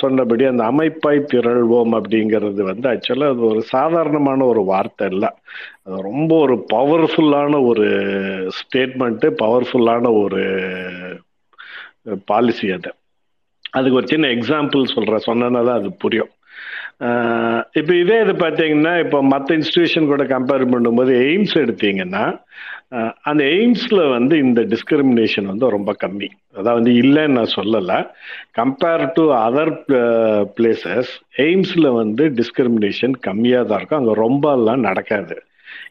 சொன்னபடி 0.00 0.44
அந்த 0.50 0.62
அமைப்பாய் 0.70 1.18
திரள்வோம் 1.32 1.92
அப்படிங்கிறது 1.98 2.62
வந்து 2.70 2.86
ஆக்சுவலாக 2.92 3.34
அது 3.34 3.42
ஒரு 3.46 3.62
சாதாரணமான 3.74 4.44
ஒரு 4.44 4.62
வார்த்தை 4.64 5.08
இல்லை 5.08 5.30
அது 5.86 5.98
ரொம்ப 6.02 6.30
ஒரு 6.44 6.56
பவர்ஃபுல்லான 6.72 7.60
ஒரு 7.70 7.88
ஸ்டேட்மெண்ட்டு 8.60 9.30
பவர்ஃபுல்லான 9.42 10.12
ஒரு 10.22 10.42
பாலிசி 12.30 12.66
அது. 12.72 12.90
அதுக்கு 13.70 13.98
ஒரு 14.00 14.08
சின்ன 14.08 14.26
எக்ஸாம்பிள் 14.36 14.92
சொல்கிறேன் 14.94 15.26
சொன்னா 15.28 15.48
தான் 15.60 15.78
அது 15.80 15.90
புரியும். 16.04 16.32
இப்போ 17.78 17.92
இதே 17.94 18.16
இது 18.24 18.32
பார்த்தீங்கன்னா 18.44 18.92
இப்போ 19.04 19.18
மற்ற 19.32 19.56
இன்ஸ்டிடியூஷன் 19.56 20.10
கூட 20.12 20.22
கம்பேர் 20.32 20.64
பண்ணும்போது 20.72 21.12
எய்ம்ஸ் 21.26 21.54
எடுத்தீங்கன்னா 21.64 22.24
அந்த 23.20 23.44
எய்ம்ஸில் 23.44 24.10
வந்து 24.10 24.38
இந்த 24.38 24.60
டிஸ்கிரிமினேஷன் 24.60 25.44
வந்து 25.44 25.68
ரொம்ப 25.68 25.94
கம்மி. 26.04 26.28
அதாவது 26.56 26.90
இல்லைன்னு 26.90 27.36
நான் 27.38 27.56
சொல்லலை. 27.56 27.98
கம்பேர் 28.58 29.12
டு 29.12 29.32
அதர் 29.32 29.72
பிளேசஸ் 30.56 31.10
எய்ம்ஸில் 31.36 31.90
வந்து 31.92 32.26
டிஸ்கிரிமினேஷன் 32.28 33.14
கம்மியாக 33.26 33.66
தான் 33.66 33.78
இருக்கும். 33.78 34.00
அங்கே 34.00 34.14
ரொம்பலாம் 34.20 34.86
நடக்காது. 34.88 35.36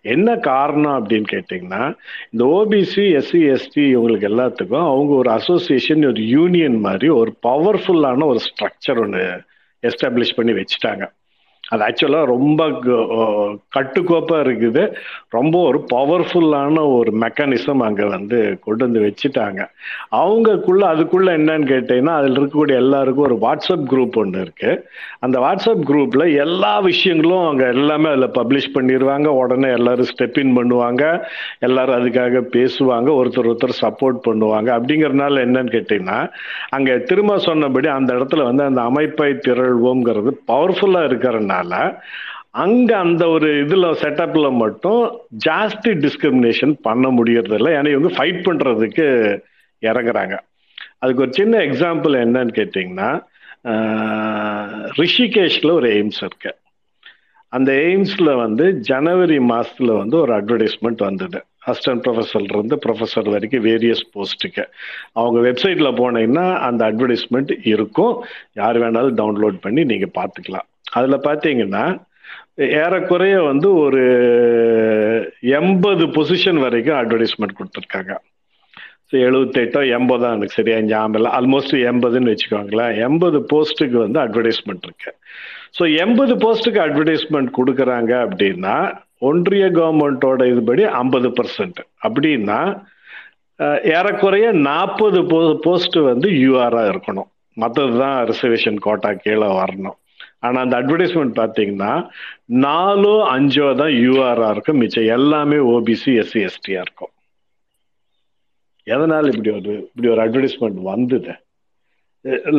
என்ன 0.01 0.35
காரணம் 0.37 0.97
அப்படின்னு 0.99 1.27
கேட்டிங்கன்னா 1.33 1.83
இந்த 2.31 2.43
ஓபிசி 2.45 3.03
எஸ்சி 3.19 3.41
எஸ்டி 3.55 3.83
இவங்களுக்கு 3.93 4.29
எல்லாத்துக்கும் 4.31 4.87
அவங்க 4.93 5.13
ஒரு 5.13 5.29
அசோசியேஷன் 5.29 6.05
ஒரு 6.05 6.23
யூனியன் 6.27 6.79
மாதிரி 6.79 7.09
ஒரு 7.09 7.33
பவர்ஃபுல்லான 7.47 8.25
ஒரு 8.25 8.39
ஸ்ட்ரக்சர் 8.47 9.01
ஒன்று 9.03 9.23
எஸ்டாப்ளிஷ் 9.83 10.35
பண்ணி 10.35 10.51
வச்சுட்டாங்க. 10.51 11.05
அது 11.69 11.81
ஆக்சுவலாக 11.87 12.25
ரொம்ப 12.25 12.65
கட்டுக்கோப்பாக 13.75 14.43
இருக்குது. 14.47 14.83
ரொம்ப 15.29 15.55
ஒரு 15.59 15.79
பவர்ஃபுல்லான 15.93 16.83
ஒரு 16.97 17.11
மெக்கானிசம் 17.23 17.83
அங்கே 17.87 18.03
வந்து 18.03 18.39
கொண்டு 18.61 18.85
வந்து 18.85 19.01
வச்சுட்டாங்க. 19.07 19.61
அவங்கக்குள்ள 20.11 20.83
அதுக்குள்ள 20.91 21.29
என்னன்னு 21.39 21.67
கேட்டீங்கன்னா 21.73 22.15
அதில் 22.19 22.37
இருக்கக்கூடிய 22.39 22.75
எல்லாருக்கும் 22.83 23.25
ஒரு 23.25 23.37
வாட்ஸ்அப் 23.41 23.85
குரூப் 23.91 24.17
ஒன்று 24.17 24.41
இருக்கு. 24.41 24.71
அந்த 25.19 25.39
வாட்ஸ்அப் 25.39 25.83
குரூப்பில் 25.89 26.35
எல்லா 26.35 26.79
விஷயங்களும் 26.79 27.47
அங்கே 27.47 27.67
எல்லாமே 27.75 28.09
அதில் 28.09 28.35
பப்ளிஷ் 28.39 28.75
பண்ணிடுவாங்க 28.77 29.25
உடனே 29.25 29.69
எல்லாரும் 29.71 30.11
ஸ்டெப் 30.11 30.39
இன் 30.39 30.55
பண்ணுவாங்க. 30.57 31.03
எல்லாரும் 31.59 31.97
அதுக்காக 31.97 32.43
பேசுவாங்க. 32.55 33.09
ஒருத்தர் 33.19 33.49
ஒருத்தர் 33.51 33.79
சப்போர்ட் 33.81 34.19
பண்ணுவாங்க. 34.29 34.69
அப்படிங்கறதுனால 34.77 35.43
என்னன்னு 35.47 35.73
கேட்டீங்கன்னா 35.77 36.19
அங்கே 36.69 36.95
திரும்ப 37.03 37.37
சொன்னபடி 37.37 37.87
அந்த 37.87 38.13
இடத்துல 38.13 38.43
வந்து 38.43 38.63
அந்த 38.63 38.81
அமைப்பை 38.81 39.29
திரள்வோங்கிறது 39.47 40.31
பவர்ஃபுல்லாக 40.47 41.09
இருக்கிறதுனால 41.57 41.99
அங்க 42.63 42.97
அந்த 42.97 43.23
ஒரு 43.29 43.47
இதுல 43.65 43.87
செட்டப்ல 44.01 44.47
மட்டும் 44.55 45.01
ஜாஸ்தி 45.45 45.91
டிஸ்கிரிமினேஷன் 46.05 46.73
பண்ண 46.81 47.07
முடியறது 47.09 47.53
இல்லை 47.53 47.71
ஏன்னா 47.73 47.89
இவங்க 47.95 48.09
ஃபைட் 48.17 48.39
பண்றதுக்கு 48.47 49.05
இறங்குறாங்க. 49.81 50.35
அதுக்கு 50.99 51.21
ஒரு 51.21 51.33
சின்ன 51.33 51.57
எக்ஸாம்பிள் 51.57 52.13
என்னன்னு 52.25 52.53
கேட்டிங்கன்னா 52.59 53.09
ரிஷிகேஷ்ல 55.01 55.71
ஒரு 55.71 55.89
எய்ம்ஸ் 55.97 56.23
இருக்கு. 56.27 56.51
அந்த 57.49 57.71
எய்ம்ஸ்ல 57.71 58.29
வந்து 58.35 58.65
ஜனவரி 58.89 59.37
மாசத்துல 59.37 59.97
வந்து 59.97 60.15
ஒரு 60.19 60.31
அட்வர்டைஸ்மெண்ட் 60.37 61.01
வந்தது. 61.09 61.39
அசிஸ்டன்ட் 61.67 62.03
ப்ரொஃபஸர்ல 62.05 62.55
இருந்து 62.55 62.75
ப்ரொஃபஸர் 62.85 63.29
வரைக்கும் 63.31 63.65
வேரியஸ் 63.65 64.03
போஸ்ட்டுக்கு 64.15 64.63
அவங்க 65.13 65.39
வெப்சைட்ல 65.49 65.89
போனீங்கன்னா 65.99 66.45
அந்த 66.67 66.81
அட்வர்டைஸ்மெண்ட் 66.91 67.53
இருக்கும். 67.73 68.13
யார் 68.53 68.79
வேணாலும் 68.83 69.17
டவுன்லோட் 69.21 69.57
பண்ணி 69.61 69.83
நீங்க 69.83 70.09
பார்த்துக்கலாம். 70.19 70.67
அதில் 70.97 71.25
பார்த்தீங்கன்னா 71.27 71.85
ஏறக்குறைய 72.83 73.35
வந்து 73.49 73.67
ஒரு 73.83 74.03
எண்பது 75.59 76.05
பொசிஷன் 76.15 76.59
வரைக்கும் 76.63 76.99
அட்வர்டைஸ்மெண்ட் 77.01 77.57
கொடுத்துருக்காங்க. 77.57 78.13
ஸோ 79.09 79.15
எழுபத்தெட்டோ 79.27 79.81
எண்பதோ 79.97 80.29
எனக்கு 80.35 80.57
சரியா 80.59 80.77
ஞாபகம் 80.87 81.17
இல்லை. 81.17 81.29
ஆல்மோஸ்ட் 81.39 81.75
எண்பதுன்னு 81.91 82.31
வச்சுக்கோங்களேன். 82.33 82.93
எண்பது 83.07 83.39
போஸ்ட்டுக்கு 83.51 83.97
வந்து 84.05 84.19
அட்வர்டைஸ்மெண்ட் 84.23 84.87
இருக்கு. 84.87 85.11
ஸோ 85.77 85.83
எண்பது 86.03 86.33
போஸ்ட்டுக்கு 86.43 86.81
அட்வர்டைஸ்மெண்ட் 86.85 87.51
கொடுக்குறாங்க 87.59 88.11
அப்படின்னா 88.25 88.75
ஒன்றிய 89.29 89.65
கவர்மெண்ட்டோட 89.77 90.41
இதுபடி 90.53 90.83
ஐம்பது 91.03 91.29
பர்சன்ட் 91.37 91.79
அப்படின்னா 92.07 92.59
ஏறக்குறைய 93.97 94.47
நாற்பது 94.67 95.19
போ 95.31 95.39
போஸ்ட்டு 95.67 96.03
வந்து 96.09 96.27
யூஆராக 96.41 96.91
இருக்கணும். 96.93 97.29
மற்றது 97.57 97.95
தான் 98.03 98.17
ரிசர்வேஷன் 98.31 98.77
கோட்டா 98.85 99.11
கீழே 99.23 99.47
வரணும். 99.61 99.97
ஆனால் 100.47 100.63
அந்த 100.65 100.75
அட்வர்டைஸ்மெண்ட் 100.81 101.33
பார்த்தீங்கன்னா 101.41 101.93
நாலோ 102.65 103.15
அஞ்சோ 103.35 103.69
தான் 103.81 103.93
யூஆராக 104.03 104.53
இருக்கும். 104.55 104.81
மிச்சம் 104.83 105.11
எல்லாமே 105.17 105.59
ஓபிசி 105.75 106.13
எஸ்சி 106.21 106.41
எஸ்டியாக 106.49 106.85
இருக்கும். 106.85 107.13
எதனால் 108.87 109.31
இப்படி 109.33 109.51
ஒரு 109.59 109.73
இப்படி 109.89 110.09
ஒரு 110.13 110.21
அட்வர்டைஸ்மெண்ட் 110.25 110.79
வந்தது? 110.91 111.33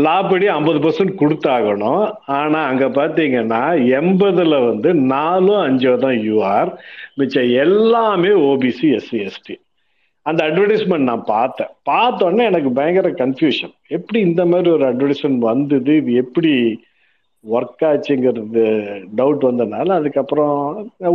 லாபடி 0.05 0.47
ஐம்பது 0.57 0.79
பர்சன்ட் 0.83 1.15
கொடுத்தாகணும். 1.21 2.05
ஆனால் 2.39 2.67
அங்கே 2.71 2.89
பார்த்தீங்கன்னா 2.99 3.63
எண்பதில் 4.01 4.57
வந்து 4.67 4.91
நாலோ 5.15 5.55
அஞ்சோ 5.69 5.95
தான் 6.05 6.19
யூஆர் 6.29 6.71
மிச்சம் 7.21 7.51
எல்லாமே 7.65 8.31
ஓபிசி 8.51 8.89
எஸ்சி 8.99 9.19
எஸ்டி 9.29 9.57
அந்த 10.27 10.41
அட்வர்டைஸ்மெண்ட் 10.49 11.09
நான் 11.11 11.25
பார்த்தேன். 11.35 11.73
பார்த்தோன்னே 11.91 12.43
எனக்கு 12.51 12.71
பயங்கர 12.79 13.11
கன்ஃபியூஷன் 13.23 13.75
எப்படி 13.97 14.19
இந்த 14.29 14.43
மாதிரி 14.53 14.69
ஒரு 14.77 14.85
அட்வர்டைஸ்மெண்ட் 14.91 15.43
வந்தது? 15.51 15.93
இது 16.01 16.13
எப்படி 16.23 16.53
ஒர்க் 17.55 17.85
ஆச்சுங்கிறது 17.91 18.65
டவுட் 19.17 19.45
வந்ததுனால 19.49 19.89
அதுக்கப்புறம் 20.01 20.57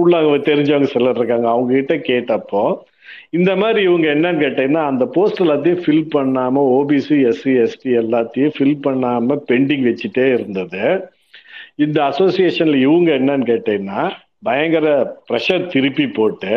உள்ள 0.01 0.21
தெரிஞ்சவங்க 0.49 0.89
சிலர் 0.95 1.17
இருக்காங்க. 1.17 1.47
அவங்க 1.49 1.73
கிட்ட 1.73 1.95
கேட்டப்போ 2.09 2.63
இந்த 3.37 3.51
மாதிரி 3.55 3.81
இவங்க 3.83 4.07
என்னன்னு 4.13 4.43
கேட்டீங்கன்னா 4.43 4.83
அந்த 4.91 5.05
போஸ்ட் 5.15 5.41
எல்லாத்தையும் 5.41 5.81
ஃபில் 5.83 6.07
பண்ணாம 6.15 6.61
ஓபிசி 6.77 7.17
எஸ்சி 7.29 7.53
எஸ்டி 7.65 7.91
எல்லாத்தையும் 8.03 8.53
ஃபில் 8.57 8.79
பண்ணாம 8.85 9.37
பெண்டிங் 9.51 9.85
வச்சுட்டே 9.89 10.25
இருந்தது. 10.33 10.83
இந்த 11.75 11.97
அசோசியேஷன்ல 12.03 12.79
இவங்க 12.87 13.11
என்னன்னு 13.19 13.49
கேட்டீங்கன்னா 13.51 14.03
பயங்கர 14.43 14.87
ப்ரெஷர் 15.29 15.67
திருப்பி 15.67 16.07
போட்டு 16.07 16.53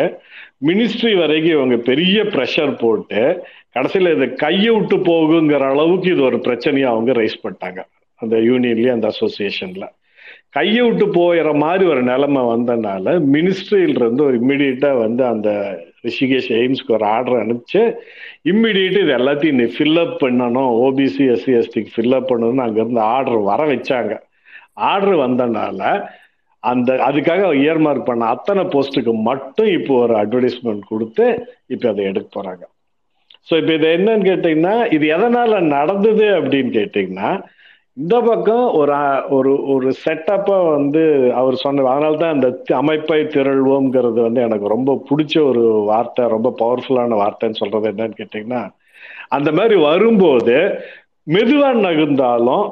மினிஸ்ட்ரி 0.65 1.11
வரைக்கும் 1.19 1.55
இவங்க 1.57 1.75
பெரிய 1.89 2.23
ப்ரெஷர் 2.23 2.73
போட்டு 2.79 3.21
கடைசியில் 3.75 4.15
இதை 4.15 4.27
கையை 4.33 4.71
விட்டு 4.75 4.97
போகுங்கிற 4.97 5.63
அளவுக்கு 5.73 6.11
இது 6.11 6.21
ஒரு 6.21 6.39
பிரச்சனையை 6.39 6.89
அவங்க 6.89 7.11
ரைஸ் 7.11 7.43
பண்ணிட்டாங்க. 7.43 7.81
அந்த 8.21 8.35
யூனியன்லேயே 8.49 8.93
அந்த 8.95 9.07
அசோசியேஷன்ல 9.13 9.85
கையை 10.55 10.81
விட்டு 10.85 11.05
போயிற 11.17 11.49
மாதிரி 11.63 11.83
ஒரு 11.93 12.01
நிலைமை 12.09 12.41
வந்தனால 12.53 13.13
மினிஸ்ட்ரியில 13.35 14.01
இருந்து 14.01 14.23
ஒரு 14.27 14.35
இம்மிடியட்டா 14.41 14.91
வந்து 15.05 15.23
அந்த 15.33 15.49
ரிஷிகேஷ் 16.05 16.49
எய்ம்ஸ்க்கு 16.59 16.95
ஒரு 16.97 17.05
ஆர்டர் 17.15 17.41
அனுப்பிச்சு 17.43 17.81
இம்மிடியேட் 18.51 18.97
இது 19.01 19.11
எல்லாத்தையும் 19.19 19.59
நீ 19.61 19.65
ஃபில்அப் 19.75 20.15
பண்ணணும் 20.23 20.71
ஓபிசி 20.85 21.25
எஸ்சி 21.33 21.53
எஸ்டிக்கு 21.59 21.93
ஃபில்அப் 21.95 22.29
பண்ணணும்னு 22.31 22.65
அங்கேருந்து 22.65 23.03
ஆர்டர் 23.15 23.41
வர 23.51 23.61
வச்சாங்க. 23.73 24.13
ஆர்டர் 24.91 25.17
வந்தனால 25.25 25.81
அந்த 26.63 26.89
அதுக்காக 27.07 27.43
இயர்மார்க் 27.63 28.07
பண்ண 28.09 28.25
அத்தனை 28.35 28.63
போஸ்ட்டுக்கு 28.73 29.13
மட்டும் 29.29 29.69
இப்போ 29.77 29.93
ஒரு 30.05 30.13
அட்வர்டைஸ்மெண்ட் 30.21 30.89
கொடுத்து 30.91 31.25
இப்போ 31.73 31.87
அதை 31.89 32.03
எடுக்க 32.11 32.27
போறாங்க. 32.37 32.63
ஸோ 33.47 33.53
இப்போ 33.61 33.73
இது 33.73 33.87
என்னன்னு 33.97 34.27
கேட்டிங்கன்னா 34.29 34.75
இது 34.95 35.05
எதனால 35.17 35.59
நடந்தது 35.75 36.25
அப்படின்னு 36.39 36.71
கேட்டிங்கன்னா 36.79 37.29
இந்த 37.97 38.21
பக்கம் 38.21 38.73
ஒரு 38.73 38.95
ஒரு 39.29 39.65
ஒரு 39.65 39.93
செட்டப்பா 40.05 40.69
வந்து 40.71 41.31
அவர் 41.33 41.55
சொன்ன 41.55 41.89
அதனால 41.89 42.15
தான் 42.15 42.33
அந்த 42.33 42.63
அமைப்பை 42.75 43.23
திரள்வோம்ங்கிறது 43.23 44.21
வந்து 44.21 44.41
எனக்கு 44.41 44.67
ரொம்ப 44.67 45.03
பிடிச்ச 45.09 45.43
ஒரு 45.43 45.59
வார்த்தை 45.59 46.27
ரொம்ப 46.27 46.53
பவர்ஃபுல்லான 46.59 47.17
வார்த்தைன்னு 47.17 47.53
சொல்றது 47.53 47.91
என்னன்னு 47.91 48.17
கேட்டிங்கன்னா 48.17 48.61
அந்த 49.29 49.51
மாதிரி 49.51 49.75
வரும்போது 49.75 50.57
மெதுவா 51.27 51.73
நகுந்தாலும் 51.77 52.67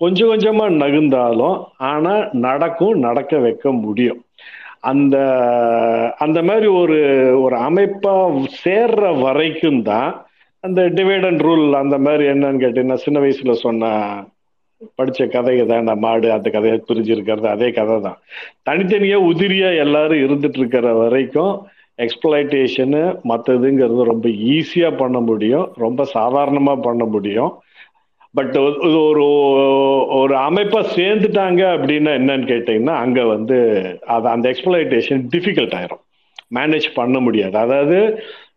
கொஞ்சம் 0.00 0.28
கொஞ்சமா 0.28 0.66
நகுந்தாலும் 0.84 1.64
ஆனா 1.76 2.28
நடக்கும் 2.32 2.98
நடக்க 2.98 3.38
வைக்க 3.38 3.72
முடியும். 3.72 4.24
அந்த 4.80 5.16
அந்த 6.18 6.42
மாதிரி 6.42 6.66
ஒரு 6.66 6.98
ஒரு 7.42 7.56
அமைப்பா 7.56 8.14
சேர்ற 8.64 9.20
வரைக்கும் 9.20 9.82
தான் 9.82 10.26
அந்த 10.64 10.82
டிவைட் 10.82 11.26
அண்ட் 11.26 11.42
ரூல் 11.42 11.72
அந்த 11.72 11.98
மாதிரி 11.98 12.24
என்னன்னு 12.24 12.62
கேட்டீங்கன்னா 12.64 12.94
சின்ன 12.94 13.20
வயசுல 13.20 13.52
சொன்ன 13.52 13.90
படிச்ச 14.98 15.28
கதையை 15.28 15.66
தான் 15.66 15.90
மாடு 15.98 16.32
அந்த 16.32 16.50
கதையை 16.50 16.76
பிரிஞ்சிருக்கிறது 16.88 17.48
அதே 17.54 17.70
கதை 17.70 18.00
தான். 18.00 18.18
தனித்தனியா 18.70 19.18
உதிரியா 19.30 19.70
எல்லாரும் 19.76 20.22
இருந்துட்டு 20.26 20.58
இருக்கிற 20.58 20.92
வரைக்கும் 20.94 21.54
எக்ஸ்பிளைட்டேஷனு 21.98 23.02
மற்றதுங்கிறது 23.28 24.04
ரொம்ப 24.04 24.28
ஈஸியா 24.28 24.96
பண்ண 24.96 25.20
முடியும் 25.20 25.66
ரொம்ப 25.76 26.06
சாதாரணமா 26.14 26.74
பண்ண 26.82 27.04
முடியும். 27.04 27.52
பட் 28.34 28.56
ஒரு 29.06 29.26
ஒரு 30.20 30.34
அமைப்பாக 30.36 30.92
சேர்ந்துட்டாங்க 30.96 31.62
அப்படின்னா 31.76 32.12
என்னன்னு 32.20 32.46
கேட்டீங்கன்னா 32.52 32.94
அங்கே 33.04 33.22
வந்து 33.22 33.58
அது 34.16 34.28
அந்த 34.28 34.46
எக்ஸ்பிளைட்டேஷன் 34.50 35.22
டிஃபிகல்ட் 35.34 35.74
ஆயிரும். 35.78 36.02
மேனேஜ் 36.54 36.88
பண்ண 36.94 37.18
முடியாது. 37.20 37.56
அதாவது 37.58 37.98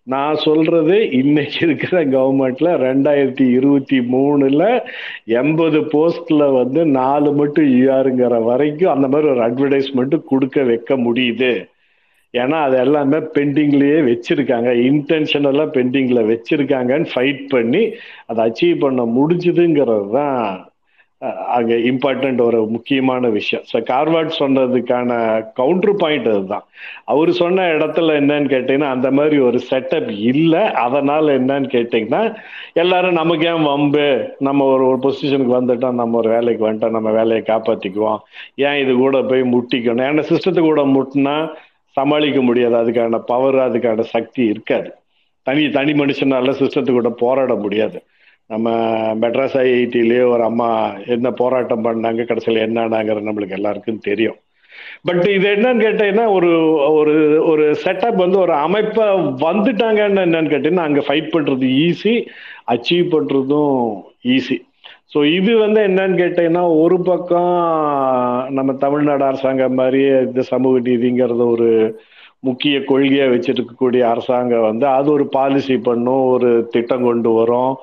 நான் 0.07 0.35
சொல்றது 0.35 1.11
இன்னைக்கு 1.11 1.65
இருக்கிற 1.67 2.05
கவர்மெண்ட்ல 2.05 2.69
ரெண்டாயிரத்தி 2.77 3.49
இருபத்தி 3.49 3.99
மூணுல 3.99 4.83
எண்பது 5.25 5.79
போஸ்ட்ல 5.79 6.53
வந்து 6.53 6.85
நாலு 6.85 7.31
மட்டும் 7.33 7.65
யூஆருங்கிற 7.65 8.43
வரைக்கும் 8.43 8.91
அந்த 8.91 9.07
மாதிரி 9.07 9.29
ஒரு 9.29 9.41
அட்வர்டைஸ்மெண்ட் 9.49 10.23
கொடுக்க 10.25 10.63
வைக்க 10.63 10.97
முடியுது. 10.97 11.65
ஏன்னா 12.33 12.57
அது 12.61 12.77
எல்லாமே 12.77 13.17
பெண்டிங்லேயே 13.17 13.99
வச்சிருக்காங்க. 14.09 14.69
இன்டென்ஷனலாக 14.89 15.73
பெண்டிங்கில் 15.77 16.29
வச்சிருக்காங்கன்னு 16.31 17.09
ஃபைட் 17.15 17.43
பண்ணி 17.49 17.93
அதை 18.25 18.51
அச்சீவ் 18.51 18.79
பண்ண 18.79 19.01
முடிஞ்சுதுங்கிறது 19.03 20.09
தான் 20.11 20.72
அங்கே 21.47 21.75
இம்பார்ட்டன்ட் 21.89 22.41
ஒரு 22.41 22.59
முக்கியமான 22.67 23.29
விஷயம். 23.29 23.63
ஸோ 23.71 23.77
கார்வார்ட் 23.89 24.31
சொன்னதுக்கான 24.39 25.09
கவுண்டர் 25.53 25.95
பாயிண்ட் 25.95 26.27
அதுதான். 26.27 26.65
அவர் 27.05 27.31
சொன்ன 27.31 27.67
இடத்துல 27.67 28.15
என்னன்னு 28.21 28.51
கேட்டிங்கன்னா 28.53 28.89
அந்த 28.89 29.11
மாதிரி 29.11 29.37
ஒரு 29.39 29.59
செட்டப் 29.69 30.09
இல்லை. 30.31 30.63
அதனால 30.85 31.37
என்னன்னு 31.37 31.69
கேட்டிங்கன்னா 31.75 32.21
எல்லாரும் 32.73 33.13
நமக்கு 33.13 33.47
ஏன் 33.47 33.63
வம்பு? 33.63 34.07
நம்ம 34.39 34.65
ஒரு 34.65 34.85
ஒரு 34.85 34.99
பொசிஷனுக்கு 35.03 35.57
வந்துட்டோம் 35.59 35.93
நம்ம 35.93 36.17
ஒரு 36.17 36.29
வேலைக்கு 36.29 36.65
வந்துட்டோம் 36.67 36.97
நம்ம 36.97 37.11
வேலையை 37.11 37.43
காப்பாற்றிக்குவோம் 37.47 38.19
ஏன் 38.55 38.79
இது 38.83 38.93
கூட 38.95 39.21
போய் 39.23 39.43
முட்டிக்கணும்? 39.53 40.07
ஏன்னா 40.11 40.25
சிஸ்டத்து 40.31 40.61
கூட 40.61 40.83
முட்டினா 40.95 41.35
சமாளிக்க 41.97 42.41
முடியாது. 42.41 42.75
அதுக்கான 42.75 43.17
பவர் 43.25 43.59
அதுக்கான 43.67 43.99
சக்தி 44.15 44.43
இருக்காது. 44.45 44.89
தனி 45.47 45.69
தனி 45.69 45.91
மனுஷனால 45.93 46.51
சிஸ்டத்து 46.59 46.91
கூட 46.91 47.09
போராட 47.09 47.53
முடியாது. 47.55 47.97
நம்ம 48.49 48.69
மெட்ராஸ் 49.15 49.57
ஐஐடியிலேயே 49.57 50.23
ஒரு 50.29 50.43
அம்மா 50.43 50.69
என்ன 51.07 51.27
போராட்டம் 51.31 51.85
பண்ணாங்க 51.85 52.25
கடைசியில் 52.25 52.65
என்னன்னாங்கிறது 52.65 53.29
நம்மளுக்கு 53.29 53.57
எல்லாருக்கும் 53.57 54.05
தெரியும். 54.09 54.37
பட் 55.05 55.25
இது 55.27 55.45
என்னன்னு 55.47 55.83
கேட்டீங்கன்னா 55.83 56.25
ஒரு 56.31 56.49
ஒரு 56.93 57.13
ஒரு 57.45 57.65
செட்டப் 57.83 58.15
வந்து 58.15 58.37
ஒரு 58.39 58.53
அமைப்பை 58.57 59.05
வந்துட்டாங்கன்னு 59.45 60.23
என்னன்னு 60.25 60.53
கேட்டீங்கன்னா 60.53 60.87
அங்கே 60.87 61.03
ஃபைட் 61.07 61.33
பண்ணுறது 61.33 61.67
ஈஸி 61.87 62.15
அச்சீவ் 62.67 63.07
பண்ணுறதும் 63.15 63.75
ஈஸி 64.25 64.57
ஸோ 65.13 65.19
இது 65.33 65.51
வந்து 65.57 65.79
என்னன்னு 65.81 66.17
கேட்டீங்கன்னா 66.21 66.63
ஒரு 66.83 66.97
பக்கம் 67.01 67.51
நம்ம 68.49 68.73
தமிழ்நாடு 68.75 69.23
அரசாங்கம் 69.25 69.73
மாதிரி 69.73 70.01
இந்த 70.21 70.41
சமூக 70.43 70.79
நீதிங்கிறத 70.79 71.45
ஒரு 71.47 71.69
முக்கிய 72.43 72.75
கொள்கையை 72.89 73.25
வச்சிருக்கக்கூடிய 73.33 74.01
அரசாங்கம் 74.13 74.67
வந்து 74.69 74.85
அது 74.97 75.07
ஒரு 75.17 75.25
பாலிசி 75.35 75.75
பண்ணும் 75.87 76.23
ஒரு 76.33 76.49
திட்டம் 76.73 77.05
கொண்டு 77.09 77.29
வரும் 77.39 77.73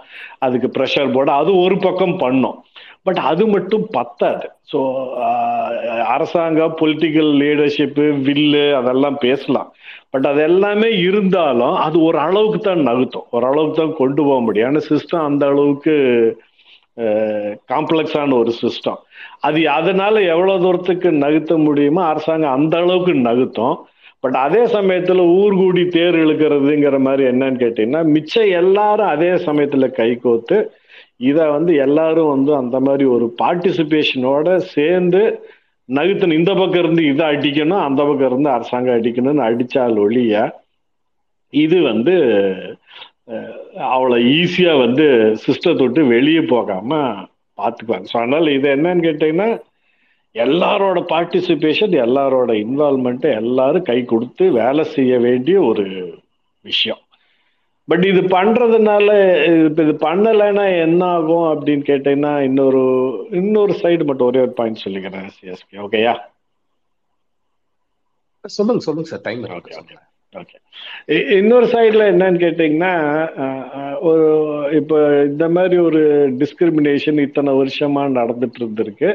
அதுக்கு 0.47 0.69
ப்ரெஷர் 0.77 1.15
போட 1.17 1.29
அது 1.43 1.51
ஒரு 1.65 1.77
பக்கம் 1.87 2.17
பண்ணும். 2.25 2.59
பட் 3.07 3.21
அது 3.31 3.45
மட்டும் 3.55 3.85
பத்தாது. 3.97 4.47
ஸோ 4.71 4.79
அரசாங்கம் 6.15 6.75
பொலிட்டிக்கல் 6.81 7.31
லீடர்ஷிப்பு 7.43 8.05
வில்லு 8.27 8.65
அதெல்லாம் 8.81 9.19
பேசலாம். 9.27 9.71
பட் 10.13 10.27
அது 10.31 10.41
எல்லாமே 10.51 10.89
இருந்தாலும் 11.09 11.77
அது 11.87 11.97
ஒரு 12.09 12.19
அளவுக்கு 12.27 12.61
தான் 12.61 12.83
நகுத்தும். 12.91 13.27
ஒரு 13.37 13.45
அளவுக்கு 13.51 13.77
தான் 13.83 13.99
கொண்டு 14.01 14.21
போக 14.29 14.39
முடியும். 14.47 14.69
ஆனால் 14.71 14.87
சிஸ்டம் 14.93 15.27
அந்த 15.31 15.45
அளவுக்கு 15.53 15.95
காம்ப்ளெக்ஸான 17.73 18.35
ஒரு 18.43 18.53
சிஸ்டம் 18.63 18.99
அது 19.47 19.61
அதனால 19.79 20.15
எவ்வளவு 20.33 20.63
தூரத்துக்கு 20.65 21.09
நகர்த்த 21.25 21.55
முடியுமோ 21.67 22.03
அரசாங்கம் 22.13 22.57
அந்த 22.59 22.75
அளவுக்கு 22.83 23.13
நகர்த்தும் 23.29 23.77
பட் 24.25 24.37
அதே 24.37 24.63
சமயத்துல 24.75 25.23
ஊர் 25.37 25.55
கூடி 25.57 25.83
தேர் 25.89 26.17
இழுக்கிறதுங்கிற 26.17 26.97
மாதிரி 26.99 27.25
என்னன்னு 27.31 27.63
கேட்டீங்கன்னா 27.63 28.03
மிச்சம் 28.11 28.51
எல்லாரும் 28.61 29.11
அதே 29.11 29.31
சமயத்துல 29.47 29.87
கை 29.93 30.11
கோத்து 30.17 30.59
இதை 31.21 31.45
வந்து 31.49 31.73
எல்லாரும் 31.77 32.33
வந்து 32.35 32.53
அந்த 32.57 32.77
மாதிரி 32.81 33.05
ஒரு 33.15 33.27
பார்ட்டிசிபேஷனோட 33.41 34.51
சேர்ந்து 34.75 35.23
நகுத்தன் 35.89 36.39
இந்த 36.39 36.53
பக்கம் 36.55 36.83
இருந்து 36.83 37.03
இதை 37.05 37.25
அடிக்கணும் 37.31 37.85
அந்த 37.87 38.01
பக்கம் 38.03 38.29
இருந்து 38.29 38.51
அரசாங்கம் 38.51 38.99
அடிக்கணும்னு 38.99 39.47
அடிச்சால் 39.49 39.97
ஒழிய 39.99 40.35
இது 41.53 41.79
வந்து 41.83 42.15
அவ்வளோ 43.91 44.17
ஈஸியா 44.37 44.73
வந்து 44.79 45.07
சிஸ்டத்தை 45.45 45.83
விட்டு 45.83 46.03
வெளியே 46.13 46.43
போகாம 46.47 46.93
பார்த்துக்குவாங்க 47.59 48.09
ஸோ 48.13 48.17
அதனால 48.21 48.53
இது 48.53 48.69
என்னன்னு 48.77 49.07
கேட்டீங்கன்னா 49.09 49.49
எல்லாரோட 50.35 50.99
பார்ட்டிசிபேஷன் 51.13 51.95
எல்லாரோட 52.07 52.51
இன்வால்மெண்ட் 52.65 53.27
எல்லாரும் 53.41 53.87
கை 53.91 53.99
கொடுத்து 54.05 54.45
வேலை 54.53 54.85
செய்ய 54.97 55.13
வேண்டிய 55.19 55.57
ஒரு 55.61 55.85
விஷயம். 56.65 57.01
பட் 57.89 58.05
இது 58.11 58.21
பண்றதுனால 58.35 59.07
இப்போ 59.69 59.83
இது 59.83 59.95
பண்ணலைன்னா 60.07 60.65
என்ன 60.83 61.03
ஆகும் 61.15 61.49
அப்படின்னு 61.53 61.85
கேட்டீங்கன்னா 61.89 62.35
இன்னொரு 62.49 62.83
இன்னொரு 63.41 63.75
சைடு 63.83 64.05
மட்டும் 64.05 64.29
ஒரே 64.31 64.41
ஒரு 64.41 64.55
பாயிண்ட் 64.61 64.85
சொல்லிக்கிறேன் 64.85 65.27
சிஎஸ்பி 65.39 65.81
ஓகேயா 65.87 66.15
சொல்லுங்க 68.45 68.85
சொல்லுங்க 68.87 69.11
sir 69.13 69.27
time 69.27 69.43
okay 69.59 69.75
okay 69.81 69.97
okay 70.35 70.57
இன்னொரு 71.39 71.67
சைடில் 71.67 72.11
என்னன்னு 72.11 72.41
கேட்டிங்கன்னா 72.43 72.93
ஒரு 74.09 74.27
இப்போ 74.79 74.99
இந்த 75.25 75.49
மாதிரி 75.49 75.77
ஒரு 75.79 76.01
டிஸ்கிரிமினேஷன் 76.43 77.19
இத்தனை 77.21 77.53
வருஷமா 77.53 78.03
நடந்துட்டு 78.19 78.61
இருந்திருக்கு. 78.63 79.09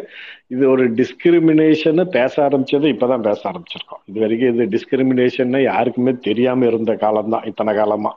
இது 0.51 0.63
ஒரு 0.69 0.83
டிஸ்கிரிமினேஷன் 0.93 2.01
பேச 2.09 2.33
ஆரம்பிச்சது 2.47 2.87
இப்பதான் 2.93 3.25
பேச 3.27 3.39
ஆரம்பிச்சிருக்கோம். 3.51 4.01
இது 4.05 4.19
வரைக்கும் 4.19 4.51
இது 4.53 4.65
டிஸ்கிரிமினேஷன் 4.75 5.61
யாருக்குமே 5.61 6.11
தெரியாம 6.19 6.65
இருந்த 6.65 6.93
காலம் 6.95 7.29
தான் 7.29 7.45
இத்தனை 7.45 7.73
காலமா. 7.75 8.11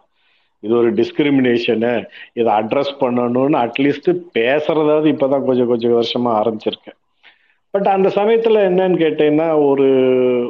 இது 0.63 0.73
ஒரு 0.77 0.91
டிஸ்கிரிமினேஷனு 0.93 1.93
இதை 2.33 2.51
அட்ரஸ் 2.53 2.95
பண்ணணும்னு 3.01 3.59
அட்லீஸ்ட் 3.59 4.09
பேசுறதாவது 4.35 5.09
இப்பதான் 5.15 5.47
கொஞ்சம் 5.47 5.67
கொஞ்சம் 5.67 5.97
வருஷமா 5.99 6.31
ஆரம்பிச்சிருக்கேன் 6.41 6.99
பட் 7.75 7.89
அந்த 7.89 8.09
சமயத்துல 8.09 8.61
என்னன்னு 8.69 8.99
கேட்டீங்கன்னா 8.99 9.49
ஒரு 9.65 9.87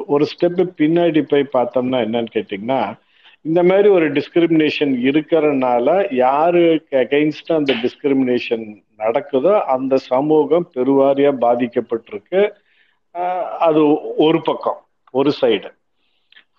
ஒரு 0.07 0.24
ஸ்டெப்பு 0.32 0.65
பின்னாடி 0.81 1.23
போய் 1.23 1.52
பார்த்தோம்னா 1.52 2.00
என்னன்னு 2.07 2.31
கேட்டீங்கன்னா 2.34 2.81
இந்த 3.49 3.62
மாதிரி 3.62 3.89
ஒரு 3.89 4.07
டிஸ்கிரிமினேஷன் 4.12 4.93
இருக்கிறனால 5.09 5.89
யாருக்கு 6.17 6.97
அகெயின்ஸ்ட் 6.97 7.51
அந்த 7.52 7.75
டிஸ்கிரிமினேஷன் 7.85 8.65
நடக்குதோ 8.99 9.55
அந்த 9.75 9.97
சமூகம் 10.10 10.67
பெருவாரியா 10.75 11.33
பாதிக்கப்பட்டிருக்கு. 11.41 12.41
அது 13.59 13.83
ஒரு 14.17 14.39
பக்கம் 14.43 14.81
ஒரு 15.15 15.31
சைடு 15.41 15.68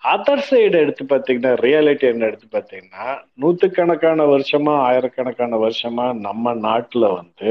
அதர் 0.04 0.44
சைடு 0.50 0.76
எடுத்து 0.78 1.02
பார்த்தீங்கன்னா 1.04 1.50
ரியாலிட்டி 1.60 2.06
என்ன 2.10 2.26
எடுத்து 2.26 2.46
பார்த்தீங்கன்னா 2.52 3.06
நூற்றுக்கணக்கான 3.34 4.24
வருஷமா 4.26 4.74
ஆயிரக்கணக்கான 4.80 5.58
வருஷமா 5.58 6.06
நம்ம 6.18 6.54
நாட்டில் 6.60 7.14
வந்து 7.14 7.50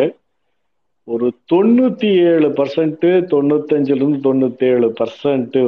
ஒரு 1.07 1.27
தொண்ணூற்றி 1.53 2.09
ஏழு 2.31 2.49
பர்சன்ட்டு 2.49 3.11
தொண்ணூத்தஞ்சிலிருந்து 3.33 4.19
தொண்ணூற்றி 4.27 4.65
ஏழு 4.65 4.89
பர்சன்ட்டு 4.99 5.61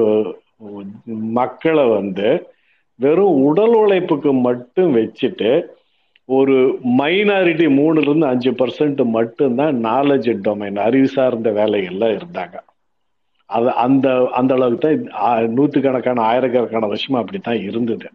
மக்களை 1.33 1.85
வந்து 1.90 2.30
வெறும் 3.01 3.38
உடல் 3.49 3.75
உழைப்புக்கு 3.75 4.31
மட்டும் 4.47 4.91
வச்சுட்டு 4.95 5.51
ஒரு 6.25 6.55
மைனாரிட்டி 6.97 7.67
மூணுல 7.77 8.01
இருந்து 8.01 8.25
அஞ்சு 8.25 8.51
பர்சன்ட் 8.51 9.01
மட்டும்தான் 9.05 9.75
நாலேஜ் 9.85 10.30
டொமைன் 10.45 10.77
அறிவு 10.80 11.07
சார்ந்த 11.07 11.49
வேலைகள்ல 11.51 12.07
இருந்தாங்க. 12.17 12.57
அது 13.45 13.69
அந்த 13.83 14.07
அந்த 14.31 14.51
அளவுக்கு 14.53 14.83
தான் 14.88 15.49
நூற்றுக்கணக்கான 15.49 16.21
ஆயிரக்கணக்கான 16.21 16.88
வருஷமா 16.88 17.17
அப்படித்தான் 17.23 17.61
இருந்தது. 17.69 18.09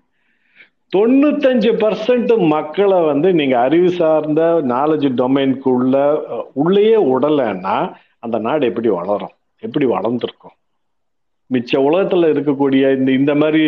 தொண்ணூத்தஞ்சு 0.93 1.73
பர்சன்ட் 1.83 2.33
மக்களை 2.49 2.99
வந்து 3.05 3.33
நீங்க 3.33 3.57
அறிவு 3.61 3.91
சார்ந்த 4.01 4.43
நாலேஜ் 4.69 5.09
டொமைனுக்குள்ள 5.21 5.97
உள்ளேயே 6.55 6.99
உடலைன்னா 7.15 7.77
அந்த 8.19 8.39
நாடு 8.39 8.67
எப்படி 8.67 8.89
வளரும்? 8.89 9.35
எப்படி 9.63 9.87
வளர்ந்துருக்கும்? 9.87 10.56
மிச்ச 11.55 11.79
உலகத்துல 11.79 12.31
இருக்கக்கூடிய 12.35 12.97
இந்த 12.99 13.11
இந்த 13.13 13.35
மாதிரி 13.35 13.65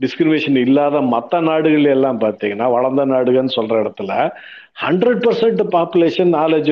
டிஸ்கிரிமினேஷன் 0.00 0.56
இல்லாத 0.56 1.00
மற்ற 1.00 1.40
நாடுகள் 1.40 1.84
எல்லாம் 1.84 2.20
பார்த்தீங்கன்னா 2.20 2.70
வளர்ந்த 2.70 3.06
நாடுகள்னு 3.06 3.56
சொல்ற 3.56 3.74
இடத்துல 3.82 4.30
ஹண்ட்ரட் 4.82 5.22
பர்சன்ட் 5.26 5.62
பாப்புலேஷன் 5.76 6.32
நாலேஜ் 6.38 6.70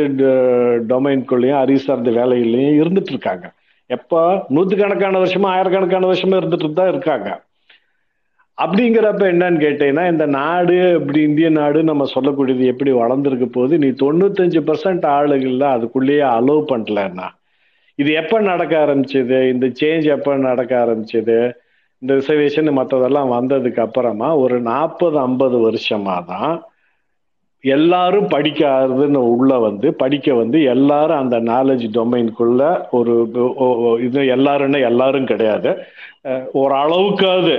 டொமைன்குள்ளேயும் 0.92 1.60
அறிவு 1.62 1.78
சார்ந்த 1.78 2.10
வேலைகள்லையும் 2.10 2.80
இருந்துட்டு 2.82 3.12
இருக்காங்க. 3.14 3.52
எப்போ? 3.86 4.44
நூற்றுக்கணக்கான 4.48 5.18
வருஷமா 5.18 5.46
ஆயிரக்கணக்கான 5.46 6.06
வருஷமா 6.12 6.38
இருந்துட்டு 6.40 6.72
தான் 6.72 6.88
இருக்காங்க. 6.88 7.28
அப்படிங்கிறப்ப 8.58 9.24
என்னன்னு 9.32 9.58
கேட்டீங்கன்னா 9.64 10.10
இந்த 10.10 10.26
நாடு 10.26 10.76
இப்படி 11.00 11.20
இந்திய 11.20 11.48
நாடு 11.48 11.84
நம்ம 11.84 12.04
சொல்லக்கூடியது 12.14 12.64
எப்படி 12.64 12.92
வளர்ந்துருக்க 12.92 13.46
போது 13.46 13.78
நீ 13.78 13.86
தொண்ணூத்தஞ்சு 13.86 14.60
பர்சன்ட் 14.70 15.04
ஆளுகள்ல 15.16 15.66
அதுக்குள்ளேயே 15.76 16.24
அலோவ் 16.36 16.64
பண்ணலன்னா 16.72 17.28
இது 17.98 18.10
எப்ப 18.22 18.34
நடக்க 18.50 18.72
ஆரம்பிச்சது? 18.84 19.38
இந்த 19.52 19.66
சேஞ்ச் 19.80 20.06
எப்ப 20.16 20.34
நடக்க 20.48 20.72
ஆரம்பிச்சது? 20.84 21.38
இந்த 22.02 22.10
ரிசர்வேஷன் 22.18 22.76
மற்றதெல்லாம் 22.78 23.30
வந்ததுக்கு 23.36 23.80
அப்புறமா 23.84 24.28
ஒரு 24.42 24.56
நாற்பது 24.72 25.16
ஐம்பது 25.26 25.56
வருஷமா 25.66 26.16
தான் 26.32 26.52
எல்லாரும் 27.64 28.28
படிக்காதுன்னு 28.34 29.20
உள்ள 29.32 29.52
வந்து 29.64 29.88
படிக்க 30.02 30.34
வந்து 30.40 30.58
எல்லாரும் 30.74 31.20
அந்த 31.22 31.36
நாலேஜ் 31.52 31.84
டொமைனுக்குள்ள 31.96 32.62
ஒரு 32.98 33.14
இது 34.06 34.20
எல்லாருன்னா 34.36 34.80
எல்லாரும் 34.90 35.30
கிடையாது. 35.32 35.70
ஒரு 36.60 36.74
அளவுக்காவது 36.82 37.56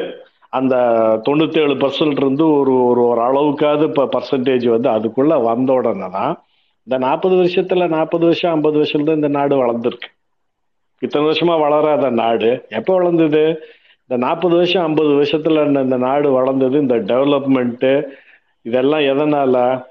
அந்த 0.59 0.75
தொண்ணூத்தேழு 1.27 1.75
பர்சன்ட் 1.83 2.21
இருந்து 2.23 2.45
ஒரு 2.59 2.75
ஒரு 2.89 3.01
ஒரு 3.09 3.21
அளவுக்காவது 3.27 3.83
இப்போ 3.89 4.05
பர்சன்டேஜ் 4.15 4.67
வந்து 4.75 4.89
அதுக்குள்ள 4.95 5.33
வந்த 5.49 5.73
உடனே 5.79 6.07
தான் 6.17 6.33
இந்த 6.87 6.97
நாற்பது 7.07 7.35
வருஷத்துல 7.41 7.87
நாற்பது 7.97 8.25
வருஷம் 8.29 8.53
ஐம்பது 8.55 8.77
வருஷத்துல 8.81 9.17
இந்த 9.19 9.31
நாடு 9.37 9.55
வளர்ந்துருக்கு. 9.63 10.09
இத்தனை 10.99 11.27
வருஷமா 11.27 11.59
வளராத 11.59 12.09
நாடு. 12.09 12.65
எப்போ 12.69 12.93
வளர்ந்தது? 12.93 13.63
இந்த 14.07 14.25
நாற்பது 14.25 14.55
வருஷம் 14.55 14.83
ஐம்பது 14.83 15.09
வருஷத்துல 15.09 15.65
இந்த- 15.65 15.81
இந்த 15.81 15.97
நாடு 15.97 16.31
வளர்ந்தது 16.31 16.79
இந்த 16.79 16.95
டெவலப்மெண்ட்டு 16.95 18.03
இதெல்லாம் 18.61 18.99
எதனால? 18.99 19.85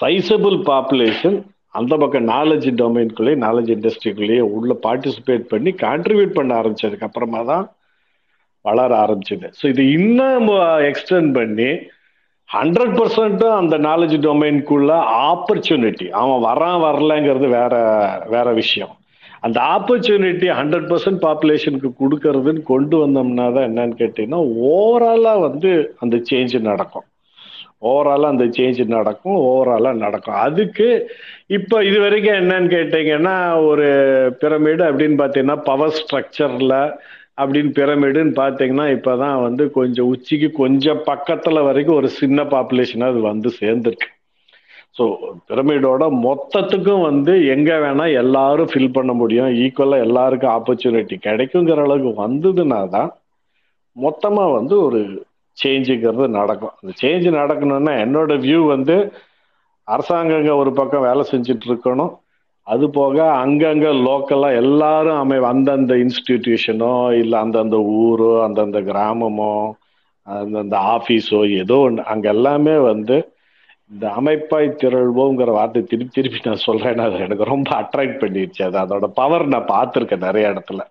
சைசபிள் 0.00 0.62
பாப்புலேஷன் 0.62 1.42
அந்த 1.66 1.96
பக்கம் 1.96 2.28
நாலேஜ் 2.28 2.64
டொமைனுக்குள்ளேயே 2.64 3.38
நாலேஜ் 3.38 3.90
இண்டஸ்ட்ரிக்குள்ளேயே 4.04 4.40
உள்ள 4.40 4.76
பார்ட்டிசிபேட் 4.82 5.38
பண்ணி 5.38 5.70
கான்ட்ரிபியூட் 5.70 6.34
பண்ண 6.34 6.60
ஆரம்பிச்சதுக்கு 6.60 7.00
அப்புறமா 7.00 7.42
தான் 7.42 7.72
வளர 8.60 8.96
ஆரம்பிச்சது. 8.96 9.52
ஸோ 9.62 9.68
இது 9.68 9.90
இன்னும் 9.90 10.48
எக்ஸ்டெண்ட் 10.48 11.32
பண்ணி 11.32 11.64
ஹண்ட்ரட் 12.52 12.96
பர்சன்ட்டும் 12.96 13.56
அந்த 13.56 13.78
நாலேஜ் 13.78 14.18
டொமைனுக்குள்ள 14.18 15.04
ஆப்பர்ச்சுனிட்டி 15.08 16.08
அவன் 16.08 16.52
வரான் 16.52 16.82
வரலங்கிறது 16.82 17.48
வேற 17.48 18.26
வேற 18.28 18.52
விஷயம். 18.52 18.96
அந்த 19.42 19.58
ஆப்பர்ச்சுனிட்டி 19.76 20.48
ஹண்ட்ரட் 20.58 20.88
பர்சன்ட் 20.92 21.20
பாப்புலேஷனுக்கு 21.26 21.90
கொடுக்கறதுன்னு 22.02 22.62
கொண்டு 22.72 22.96
வந்தோம்னா 23.04 23.46
தான் 23.56 23.68
என்னன்னு 23.70 23.98
கேட்டீங்கன்னா 24.02 24.40
ஓவராலாக 24.70 25.44
வந்து 25.48 25.70
அந்த 26.04 26.16
சேஞ்ச் 26.30 26.56
நடக்கும். 26.70 27.06
ஓவராலாக 27.82 28.34
அந்த 28.34 28.44
சேஞ்ச் 28.56 28.80
நடக்கும் 28.86 29.36
ஓவராலாக 29.48 30.02
நடக்கும். 30.04 30.38
அதுக்கு 30.46 30.88
இப்போ 31.56 31.84
இது 31.84 32.00
வரைக்கும் 32.04 32.38
என்னன்னு 32.42 32.72
கேட்டிங்கன்னா 32.76 33.36
ஒரு 33.70 33.88
பிரமிடு 34.42 34.84
அப்படின்னு 34.90 35.18
பார்த்தீங்கன்னா 35.22 35.58
பவர் 35.70 35.96
ஸ்ட்ரக்சரில் 36.00 36.78
அப்படின்னு 37.42 37.70
பிரமிடுன்னு 37.78 38.34
பார்த்தீங்கன்னா 38.42 38.86
இப்போ 38.96 39.16
தான் 39.16 39.42
வந்து 39.46 39.70
கொஞ்சம் 39.78 40.10
உச்சிக்கு 40.14 40.50
கொஞ்சம் 40.62 41.02
பக்கத்தில் 41.04 41.66
வரைக்கும் 41.68 41.98
ஒரு 42.00 42.08
சின்ன 42.20 42.42
பாப்புலேஷனாக 42.42 43.12
அது 43.14 43.20
வந்து 43.20 43.50
சேர்ந்துருக்கு. 43.62 44.10
ஸோ 44.96 45.04
பிரமிடோட 45.48 46.04
மொத்தத்துக்கும் 46.26 47.06
வந்து 47.08 47.32
எங்கே 47.54 47.76
வேணால் 47.84 48.16
எல்லாரும் 48.22 48.70
ஃபில் 48.72 48.94
பண்ண 48.96 49.12
முடியும். 49.12 49.50
ஈக்குவலாக 49.64 50.06
எல்லாருக்கும் 50.06 50.54
ஆப்பர்ச்சுனிட்டி 50.56 51.16
கிடைக்குங்கிற 51.28 51.80
அளவுக்கு 51.86 52.12
வந்ததுன்னா 52.24 52.80
தான் 52.96 53.10
மொத்தமாக 53.96 54.54
வந்து 54.58 54.74
ஒரு 54.86 55.00
சேஞ்சுங்கிறது 55.58 56.26
நடக்கும். 56.40 56.74
அந்த 56.80 56.92
சேஞ்ச் 57.02 57.26
நடக்கணும்னா 57.40 57.94
என்னோட 58.04 58.32
வியூ 58.46 58.60
வந்து 58.74 58.96
அரசாங்கங்க 59.88 60.52
ஒரு 60.62 60.70
பக்கம் 60.78 61.06
வேலை 61.08 61.22
செஞ்சுட்டு 61.32 61.66
இருக்கணும். 61.70 62.12
அது 62.66 62.84
போக 62.98 63.16
அங்கங்கே 63.42 63.90
லோக்கலாக 64.06 64.58
எல்லாரும் 64.62 65.18
அமை 65.22 65.36
அந்தந்த 65.50 65.94
இன்ஸ்டிடியூஷனோ 66.04 66.94
இல்லை 67.20 67.36
அந்தந்த 67.44 67.76
ஊரோ 68.00 68.30
அந்தந்த 68.46 68.78
கிராமமோ 68.88 69.52
அந்தந்த 70.26 70.76
ஆஃபீஸோ 70.94 71.40
ஏதோ 71.62 71.76
ஒன்று 71.86 72.08
அங்கே 72.12 72.28
எல்லாமே 72.36 72.76
வந்து 72.90 73.16
இந்த 73.90 74.06
அமைப்பாய் 74.18 74.68
திரள்வோங்கிற 74.80 75.50
வார்த்தை 75.52 75.82
திருப்பி 75.82 76.14
திருப்பி 76.14 76.40
நான் 76.44 76.64
சொல்றேன்னா 76.66 77.04
அது 77.08 77.18
எனக்கு 77.18 77.44
ரொம்ப 77.44 77.70
அட்ராக்ட் 77.82 78.20
பண்ணிடுச்சு 78.22 78.62
அது 78.68 78.78
அதோட 78.84 79.06
பவர் 79.20 79.44
நான் 79.46 79.72
பார்த்துருக்கேன் 79.74 80.26
நிறைய 80.28 80.52
இடத்துல. 80.52 80.82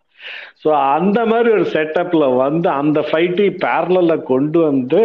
ஸோ 0.63 0.69
அந்த 0.97 1.25
மாதிரி 1.25 1.49
ஒரு 1.49 1.65
செட்டப்ல 1.73 2.27
வந்து 2.35 2.69
அந்த 2.81 2.99
ஃபைட்டை 3.09 3.47
பேரலில் 3.65 4.27
கொண்டு 4.31 4.59
வந்து 4.59 5.01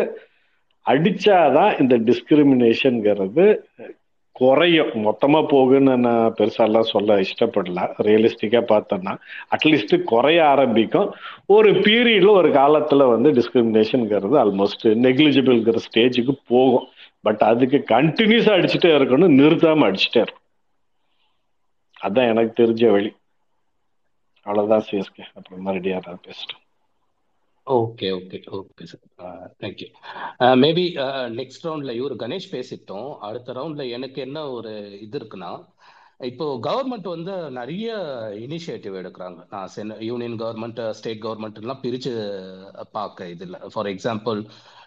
அடிச்சாதான் 0.86 1.72
இந்த 1.80 1.94
டிஸ்கிரிமினேஷனுங்கிறது 2.10 3.46
குறையும். 4.36 4.92
மொத்தமாக 5.06 5.44
போகுன்னு 5.50 5.94
நான் 5.96 6.34
பெருசாலாம் 6.38 6.92
சொல்ல 6.92 7.16
இஷ்டப்படல. 7.20 7.80
ரியலிஸ்டிக்காக 8.06 8.64
பார்த்தோன்னா 8.72 9.12
அட்லீஸ்ட் 9.56 9.94
குறைய 10.02 10.40
ஆரம்பிக்கும். 10.46 11.10
ஒரு 11.56 11.70
பீரியடில் 11.86 12.38
ஒரு 12.40 12.50
காலத்தில் 12.52 13.10
வந்து 13.14 13.30
டிஸ்கிரிமினேஷனுங்கிறது 13.32 14.38
ஆல்மோஸ்ட் 14.44 14.86
நெக்லிஜிபிள்ங்கிற 15.06 15.80
ஸ்டேஜுக்கு 15.88 16.34
போகும். 16.48 16.88
பட் 17.24 17.42
அதுக்கு 17.50 17.78
கண்டினியூஸா 17.94 18.52
அடிச்சுட்டே 18.58 18.90
இருக்கணும் 18.98 19.36
நிறுத்தாம 19.40 19.86
அடிச்சுட்டே 19.88 20.20
இருக்கும் 20.24 20.46
அதான் 22.06 22.30
எனக்கு 22.32 22.52
தெரிஞ்ச 22.62 22.84
வழி. 22.94 23.10
அவ்வளவுதான் 24.46 24.84
சிஎஸ்கே 24.88 25.24
அப்புறம் 25.38 25.64
மறுபடியும் 25.66 25.96
யாராவது 25.96 26.26
பேசிட்டோம். 26.26 26.62
Okay 27.66 28.06
okay 28.18 28.38
okay 28.58 28.84
sir 28.90 29.50
thank you 29.62 29.88
maybe 30.64 30.84
next 31.40 31.66
ரவுண்ட்ல 31.66 31.94
இவர் 31.98 32.14
கணேஷ் 32.22 32.48
பேசிட்டோம். 32.54 33.10
அடுத்த 33.28 33.52
ரவுண்ட்ல 33.58 33.84
எனக்கு 33.96 34.18
என்ன 34.26 34.38
ஒரு 34.56 34.72
இது 35.06 35.18
இருக்குன்னா 35.20 35.52
இப்போ 36.30 36.46
கவர்மெண்ட் 36.68 37.06
வந்து 37.14 37.34
நிறைய 37.58 37.90
இனிஷியேட்டிவ் 38.46 38.96
எடுக்கிறாங்க. 39.00 39.38
நான் 39.52 39.70
சென் 39.74 39.92
யூனியன் 40.08 40.40
கவர்மெண்ட் 40.42 40.80
ஸ்டேட் 40.98 41.22
கவர்மெண்ட் 41.26 41.60
எல்லாம் 41.62 41.82
பிரிச்சு 41.84 42.12
பார்க்க 42.98 43.28
இது 43.34 43.44
இல்லை. 43.48 43.60
ஃபார் 43.74 43.90
எக்ஸாம்பிள் 43.94 44.40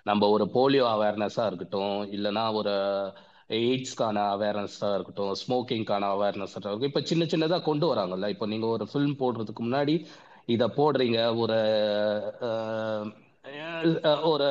நம்ம 0.10 0.28
ஒரு 0.36 0.46
போலியோ 0.56 0.86
அவேர்னஸாக 0.96 1.50
இருக்கட்டும் 1.50 2.00
இல்லைன்னா 2.16 2.44
ஒரு 2.60 2.74
எய்ட்ஸ்க்கான 3.60 4.18
அவேர்னஸாக 4.36 4.96
இருக்கட்டும் 4.98 5.34
ஸ்மோக்கிங்க்கான 5.42 6.10
அவேர்னஸாக 6.16 6.60
இருக்கட்டும் 6.60 6.92
இப்போ 6.92 7.02
சின்ன 7.12 7.24
சின்னதாக 7.34 7.68
கொண்டு 7.70 7.86
வராங்கல்ல. 7.92 8.30
இப்போ 8.36 8.46
நீங்கள் 8.54 8.74
ஒரு 8.76 8.86
ஃபில்ம் 8.92 9.20
போடுறதுக்கு 9.22 9.64
முன்னாடி 9.68 9.96
இதை 10.56 10.68
போடுறீங்க 10.80 11.20
ஒரு 11.44 11.60
ஒரு 14.32 14.48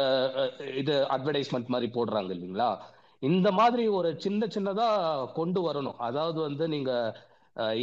இது 0.81 0.95
அட்வர்டைஸ்மெண்ட் 1.15 1.73
மாதிரி 1.75 1.89
போடுறாங்க 1.97 2.31
இல்லைங்களா? 2.37 2.71
இந்த 3.23 3.49
மாதிரி 3.59 3.85
ஒரு 3.99 4.09
சின்ன 4.25 4.47
சின்னதாக 4.55 5.29
கொண்டு 5.39 5.61
வரணும். 5.69 5.99
அதாவது 6.09 6.39
வந்து 6.49 6.65
நீங்கள் 6.75 7.15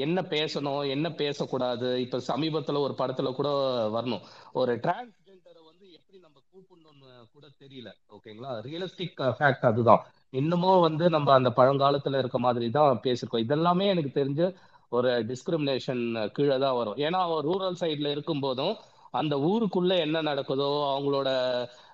என்ன 0.06 0.20
பேசணும் 0.36 0.84
என்ன 0.96 1.08
பேசக்கூடாது 1.22 1.90
இப்போ 2.06 2.18
சமீபத்தில் 2.32 2.84
ஒரு 2.86 2.94
படத்தில் 3.02 3.38
கூட 3.40 3.50
வரணும். 3.98 4.24
ஒரு 4.62 4.74
டிரான்ஸ்ஜெண்டரை 4.86 5.62
வந்து 5.70 5.86
எப்படி 5.98 6.18
நம்ம 6.26 6.38
கூப்பிடணும்னு 6.52 7.12
கூட 7.40 7.50
தெரியல 7.64 7.90
ஓகேங்களா 8.16 8.54
ரியலிஸ்டிக் 8.66 9.20
ஃபேக்ட் 9.38 9.68
அதுதான். 9.70 10.02
இன்னமும் 10.34 10.82
வந்து 10.86 11.06
நம்ம 11.16 11.30
அந்த 11.38 11.50
பழங்காலத்துல 11.60 12.20
இருக்க 12.22 12.38
மாதிரி 12.46 12.68
தான் 12.78 13.02
பேசியிருக்கோம் 13.06 13.44
இதெல்லாமே 13.46 13.86
எனக்கு 13.94 14.12
தெரிஞ்சு 14.18 14.46
ஒரு 14.92 15.10
டிஸ்கிரிமினேஷன் 15.30 16.02
கீழே 16.36 16.58
தான் 16.64 16.78
வரும். 16.80 16.98
ஏன்னா 17.06 17.20
அவன் 17.28 17.46
ரூரல் 17.48 17.80
சைட்ல 17.82 18.12
இருக்கும் 18.16 18.44
போதும் 18.46 18.74
அந்த 19.20 19.36
ஊருக்குள்ள 19.50 19.94
என்ன 20.06 20.18
நடக்குதோ 20.30 20.70
அவங்களோட 20.90 21.30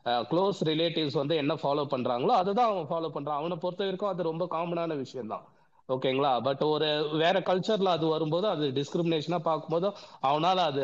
uh, 0.10 0.22
க்ளோஸ் 0.32 0.60
ரிலேட்டிவ்ஸ் 0.70 1.20
வந்து 1.22 1.36
என்ன 1.44 1.54
ஃபாலோ 1.62 1.84
பண்றாங்களோ 1.94 2.34
அதை 2.42 2.52
தான் 2.54 2.72
அவன் 2.72 2.90
ஃபாலோ 2.90 3.12
பண்றான் 3.16 3.40
அவனை 3.42 3.58
பொறுத்த 3.64 3.86
வரைக்கும் 3.86 4.14
அது 4.14 4.30
ரொம்ப 4.32 4.46
காமனான 4.56 4.98
விஷயம் 5.04 5.32
தான் 5.34 5.46
ஓகேங்களா 5.90 6.32
பட் 6.46 6.62
ஒரு 6.74 6.88
வேற 7.22 7.38
கல்ச்சர்ல 7.50 7.90
அது 7.98 8.06
வரும்போது 8.14 8.48
அது 8.50 8.68
டிஸ்கிரிமினேஷனா 8.78 9.40
பார்க்கும்போது 9.48 9.88
அவனால 10.30 10.58
அது 10.72 10.84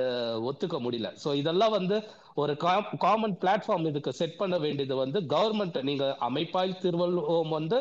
ஒத்துக்க 0.49 0.77
முடியல. 0.85 1.09
ஸோ 1.23 1.30
இதெல்லாம் 1.41 1.75
வந்து 1.77 1.98
ஒரு 2.35 2.53
காமன் 3.00 3.35
பிளாட்ஃபார்ம் 3.42 3.88
இதுக்கு 3.88 4.11
செட் 4.14 4.38
பண்ண 4.38 4.58
வேண்டியது 4.58 4.95
வந்து 4.95 5.19
கவர்மெண்ட் 5.35 5.80
நீங்க 5.82 6.06
அமைப்பாய் 6.30 6.82
திருவள்ளுவம் 6.82 7.50
வந்து 7.50 7.77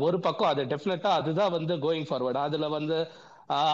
ஒரு 0.00 0.20
பக்கம் 0.20 0.48
அது 0.48 0.62
டெஃபினட்டா 0.64 1.10
அதுதான் 1.20 1.56
வந்து 1.56 1.74
கோயிங் 1.76 2.06
ஃபார்வர்ட் 2.10 2.44
அதுல 2.44 2.68
வந்து 2.68 2.98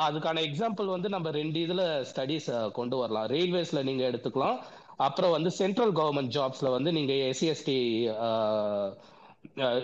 அதுக்கான 0.08 0.42
எக்ஸாம்பிள் 0.48 0.86
வந்து 0.86 1.08
நம்ம 1.08 1.31
ரெண்டு 1.31 1.58
இதுல 1.66 1.82
ஸ்டடீஸ் 2.10 2.48
கொண்டு 2.73 2.97
வரலாம். 2.97 3.26
ரயில்வேஸ்ல 3.26 3.82
நீங்க 3.82 4.02
எடுத்துக்கலாம். 4.10 4.58
அப்புறம் 4.97 5.31
வந்து 5.31 5.50
சென்ட்ரல் 5.50 5.92
கவர்மெண்ட் 5.92 6.34
ஜாப்ஸ்ல 6.36 6.70
வந்து 6.70 6.90
நீங்க 6.92 7.12
எஸ்சிஎஸ்டி 7.12 7.78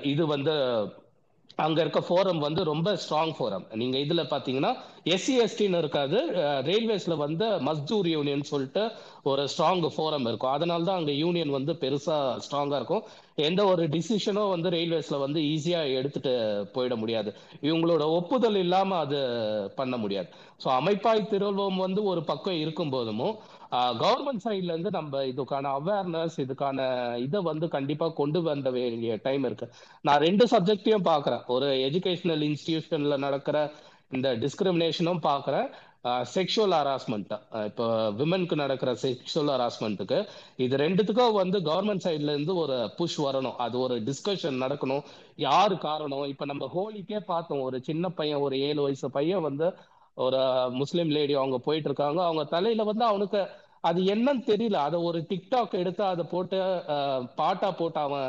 இது 0.03 0.27
வந்து 0.27 0.55
அங்க 1.65 1.79
இருக்க 1.85 2.01
ஃபோரம் 2.09 2.41
வந்து 2.45 2.61
ரொம்ப 2.71 2.89
ஸ்ட்ராங் 3.03 3.33
ஃபோரம் 3.37 3.65
நீங்க 3.81 3.97
இதுல 4.05 4.23
பாத்தீங்கன்னா 4.33 4.71
எஸ்சி 5.15 5.35
எஸ்டின்னு 5.45 5.81
இருக்காது 5.83 6.19
ரயில்வேஸ்ல 6.69 7.15
வந்து 7.17 7.47
மஸ்தூர் 7.69 8.09
யூனியன் 8.15 8.45
சொல்லிட்டு 8.53 8.83
ஒரு 9.31 9.43
ஸ்ட்ராங் 9.53 9.83
ஃபோரம் 9.95 10.27
இருக்கும். 10.29 10.53
அதனால 10.57 10.85
தான் 10.89 11.01
அங்க 11.01 11.13
யூனியன் 11.23 11.57
வந்து 11.57 11.73
பெருசா 11.83 12.17
ஸ்ட்ராங்கா 12.45 12.79
இருக்கும். 12.81 13.05
எந்த 13.49 13.61
ஒரு 13.73 13.83
டிசிஷனும் 13.95 14.53
வந்து 14.55 14.71
ரயில்வேஸ்ல 14.77 15.19
வந்து 15.25 15.41
ஈஸியா 15.55 15.81
எடுத்துட்டு 15.99 16.33
போயிட 16.75 16.97
முடியாது. 16.97 17.31
இவங்களோட 17.69 18.05
ஒப்புதல் 18.19 18.59
இல்லாம 18.65 18.99
அது 19.05 19.21
பண்ண 19.81 19.97
முடியாது. 19.97 20.29
ஸோ 20.65 20.69
அமைப்பாய் 20.81 21.29
திருவள்ளுவம் 21.33 21.85
வந்து 21.87 22.01
ஒரு 22.13 22.23
பக்கம் 22.31 22.61
இருக்கும் 22.65 22.95
போதும் 22.97 23.25
கவர்மெண்ட் 23.73 24.45
சைட்ல 24.45 24.73
இருந்து 24.73 24.91
நம்ம 24.91 25.23
இதுக்கான 25.33 25.73
அவேர்னஸ் 25.79 26.37
இதுக்கான 26.45 26.79
இதை 27.27 27.41
வந்து 27.51 27.69
கண்டிப்பா 27.69 28.09
கொண்டு 28.21 28.43
வந்த 28.43 28.71
வேண்டிய 28.71 29.19
டைம் 29.23 29.45
இருக்கு. 29.45 29.69
நான் 30.07 30.23
ரெண்டு 30.27 30.47
சப்ஜெக்டையும் 30.51 31.07
பாக்குறேன் 31.13 31.45
ஒரு 31.57 31.69
எஜுகேஷனல் 31.89 32.43
இன்ஸ்டிடியூஷன்ல 32.49 33.19
நடக்கிற 33.27 33.59
இந்த 34.17 34.29
டிஸ்கிரிமினேஷனும் 34.45 35.23
பாக்குறேன் 35.29 35.69
செக்ஷுவல் 36.35 36.75
ஹராஸ்மெண்ட் 36.77 37.33
இப்போ 37.69 37.87
விமனுக்கு 38.21 38.57
நடக்கிற 38.63 38.91
செக்ஷுவல் 39.03 39.51
ஹராஸ்மெண்ட்டுக்கு 39.55 40.19
இது 40.65 40.75
ரெண்டுத்துக்கும் 40.77 41.39
வந்து 41.41 41.59
கவர்மெண்ட் 41.69 42.05
சைட்ல 42.07 42.35
இருந்து 42.35 42.55
ஒரு 42.63 42.77
புஷ் 42.99 43.19
வரணும். 43.21 43.57
அது 43.65 43.77
ஒரு 43.79 43.97
டிஸ்கஷன் 44.09 44.61
நடக்கணும். 44.65 45.05
யாரு 45.37 45.79
காரணம்? 45.79 46.25
இப்ப 46.33 46.45
நம்ம 46.45 46.71
ஹோலிக்கே 46.77 47.21
பார்த்தோம். 47.33 47.65
ஒரு 47.69 47.81
சின்ன 47.89 48.09
பையன் 48.21 48.45
ஒரு 48.47 48.59
ஏழு 48.69 48.81
வயசு 48.83 49.11
பையன் 49.11 49.47
வந்து 49.49 49.69
ஒரு 50.15 50.41
முஸ்லீம் 50.71 51.11
லேடி 51.17 51.35
அவங்க 51.41 51.59
போயிட்டு 51.67 51.89
இருக்காங்க. 51.89 52.21
அவங்க 52.25 52.45
தலையில 52.55 52.85
வந்து 52.91 53.05
அவனுக்கு 53.05 53.41
அது 53.89 54.01
என்னன்னு 54.15 54.43
தெரியல. 54.53 54.79
அதை 54.89 54.99
ஒரு 55.09 55.19
டிக்டாக் 55.31 55.81
எடுத்து 55.83 56.03
அதை 56.13 56.25
போட்டு 56.33 56.59
பாட்டா 57.41 57.69
போட்டு 57.81 58.01
அவன் 58.07 58.29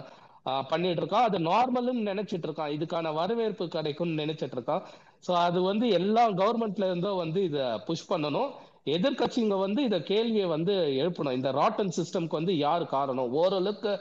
பண்ணிட்டு 0.70 1.02
இருக்கான் 1.02 1.28
அது 1.30 1.38
நார்மல்னு 1.48 2.04
நினைச்சிட்டு 2.12 2.48
இருக்கான் 2.48 2.74
இதுக்கான 2.76 3.12
வரவேற்பு 3.20 3.66
கிடைக்கும்னு 3.76 4.22
நினைச்சிட்டு 4.24 4.56
இருக்கான் 4.58 4.86
ஸோ 5.26 5.32
அது 5.48 5.60
வந்து 5.70 5.86
எல்லா 6.00 6.24
கவர்மெண்ட்ல 6.40 6.88
இருந்தும் 6.90 7.20
வந்து 7.24 7.40
இதை 7.50 7.66
புஷ் 7.88 8.10
பண்ணணும். 8.12 8.50
எதிர்க்கட்சிங்க 8.96 9.56
வந்து 9.66 9.82
இதை 9.88 10.00
கேள்வியை 10.12 10.48
வந்து 10.56 10.74
எழுப்பணும். 11.02 11.38
இந்த 11.40 11.50
ராட்டன் 11.60 11.94
சிஸ்டம்க்கு 11.98 12.40
வந்து 12.40 12.54
யார் 12.66 12.86
காரணம்? 12.96 13.30
ஓரளவுக்கு 13.42 13.94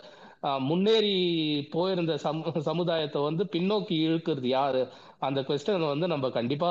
முன்னேறி 0.68 1.14
போயிருந்த 1.74 2.12
சமு 2.22 2.60
சமுதாயத்தை 2.68 3.20
வந்து 3.26 3.44
பின்னோக்கி 3.54 3.96
இழுக்கிறது 4.06 4.48
யாரு? 4.58 4.82
அந்த 5.20 5.40
கொஸ்டின் 5.40 5.88
வந்து 5.92 6.06
நம்ம 6.12 6.30
கண்டிப்பா 6.30 6.70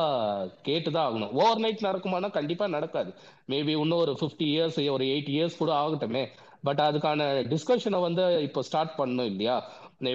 கேட்டுதான் 0.67 1.07
ஆகணும். 1.07 1.33
ஓவர் 1.41 1.63
நைட் 1.63 1.85
நடக்குமானா 1.87 2.29
கண்டிப்பா 2.37 2.67
நடக்காது. 2.67 3.11
மேபி 3.47 3.73
இன்னும் 3.81 4.03
ஒரு 4.05 4.13
ஃபிஃப்டி 4.21 4.47
இயர்ஸ் 4.53 4.79
ஒரு 4.91 5.05
எயிட் 5.05 5.31
இயர்ஸ் 5.35 5.59
கூட 5.61 5.71
ஆகட்டுமே. 5.81 6.23
பட் 6.63 6.79
அதுக்கான 6.85 7.27
டிஸ்கஷனை 7.51 7.99
வந்து 8.01 8.23
இப்போ 8.41 8.61
ஸ்டார்ட் 8.61 8.95
பண்ணணும் 8.97 9.29
இல்லையா? 9.33 9.57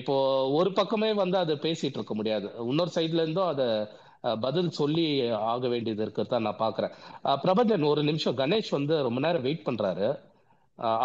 இப்போ 0.00 0.16
ஒரு 0.58 0.72
பக்கமே 0.72 1.10
வந்து 1.12 1.36
அதை 1.38 1.54
பேசிட்டு 1.66 1.98
இருக்க 1.98 2.14
முடியாது. 2.14 2.48
இன்னொரு 2.68 2.90
சைட்ல 2.94 3.22
இருந்தும் 3.24 3.52
அதை 3.52 3.68
பதில் 4.40 4.70
சொல்லி 4.80 5.06
ஆக 5.30 5.68
வேண்டியது 5.68 6.04
இருக்கிறதான் 6.06 6.44
நான் 6.46 6.62
பாக்குறேன். 6.64 6.92
பிரபஞ்சன் 7.44 7.88
ஒரு 7.88 8.02
நிமிஷம் 8.02 8.36
கணேஷ் 8.36 8.70
வந்து 8.70 9.02
ரொம்ப 9.02 9.20
நேரம் 9.20 9.42
வெயிட் 9.42 9.66
பண்றாரு. 9.66 10.08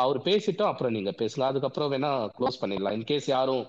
அவர் 0.03 0.19
பேசிட்டோம் 0.27 0.72
அப்புறம் 0.72 0.93
நீங்க 0.93 1.11
பேசலாம். 1.11 1.49
அதுக்கப்புறம் 1.49 1.91
வேணா 1.91 2.11
க்ளோஸ் 2.40 2.61
பண்ணிடலாம். 2.61 2.95
இன்கேஸ் 2.99 3.27
யாரும் 3.35 3.66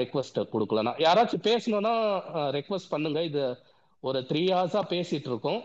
ரெக்வஸ்ட் 0.00 0.38
கொடுக்கலனா 0.54 0.92
யாராச்சும் 1.04 1.46
பேசணும்னா 1.50 1.94
ரெக்வஸ்ட் 2.58 2.92
பண்ணுங்க. 2.94 3.20
இது 3.30 3.42
ஒரு 4.08 4.18
த்ரீ 4.30 4.42
ஹவர்ஸா 4.54 4.82
பேசிட்டு 4.94 5.30
இருக்கோம். 5.32 5.60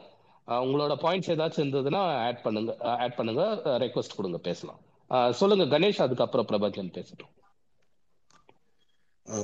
உங்களோட 0.65 0.93
பாயிண்ட்ஸ் 1.03 1.31
ஏதாச்சும் 1.33 1.63
இருந்ததுன்னா 1.63 2.03
ஆட் 2.27 2.41
பண்ணுங்க. 2.45 2.71
ஆட் 3.03 3.17
பண்ணுங்க. 3.17 3.43
ரெக்வஸ்ட் 3.83 4.15
கொடுங்க. 4.19 4.37
பேசலாம். 4.47 4.79
சொல்லுங்க 5.39 5.65
கணேஷ். 5.75 6.01
அதுக்கப்புறம் 6.05 6.47
பிரபாகரன் 6.51 6.95
பேசட்டும். 6.97 7.33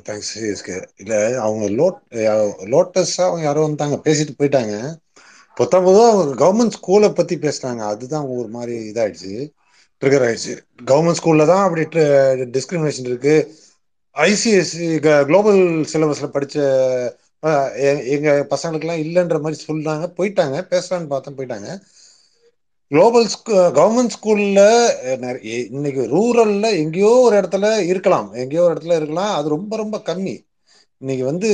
தேங்க்ஸ் 0.08 0.30
சிஎஸ்கே 0.34 0.78
இல்லை 1.02 1.20
அவங்க 1.46 1.66
லோட் 1.80 2.00
லோட்டஸாக 2.74 3.28
அவங்க 3.28 3.44
யாரோ 3.48 3.64
வந்தாங்க 3.66 3.98
பேசிட்டு 4.06 4.34
போயிட்டாங்க. 4.40 4.76
பொத்தம்போதும் 5.58 6.10
அவங்க 6.12 6.34
கவர்மெண்ட் 6.44 6.78
ஸ்கூலை 6.78 7.10
பற்றி 7.20 7.36
பேசுனாங்க. 7.44 7.82
அதுதான் 7.94 8.26
ஒரு 8.38 8.50
மாதிரி 8.56 8.76
இதாயிடுச்சு. 8.92 9.34
ட்ரிகர் 10.02 10.26
ஆயிடுச்சு. 10.28 10.56
கவர்மெண்ட் 10.92 11.20
ஸ்கூலில் 11.20 11.50
தான் 11.52 11.64
அப்படி 11.68 11.84
டிஸ்கிரிமினேஷன் 12.56 13.10
இருக்குது 13.12 13.36
ஐசிஎஸ்சி 14.16 14.86
குளோபல் 15.28 15.62
சிலபஸில் 15.94 16.34
படித்த 16.36 16.58
எங்கள் 18.14 18.48
பசங்களுக்கெல்லாம் 18.54 19.02
இல்லைன்ற 19.06 19.38
மாதிரி 19.42 19.58
சொன்னாங்க 19.70 20.06
போயிட்டாங்க. 20.18 20.58
பேசலான்னு 20.72 21.12
பார்த்தேன் 21.14 21.38
போயிட்டாங்க. 21.38 21.70
குளோபல் 22.92 23.28
கவர்மெண்ட் 23.80 24.16
ஸ்கூல்ல 24.16 24.62
இன்னைக்கு 25.76 26.04
ரூரல்ல 26.16 26.66
எங்கேயோ 26.84 27.12
ஒரு 27.28 27.36
இடத்துல 27.42 27.78
இருக்கலாம். 27.92 28.34
எங்கேயோ 28.34 28.64
ஒரு 28.64 28.76
இடத்துல 28.76 28.96
இருக்கலாம். 29.00 29.34
அது 29.38 29.50
ரொம்ப 29.56 29.76
ரொம்ப 29.84 29.98
கம்மி. 30.10 30.36
இன்னைக்கு 31.02 31.26
வந்து 31.26 31.50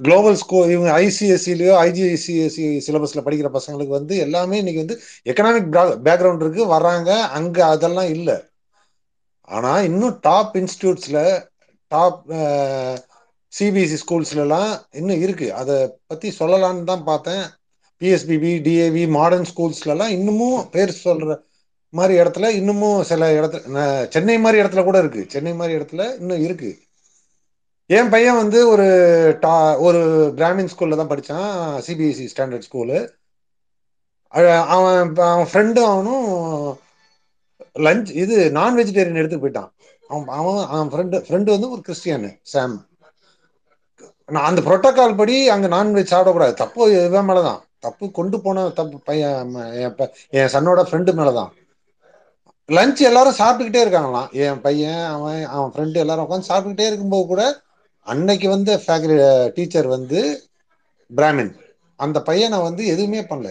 குளோபல் 0.00 0.38
ஸ்கூல் 0.42 0.70
இவங்க 0.70 0.90
ஐசிஎஸ்சிலயோ 1.00 1.74
ஐஜிஐசிஎஸ்சி 1.86 2.66
சிலபஸ்ல 2.86 3.24
படிக்கிற 3.26 3.48
பசங்களுக்கு 3.58 3.96
வந்து 3.98 4.14
எல்லாமே 4.26 4.58
இன்னைக்கு 4.62 4.84
வந்து 4.84 4.96
எக்கனாமிக் 5.30 6.00
பேக்ரவுண்ட் 6.08 6.44
இருக்கு. 6.44 6.64
வர்றாங்க. 6.74 7.10
அங்க 7.38 7.58
அதெல்லாம் 7.74 8.10
இல்லை. 8.16 8.36
ஆனா 9.56 9.72
இன்னும் 9.88 10.18
டாப் 10.26 10.54
இன்ஸ்டியூட்ஸ்ல 10.60 11.20
டாப் 11.92 12.20
சிபிஎஸ்சி 13.52 13.98
ஸ்கூல்ஸ்லலாம் 14.02 14.70
இன்னும் 14.98 15.22
இருக்கு. 15.24 15.48
அதை 15.60 15.76
பத்தி 16.10 16.28
சொல்லலான்னு 16.38 16.88
தான் 16.90 17.08
பார்த்தேன். 17.10 17.42
பிஎஸ்பிபி 18.00 18.52
டிஏவி 18.66 19.02
மாடர்ன் 19.16 19.48
ஸ்கூல்ஸ்லலாம் 19.50 20.14
இன்னமும் 20.16 20.60
பேர் 20.74 21.00
சொல்ற 21.04 21.34
மாதிரி 21.98 22.14
இடத்துல 22.22 22.46
இன்னமும் 22.60 23.00
சில 23.10 23.28
இடத்துல 23.38 23.82
சென்னை 24.14 24.36
மாதிரி 24.44 24.62
இடத்துல 24.62 24.84
கூட 24.88 24.98
இருக்கு. 25.04 25.22
சென்னை 25.34 25.52
மாதிரி 25.58 25.78
இடத்துல 25.78 26.04
இன்னும் 26.20 26.44
இருக்கு. 26.46 26.70
என் 27.96 28.10
பையன் 28.14 28.40
வந்து 28.42 28.58
ஒரு 28.72 28.86
டா 29.40 29.54
ஒரு 29.86 30.00
கிராமின் 30.38 30.70
ஸ்கூல்ல 30.72 30.98
தான் 31.00 31.10
படித்தான் 31.12 31.50
சிபிஎஸ்சி 31.86 32.26
ஸ்டாண்டர்ட் 32.32 32.66
ஸ்கூலு 32.68 32.98
அவன் 34.34 34.60
அவன் 34.76 35.48
ஃப்ரெண்டும் 35.50 35.90
அவனும் 35.92 36.26
லஞ்ச் 37.76 38.10
இது 38.14 38.36
நான் 38.50 38.76
வெஜிடேரியன் 38.78 39.20
எடுத்து 39.20 39.38
போயிட்டான். 39.38 39.70
அவன் 40.10 40.28
அவன் 40.38 40.66
அவன் 40.72 40.90
ஃப்ரெண்டு 40.92 41.18
ஃப்ரெண்டு 41.26 41.50
வந்து 41.54 41.70
ஒரு 41.70 41.82
கிறிஸ்டியனு 41.86 42.30
சாம் 42.52 42.74
நான் 44.28 44.48
அந்த 44.48 44.60
புரோட்டோகால் 44.60 45.16
படி 45.16 45.36
அங்கே 45.48 45.68
நான்வெஜ் 45.68 46.12
சாப்பிடக்கூடாது. 46.12 46.54
தப்பு 46.54 46.82
இவன் 47.06 47.28
மேலதான். 47.28 47.60
தப்பு 47.78 48.04
கொண்டு 48.10 48.36
போன 48.40 48.68
தப்பு 48.70 48.96
பையன் 49.04 49.54
என் 50.32 50.52
சன்னோட 50.54 50.80
ஃப்ரெண்டு 50.88 51.12
மேலதான். 51.18 51.50
லஞ்ச் 52.68 53.00
எல்லாரும் 53.00 53.38
சாப்பிட்டுக்கிட்டே 53.38 53.82
இருக்காங்களாம். 53.84 54.30
என் 54.44 54.60
பையன் 54.60 55.02
அவன் 55.14 55.42
அவன் 55.54 55.72
ஃப்ரெண்டு 55.72 56.02
எல்லாரும் 56.02 56.24
உட்காந்து 56.26 56.50
சாப்பிட்டுக்கிட்டே 56.50 56.88
இருக்கும்போது 56.90 57.26
கூட 57.26 57.42
அன்னைக்கு 58.06 58.48
வந்து 58.48 58.72
ஃபேக்டரி 58.84 59.16
டீச்சர் 59.56 59.88
வந்து 59.88 60.20
பிராமின் 61.10 61.52
அந்த 62.00 62.18
பையனை 62.22 62.58
வந்து 62.60 62.82
எதுவுமே 62.86 63.20
பண்ணல. 63.22 63.50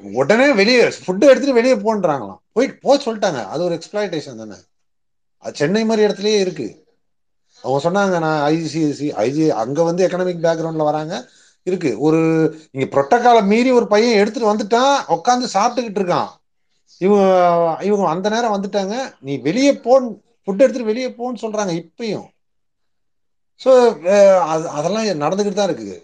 உடனே 0.00 0.46
வெளியே 0.60 0.82
ஃபுட்டு 1.04 1.28
எடுத்துட்டு 1.30 1.58
வெளியே 1.58 1.76
போன்றாங்களாம். 1.86 2.40
போய் 2.56 2.68
போக 2.84 2.96
சொல்லிட்டாங்க. 3.04 3.40
அது 3.52 3.60
ஒரு 3.68 3.74
எக்ஸ்பிளாய்டேஷன் 3.78 4.40
தானே. 4.42 4.58
அது 5.44 5.58
சென்னை 5.60 5.82
மாதிரி 5.88 6.06
இடத்துலயே 6.06 6.38
இருக்கு. 6.44 6.68
அவங்க 7.64 7.80
சொன்னாங்க 7.86 8.16
நான் 8.24 8.40
ஐசிஎஸ்சி 8.52 9.08
ஐஜி 9.24 9.44
அங்க 9.62 9.82
வந்து 9.88 10.04
எக்கனாமிக் 10.06 10.44
பேக்ரவுண்ட்ல 10.46 10.84
வராங்க. 10.90 11.14
இருக்கு. 11.66 11.90
ஒரு 12.06 12.20
இங்க 12.74 12.86
புரொட்டோக்காலை 12.94 13.42
மீறி 13.52 13.70
ஒரு 13.78 13.86
பையன் 13.94 14.18
எடுத்துட்டு 14.20 14.52
வந்துட்டான். 14.52 14.94
உட்காந்து 15.16 15.54
சாப்பிட்டுக்கிட்டு 15.56 16.00
இருக்கான். 16.02 16.30
இவங்க 17.00 17.24
இவங்க 17.88 18.04
அந்த 18.14 18.28
நேரம் 18.34 18.54
வந்துட்டாங்க. 18.56 18.94
நீ 19.26 19.32
வெளியே 19.48 19.72
போன் 19.86 20.06
ஃபுட் 20.42 20.62
எடுத்துட்டு 20.64 20.90
வெளியே 20.92 21.08
போன்னு 21.18 21.42
சொல்றாங்க 21.44 21.72
இப்பயும். 21.82 22.28
ஸோ 23.60 23.70
அதெல்லாம் 24.76 25.06
நடந்துக்கிட்டு 25.24 25.60
தான் 25.60 25.70
இருக்குது 25.70 25.96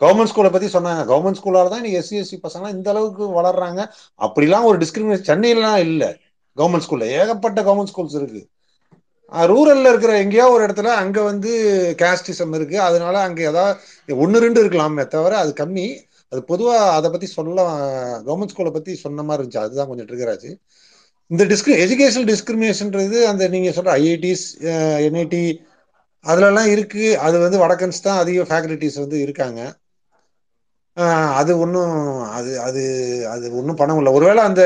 கவர்மெண்ட் 0.00 0.30
ஸ்கூலை 0.30 0.50
பத்தி 0.52 0.68
சொன்னாங்க. 0.76 1.02
கவர்மெண்ட் 1.10 1.38
ஸ்கூலால 1.40 1.70
தான் 1.72 1.80
இன்னைக்கு 1.82 2.00
எஸ்சி 2.00 2.16
எஸ்சி 2.22 2.36
பசங்களாம் 2.46 2.74
இந்த 2.76 2.88
அளவுக்கு 2.92 3.24
வளர்றாங்க. 3.38 3.80
அப்படிலாம் 4.26 4.68
ஒரு 4.70 4.78
டிஸ்கிரிமினேஷன் 4.82 5.28
சென்னையிலாம் 5.30 5.80
இல்லை. 5.86 6.08
கவர்மெண்ட் 6.58 6.84
ஸ்கூல்ல 6.86 7.08
ஏகப்பட்ட 7.18 7.62
கவர்மெண்ட் 7.68 7.92
ஸ்கூல்ஸ் 7.92 8.16
இருக்கு. 8.20 8.42
ரூரல்ல 9.52 9.90
இருக்கிற 9.92 10.12
எங்கேயோ 10.22 10.46
ஒரு 10.52 10.62
இடத்துல 10.66 10.92
அங்க 11.02 11.18
வந்து 11.22 11.50
கேஸ்டிசம் 12.02 12.54
இருக்கு. 12.58 12.76
அதனால 12.88 13.16
அங்க 13.26 13.40
ஏதாவது 13.50 14.16
ஒன்னு 14.22 14.38
ரெண்டு 14.44 14.62
இருக்கலாமே 14.62 15.04
தவிர 15.16 15.36
அது 15.42 15.52
கம்மி. 15.60 15.86
அது 16.32 16.40
பொதுவா 16.50 16.74
அதை 16.96 17.08
பத்தி 17.10 17.28
சொல்ல 17.36 17.60
கவர்மெண்ட் 18.26 18.52
ஸ்கூலை 18.54 18.72
பத்தி 18.76 18.92
சொன்ன 19.04 19.22
மாதிரி 19.28 19.42
இருந்துச்சு. 19.42 19.64
அதுதான் 19.66 19.88
கொஞ்சம் 19.90 20.08
ட்ரிகராச்சு 20.10 20.50
இந்த 21.30 21.44
டிஸ்கிரி 21.52 21.74
எஜுகேஷனல் 21.84 22.28
டிஸ்கிரிமினேஷன்றது 22.32 23.18
அந்த 23.32 23.48
நீங்க 23.54 23.70
சொல்ற 23.76 23.90
ஐஐடிஸ் 24.02 24.46
என்ஐடி 25.06 25.42
அதுலலாம் 26.24 26.70
இருக்கு. 26.74 27.04
அது 27.26 27.36
வந்து 27.44 27.58
வடக்கன்ஸ் 27.64 28.04
தான் 28.06 28.18
அதிக 28.22 28.42
ஃபேக்கல்டிஸ் 28.50 28.98
வந்து 29.02 29.18
இருக்காங்க. 29.26 29.60
அது 31.40 31.52
ஒன்றும் 31.58 31.94
அது 32.36 32.50
அது 32.60 32.82
அது 33.34 33.44
ஒன்றும் 33.58 33.78
பண்ண 33.80 33.90
முடியல. 33.92 34.16
ஒருவேளை 34.18 34.42
அந்த 34.48 34.62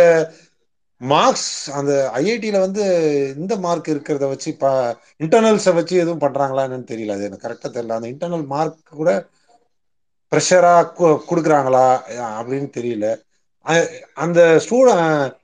மார்க்ஸ் 1.00 1.48
அந்த 1.78 1.92
ஐஐடியில் 2.20 2.64
வந்து 2.64 2.82
இந்த 3.36 3.54
மார்க் 3.64 3.92
இருக்கிறத 3.94 4.26
வச்சு 4.32 4.48
இப்போ 4.54 4.70
இன்டர்னல்ஸை 5.24 5.72
வச்சு 5.78 5.94
எதுவும் 6.02 6.24
பண்ணுறாங்களா 6.24 6.64
என்னன்னு 6.66 6.90
தெரியல. 6.92 7.16
அது 7.16 7.28
எனக்கு 7.28 7.46
கரெக்டாக 7.46 7.72
தெரியல. 7.76 7.98
அந்த 7.98 8.08
இன்டர்னல் 8.14 8.46
மார்க் 8.54 8.98
கூட 9.00 9.10
ப்ரெஷரா 10.32 10.74
கொடுக்குறாங்களா 11.28 11.86
அப்படின்னு 12.38 12.68
தெரியல. 12.78 13.06
அந்த 14.24 14.40
ஸ்டூடெண்ட் 14.66 15.34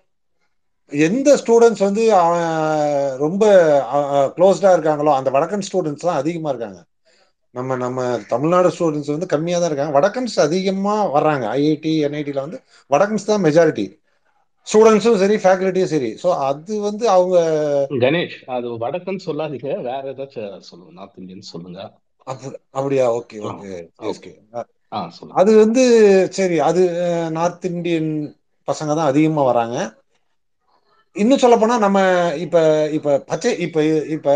எந்த 0.92 1.30
ஸ்டூடெண்ட்ஸ் 1.40 1.84
வந்து 1.86 2.04
அவன் 2.20 2.48
ரொம்ப 3.24 3.44
க்ளோஸ்டாக 4.36 4.76
இருக்காங்களோ 4.76 5.12
அந்த 5.18 5.30
வடக்கன் 5.36 5.66
ஸ்டூடெண்ட்ஸ் 5.68 6.06
தான் 6.06 6.18
இருக்காங்க. 6.52 6.80
நம்ம 7.54 7.76
நம்ம 7.76 8.00
தமிழ்நாடு 8.30 8.68
ஸ்டூடெண்ட்ஸ் 8.74 9.12
வந்து 9.12 9.28
கம்மியாக 9.30 9.60
தான் 9.60 9.70
இருக்காங்க 9.70 9.94
வடக்கன்ஸ் 9.96 10.36
அதிகமாக 10.44 11.08
வர்றாங்க. 11.16 11.44
ஐஐடி 11.56 11.92
என்ஐடியில் 12.06 12.44
வந்து 12.44 12.58
வடக்கன்ஸ் 12.90 13.30
தான் 13.30 13.44
மெஜாரிட்டி 13.46 13.86
ஸ்டூடெண்ட்ஸும் 14.66 15.20
சரி 15.22 15.36
ஃபேக்கல்ட்டியும் 15.42 15.92
சரி. 15.92 16.10
ஸோ 16.22 16.28
அது 16.48 16.72
வந்து 16.88 17.04
அவங்க 17.14 17.36
கணேஷ் 18.02 18.36
அது 18.54 18.68
வடக்குன்னு 18.82 19.26
சொல்லாதீங்க. 19.26 19.68
வேற 19.88 20.02
ஏதாச்சும் 20.12 20.38
சொல்லுங்க. 20.68 20.92
நார்த் 20.98 21.18
இந்தியன் 21.20 21.50
சொல்லுங்க. 21.50 21.80
அப்படியா? 22.76 23.06
Okay 23.18 23.36
okay. 23.48 23.70
ஓகே. 24.10 24.32
அது 25.40 25.50
வந்து 25.62 25.82
சரி 26.36 26.56
அது 26.68 26.82
நார்த் 27.36 27.66
இந்தியன் 27.70 28.10
பசங்க 28.68 28.90
தான் 28.92 29.10
அதிகமாக 29.10 29.48
வராங்க 29.50 29.76
இன்னும் 31.16 31.42
சொல்ல 31.42 31.56
போனா 31.58 31.76
நம்ம 31.84 31.98
இப்ப 32.44 32.56
இப்ப 32.96 33.14
பச்சை 33.30 33.50
இப்ப 33.66 33.84
இப்ப 34.14 34.34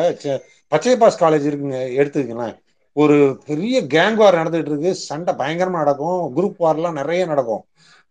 பச்சை 0.73 0.95
பாஸ் 1.03 1.21
காலேஜ் 1.21 1.49
இருக்குங்க 1.49 1.79
எடுத்துக்கங்களேன். 1.99 2.55
ஒரு 2.97 3.17
பெரிய 3.47 3.83
கேங் 3.83 4.15
வார் 4.15 4.35
நடந்துட்டு 4.35 4.71
இருக்கு. 4.71 4.95
சண்டை 4.95 5.35
பயங்கரமா 5.35 5.81
நடக்கும். 5.83 6.37
குரூப் 6.37 6.57
வார்லாம் 6.59 6.93
நிறைய 6.93 7.27
நடக்கும். 7.27 7.65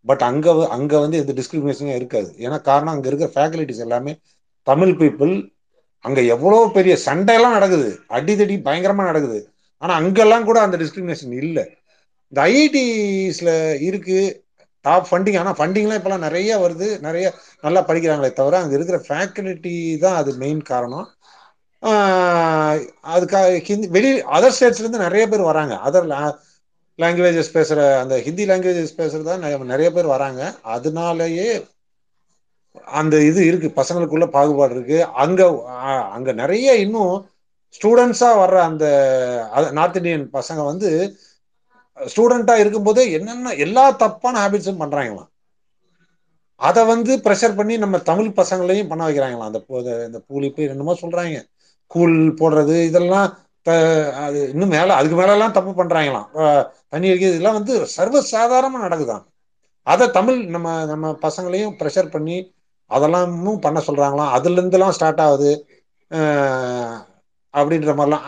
பட் 0.06 0.22
அங்க 0.22 0.68
அங்க 0.68 1.00
வந்து 1.00 1.18
எந்த 1.18 1.34
டிஸ்கிரிமினேஷனும் 1.34 1.96
இருக்காது. 1.96 2.36
ஏன்னா 2.38 2.62
காரணம் 2.62 2.94
அங்க 2.94 3.08
இருக்கிற 3.08 3.32
ஃபேக்கல்டிஸ் 3.36 3.84
எல்லாமே 3.88 4.20
தமிழ் 4.68 4.90
பீப்புள் 4.90 5.34
அங்க 6.00 6.22
எவ்வளவு 6.22 6.72
பெரிய 6.72 6.98
சண்டையெல்லாம் 7.06 7.58
நடக்குது. 7.58 8.00
அடிதடி 8.10 8.56
பயங்கரமா 8.68 9.04
நடக்குது. 9.10 9.40
ஆனா 9.78 9.94
அங்கெல்லாம் 9.94 10.44
கூட 10.44 10.62
அந்த 10.62 10.78
டிஸ்கிரிமினேஷன் 10.78 11.34
இல்லை. 11.44 11.66
இந்த 12.28 12.42
ஐஐடிஸ்ல 12.50 13.82
இருக்கு. 13.82 14.46
டாப் 14.82 15.08
ஃபண்டிங் 15.12 15.40
ஆனால் 15.40 15.58
ஃபண்டிங்லாம் 15.58 16.00
இப்போலாம் 16.00 16.26
நிறைய 16.28 16.58
வருது. 16.58 17.00
நிறைய 17.00 17.34
நல்லா 17.62 17.86
படிக்கிறாங்களே 17.86 18.32
தவிர 18.34 18.60
அங்கே 18.60 18.78
இருக்கிற 18.80 18.98
ஃபேக்கல்ட்டி 19.08 19.98
தான் 19.98 20.16
அது 20.16 20.34
மெயின் 20.34 20.62
காரணம். 20.62 21.08
அதுக்காக 23.14 23.48
ஹிந்தி 23.68 23.88
வெளி 23.96 24.10
அதர் 24.38 24.56
ஸ்டேட்ஸ்லேருந்து 24.56 25.06
நிறைய 25.08 25.24
பேர் 25.32 25.50
வராங்க. 25.52 25.74
அதர் 25.88 26.08
லாங்குவேஜஸ் 27.00 27.54
பேசுகிற 27.56 27.82
அந்த 28.02 28.16
ஹிந்தி 28.26 28.44
லாங்குவேஜஸ் 28.50 28.98
பேசுகிறது 29.00 29.30
தான் 29.30 29.72
நிறைய 29.74 29.90
பேர் 29.92 30.14
வராங்க. 30.16 30.42
அதனாலயே 30.76 31.48
அந்த 33.00 33.16
இது 33.30 33.42
இருக்கு. 33.50 33.70
பசங்களுக்குள்ள 33.80 34.26
பாகுபாடு 34.36 34.74
இருக்கு. 34.78 34.98
அங்க 35.24 35.42
அங்க 36.18 36.30
நிறைய 36.42 36.76
இன்னும் 36.86 37.14
ஸ்டூடெண்ட்ஸா 37.76 38.30
வர்ற 38.42 38.58
அந்த 38.70 38.86
நார்த் 39.78 40.00
இந்தியன் 40.00 40.26
பசங்க 40.38 40.62
வந்து 40.72 40.90
ஸ்டூடெண்டா 41.98 42.56
இருக்கும்போதே 42.62 43.04
என்னென்ன 43.18 43.54
எல்லா 43.66 43.84
தப்பான 44.04 44.36
ஹேபிட்ஸும் 44.44 44.82
பண்றாங்களாம். 44.84 45.30
அதை 46.62 46.82
வந்து 46.92 47.12
ப்ரெஷர் 47.26 47.58
பண்ணி 47.60 47.76
நம்ம 47.84 47.98
தமிழ் 48.10 48.30
பசங்களையும் 48.40 48.90
பண்ண 48.92 49.02
வைக்கிறாங்களாம். 49.08 49.50
அந்த 49.52 49.60
இந்த 50.08 50.20
பூலிப்பு 50.30 50.62
என்னமோ 50.74 50.96
சொல்றாங்க. 51.04 51.38
கூழ் 51.94 52.16
போடுறது 52.42 52.76
இதெல்லாம் 52.90 53.30
அது 54.24 54.40
இன்னும் 54.52 54.74
மேலே 54.76 54.92
அதுக்கு 54.92 55.18
மேலெல்லாம் 55.18 55.56
தப்பு 55.58 55.72
பண்ணுறாங்களாம் 55.72 56.28
தண்ணி 56.90 57.08
அடிக்கிறது 57.10 57.36
இதெல்லாம் 57.36 57.60
வந்து 57.60 57.76
சர்வசாதாரணமாக 57.98 58.86
நடக்குதான் 58.86 59.24
அதை 59.88 60.06
தமிழ் 60.12 60.40
நம்ம 60.56 60.68
நம்ம 60.86 61.12
பசங்களையும் 61.26 61.76
ப்ரெஷர் 61.80 62.14
பண்ணி 62.16 62.38
அதெல்லாமும் 62.92 63.64
பண்ண 63.66 63.80
சொல்கிறாங்களாம் 63.88 64.34
அதுலேருந்துலாம் 64.38 64.96
ஸ்டார்ட் 64.98 65.22
ஆகுது. 65.22 65.52
அப்படின்ற 67.54 67.92
மாதிரிலாம். 68.00 68.26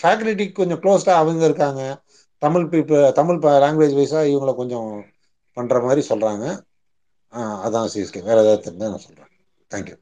ஃபேக்கல்ட்டிக்கு 0.00 0.58
கொஞ்சம் 0.60 0.80
க்ளோஸ்டாக 0.84 1.20
அவங்க 1.22 1.44
இருக்காங்க. 1.44 1.82
தமிழ் 2.42 2.66
பீப்புள் 2.72 3.04
தமிழ் 3.12 3.38
லாங்குவேஜ் 3.64 3.96
வைஸாக 4.00 4.30
இவங்கள 4.32 4.52
கொஞ்சம் 4.60 4.90
பண்ணுற 5.56 5.78
மாதிரி 5.86 6.02
சொல்கிறாங்க 6.10 6.44
அதான் 7.66 7.90
சிஎஸ்கே 7.94 8.22
வேறு 8.28 8.42
ஏதாவது 8.44 8.64
தெரிஞ்சால் 8.66 8.92
நான் 8.94 9.04
சொல்கிறேன் 9.06 9.32
தேங்க்யூ 9.70 9.96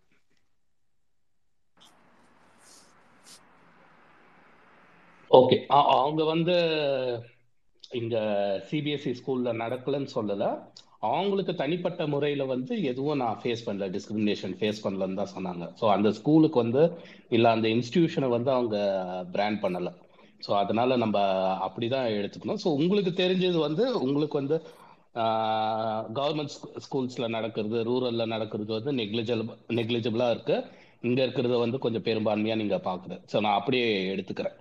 ஓகே 5.36 5.56
அவங்க 5.97 6.23
வந்து 6.32 6.56
இங்க 7.92 8.16
சிபிஎஸ்இ 8.68 9.12
ஸ்கூல்ல 9.18 9.50
நடக்கலன்னு 9.62 10.10
சொல்லல. 10.15 10.44
அவங்களுக்கு 11.06 11.52
தனிப்பட்ட 11.55 12.02
முறையில 12.12 12.42
வந்து 12.52 12.74
எதுவும் 12.90 13.20
நான் 13.23 13.40
ஃபேஸ் 13.42 13.65
பண்ணல. 13.66 13.86
டிஸ்கிரிமினேஷன் 13.97 14.55
ஃபேஸ் 14.58 14.82
பண்ணலன்னு 14.84 15.20
தான் 15.20 15.34
சொன்னாங்க. 15.34 15.65
ஸோ 15.81 15.84
அந்த 15.97 16.08
ஸ்கூலுக்கு 16.18 16.58
வந்து 16.65 16.82
இல்லை 17.31 17.50
அந்த 17.56 17.66
இன்ஸ்டிடியூஷனை 17.76 18.31
வந்து 18.36 18.50
அவங்க 18.56 18.76
பிராண்ட் 19.34 19.62
பண்ணல. 19.65 19.90
ஸோ 20.42 20.50
அதனால 20.62 20.97
நம்ம 21.02 21.18
அப்படிதான் 21.66 22.08
எடுத்துக்கணும். 22.18 22.60
ஸோ 22.65 22.70
உங்களுக்கு 22.78 23.12
தெரிஞ்சது 23.23 23.58
வந்து 23.66 23.84
உங்களுக்கு 24.05 24.39
வந்து 24.40 24.56
கவர்மெண்ட் 26.16 26.55
ஸ்கூல்ஸ்ல 26.84 27.26
நடக்கிறது 27.36 27.78
ரூரல்ல 27.89 28.24
நடக்கிறது 28.34 28.70
வந்து 28.78 28.92
நெக்லிஜிபிள் 29.00 29.44
நெக்லிஜபிளா 29.78 30.28
இருக்கு. 30.34 30.56
இங்க 31.05 31.18
இருக்கிறத 31.24 31.56
வந்து 31.60 31.78
கொஞ்சம் 31.78 32.06
பெரும்பான்மையா 32.08 32.56
நீங்க 32.56 32.78
பாக்குறது. 32.86 33.18
ஸோ 33.32 33.36
நான் 33.40 33.58
அப்படியே 33.60 33.86
எடுத்துக்கிறேன். 34.15 34.56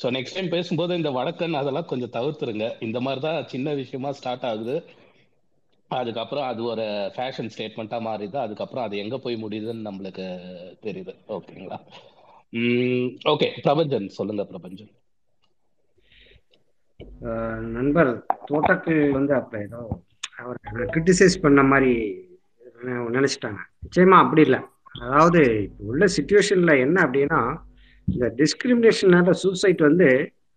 ஸோ 0.00 0.06
நெக்ஸ்ட் 0.16 0.36
டைம் 0.36 0.54
பேசும்போது 0.54 0.98
இந்த 1.00 1.10
வடக்கன் 1.18 1.60
அதெல்லாம் 1.60 1.90
கொஞ்சம் 1.92 2.14
தவிர்த்துருங்க. 2.16 2.66
இந்த 2.86 2.98
மாதிரி 3.04 3.20
தான் 3.26 3.48
சின்ன 3.52 3.74
விஷயமா 3.80 4.10
ஸ்டார்ட் 4.18 4.46
ஆகுது. 4.50 4.76
அதுக்கப்புறம் 5.90 6.46
அது 6.50 6.60
ஒரு 6.72 6.84
ஃபேஷன் 7.14 7.50
ஸ்டேட்மெண்ட்டா 7.54 7.98
மாறிது 8.06 8.38
அதுக்கப்புறம் 8.44 8.86
அது 8.86 8.96
எங்க 9.04 9.16
போய் 9.24 9.36
முடியுதுன்னு 9.44 9.86
நம்மளுக்கு 9.88 10.26
தெரியுது. 10.86 11.12
ஓகேங்களா? 11.36 11.78
ஓகே 13.32 13.48
பிரபஞ்சன் 13.66 14.08
சொல்லுங்க 14.18 14.44
பிரபஞ்சன். 14.52 14.92
நண்பர் 17.76 18.10
தோட்டத்தில் 18.50 19.02
வந்து 19.18 19.32
அப்ப 19.40 19.58
ஏதோ 19.66 19.80
அவர் 20.42 20.58
கிரிட்டிசைஸ் 20.94 21.36
பண்ண 21.44 21.60
மாதிரி 21.72 21.92
நினைச்சிட்டாங்க. 23.16 23.60
நிச்சயமா 23.84 24.16
அப்படி 24.24 24.42
இல்லை. 24.48 24.60
அதாவது 25.04 25.40
இப்போ 25.66 25.84
உள்ள 25.92 26.04
சுச்சுவேஷன்ல 26.16 26.74
என்ன 26.84 26.96
அப்படின்னா 27.06 27.40
இந்த 28.08 28.26
டிஸ்கிரிமினேஷனால 28.40 29.32
சூசைட் 29.42 29.82
வந்து 29.88 30.08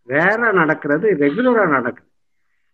ரேரா 0.08 0.50
நடக்கிறது 0.61 1.08
ரெகுலரா 1.24 1.66
நடக்குது. 1.78 2.08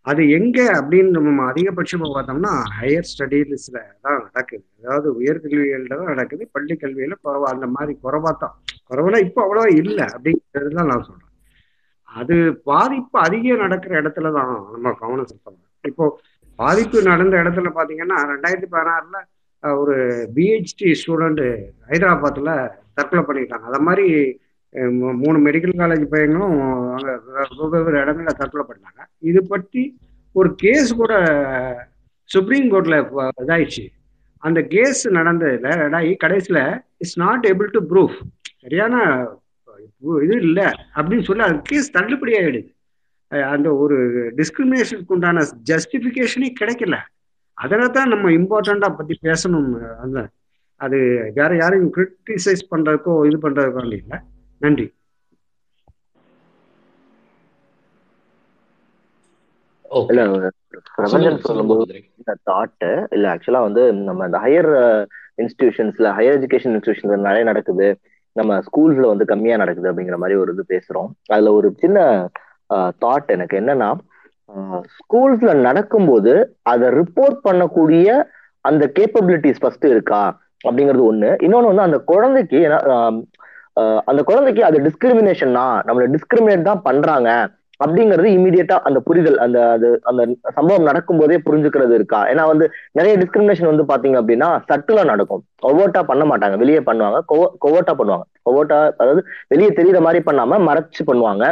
அது 0.09 0.21
எங்க 0.37 0.57
அப்படின்னு 0.79 1.11
நம்ம 1.17 1.45
அதிகபட்சமா 1.51 2.07
பார்த்தோம்னா 2.15 2.51
ஹையர் 2.77 3.07
ஸ்டடீஸ்ல 3.11 3.77
தான் 4.05 4.19
நடக்குது. 4.25 4.63
அதாவது 4.81 5.07
உயர்கல்வியில 5.19 5.89
தான் 5.93 6.11
நடக்குது 6.13 6.43
பள்ளி 6.55 6.75
கல்வியில 6.83 7.15
குறவா 7.25 7.47
அந்த 7.55 7.67
மாதிரி 7.75 7.93
குறைவா 8.03 8.31
தான். 8.43 8.55
குறவெல்லாம் 8.89 9.25
இப்போ 9.27 9.41
அவ்வளவா 9.45 9.69
இல்லை 9.81 10.05
அப்படிங்கிறது 10.15 10.71
தான் 10.79 10.91
நான் 10.91 11.07
சொல்றேன். 11.07 11.31
அது 12.19 12.35
பாதிப்பு 12.71 13.17
அதிகம் 13.25 13.63
நடக்கிற 13.65 13.93
இடத்துல 14.01 14.31
தான் 14.37 14.53
நம்ம 14.73 14.93
கவனம் 15.01 15.29
செலுத்தணும். 15.31 15.63
இப்போ 15.91 16.05
பாதிப்பு 16.59 16.97
நடந்த 17.11 17.35
இடத்துல 17.43 17.69
பாத்தீங்கன்னா 17.77 18.17
ரெண்டாயிரத்தி 18.33 18.69
பதினாறுல 18.75 19.17
ஒரு 19.81 19.95
பிஹெச்டி 20.35 20.89
ஸ்டூடெண்ட் 21.01 21.45
ஹைதராபாத்ல 21.89 22.51
தற்கொலை 22.97 23.23
பண்ணிட்டாங்க. 23.29 23.65
அத 23.71 23.79
மாதிரி 23.87 24.07
மூணு 25.23 25.37
மெடிக்கல் 25.47 25.75
காலேஜ் 25.81 26.03
பையங்களும் 26.13 26.55
வெவ்வேறு 27.73 28.01
இடங்கள்ல 28.03 28.33
தற்கொலை 28.39 28.65
பண்ணாங்க 28.69 29.01
இது 29.29 29.41
பற்றி 29.53 29.83
ஒரு 30.35 30.49
கேஸ் 30.63 30.89
கூட 31.01 31.13
சுப்ரீம் 32.29 32.67
கோர்ட்ல 32.73 32.97
இதாயிடுச்சு. 33.43 33.85
அந்த 34.43 34.59
கேஸ் 34.75 35.01
நடந்ததுல 35.17 35.69
இதாகி 35.87 36.13
கடைசியில 36.23 36.59
it's 37.03 37.19
not 37.23 37.45
able 37.51 37.69
to 37.75 37.81
proof 37.91 38.17
சரியான 38.63 38.95
இது 40.25 40.35
இல்லை 40.47 40.67
அப்படின்னு 40.97 41.27
சொல்லி 41.27 41.43
அது 41.47 41.57
கேஸ் 41.69 41.87
தள்ளுபடி 41.97 42.33
ஆயிடுது. 42.39 42.69
அந்த 43.53 43.67
ஒரு 43.83 43.97
டிஸ்கிரிமினேஷனுக்கு 44.39 45.15
உண்டான 45.15 45.43
ஜஸ்டிஃபிகேஷனே 45.69 46.49
கிடைக்கல. 46.59 46.97
அதனால 47.57 47.89
தான் 47.97 48.11
நம்ம 48.13 48.31
இம்பார்ட்டண்டா 48.39 48.89
பத்தி 48.99 49.15
பேசணும் 49.27 49.69
அந்த 50.03 50.19
அது 50.81 50.97
வேற 51.37 51.51
யாரையும் 51.59 51.91
கிரிட்டிசைஸ் 51.95 52.63
பண்றதுக்கோ 52.71 53.13
இது 53.27 53.37
பண்றதுக்கோ 53.45 53.83
இல்லை 53.87 54.17
நன்றி. 54.61 54.85
ஓகே 59.97 60.11
இல்ல 60.13 60.49
பிரபஞ்சன் 60.97 61.37
சொல்லும்போது 61.47 61.95
இந்த 62.19 62.31
தாட்டு 62.49 62.89
இல்ல 63.15 63.25
ஆக்சுவலா 63.33 63.61
வந்து 63.67 63.83
நம்ம 64.07 64.25
இந்த 64.29 64.39
ஹையர் 64.45 64.69
இன்ஸ்டிடியூஷன்ஸ்ல 65.43 66.09
ஹையர் 66.17 66.37
எஜுகேஷன் 66.39 66.73
இன்ஸ்டிடியூஷன்ஸ்ல 66.75 67.17
நிறைய 67.27 67.43
நடக்குது. 67.51 67.87
நம்ம 68.35 68.57
ஸ்கூல்ஸ்ல 68.67 69.05
வந்து 69.11 69.25
கம்மியா 69.31 69.55
நடக்குது 69.61 69.89
அப்படிங்கிற 69.91 70.17
மாதிரி 70.21 70.39
ஒரு 70.41 70.53
இது 70.55 70.63
பேசுறோம். 70.73 71.09
அதுல 71.33 71.53
ஒரு 71.59 71.67
சின்ன 71.83 71.99
தாட் 73.03 73.29
எனக்கு 73.35 73.55
என்னன்னா 73.61 73.89
ஸ்கூல்ஸ்ல 74.97 75.51
நடக்கும்போது 75.67 76.33
அதை 76.71 76.87
ரிப்போர்ட் 76.99 77.37
பண்ணக்கூடிய 77.47 78.07
அந்த 78.65 78.83
கேப்பபிலிட்டிஸ் 78.97 79.61
ஃபர்ஸ்ட் 79.61 79.85
இருக்கா? 79.93 80.23
அப்படிங்கிறது 80.65 81.03
ஒண்ணு. 81.11 81.29
இன்னொன்னு 81.45 81.71
வந்து 81.71 81.87
அந்த 81.87 81.97
குழந்தைக்கு 82.11 82.59
அந்த 84.09 84.21
குழந்தைக்கு 84.23 84.61
அது 84.63 84.77
டிஸ்கிரிமினேஷன் 84.87 85.55
தான் 85.59 85.75
நம்மள 85.87 86.05
டிஸ்கிரிமினேட் 86.15 86.69
தான் 86.69 86.83
பண்றாங்க 86.83 87.29
அப்படிங்கிறது 87.79 88.27
இமீடியட்டா 88.35 88.75
அந்த 88.87 88.99
புரிதல் 89.07 89.37
அந்த 89.45 89.59
அது 89.75 89.87
அந்த 90.09 90.21
சம்பவம் 90.57 90.87
நடக்கும் 90.89 91.19
போதே 91.21 91.37
புரிஞ்சுக்கிறது 91.47 91.93
இருக்கா? 91.95 92.19
ஏன்னா 92.31 92.43
வந்து 92.47 92.65
நிறைய 92.93 93.13
டிஸ்கிரிமினேஷன் 93.17 93.71
வந்து 93.71 93.85
பாத்தீங்க 93.91 94.17
அப்படின்னா 94.21 94.49
சட்டுலா 94.69 95.03
நடக்கும். 95.03 95.43
ஒவ்வொட்டா 95.61 96.01
பண்ண 96.11 96.23
மாட்டாங்க. 96.25 96.57
வெளியே 96.57 96.81
பண்ணுவாங்க. 96.89 97.19
கொவோட்டா 97.63 97.95
பண்ணுவாங்க. 97.99 98.25
கொவோட்டா 98.45 98.77
அதாவது 99.01 99.21
வெளியே 99.47 99.71
தெரியுற 99.79 100.01
மாதிரி 100.01 100.21
பண்ணாம 100.29 100.59
மறைச்சு 100.69 101.03
பண்ணுவாங்க. 101.07 101.45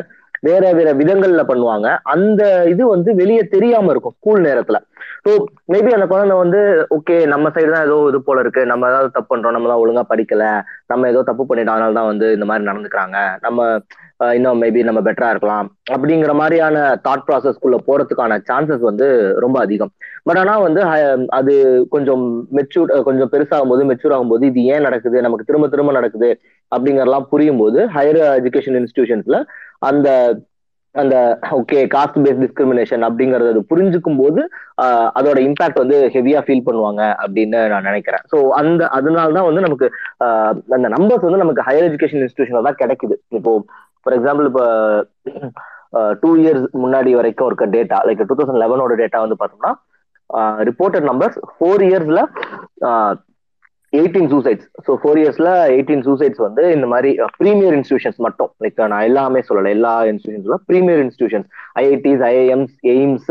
வேற 0.48 0.64
வேற 0.80 0.90
விதங்கள்ல 1.02 1.44
பண்ணுவாங்க. 1.52 1.88
அந்த 2.14 2.42
இது 2.74 2.84
வந்து 2.96 3.10
வெளியே 3.22 3.44
தெரியாம 3.56 3.92
இருக்கும் 3.94 4.16
ஸ்கூல் 4.18 4.42
நேரத்துல. 4.48 4.80
ஸோ 5.26 5.32
மேபி 5.74 5.92
அந்த 5.98 6.08
குழந்தை 6.12 6.36
வந்து 6.44 6.62
ஓகே 6.96 7.18
நம்ம 7.34 7.50
சைடு 7.56 7.70
தான் 7.76 7.86
ஏதோ 7.88 7.98
இது 8.12 8.20
போல 8.30 8.42
இருக்கு. 8.44 8.62
நம்ம 8.72 8.90
ஏதாவது 8.92 9.16
தப்பு 9.18 9.32
பண்றோம் 9.34 9.56
நம்ம 9.58 9.70
தான் 9.72 9.82
ஒழுங்கா 9.84 10.04
படிக்கல. 10.12 10.46
நம்ம 10.92 11.10
ஏதோ 11.14 11.22
தப்பு 11.30 11.44
பண்ணிட்டோம் 11.50 11.76
அதனால 11.76 11.98
தான் 12.00 12.10
வந்து 12.12 12.28
இந்த 12.38 12.48
மாதிரி 12.50 12.70
நடந்துக்கிறாங்க. 12.72 13.20
நம்ம 13.46 13.60
இன்னும் 14.32 14.62
மேபி 14.62 14.84
நம்ம 14.84 15.02
பெட்டரா 15.02 15.30
இருக்கலாம். 15.30 15.68
அப்படிங்கிற 15.92 16.34
மாதிரியான 16.34 17.00
தாட் 17.10 17.24
ப்ராசஸ்க்குள்ள 17.28 17.78
போறதுக்கான 17.88 18.40
சான்சஸ் 18.50 18.80
வந்து 18.80 19.08
ரொம்ப 19.40 19.60
அதிகம். 19.60 19.92
பட் 20.24 20.38
ஆனா 20.38 20.58
வந்து 20.58 20.82
ஹ- 20.86 21.26
அது 21.28 21.86
கொஞ்சம் 21.90 22.48
மெச்சூர் 22.56 23.02
கொஞ்சம் 23.02 23.30
பெருசாகும் 23.32 23.70
போது 23.70 23.86
மெச்சூர் 23.86 24.16
ஆகும்போது 24.16 24.44
இது 24.44 24.64
ஏன் 24.64 24.82
நடக்குது? 24.82 25.22
நமக்கு 25.22 25.46
திரும்ப 25.46 25.68
திரும்ப 25.68 25.92
நடக்குது 25.92 26.40
அப்படிங்கறலாம் 26.76 27.26
புரியும் 27.30 27.58
போது 27.58 27.86
ஹையர் 27.88 28.22
எஜுகேஷன் 28.40 28.80
இன்ஸ்டிடியூஷன்ஸ்ல 28.80 29.44
அந்த 29.80 30.40
அந்த 30.96 31.40
ஓகே 31.52 31.76
காஸ்ட் 31.76 32.20
பேஸ்ட் 32.24 32.42
டிஸ்கிரிமினேஷன் 32.44 33.04
அப்படிங்கறது 33.06 33.50
அது 33.50 33.66
புரிஞ்சுக்கும் 33.70 34.18
போது 34.18 34.42
ஆஹ் 34.82 35.10
அதோட 35.16 35.40
இம்பாக்ட் 35.40 35.82
வந்து 35.84 36.10
ஹெவியா 36.14 36.42
ஃபீல் 36.46 36.66
பண்ணுவாங்க 36.66 37.02
அப்படின்னு 37.26 37.68
நான் 37.68 37.82
நினைக்கிறேன். 37.82 38.20
ஸோ 38.32 38.48
அந்த 38.50 38.88
அதனால 38.88 39.32
தான் 39.32 39.46
வந்து 39.46 39.62
நமக்கு 39.62 39.92
ஆஹ் 40.24 40.54
அந்த 40.70 40.90
நம்பர்ஸ் 40.90 41.26
வந்து 41.28 41.38
நமக்கு 41.38 41.62
ஹையர் 41.62 41.90
எஜுகேஷன் 41.90 42.22
இன்ஸ்டிடியூஷன்ல 42.26 42.62
தான் 42.62 42.80
கிடைக்குது. 42.80 43.16
இப்போ 43.30 43.64
ஃபார் 44.06 44.16
எக்ஸாம்பிள் 44.18 44.48
இப்போ 44.52 44.66
டூ 46.22 46.30
இயர்ஸ் 46.44 46.66
முன்னாடி 46.84 47.12
வரைக்கும் 47.20 47.50
இருக்க 47.50 47.66
டேட்டா 47.76 48.00
லைக் 48.08 48.24
டூ 48.30 48.38
தௌசண்ட் 48.40 48.64
லெவனோட 48.64 48.96
டேட்டா 49.02 49.20
வந்து 49.26 49.40
பார்த்தோம்னா 49.42 49.74
ரிப்போர்ட்டட் 50.70 51.08
நம்பர்ஸ் 51.12 51.38
ஃபோர் 51.54 51.84
இயர்ஸ்ல 51.90 52.22
எயிட்டீன் 53.94 54.30
சூசைட்ஸ் 54.32 54.68
ஸோ 54.86 54.92
ஃபோர் 55.02 55.20
இயர்ஸ்ல 55.22 55.50
எயிட்டீன் 55.74 56.04
சூசைட்ஸ் 56.08 56.42
வந்து 56.46 56.64
இந்த 56.76 56.88
மாதிரி 56.94 57.10
uh, 57.24 57.28
ப்ரீமியர் 57.42 57.76
இன்ஸ்டியூஷன்ஸ் 57.80 58.20
மட்டும். 58.26 58.50
லைக் 58.64 58.80
நான் 58.94 59.08
எல்லாமே 59.10 59.42
சொல்லலை. 59.50 59.72
எல்லா 59.78 59.94
இன்ஸ்டியூஷன்ஸ்ல 60.12 60.56
premier 60.70 61.02
institutions 61.06 61.48
IITs 61.82 62.24
IIMs 62.32 62.74
AIIMS 62.96 63.30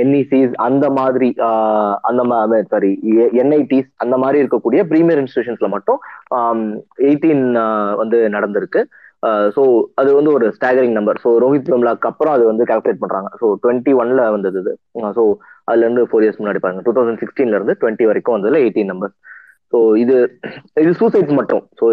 என்இசிஸ் 0.00 0.54
அந்த 0.66 0.86
மாதிரி 0.98 1.28
ஆஹ் 1.46 1.96
அந்த 2.08 2.62
சாரி 2.72 2.90
என்ஐடிஸ் 3.42 3.90
அந்த 4.04 4.16
மாதிரி 4.16 4.38
இருக்கக்கூடிய 4.42 4.80
ப்ரீமியர் 4.92 5.20
இன்ஸ்டியூஷன்ஸ்ல 5.24 5.68
மட்டும் 5.68 5.98
um, 6.38 6.60
எயிட்டீன் 7.08 7.44
uh, 7.64 7.90
வந்து 8.02 8.20
நடந்திருக்கு. 8.36 8.82
ஸோ 9.56 9.62
அது 10.00 10.10
வந்து 10.18 10.30
ஒரு 10.36 10.46
ஸ்டாகரிங் 10.56 10.94
நம்பர் 10.98 11.18
ஸோ 11.24 11.30
ரோஹித் 11.44 11.70
வெம்லாக்கு 11.72 12.08
அப்புறம் 12.10 12.34
அது 12.36 12.44
வந்து 12.50 12.64
கால்குலேட் 12.70 13.02
பண்றாங்க. 13.02 13.28
ஸோ 13.40 13.46
டுவெண்ட்டி 13.64 13.92
ஒன்ல 14.02 14.22
வந்தது 14.36 14.60
இது. 14.62 14.72
ஸோ 15.18 15.24
அதுல 15.68 15.84
இருந்து 15.86 16.04
ஃபோர் 16.10 16.24
இயர்ஸ் 16.24 16.40
முன்னாடி 16.42 16.60
பாருங்க. 16.64 16.82
டூ 16.86 16.94
தௌசண்ட் 16.98 17.20
சிக்ஸ்டீன்ல 17.24 17.58
இருந்து 17.58 17.76
டுவெண்ட்டி 17.82 18.08
வரைக்கும் 18.10 18.36
வந்ததுல 18.36 18.62
எயிட்டீன் 18.64 18.92
நம்பர் 18.92 19.12
ஸோ 19.72 19.78
இது 20.02 20.14
இது 20.82 20.92
சூசைட்ஸ் 21.00 21.34
மட்டும். 21.40 21.62
ஸோ 21.80 21.84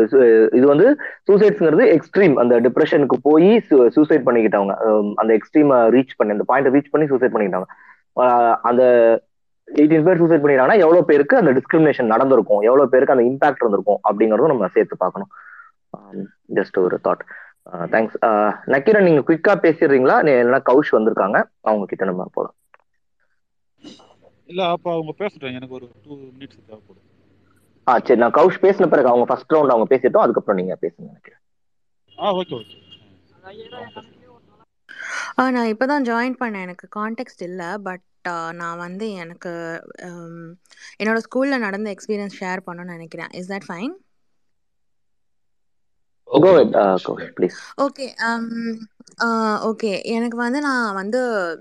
இது 0.59 0.65
வந்து 0.71 0.87
சூசைட்ஸ்ங்கிறது 1.27 1.85
எக்ஸ்ட்ரீம் 1.95 2.35
அந்த 2.43 2.55
டிப்ரெஷனுக்கு 2.67 3.17
போய் 3.27 3.49
சூசைட் 3.97 4.25
பண்ணிக்கிட்டவங்க. 4.27 4.75
அந்த 5.21 5.31
எக்ஸ்ட்ரீமை 5.39 5.79
ரீச் 5.95 6.17
பண்ணி 6.19 6.35
அந்த 6.37 6.47
பாயிண்ட் 6.51 6.73
ரீச் 6.75 6.93
பண்ணி 6.93 7.07
சூசைட் 7.11 7.33
பண்ணிக்கிட்டாங்க 7.35 7.69
அந்த 8.69 8.83
எயிட்டீன் 9.67 10.05
பேர் 10.07 10.19
சூசைட் 10.21 10.41
பண்ணிட்டாங்கன்னா 10.43 10.81
எவ்வளோ 10.85 10.99
பேருக்கு 11.09 11.35
அந்த 11.39 11.51
டிஸ்கிரிமினேஷன் 11.57 12.11
நடந்திருக்கும்? 12.13 12.61
எவ்வளோ 12.69 12.83
பேருக்கு 12.93 13.15
அந்த 13.15 13.25
இம்பாக்ட் 13.29 13.63
இருந்திருக்கும்? 13.63 13.99
அப்படிங்கிறதும் 14.07 14.53
நம்ம 14.53 14.69
சேர்த்து 14.75 14.97
பார்க்கணும். 15.03 15.29
ஜஸ்ட் 16.57 16.77
ஒரு 16.85 16.97
தாட் 17.07 17.23
தேங்க்ஸ் 17.93 18.17
நக்கீரன் 18.73 19.07
நீங்க 19.07 19.21
குயிக்கா 19.27 19.53
பேசிடுறீங்களா? 19.65 20.15
இல்லைன்னா 20.25 20.61
கவுஷ் 20.69 20.91
வந்திருக்காங்க. 20.97 21.37
அவங்க 21.69 21.85
கிட்ட 21.91 22.05
நம்ம 22.09 22.27
போலாம். 22.37 22.55
இல்ல 24.51 24.61
அப்ப 24.75 24.87
அவங்க 24.95 25.13
பேசட்டும். 25.21 25.55
எனக்கு 25.59 25.77
ஒரு 25.79 25.87
டூ 26.03 26.13
மினிட்ஸ் 26.35 26.59
தேவைப்படும். 26.67 27.05
ஆ 27.87 27.93
சரி. 28.05 28.19
நான் 28.21 28.37
கவுஷ் 28.37 28.63
பேசின 28.65 28.89
பிறகு 28.93 29.11
அவங்க 29.11 29.25
ஃபர்ஸ்ட் 29.29 29.53
ரவுண்ட் 29.55 29.73
அவங்க 29.73 29.87
பேசிட்டோம். 29.93 30.25
அதுக்கப்புறம் 30.25 30.59
நீங்க 30.61 30.75
பேசுங்க 30.83 31.07
நினைக்கிறேன் 31.11 31.41
ஆ 32.17 32.33
ஓகே 32.39 32.55
ஓகே 32.61 32.77
ஆ 35.39 35.43
நான் 35.55 35.71
இப்போ 35.71 35.85
தான் 35.91 36.05
ஜாயின் 36.09 36.37
பண்ணேன். 36.39 36.65
எனக்கு 36.67 36.87
கான்டெக்ட் 36.99 37.43
இல்லை 37.49 37.69
பட் 37.87 38.03
நான் 38.59 38.81
வந்து 38.85 39.05
எனக்கு 39.23 39.51
என்னோட 41.01 41.19
ஸ்கூலில் 41.25 41.63
நடந்த 41.65 41.87
எக்ஸ்பீரியன்ஸ் 41.95 42.37
ஷேர் 42.41 42.65
பண்ணணும்னு 42.65 42.95
நினைக்கிறேன். 42.97 43.31
Is 43.39 43.51
that 43.51 43.67
fine 43.69 43.93
okay 47.83 48.07
okay 49.67 49.91
எனக்கு 50.07 50.37
வந்து 50.37 50.59
நான் 50.59 50.89
வந்து 50.93 51.19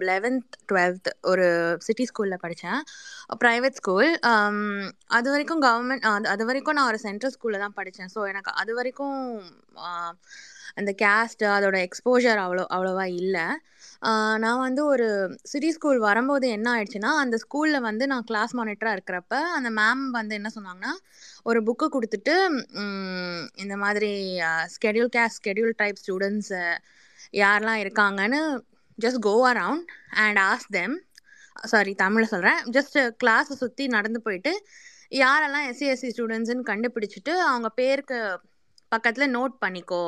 லெவன்த் 0.08 0.56
டுவெல்த் 0.68 1.08
ஒரு 1.24 1.46
சிட்டி 1.80 2.04
ஸ்கூலில் 2.04 2.42
படித்தேன் 2.42 2.80
ப்ரைவேட் 3.40 3.78
ஸ்கூல் 3.78 4.10
அது 5.10 5.28
வரைக்கும் 5.30 5.62
கவர்மெண்ட் 5.62 6.06
அது 6.26 6.44
வரைக்கும் 6.44 6.78
நான் 6.78 6.90
ஒரு 6.92 7.00
சென்ட்ரல் 7.06 7.34
ஸ்கூலில் 7.36 7.64
தான் 7.64 7.78
படித்தேன் 7.78 8.12
ஸோ 8.14 8.22
எனக்கு 8.28 8.52
அது 8.54 8.74
வரைக்கும் 8.74 9.16
அந்த 10.76 10.90
கேஸ்ட் 11.02 11.42
அதோட 11.56 11.76
எக்ஸ்போஜர் 11.86 12.40
அவ்வளோ 12.44 12.64
அவ்வளோவா 12.76 13.06
இல்லை. 13.20 13.46
நான் 14.38 14.58
வந்து 14.58 14.82
ஒரு 14.84 15.06
சிட்டி 15.42 15.70
ஸ்கூல் 15.72 15.98
வரும்போது 15.98 16.46
என்ன 16.48 16.66
ஆயிடுச்சுன்னா 16.74 17.10
அந்த 17.22 17.36
ஸ்கூலில் 17.44 17.80
வந்து 17.80 18.06
நான் 18.06 18.24
கிளாஸ் 18.24 18.52
மானிட்டராக 18.56 18.96
இருக்கிறப்ப 18.96 19.34
அந்த 19.56 19.70
மேம் 19.80 20.04
வந்து 20.10 20.34
என்ன 20.34 20.50
சொன்னாங்கன்னா 20.54 20.92
ஒரு 21.42 21.60
புக்கு 21.62 21.86
கொடுத்துட்டு 21.94 22.34
இந்த 23.54 23.76
மாதிரி 23.76 24.10
schedule 24.76 25.12
caste 25.16 25.38
schedule 25.40 25.74
type 25.76 26.02
students 26.04 26.62
யாரெல்லாம் 27.34 27.82
இருக்காங்கன்னு 27.84 28.40
just 28.98 29.20
go 29.20 29.34
around 29.52 29.88
and 30.24 30.38
ask 30.38 30.68
them 30.70 30.96
sorry 31.64 31.92
தமிழில் 31.94 32.32
சொல்கிறேன் 32.32 32.60
ஜஸ்ட் 32.70 32.98
கிளாஸை 33.24 33.54
சுற்றி 33.62 33.84
நடந்து 33.86 34.20
போயிட்டு 34.22 34.52
யாரெல்லாம் 35.22 35.66
எஸ்சி 35.70 35.86
எஸ்சி 35.92 36.10
கண்டுபிடிச்சிட்டு 36.70 37.32
அவங்க 37.50 37.68
பேருக்கு 37.80 38.18
பக்கத்தில் 38.92 39.34
நோட் 39.34 39.54
பண்ணிக்கோ. 39.64 40.04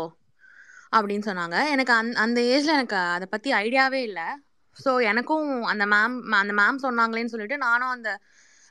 அப்படின்னு 0.92 1.28
சொன்னாங்க. 1.31 1.57
எனக்கு 1.75 1.92
அந் 1.92 2.12
அந்த 2.25 2.41
ஏஜில் 2.55 2.76
எனக்கு 2.78 2.99
அதை 3.15 3.26
பற்றி 3.31 3.50
ஐடியாவே 3.62 4.00
இல்லை. 4.10 4.28
ஸோ 4.76 4.91
எனக்கும் 5.10 5.49
அந்த 5.73 5.84
மேம் 5.94 6.17
அந்த 6.41 6.52
மேம் 6.60 6.84
சொன்னாங்களேன்னு 6.86 7.33
சொல்லிட்டு 7.34 7.58
நானும் 7.67 7.94
அந்த 7.97 8.10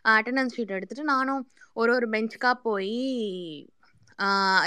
அட்டண்டன்ஸ் 0.06 0.56
ஷீட் 0.58 0.76
எடுத்துகிட்டு 0.78 1.14
நானும் 1.16 1.42
ஒரு 1.74 1.92
ஒரு 1.98 2.08
பெஞ்சுக்காக 2.14 2.56
போய் 2.68 2.94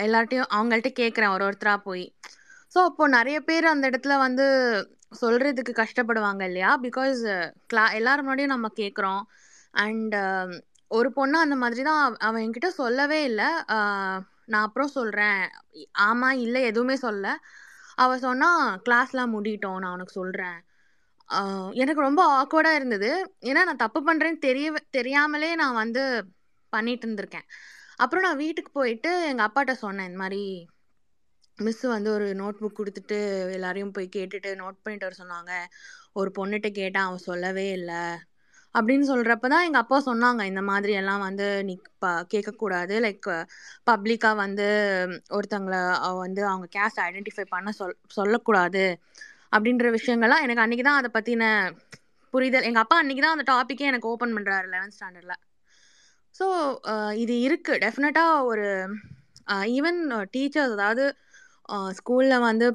எல்லார்ட்டையும் 0.05 0.51
அவங்கள்ட்ட 0.57 0.91
கேட்குறேன் 1.01 1.35
ஒரு 1.37 1.45
ஒருத்தராக 1.49 1.81
போய். 1.89 2.05
ஸோ 2.73 2.79
அப்போது 2.89 3.15
நிறைய 3.19 3.39
பேர் 3.49 3.73
அந்த 3.75 3.85
இடத்துல 3.91 4.17
வந்து 4.27 4.45
சொல்கிறதுக்கு 5.23 5.73
கஷ்டப்படுவாங்க 5.81 6.43
இல்லையா? 6.49 6.73
பிகாஸ் 6.87 7.21
கிளா 7.71 7.85
எல்லாரும் 7.99 8.25
முன்னாடியும் 8.27 8.55
நம்ம 8.55 8.69
கேட்குறோம் 8.81 9.23
அண்ட் 9.85 10.15
ஒரு 10.91 11.09
பொண்ணு 11.19 11.37
அந்த 11.39 11.57
மாதிரி 11.57 11.83
தான் 11.89 12.03
அவன் 12.27 12.43
என்கிட்ட 12.45 12.69
சொல்லவே 12.83 13.19
இல்லை. 13.31 13.49
நான் 14.53 14.67
அப்புறம் 14.67 14.95
சொல்கிறேன் 14.99 15.41
ஆமாம் 16.09 16.39
இல்லை 16.47 16.61
எதுவுமே 16.71 16.97
சொல்ல. 17.07 17.27
அவள் 18.03 18.25
சொன்னால் 18.27 18.63
கிளாஸ்லாம் 18.87 19.35
முடிட்டோம் 19.37 19.81
நான் 19.83 19.95
உனக்கு 19.97 20.19
சொல்கிறேன் 20.21 20.59
எனக்கு 21.83 22.01
ரொம்ப 22.09 22.23
ஆக்வர்டாக 22.39 22.79
இருந்தது. 22.79 23.11
ஏன்னா 23.49 23.61
நான் 23.69 23.83
தப்பு 23.85 24.01
பண்ணுறேன்னு 24.09 24.41
தெரிய 24.49 24.69
தெரியாமலே 24.99 25.51
நான் 25.63 25.81
வந்து 25.83 26.03
பண்ணிட்டு 26.73 27.07
இருந்திருக்கேன். 27.07 27.47
அப்புறம் 28.03 28.25
நான் 28.27 28.41
வீட்டுக்கு 28.45 28.71
போயிட்டு 28.79 29.11
எங்கள் 29.31 29.47
அப்பாட்ட 29.49 29.73
சொன்னேன் 29.85 30.09
இந்த 30.11 30.21
மாதிரி 30.25 30.43
மிஸ் 31.59 31.83
வந்து 31.95 32.11
ஒரு 32.17 32.27
நோட் 32.41 32.61
புக் 32.61 32.79
கொடுத்துட்டு 32.79 33.19
எல்லாரையும் 33.57 33.95
போய் 33.97 34.15
கேட்டுட்டு 34.17 34.51
நோட் 34.63 34.83
பண்ணிட்டு 34.83 35.07
வர 35.09 35.17
சொன்னாங்க. 35.23 35.53
ஒரு 36.19 36.31
பொண்ணுகிட்ட 36.39 36.69
கேட்டால் 36.79 37.09
அவன் 37.09 37.27
சொல்லவே 37.31 37.67
இல்லை. 37.79 38.01
அப்படின்னு 38.75 39.05
சொல்கிறப்ப 39.11 39.47
தான் 39.53 39.65
எங்கள் 39.69 39.83
அப்பா 39.83 39.97
சொன்னாங்க 40.09 40.43
இந்த 40.51 40.63
மாதிரி 40.71 40.93
எல்லாம் 41.01 41.23
வந்து 41.27 41.47
நீ 41.69 41.75
ப 42.03 42.11
கேட்கக்கூடாது. 42.33 42.95
லைக் 43.07 43.29
பப்ளிக்காக 43.89 44.37
வந்து 44.45 44.67
ஒருத்தங்களை 45.37 45.81
வந்து 46.25 46.43
அவங்க 46.51 46.67
கேஸ்ட் 46.77 47.01
ஐடென்டிஃபை 47.07 47.47
பண்ண 47.55 47.73
சொல் 47.79 47.97
சொல்லக்கூடாது 48.19 48.85
அப்படின்ற 49.55 49.89
விஷயங்கள்லாம் 49.99 50.45
எனக்கு 50.47 50.65
அன்றைக்கி 50.65 50.85
தான் 50.89 51.01
அதை 51.01 51.11
பற்றின 51.17 51.45
புரிதல். 52.35 52.67
எங்கள் 52.69 52.83
அப்பா 52.85 52.97
அன்றைக்கி 53.03 53.23
தான் 53.25 53.37
அந்த 53.37 53.47
டாப்பிக்கே 53.53 53.91
எனக்கு 53.93 54.11
ஓப்பன் 54.13 54.35
பண்ணுறாரு 54.37 54.67
லெவன்த் 54.75 54.97
ஸ்டாண்டர்டில் 54.99 55.39
ஸோ 56.35 56.47
இது 57.23 57.35
இருக்குது 57.47 57.81
டெஃபினட்டாக 57.85 58.45
ஒரு 58.51 58.67
ஈவன் 59.77 60.01
டீச்சர்ஸ் 60.35 60.75
அதாவது 60.77 61.05
ஸ்கூலில் 61.99 62.45
வந்து 62.49 62.67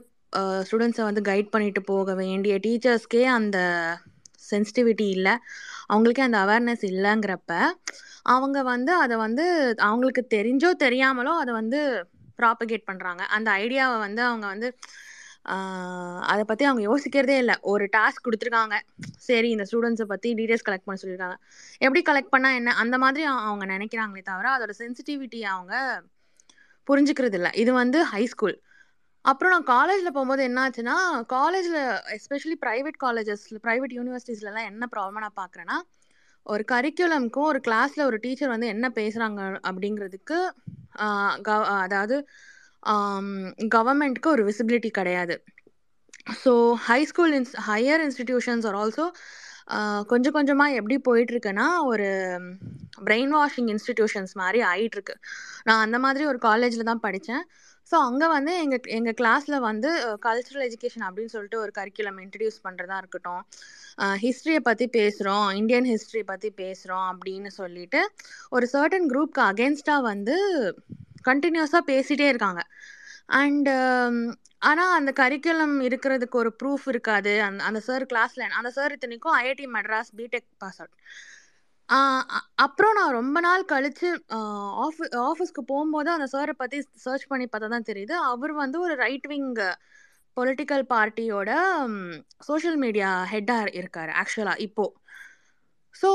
ஸ்டூடெண்ட்ஸை 0.67 1.03
வந்து 1.09 1.21
கைட் 1.29 1.53
பண்ணிட்டு 1.53 1.81
போக 1.91 2.13
வேண்டிய 2.21 2.53
டீச்சர்ஸ்க்கே 2.65 3.23
அந்த 3.37 3.57
சென்சிட்டிவிட்டி 4.49 5.07
இல்லை. 5.17 5.33
அவங்களுக்கே 5.89 6.25
அந்த 6.27 6.39
அவேர்னஸ் 6.45 6.83
இல்லைங்கிறப்ப 6.91 7.53
அவங்க 8.33 8.59
வந்து 8.73 8.91
அதை 9.03 9.15
வந்து 9.25 9.45
அவங்களுக்கு 9.87 10.23
தெரிஞ்சோ 10.35 10.69
தெரியாமலோ 10.85 11.33
அதை 11.43 11.53
வந்து 11.61 11.79
ப்ராப்பகேட் 12.39 12.87
பண்ணுறாங்க 12.89 13.23
அந்த 13.35 13.49
ஐடியாவை 13.63 13.97
வந்து 14.05 14.21
அவங்க 14.29 14.45
வந்து 14.53 14.69
அதை 16.31 16.43
பற்றி 16.49 16.63
அவங்க 16.67 16.81
யோசிக்கிறதே 16.87 17.35
இல்லை. 17.41 17.55
ஒரு 17.71 17.85
டாஸ்க் 17.95 18.23
கொடுத்துருக்காங்க. 18.25 18.75
சரி 19.27 19.49
இந்த 19.55 19.65
ஸ்டூடெண்ட்ஸை 19.69 20.07
பற்றி 20.13 20.29
டீட்டெயில்ஸ் 20.39 20.65
கலெக்ட் 20.67 20.87
பண்ண 20.87 20.99
சொல்லியிருக்காங்க 21.01 21.37
எப்படி 21.85 22.01
கலெக்ட் 22.09 22.33
பண்ணால் 22.35 22.57
என்ன? 22.59 22.73
அந்த 22.83 22.95
மாதிரி 23.03 23.25
அவங்க 23.49 23.65
நினைக்கிறாங்களே 23.75 24.23
தவிர 24.31 24.49
அதோட 24.55 24.73
சென்சிட்டிவிட்டி 24.81 25.41
அவங்க 25.53 25.73
புரிஞ்சுக்கிறது 26.87 27.37
இல்லை 27.39 27.51
இது 27.63 27.71
வந்து 27.81 27.99
ஹை 28.13 28.23
ஸ்கூல் 28.33 28.57
அப்புறம் 29.25 29.53
நான் 29.53 29.69
காலேஜில் 29.69 30.11
போகும்போது 30.11 30.43
என்னாச்சுன்னா 30.47 30.95
காலேஜில் 31.27 31.79
எஸ்பெஷலி 32.15 32.55
ப்ரைவேட் 32.65 32.97
காலேஜஸில் 33.03 33.61
ப்ரைவேட் 33.63 33.95
யூனிவர்சிட்டிஸ்லலாம் 33.97 34.69
என்ன 34.71 34.87
ப்ராப்ளம் 34.95 35.23
நான் 35.25 35.39
பார்க்குறேன்னா 35.41 35.77
ஒரு 36.45 36.63
கரிக்குலம்க்கும் 36.71 37.49
ஒரு 37.51 37.59
கிளாஸில் 37.67 38.05
ஒரு 38.05 38.17
டீச்சர் 38.17 38.49
வந்து 38.49 38.67
என்ன 38.67 38.87
பேசுகிறாங்க 38.95 39.41
அப்படிங்கிறதுக்கு 39.69 40.37
அதாவது 41.85 42.17
கவர்மெண்ட்க்கு 43.75 44.27
ஒரு 44.27 44.43
விசிபிலிட்டி 44.43 44.89
கிடையாது. 44.91 45.35
ஸோ 46.43 46.51
ஹை 46.87 46.99
ஸ்கூல் 47.03 47.33
இன்ஸ் 47.33 47.55
ஹையர் 47.69 48.03
இன்ஸ்டிடியூஷன்ஸ் 48.05 48.65
ஆர் 48.65 48.77
ஆல்சோ 48.81 49.05
கொஞ்சம் 50.07 50.33
கொஞ்சமாக 50.33 50.77
எப்படி 50.79 50.95
போயிட்டுருக்குன்னா 51.09 51.67
ஒரு 51.83 52.07
பிரெயின் 53.05 53.33
வாஷிங் 53.35 53.69
இன்ஸ்டிடியூஷன்ஸ் 53.73 54.33
மாதிரி 54.33 54.59
ஆகிட்டுருக்கு 54.71 55.15
நான் 55.63 55.83
அந்த 55.85 55.97
மாதிரி 55.99 56.25
ஒரு 56.25 56.39
காலேஜில் 56.39 56.83
தான் 56.83 56.99
படித்தேன் 56.99 57.43
ஸோ 57.91 57.95
அங்கே 58.07 58.27
வந்து 58.33 58.51
எங்கள் 58.61 58.91
எங்கள் 58.97 59.17
கிளாஸில் 59.19 59.57
வந்து 59.67 59.89
கல்ச்சுரல் 60.25 60.65
எஜுகேஷன் 60.67 61.05
அப்படின்னு 61.07 61.33
சொல்லிட்டு 61.35 61.59
ஒரு 61.63 61.71
கரிக்குலம் 61.77 62.19
இன்ட்ரடியூஸ் 62.23 62.57
பண்ணுறதா 62.65 62.97
இருக்கட்டும். 63.01 63.41
ஹிஸ்ட்ரியை 64.23 64.61
பற்றி 64.69 64.85
பேசுகிறோம் 64.97 65.47
இந்தியன் 65.59 65.89
ஹிஸ்ட்ரி 65.91 66.23
பற்றி 66.31 66.49
பேசுகிறோம் 66.63 67.07
அப்படின்னு 67.11 67.51
சொல்லிட்டு 67.59 68.01
ஒரு 68.49 68.67
சர்டன் 68.73 69.07
குரூப்க்கு 69.13 69.43
அகேன்ஸ்டாக 69.51 70.07
வந்து 70.11 70.35
கண்டினியூஸாக 71.29 71.83
பேசிகிட்டே 71.91 72.27
இருக்காங்க. 72.31 72.63
அண்டு 73.39 73.71
ஆனால் 74.69 74.93
அந்த 74.97 75.11
கரிக்குலம் 75.21 75.77
இருக்கிறதுக்கு 75.87 76.35
ஒரு 76.43 76.51
ப்ரூஃப் 76.59 76.85
இருக்காது. 76.93 77.33
அந்த 77.47 77.61
அந்த 77.69 77.79
சார் 77.87 78.03
கிளாஸில் 78.13 78.55
அந்த 78.59 78.69
சார் 78.77 78.95
இத்தனைக்கும் 78.95 79.35
IIT 79.41 79.67
Madras 79.77 80.11
B Tech 80.19 80.49
pass 80.63 80.79
out 80.81 80.95
அப்புறம் 82.63 82.95
நான் 82.97 83.15
ரொம்ப 83.19 83.37
நாள் 83.45 83.63
கழிச்சு 83.71 84.09
ஆஃபி 84.85 85.05
ஆஃபீஸ்க்கு 85.29 85.61
போகும்போது 85.71 86.09
அந்த 86.13 86.27
சாரை 86.33 86.53
பற்றி 86.61 86.77
சர்ச் 87.05 87.25
பண்ணி 87.31 87.45
பார்த்தா 87.47 87.67
தான் 87.73 87.89
தெரியுது. 87.89 88.13
அவர் 88.31 88.53
வந்து 88.63 88.77
ஒரு 88.85 88.95
ரைட் 89.03 89.27
விங் 89.33 89.51
பொலிட்டிக்கல் 90.37 90.85
பார்ட்டியோட 90.93 91.51
சோஷியல் 92.47 92.79
மீடியா 92.85 93.09
ஹெட்டாக 93.33 93.73
இருக்காரு 93.81 94.13
ஆக்சுவலாக 94.21 94.63
இப்போ. 94.67 94.85
ஸோ 95.95 96.09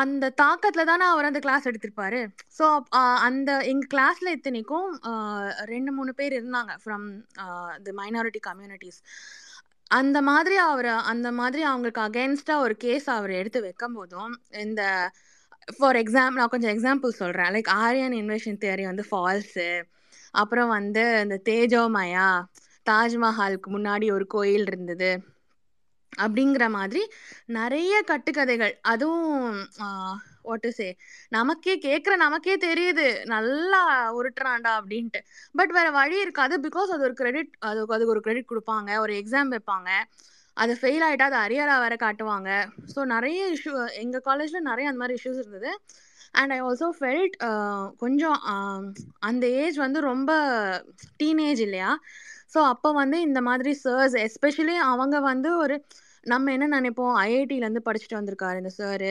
அந்த 0.00 0.24
தாக்கத்தில் 0.42 0.88
தானே 0.90 1.04
அவர் 1.12 1.28
அந்த 1.28 1.40
கிளாஸ் 1.46 1.68
எடுத்திருப்பாரு. 1.70 2.20
ஸோ 2.58 2.66
அந்த 3.28 3.50
எங்கள் 3.72 3.90
கிளாஸில் 3.94 4.34
இத்தனைக்கும் 4.36 4.90
ரெண்டு 5.72 5.92
மூணு 5.96 6.12
பேர் 6.20 6.36
இருந்தாங்க 6.38 6.74
ஃப்ரம் 6.84 7.06
தி 7.86 7.94
மைனாரிட்டி 8.00 8.42
கம்யூனிட்டிஸ் 8.48 9.00
அந்த 9.90 10.22
மாதிரி 10.22 10.56
அவரை 10.56 10.90
அந்த 11.04 11.32
மாதிரி 11.32 11.62
அவங்களுக்கு 11.62 12.00
அகேன்ஸ்டாக 12.00 12.58
ஒரு 12.58 12.76
கேஸ் 12.76 13.10
அவர் 13.10 13.30
எடுத்து 13.30 13.60
வைக்கும் 13.60 13.92
போதும் 13.92 14.32
இந்த 14.58 14.82
ஃபார் 15.78 15.96
எக்ஸாம்பிள் 15.96 16.40
நான் 16.40 16.48
கொஞ்சம் 16.48 16.74
எக்ஸாம்பிள் 16.76 17.20
சொல்கிறேன் 17.20 17.52
லைக் 17.54 17.68
ஆரியன் 17.78 18.12
இன்வெஷன் 18.12 18.60
தியரி 18.62 18.84
வந்து 18.84 19.04
ஃபால்ஸு 19.10 19.68
அப்புறம் 20.34 20.68
வந்து 20.68 21.04
இந்த 21.22 21.36
தேஜோமயா 21.44 22.28
தாஜ்மஹாலுக்கு 22.86 23.68
முன்னாடி 23.68 24.12
ஒரு 24.12 24.26
கோயில் 24.26 24.66
இருந்தது. 24.66 25.10
அப்படிங்கிற 26.18 26.64
மாதிரி 26.70 27.02
நிறைய 27.48 27.94
கட்டுக்கதைகள். 28.06 28.74
அதுவும் 28.82 29.56
வாட் 30.48 30.68
சே 30.78 30.88
நமக்கே 31.36 31.74
கேட்குற 31.86 32.14
நமக்கே 32.24 32.54
தெரியுது. 32.66 33.06
நல்லா 33.34 33.80
உருட்டுறான்டா 34.18 34.72
அப்படின்ட்டு. 34.80 35.20
பட் 35.58 35.74
வேற 35.78 35.88
வழி 36.00 36.16
இருக்காது. 36.26 36.56
பிகாஸ் 36.66 36.92
அது 36.94 37.06
ஒரு 37.08 37.16
கிரெடிட் 37.20 37.52
அது 37.70 37.80
அதுக்கு 37.96 38.14
ஒரு 38.16 38.24
கிரெடிட் 38.26 38.50
கொடுப்பாங்க. 38.52 38.90
ஒரு 39.04 39.14
எக்ஸாம் 39.20 39.52
வைப்பாங்க. 39.56 39.90
அது 40.56 40.72
ஃபெயில் 40.80 41.04
ஆகிட்டா 41.06 41.28
அது 41.30 41.38
அரியராக 41.44 41.82
வேற 41.84 41.94
காட்டுவாங்க. 42.04 42.50
ஸோ 42.94 43.00
நிறைய 43.14 43.40
இஷ்யூ 43.56 43.72
எங்கள் 44.02 44.26
காலேஜில் 44.28 44.68
நிறைய 44.70 44.90
அந்த 44.90 45.00
மாதிரி 45.02 45.18
இஷ்யூஸ் 45.20 45.40
இருந்தது. 45.42 45.72
அண்ட் 46.40 46.52
ஐ 46.54 46.58
ஆல்சோ 46.68 46.88
ஃபெல்ட் 46.98 47.34
கொஞ்சம் 48.02 48.38
அந்த 49.28 49.44
ஏஜ் 49.62 49.76
வந்து 49.84 49.98
ரொம்ப 50.10 50.30
டீனேஜ் 51.22 51.60
இல்லையா? 51.66 51.90
ஸோ 52.54 52.58
அப்போ 52.72 52.88
வந்து 53.00 53.18
இந்த 53.28 53.40
மாதிரி 53.48 53.70
சர்ஸ் 53.84 54.16
எஸ்பெஷலி 54.26 54.76
அவங்க 54.90 55.16
வந்து 55.30 55.50
ஒரு 55.64 55.76
நம்ம 56.26 56.52
என்ன 56.56 56.66
நினைப்போம்? 56.76 57.14
ஐஐடியிலேருந்து 57.24 57.82
படிச்சுட்டு 57.88 58.18
வந்திருக்காரு 58.18 58.56
இந்த 58.62 58.72
சாரு 58.78 59.10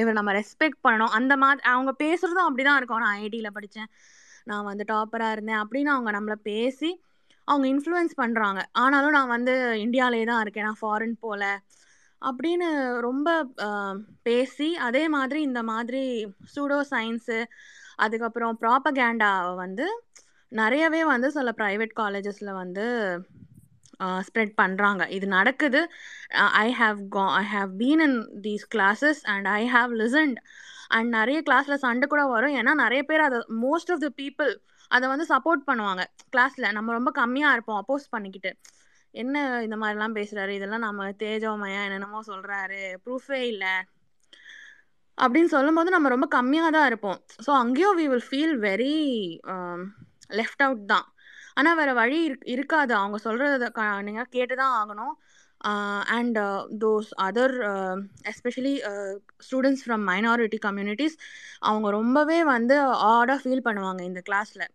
இவர் 0.00 0.18
நம்ம 0.18 0.32
ரெஸ்பெக்ட் 0.38 0.80
பண்ணணும் 0.86 1.14
அந்த 1.18 1.34
மாதிரி 1.42 1.62
அவங்க 1.72 1.92
பேசுகிறதும் 2.02 2.48
அப்படி 2.48 2.64
தான் 2.68 2.78
இருக்கும் 2.80 3.02
நான் 3.04 3.16
ஐஐடியில் 3.20 3.56
படித்தேன் 3.56 3.90
நான் 4.50 4.68
வந்து 4.70 4.84
டாப்பராக 4.92 5.34
இருந்தேன். 5.36 5.60
அப்படின்னு 5.62 5.90
அவங்க 5.94 6.10
நம்மளை 6.18 6.36
பேசி 6.50 6.90
அவங்க 7.48 7.66
இன்ஃப்ளூயன்ஸ் 7.74 8.14
பண்ணுறாங்க 8.22 8.60
ஆனாலும் 8.82 9.16
நான் 9.18 9.34
வந்து 9.36 9.54
இந்தியாவிலே 9.86 10.24
தான் 10.30 10.42
இருக்கேன். 10.44 10.68
நான் 10.68 10.80
ஃபாரின் 10.82 11.16
போகல 11.24 11.44
அப்படின்னு 12.22 12.68
ரொம்ப 13.08 13.28
பேசி 14.28 14.68
அதே 14.88 15.04
மாதிரி 15.16 15.40
இந்த 15.48 15.60
மாதிரி 15.72 16.02
சூடோ 16.54 16.78
சயின்ஸு 16.92 17.38
அதுக்கப்புறம் 18.04 18.58
ப்ராப்பகேண்டாவை 18.62 19.52
வந்து 19.64 19.86
நிறையவே 20.52 21.02
வந்து 21.12 21.28
சில 21.36 21.50
ப்ரைவேட் 21.60 21.92
காலேஜஸில் 22.00 22.58
வந்து 22.62 22.86
ஸ்ப்ரெட் 24.28 24.54
பண்ணுறாங்க 24.62 25.02
இது 25.16 25.26
நடக்குது. 25.38 25.80
ஐ 26.64 26.68
ஹாவ் 26.80 26.98
கா 27.16 27.24
I 27.42 27.44
have 27.54 27.70
been 27.82 28.02
in 28.06 28.18
these 28.46 28.64
classes 28.74 29.22
and 29.34 29.48
I 29.60 29.62
have 29.76 29.92
listened 30.02 30.38
and 30.96 31.10
நிறைய 31.18 31.38
கிளாஸில் 31.48 31.82
சண்டை 31.84 32.06
கூட 32.12 32.22
வரும். 32.34 32.56
ஏன்னா 32.60 32.74
நிறைய 32.84 33.02
பேர் 33.10 33.26
அதை 33.28 33.38
மோஸ்ட் 33.66 33.92
ஆஃப் 33.94 34.02
த 34.06 34.10
பீப்புள் 34.22 34.52
அதை 34.90 35.06
வந்து 35.12 35.26
சப்போர்ட் 35.32 35.62
பண்ணுவாங்க. 35.70 36.04
கிளாஸில் 36.34 36.74
நம்ம 36.78 36.92
ரொம்ப 36.98 37.10
கம்மியாக 37.20 37.56
இருப்போம் 37.56 37.80
அப்போஸ் 37.82 38.12
பண்ணிக்கிட்டு. 38.14 38.52
என்ன 39.22 39.36
இந்த 39.66 39.76
மாதிரிலாம் 39.82 40.16
பேசுகிறாரு 40.18 40.52
இதெல்லாம் 40.56 40.84
நம்ம 40.86 41.06
தேஜோமயா 41.22 41.80
என்னென்னமோ 41.86 42.20
சொல்கிறாரு 42.30 42.82
ப்ரூஃபே 43.04 43.40
இல்லை. 43.52 43.74
அப்படின்னு 45.18 45.50
சொல்லும்போது 45.54 45.90
நம்ம 45.94 46.10
ரொம்ப 46.12 46.26
கம்மியாக 46.34 46.74
தான் 46.76 46.86
இருப்போம். 46.90 47.18
ஸோ 47.46 47.50
அங்கேயும் 47.62 47.96
we 48.00 48.04
will 48.12 48.28
feel 48.28 48.54
very 48.66 48.94
left 50.38 50.62
out 50.66 50.84
தான். 50.92 51.06
ஆனால் 51.60 51.78
வேறு 51.80 51.94
வழி 52.02 52.18
இருக் 52.28 52.46
இருக்காது. 52.54 52.92
அவங்க 53.00 53.18
சொல்கிறத 53.26 53.68
க 53.78 53.82
நீங்கள் 54.08 54.30
கேட்டு 54.36 54.56
தான் 54.62 54.76
ஆகணும் 54.80 55.14
and 56.16 56.38
those 56.84 57.10
other 57.26 57.56
especially 58.30 58.74
students 59.46 59.82
from 59.86 60.04
minority 60.10 60.58
communities 60.68 61.16
அவங்க 61.70 61.88
ரொம்பவே 61.98 62.38
வந்து 62.54 62.76
ஆடாக 63.10 63.38
ஃபீல் 63.42 63.66
பண்ணுவாங்க 63.68 64.02
இந்த 64.10 64.22
கிளாஸில் 64.28 64.66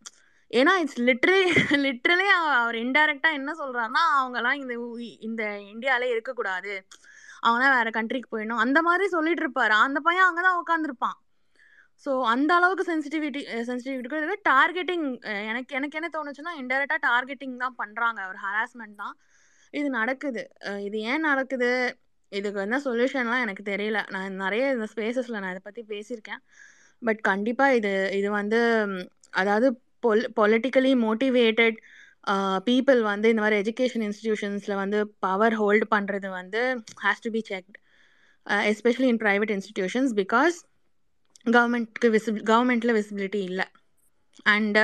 ஏன்னா 0.51 0.73
இட்ஸ் 0.81 0.99
லிட்ரலி 1.07 1.45
லிட்ரலி 1.85 2.27
அவர் 2.59 2.77
இன்டைரக்டாக 2.83 3.38
என்ன 3.39 3.51
சொல்கிறாருன்னா 3.61 4.03
அவங்கெல்லாம் 4.17 4.59
இந்த 4.61 4.73
இந்த 5.27 5.43
இந்தியாவிலே 5.73 6.11
இருக்கக்கூடாது. 6.15 6.73
அவங்களாம் 7.45 7.75
வேறு 7.77 7.91
கண்ட்ரிக்கு 7.97 8.30
போயிடணும். 8.33 8.61
அந்த 8.65 8.80
மாதிரி 8.88 9.05
சொல்லிட்டு 9.15 9.43
இருப்பாரு. 9.45 9.75
அந்த 9.88 9.99
பையன் 10.07 10.27
அங்கே 10.27 10.43
தான் 10.47 10.59
உட்காந்துருப்பான் 10.61 11.17
ஸோ 12.03 12.11
அந்த 12.33 12.51
அளவுக்கு 12.57 12.83
சென்சிட்டிவிட்டி 12.91 13.41
சென்சிட்டிவிட்டி 13.69 14.38
டார்கெட்டிங் 14.51 15.06
எனக்கு 15.51 15.75
எனக்கு 15.80 15.98
என்ன 15.99 16.09
தோணுச்சுன்னா 16.15 16.53
இன்டெரக்டாக 16.61 16.99
டார்கெட்டிங் 17.09 17.56
தான் 17.64 17.77
பண்ணுறாங்க 17.82 18.19
ஒரு 18.32 18.40
ஹராஸ்மெண்ட் 18.45 18.98
தான். 19.03 19.15
இது 19.74 19.88
நடக்குது. 19.99 20.43
இது 20.88 20.98
ஏன் 21.11 21.25
நடக்குது? 21.30 21.69
இதுக்கு 22.32 22.59
என்ன 22.67 22.77
சொல்யூஷன்லாம் 22.88 23.43
எனக்கு 23.45 23.64
தெரியல. 23.72 23.99
நான் 24.15 24.40
நிறைய 24.43 24.64
இந்த 24.75 24.88
ஸ்பேசஸில் 24.93 25.41
நான் 25.41 25.53
இதை 25.56 25.64
பற்றி 25.67 25.82
பேசியிருக்கேன். 25.93 26.41
பட் 27.01 27.22
கண்டிப்பாக 27.30 27.77
இது 27.80 27.93
இது 28.19 28.30
வந்து 28.40 28.59
அதாவது 29.41 29.67
பொல் 30.06 30.24
பொலிட்டிக்கலி 30.40 30.91
மோட்டிவேட்டட் 31.07 31.77
பீப்புள் 32.67 32.99
வந்து 33.11 33.27
இந்த 33.32 33.41
மாதிரி 33.43 33.59
எஜுகேஷன் 33.64 34.06
இன்ஸ்டிடியூஷன்ஸில் 34.07 34.80
வந்து 34.83 34.99
பவர் 35.25 35.56
ஹோல்டு 35.61 35.85
பண்ணுறது 35.95 36.27
வந்து 36.40 36.61
has 37.06 37.24
to 37.25 37.32
be 37.35 37.41
checked. 37.51 37.75
Especially 38.72 39.07
in 39.14 39.22
private 39.25 39.53
institutions 39.57 40.14
because 40.22 40.57
கவர்மெண்ட்க்கு 41.45 42.09
விசிபி 42.15 42.40
கவர்மெண்ட்டில் 42.51 42.98
விசிபிலிட்டி 42.99 43.41
இல்லை. 43.49 43.65
அண்டு 44.53 44.83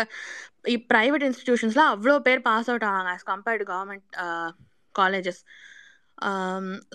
இப் 0.75 0.85
ப்ரைவேட் 0.93 1.25
இன்ஸ்டிடியூஷன்ஸில் 1.27 1.85
அவ்வளோ 1.91 2.15
பேர் 2.27 2.41
பாஸ் 2.49 2.69
அவுட் 2.71 2.87
ஆவாங்க 2.89 3.11
as 3.15 3.27
compared 3.31 3.65
government 3.71 4.09
colleges 4.95 5.41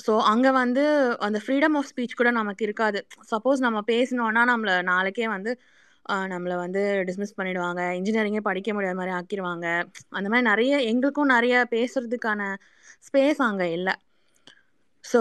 so 0.04 0.12
அங்கே 0.32 0.50
வந்து 0.60 0.82
அந்த 1.26 1.38
ஃப்ரீடம் 1.44 1.76
ஆஃப் 1.78 1.88
ஸ்பீச் 1.92 2.18
கூட 2.20 2.30
நமக்கு 2.30 2.62
இருக்காது. 2.68 2.98
சப்போஸ் 3.32 3.64
நம்ம 3.66 3.78
பேசினோன்னா 3.92 4.42
நம்மளை 4.52 4.74
நாளைக்கே 4.92 5.28
வந்து 5.36 5.52
uh, 6.10 6.24
நம்மளை 6.32 6.56
வந்து 6.64 6.82
டிஸ்மிஸ் 7.08 7.36
பண்ணிடுவாங்க. 7.38 7.80
இன்ஜினியரிங்கே 7.98 8.42
படிக்க 8.48 8.70
முடியாத 8.74 8.96
மாதிரி 9.00 9.14
ஆக்கிடுவாங்க 9.18 9.66
அந்த 10.18 10.26
மாதிரி 10.30 10.46
நிறைய 10.50 10.74
எங்களுக்கும் 10.92 11.32
நிறைய 11.36 11.54
பேசுறதுக்கான 11.74 12.42
ஸ்பேஸ் 13.08 13.40
அங்கே 13.48 13.68
இல்லை. 13.78 13.94
ஸோ 15.06 15.20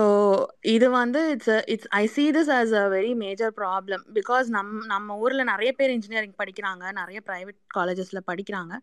இது 0.73 0.87
வந்து 0.95 1.19
it's 1.33 1.51
it's 1.73 1.89
I 1.93 2.03
see 2.13 2.23
this 2.37 2.51
as 2.57 2.73
a 2.79 2.85
very 2.93 3.11
major 3.23 3.51
problem 3.59 4.03
because 4.17 4.47
நம் 4.55 4.71
நம்ம 4.93 5.17
ஊரில் 5.23 5.49
நிறைய 5.51 5.71
பேர் 5.79 5.93
இன்ஜினியரிங் 5.95 6.37
படிக்கிறாங்க 6.41 6.83
நிறைய 6.99 7.19
ப்ரைவேட் 7.27 7.59
காலேஜஸில் 7.77 8.27
படிக்கிறாங்க. 8.29 8.73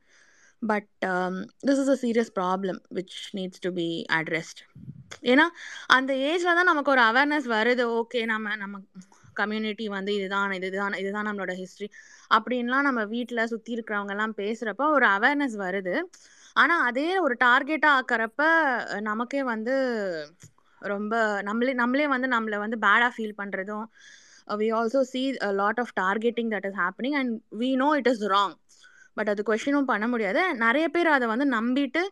But 0.62 0.89
this 1.66 1.81
is 1.84 1.92
a 1.94 1.98
serious 2.02 2.32
problem 2.36 2.81
which 2.98 3.18
needs 3.39 3.62
to 3.62 3.72
be 3.78 3.89
addressed 4.18 4.62
ஏன்னா 5.31 5.44
அந்த 5.97 6.12
ஏஜில் 6.28 6.58
தான் 6.58 6.70
நமக்கு 6.70 6.92
ஒரு 6.94 7.02
அவேர்னஸ் 7.08 7.48
வருது. 7.55 7.84
ஓகே 8.00 8.20
நம்ம 8.32 8.55
நம்ம 8.62 8.76
கம்யூனிட்டி 9.40 9.84
வந்து 9.94 10.12
இதுதான் 10.18 10.55
இதுதான் 10.58 10.94
இதுதான் 11.02 11.28
நம்மளோட 11.28 11.52
ஹிஸ்ட்ரி 11.60 11.89
அப்படின்லாம் 12.31 12.86
நம்ம 12.89 13.02
வீட்டில் 13.14 13.50
சுற்றி 13.52 13.72
இருக்கிறவங்கெல்லாம் 13.76 14.34
பேசுகிறப்ப 14.40 14.86
ஒரு 14.97 15.06
அவேர்னஸ் 15.16 15.56
வருது. 15.64 15.94
ஆனால் 16.56 16.82
அதே 16.89 17.08
ஒரு 17.24 17.34
டார்கெட்டாக 17.44 17.98
ஆக்கிறப்ப 17.98 18.42
நமக்கே 19.08 19.42
வந்து 19.52 19.74
ரொம்ப 20.94 21.15
நம்மளே 21.43 21.73
நம்மளே 21.73 22.07
வந்து 22.07 22.28
நம்மளை 22.35 22.59
வந்து 22.59 22.78
பேடாக 22.85 23.11
ஃபீல் 23.17 23.39
பண்ணுறதும் 23.41 23.86
we 24.61 24.69
also 24.78 25.01
see 25.12 25.23
lot 25.61 25.81
of 25.83 25.93
targeting 26.01 26.51
that 26.55 26.67
is 26.69 26.78
happening 26.83 27.17
and 27.20 27.33
we 27.62 27.70
know 27.85 27.89
it 28.01 28.11
is 28.12 28.25
wrong 28.35 28.55
but 29.17 29.31
அது 29.33 29.43
கொஷினும் 29.51 29.91
பண்ண 29.93 30.05
முடியாது. 30.09 30.43
நிறைய 30.67 30.86
பேர் 30.89 31.09
அதை 31.17 31.27
வந்து 31.33 31.47
நம்பிட்டு 31.59 32.02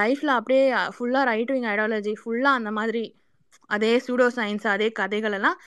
லைஃப்பில் 0.00 0.36
அப்படியே 0.38 0.62
ஃபுல்லாக 0.96 1.24
ரைட் 1.30 1.52
விங் 1.54 1.68
ஐடியாலஜி 1.72 2.14
ஃபுல்லாக 2.22 2.58
அந்த 2.60 2.70
மாதிரி 2.78 3.04
அதே 3.70 3.92
சூடோ 4.06 4.26
சயின்ஸ் 4.38 4.66
அதே 4.74 4.88
கதைகள் 5.00 5.36
எல்லாம் 5.38 5.58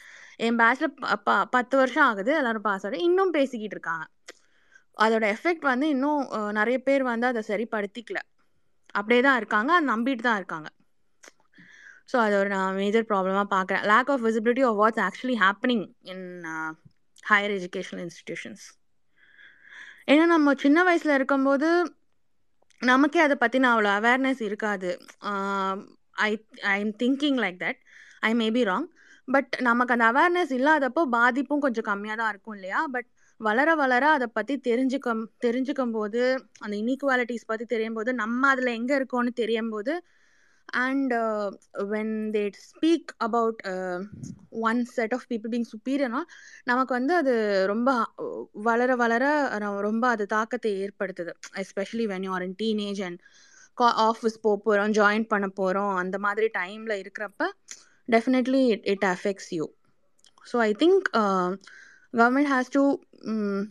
என் 0.47 0.59
பேட்சில் 0.61 0.93
ப 1.27 1.31
பத்து 1.55 1.75
வருஷம் 1.77 2.05
ஆகுது 2.09 2.31
எல்லோரும் 2.39 2.65
பாஸ் 2.67 2.85
ஆகுது 2.85 2.99
இன்னும் 3.07 3.33
பேசிக்கிட்டு 3.37 3.75
இருக்காங்க. 3.77 4.05
அதோட 4.97 5.25
எஃபெக்ட் 5.35 5.65
வந்து 5.71 5.87
இன்னும் 5.95 6.21
uh, 6.37 6.51
நிறைய 6.59 6.77
பேர் 6.87 7.03
வந்து 7.11 7.25
அதை 7.31 7.41
சரிப்படுத்திக்கல. 7.51 8.19
அப்படியே 8.97 9.21
தான் 9.27 9.39
இருக்காங்க 9.41 9.71
அதை 9.77 9.87
நம்பிட்டு 9.93 10.23
தான் 10.27 10.39
இருக்காங்க. 10.41 10.69
ஸோ 12.09 12.17
அது 12.17 12.35
ஒரு 12.37 12.49
நான் 12.49 12.75
மேஜர் 12.75 13.07
ப்ராப்ளமாக 13.09 13.47
பார்க்குறேன் 13.55 13.83
lack 13.91 14.11
of 14.13 14.25
visibility 14.27 14.63
of 14.69 14.79
what's 14.81 15.01
actually 15.07 15.37
happening 15.41 15.83
in 16.11 16.25
higher 17.23 17.53
educational 17.57 18.03
institutions 18.05 18.65
ஏன்னா 20.07 20.25
நம்ம 20.27 20.53
சின்ன 20.63 20.79
வயசில் 20.83 21.17
இருக்கும்போது 21.17 21.67
நமக்கே 22.81 23.19
அதை 23.19 23.35
பற்றின 23.39 23.69
அவ்வளோ 23.71 23.89
அவேர்னஸ் 23.97 24.41
இருக்காது. 24.41 24.89
I 26.19 26.31
I 26.69 26.75
am 26.81 26.93
thinking 27.01 27.39
like 27.43 27.57
that 27.59 27.79
I 28.21 28.31
may 28.33 28.47
be 28.51 28.63
wrong 28.63 28.87
but 29.27 29.53
நமக்கு 29.61 29.93
அந்த 29.95 30.05
அவேர்னஸ் 30.11 30.53
இல்லாதப்போ 30.57 31.01
பாதிப்பும் 31.11 31.63
கொஞ்சம் 31.65 31.87
கம்மியாக 31.89 32.19
தான் 32.21 32.31
இருக்கும் 32.33 32.55
இல்லையா? 32.57 32.79
பட் 32.95 33.07
வளர 33.39 33.69
வளர 33.75 34.03
அதை 34.15 34.27
பற்றி 34.29 34.55
தெரிஞ்சுக்கம் 34.65 35.21
தெரிஞ்சுக்கும் 35.45 35.93
போது 35.93 36.21
அந்த 36.59 36.73
இன்இக்வாலிட்டிஸ் 36.75 37.49
பற்றி 37.51 37.65
தெரியும் 37.65 37.97
போது 37.99 38.11
நம்ம 38.21 38.41
அதில் 38.53 38.77
எங்கே 38.79 38.95
இருக்கோன்னு 38.99 39.31
தெரியும் 39.41 39.71
போது 39.71 39.93
and 40.71 41.13
when 41.73 42.31
they 42.31 42.51
speak 42.69 43.11
about 43.17 43.61
one 44.49 44.85
set 44.85 45.13
of 45.13 45.25
people 45.29 45.51
being 45.51 45.69
சுப்பீரியர்னா 45.71 46.21
நமக்கு 46.63 46.93
வந்து 46.93 47.15
அது 47.15 47.65
ரொம்ப 47.67 48.05
வளர 48.51 48.95
வளர 48.95 49.47
ரொம்ப 49.79 50.07
அது 50.07 50.25
தாக்கத்தை 50.25 50.71
ஏற்படுத்துது. 50.83 51.29
Especially 51.55 52.07
when 52.07 52.23
you 52.23 52.31
are 52.31 52.41
in 52.41 52.55
teenage 52.63 53.03
and 53.03 53.19
office 53.77 54.41
போக 54.41 54.61
போகிறோம் 54.63 54.91
ஜாயின் 54.91 55.27
பண்ண 55.27 55.47
போகிறோம் 55.47 55.95
அந்த 55.95 56.17
மாதிரி 56.17 56.49
டைமில் 56.57 57.01
இருக்கிறப்ப 57.01 57.49
definitely 58.09 58.65
it 58.67 58.81
it 58.83 59.05
affects 59.05 59.49
you 59.49 59.73
so 60.51 60.57
I 60.57 60.75
think 60.79 61.09
government 62.13 62.49
has 62.49 62.71
to 62.71 62.97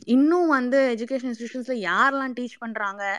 இன்னும் 0.04 0.48
வந்து 0.48 0.96
எஜுகேஷன் 0.98 1.34
இன்ஸ்டியூஷன்ஸில் 1.34 1.84
யாரெல்லாம் 1.84 2.34
டீச் 2.40 2.62
பண்ணுறாங்க 2.66 3.18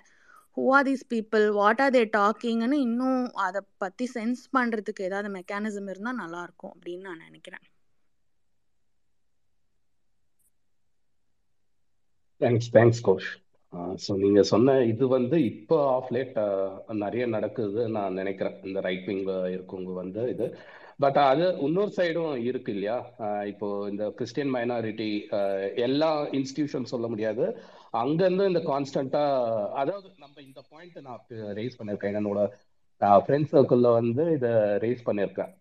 who 0.57 0.63
are 0.77 0.87
these 0.89 1.03
people 1.13 1.45
what 1.59 1.81
are 1.85 1.93
they 1.95 2.03
டாக்கிங்னு 2.19 2.77
இன்னும் 2.87 3.21
அதை 3.47 3.61
பற்றி 3.83 4.05
சென்ஸ் 4.15 4.41
பண்ணுறதுக்கு 4.57 5.07
ஏதாவது 5.09 5.29
மெக்கானிசம் 5.39 5.89
இருந்தால் 5.93 6.21
நல்லாயிருக்கும் 6.23 6.73
அப்படின்னு 6.75 7.07
நான் 7.09 7.25
நினைக்கிறேன். 7.27 7.65
தேங்க்ஸ் 12.41 12.69
தேங்க்ஸ் 12.75 13.03
கோஷ் 13.07 13.29
ஸோ 14.03 14.11
நீங்கள் 14.23 14.47
சொன்ன 14.51 14.75
இது 14.91 15.05
வந்து 15.15 15.37
இப்போ 15.49 15.77
ஆஃப் 15.95 16.11
லேட் 16.15 16.37
நிறைய 17.03 17.23
நடக்குது 17.33 17.81
நான் 17.95 18.17
நினைக்கிறேன். 18.19 18.55
இந்த 18.67 18.79
ரைட் 18.87 19.07
விங் 19.09 19.25
இருக்கவங்க 19.55 19.93
வந்து 20.03 20.21
இது. 20.33 20.47
பட் 21.03 21.19
அது 21.31 21.45
இன்னொரு 21.65 21.91
சைடும் 21.97 22.39
இருக்கு 22.49 22.71
இல்லையா? 22.75 22.95
இப்போ 23.51 23.67
இந்த 23.91 24.05
கிறிஸ்டியன் 24.17 24.53
மைனாரிட்டி 24.55 25.09
எல்லா 25.87 26.09
இன்ஸ்டிடியூஷன் 26.39 26.91
சொல்ல 26.93 27.07
முடியாது. 27.13 27.45
அங்கேருந்து 27.93 28.47
இந்த 28.47 28.61
கான்ஸ்டண்டா 28.71 29.21
அதாவது 29.81 30.07
நம்ம 30.17 30.35
இந்த 30.41 30.61
பாயிண்ட் 30.71 30.97
நான் 31.07 31.23
ரைஸ் 31.59 31.77
பண்ணியிருக்கேன். 31.79 32.17
என்னோட 32.19 32.41
ஃப்ரெண்ட் 33.25 33.49
சர்க்கிளில் 33.51 33.95
வந்து 33.99 34.23
இதை 34.37 34.51
ரைஸ் 34.83 35.05
பண்ணியிருக்கேன். 35.07 35.51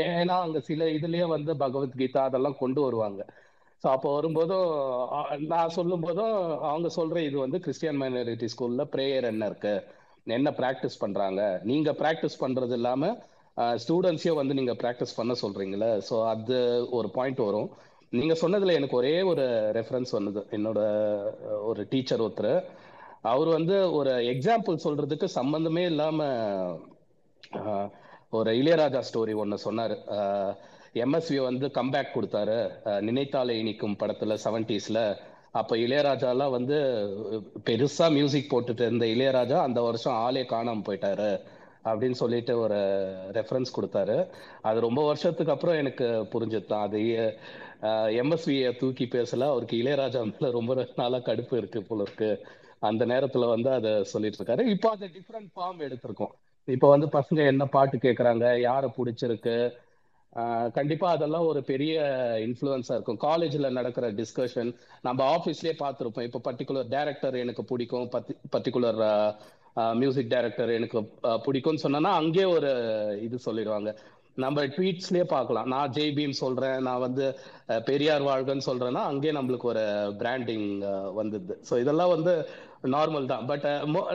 ஏன்னா 0.00 0.36
அங்கே 0.46 0.60
சில 0.68 0.88
இதுலயே 0.96 1.26
வந்து 1.36 1.54
பகவத்கீதா 1.64 2.22
அதெல்லாம் 2.28 2.60
கொண்டு 2.62 2.80
வருவாங்க. 2.82 3.22
ஸோ 3.82 3.88
அப்போ 3.96 4.08
வரும்போதும் 4.14 4.70
நான் 5.12 5.46
நான் 5.52 5.74
சொல்லும்போதும் 5.76 6.34
அவங்க 6.70 6.88
சொல்ற 6.96 7.16
இது 7.28 7.38
வந்து 7.38 7.58
கிறிஸ்டியன் 7.60 8.00
மைனாரிட்டி 8.02 8.48
ஸ்கூல்ல 8.54 8.84
ப்ரேயர் 8.94 9.28
என்ன 9.32 9.46
இருக்கு? 9.46 9.74
என்ன 10.26 10.50
ப்ராக்டிஸ் 10.58 11.00
பண்றாங்க? 11.00 11.60
நீங்க 11.70 11.90
ப்ராக்டிஸ் 12.02 12.36
பண்றது 12.40 12.76
இல்லாம 12.78 13.12
ஸ்டூடெண்ட்ஸையும் 13.84 14.40
வந்து 14.40 14.54
நீங்க 14.54 14.74
ப்ராக்டிஸ் 14.82 15.16
பண்ண 15.16 15.32
சொல்றீங்களே? 15.40 15.90
ஸோ 16.10 16.18
அது 16.26 16.58
ஒரு 16.90 17.10
பாயிண்ட் 17.16 17.40
வரும். 17.48 17.70
நீங்க 18.12 18.34
சொன்னதுல 18.34 18.72
எனக்கு 18.72 18.96
ஒரே 18.96 19.22
ஒரு 19.22 19.42
ரெஃபரன்ஸ் 19.74 20.10
வந்தது. 20.10 20.46
என்னோட 20.50 20.82
ஒரு 21.62 21.86
டீச்சர் 21.90 22.20
ஒருத்தர் 22.20 22.64
அவர் 23.22 23.46
வந்து 23.46 23.92
ஒரு 23.92 24.10
எக்ஸாம்பிள் 24.10 24.78
சொல்றதுக்கு 24.84 25.24
சம்பந்தமே 25.24 25.84
இல்லாம 25.84 26.24
ஒரு 28.30 28.52
இளையராஜா 28.52 29.02
ஸ்டோரி 29.12 29.36
ஒன்று 29.36 29.58
சொன்னார். 29.58 29.96
எம்எஸ்வி 30.94 31.42
வந்து 31.42 31.70
கம்பேக் 31.74 32.14
கொடுத்தாரு. 32.14 32.70
ஆஹ் 32.84 33.00
நினைத்தாலே 33.00 33.58
இனிக்கும் 33.58 33.96
படத்துல 33.98 34.36
செவன்டிஸ்ல 34.44 35.16
அப்போ 35.50 35.76
இளையராஜாலாம் 35.76 36.50
வந்து 36.50 36.74
பெருசா 37.64 38.10
மியூசிக் 38.10 38.54
போட்டுட்டு 38.54 38.80
இருந்த 38.80 39.06
இளையராஜா 39.06 39.52
அந்த 39.52 39.82
வருஷம் 39.82 40.12
ஆளே 40.12 40.42
காணாம 40.42 40.82
போயிட்டாரு 40.88 41.40
அப்படின்னு 41.84 42.10
சொல்லிட்டு 42.10 42.58
ஒரு 42.58 42.74
ரெஃபரன்ஸ் 43.32 43.74
கொடுத்தாரு. 43.76 44.28
அது 44.62 44.80
ரொம்ப 44.80 45.06
வருஷத்துக்கு 45.06 45.52
அப்புறம் 45.52 45.76
எனக்கு 45.76 46.04
புரிஞ்சுதான் 46.04 46.80
அது 46.80 47.36
எம்எஸ்வியை 47.86 48.76
தூக்கி 48.76 49.04
பேசல. 49.04 49.42
அவருக்கு 49.42 49.76
இளையராஜா 49.76 50.38
மேல 50.38 50.52
ரொம்ப 50.52 50.88
நாளா 50.96 51.16
கடுப்பு 51.16 51.56
இருக்கு 51.56 51.82
போல 51.82 52.02
இருக்கு. 52.02 52.46
அந்த 52.78 53.06
நேரத்துல 53.06 53.48
வந்து 53.48 53.70
அதை 53.70 54.04
சொல்லிட்டு 54.04 54.44
இருக்காரு. 54.44 54.60
இப்போ 54.60 54.90
அதை 54.90 55.08
டிஃப்ரெண்ட் 55.08 55.58
ஃபார்ம் 55.58 55.82
எடுத்திருக்கோம். 55.82 56.32
இப்போ 56.64 56.88
வந்து 56.88 57.06
பசங்க 57.06 57.46
என்ன 57.46 57.66
பாட்டு 57.66 57.96
கேட்குறாங்க 57.96 58.60
யாரை 58.60 58.90
பிடிச்சிருக்கு? 58.96 59.72
ஆஹ் 60.34 60.70
கண்டிப்பா 60.70 61.10
அதெல்லாம் 61.10 61.44
ஒரு 61.44 61.62
பெரிய 61.62 62.00
இன்ஃப்ளூயன்ஸா 62.38 62.92
இருக்கும். 62.92 63.18
காலேஜ்ல 63.20 63.70
நடக்கிற 63.70 64.12
டிஸ்கஷன் 64.12 64.74
நம்ம 65.02 65.36
ஆஃபீஸ்லயே 65.36 65.72
பார்த்துருப்போம். 65.78 66.22
இப்போ 66.22 66.52
பர்டிகுலர் 66.52 66.86
டேரக்டர் 66.90 67.38
எனக்கு 67.38 67.64
பிடிக்கும். 67.64 68.10
பர்டிகுலர் 68.56 69.34
மியூசிக் 69.94 70.28
டைரக்டர் 70.28 70.70
எனக்கு 70.70 71.10
பிடிக்கும்னு 71.22 71.74
சொன்னா 71.74 72.14
அங்கே 72.14 72.44
ஒரு 72.44 72.68
இது 73.22 73.38
சொல்லிடுவாங்க. 73.46 73.96
நம்ம 74.44 74.62
ட்வீட்ஸ்லயே 74.74 75.24
பார்க்கலாம். 75.32 75.66
நான் 75.72 75.92
ஜெய் 75.96 76.14
பீம் 76.18 76.34
சொல்றேன் 76.42 76.78
நான் 76.86 77.02
வந்து 77.06 77.24
பெரியார் 77.88 78.24
வாழ்கன்னு 78.28 78.68
சொல்றேன்னா 78.68 79.02
அங்கேயே 79.10 79.34
நம்மளுக்கு 79.38 79.66
ஒரு 79.72 79.84
பிராண்டிங் 80.20 80.68
வந்தது. 81.20 81.56
ஸோ 81.70 81.80
இதெல்லாம் 81.82 82.14
வந்து 82.16 82.34
நார்மல் 82.94 83.30
தான். 83.32 83.44
பட் 83.50 83.66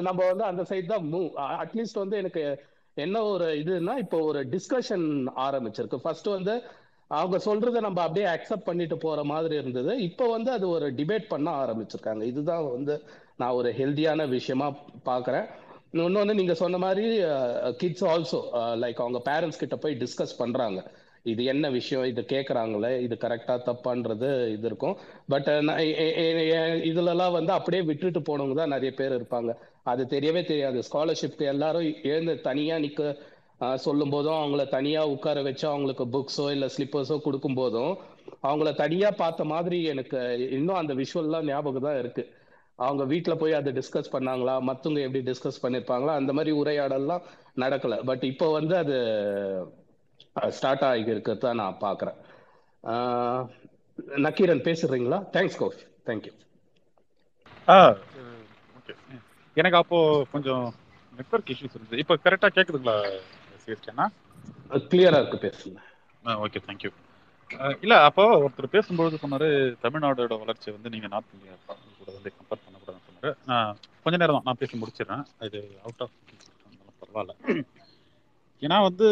நம்ம 0.07 0.19
வந்து 0.31 0.45
அந்த 0.51 0.63
சைட் 0.71 0.91
தான் 0.93 1.05
மூவ் 1.13 1.29
அட்லீஸ்ட் 1.63 2.01
வந்து 2.03 2.17
எனக்கு 2.23 2.43
என்ன 3.05 3.17
ஒரு 3.33 3.47
இதுன்னா 3.61 3.95
இப்போ 4.03 4.19
ஒரு 4.29 4.39
டிஸ்கஷன் 4.55 5.07
ஆரம்பிச்சிருக்கு. 5.47 6.03
ஃபர்ஸ்ட் 6.05 6.29
வந்து 6.37 6.55
அவங்க 7.19 7.37
சொல்றதை 7.45 7.79
நம்ம 7.85 7.99
அப்படியே 8.05 8.25
அக்செப்ட் 8.33 8.67
பண்ணிட்டு 8.69 8.95
போற 9.03 9.19
மாதிரி 9.31 9.55
இருந்தது. 9.61 9.91
இப்போ 10.07 10.25
வந்து 10.33 10.49
அது 10.55 10.65
ஒரு 10.77 10.87
டிபேட் 10.97 11.31
பண்ண 11.33 11.49
ஆரம்பிச்சிருக்காங்க. 11.63 12.23
இதுதான் 12.31 12.65
வந்து 12.75 12.95
நான் 13.41 13.57
ஒரு 13.59 13.69
ஹெல்தியான 13.79 14.21
விஷயமா 14.37 14.67
பாக்குறேன் 15.09 15.47
இன்னொன்று 16.05 16.37
நீங்க 16.39 16.55
சொன்ன 16.61 16.79
மாதிரி 16.85 17.07
கிட்ஸ் 17.81 18.05
ஆல்சோ 18.13 18.39
லைக் 18.83 19.03
அவங்க 19.03 19.19
பேரண்ட்ஸ் 19.29 19.61
கிட்ட 19.63 19.75
போய் 19.83 19.99
டிஸ்கஸ் 20.03 20.39
பண்றாங்க. 20.41 20.79
இது 21.31 21.41
என்ன 21.53 21.65
விஷயம்? 21.77 22.03
இது 22.11 22.21
கேட்குறாங்களே 22.33 22.91
இது 23.05 23.15
கரெக்டாக 23.23 23.59
தப்பான்றது 23.69 24.29
இது 24.55 24.67
இருக்கும். 24.69 24.95
பட் 25.33 25.49
இதுலலாம் 26.89 27.35
வந்து 27.37 27.51
அப்படியே 27.57 27.81
விட்டுட்டு 27.89 28.19
போனவங்க 28.29 28.55
தான் 28.61 28.73
நிறைய 28.75 28.91
பேர் 28.99 29.17
இருப்பாங்க. 29.19 29.53
அது 29.91 30.03
தெரியவே 30.13 30.43
தெரியாது. 30.51 30.79
ஸ்காலர்ஷிப்க்கு 30.89 31.45
எல்லாரும் 31.53 31.89
எழுந்து 32.11 32.35
தனியாக 32.49 32.83
நிற்க 32.85 33.11
சொல்லும் 33.85 34.13
போதும் 34.13 34.39
அவங்கள 34.39 34.63
தனியாக 34.77 35.11
உட்கார 35.13 35.41
வச்சு 35.45 35.65
அவங்களுக்கு 35.73 36.05
புக்ஸோ 36.15 36.47
இல்லை 36.55 36.67
ஸ்லிப்பர்ஸோ 36.75 37.15
கொடுக்கும் 37.27 37.59
போதும் 37.59 37.93
அவங்கள 38.49 38.69
தனியாக 38.83 39.19
பார்த்த 39.21 39.43
மாதிரி 39.53 39.77
எனக்கு 39.93 40.19
இன்னும் 40.57 40.79
அந்த 40.81 40.93
விஷுவல்லாம் 40.99 41.47
ஞாபகம் 41.51 41.87
தான் 41.87 41.99
இருக்குது 42.03 42.29
அவங்க 42.79 43.03
வீட்ல 43.05 43.35
போய் 43.35 43.59
அதை 43.59 43.71
டிஸ்கஸ் 43.73 44.13
பண்ணாங்களா? 44.15 44.55
மத்தவங்க 44.61 45.01
எப்படி 45.01 45.21
டிஸ்கஸ் 45.29 45.63
பண்ணிருப்பாங்களா? 45.63 46.13
அந்த 46.15 46.31
மாதிரி 46.33 46.51
உரையாடல்லாம் 46.61 47.23
நடக்கல. 47.57 47.95
பட் 48.05 48.23
இப்போ 48.23 48.47
வந்து 48.51 48.75
அது 48.77 48.97
ஸ்டார்ட் 50.57 50.83
ஆகி 50.83 51.13
இருக்கிறதா 51.13 51.51
நான் 51.61 51.81
பாக்குறேன் 51.81 52.17
ஆஹ் 52.83 53.45
நக்கீரன் 54.25 54.65
பேசுறீங்களா? 54.67 55.19
தேங்க்ஸ் 55.35 55.59
கோஷ் 55.61 55.81
தேங்க்யூ 56.09 56.33
ஆ 57.67 57.77
ஓகே 58.77 58.93
எனக்கு 59.57 59.77
அப்போ 59.77 59.97
கொஞ்சம் 60.31 60.65
நெட்வொர்க் 61.13 61.51
இஷ்யூஸ் 61.53 61.75
இருந்தது. 61.75 62.01
இப்போ 62.03 62.15
கரெக்டாக 62.25 62.51
கேட்குதுங்களா 62.57 62.95
சிஎஸ்கேண்ணா 63.63 64.05
கிளியரா 64.91 65.19
இருக்கு 65.21 65.39
பேசுங்க. 65.47 65.77
ஆ 66.23 66.37
ஓகே 66.45 66.59
தேங்க்யூ 66.67 66.91
இல்லை 67.83 67.97
அப்போ 68.07 68.23
ஒருத்தர் 68.37 68.73
பேசும்பொழுது 68.73 69.21
சொன்னார் 69.21 69.47
தமிழ்நாடோட 69.83 70.35
வளர்ச்சி 70.39 70.69
வந்து 70.71 70.91
நீங்கள் 70.93 71.13
நார்த் 71.13 71.35
இந்தியா 71.35 71.55
பண்ணக்கூடாது 72.07 72.17
வந்து 72.17 72.33
கம்பேர் 72.39 72.63
பண்ணக்கூடாதுன்னு 72.65 73.05
சொன்னார். 73.07 73.77
கொஞ்ச 74.03 74.17
நேரம் 74.17 74.35
தான் 74.35 74.45
நான் 74.45 74.59
பேசி 74.59 74.79
முடிச்சிடுறேன். 74.81 75.23
இது 75.47 75.61
அவுட் 75.83 76.03
ஆஃப் 76.05 76.15
பரவாயில்ல. 77.01 77.33
ஏன்னா 78.61 78.81
வந்து 78.81 79.07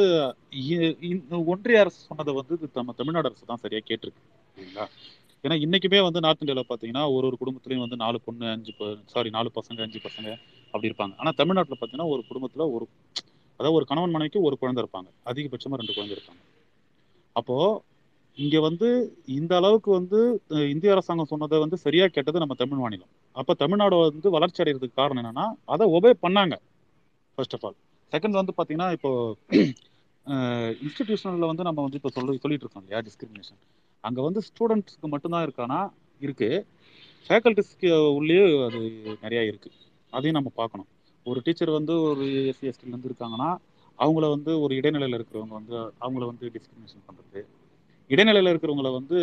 இ- 0.70 1.46
ஒன்றிய 1.46 1.80
அரசு 1.80 2.00
சொன்னதை 2.10 2.34
வந்து 2.34 2.54
இது 2.54 2.70
நம்ம 2.74 2.94
தமிழ்நாடு 2.94 3.30
அரசு 3.30 3.46
தான் 3.46 3.62
சரியா 3.64 3.82
கேட்டிருக்கு. 3.90 4.22
சரிங்களா 4.56 4.86
ஏன்னா 5.44 5.56
இன்னைக்குமே 5.66 6.02
வந்து 6.04 6.20
நார்த் 6.20 6.42
இந்தியாவில் 6.44 6.70
பார்த்தீங்கன்னா 6.70 7.04
ஒரு 7.16 7.26
ஒரு 7.28 7.38
குடும்பத்துலையும் 7.42 7.84
வந்து 7.86 7.96
நாலு 7.96 8.22
பொண்ணு 8.26 8.46
அஞ்சு 8.48 8.74
சாரி 9.06 9.30
நாலு 9.30 9.52
பசங்க 9.56 9.82
அஞ்சு 9.82 10.00
பசங்க 10.08 10.30
அப்படி 10.74 10.90
இருப்பாங்க. 10.90 11.14
ஆனால் 11.18 11.38
தமிழ்நாட்டில் 11.42 11.78
பார்த்தீங்கன்னா 11.82 12.08
ஒரு 12.14 12.24
குடும்பத்தில் 12.28 12.72
ஒரு 12.76 12.86
அதாவது 13.60 13.78
ஒரு 13.78 13.86
கணவன் 13.86 14.12
மனைவிக்கு 14.12 14.42
ஒரு 14.42 14.58
குழந்தை 14.58 14.82
இருப்பாங்க. 14.84 15.10
அதிகபட்சமாக 15.26 15.80
ரெண்டு 15.82 15.94
குழந்தை 15.94 16.18
இருப்பாங்க. 16.18 16.42
அப்போ 17.36 17.58
இங்க 18.38 18.60
வந்து 18.60 18.88
இந்த 19.36 19.52
அளவுக்கு 19.56 19.90
வந்து 19.92 20.20
இந்திய 20.74 20.94
அரசாங்கம் 20.96 21.30
சொன்னதை 21.32 21.58
வந்து 21.60 21.78
சரியா 21.84 22.06
கேட்டது 22.08 22.42
நம்ம 22.44 22.56
தமிழ் 22.62 22.82
மாநிலம். 22.84 23.12
அப்ப 23.36 23.56
தமிழ்நாடு 23.62 23.96
வந்து 24.08 24.30
வளர்ச்சி 24.36 24.62
அடைகிறதுக்கு 24.64 25.00
காரணம் 25.02 25.22
என்னன்னா 25.22 25.46
அதை 25.66 25.86
ஒபே 25.98 26.12
பண்ணாங்க 26.26 26.56
ஃபர்ஸ்ட் 27.38 27.56
ஆஃப் 27.58 27.66
ஆல் 27.68 27.78
செகண்ட் 28.12 28.40
வந்து 28.40 28.54
பாத்தீங்கன்னா 28.58 28.90
இப்போ 28.98 29.12
இன்ஸ்டிடியூஷனல்ல 30.86 31.48
வந்து 31.52 31.66
நம்ம 31.68 31.82
வந்து 31.86 32.00
இப்போ 32.00 32.12
சொல்லி 32.18 32.40
சொல்லிட்டு 32.44 32.66
இருக்கோம் 32.66 32.84
இல்லையா 32.84 33.02
டிஸ்கிரிமினேஷன் 33.08 33.62
அங்க 34.04 34.20
வந்து 34.22 34.42
ஸ்டூடெண்ட்ஸ்க்கு 34.48 35.08
மட்டும்தான் 35.14 35.46
இருக்கானா? 35.48 35.80
இருக்கு. 36.22 36.50
ஃபேக்கல்டிஸ்க்கு 37.26 37.90
உள்ளே 38.18 38.38
அது 38.68 38.80
நிறைய 39.24 39.42
இருக்கு. 39.52 39.70
அதையும் 40.14 40.38
நம்ம 40.40 40.52
பார்க்கணும். 40.56 40.90
ஒரு 41.26 41.40
டீச்சர் 41.46 41.72
வந்து 41.78 41.94
ஒரு 42.10 42.26
எஸ்சி 42.52 42.70
எஸ்டிலேருந்து 42.72 43.10
இருக்காங்கன்னா 43.12 43.50
அவங்கள 44.00 44.26
வந்து 44.36 44.52
ஒரு 44.64 44.74
இடைநிலையில் 44.80 45.18
இருக்கிறவங்க 45.18 45.56
வந்து 45.60 45.76
அவங்கள 46.04 46.24
வந்து 46.32 46.46
டிஸ்கிரிமினேஷன் 46.56 47.06
பண்ணுறது 47.08 47.42
இடைநிலையில் 48.10 48.52
இருக்கிறவங்கள 48.54 48.90
வந்து 49.00 49.20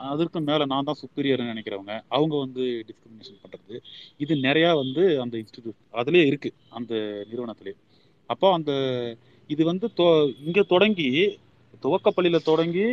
அதற்கு 0.00 0.38
மேலே 0.48 0.64
நான் 0.72 0.86
தான் 0.88 1.00
சுப்பீரியர்னு 1.00 1.52
நினைக்கிறவங்க 1.52 1.94
அவங்க 2.16 2.34
வந்து 2.44 2.62
டிஸ்கிரிமினேஷன் 2.88 3.42
பண்ணுறது 3.42 3.76
இது 4.24 4.34
நிறையா 4.46 4.70
வந்து 4.82 5.02
அந்த 5.24 5.34
இன்ஸ்டிடியூட் 5.42 5.78
அதுலேயே 6.00 6.24
இருக்குது 6.30 6.56
அந்த 6.78 6.92
நிறுவனத்திலே. 7.30 7.72
அப்போ 8.30 8.46
அந்த 8.58 8.72
இது 9.50 9.62
வந்து 9.70 9.86
தொ 9.98 10.06
இங்கே 10.46 10.62
தொடங்கி 10.74 11.08
துவக்கப்பள்ளியில் 11.84 12.46
தொடங்கி 12.50 12.86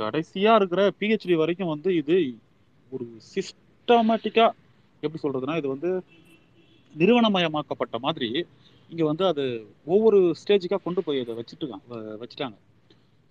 கடைசியாக 0.00 0.58
இருக்கிற 0.60 0.82
பிஹெச்டி 1.00 1.34
வரைக்கும் 1.42 1.72
வந்து 1.74 1.90
இது 2.00 2.16
ஒரு 2.92 3.04
சிஸ்டமேட்டிக்காக 3.34 4.56
எப்படி 5.02 5.20
சொல்றதுன்னா 5.24 5.56
இது 5.60 5.68
வந்து 5.74 5.90
நிறுவனமயமாக்கப்பட்ட 6.94 7.96
மாதிரி 8.06 8.30
இங்கே 8.90 9.04
வந்து 9.10 9.24
அது 9.32 9.44
ஒவ்வொரு 9.94 10.18
ஸ்டேஜுக்காக 10.40 10.82
கொண்டு 10.86 11.00
போய் 11.06 11.22
அதை 11.24 11.34
வச்சுட்டு 11.40 11.66
வச்சுட்டாங்க. 12.22 12.56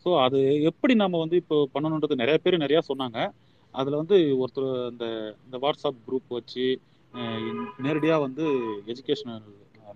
ஸோ 0.03 0.09
அது 0.25 0.39
எப்படி 0.69 0.93
நம்ம 1.03 1.19
வந்து 1.23 1.37
இப்போ 1.43 1.57
பண்ணணுன்றது 1.73 2.21
நிறைய 2.21 2.37
பேர் 2.43 2.63
நிறையா 2.65 2.81
சொன்னாங்க. 2.89 3.19
அதில் 3.73 3.99
வந்து 4.01 4.17
ஒருத்தர் 4.41 4.69
இந்த 4.91 5.05
இந்த 5.45 5.57
வாட்ஸ்அப் 5.63 6.03
குரூப் 6.05 6.37
வச்சு 6.37 6.65
நேரடியாக 7.85 8.23
வந்து 8.25 8.45
எஜுகேஷனல் 8.93 9.47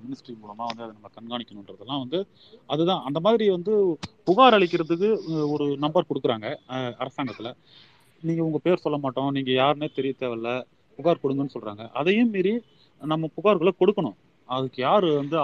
மினிஸ்ட்ரி 0.03 0.33
மூலமாக 0.41 0.67
வந்து 0.69 0.83
அதை 0.85 0.93
நம்ம 0.98 1.09
கண்காணிக்கணுன்றதெல்லாம் 1.17 2.01
வந்து 2.03 2.19
அதுதான். 2.73 3.01
அந்த 3.07 3.19
மாதிரி 3.25 3.45
வந்து 3.56 3.73
புகார் 4.27 4.56
அளிக்கிறதுக்கு 4.57 5.09
ஒரு 5.53 5.65
நம்பர் 5.83 6.09
கொடுக்குறாங்க 6.09 6.48
அரசாங்கத்தில். 7.03 7.51
நீங்கள் 8.23 8.45
உங்கள் 8.48 8.64
பேர் 8.65 8.83
சொல்ல 8.85 8.98
மாட்டோம் 9.06 9.32
நீங்கள் 9.38 9.59
யாருன்னே 9.61 9.90
தெரிய 9.99 10.14
தேவையில்ல 10.22 10.51
புகார் 10.99 11.22
கொடுங்கன்னு 11.23 11.56
சொல்கிறாங்க 11.56 11.83
அதையும் 11.99 12.33
மீறி 12.35 12.53
நம்ம 13.01 13.30
புகார்களை 13.38 13.72
கொடுக்கணும். 13.82 14.17
அதுக்கு 14.49 14.81
யாரு 14.81 15.07
வந்து 15.15 15.38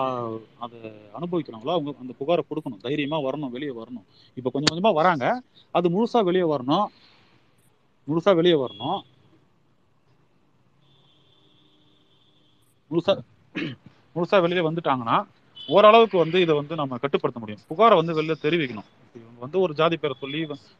அதை 0.65 0.79
அனுபவிக்கிறாங்களோ 1.19 1.71
அவங்க 1.75 1.91
அந்த 2.01 2.13
புகாரை 2.19 2.41
கொடுக்கணும். 2.49 2.81
தைரியமா 2.81 3.17
வரணும் 3.19 3.53
வெளியே 3.55 3.71
வரணும். 3.71 4.05
இப்போ 4.37 4.49
கொஞ்சம் 4.49 4.71
கொஞ்சமா 4.71 4.93
வராங்க. 4.93 5.25
அது 5.71 5.87
முழுசா 5.89 6.19
வெளியே 6.23 6.45
வரணும். 6.55 6.87
முழுசா 8.07 8.35
வெளியே 8.35 8.57
வரணும். 8.65 8.99
முழுசா 12.91 13.13
முழுசா 14.15 14.37
வெளியே 14.41 14.63
வந்துட்டாங்கன்னா 14.69 15.17
ஓரளவுக்கு 15.69 16.17
வந்து 16.17 16.37
இதை 16.41 16.53
வந்து 16.55 16.75
நம்ம 16.75 16.97
கட்டுப்படுத்த 16.97 17.39
முடியும். 17.39 17.65
புகாரை 17.71 17.95
வந்து 17.95 18.13
வெளில 18.19 18.35
தெரிவிக்கணும். 18.45 18.87
இவங்க 19.15 19.39
வந்து 19.39 19.59
ஒரு 19.59 19.73
ஜாதி 19.73 19.97
பேரை 19.97 20.15
சொல்லி 20.19 20.39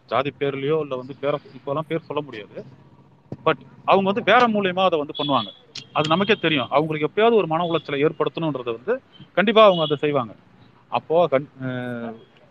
ஜாதி 0.10 0.32
பேர்லயோ 0.40 0.78
இல்லை 0.86 0.98
வந்து 0.98 1.16
பேரை 1.16 1.40
இப்போலாம் 1.60 1.90
பேர் 1.90 2.08
சொல்ல 2.10 2.22
முடியாது. 2.22 2.58
பட் 3.48 3.62
அவங்க 3.92 4.08
வந்து 4.12 4.24
வேற 4.32 4.44
மூலியமா 4.56 4.84
அதை 4.90 4.98
வந்து 5.02 5.18
பண்ணுவாங்க. 5.20 5.50
அது 5.98 6.12
நமக்கே 6.14 6.36
தெரியும். 6.46 6.70
அவங்களுக்கு 6.78 7.08
எப்பயாவது 7.10 7.40
ஒரு 7.42 7.48
மன 7.54 7.66
உளைச்சலை 7.70 8.00
ஏற்படுத்தணுன்றதை 8.06 8.72
வந்து 8.78 8.94
கண்டிப்பா 9.38 9.64
அவங்க 9.70 9.84
அதை 9.88 9.98
செய்வாங்க. 10.04 10.34
அப்போ 10.98 11.18
கண் 11.34 11.48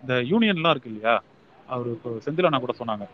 இந்த 0.03 0.15
யூனியன்லாம் 0.33 0.75
இருக்கு 0.75 0.93
இல்லையா? 0.93 1.15
அவர் 1.75 1.89
இப்போ 1.95 2.11
செந்திலண்ணா 2.27 2.61
கூட 2.65 2.75
சொன்னாங்க. 2.81 3.07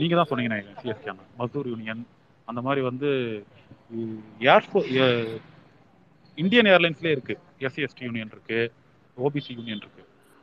நீங்க 0.00 0.14
தான் 0.18 0.30
சொன்னீங்க 0.30 0.58
சிஎஸ்கே 0.82 1.14
மசூர் 1.38 1.70
யூனியன் 1.72 2.02
அந்த 2.48 2.60
மாதிரி 2.66 2.82
வந்து 2.90 3.08
ஏர்ஃபோ 4.52 4.80
இந்தியன் 6.42 6.68
ஏர்லைன்ஸ்லேயே 6.74 7.14
இருக்கு. 7.16 7.34
எஸ்சி 7.66 7.80
எஸ்டி 7.86 8.04
யூனியன் 8.08 8.30
இருக்கு. 8.34 8.58
ஓபிசி 9.24 9.52
யூனியன் 9.58 9.82
இருக்கு. 9.84 10.02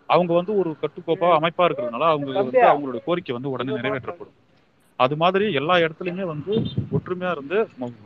அவங்க 0.09 0.31
வந்து 0.39 0.51
ஒரு 0.61 0.71
கட்டுக்கோப்பா 0.81 1.29
அமைப்பா 1.37 1.63
இருக்கிறதுனால 1.67 2.07
அவங்க 2.13 2.31
வந்து 2.41 2.59
அவங்களோட 2.71 2.99
கோரிக்கை 3.05 3.33
வந்து 3.37 3.53
உடனே 3.53 3.77
நிறைவேற்றப்படும். 3.77 4.35
அது 4.99 5.15
மாதிரி 5.15 5.53
எல்லா 5.53 5.75
இடத்துலையுமே 5.75 6.23
வந்து 6.23 6.53
ஒற்றுமையா 6.91 7.31
இருந்து 7.31 7.57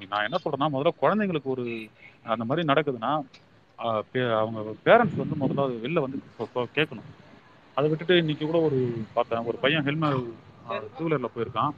நான் 0.10 0.24
என்ன 0.24 0.38
சொல்றேன்னா 0.44 0.70
முதல்ல 0.70 0.92
குழந்தைங்களுக்கு 1.02 1.44
ஒரு 1.44 1.66
அந்த 2.26 2.46
மாதிரி 2.46 2.68
நடக்குதுன்னா 2.68 3.12
பே- 4.14 4.38
அவங்க 4.38 4.60
பேரண்ட்ஸ் 4.86 5.16
வந்து 5.16 5.36
முதல்ல 5.36 5.64
அது 5.64 5.82
வெளில 5.84 6.00
வந்து 6.00 6.18
கேட்கணும். 6.76 7.10
அதை 7.78 7.90
விட்டுட்டு 7.90 8.18
இன்னைக்கு 8.18 8.46
கூட 8.46 8.60
ஒரு 8.60 8.80
பார்த்தேன் 9.14 9.46
ஒரு 9.46 9.58
பையன் 9.58 9.84
ஹெல்மெட் 9.84 10.18
டூ 10.98 11.06
வீலர்ல 11.06 11.30
போயிருக்கான். 11.36 11.72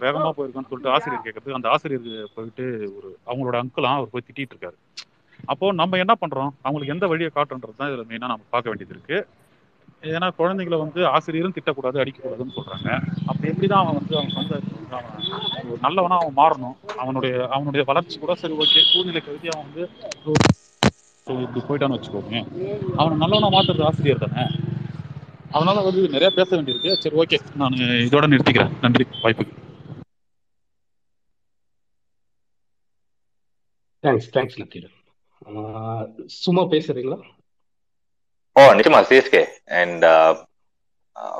வேகமா 0.00 0.30
போயிருக்கான்னு 0.30 0.70
சொல்லிட்டு 0.70 0.90
ஆசிரியர் 0.90 1.24
கேட்கறது 1.24 1.52
அந்த 1.52 1.68
ஆசிரியருக்கு 1.68 2.30
போயிட்டு 2.34 2.64
ஒரு 2.96 3.08
அவங்களோட 3.26 3.62
அங்கிளா 3.62 3.94
அவர் 3.94 4.10
போய் 4.10 4.26
திட்டிட்டு 4.26 4.54
இருக்காரு. 4.54 4.76
அப்போ 5.44 5.72
நம்ம 5.72 5.96
என்ன 5.96 6.14
பண்றோம்? 6.20 6.50
அவங்களுக்கு 6.62 6.94
எந்த 6.94 7.06
வழியை 7.06 7.30
காட்டுன்றது 7.34 7.76
தான் 7.76 7.90
இதுல 7.90 8.04
மெயினா 8.08 8.28
நம்ம 8.32 8.46
பார்க்க 8.50 8.70
வேண்டியது 8.70 8.94
இருக்கு. 8.96 9.18
ஏன்னா 10.02 10.26
குழந்தைங்களை 10.38 10.78
வந்து 10.82 11.00
ஆசிரியரும் 11.14 11.54
திட்டக்கூடாது 11.56 12.00
அடிக்கக்கூடாதுன்னு 12.02 12.56
சொல்றாங்க. 12.56 12.88
அப்ப 13.30 13.40
எப்படிதான் 13.52 13.82
அவன் 13.82 13.96
வந்து 13.98 14.14
அவன் 14.18 14.34
சொந்த 14.36 14.60
அவன் 14.98 15.70
ஒரு 15.70 15.78
நல்லவனா 15.86 16.18
அவன் 16.22 16.38
மாறணும்? 16.42 16.76
அவனுடைய 17.02 17.34
அவனுடைய 17.56 17.82
வளர்ச்சி 17.90 18.16
கூட 18.18 18.34
சரி 18.42 18.54
ஓகே. 18.64 18.82
சூழ்நிலை 18.92 19.22
கருதி 19.26 19.48
அவன் 19.54 19.66
வந்து 19.66 19.84
இப்படி 21.44 21.62
போயிட்டான்னு 21.68 21.96
வச்சுக்கோங்க 21.96 22.42
அவனை 23.00 23.16
நல்லவனா 23.22 23.48
மாத்துறது 23.56 23.88
ஆசிரியர் 23.88 24.24
தானே? 24.24 24.44
அதனால 25.56 25.80
வந்து 25.88 26.02
நிறைய 26.14 26.30
பேச 26.38 26.50
வேண்டியிருக்கு. 26.56 26.92
சரி 27.04 27.16
ஓகே. 27.22 27.38
நான் 27.62 27.80
இதோட 28.06 28.26
நிறுத்திக்கிறேன். 28.34 28.74
நன்றி. 28.84 29.06
வாய்ப்புக்கு 29.24 29.54
தேங்க்ஸ் 34.04 34.30
தேங்க்ஸ் 34.36 34.60
நக்கீரன் 34.62 34.96
சும்மா 36.42 36.62
பேசுறீங்களா? 36.74 37.18
ஓ 38.58 38.62
நிச்சயமா 38.76 39.00
சிஎஸ்கே 39.08 39.40
அண்ட் 39.80 40.04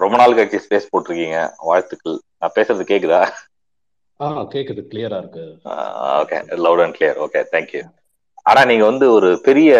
ரொம்ப 0.03 0.15
நாள் 0.21 0.35
கழிச்சு 0.39 0.59
ஸ்பேஸ் 0.65 0.91
போட்டிருக்கீங்க. 0.91 1.39
வாழ்த்துக்கள். 1.69 2.19
நான் 2.41 2.55
பேசுறது 2.57 2.85
கேக்குதா? 2.91 3.21
ஆ 4.21 4.27
கேக்குது. 4.55 4.83
கிளியரா 4.91 5.19
இருக்கு. 5.23 5.45
Okay 6.23 6.39
loud 6.65 6.83
and 6.85 6.97
clear 6.99 7.19
okay 7.25 7.41
thank you 7.55 7.83
ஆனா 8.51 8.61
நீங்க 8.71 8.85
வந்து 8.91 9.07
ஒரு 9.17 9.31
பெரிய 9.49 9.73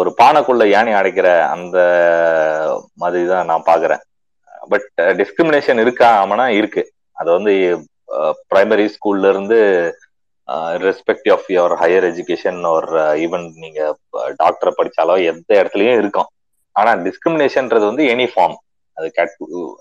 ஒரு 0.00 0.10
பானைக்குள்ள 0.20 0.64
யானை 0.68 0.92
அடைக்கிற 1.00 1.28
அந்த 1.54 1.78
மாதிரி 3.02 3.22
தான் 3.32 3.48
நான் 3.50 3.68
பாக்குறேன். 3.70 4.02
பட் 4.72 4.88
டிஸ்கிரிமினேஷன் 5.20 5.82
இருக்கா? 5.84 6.08
ஆமானா 6.22 6.46
இருக்கு. 6.60 6.84
அது 7.20 7.28
வந்து 7.36 7.52
பிரைமரி 8.50 8.86
ஸ்கூல்ல 8.96 9.32
இருந்து 9.34 9.58
respective 10.84 11.32
of 11.34 11.48
your 11.54 11.74
higher 11.80 12.06
education 12.10 12.60
ஒரு 12.70 13.00
ஈவன் 13.24 13.46
நீங்க 13.62 13.80
uh, 14.18 14.28
டாக்டரை 14.40 14.72
படிச்சாலோ 14.78 15.16
எந்த 15.32 15.50
இடத்துலயும் 15.60 16.00
இருக்கும் 16.00 16.28
ஆனா 16.76 16.90
டிஸ்கிரிமினேஷன்ன்றது 17.06 17.84
வந்து 17.86 18.04
எனி 18.14 18.26
ஃபார்ம் 18.32 18.56
அது 18.96 19.08
get 19.16 19.34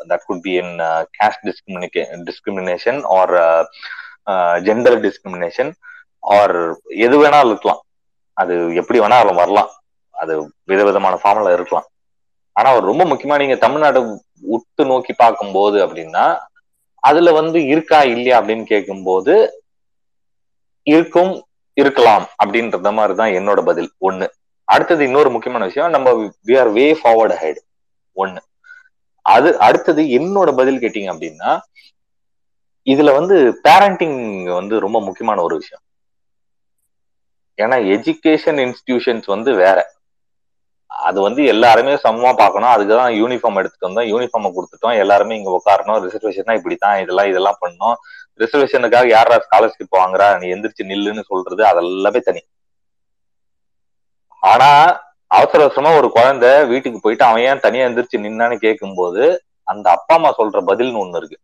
that 0.10 0.26
could 0.26 0.44
be 0.48 0.54
in 0.62 0.74
caste 1.18 1.44
டிஸ்கிரிமினே 1.50 1.90
discrimination 2.30 3.00
or 3.18 3.34
gender 4.68 4.98
discrimination 5.06 5.72
or 6.24 6.56
எது 7.06 7.18
வேணாலும் 7.22 7.52
இருக்கலாம். 7.54 7.82
அது 8.38 8.54
எப்படி 8.82 8.98
வேணா 9.00 9.18
அவன் 9.20 9.40
வரலாம். 9.42 9.70
அது 10.16 10.34
விதவிதமான 10.64 11.16
ஃபார்ம்ல 11.22 11.54
இருக்கலாம். 11.54 11.88
ஆனா 12.56 12.70
ஒரு 12.78 12.86
ரொம்ப 12.86 13.04
முக்கியமா 13.06 13.36
நீங்க 13.42 13.56
தமிழ்நாடு 13.66 14.00
உத்து 14.56 14.84
நோக்கி 14.92 15.14
பார்க்கும்போது 15.14 15.78
அப்படின்னா 15.86 16.26
அதுல 17.04 17.32
வந்து 17.32 17.60
இருக்கா 17.74 18.00
இல்லையா 18.14 18.38
அப்படின்னு 18.40 18.66
கேட்கும்போது 18.74 19.34
இருக்கும் 20.88 21.34
இருக்கலாம் 21.78 22.26
அப்படின்றத 22.44 22.92
மாதிரி 22.94 23.16
தான் 23.16 23.34
என்னோட 23.40 23.60
பதில். 23.66 23.90
ஒண்ணு. 24.02 24.28
அடுத்தது 24.68 25.02
இன்னொரு 25.04 25.30
முக்கியமான 25.30 25.66
விஷயம் 25.66 25.90
நம்ம 25.90 26.10
we 26.48 26.56
are 26.60 26.72
way 26.78 26.86
forward 27.02 27.38
head 27.42 27.60
ஒண்ணு. 28.16 28.42
அது 29.26 29.50
அடுத்தது 29.60 30.02
என்னோட 30.18 30.50
பதில் 30.56 30.80
கேட்டீங்க 30.80 31.10
அப்படின்னா 31.14 31.52
இதுல 32.88 33.12
வந்து 33.14 33.36
பேரண்டிங் 33.64 34.20
வந்து 34.54 34.76
ரொம்ப 34.80 34.98
முக்கியமான 35.02 35.42
ஒரு 35.42 35.56
விஷயம். 35.56 35.84
ஏன்னா 37.62 37.78
எஜுகேஷன் 37.96 38.60
இன்ஸ்டிடியூஷன்ஸ் 38.66 39.24
வந்து 39.26 39.52
வேற. 39.56 39.78
அது 40.86 41.20
வந்து 41.22 41.42
எல்லாருமே 41.46 41.94
சமமா 42.06 42.32
பார்க்கணும். 42.36 42.70
அதுக்கு 42.70 42.96
தான் 42.96 43.14
யூனிஃபார்ம் 43.14 43.60
எடுத்துட்டு 43.62 43.90
வந்தோம். 43.90 44.10
யூனிஃபார்மை 44.14 44.52
கொடுத்துட்டோம். 44.52 44.98
எல்லாருமே 44.98 45.38
இங்க 45.38 45.52
உட்காரணும். 45.58 46.00
ரிசர்வேஷன் 46.06 46.56
இப்படித்தான் 46.56 47.02
இதெல்லாம் 47.02 47.30
இதெல்லாம் 47.30 47.62
பண்ணோம். 47.62 47.98
ரிசர்வேஷனுக்காக 48.38 49.08
யாரா 49.08 49.36
ஸ்காலர்ஷிப் 49.36 49.98
வாங்குறா? 49.98 50.40
நீ 50.40 50.48
எந்திரிச்சு 50.48 50.84
நில்லுன்னு 50.84 51.22
சொல்றது 51.22 51.64
அதெல்லாமே 51.64 52.20
தனி. 52.20 52.40
ஆனா 54.40 55.02
அவசர 55.28 55.64
அவசரமா 55.64 55.96
ஒரு 55.96 56.12
குழந்தை 56.12 56.66
வீட்டுக்கு 56.66 57.00
போயிட்டு 57.00 57.26
அவன் 57.26 57.42
ஏன் 57.42 57.60
தனியா 57.60 57.88
எந்திரிச்சு 57.88 58.18
நின்னான்னு 58.18 58.58
கேட்கும்போது 58.58 59.46
அந்த 59.64 59.92
அப்பா 59.92 60.16
அம்மா 60.16 60.36
சொல்ற 60.38 60.64
பதில்னு 60.68 61.06
ஒண்ணு 61.06 61.18
இருக்கு. 61.18 61.40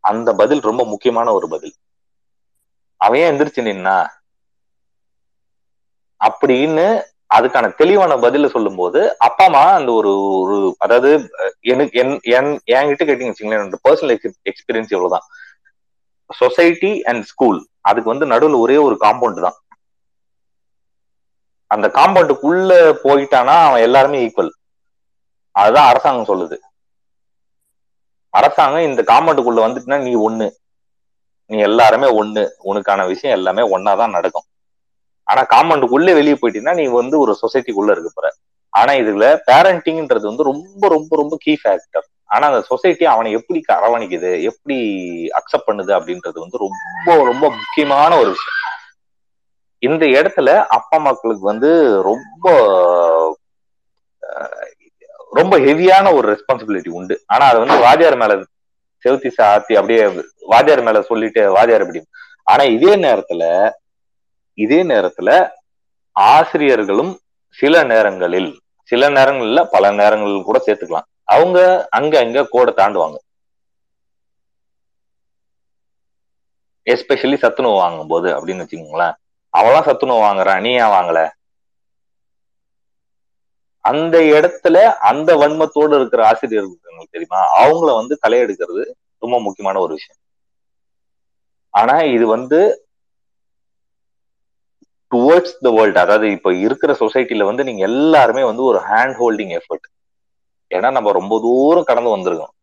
அந்த 0.00 0.34
பதில் 0.34 0.60
ரொம்ப 0.60 0.84
முக்கியமான 0.84 1.32
ஒரு 1.32 1.48
பதில். 1.48 1.74
அவன் 2.96 3.20
ஏன் 3.20 3.34
எந்திரிச்சு 3.34 3.66
நின்னா? 3.68 4.08
அப்படின்னு 6.24 7.02
அதுக்கான 7.30 7.66
தெளிவான 7.74 8.12
பதில 8.16 8.48
சொல்லும் 8.48 8.76
போது 8.76 9.00
அப்பா 9.18 9.44
அம்மா 9.44 9.62
அந்த 9.72 9.92
ஒரு 9.92 10.12
ஒரு 10.40 10.74
அதாவது 10.78 11.10
எனக்கு 11.60 11.98
என் 12.00 12.14
என் 12.36 12.50
என்கிட்ட 12.76 13.04
கேட்டீங்க 13.08 13.32
வச்சுங்களேன் 13.32 13.80
பர்சனல் 13.88 14.14
எக்ஸ்பீரியன்ஸ் 14.50 14.94
இவ்வளவுதான். 14.94 15.26
சொசைட்டி 16.30 16.92
அண்ட் 17.02 17.22
ஸ்கூல் 17.22 17.58
அதுக்கு 17.80 18.12
வந்து 18.12 18.26
நடுவுல 18.26 18.58
ஒரே 18.58 18.76
ஒரு 18.76 18.96
காம்பவுண்ட் 19.00 19.40
தான். 19.40 19.58
அந்த 21.70 21.86
காம்பவுண்டுக்குள்ள 21.88 22.72
போயிட்டானா 23.04 23.54
அவன் 23.66 23.80
எல்லாருமே 23.80 24.18
ஈக்குவல் 24.26 24.52
அதுதான் 25.54 25.88
அரசாங்கம் 25.88 26.30
சொல்லுது. 26.30 26.56
அரசாங்கம் 28.34 28.88
இந்த 28.90 29.02
காம்பவுண்டுக்குள்ள 29.02 29.60
வந்துட்டுனா 29.66 29.98
நீ 30.02 30.12
ஒண்ணு. 30.28 30.48
நீ 31.50 31.58
எல்லாருமே 31.58 32.08
ஒண்ணு. 32.20 32.42
உனக்கான 32.64 33.06
விஷயம் 33.06 33.36
எல்லாமே 33.38 33.62
ஒன்னாதான் 33.76 34.16
நடக்கும். 34.16 34.46
ஆனா 35.28 35.42
காம்பவுண்டுக்குள்ளே 35.54 36.12
வெளியே 36.18 36.36
போயிட்டீங்கன்னா 36.38 36.78
நீ 36.80 36.84
வந்து 37.00 37.16
ஒரு 37.24 37.32
சொசைட்டிக்குள்ள 37.42 37.90
இருக்க 37.90 38.10
போற. 38.14 38.28
ஆனா 38.72 38.92
இதுல 38.92 39.26
பேரண்டிங்ன்றது 39.48 40.24
வந்து 40.30 40.48
ரொம்ப 40.50 40.88
ரொம்ப 40.88 41.16
ரொம்ப 41.16 41.34
கீ 41.44 41.52
ஃபேக்டர் 41.62 42.06
ஆனா 42.30 42.44
அந்த 42.46 42.60
சொசைட்டி 42.70 43.04
அவனை 43.12 43.30
எப்படி 43.38 43.60
அரவணைக்குது 43.76 44.30
எப்படி 44.50 44.76
அக்செப்ட் 45.38 45.68
பண்ணுது 45.68 45.92
அப்படின்றது 45.98 46.38
வந்து 46.44 46.58
ரொம்ப 46.64 47.16
ரொம்ப 47.24 47.44
முக்கியமான 47.58 48.10
ஒரு 48.22 48.30
விஷயம். 48.30 48.56
இந்த 49.82 50.04
இடத்துல 50.18 50.50
அப்பா 50.76 50.98
மக்களுக்கு 50.98 51.44
வந்து 51.46 51.70
ரொம்ப 52.10 52.46
ரொம்ப 55.32 55.54
ஹெவியான 55.58 56.06
ஒரு 56.14 56.26
ரெஸ்பான்சிபிலிட்டி 56.34 56.90
உண்டு. 56.98 57.14
ஆனா 57.26 57.44
அது 57.50 57.58
வந்து 57.58 57.76
வாத்தியார் 57.86 58.20
மேல 58.22 58.34
செவுத்தி 59.04 59.30
சாத்தி 59.38 59.72
அப்படியே 59.80 60.04
வாத்தியார் 60.52 60.82
மேல 60.82 61.00
சொல்லிட்டு 61.02 61.42
வாத்தியார் 61.56 61.84
அப்படி 61.86 62.00
ஆனா 62.46 62.62
இதே 62.76 62.92
நேரத்துல 63.06 63.42
இதே 64.58 64.82
நேரத்துல 64.82 65.30
ஆசிரியர்களும் 66.12 67.12
சில 67.58 67.82
நேரங்களில் 67.84 68.50
சில 68.88 69.08
நேரங்கள்ல 69.10 69.64
பல 69.70 69.90
நேரங்களில் 69.92 70.42
கூட 70.42 70.58
சேர்த்துக்கலாம். 70.66 71.08
அவங்க 71.24 71.58
அங்க 71.90 72.18
அங்க 72.18 72.44
கோடை 72.44 72.72
தாண்டுவாங்க. 72.74 73.16
எஸ்பெஷலி 76.84 77.36
சத்துணவு 77.36 77.74
வாங்கும் 77.74 78.06
போது 78.06 78.28
அப்படின்னு 78.28 78.62
வச்சுக்கோங்களேன். 78.62 79.16
அவெல்லாம் 79.54 79.82
சத்துணவு 79.82 80.20
வாங்குறான் 80.22 80.60
நீ 80.60 80.72
ஏன் 80.72 80.94
வாங்கல? 80.96 81.20
அந்த 83.84 84.18
இடத்துல 84.18 84.76
அந்த 85.10 85.36
வன்மத்தோடு 85.36 85.94
இருக்கிற 85.94 86.26
ஆசிரியர்கள் 86.26 87.10
தெரியுமா? 87.10 87.40
அவங்கள 87.62 87.94
வந்து 87.94 88.18
தலையெடுக்கிறது 88.26 88.82
ரொம்ப 89.18 89.40
முக்கியமான 89.40 89.80
ஒரு 89.82 89.92
விஷயம். 89.94 90.22
ஆனா 91.74 91.96
இது 92.00 92.26
வந்து 92.26 92.60
டுவர்ட்ஸ் 95.14 95.58
த 95.60 95.70
வேர்ல்ட் 95.70 95.98
அதாவது 95.98 96.30
இப்ப 96.30 96.54
இருக்கிற 96.54 96.92
சொசைட்டில 96.92 97.44
வந்து 97.44 97.64
நீங்க 97.64 97.82
எல்லாருமே 97.82 98.42
வந்து 98.44 98.62
ஒரு 98.62 98.78
ஹேண்ட் 98.78 99.16
ஹோல்டிங் 99.20 99.58
எஃபர்ட் 99.58 99.86
ஏன்னா 100.74 100.90
நம்ம 100.90 101.12
ரொம்ப 101.12 101.40
தூரம் 101.40 101.84
கடந்து 101.84 102.16
வந்திருக்கோம். 102.16 102.54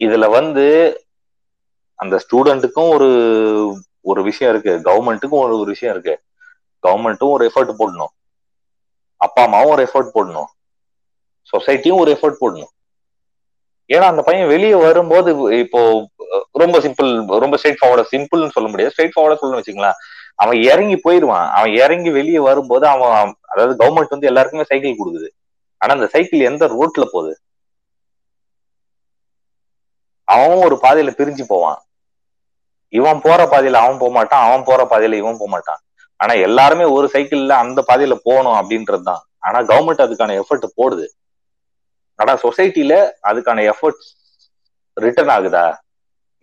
இதுல 0.00 0.30
வந்து 0.30 0.66
அந்த 1.94 2.24
ஸ்டூடெண்ட்டுக்கும் 2.24 2.88
ஒரு 2.94 3.08
ஒரு 4.00 4.22
விஷயம் 4.22 4.52
இருக்கு. 4.54 4.90
கவர்மெண்ட்டுக்கும் 4.90 5.42
ஒரு 5.44 5.58
ஒரு 5.58 5.64
விஷயம் 5.64 5.94
இருக்கு. 5.94 6.24
கவர்மெண்ட்டும் 6.82 7.30
ஒரு 7.30 7.50
எஃபர்ட் 7.54 7.74
போடணும். 7.78 8.12
அப்பா 9.16 9.42
அம்மாவும் 9.42 9.70
ஒரு 9.70 9.88
எஃபர்ட் 9.92 10.16
போடணும். 10.16 10.50
சொசைட்டியும் 11.52 11.98
ஒரு 11.98 12.12
எஃபர்ட் 12.12 12.42
போடணும். 12.44 12.72
ஏன்னா 13.88 14.00
அந்த 14.00 14.22
பையன் 14.22 14.46
வெளியே 14.46 14.74
வரும்போது 14.74 15.58
இப்போ 15.58 16.10
ரொம்ப 16.52 16.78
சிம்பிள் 16.78 17.08
ரொம்ப 17.44 17.56
ஸ்ட்ரெயிட் 17.56 17.80
ஃபார்வர்டா 17.80 18.04
சிம்பிள்னு 18.12 18.54
சொல்ல 18.56 18.68
முடியாது. 18.68 18.92
ஸ்ட்ரெயிட் 18.94 19.14
ஃபார்வர்டா 19.14 19.38
சொல்லணும் 19.40 19.60
வச்சுக்கலாம் 19.60 19.98
அவன் 20.34 20.62
இறங்கி 20.62 20.96
போயிடுவான். 20.96 21.48
அவன் 21.50 21.72
இறங்கி 21.74 22.10
வெளியே 22.10 22.38
வரும்போது 22.38 22.86
அவன் 22.86 23.34
அதாவது 23.42 23.74
கவர்மெண்ட் 23.80 24.14
வந்து 24.14 24.26
எல்லாருக்குமே 24.26 24.64
சைக்கிள் 24.68 25.00
கொடுக்குது. 25.00 25.28
ஆனா 25.76 25.94
அந்த 25.94 26.06
சைக்கிள் 26.06 26.40
எந்த 26.40 26.66
ரோட்ல 26.66 27.04
போகுது? 27.12 27.38
அவன் 30.24 30.64
ஒரு 30.64 30.80
பாதையில 30.82 31.10
பிரிஞ்சு 31.18 31.44
போவான். 31.48 31.78
இவன் 32.88 33.20
போற 33.20 33.44
பாதையில 33.44 33.72
அவன் 33.72 33.98
போக 33.98 34.12
மாட்டான். 34.12 34.44
அவன் 34.48 34.64
போற 34.64 34.82
பாதையில 34.84 35.12
இவன் 35.12 35.36
போக 35.36 35.50
மாட்டான். 35.50 35.80
ஆனா 36.16 36.32
எல்லாருமே 36.32 36.84
ஒரு 36.84 37.10
சைக்கிள்ல 37.12 37.48
அந்த 37.48 37.84
பாதையில 37.88 38.14
போகணும் 38.22 38.58
அப்படின்றதுதான். 38.60 39.22
ஆனா 39.38 39.60
கவர்மெண்ட் 39.60 40.04
அதுக்கான 40.06 40.36
எஃபர்ட் 40.40 40.66
போடுது. 40.76 41.06
ஆனா 42.14 42.34
சொசைட்டில 42.34 43.10
அதுக்கான 43.22 43.64
எஃபர்ட் 43.70 44.02
ரிட்டர்ன் 44.96 45.28
ஆகுதா? 45.28 45.64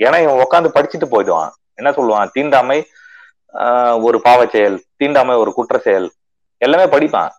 ஏன்னா 0.05 0.17
இவன் 0.23 0.41
உட்காந்து 0.43 0.69
படிச்சுட்டு 0.75 1.07
போயிடுவான். 1.13 1.51
என்ன 1.79 1.89
சொல்லுவான்? 1.97 2.31
தீண்டாமை 2.35 2.79
ஒரு 4.07 4.17
பாவ 4.25 4.41
செயல் 4.53 4.77
தீண்டாமை 4.99 5.33
ஒரு 5.43 5.51
குற்ற 5.57 5.77
செயல் 5.85 6.07
எல்லாமே 6.65 6.85
படிப்பான். 6.93 7.31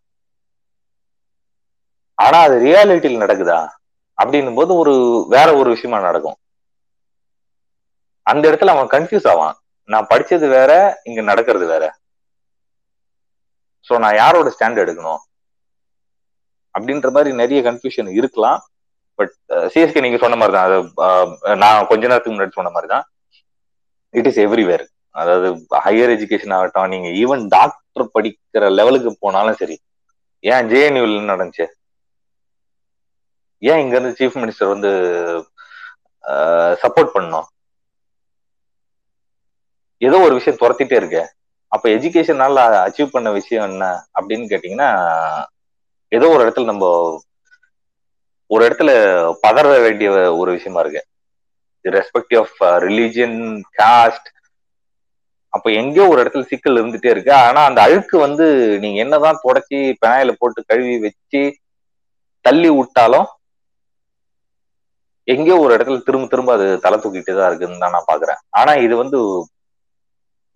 ஆனா 2.18 2.38
அது 2.46 2.56
ரியாலிட்டியில் 2.66 3.22
நடக்குதா? 3.22 3.60
அப்படின்னும் 4.18 4.58
போது 4.58 4.72
ஒரு 4.82 4.94
வேற 5.34 5.48
ஒரு 5.60 5.68
விஷயமா 5.74 5.98
நடக்கும். 6.08 6.38
அந்த 8.26 8.44
இடத்துல 8.50 8.74
அவன் 8.74 8.92
கன்ஃபியூஸ் 8.94 9.28
ஆவான். 9.32 9.56
நான் 9.92 10.10
படிச்சது 10.10 10.46
வேற 10.56 10.72
இங்க 11.08 11.20
நடக்கிறது 11.30 11.66
வேற. 11.72 11.84
சோ 13.86 13.92
நான் 14.02 14.18
யாரோட 14.22 14.48
ஸ்டாண்ட் 14.56 14.82
எடுக்கணும்? 14.82 15.22
அப்படின்ற 16.74 17.08
மாதிரி 17.14 17.30
நிறைய 17.40 17.60
கன்ஃபியூஷன் 17.68 18.10
இருக்கலாம். 18.18 18.60
பட் 19.22 19.34
சிஎஸ்கே 19.72 19.98
uh, 19.98 20.04
நீங்க 20.04 20.18
சொன்ன 20.18 20.36
மாதிரி 20.36 20.54
தான் 20.54 20.66
அது 20.68 20.78
நான் 21.56 21.88
கொஞ்ச 21.90 22.02
நேரத்துக்கு 22.06 22.34
முன்னாடி 22.34 22.58
சொன்ன 22.58 22.72
மாதிரி 22.76 22.88
தான் 22.88 23.04
இட் 24.14 24.28
இஸ் 24.30 24.40
எவ்ரிவேர் 24.46 24.84
அதாவது 25.14 25.48
ஹையர் 25.84 26.12
எஜுகேஷன் 26.14 26.54
ஆகட்டும் 26.56 26.92
நீங்க 26.94 27.08
ஈவன் 27.22 27.42
டாக்டர் 27.48 28.12
படிக்கிற 28.14 28.70
லெவலுக்கு 28.70 29.10
போனாலும் 29.24 29.58
சரி. 29.62 29.76
ஏன் 30.44 30.68
ஜேஎன்யூல 30.70 31.22
நடந்துச்சு? 31.32 31.66
ஏன் 33.62 33.80
இங்க 33.82 33.94
இருந்து 33.96 34.16
சீஃப் 34.20 34.38
மினிஸ்டர் 34.42 34.72
வந்து 34.74 34.90
சப்போர்ட் 36.82 37.14
பண்ணோம் 37.16 37.48
ஏதோ 40.02 40.18
ஒரு 40.26 40.34
விஷயம் 40.34 40.60
துரத்திட்டே 40.62 40.96
இருக்கேன் 41.00 41.28
அப்ப 41.72 41.84
எஜுகேஷனால 41.88 42.64
அச்சீவ் 42.86 43.14
பண்ண 43.14 43.28
விஷயம் 43.30 43.68
என்ன? 43.70 43.84
அப்படின்னு 44.16 44.46
கேட்டீங்கன்னா 44.52 44.90
ஏதோ 46.12 46.26
ஒரு 46.28 46.42
இடத்துல 46.44 46.70
நம்ம 46.72 46.86
ஒரு 48.52 48.62
இடத்துல 48.66 48.92
பதற 49.44 49.66
வேண்டிய 49.86 50.10
ஒரு 50.40 50.50
விஷயமா 50.56 50.80
இருக்கு. 50.84 51.02
ரெஸ்பெக்டிவ் 51.84 52.40
ஆஃப் 52.44 52.56
ரிலீஜியன் 52.86 53.38
காஸ்ட் 53.80 54.28
அப்ப 55.52 55.66
எங்கேயோ 55.80 56.04
ஒரு 56.12 56.18
இடத்துல 56.22 56.46
சிக்கல் 56.50 56.78
இருந்துட்டே 56.80 57.12
இருக்கு. 57.14 57.32
ஆனா 57.46 57.60
அந்த 57.68 57.80
அழுக்கு 57.86 58.16
வந்து 58.26 58.44
நீங்க 58.82 58.98
என்னதான் 59.04 59.42
தொடச்சி 59.46 59.78
பெனாயில 60.02 60.32
போட்டு 60.40 60.60
கழுவி 60.70 60.94
வச்சு 61.06 61.42
தள்ளி 62.44 62.70
விட்டாலும் 62.76 63.28
எங்கேயோ 65.28 65.56
ஒரு 65.64 65.72
இடத்துல 65.76 65.98
திரும்ப 66.06 66.28
திரும்ப 66.30 66.52
அது 66.58 66.68
தலை 66.84 66.96
தூக்கிட்டு 67.02 67.32
தான் 67.38 67.50
இருக்குன்னு 67.50 67.82
தான் 67.82 67.94
நான் 67.96 68.10
பாக்குறேன். 68.12 68.40
ஆனா 68.60 68.72
இது 68.86 68.94
வந்து 69.02 69.18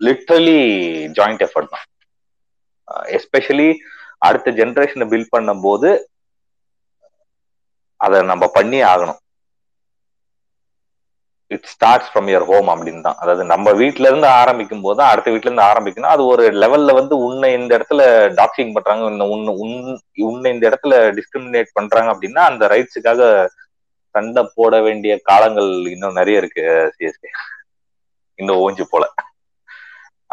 லிட்ரலி 0.01 0.61
ஜாயிண்ட் 1.19 1.45
எஃபர்ட் 1.47 1.75
தான். 1.75 1.87
Uh, 2.89 3.05
எஸ்பெஷலி 3.17 3.69
அடுத்த 4.27 4.51
ஜென்ரேஷனை 4.59 5.07
பில்ட் 5.13 5.33
பண்ணும் 5.35 5.63
போது 5.65 5.89
அதை 8.05 8.19
நம்ம 8.33 8.45
பண்ணி 8.57 8.79
ஆகணும். 8.93 9.21
It 11.55 11.67
starts 11.73 12.09
from 12.13 12.29
your 12.31 12.47
home 12.49 12.69
அப்படின்னு 12.73 13.03
தான். 13.07 13.19
அதாவது 13.23 13.43
நம்ம 13.51 13.73
வீட்டுல 13.81 14.09
இருந்து 14.11 14.29
ஆரம்பிக்கும் 14.41 14.83
போது 14.85 14.97
தான் 15.01 15.11
அடுத்த 15.13 15.29
வீட்டுல 15.35 15.51
இருந்து 15.51 15.69
ஆரம்பிக்கணும் 15.69 16.15
அது 16.15 16.23
ஒரு 16.33 16.45
லெவல்ல 16.63 16.95
வந்து 16.99 17.15
உன்னை 17.27 17.49
இந்த 17.59 17.71
இடத்துல 17.79 18.01
டாக்ஸிங் 18.41 18.73
பண்றாங்க. 18.77 19.29
உன்னை 19.35 19.53
உன்னை 20.29 20.49
இந்த 20.55 20.65
இடத்துல 20.71 20.97
டிஸ்கிரிமினேட் 21.19 21.77
பண்றாங்க 21.79 22.11
அப்படின்னா 22.15 22.45
அந்த 22.53 22.67
ரைட்ஸுக்காக 22.75 23.31
சண்டை 24.15 24.43
போட 24.59 24.75
வேண்டிய 24.89 25.15
காலங்கள் 25.31 25.71
இன்னும் 25.95 26.19
நிறைய 26.19 26.43
இருக்கு 26.43 26.65
சிஎஸ்கே 26.97 27.31
இன்னும் 28.39 28.61
ஓஞ்சு 28.67 28.85
போல. 28.93 29.05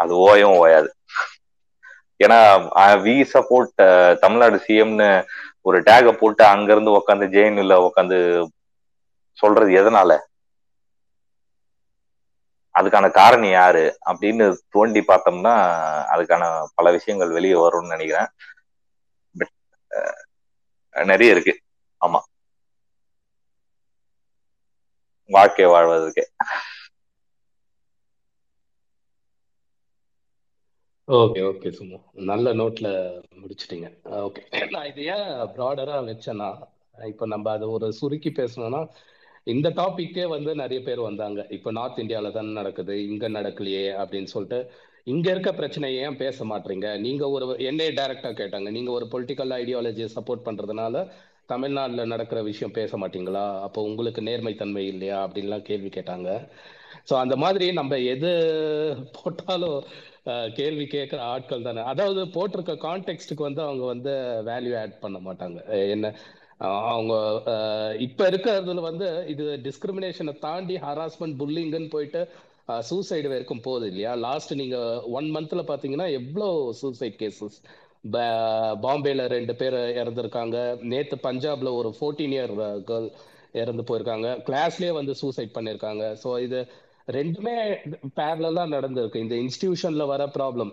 அது 0.02 0.12
ஓயும் 0.28 0.58
ஓயாது. 0.62 0.88
ஏன்னா 2.24 2.38
வி 3.04 3.16
சப்போர்ட் 3.32 3.74
தமிழ்நாடு 4.22 4.56
சிஎம்னு 4.66 5.08
ஒரு 5.64 5.82
டேக 5.82 6.12
போட்டு 6.12 6.44
அங்க 6.44 6.72
இருந்து 6.72 6.96
உக்காந்து 6.98 7.26
ஜேஎன்யூல 7.34 7.88
உட்காந்து 7.88 8.18
சொல்றது 9.38 9.70
எதனால? 9.72 10.12
அதுக்கான 12.74 13.10
காரணம் 13.10 13.50
யாரு? 13.50 13.82
அப்படின்னு 14.06 14.46
தோண்டி 14.68 15.00
பார்த்தோம்னா 15.00 15.54
அதுக்கான 16.14 16.44
பல 16.74 16.90
விஷயங்கள் 16.90 17.30
வெளியே 17.30 17.54
வரும்னு 17.54 17.94
நினைக்கிறேன். 17.94 18.28
பட் 19.34 19.52
நிறைய 21.06 21.32
இருக்கு. 21.32 21.54
ஆமா. 22.00 22.20
வாழ்க்கை 25.30 25.64
வாழ்வதற்கே. 25.66 26.24
ஓகே 31.08 31.40
ஓகே 31.48 31.70
சும்மா 31.70 31.98
நல்ல 32.30 32.52
நோட்ல 32.54 32.88
முடிச்சிட்டீங்க. 33.40 33.88
ஓகே. 34.26 34.42
நான் 34.74 34.86
இது 34.90 35.02
ஏன் 35.14 35.26
ப்ராடரா 35.56 35.96
வச்சேன்னா 36.06 36.48
இப்போ 37.10 37.26
நம்ம 37.26 37.50
அதை 37.50 37.66
ஒரு 37.68 37.92
சுருக்கி 37.92 38.30
பேசணும்னா 38.30 38.80
இந்த 39.44 39.68
டாபிக்கே 39.70 40.24
வந்து 40.26 40.50
நிறைய 40.54 40.80
பேர் 40.82 41.00
வந்தாங்க. 41.00 41.40
இப்போ 41.50 41.70
நார்த் 41.72 42.00
இந்தியாவில 42.04 42.30
தானே 42.32 42.52
நடக்குது 42.52 42.94
இங்க 43.08 43.28
நடக்கலையே 43.28 43.84
அப்படின்னு 44.02 44.32
சொல்லிட்டு 44.34 44.60
இங்க 45.06 45.30
இருக்க 45.30 45.52
பிரச்சனையை 45.52 45.96
ஏன் 46.04 46.16
பேச 46.16 46.44
மாட்டீங்க? 46.44 46.98
நீங்க 46.98 47.24
ஒரு 47.30 47.46
என்னைய 47.70 47.90
டைரக்டா 47.90 48.30
கேட்டாங்க. 48.40 48.70
நீங்க 48.70 48.90
ஒரு 48.90 49.06
பொலிட்டிக்கல் 49.14 49.52
ஐடியாலஜியை 49.60 50.08
சப்போர்ட் 50.16 50.46
பண்றதுனால 50.48 51.02
தமிழ்நாட்டில் 51.46 52.12
நடக்கிற 52.12 52.42
விஷயம் 52.42 52.76
பேச 52.78 52.96
மாட்டீங்களா? 52.96 53.44
அப்போ 53.66 53.82
உங்களுக்கு 53.82 54.22
நேர்மைத்தன்மை 54.22 54.84
இல்லையா? 54.92 55.18
அப்படின்லாம் 55.26 55.68
கேள்வி 55.70 55.88
கேட்டாங்க. 55.88 56.30
ஸோ 57.10 57.14
அந்த 57.14 57.36
மாதிரி 57.36 57.72
நம்ம 57.72 57.98
எது 57.98 58.30
போட்டாலும் 59.18 59.78
கேள்வி 60.58 60.84
கேட்குற 60.94 61.20
ஆட்கள் 61.32 61.66
தானே. 61.66 61.80
அதாவது 61.92 62.20
போட்டிருக்க 62.36 62.74
கான்டெக்ட்டுக்கு 62.86 63.48
வந்து 63.48 63.62
அவங்க 63.68 63.84
வந்து 63.92 64.12
வேல்யூ 64.50 64.74
ஆட் 64.82 64.96
பண்ண 65.04 65.18
மாட்டாங்க. 65.26 65.58
என்ன? 65.94 66.08
அவங்க 66.92 67.14
இப்ப 68.06 68.28
இருக்கிறதுல 68.30 68.82
வந்து 68.90 69.06
இது 69.32 69.44
டிஸ்கிரிமினேஷனை 69.66 70.34
தாண்டி 70.46 70.76
ஹராஸ்மெண்ட் 70.86 71.38
புல்லிங்குன்னு 71.40 71.94
போயிட்டு 71.96 72.20
சூசைடு 72.88 73.28
வரைக்கும் 73.32 73.64
போகுது 73.66 73.86
இல்லையா? 73.90 74.12
லாஸ்ட் 74.26 74.52
நீங்க 74.60 74.76
ஒன் 75.18 75.28
மந்த்ல 75.36 75.62
பாத்தீங்கன்னா 75.70 76.06
எவ்வளோ 76.20 76.48
சூசைட் 76.80 77.18
கேசஸ் 77.22 77.58
பாம்பேல 78.84 79.26
ரெண்டு 79.34 79.54
பேர் 79.60 79.76
இறந்துருக்காங்க. 80.00 80.56
நேத்து 80.92 81.16
பஞ்சாப்ல 81.28 81.70
ஒரு 81.80 81.90
ஃபோர்டீன் 81.98 82.34
இயர் 82.36 82.54
கேர்ள் 82.90 83.08
இறந்து 83.62 83.82
போயிருக்காங்க. 83.88 84.28
கிளாஸ்லயே 84.48 84.92
வந்து 85.00 85.12
சூசைட் 85.22 85.54
பண்ணியிருக்காங்க 85.56 86.04
ஸோ 86.22 86.30
இது 86.46 86.60
ரெண்டுமே 87.08 87.54
பேரலா 88.18 88.64
நடந்திருக்கு. 88.74 89.22
இந்த 89.24 89.34
இன்ஸ்டிடியூஷன்ல 89.44 90.04
வர 90.12 90.22
ப்ராப்ளம் 90.36 90.72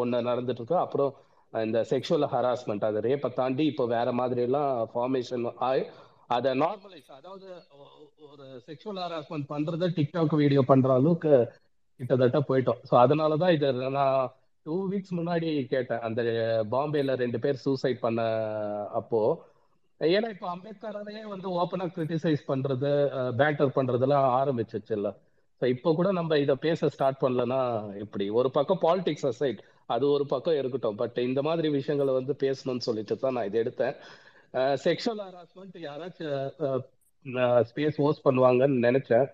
ஒன்று 0.00 0.20
நடந்துட்டு 0.30 0.62
இருக்கு 0.62 0.76
அப்புறம் 0.84 1.12
இந்த 1.52 1.80
செக்ஷுவல் 1.90 2.26
ஹராஸ்மெண்ட் 2.34 2.86
அது 2.88 3.00
ரேப்பை 3.06 3.28
தாண்டி 3.40 3.64
இப்போ 3.72 3.84
வேற 3.96 4.08
மாதிரி 4.20 4.40
எல்லாம் 4.48 4.70
ஃபார்மேஷன் 4.92 5.44
ஆகி 5.68 5.82
அதை 6.36 6.52
நார்மலைஸ் 6.62 7.10
அதாவது 7.18 7.46
ஒரு 8.30 8.46
செக்ஷுவல் 8.68 9.00
ஹராஸ்மெண்ட் 9.04 9.46
பண்றத 9.52 9.88
டிக்டாக் 9.98 10.34
வீடியோ 10.42 10.62
பண்ற 10.70 10.88
அளவுக்கு 10.94 11.32
கிட்டத்தட்ட 12.00 12.38
போயிட்டோம். 12.48 12.80
ஸோ 12.88 12.94
அதனாலதான் 13.02 13.54
இது 13.56 13.90
நான் 13.98 14.32
டூ 14.66 14.76
வீக்ஸ் 14.92 15.16
முன்னாடி 15.18 15.50
கேட்டேன். 15.74 16.02
அந்த 16.06 16.22
பாம்பேல 16.72 17.14
ரெண்டு 17.24 17.38
பேர் 17.44 17.62
சூசைட் 17.66 18.00
பண்ண 18.06 18.22
அப்போ 19.00 19.20
ஏன்னா 20.00 20.28
இப்போ 20.34 20.48
அம்பேத்கரையே 20.54 21.22
வந்து 21.34 21.48
ஓப்பனாக 21.60 21.94
கிரிட்டிசைஸ் 21.96 22.42
பண்றது 22.50 22.90
பேட்டர் 23.40 23.76
பண்றதெல்லாம் 23.78 24.26
ஆரம்பிச்சிச்சுல்ல. 24.40 25.10
ஸோ 25.60 25.64
இப்போ 25.74 25.90
கூட 25.98 26.08
நம்ம 26.18 26.38
இதை 26.44 26.54
பேச 26.66 26.88
ஸ்டார்ட் 26.94 27.22
பண்ணலன்னா 27.22 27.60
எப்படி? 28.04 28.24
ஒரு 28.38 28.48
பக்கம் 28.56 28.80
பாலிடிக்ஸ் 28.86 29.26
அசைட் 29.30 29.60
அது 29.94 30.04
ஒரு 30.16 30.24
பக்கம் 30.32 30.58
இருக்கட்டும். 30.60 30.98
பட் 31.02 31.18
இந்த 31.28 31.40
மாதிரி 31.48 31.68
விஷயங்களை 31.78 32.12
வந்து 32.18 32.34
பேசணும்னு 32.44 32.86
சொல்லிட்டு 32.88 33.16
தான் 33.22 33.34
நான் 33.36 33.48
இதை 33.50 33.58
எடுத்தேன். 33.64 33.94
செக்ஷுவல் 34.86 35.22
ஹராஸ்மெண்ட் 35.26 35.76
யாராச்சும் 35.88 36.82
ஸ்பேஸ் 37.70 38.00
ஹோஸ்ட் 38.04 38.26
பண்ணுவாங்கன்னு 38.26 38.84
நினைச்சேன். 38.88 39.26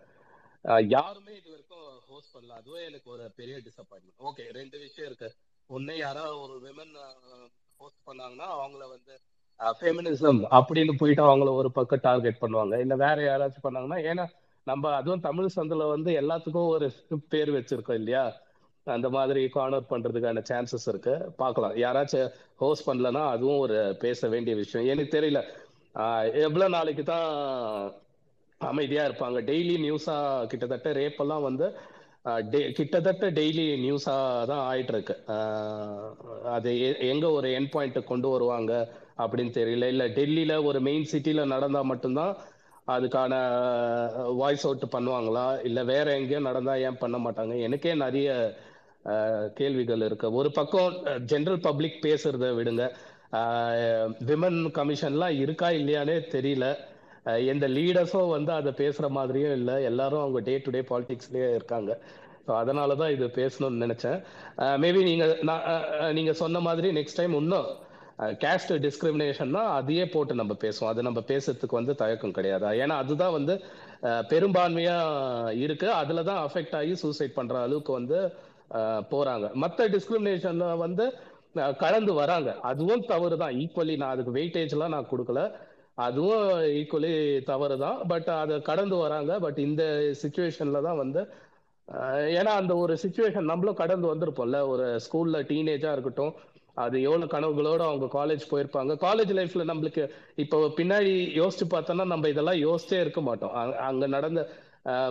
யாருமே 0.94 1.32
இது 1.40 1.48
வரைக்கும் 1.54 1.88
ஹோஸ்ட் 2.10 2.32
பண்ணல. 2.34 2.52
அதுவே 2.60 2.80
எனக்கு 2.90 3.08
ஒரு 3.14 3.24
பெரிய 3.40 3.56
டிசப்பாயின்மெண்ட் 3.66 4.26
ஓகே 4.28 4.44
ரெண்டு 4.58 4.76
விஷயம் 4.84 5.08
இருக்கு. 5.10 5.30
ஒன்னே 5.70 5.96
யாராவது 6.06 6.36
ஒரு 6.46 6.54
விமன் 6.66 6.94
ஹோஸ்ட் 7.80 8.02
பண்ணாங்கன்னா 8.08 8.48
அவங்கள 8.58 8.82
வந்து 8.94 9.14
ஃபெமினிசம் 9.80 10.40
அப்படின்னு 10.58 10.92
போயிட்டு 11.00 11.22
அவங்கள 11.26 11.50
ஒரு 11.60 11.68
பக்கம் 11.78 12.04
டார்கெட் 12.06 12.40
பண்ணுவாங்க. 12.44 12.74
இல்லை 12.84 12.96
வேற 13.04 13.18
யாராச்சும் 13.30 13.66
பண்ணாங்கன்னா 13.66 13.98
ஏன்னா 14.12 14.24
நம்ம 14.64 14.94
அதுவும் 14.94 15.20
தமிழ் 15.20 15.48
சந்தில 15.56 15.88
வந்து 15.88 16.20
எல்லாத்துக்கும் 16.20 16.66
ஒரு 16.66 16.90
பேர் 17.28 17.52
வச்சிருக்கோம் 17.52 17.94
இல்லையா? 17.94 18.32
அந்த 18.84 19.08
மாதிரி 19.08 19.48
கார்னர் 19.48 19.86
பண்றதுக்கான 19.90 20.44
சான்சஸ் 20.50 20.86
இருக்கு. 20.86 21.32
பார்க்கலாம். 21.36 21.74
யாராச்சும் 21.76 22.30
ஹோஸ்ட் 22.56 22.88
பண்ணலன்னா 22.88 23.28
அதுவும் 23.28 23.58
ஒரு 23.58 23.96
பேச 23.98 24.28
வேண்டிய 24.28 24.56
விஷயம். 24.56 24.88
எனக்கு 24.88 25.20
தெரியல. 25.20 25.42
எவ்வளவு 26.34 26.70
நாளைக்கு 26.70 27.02
தான் 27.02 27.92
அமைதியா 28.58 29.04
இருப்பாங்க? 29.04 29.40
டெய்லி 29.42 29.76
நியூஸா 29.78 30.46
கிட்டத்தட்ட 30.46 30.92
ரேப்பெல்லாம் 30.92 31.42
வந்து 31.42 31.76
கிட்டத்தட்ட 32.72 33.30
டெய்லி 33.30 33.80
நியூஸா 33.80 34.44
தான் 34.44 34.74
ஆயிட்டு 34.74 34.88
இருக்கு. 34.88 35.24
அது 36.44 36.80
எ- 36.80 36.98
எங்க 36.98 37.30
ஒரு 37.30 37.52
என் 37.52 37.68
பாயிண்ட் 37.68 38.06
கொண்டு 38.06 38.28
வருவாங்க 38.28 38.92
அப்படின்னு 39.18 39.56
தெரியல. 39.58 39.84
இல்ல 39.84 40.08
டெல்லியில 40.08 40.64
ஒரு 40.64 40.80
மெயின் 40.80 41.06
சிட்டில 41.12 41.46
நடந்தா 41.46 41.82
மட்டும்தான் 41.82 42.36
அதுக்கான 42.96 43.34
வாய்ஸ் 44.40 44.66
அவுட் 44.68 44.92
பண்ணுவாங்களா? 44.94 45.46
இல்லை 45.68 45.82
வேற 45.92 46.06
எங்கேயும் 46.18 46.48
நடந்தா 46.50 46.74
ஏன் 46.88 47.00
பண்ண 47.02 47.18
மாட்டாங்க? 47.24 47.54
எனக்கே 47.68 47.94
நிறைய 48.04 48.28
கேள்விகள் 49.58 50.04
இருக்கு. 50.08 50.26
ஒரு 50.40 50.50
பக்கம் 50.58 50.96
ஜென்ரல் 51.32 51.60
பப்ளிக் 51.68 51.98
பேசுறத 52.06 52.48
விடுங்க. 52.58 52.84
விமன் 54.30 54.58
கமிஷன்லாம் 54.78 55.38
இருக்கா 55.44 55.68
இல்லையானே 55.80 56.16
தெரியல. 56.34 56.66
எந்த 57.52 57.66
லீடர்ஸும் 57.76 58.34
வந்து 58.36 58.52
அதை 58.58 58.70
பேசுற 58.82 59.06
மாதிரியும் 59.16 59.56
இல்லை. 59.58 59.76
எல்லாரும் 59.90 60.22
அவங்க 60.24 60.40
டே 60.48 60.54
டு 60.64 60.70
டே 60.76 60.82
பாலிடிக்ஸ்லயே 60.90 61.48
இருக்காங்க. 61.58 61.90
ஸோ 62.46 62.52
அதனால 62.60 62.94
தான் 63.00 63.12
இது 63.14 63.26
பேசணும்னு 63.40 63.82
நினைச்சேன். 63.84 64.18
மேபி 64.84 65.00
நீங்க 65.10 65.26
நான் 65.48 65.66
நீங்க 66.18 66.32
சொன்ன 66.42 66.60
மாதிரி 66.68 66.88
நெக்ஸ்ட் 66.98 67.20
டைம் 67.20 67.34
இன்னும் 67.40 67.68
கேஸ்ட் 68.42 68.72
டிஸ்கிரிமினேஷன்னா 68.86 69.62
அதையே 69.78 70.04
போட்டு 70.14 70.34
நம்ம 70.40 70.54
பேசுவோம். 70.64 70.90
அது 70.92 71.06
நம்ம 71.08 71.20
பேசுறதுக்கு 71.30 71.78
வந்து 71.80 71.94
தயக்கம் 72.02 72.36
கிடையாது. 72.38 72.66
ஏன்னா 72.82 72.96
அதுதான் 73.02 73.36
வந்து 73.38 73.54
பெரும்பான்மையா 74.32 74.96
இருக்கு. 75.64 75.88
அதுல 76.00 76.22
தான் 76.30 76.40
அஃபெக்ட் 76.46 76.76
ஆகி 76.80 76.94
சூசைட் 77.02 77.36
பண்ற 77.38 77.56
அளவுக்கு 77.66 77.92
வந்து 77.98 78.18
போறாங்க. 79.12 79.46
மற்ற 79.62 79.86
டிஸ்கிரிமினேஷன் 79.94 80.62
வந்து 80.84 81.06
கலந்து 81.84 82.12
வராங்க. 82.22 82.50
அதுவும் 82.70 83.06
தவறு 83.12 83.36
தான். 83.42 83.56
ஈக்குவலி 83.62 83.94
நான் 84.02 84.14
அதுக்கு 84.14 84.36
வெயிட்டேஜ்லாம் 84.38 84.94
நான் 84.96 85.10
கொடுக்கல. 85.12 85.40
அதுவும் 86.06 86.44
ஈக்குவலி 86.80 87.14
தவறு 87.50 87.76
தான். 87.84 87.98
பட் 88.12 88.28
அதை 88.42 88.56
கடந்து 88.70 88.96
வராங்க. 89.04 89.32
பட் 89.46 89.58
இந்த 89.68 89.84
சுச்சுவேஷன்ல 90.22 90.80
தான் 90.88 91.00
வந்து 91.04 91.22
ஏன்னா 92.38 92.52
அந்த 92.60 92.72
ஒரு 92.82 92.92
சுச்சுவேஷன் 93.02 93.50
நம்மளும் 93.50 93.78
கடந்து 93.80 94.06
வந்திருப்போம்ல. 94.12 94.58
ஒரு 94.72 94.86
ஸ்கூல்ல 95.04 95.38
டீனேஜா 95.50 95.90
இருக்கட்டும் 95.96 96.34
அது 96.74 96.96
எவ்வளவு 97.02 97.32
கனவுகளோட 97.32 97.80
அவங்க 97.88 98.06
காலேஜ் 98.18 98.44
போயிருப்பாங்க. 98.50 98.92
காலேஜ் 99.06 99.32
லைஃப்ல 99.38 99.64
நம்மளுக்கு 99.70 100.04
இப்போ 100.42 100.58
பின்னாடி 100.78 101.12
யோசிச்சு 101.40 101.66
பார்த்தோம்னா 101.74 102.06
நம்ம 102.12 102.28
இதெல்லாம் 102.28 102.60
யோசிச்சே 102.66 103.00
இருக்க 103.00 103.20
மாட்டோம். 103.20 103.54
அங்க 103.88 104.06
நடந்த 104.06 104.42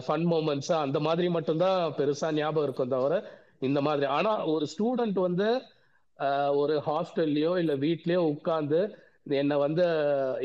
ஃபன் 0.06 0.26
மூமெண்ட்ஸ் 0.32 0.72
அந்த 0.86 1.00
மாதிரி 1.00 1.30
மட்டும்தான் 1.30 1.94
பெருசா 1.98 2.30
ஞாபகம் 2.40 2.68
இருக்கும் 2.68 2.94
தவிர 2.96 3.14
இந்த 3.60 3.80
மாதிரி. 3.82 4.06
ஆனா 4.18 4.32
ஒரு 4.46 4.68
ஸ்டூடெண்ட் 4.74 5.20
வந்து 5.28 5.50
ஒரு 6.62 6.76
ஹாஸ்டல்லையோ 6.88 7.54
இல்ல 7.62 7.74
வீட்லயோ 7.86 8.22
உட்கார்ந்து 8.34 8.82
என்னை 9.40 9.56
வந்து 9.58 9.86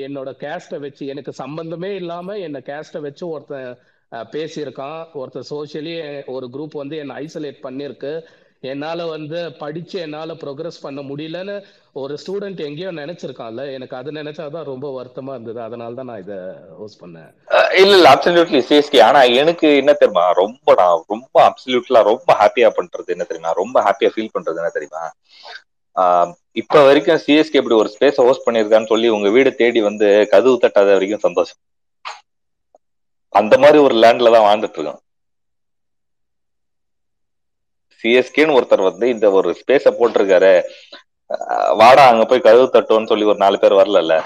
என்னோட 0.06 0.30
கேஸ்ட்டை 0.42 0.78
வச்சு 0.84 1.04
எனக்கு 1.12 1.32
சம்பந்தமே 1.42 1.90
இல்லாம 1.94 2.36
என்னை 2.46 2.60
கேஸ்ட்டை 2.66 3.00
வச்சு 3.06 3.24
ஒருத்தன் 3.28 3.78
பேசியிருக்கான். 4.34 5.00
ஒருத்தர் 5.20 5.50
சோஷியலி 5.50 5.94
ஒரு 6.34 6.46
குரூப் 6.54 6.82
வந்து 6.82 6.96
என்னை 6.96 7.14
ஐசோலேட் 7.24 7.64
பண்ணியிருக்கு. 7.66 8.12
என்னால 8.62 9.06
வந்து 9.06 9.52
படிச்சு 9.58 10.00
என்னால 10.00 10.32
ப்ரோக்ரஸ் 10.32 10.82
பண்ண 10.82 11.00
முடியலன்னு 11.02 11.64
ஒரு 11.92 12.18
ஸ்டூடெண்ட் 12.26 12.60
எங்கேயோ 12.60 12.92
நினைச்சிருக்கான்ல. 12.92 13.72
எனக்கு 13.72 13.96
அது 13.96 14.12
நினைச்சாதான் 14.12 14.62
ரொம்ப 14.62 15.02
வருத்தமா 15.02 15.30
இருந்தது. 15.30 15.60
அதனால 15.60 15.94
தான் 15.94 16.04
நான் 16.04 16.20
இதை 16.20 16.36
ஹோஸ்ட் 16.78 17.02
பண்ணேன். 17.04 17.30
இல்ல 17.74 17.96
இல்ல. 17.96 18.14
அப்சல்யூட்லி 18.14 18.62
சிஎஸ்கே 18.68 19.02
ஆனா 19.02 19.22
எனக்கு 19.22 19.76
என்ன 19.76 19.92
தெரியுமா? 19.92 20.30
ரொம்ப 20.32 20.74
நான் 20.74 21.04
ரொம்ப 21.06 21.34
அப்சல்யூட்லா 21.48 22.02
ரொம்ப 22.02 22.34
ஹாப்பியா 22.34 22.70
பண்றது 22.78 23.06
என்ன 23.06 23.24
தெரியுமா? 23.24 23.52
ரொம்ப 23.52 23.82
ஹாப்பியா 23.82 24.10
ஃபீல் 24.14 24.34
பண்றது 24.34 24.56
என்ன 24.56 24.68
தெரியுமா? 24.68 25.12
ஆஹ் 25.96 26.32
இப்ப 26.52 26.84
வரைக்கும் 26.84 27.20
சிஎஸ்கே 27.26 27.56
இப்படி 27.56 27.74
ஒரு 27.74 27.96
ஸ்பேஸ் 27.98 28.16
ஹோஸ்ட் 28.16 28.46
பண்ணிருக்கான்னு 28.48 28.86
சொல்லி 28.86 29.08
உங்க 29.08 29.30
வீடு 29.30 29.54
தேடி 29.54 29.80
வந்து 29.80 30.26
கதவு 30.30 30.58
தட்டாத 30.62 30.92
வரைக்கும் 30.92 31.18
சந்தோஷம். 31.18 31.58
அந்த 33.32 33.58
மாதிரி 33.58 33.78
ஒரு 33.78 33.94
லேண்ட்ல 33.94 34.32
தான் 34.32 34.46
வாழ்ந்துட்டு 34.46 34.78
இருக்கோம். 34.78 35.00
சிஎஸ்கேன்னு 38.04 38.56
ஒருத்தர் 38.56 38.82
வந்து 38.82 39.08
இந்த 39.08 39.30
ஒரு 39.30 39.56
ஸ்பேஸ 39.60 39.92
போட்டிருக்காரு. 39.98 40.52
வாடா 41.76 42.08
அங்க 42.08 42.24
போய் 42.24 42.40
கதவு 42.40 42.70
தட்டோன்னு 42.72 43.06
சொல்லி 43.06 43.24
ஒரு 43.24 43.38
நாலு 43.38 43.58
பேர் 43.58 43.72
வரல 43.74 44.16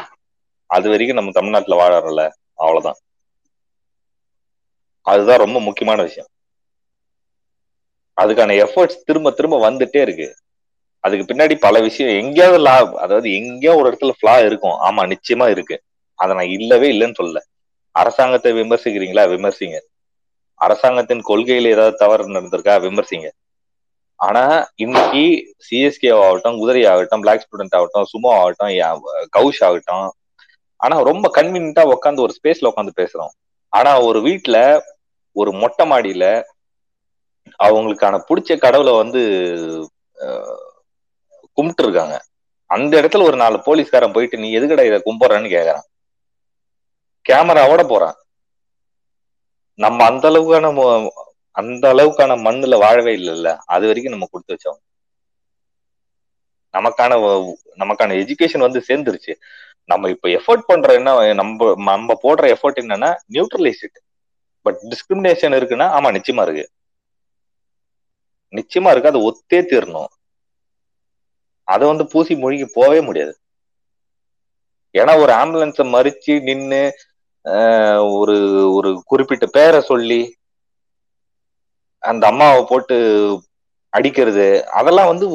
அது 0.71 0.89
வரைக்கும் 0.91 1.17
நம்ம 1.17 1.31
தமிழ்நாட்டுல 1.31 1.79
வாழறல 1.81 2.23
அவ்வளவுதான். 2.59 2.99
அதுதான் 5.07 5.39
ரொம்ப 5.39 5.61
முக்கியமான 5.61 6.03
விஷயம். 6.03 6.31
அதுக்கான 8.19 8.55
எஃபர்ட்ஸ் 8.65 9.03
திரும்ப 9.05 9.31
திரும்ப 9.31 9.71
வந்துட்டே 9.71 10.01
இருக்கு. 10.01 10.29
அதுக்கு 11.05 11.35
பின்னாடி 11.35 11.55
பல 11.61 11.81
விஷயம் 11.81 12.17
எங்கேயாவது 12.17 12.59
லா 12.59 12.75
அதாவது 12.97 13.33
எங்கேயோ 13.33 13.75
ஒரு 13.75 13.91
இடத்துல 13.91 14.13
ஃபிளா 14.19 14.45
இருக்கும். 14.45 14.77
ஆமா 14.81 15.03
நிச்சயமா 15.07 15.51
இருக்கு. 15.51 15.77
அதை 16.19 16.37
நான் 16.37 16.55
இல்லவே 16.59 16.89
இல்லைன்னு 16.93 17.19
சொல்லல. 17.21 17.41
அரசாங்கத்தை 17.95 18.53
விமர்சிக்கிறீங்களா? 18.53 19.25
விமர்சிங்க. 19.29 19.79
அரசாங்கத்தின் 20.61 21.23
கொள்கையில 21.29 21.69
ஏதாவது 21.69 21.97
தவறு 21.97 22.29
நடந்திருக்கா? 22.29 22.75
விமர்சிங்க. 22.87 23.29
ஆனா 24.21 24.43
இன்னைக்கு 24.75 25.23
சிஎஸ்கே 25.67 26.11
ஆகட்டும் 26.25 26.59
குதிரை 26.59 26.83
ஆகட்டும் 26.93 27.23
பிளாக் 27.25 27.45
ஸ்டூடெண்ட் 27.45 27.77
ஆகட்டும் 27.79 28.09
சுமோ 28.13 28.31
ஆகட்டும் 28.41 28.73
கவுஷ் 29.37 29.63
ஆகட்டும் 29.69 30.09
ஆனா 30.81 30.97
ரொம்ப 31.11 31.27
கன்வீனியன்ட்டா 31.37 31.85
உட்காந்து 31.95 32.25
ஒரு 32.27 32.35
ஸ்பேஸ்ல 32.39 32.71
உட்காந்து 32.71 32.93
பேசுறோம். 33.01 33.33
ஆனா 33.73 33.91
ஒரு 34.09 34.19
வீட்டுல 34.21 34.59
ஒரு 35.37 35.51
மொட்டை 35.63 35.85
மாடியில 35.91 36.25
அவங்களுக்கான 37.61 38.21
பிடிச்ச 38.29 38.57
கடவுளை 38.59 38.93
வந்து 39.03 39.21
கும்பிட்டு 41.59 41.83
இருக்காங்க 41.85 42.17
அந்த 42.71 42.93
இடத்துல 43.01 43.27
ஒரு 43.29 43.37
நாலு 43.37 43.57
போலீஸ்காரன் 43.69 44.15
போயிட்டு 44.17 44.43
நீ 44.43 44.49
எதுக்கடா 44.59 44.85
இதை 44.89 44.99
கும்பிடுறன்னு 45.07 45.55
கேக்குறான். 45.55 45.87
கேமராவோட 47.27 47.83
போறான். 47.89 48.17
நம்ம 49.79 50.05
அந்த 50.11 50.25
அளவுக்கான 50.31 50.71
அந்த 51.57 51.85
அளவுக்கான 51.93 52.33
மண்ணுல 52.45 52.79
வாழவே 52.79 53.13
இல்லைல்ல. 53.15 53.49
அது 53.67 53.87
வரைக்கும் 53.87 54.15
நம்ம 54.15 54.29
கொடுத்து 54.31 54.55
வச்சோம் 54.55 54.81
நமக்கான 56.75 57.13
நமக்கான 57.79 58.17
எஜுகேஷன் 58.21 58.67
வந்து 58.67 58.81
சேர்ந்துருச்சு. 58.89 59.33
நம்ம 59.89 60.11
இப்ப 60.11 60.29
எஃபோர்ட் 60.31 60.65
பண்ற 60.67 60.89
என்ன 60.95 61.11
நம்ம 61.35 61.59
நம்ம 61.85 62.17
போடுற 62.23 62.45
எஃபோர்ட் 62.55 62.83
என்னன்னா 62.83 63.11
நியூட்ரலைஸ் 63.33 63.83
இட் 63.83 63.99
பட் 64.67 64.79
டிஸ்கிரிமினேஷன் 64.91 65.57
இருக்குன்னா 65.59 65.87
ஆமா 65.97 66.09
நிச்சயமா 66.17 66.43
இருக்கு. 66.43 66.65
நிச்சயமா 68.53 68.91
இருக்கு. 68.91 69.13
அது 69.13 69.21
ஒத்தே 69.29 69.59
தீரணும். 69.71 70.11
அதை 71.69 71.85
வந்து 71.89 72.07
பூசி 72.07 72.35
மொழிக்கு 72.37 72.71
போகவே 72.75 73.01
முடியாது. 73.01 73.35
ஏன்னா 74.95 75.13
ஒரு 75.21 75.33
ஆம்புலன்ஸை 75.33 75.85
மறிச்சு 75.95 76.35
நின்று 76.43 76.83
ஆஹ், 77.45 78.01
ஒரு 78.19 78.35
ஒரு 78.75 78.91
குறிப்பிட்ட 79.05 79.47
பேரை 79.49 79.81
சொல்லி 79.83 80.19
அந்த 82.03 82.25
அம்மாவை 82.33 82.61
போட்டு 82.71 82.97
அடிக்கிறது 83.93 84.47
அதெல்லாம் 84.81 85.11
வந்து 85.13 85.27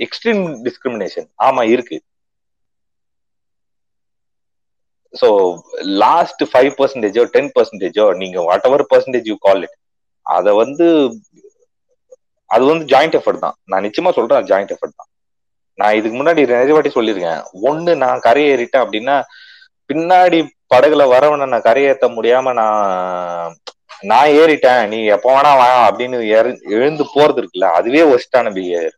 எக்ஸ்ட்ரீம் 0.00 0.42
டிஸ்கிரிமினேஷன் 0.66 1.28
ஆமா 1.46 1.62
இருக்கு. 1.74 1.96
ஸோ 5.14 5.28
லாஸ்ட் 6.04 6.42
ஃபைவ் 6.50 6.70
பர்சன்டேஜோ 6.78 7.22
டென் 7.34 7.50
பர்சன்டேஜோ 7.56 8.06
நீங்க 8.22 8.38
whatever 8.70 8.84
percentage 8.92 9.28
you 9.32 9.36
call 9.46 9.62
it 9.66 9.76
அதை 10.26 10.52
வந்து 10.62 10.86
அது 12.50 12.64
வந்து 12.70 12.84
ஜாயிண்ட் 12.92 13.16
எஃபர்ட் 13.18 13.44
தான். 13.44 13.56
நான் 13.70 13.84
நிச்சயமா 13.86 14.10
சொல்றேன் 14.18 14.48
ஜாயிண்ட் 14.50 14.72
எஃபர்ட் 14.74 14.98
தான். 15.00 15.10
நான் 15.78 15.96
இதுக்கு 15.98 16.16
முன்னாடி 16.18 16.42
நிறைய 16.52 16.74
வாட்டி 16.76 16.92
சொல்லியிருக்கேன். 16.96 17.40
ஒண்ணு 17.68 17.92
நான் 18.04 18.24
கரையேறிட்டேன் 18.26 18.84
அப்படின்னா 18.84 19.16
பின்னாடி 19.90 20.38
படகுல 20.72 21.02
வரவனை 21.14 21.46
நான் 21.52 21.66
கரையேற்ற 21.68 22.06
முடியாம 22.16 22.52
நான் 22.60 23.52
நான் 24.00 24.26
ஏறிட்டேன். 24.26 24.86
நீ 24.86 25.04
எப்போ 25.04 25.40
வேணா 25.40 25.56
வா 25.56 25.90
அப்படின்னு 25.90 26.20
எழு- 26.20 26.62
எழுந்து 26.62 27.04
போறது 27.04 27.44
இருக்குல்ல 27.44 27.64
அதுவே 27.64 28.02
ஒஸ்டான 28.02 28.50
பிஹேவியர் 28.54 28.96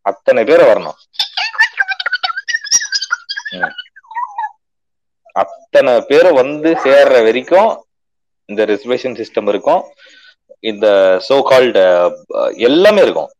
அத்தனை 0.00 0.44
பேர் 0.44 0.60
வரணும். 0.60 0.94
அத்தனை 5.32 6.00
பேர் 6.00 6.32
வந்து 6.32 6.74
சேர்ற 6.74 7.22
வரைக்கும் 7.24 7.86
இந்த 8.44 8.66
ரிசர்வேஷன் 8.66 9.24
சிஸ்டம் 9.24 9.48
இருக்கும். 9.48 9.84
இந்த 10.60 10.86
சோ 11.28 11.42
கால்டு 11.42 12.12
எல்லாமே 12.56 13.02
இருக்கும். 13.02 13.32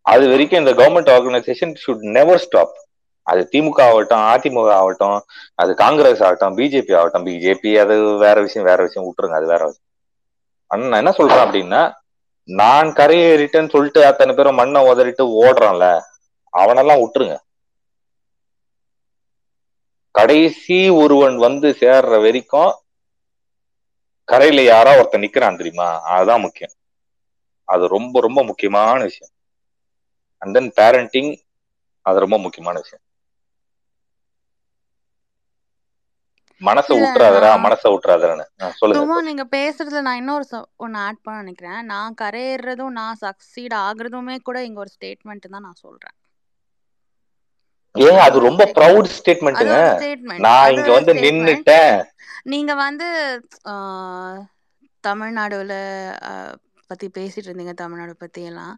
அது 0.00 0.28
வரைக்கும் 0.28 0.66
இந்த 0.66 0.82
government 0.82 1.14
organisation 1.16 1.76
should 1.86 2.10
never 2.10 2.38
stop 2.38 2.87
அது 3.28 3.48
திமுக 3.52 3.80
ஆகட்டும் 3.86 4.24
அதிமுக 4.32 4.70
ஆகட்டும் 4.72 5.18
அது 5.54 5.74
காங்கிரஸ் 5.74 6.22
ஆகட்டும் 6.22 6.56
பிஜேபி 6.58 6.96
ஆகட்டும் 6.96 7.26
பிஜேபி 7.26 7.70
அது 7.80 8.16
வேற 8.16 8.40
விஷயம் 8.40 8.68
வேற 8.68 8.82
விஷயம் 8.82 9.08
விட்டுருங்க 9.08 9.36
அது 9.38 9.46
வேற 9.46 9.62
விஷயம். 9.64 9.86
ஆனா 10.66 10.82
நான் 10.86 10.98
என்ன 10.98 11.12
சொல்றேன் 11.12 11.44
அப்படின்னா 11.46 11.82
நான் 12.48 12.88
கரையேறிட்டேன்னு 12.88 13.68
சொல்லிட்டு 13.68 14.06
அத்தனை 14.06 14.34
பேரும் 14.34 14.54
மண்ணை 14.54 14.80
உதறிட்டு 14.90 15.24
ஓடுறான்ல 15.42 15.86
அவனெல்லாம் 16.52 17.02
விட்டுருங்க. 17.02 17.36
கடைசி 20.14 20.88
ஒருவன் 20.90 21.36
வந்து 21.36 21.68
சேர்ற 21.80 22.20
வரைக்கும் 22.22 22.72
கரையில 24.28 24.62
யாரோ 24.62 24.90
ஒருத்தன் 24.96 25.20
நிக்கிறான் 25.20 25.56
தெரியுமா? 25.56 25.88
அதுதான் 26.14 26.40
முக்கியம். 26.40 26.74
அது 27.68 27.84
ரொம்ப 27.88 28.20
ரொம்ப 28.20 28.40
முக்கியமான 28.42 29.02
விஷயம். 29.02 29.34
அண்ட் 30.42 30.54
தென் 30.54 30.72
பேரண்டிங் 30.76 31.30
அது 32.06 32.18
ரொம்ப 32.18 32.38
முக்கியமான 32.38 32.76
விஷயம். 32.78 33.04
மனசை 36.60 36.94
விட்டுறாதரா 37.00 37.50
மனசை 37.64 37.88
விட்டுறாதரான்னு 37.92 38.46
சொல்லுங்க 38.78 39.18
நீங்க 39.28 39.44
பேசுறதுல 39.56 40.00
நான் 40.06 40.20
இன்னொரு 40.20 40.44
ஒண்ணு 40.84 40.98
ஆட் 41.06 41.20
பண்ண 41.24 41.36
நினைக்கிறேன். 41.42 41.80
நான் 41.92 42.16
கரையேறதும் 42.22 42.96
நான் 43.00 43.20
சக்சீட் 43.26 43.74
ஆகுறதுமே 43.86 44.36
கூட 44.48 44.60
இங்க 44.68 44.80
ஒரு 44.84 44.92
ஸ்டேட்மெண்ட் 44.96 45.52
தான் 45.54 45.66
நான் 45.68 45.82
சொல்றேன். 45.86 46.16
ஏன்? 47.94 48.20
அது 48.26 48.38
ரொம்ப 48.48 48.64
ப்ரௌட் 48.78 49.08
ஸ்டேட்மெண்ட்டுங்க 49.18 49.78
நான் 50.46 50.72
இங்க 50.76 50.90
வந்து 50.98 51.14
நின்னுட்டேன். 51.24 51.96
நீங்க 52.52 52.72
வந்து 52.84 53.06
தமிழ்நாடுல 55.04 55.74
பத்தி 56.90 57.06
பேசிட்டு 57.16 57.48
இருந்தீங்க 57.48 57.74
தமிழ்நாடு 57.80 58.14
பத்தி 58.22 58.42
எல்லாம். 58.50 58.76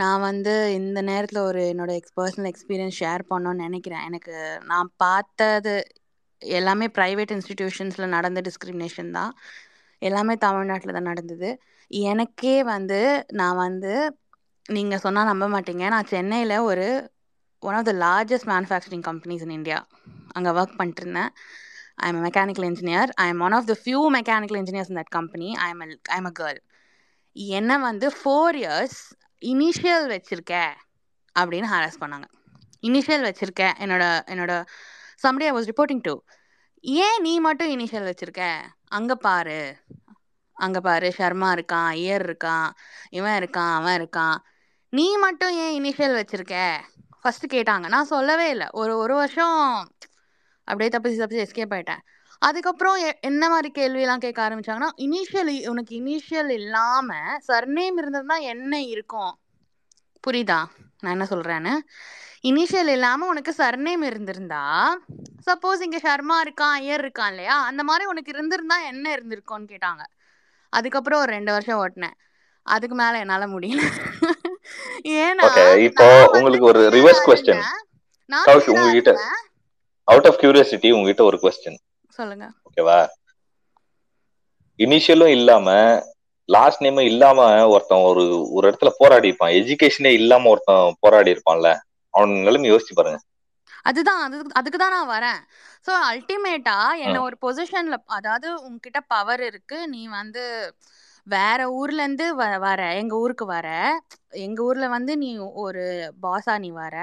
நான் 0.00 0.24
வந்து 0.28 0.54
இந்த 0.78 0.98
நேரத்துல 1.10 1.38
ஒரு 1.50 1.60
என்னோட 1.72 1.92
எக்ஸ் 1.98 2.16
பர்சனல் 2.18 2.50
எக்ஸ்பீரியன்ஸ் 2.50 2.98
ஷேர் 3.02 3.22
பண்ணணும்னு 3.30 3.66
நினைக்கிறேன். 3.66 4.04
எனக்கு 4.08 4.34
நான் 4.72 4.90
பார்த்தது 5.04 5.74
எல்லாமே 6.42 6.86
ப்ரைவேட் 6.98 7.32
இன்ஸ்டிடியூஷன்ஸில் 7.34 8.12
நடந்த 8.16 8.40
டிஸ்கிரிமினேஷன் 8.40 9.10
தான். 9.12 9.32
எல்லாமே 10.02 10.34
தமிழ்நாட்டில் 10.44 10.96
தான் 10.96 11.10
நடந்தது. 11.10 11.48
எனக்கே 11.90 12.56
வந்து 12.64 13.00
நான் 13.34 13.60
வந்து 13.64 13.92
நீங்கள் 14.66 15.02
சொன்னால் 15.04 15.30
நம்ப 15.30 15.44
மாட்டீங்க. 15.48 15.84
நான் 15.88 16.10
சென்னையில் 16.10 16.56
ஒரு 16.68 16.86
one 17.62 17.76
of 17.78 17.86
the 17.86 17.94
largest 18.04 18.48
manufacturing 18.50 19.04
companies 19.08 19.44
in 19.46 19.56
India 19.56 19.78
அங்கே 20.36 20.50
ஒர்க் 20.58 20.78
பண்ணிட்டுருந்தேன். 20.78 21.30
I 21.98 22.08
am 22.10 22.20
mechanical 22.26 22.66
engineer 22.68 23.10
I 23.16 23.26
am 23.28 23.40
one 23.40 23.56
of 23.58 23.68
the 23.70 23.74
few 23.80 24.00
mechanical 24.16 24.58
engineers 24.60 24.90
in 24.92 25.00
that 25.00 25.14
company 25.18 25.48
I 25.58 25.68
am 25.70 25.82
I 25.82 26.18
am 26.18 26.30
a 26.30 26.34
girl 26.40 26.60
என்னை 27.54 27.76
வந்து 27.88 28.06
ஃபோர் 28.18 28.56
இயர்ஸ் 28.60 28.98
இனிஷியல் 29.42 30.06
வச்சுருக்க 30.12 30.54
அப்படின்னு 31.36 31.68
harass 31.72 32.00
பண்ணாங்க. 32.00 32.26
Initial 32.82 33.26
வச்சுருக்க. 33.28 33.64
என்னோட 33.84 34.04
என்னோட 34.32 34.52
somebody 35.22 35.46
I 35.46 35.52
was 35.52 35.68
reporting 35.68 36.00
to 36.02 36.18
ஏன் 36.80 37.20
நீ 37.20 37.40
மட்டும் 37.40 37.78
இனிஷியல் 37.78 38.12
வச்சிருக்க? 38.12 38.56
அங்க 38.84 39.14
பாரு. 39.14 39.76
அங்க 40.52 40.80
பாரு. 40.80 41.14
ஷர்மா 41.18 41.60
இருக்கான் 41.60 41.86
ஐயர் 41.86 42.36
இருக்கான் 42.36 42.70
இவன் 43.10 43.42
இருக்கான் 43.42 43.74
அவன் 43.74 44.00
இருக்கான். 44.00 44.36
நீ 44.90 45.16
மட்டும் 45.16 45.52
ஏன் 45.52 45.82
இனிஷியல் 45.82 46.22
வச்சிருக்க? 46.22 46.76
ஃபர்ஸ்ட் 47.22 47.54
கேட்டாங்க. 47.54 47.88
நான் 47.88 48.04
சொல்லவே 48.04 48.50
இல்லை. 48.50 48.66
ஒரு 48.70 48.96
ஒரு 48.96 49.14
வருஷம் 49.14 49.88
அப்படியே 50.64 50.98
தப்பிச்சு 50.98 51.22
தப்பிச்சு 51.22 51.46
எஸ்கேப் 51.46 51.74
ஆயிட்டேன். 51.74 51.98
அதுக்கப்புறம் 52.38 52.96
எ- 52.96 53.18
என்ன 53.20 53.48
மாதிரி 53.48 53.82
கேள்வியெல்லாம் 53.82 54.18
கேட்க 54.18 54.48
ஆரம்பிச்சாங்கன்னா 54.48 54.88
இனிஷியல் 54.96 55.68
உனக்கு 55.68 56.00
இனிஷியல் 56.00 56.48
இல்லாம 56.48 57.36
சர்நேம் 57.48 57.90
இருந்ததுன்னா 58.00 58.40
என்ன 58.40 58.82
இருக்கும்? 58.82 59.38
புரியுதா? 60.26 60.64
நான் 61.00 61.20
என்ன 61.20 61.26
சொல்றேன்னு? 61.30 61.78
இனிஷியல் 62.44 62.90
இல்லாம 62.94 63.26
உனக்கு 63.32 63.52
சர்நேம் 63.60 64.04
இருந்திருந்தா 64.08 64.62
சப்போஸ் 65.46 65.82
இங்க 65.86 65.98
ஷர்மா 66.06 66.36
இருக்கான் 66.44 66.74
ஐயர் 66.78 67.02
இருக்கான் 67.04 67.30
இல்லையா? 67.32 67.56
அந்த 67.70 67.82
மாதிரி 67.88 68.04
உனக்கு 68.12 68.32
இருந்திருந்தா 68.34 68.76
என்ன 68.90 69.04
இருந்திருக்கும்னு 69.16 69.70
கேட்டாங்க. 69.72 70.02
அதுக்கப்புறம் 70.72 71.22
ஒரு 71.24 71.30
ரெண்டு 71.36 71.50
வருஷம் 71.54 71.80
ஓட்டினேன். 71.82 72.16
அதுக்கு 72.66 72.96
மேல 73.00 73.20
என்னால 73.24 73.44
முடியல. 73.54 73.82
ஏன்னா 75.22 75.44
இப்போ 75.88 76.06
உங்களுக்கு 76.36 76.70
ஒரு 76.72 76.82
ரிவர்ஸ் 76.96 77.22
நான் 78.30 78.46
கௌஷ் 78.48 78.70
உங்ககிட்ட 78.72 79.12
அவுட் 80.08 80.28
ஆஃப் 80.30 80.38
கியூரியாசிட்டி 80.42 80.88
உங்ககிட்ட 80.96 81.22
ஒரு 81.30 81.38
கொஸ்டின் 81.44 81.78
சொல்லுங்க. 82.18 82.46
ஓகேவா 82.68 82.98
இனிஷியலும் 84.78 85.34
இல்லாம 85.38 85.68
லாஸ்ட் 86.48 86.82
நேமும் 86.84 87.08
இல்லாம 87.12 87.38
ஒருத்தன் 87.72 88.06
ஒரு 88.10 88.22
ஒரு 88.56 88.64
இடத்துல 88.68 88.90
போராடி 89.00 89.28
இருப்பான் 89.30 89.56
எஜுகேஷனே 89.60 90.12
இல்லாம 90.20 90.50
ஒருத்தன் 90.52 90.96
போராடி 91.04 91.32
இருப்பான்ல 91.34 91.70
அவன் 92.14 92.32
நிலைமை 92.40 92.70
யோசிச்சு 92.70 92.94
பாருங்க. 92.94 93.18
அதுதான் 93.84 94.20
அது 94.22 94.36
அதுக்கு 94.54 94.78
தான் 94.78 94.94
நான் 94.96 95.12
வரேன். 95.12 95.40
ஸோ 95.86 95.92
அல்டிமேட்டா 96.08 96.76
என்ன. 96.98 97.18
ஒரு 97.22 97.36
பொசிஷன்ல 97.42 97.96
அதாவது 98.16 98.48
உன்கிட்ட 98.66 99.00
பவர் 99.08 99.42
இருக்கு 99.42 99.86
நீ 99.86 100.02
வந்து 100.14 100.44
வேற 101.26 101.60
ஊர்ல 101.72 102.02
இருந்து 102.02 102.26
வர 102.62 102.80
எங்க 103.00 103.14
ஊருக்கு 103.16 103.46
வர 103.48 103.68
எங்க 104.42 104.62
ஊர்ல 104.62 104.88
வந்து 104.88 105.12
நீ 105.16 105.30
ஒரு 105.62 105.82
பாஸா 106.22 106.58
நீ 106.58 106.70
வர 106.76 106.96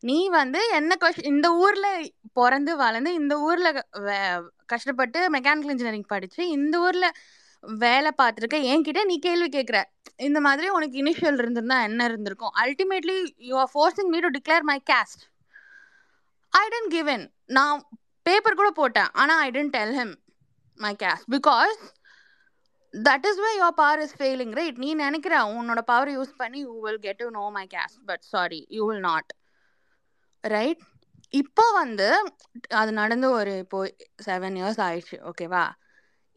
நீ 0.00 0.28
வந்து 0.30 0.60
என்ன 0.72 0.96
கொஷ் 1.00 1.22
இந்த 1.24 1.48
ஊர்ல 1.58 1.86
பிறந்து 2.32 2.76
வளர்ந்து 2.76 3.10
இந்த 3.14 3.34
ஊர்ல 3.40 3.68
வே- 4.00 4.42
கஷ்டப்பட்டு 4.66 5.18
மெக்கானிக்கல் 5.30 5.74
இன்ஜினியரிங் 5.74 6.08
படிச்சு 6.08 6.42
இந்த 6.48 6.78
ஊர்ல 6.80 7.06
வேலை 7.64 8.10
பார்த்துருக்க 8.18 8.56
என்கிட்ட 8.72 9.04
நீ 9.04 9.16
கேள்வி 9.18 9.48
கேட்குற. 9.48 9.78
இந்த 10.18 10.38
மாதிரி 10.40 10.66
உனக்கு 10.70 10.96
இனிஷியல் 11.02 11.38
இருந்திருந்தா 11.38 11.78
என்ன 11.86 12.02
இருந்திருக்கும்? 12.10 12.54
Ultimately 12.62 13.16
you 13.48 13.54
are 13.56 13.70
forcing 13.72 14.10
me 14.12 14.18
to 14.20 14.30
declare 14.36 14.66
my 14.68 14.78
caste 14.90 15.22
I 16.52 16.64
didn't 16.74 16.92
given 16.92 17.24
நான் 17.50 17.80
பேப்பர் 18.26 18.58
கூட 18.60 18.70
போட்டேன் 18.76 19.10
ஆனால் 19.14 19.40
I 19.40 19.50
didn't 19.50 19.74
tell 19.76 19.94
him 19.96 20.14
my 20.80 20.92
caste 21.02 21.26
because 21.34 21.80
that 22.94 23.26
is 23.30 23.40
way 23.44 23.50
your 23.54 23.76
power 23.78 24.02
is 24.04 24.16
failing 24.18 24.54
right 24.58 24.78
நீ 24.78 24.90
நினைக்கிற 25.00 25.36
உன்னோட 25.54 25.80
பவர் 25.88 26.10
யூஸ் 26.10 26.34
பண்ணி 26.36 26.60
you 26.64 26.74
will 26.84 27.00
get 27.00 27.20
to 27.22 27.28
know 27.38 27.46
my 27.56 27.64
caste 27.74 28.00
but 28.06 28.24
sorry 28.30 28.60
you 28.70 28.84
will 28.90 29.04
not 29.06 29.30
right 30.44 30.82
இப்போ 31.32 31.64
வந்து 31.76 32.08
அது 32.80 32.90
நடந்து 32.98 33.26
ஒரு 33.38 33.52
இப்போ 33.62 33.78
செவன் 34.26 34.56
இயர்ஸ் 34.60 34.82
ஆயிடுச்சு 34.86 35.16
ஓகேவா 35.30 35.64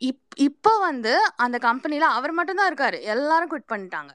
இப் 0.01 0.35
இப்போ 0.48 0.72
வந்து 0.88 1.14
அந்த 1.43 1.58
கம்பெனியில் 1.67 2.16
அவர் 2.17 2.38
மட்டும்தான் 2.40 2.69
இருக்காரு. 2.72 2.98
எல்லாரும் 3.14 3.51
குவிட் 3.51 3.72
பண்ணிட்டாங்க. 3.74 4.11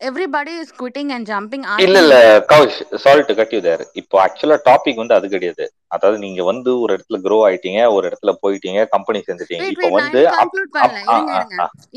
Everybody 0.00 0.52
is 0.62 0.72
quitting 0.80 1.10
and 1.14 1.26
jumping 1.30 1.64
இல்ல 1.84 1.98
இல்ல 2.04 2.16
Kaush 2.52 2.78
sorry 3.04 3.22
to 3.28 3.34
cut 3.40 3.52
you 3.56 3.60
there 3.66 3.82
இப்போ 4.00 4.16
ஆக்சுவலா 4.24 4.58
டாபிக் 4.68 5.00
வந்து 5.02 5.16
அது 5.18 5.26
கிடையாது. 5.34 5.64
அதாவது 5.94 6.18
நீங்க 6.24 6.42
வந்து 6.50 6.70
ஒரு 6.82 6.92
இடத்துல 6.96 7.18
க்ரோ 7.26 7.38
ஆயிட்டீங்க 7.48 7.80
ஒரு 7.96 8.04
இடத்துல 8.10 8.32
போயிட்டீங்க 8.42 8.82
கம்பெனி 8.94 9.20
வெயிட் 9.54 9.72
இப்போ 9.74 9.90
வந்து 9.98 10.22
கன்க்ளூட் 10.38 10.72
பண்ணல. 10.76 11.00
இருங்க 11.06 11.34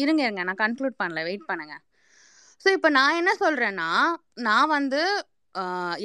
இருங்க. 0.04 0.24
இருங்க 0.26 0.44
நான் 0.50 0.62
கன்க்ளூட் 0.64 1.00
பண்ணல. 1.02 1.24
வெயிட் 1.30 1.50
பண்ணுங்க. 1.52 1.76
ஸோ 2.66 2.68
இப்போ 2.78 2.90
நான் 2.98 3.18
என்ன 3.22 3.32
சொல்றேன்னா 3.44 3.90
நான் 4.48 4.74
வந்து 4.78 5.02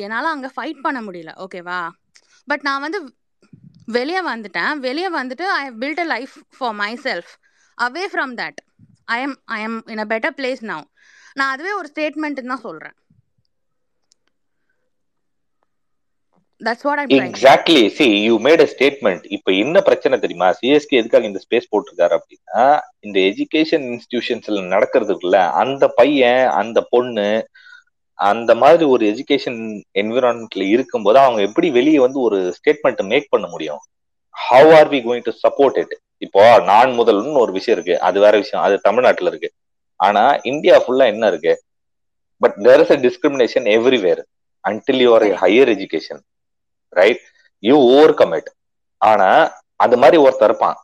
என்னால 0.05 0.31
அங்க 0.35 0.49
ஃபைட் 0.57 0.85
பண்ண 0.87 0.99
முடியல. 1.07 1.33
ஓகேவா 1.45 1.81
பட் 2.49 2.65
நான் 2.69 2.85
வந்து 2.87 2.99
வெளியே 3.89 4.21
வந்துட்டேன். 4.23 4.73
வெளியே 4.79 5.09
வந்துட்டு 5.11 5.47
I 5.59 5.63
have 5.65 5.79
build 5.83 6.01
a 6.01 6.09
life 6.15 6.35
for 6.59 6.77
myself 7.07 7.31
away 7.79 8.05
from 8.15 8.35
that 8.41 8.59
I 9.07 9.21
am 9.21 9.37
I 9.57 9.61
am 9.63 9.79
in 9.87 9.99
a 9.99 10.09
better 10.15 10.35
place 10.41 10.63
now 10.73 10.85
நான் 11.37 11.53
அதுவே 11.55 11.73
ஒரு 11.73 11.89
ஸ்டேட்மெண்ட் 11.95 12.41
தான் 12.45 12.65
சொல்றேன். 12.69 12.97
That's 16.61 16.85
what 16.87 17.01
I'm 17.01 17.13
exactly 17.19 17.83
see 17.99 18.07
you 18.27 18.35
made 18.41 18.63
a 18.63 18.69
statement 18.75 19.25
இப்போ 19.29 19.53
என்ன 19.53 19.81
பிரச்சனை 19.81 20.19
தெரியுமா? 20.19 20.49
சிஎஸ்கே 20.61 20.99
எதுக்காக 21.01 21.31
இந்த 21.31 21.41
ஸ்பேஸ் 21.47 21.71
போட்டிருக்காரு 21.73 22.15
அப்படின்னா 22.19 22.65
இந்த 23.01 23.19
எஜுகேஷன் 23.31 23.85
இன்ஸ்டிடியூஷன்ஸ்ல 23.93 24.63
நடக்கிறதுக்குள்ள 24.75 25.41
அந்த 25.63 25.89
பையன் 26.01 26.45
அந்த 26.61 26.81
பொண்ணு 26.95 27.27
அந்த 28.31 28.53
மாதிரி 28.55 28.85
ஒரு 28.95 29.03
எஜுகேஷன் 29.11 29.59
என்விரான்மெண்ட்ல 30.01 30.65
இருக்கும்போது 30.75 31.19
அவங்க 31.19 31.41
எப்படி 31.49 31.69
வெளியே 31.71 31.99
வந்து 31.99 32.19
ஒரு 32.21 32.39
ஸ்டேட்மெண்ட் 32.59 33.03
மேக் 33.13 33.33
பண்ண 33.35 33.47
முடியும்? 33.47 33.81
How 34.35 34.71
are 34.79 34.91
we 34.93 34.99
going 35.07 35.27
to 35.29 35.33
support 35.45 35.79
it 35.83 35.95
இப்போ 36.27 36.43
நான் 36.71 36.91
முதல்னு 36.99 37.43
ஒரு 37.45 37.53
விஷயம் 37.53 37.77
இருக்கு. 37.79 37.95
அது 38.09 38.19
வேற 38.21 38.35
விஷயம். 38.37 38.65
அது 38.67 38.75
தமிழ்நாட்டுல 38.87 39.31
இருக்கு. 39.33 39.51
ஆனா 40.01 40.25
இந்தியா 40.43 40.77
ஃபுல்லா 40.83 41.07
என்ன 41.15 41.27
இருக்கு? 41.33 41.55
But 42.43 42.57
there 42.67 42.83
is 42.85 42.95
a 42.95 42.99
discrimination 43.07 43.67
everywhere 43.77 44.23
until 44.65 45.03
your 45.07 45.27
higher 45.43 45.73
education 45.75 46.23
right 47.01 47.23
you 47.63 47.77
overcome 48.21 48.35
it 48.39 48.51
ஆனா 49.03 49.29
அந்த 49.85 49.97
மாதிரி 50.03 50.17
ஒருத்தர் 50.25 50.49
இருப்பான். 50.51 50.79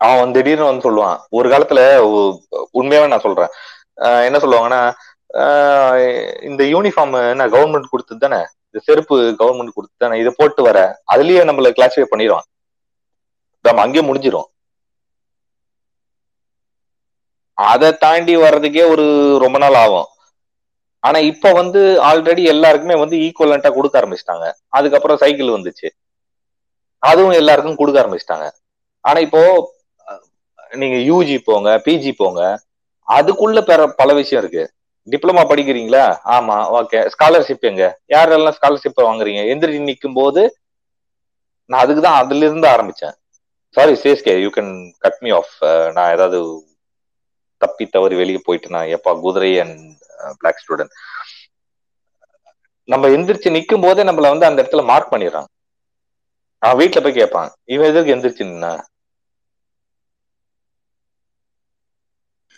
அவன் 0.00 0.32
திடீர்னு 0.32 0.68
வந்து 0.70 0.84
சொல்லுவான். 0.86 1.18
ஒரு 1.28 1.46
காலத்துல 1.52 1.80
உண்மையாவே 2.78 3.08
நான் 3.12 3.26
சொல்றேன். 3.26 3.52
என்ன 4.26 4.36
சொல்லுவாங்கன்னா 4.38 4.80
இந்த 6.48 6.62
யூனிஃபார்ம் 6.74 7.16
என்ன 7.32 7.44
கவர்மெண்ட் 7.54 7.92
கொடுத்தது 7.92 8.22
தானே? 8.24 8.40
இந்த 8.68 8.80
செருப்பு 8.86 9.16
கவர்மெண்ட் 9.40 9.76
கொடுத்து 9.76 10.02
தானே? 10.04 10.16
இதை 10.22 10.30
போட்டு 10.38 10.62
வர 10.68 10.78
அதுலயே 11.12 11.42
நம்மள 11.48 11.70
கிளாஸிஃபை 11.78 12.06
பண்ணிடுவான். 12.12 12.46
நம்ம 13.64 13.82
அங்கேயே 13.84 14.04
முடிஞ்சிரும். 14.08 14.48
அதை 17.58 17.88
தாண்டி 18.04 18.34
வர்றதுக்கே 18.42 18.84
ஒரு 18.92 19.04
ரொம்ப 19.44 19.56
நாள் 19.64 19.76
ஆகும். 19.84 20.08
ஆனா 21.02 21.18
இப்ப 21.30 21.52
வந்து 21.58 21.80
ஆல்ரெடி 22.10 22.42
எல்லாருக்குமே 22.52 22.96
வந்து 23.02 23.16
ஈக்குவலண்டா 23.26 23.70
கொடுக்க 23.74 24.00
ஆரம்பிச்சிட்டாங்க. 24.00 24.46
அதுக்கப்புறம் 24.78 25.20
சைக்கிள் 25.22 25.54
வந்துச்சு. 25.56 25.88
அதுவும் 26.98 27.38
எல்லாருக்கும் 27.40 27.78
கொடுக்க 27.80 27.98
ஆரம்பிச்சிட்டாங்க. 28.02 28.46
ஆனா 29.04 29.18
இப்போ 29.26 29.42
நீங்க 30.80 30.96
யூஜி 31.10 31.36
போங்க 31.46 31.70
பிஜி 31.86 32.12
போங்க 32.18 32.42
அதுக்குள்ள 33.08 33.60
பெற 33.70 33.86
பல 34.00 34.12
விஷயம் 34.20 34.42
இருக்கு. 34.42 34.64
டிப்ளமா 35.12 35.42
படிக்கிறீங்களா? 35.50 36.04
ஆமா 36.34 36.56
ஓகே 36.78 36.98
ஸ்காலர்ஷிப் 37.12 37.68
எங்க? 37.70 37.84
யாரெல்லாம் 38.08 38.56
ஸ்காலர்ஷிப் 38.58 39.00
வாங்குறீங்க? 39.02 39.42
எந்திரிச்சு 39.52 39.88
நிற்கும் 39.88 40.18
போது 40.18 40.42
நான் 41.70 41.82
அதுக்கு 41.82 42.02
தான் 42.02 42.20
அதுல 42.20 42.46
இருந்து 42.46 42.68
ஆரம்பிச்சேன் 42.70 43.14
sorry 43.76 43.92
சேஸ்கே 44.00 44.34
you 44.40 44.50
can 44.52 44.72
cut 45.04 45.20
me 45.22 45.30
off 45.36 45.52
நான் 45.96 46.12
ஏதாவது 46.14 46.38
தப்பி 47.60 47.84
தவறி 47.88 48.16
வெளியே 48.18 48.40
போயிட்டு 48.42 48.74
நான் 48.74 48.92
எப்பா 48.96 49.12
குதிரை 49.24 49.52
அண்ட் 49.62 49.78
பிளாக் 50.40 50.62
ஸ்டூடெண்ட் 50.62 50.94
நம்ம 52.88 53.08
எந்திரிச்சு 53.14 53.54
நிற்கும் 53.54 53.84
போதே 53.84 54.02
நம்மள 54.06 54.32
வந்து 54.32 54.48
அந்த 54.48 54.62
இடத்துல 54.62 54.84
மார்க் 54.88 55.12
பண்ணிடுறான் 55.12 55.48
அவன் 56.62 56.80
வீட்டுல 56.80 57.02
போய் 57.02 57.18
கேட்பான் 57.18 57.50
இவன் 57.74 57.90
எதுக்கு 57.90 58.14
எந்திரிச்சு 58.14 58.44
நின்னா 58.44 58.72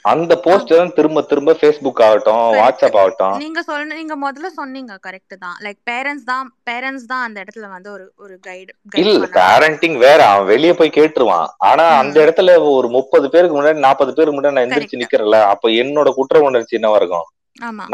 அந்த 0.04 0.32
போஸ்ட் 0.44 0.72
தான் 0.78 0.92
திரும்ப 0.96 1.22
திரும்ப 1.30 1.52
ஃபேஸ்புக் 1.58 2.00
ஆகட்டும் 2.06 2.44
வாட்ஸ்அப் 2.60 2.96
ஆகட்டும். 3.00 3.34
நீங்க 3.42 3.60
சொன்ன 3.66 3.96
நீங்க 3.98 4.14
முதல்ல 4.24 4.48
சொன்னீங்க 4.60 4.94
கரெக்ட் 5.04 5.34
தான். 5.44 5.56
லைக் 5.64 5.78
பேரண்ட்ஸ் 5.90 6.26
தான் 6.30 6.46
பேரண்ட்ஸ் 6.68 7.06
தான் 7.12 7.24
அந்த 7.26 7.36
இடத்துல 7.44 7.68
வந்து 7.74 7.88
ஒரு 7.96 8.04
ஒரு 8.24 8.34
கைடு 8.46 8.72
இல்ல 9.02 9.28
பேரண்டிங் 9.38 9.96
வேற 10.06 10.20
அவன் 10.30 10.50
வெளியே 10.52 10.74
போய் 10.80 10.96
கேட்டுருவான். 10.98 11.46
ஆனா 11.68 11.84
அந்த 12.00 12.16
இடத்துல 12.24 12.56
ஒரு 12.78 12.90
முப்பது 12.96 13.28
பேருக்கு 13.34 13.58
முன்னாடி 13.58 13.84
நாற்பது 13.86 14.14
பேருக்கு 14.16 14.38
முன்னாடி 14.38 14.56
நான் 14.56 14.66
எந்திரிச்சு 14.66 14.88
கரெக்ட் 14.88 15.04
நிக்கிறேன்ல 15.04 15.40
அப்ப 15.52 15.70
என்னோட 15.82 16.10
குற்ற 16.18 16.42
உணர்ச்சி 16.48 16.78
என்னவா 16.80 16.98
இருக்கும்? 17.02 17.28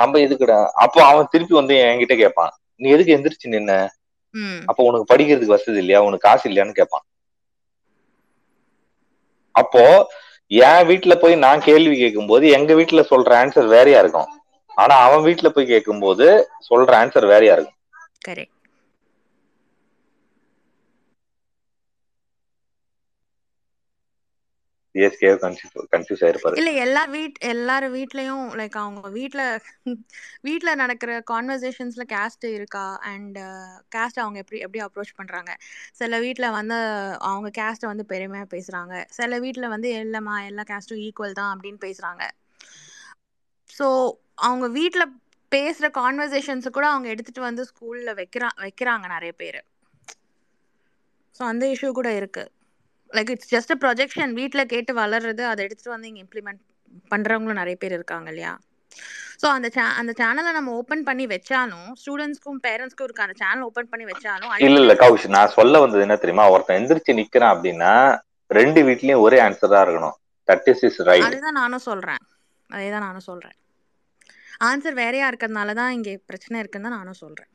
நம்ம 0.00 0.18
எதுக்குடா? 0.26 0.58
அப்போ 0.84 0.98
அவன் 1.10 1.30
திருப்பி 1.34 1.54
வந்து 1.60 1.76
என்கிட்ட 1.88 2.16
கேட்பான் 2.22 2.52
நீ 2.80 2.88
எதுக்கு 2.96 3.14
எந்திரிச்சு 3.16 3.54
நின்ன? 3.56 3.72
அப்போ 4.70 4.82
உனக்கு 4.88 5.10
படிக்கிறதுக்கு 5.12 5.56
வசதி 5.56 5.80
இல்லையா? 5.82 6.00
உனக்கு 6.08 6.26
காசு 6.28 6.44
இல்லையான்னு 6.50 6.78
கேட்பான். 6.80 7.04
அப்போ 9.54 9.84
என் 10.51 10.86
வீட்டுல 10.89 11.15
போய் 11.15 11.35
நான் 11.36 11.60
கேள்வி 11.60 11.97
கேட்கும்போது 11.99 12.49
எங்க 12.49 12.75
வீட்டுல 12.75 13.01
சொல்ற 13.10 13.31
ஆன்சர் 13.41 13.67
வேறையா 13.67 13.99
இருக்கும். 13.99 14.28
ஆனா 14.77 14.94
அவன் 15.07 15.25
வீட்டுல 15.25 15.49
போய் 15.49 15.67
கேட்கும்போது 15.67 16.27
சொல்ற 16.68 16.93
ஆன்சர் 17.01 17.27
வேறையா 17.27 17.52
இருக்கும். 17.52 17.78
கரெக்ட் 18.28 18.57
சிஎஸ்கே 24.99 25.31
கன்ஃபியூஸ் 25.43 25.89
கன்ஃபியூஸ் 25.94 26.23
ஆயிருப்பாரு. 26.27 26.57
இல்ல 26.60 26.70
எல்லா 26.85 27.02
வீட் 27.07 27.36
எல்லார 27.51 27.85
வீட்லயும் 27.97 28.47
லைக் 28.60 28.77
அவங்க 28.77 29.09
வீட்ல 29.09 29.43
வீட்ல 30.41 30.70
நடக்கிற 30.75 31.10
கான்வர்சேஷன்ஸ்ல 31.31 32.05
காஸ்ட் 32.15 32.47
இருக்கா? 32.49 32.86
அண்ட் 33.10 33.39
காஸ்ட் 33.97 34.18
uh, 34.18 34.25
அவங்க 34.25 34.39
எப்படி 34.39 34.59
எப்படி 34.59 34.83
அப்ரோச் 34.85 35.15
பண்றாங்க? 35.17 35.52
சில 35.93 36.18
வீட்ல 36.18 36.51
வந்து 36.51 36.78
அவங்க 37.31 37.51
கேஸ்ட்டை 37.60 37.91
வந்து 37.93 38.07
பெருமையா 38.09 38.47
பேசுறாங்க. 38.55 39.05
சில 39.10 39.39
வீட்ல 39.39 39.68
வந்து 39.68 39.91
இல்லம்மா 40.02 40.36
எல்லா 40.47 40.65
காஸ்டும் 40.73 41.02
ஈக்குவல் 41.07 41.39
தான் 41.41 41.52
அப்படின்னு 41.55 41.81
பேசுறாங்க. 41.86 42.23
ஸோ 43.70 43.86
அவங்க 44.35 44.67
வீட்ல 44.68 45.02
பேசுற 45.52 45.86
கான்வர்சேஷன்ஸ் 46.01 46.68
கூட 46.68 46.86
அவங்க 46.89 47.09
எடுத்துட்டு 47.09 47.41
வந்து 47.41 47.62
ஸ்கூல்ல 47.70 48.10
வைக்கிறா 48.20 48.49
வைக்கிறாங்க 48.65 49.07
நிறைய 49.07 49.33
பேர். 49.33 49.60
ஸோ 51.41 51.43
அந்த 51.43 51.65
இஷ்யூ 51.67 51.91
கூட 51.93 52.10
இருக்குது 52.20 52.51
like 53.10 53.30
it's 53.34 53.50
just 53.52 53.72
a 53.74 53.78
projection 53.82 54.32
வீட்டில் 54.38 54.70
கேட்டு 54.72 54.92
வளர்றது 54.98 55.44
அதை 55.50 55.60
எடுத்துட்டு 55.66 55.94
வந்து 55.94 56.08
இங்கே 56.10 56.22
இம்ப்ளிமெண்ட் 56.24 56.62
பண்ணுறவங்களும் 57.12 57.60
நிறைய 57.60 57.76
பேர் 57.76 57.96
இருக்காங்க 57.96 58.28
இல்லையா? 58.32 58.52
ஸோ 59.40 59.46
அந்த 59.54 59.68
சே 59.74 59.82
அந்த 60.00 60.12
சேனலை 60.20 60.52
நம்ம 60.56 60.70
ஓப்பன் 60.78 61.04
பண்ணி 61.08 61.24
வச்சாலும் 61.32 61.88
ஸ்டூடெண்ட்ஸ்க்கும் 62.00 62.60
பேரண்ட்ஸ்க்கும் 62.64 63.06
இருக்க 63.08 63.26
அந்த 63.26 63.36
சேனல் 63.42 63.66
ஓப்பன் 63.68 63.90
பண்ணி 63.92 64.06
வச்சாலும் 64.10 64.52
இல்ல 64.66 64.78
இல்ல 64.82 64.94
கௌஷ் 65.02 65.26
நான் 65.36 65.54
சொல்ல 65.58 65.80
வந்தது 65.84 66.04
என்ன 66.06 66.16
தெரியுமா? 66.22 66.46
ஒருத்தன் 66.54 66.78
எந்திரிச்சு 66.80 67.18
நிக்கிறான் 67.20 67.54
அப்படின்னா 67.54 67.92
ரெண்டு 68.50 68.80
வீட்லயும் 68.88 69.22
ஒரே 69.24 69.38
ஆன்சர் 69.44 69.72
தான் 69.72 69.84
இருக்கணும். 69.84 70.16
தட் 70.48 70.68
இஸ் 70.72 70.84
இஸ் 70.88 71.00
ரைட் 71.08 71.26
அதுதான் 71.28 71.58
நானும் 71.60 71.86
சொல்கிறேன் 71.88 72.22
அதே 72.70 72.88
தான் 72.92 73.06
நானும் 73.06 73.26
சொல்கிறேன் 73.28 73.56
ஆன்சர் 74.68 74.96
வேறையா 75.00 75.26
இருக்கிறதுனால 75.30 75.74
தான் 75.80 75.92
இங்கே 75.96 76.14
பிரச்சனை 76.30 76.56
இருக்குன்னு 76.60 76.88
தான் 76.88 76.98
நானும் 76.98 77.20
சொல்கிறேன் 77.22 77.50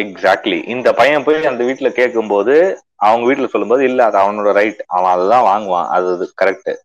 எக்ஸாக்ட்லி 0.00 0.68
இந்த 0.68 0.92
பையன் 0.92 1.24
போய் 1.24 1.46
அந்த 1.46 1.64
வீட்டுல 1.64 1.90
கேட்கும்போது 1.90 2.82
அவங்க 2.94 3.32
வீட்டுல 3.32 3.48
சொல்லும்போது 3.48 3.84
இல்ல 3.84 4.04
அது 4.04 4.18
அவனோட 4.18 4.52
ரைட் 4.52 4.84
அவன் 4.86 5.10
அதுதான் 5.10 5.44
வாங்குவான். 5.44 5.88
அது 5.88 6.32
கரெக்ட் 6.42 6.76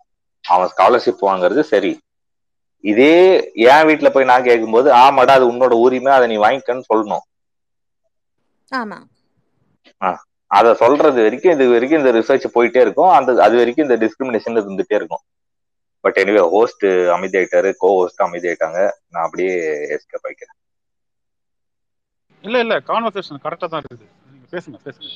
அவன் 0.42 0.70
ஸ்காலர்ஷிப் 0.78 1.22
வாங்குறது 1.22 1.62
சரி. 1.62 2.00
இதே 2.80 3.52
என் 3.54 3.86
வீட்டுல 3.86 4.10
போய் 4.10 4.24
நான் 4.24 4.44
கேட்கும்போது 4.44 4.92
ஆமாடா 4.92 5.28
அது 5.28 5.52
உன்னோட 5.52 5.72
உரிமை. 5.72 6.14
அதை 6.14 6.28
நீ 6.28 6.38
வாங்கிக்கன்னு 6.38 6.82
சொல்லணும். 6.94 7.26
ஆஹ் 10.06 10.18
அதை 10.46 10.74
சொல்றது 10.74 11.24
வரைக்கும் 11.24 11.52
இது 11.52 11.70
வரைக்கும் 11.70 12.06
இந்த 12.06 12.20
ரிசர்ச் 12.20 12.46
போயிட்டே 12.56 12.82
இருக்கும். 12.82 13.10
அந்த 13.10 13.44
அது 13.44 13.58
வரைக்கும் 13.58 13.90
இந்த 13.90 14.06
டிஸ்கிரிமினேஷன் 14.06 14.60
இருந்துட்டே 14.60 14.94
இருக்கும். 14.94 15.20
பட் 16.00 16.18
எனிவே 16.18 16.50
ஹோஸ்ட் 16.50 16.86
அமைதியாயிட்டாரு. 16.86 17.74
கோ 17.78 17.88
ஹோஸ்ட் 17.88 18.20
அமைதியாயிட்டாங்க. 18.20 18.92
நான் 19.10 19.24
அப்படியே 19.24 19.56
எஸ்கேப் 19.68 20.28
ஆயிக்கிறேன். 20.30 20.67
இல்ல 22.42 22.60
இல்ல 22.60 22.80
கான்வர்சேஷன் 22.80 23.44
கரெக்டா 23.44 23.68
தான் 23.68 23.84
இருக்குது. 23.84 24.08
நீங்க 24.32 24.48
பேசுங்க 24.52 24.88
பேசுங்க. 24.88 25.10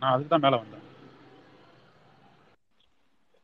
நான் 0.00 0.10
அதுக்கு 0.10 0.28
தான் 0.28 0.40
மேல 0.40 0.56
வந்தேன். 0.56 0.82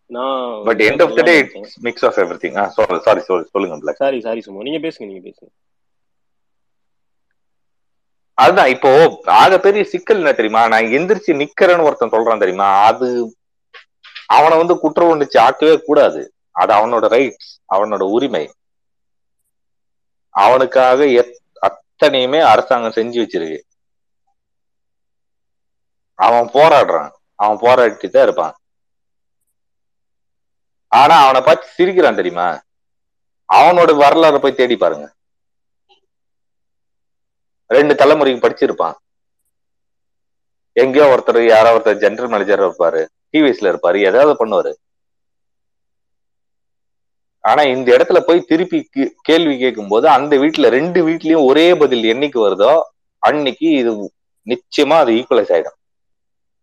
நான் 0.06 0.64
but 0.64 0.80
end 0.80 1.02
of 1.02 1.16
the 1.16 1.22
day 1.22 1.38
it's 1.38 1.80
mix 1.80 2.04
of 2.04 2.18
everything 2.38 2.66
sorry 2.66 2.98
sorry 2.98 3.20
சொல்லுங்க 3.20 3.78
பிளாக் 3.78 3.96
சாரி 3.96 4.20
சாரி 4.20 4.40
சும்மா. 4.40 4.62
நீங்க 4.62 4.88
பேசுங்க 4.88 5.06
நீங்க 5.06 5.28
பேசுங்க. 5.28 5.48
அதுதான் 8.34 8.68
இப்போ 8.68 9.20
ஆக 9.24 9.58
பெரிய 9.58 9.84
சிக்கல் 9.84 10.16
என்ன 10.16 10.32
தெரியுமா? 10.32 10.68
நான் 10.68 10.82
எந்திரிச்சு 10.82 11.26
நிக்கிறேன்னு 11.26 11.82
ஒருத்தன் 11.82 12.10
சொல்றான் 12.10 12.38
தெரியுமா? 12.38 12.64
அது 12.64 13.36
அவனை 14.26 14.58
வந்து 14.58 14.78
குற்ற 14.78 15.06
உணர்ச்சி 15.06 15.38
ஆக்கவே 15.38 15.78
கூடாது. 15.78 16.34
அது 16.50 16.72
அவனோட 16.74 17.02
ரைட்ஸ் 17.02 17.48
அவனோட 17.74 18.00
உரிமை. 18.00 18.50
அவனுக்காக 20.30 21.06
எத்- 21.06 21.39
அத்தனையுமே 22.00 22.40
அரசாங்கம் 22.40 22.92
செஞ்சு 22.92 23.18
வச்சிருக்கு. 23.22 23.60
அவன் 26.14 26.46
போராடுறான். 26.46 27.10
அவன் 27.34 27.56
போராடிட்டு 27.56 28.10
தான் 28.10 28.22
இருப்பான். 28.22 28.54
ஆனா 30.88 31.22
அவனை 31.22 31.40
பார்த்து 31.40 31.66
சிரிக்கிறான் 31.66 32.14
தெரியுமா? 32.14 32.62
அவனோட 33.52 33.96
வரலாறு 33.96 34.40
போய் 34.40 34.54
தேடி 34.54 34.76
பாருங்க. 34.76 35.12
ரெண்டு 37.66 37.94
தலைமுறைக்கு 37.94 38.44
படிச்சிருப்பான். 38.46 38.94
எங்கேயோ 40.72 41.04
ஒருத்தர் 41.04 41.46
யாரோ 41.46 41.78
ஒருத்தர் 41.78 42.02
ஜென்ரல் 42.04 42.28
மேனேஜர் 42.28 42.60
இருப்பாரு. 42.60 43.06
டிவிஎஸ்ல 43.32 43.72
இருப்பாரு. 43.72 44.02
ஏதாவது 44.04 44.46
பண்ணுவாரு. 44.46 44.72
ஆனா 47.40 47.62
இந்த 47.62 47.96
இடத்துல 47.96 48.20
போய் 48.20 48.40
திருப்பி 48.40 48.88
கே- 48.96 49.10
கேள்வி 49.22 49.58
கேட்கும்போது 49.58 50.08
அந்த 50.08 50.36
வீட்டுல 50.36 50.68
ரெண்டு 50.68 51.08
வீட்லயும் 51.08 51.44
ஒரே 51.44 51.74
பதில் 51.74 52.16
என்னைக்கு 52.16 52.38
வருதோ 52.38 52.80
அன்னைக்கு 53.18 53.70
இது 53.70 54.12
நிச்சயமா 54.46 54.92
அது 54.92 55.12
ஈக்குவலைஸ் 55.12 55.52
ஆயிடும். 55.52 55.78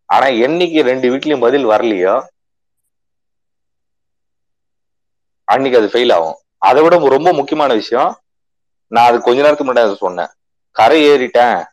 ஆனா 0.05 0.25
என்னைக்கு 0.25 0.81
ரெண்டு 0.81 1.15
வீட்லயும் 1.15 1.39
பதில் 1.39 1.65
வரலையோ 1.65 2.27
அன்னைக்கு 5.43 5.79
அது 5.79 5.87
ஃபெயில் 5.87 6.13
ஆகும். 6.13 6.37
அதை 6.57 6.83
விட 6.83 7.07
ரொம்ப 7.07 7.33
முக்கியமான 7.33 7.73
விஷயம் 7.73 8.19
நான் 8.87 9.05
அது 9.05 9.21
கொஞ்ச 9.21 9.41
நேரத்துக்கு 9.41 9.73
முன்னாடி 9.73 9.95
சொன்னேன். 9.95 10.27
கரை 10.71 11.07
ஏறிட்டேன். 11.07 11.63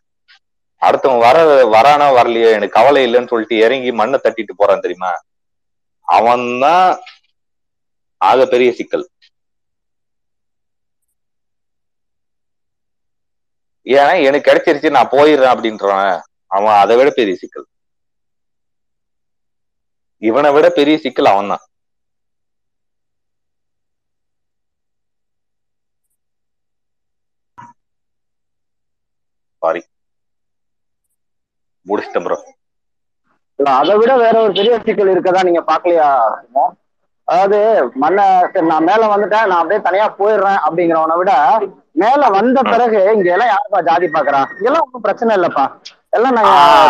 அடுத்தவன் 0.81 1.19
வர 1.19 1.63
வரானா 1.63 2.09
வரலையோ 2.17 2.49
எனக்கு 2.49 2.69
கவலை 2.69 3.05
இல்லைன்னு 3.05 3.27
சொல்லிட்டு 3.27 3.57
இறங்கி 3.57 3.91
மண்ணை 3.91 4.19
தட்டிட்டு 4.23 4.51
போறான் 4.55 4.79
தெரியுமா? 4.79 5.21
அவன் 6.01 6.59
தான் 6.59 6.99
ஆக 8.21 8.45
பெரிய 8.53 8.69
சிக்கல். 8.79 9.05
ஏன்னா 13.87 14.13
எனக்கு 14.27 14.47
கிடைச்சிருச்சு 14.49 14.95
நான் 14.97 15.13
போயிடுறேன் 15.15 15.53
அப்படின்றான். 15.53 16.11
அவன் 16.57 16.75
அதை 16.83 16.95
விட 16.99 17.09
பெரிய 17.19 17.35
சிக்கல். 17.43 17.67
இவனை 20.21 20.49
விட 20.55 20.67
பெரிய 20.79 20.95
சிக்கல் 21.05 21.31
அவன் 21.33 21.51
தான் 21.53 21.63
சாரி 29.61 29.81
முடிச்சிட்டேன் 31.85 32.25
ப்ரோ 32.27 32.37
அதை 33.79 33.93
விட 34.01 34.11
வேற 34.23 34.35
ஒரு 34.45 34.53
பெரிய 34.59 34.75
சிக்கல் 34.87 35.11
இருக்கதா 35.13 35.41
நீங்க 35.47 35.61
பாக்கலையா 35.69 36.07
அதாவது 37.27 37.59
மண்ணை 38.01 38.23
சரி 38.45 38.67
நான் 38.67 38.87
மேல 38.87 39.03
வந்துட்டேன் 39.11 39.47
நான் 39.49 39.61
அப்படியே 39.61 39.81
தனியா 39.85 40.07
போயிடுறேன் 40.19 40.59
அப்படிங்கிறவனை 40.65 41.15
விட 41.21 41.31
மேல 41.95 42.27
வந்த 42.35 42.59
பிறகு 42.67 42.99
இங்க 43.13 43.29
எல்லாம் 43.35 43.51
யாருப்பா 43.51 43.79
ஜாதி 43.87 44.07
பாக்குறா 44.09 44.41
இதெல்லாம் 44.59 44.85
ஒன்றும் 44.85 45.05
பிரச்சனை 45.05 45.35
இல்லப்பா. 45.37 45.65
எல்லாம் 46.13 46.35
நான் 46.37 46.49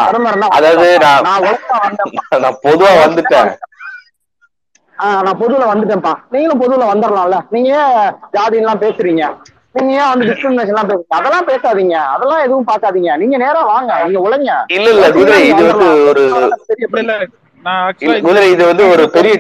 இருந்தா 0.10 0.48
அதாவது. 0.58 0.88
நான் 1.28 1.46
ஒழுங்கா 1.46 2.52
பொதுவா 2.66 2.92
வந்துட்டேன். 3.02 3.50
ஆஹ் 4.98 5.22
நான் 5.26 5.40
பொதுவுல 5.40 5.66
வந்துட்டேன்ப்பா. 5.70 6.14
நீங்களும் 6.34 6.62
பொதுவுல 6.62 6.86
வந்துடலாம்ல 6.92 7.38
நீங்க 7.52 7.70
ஏன் 7.80 7.96
ஜாதி 8.36 8.60
எல்லாம் 8.62 8.82
பேசுறீங்க? 8.84 9.24
நீங்க 9.76 9.92
ஏன் 9.96 10.12
வந்து 10.12 10.28
டிஸ்கிரிமினேஷன் 10.30 10.74
எல்லாம் 10.74 10.90
பேசுறீங்க? 10.90 11.16
அதெல்லாம் 11.18 11.48
பேசாதீங்க. 11.50 11.96
அதெல்லாம் 12.14 12.44
எதுவும் 12.46 12.70
பார்க்காதீங்க. 12.70 13.12
நீங்க 13.22 13.38
நேரா 13.38 13.62
வாங்க. 13.72 13.92
நீங்க 14.04 14.22
உழைங்க 14.26 14.52
இல்ல 14.70 14.88
இல்ல 14.94 15.08
இது 15.46 15.64
வந்து 15.72 15.88
ஒரு 16.12 16.24
நான் 17.64 17.82
ஆக்சுவலா 17.84 18.46
இது 18.54 18.64
வந்து 18.66 18.86
ஒரு 18.94 19.04
பெரிய 19.16 19.34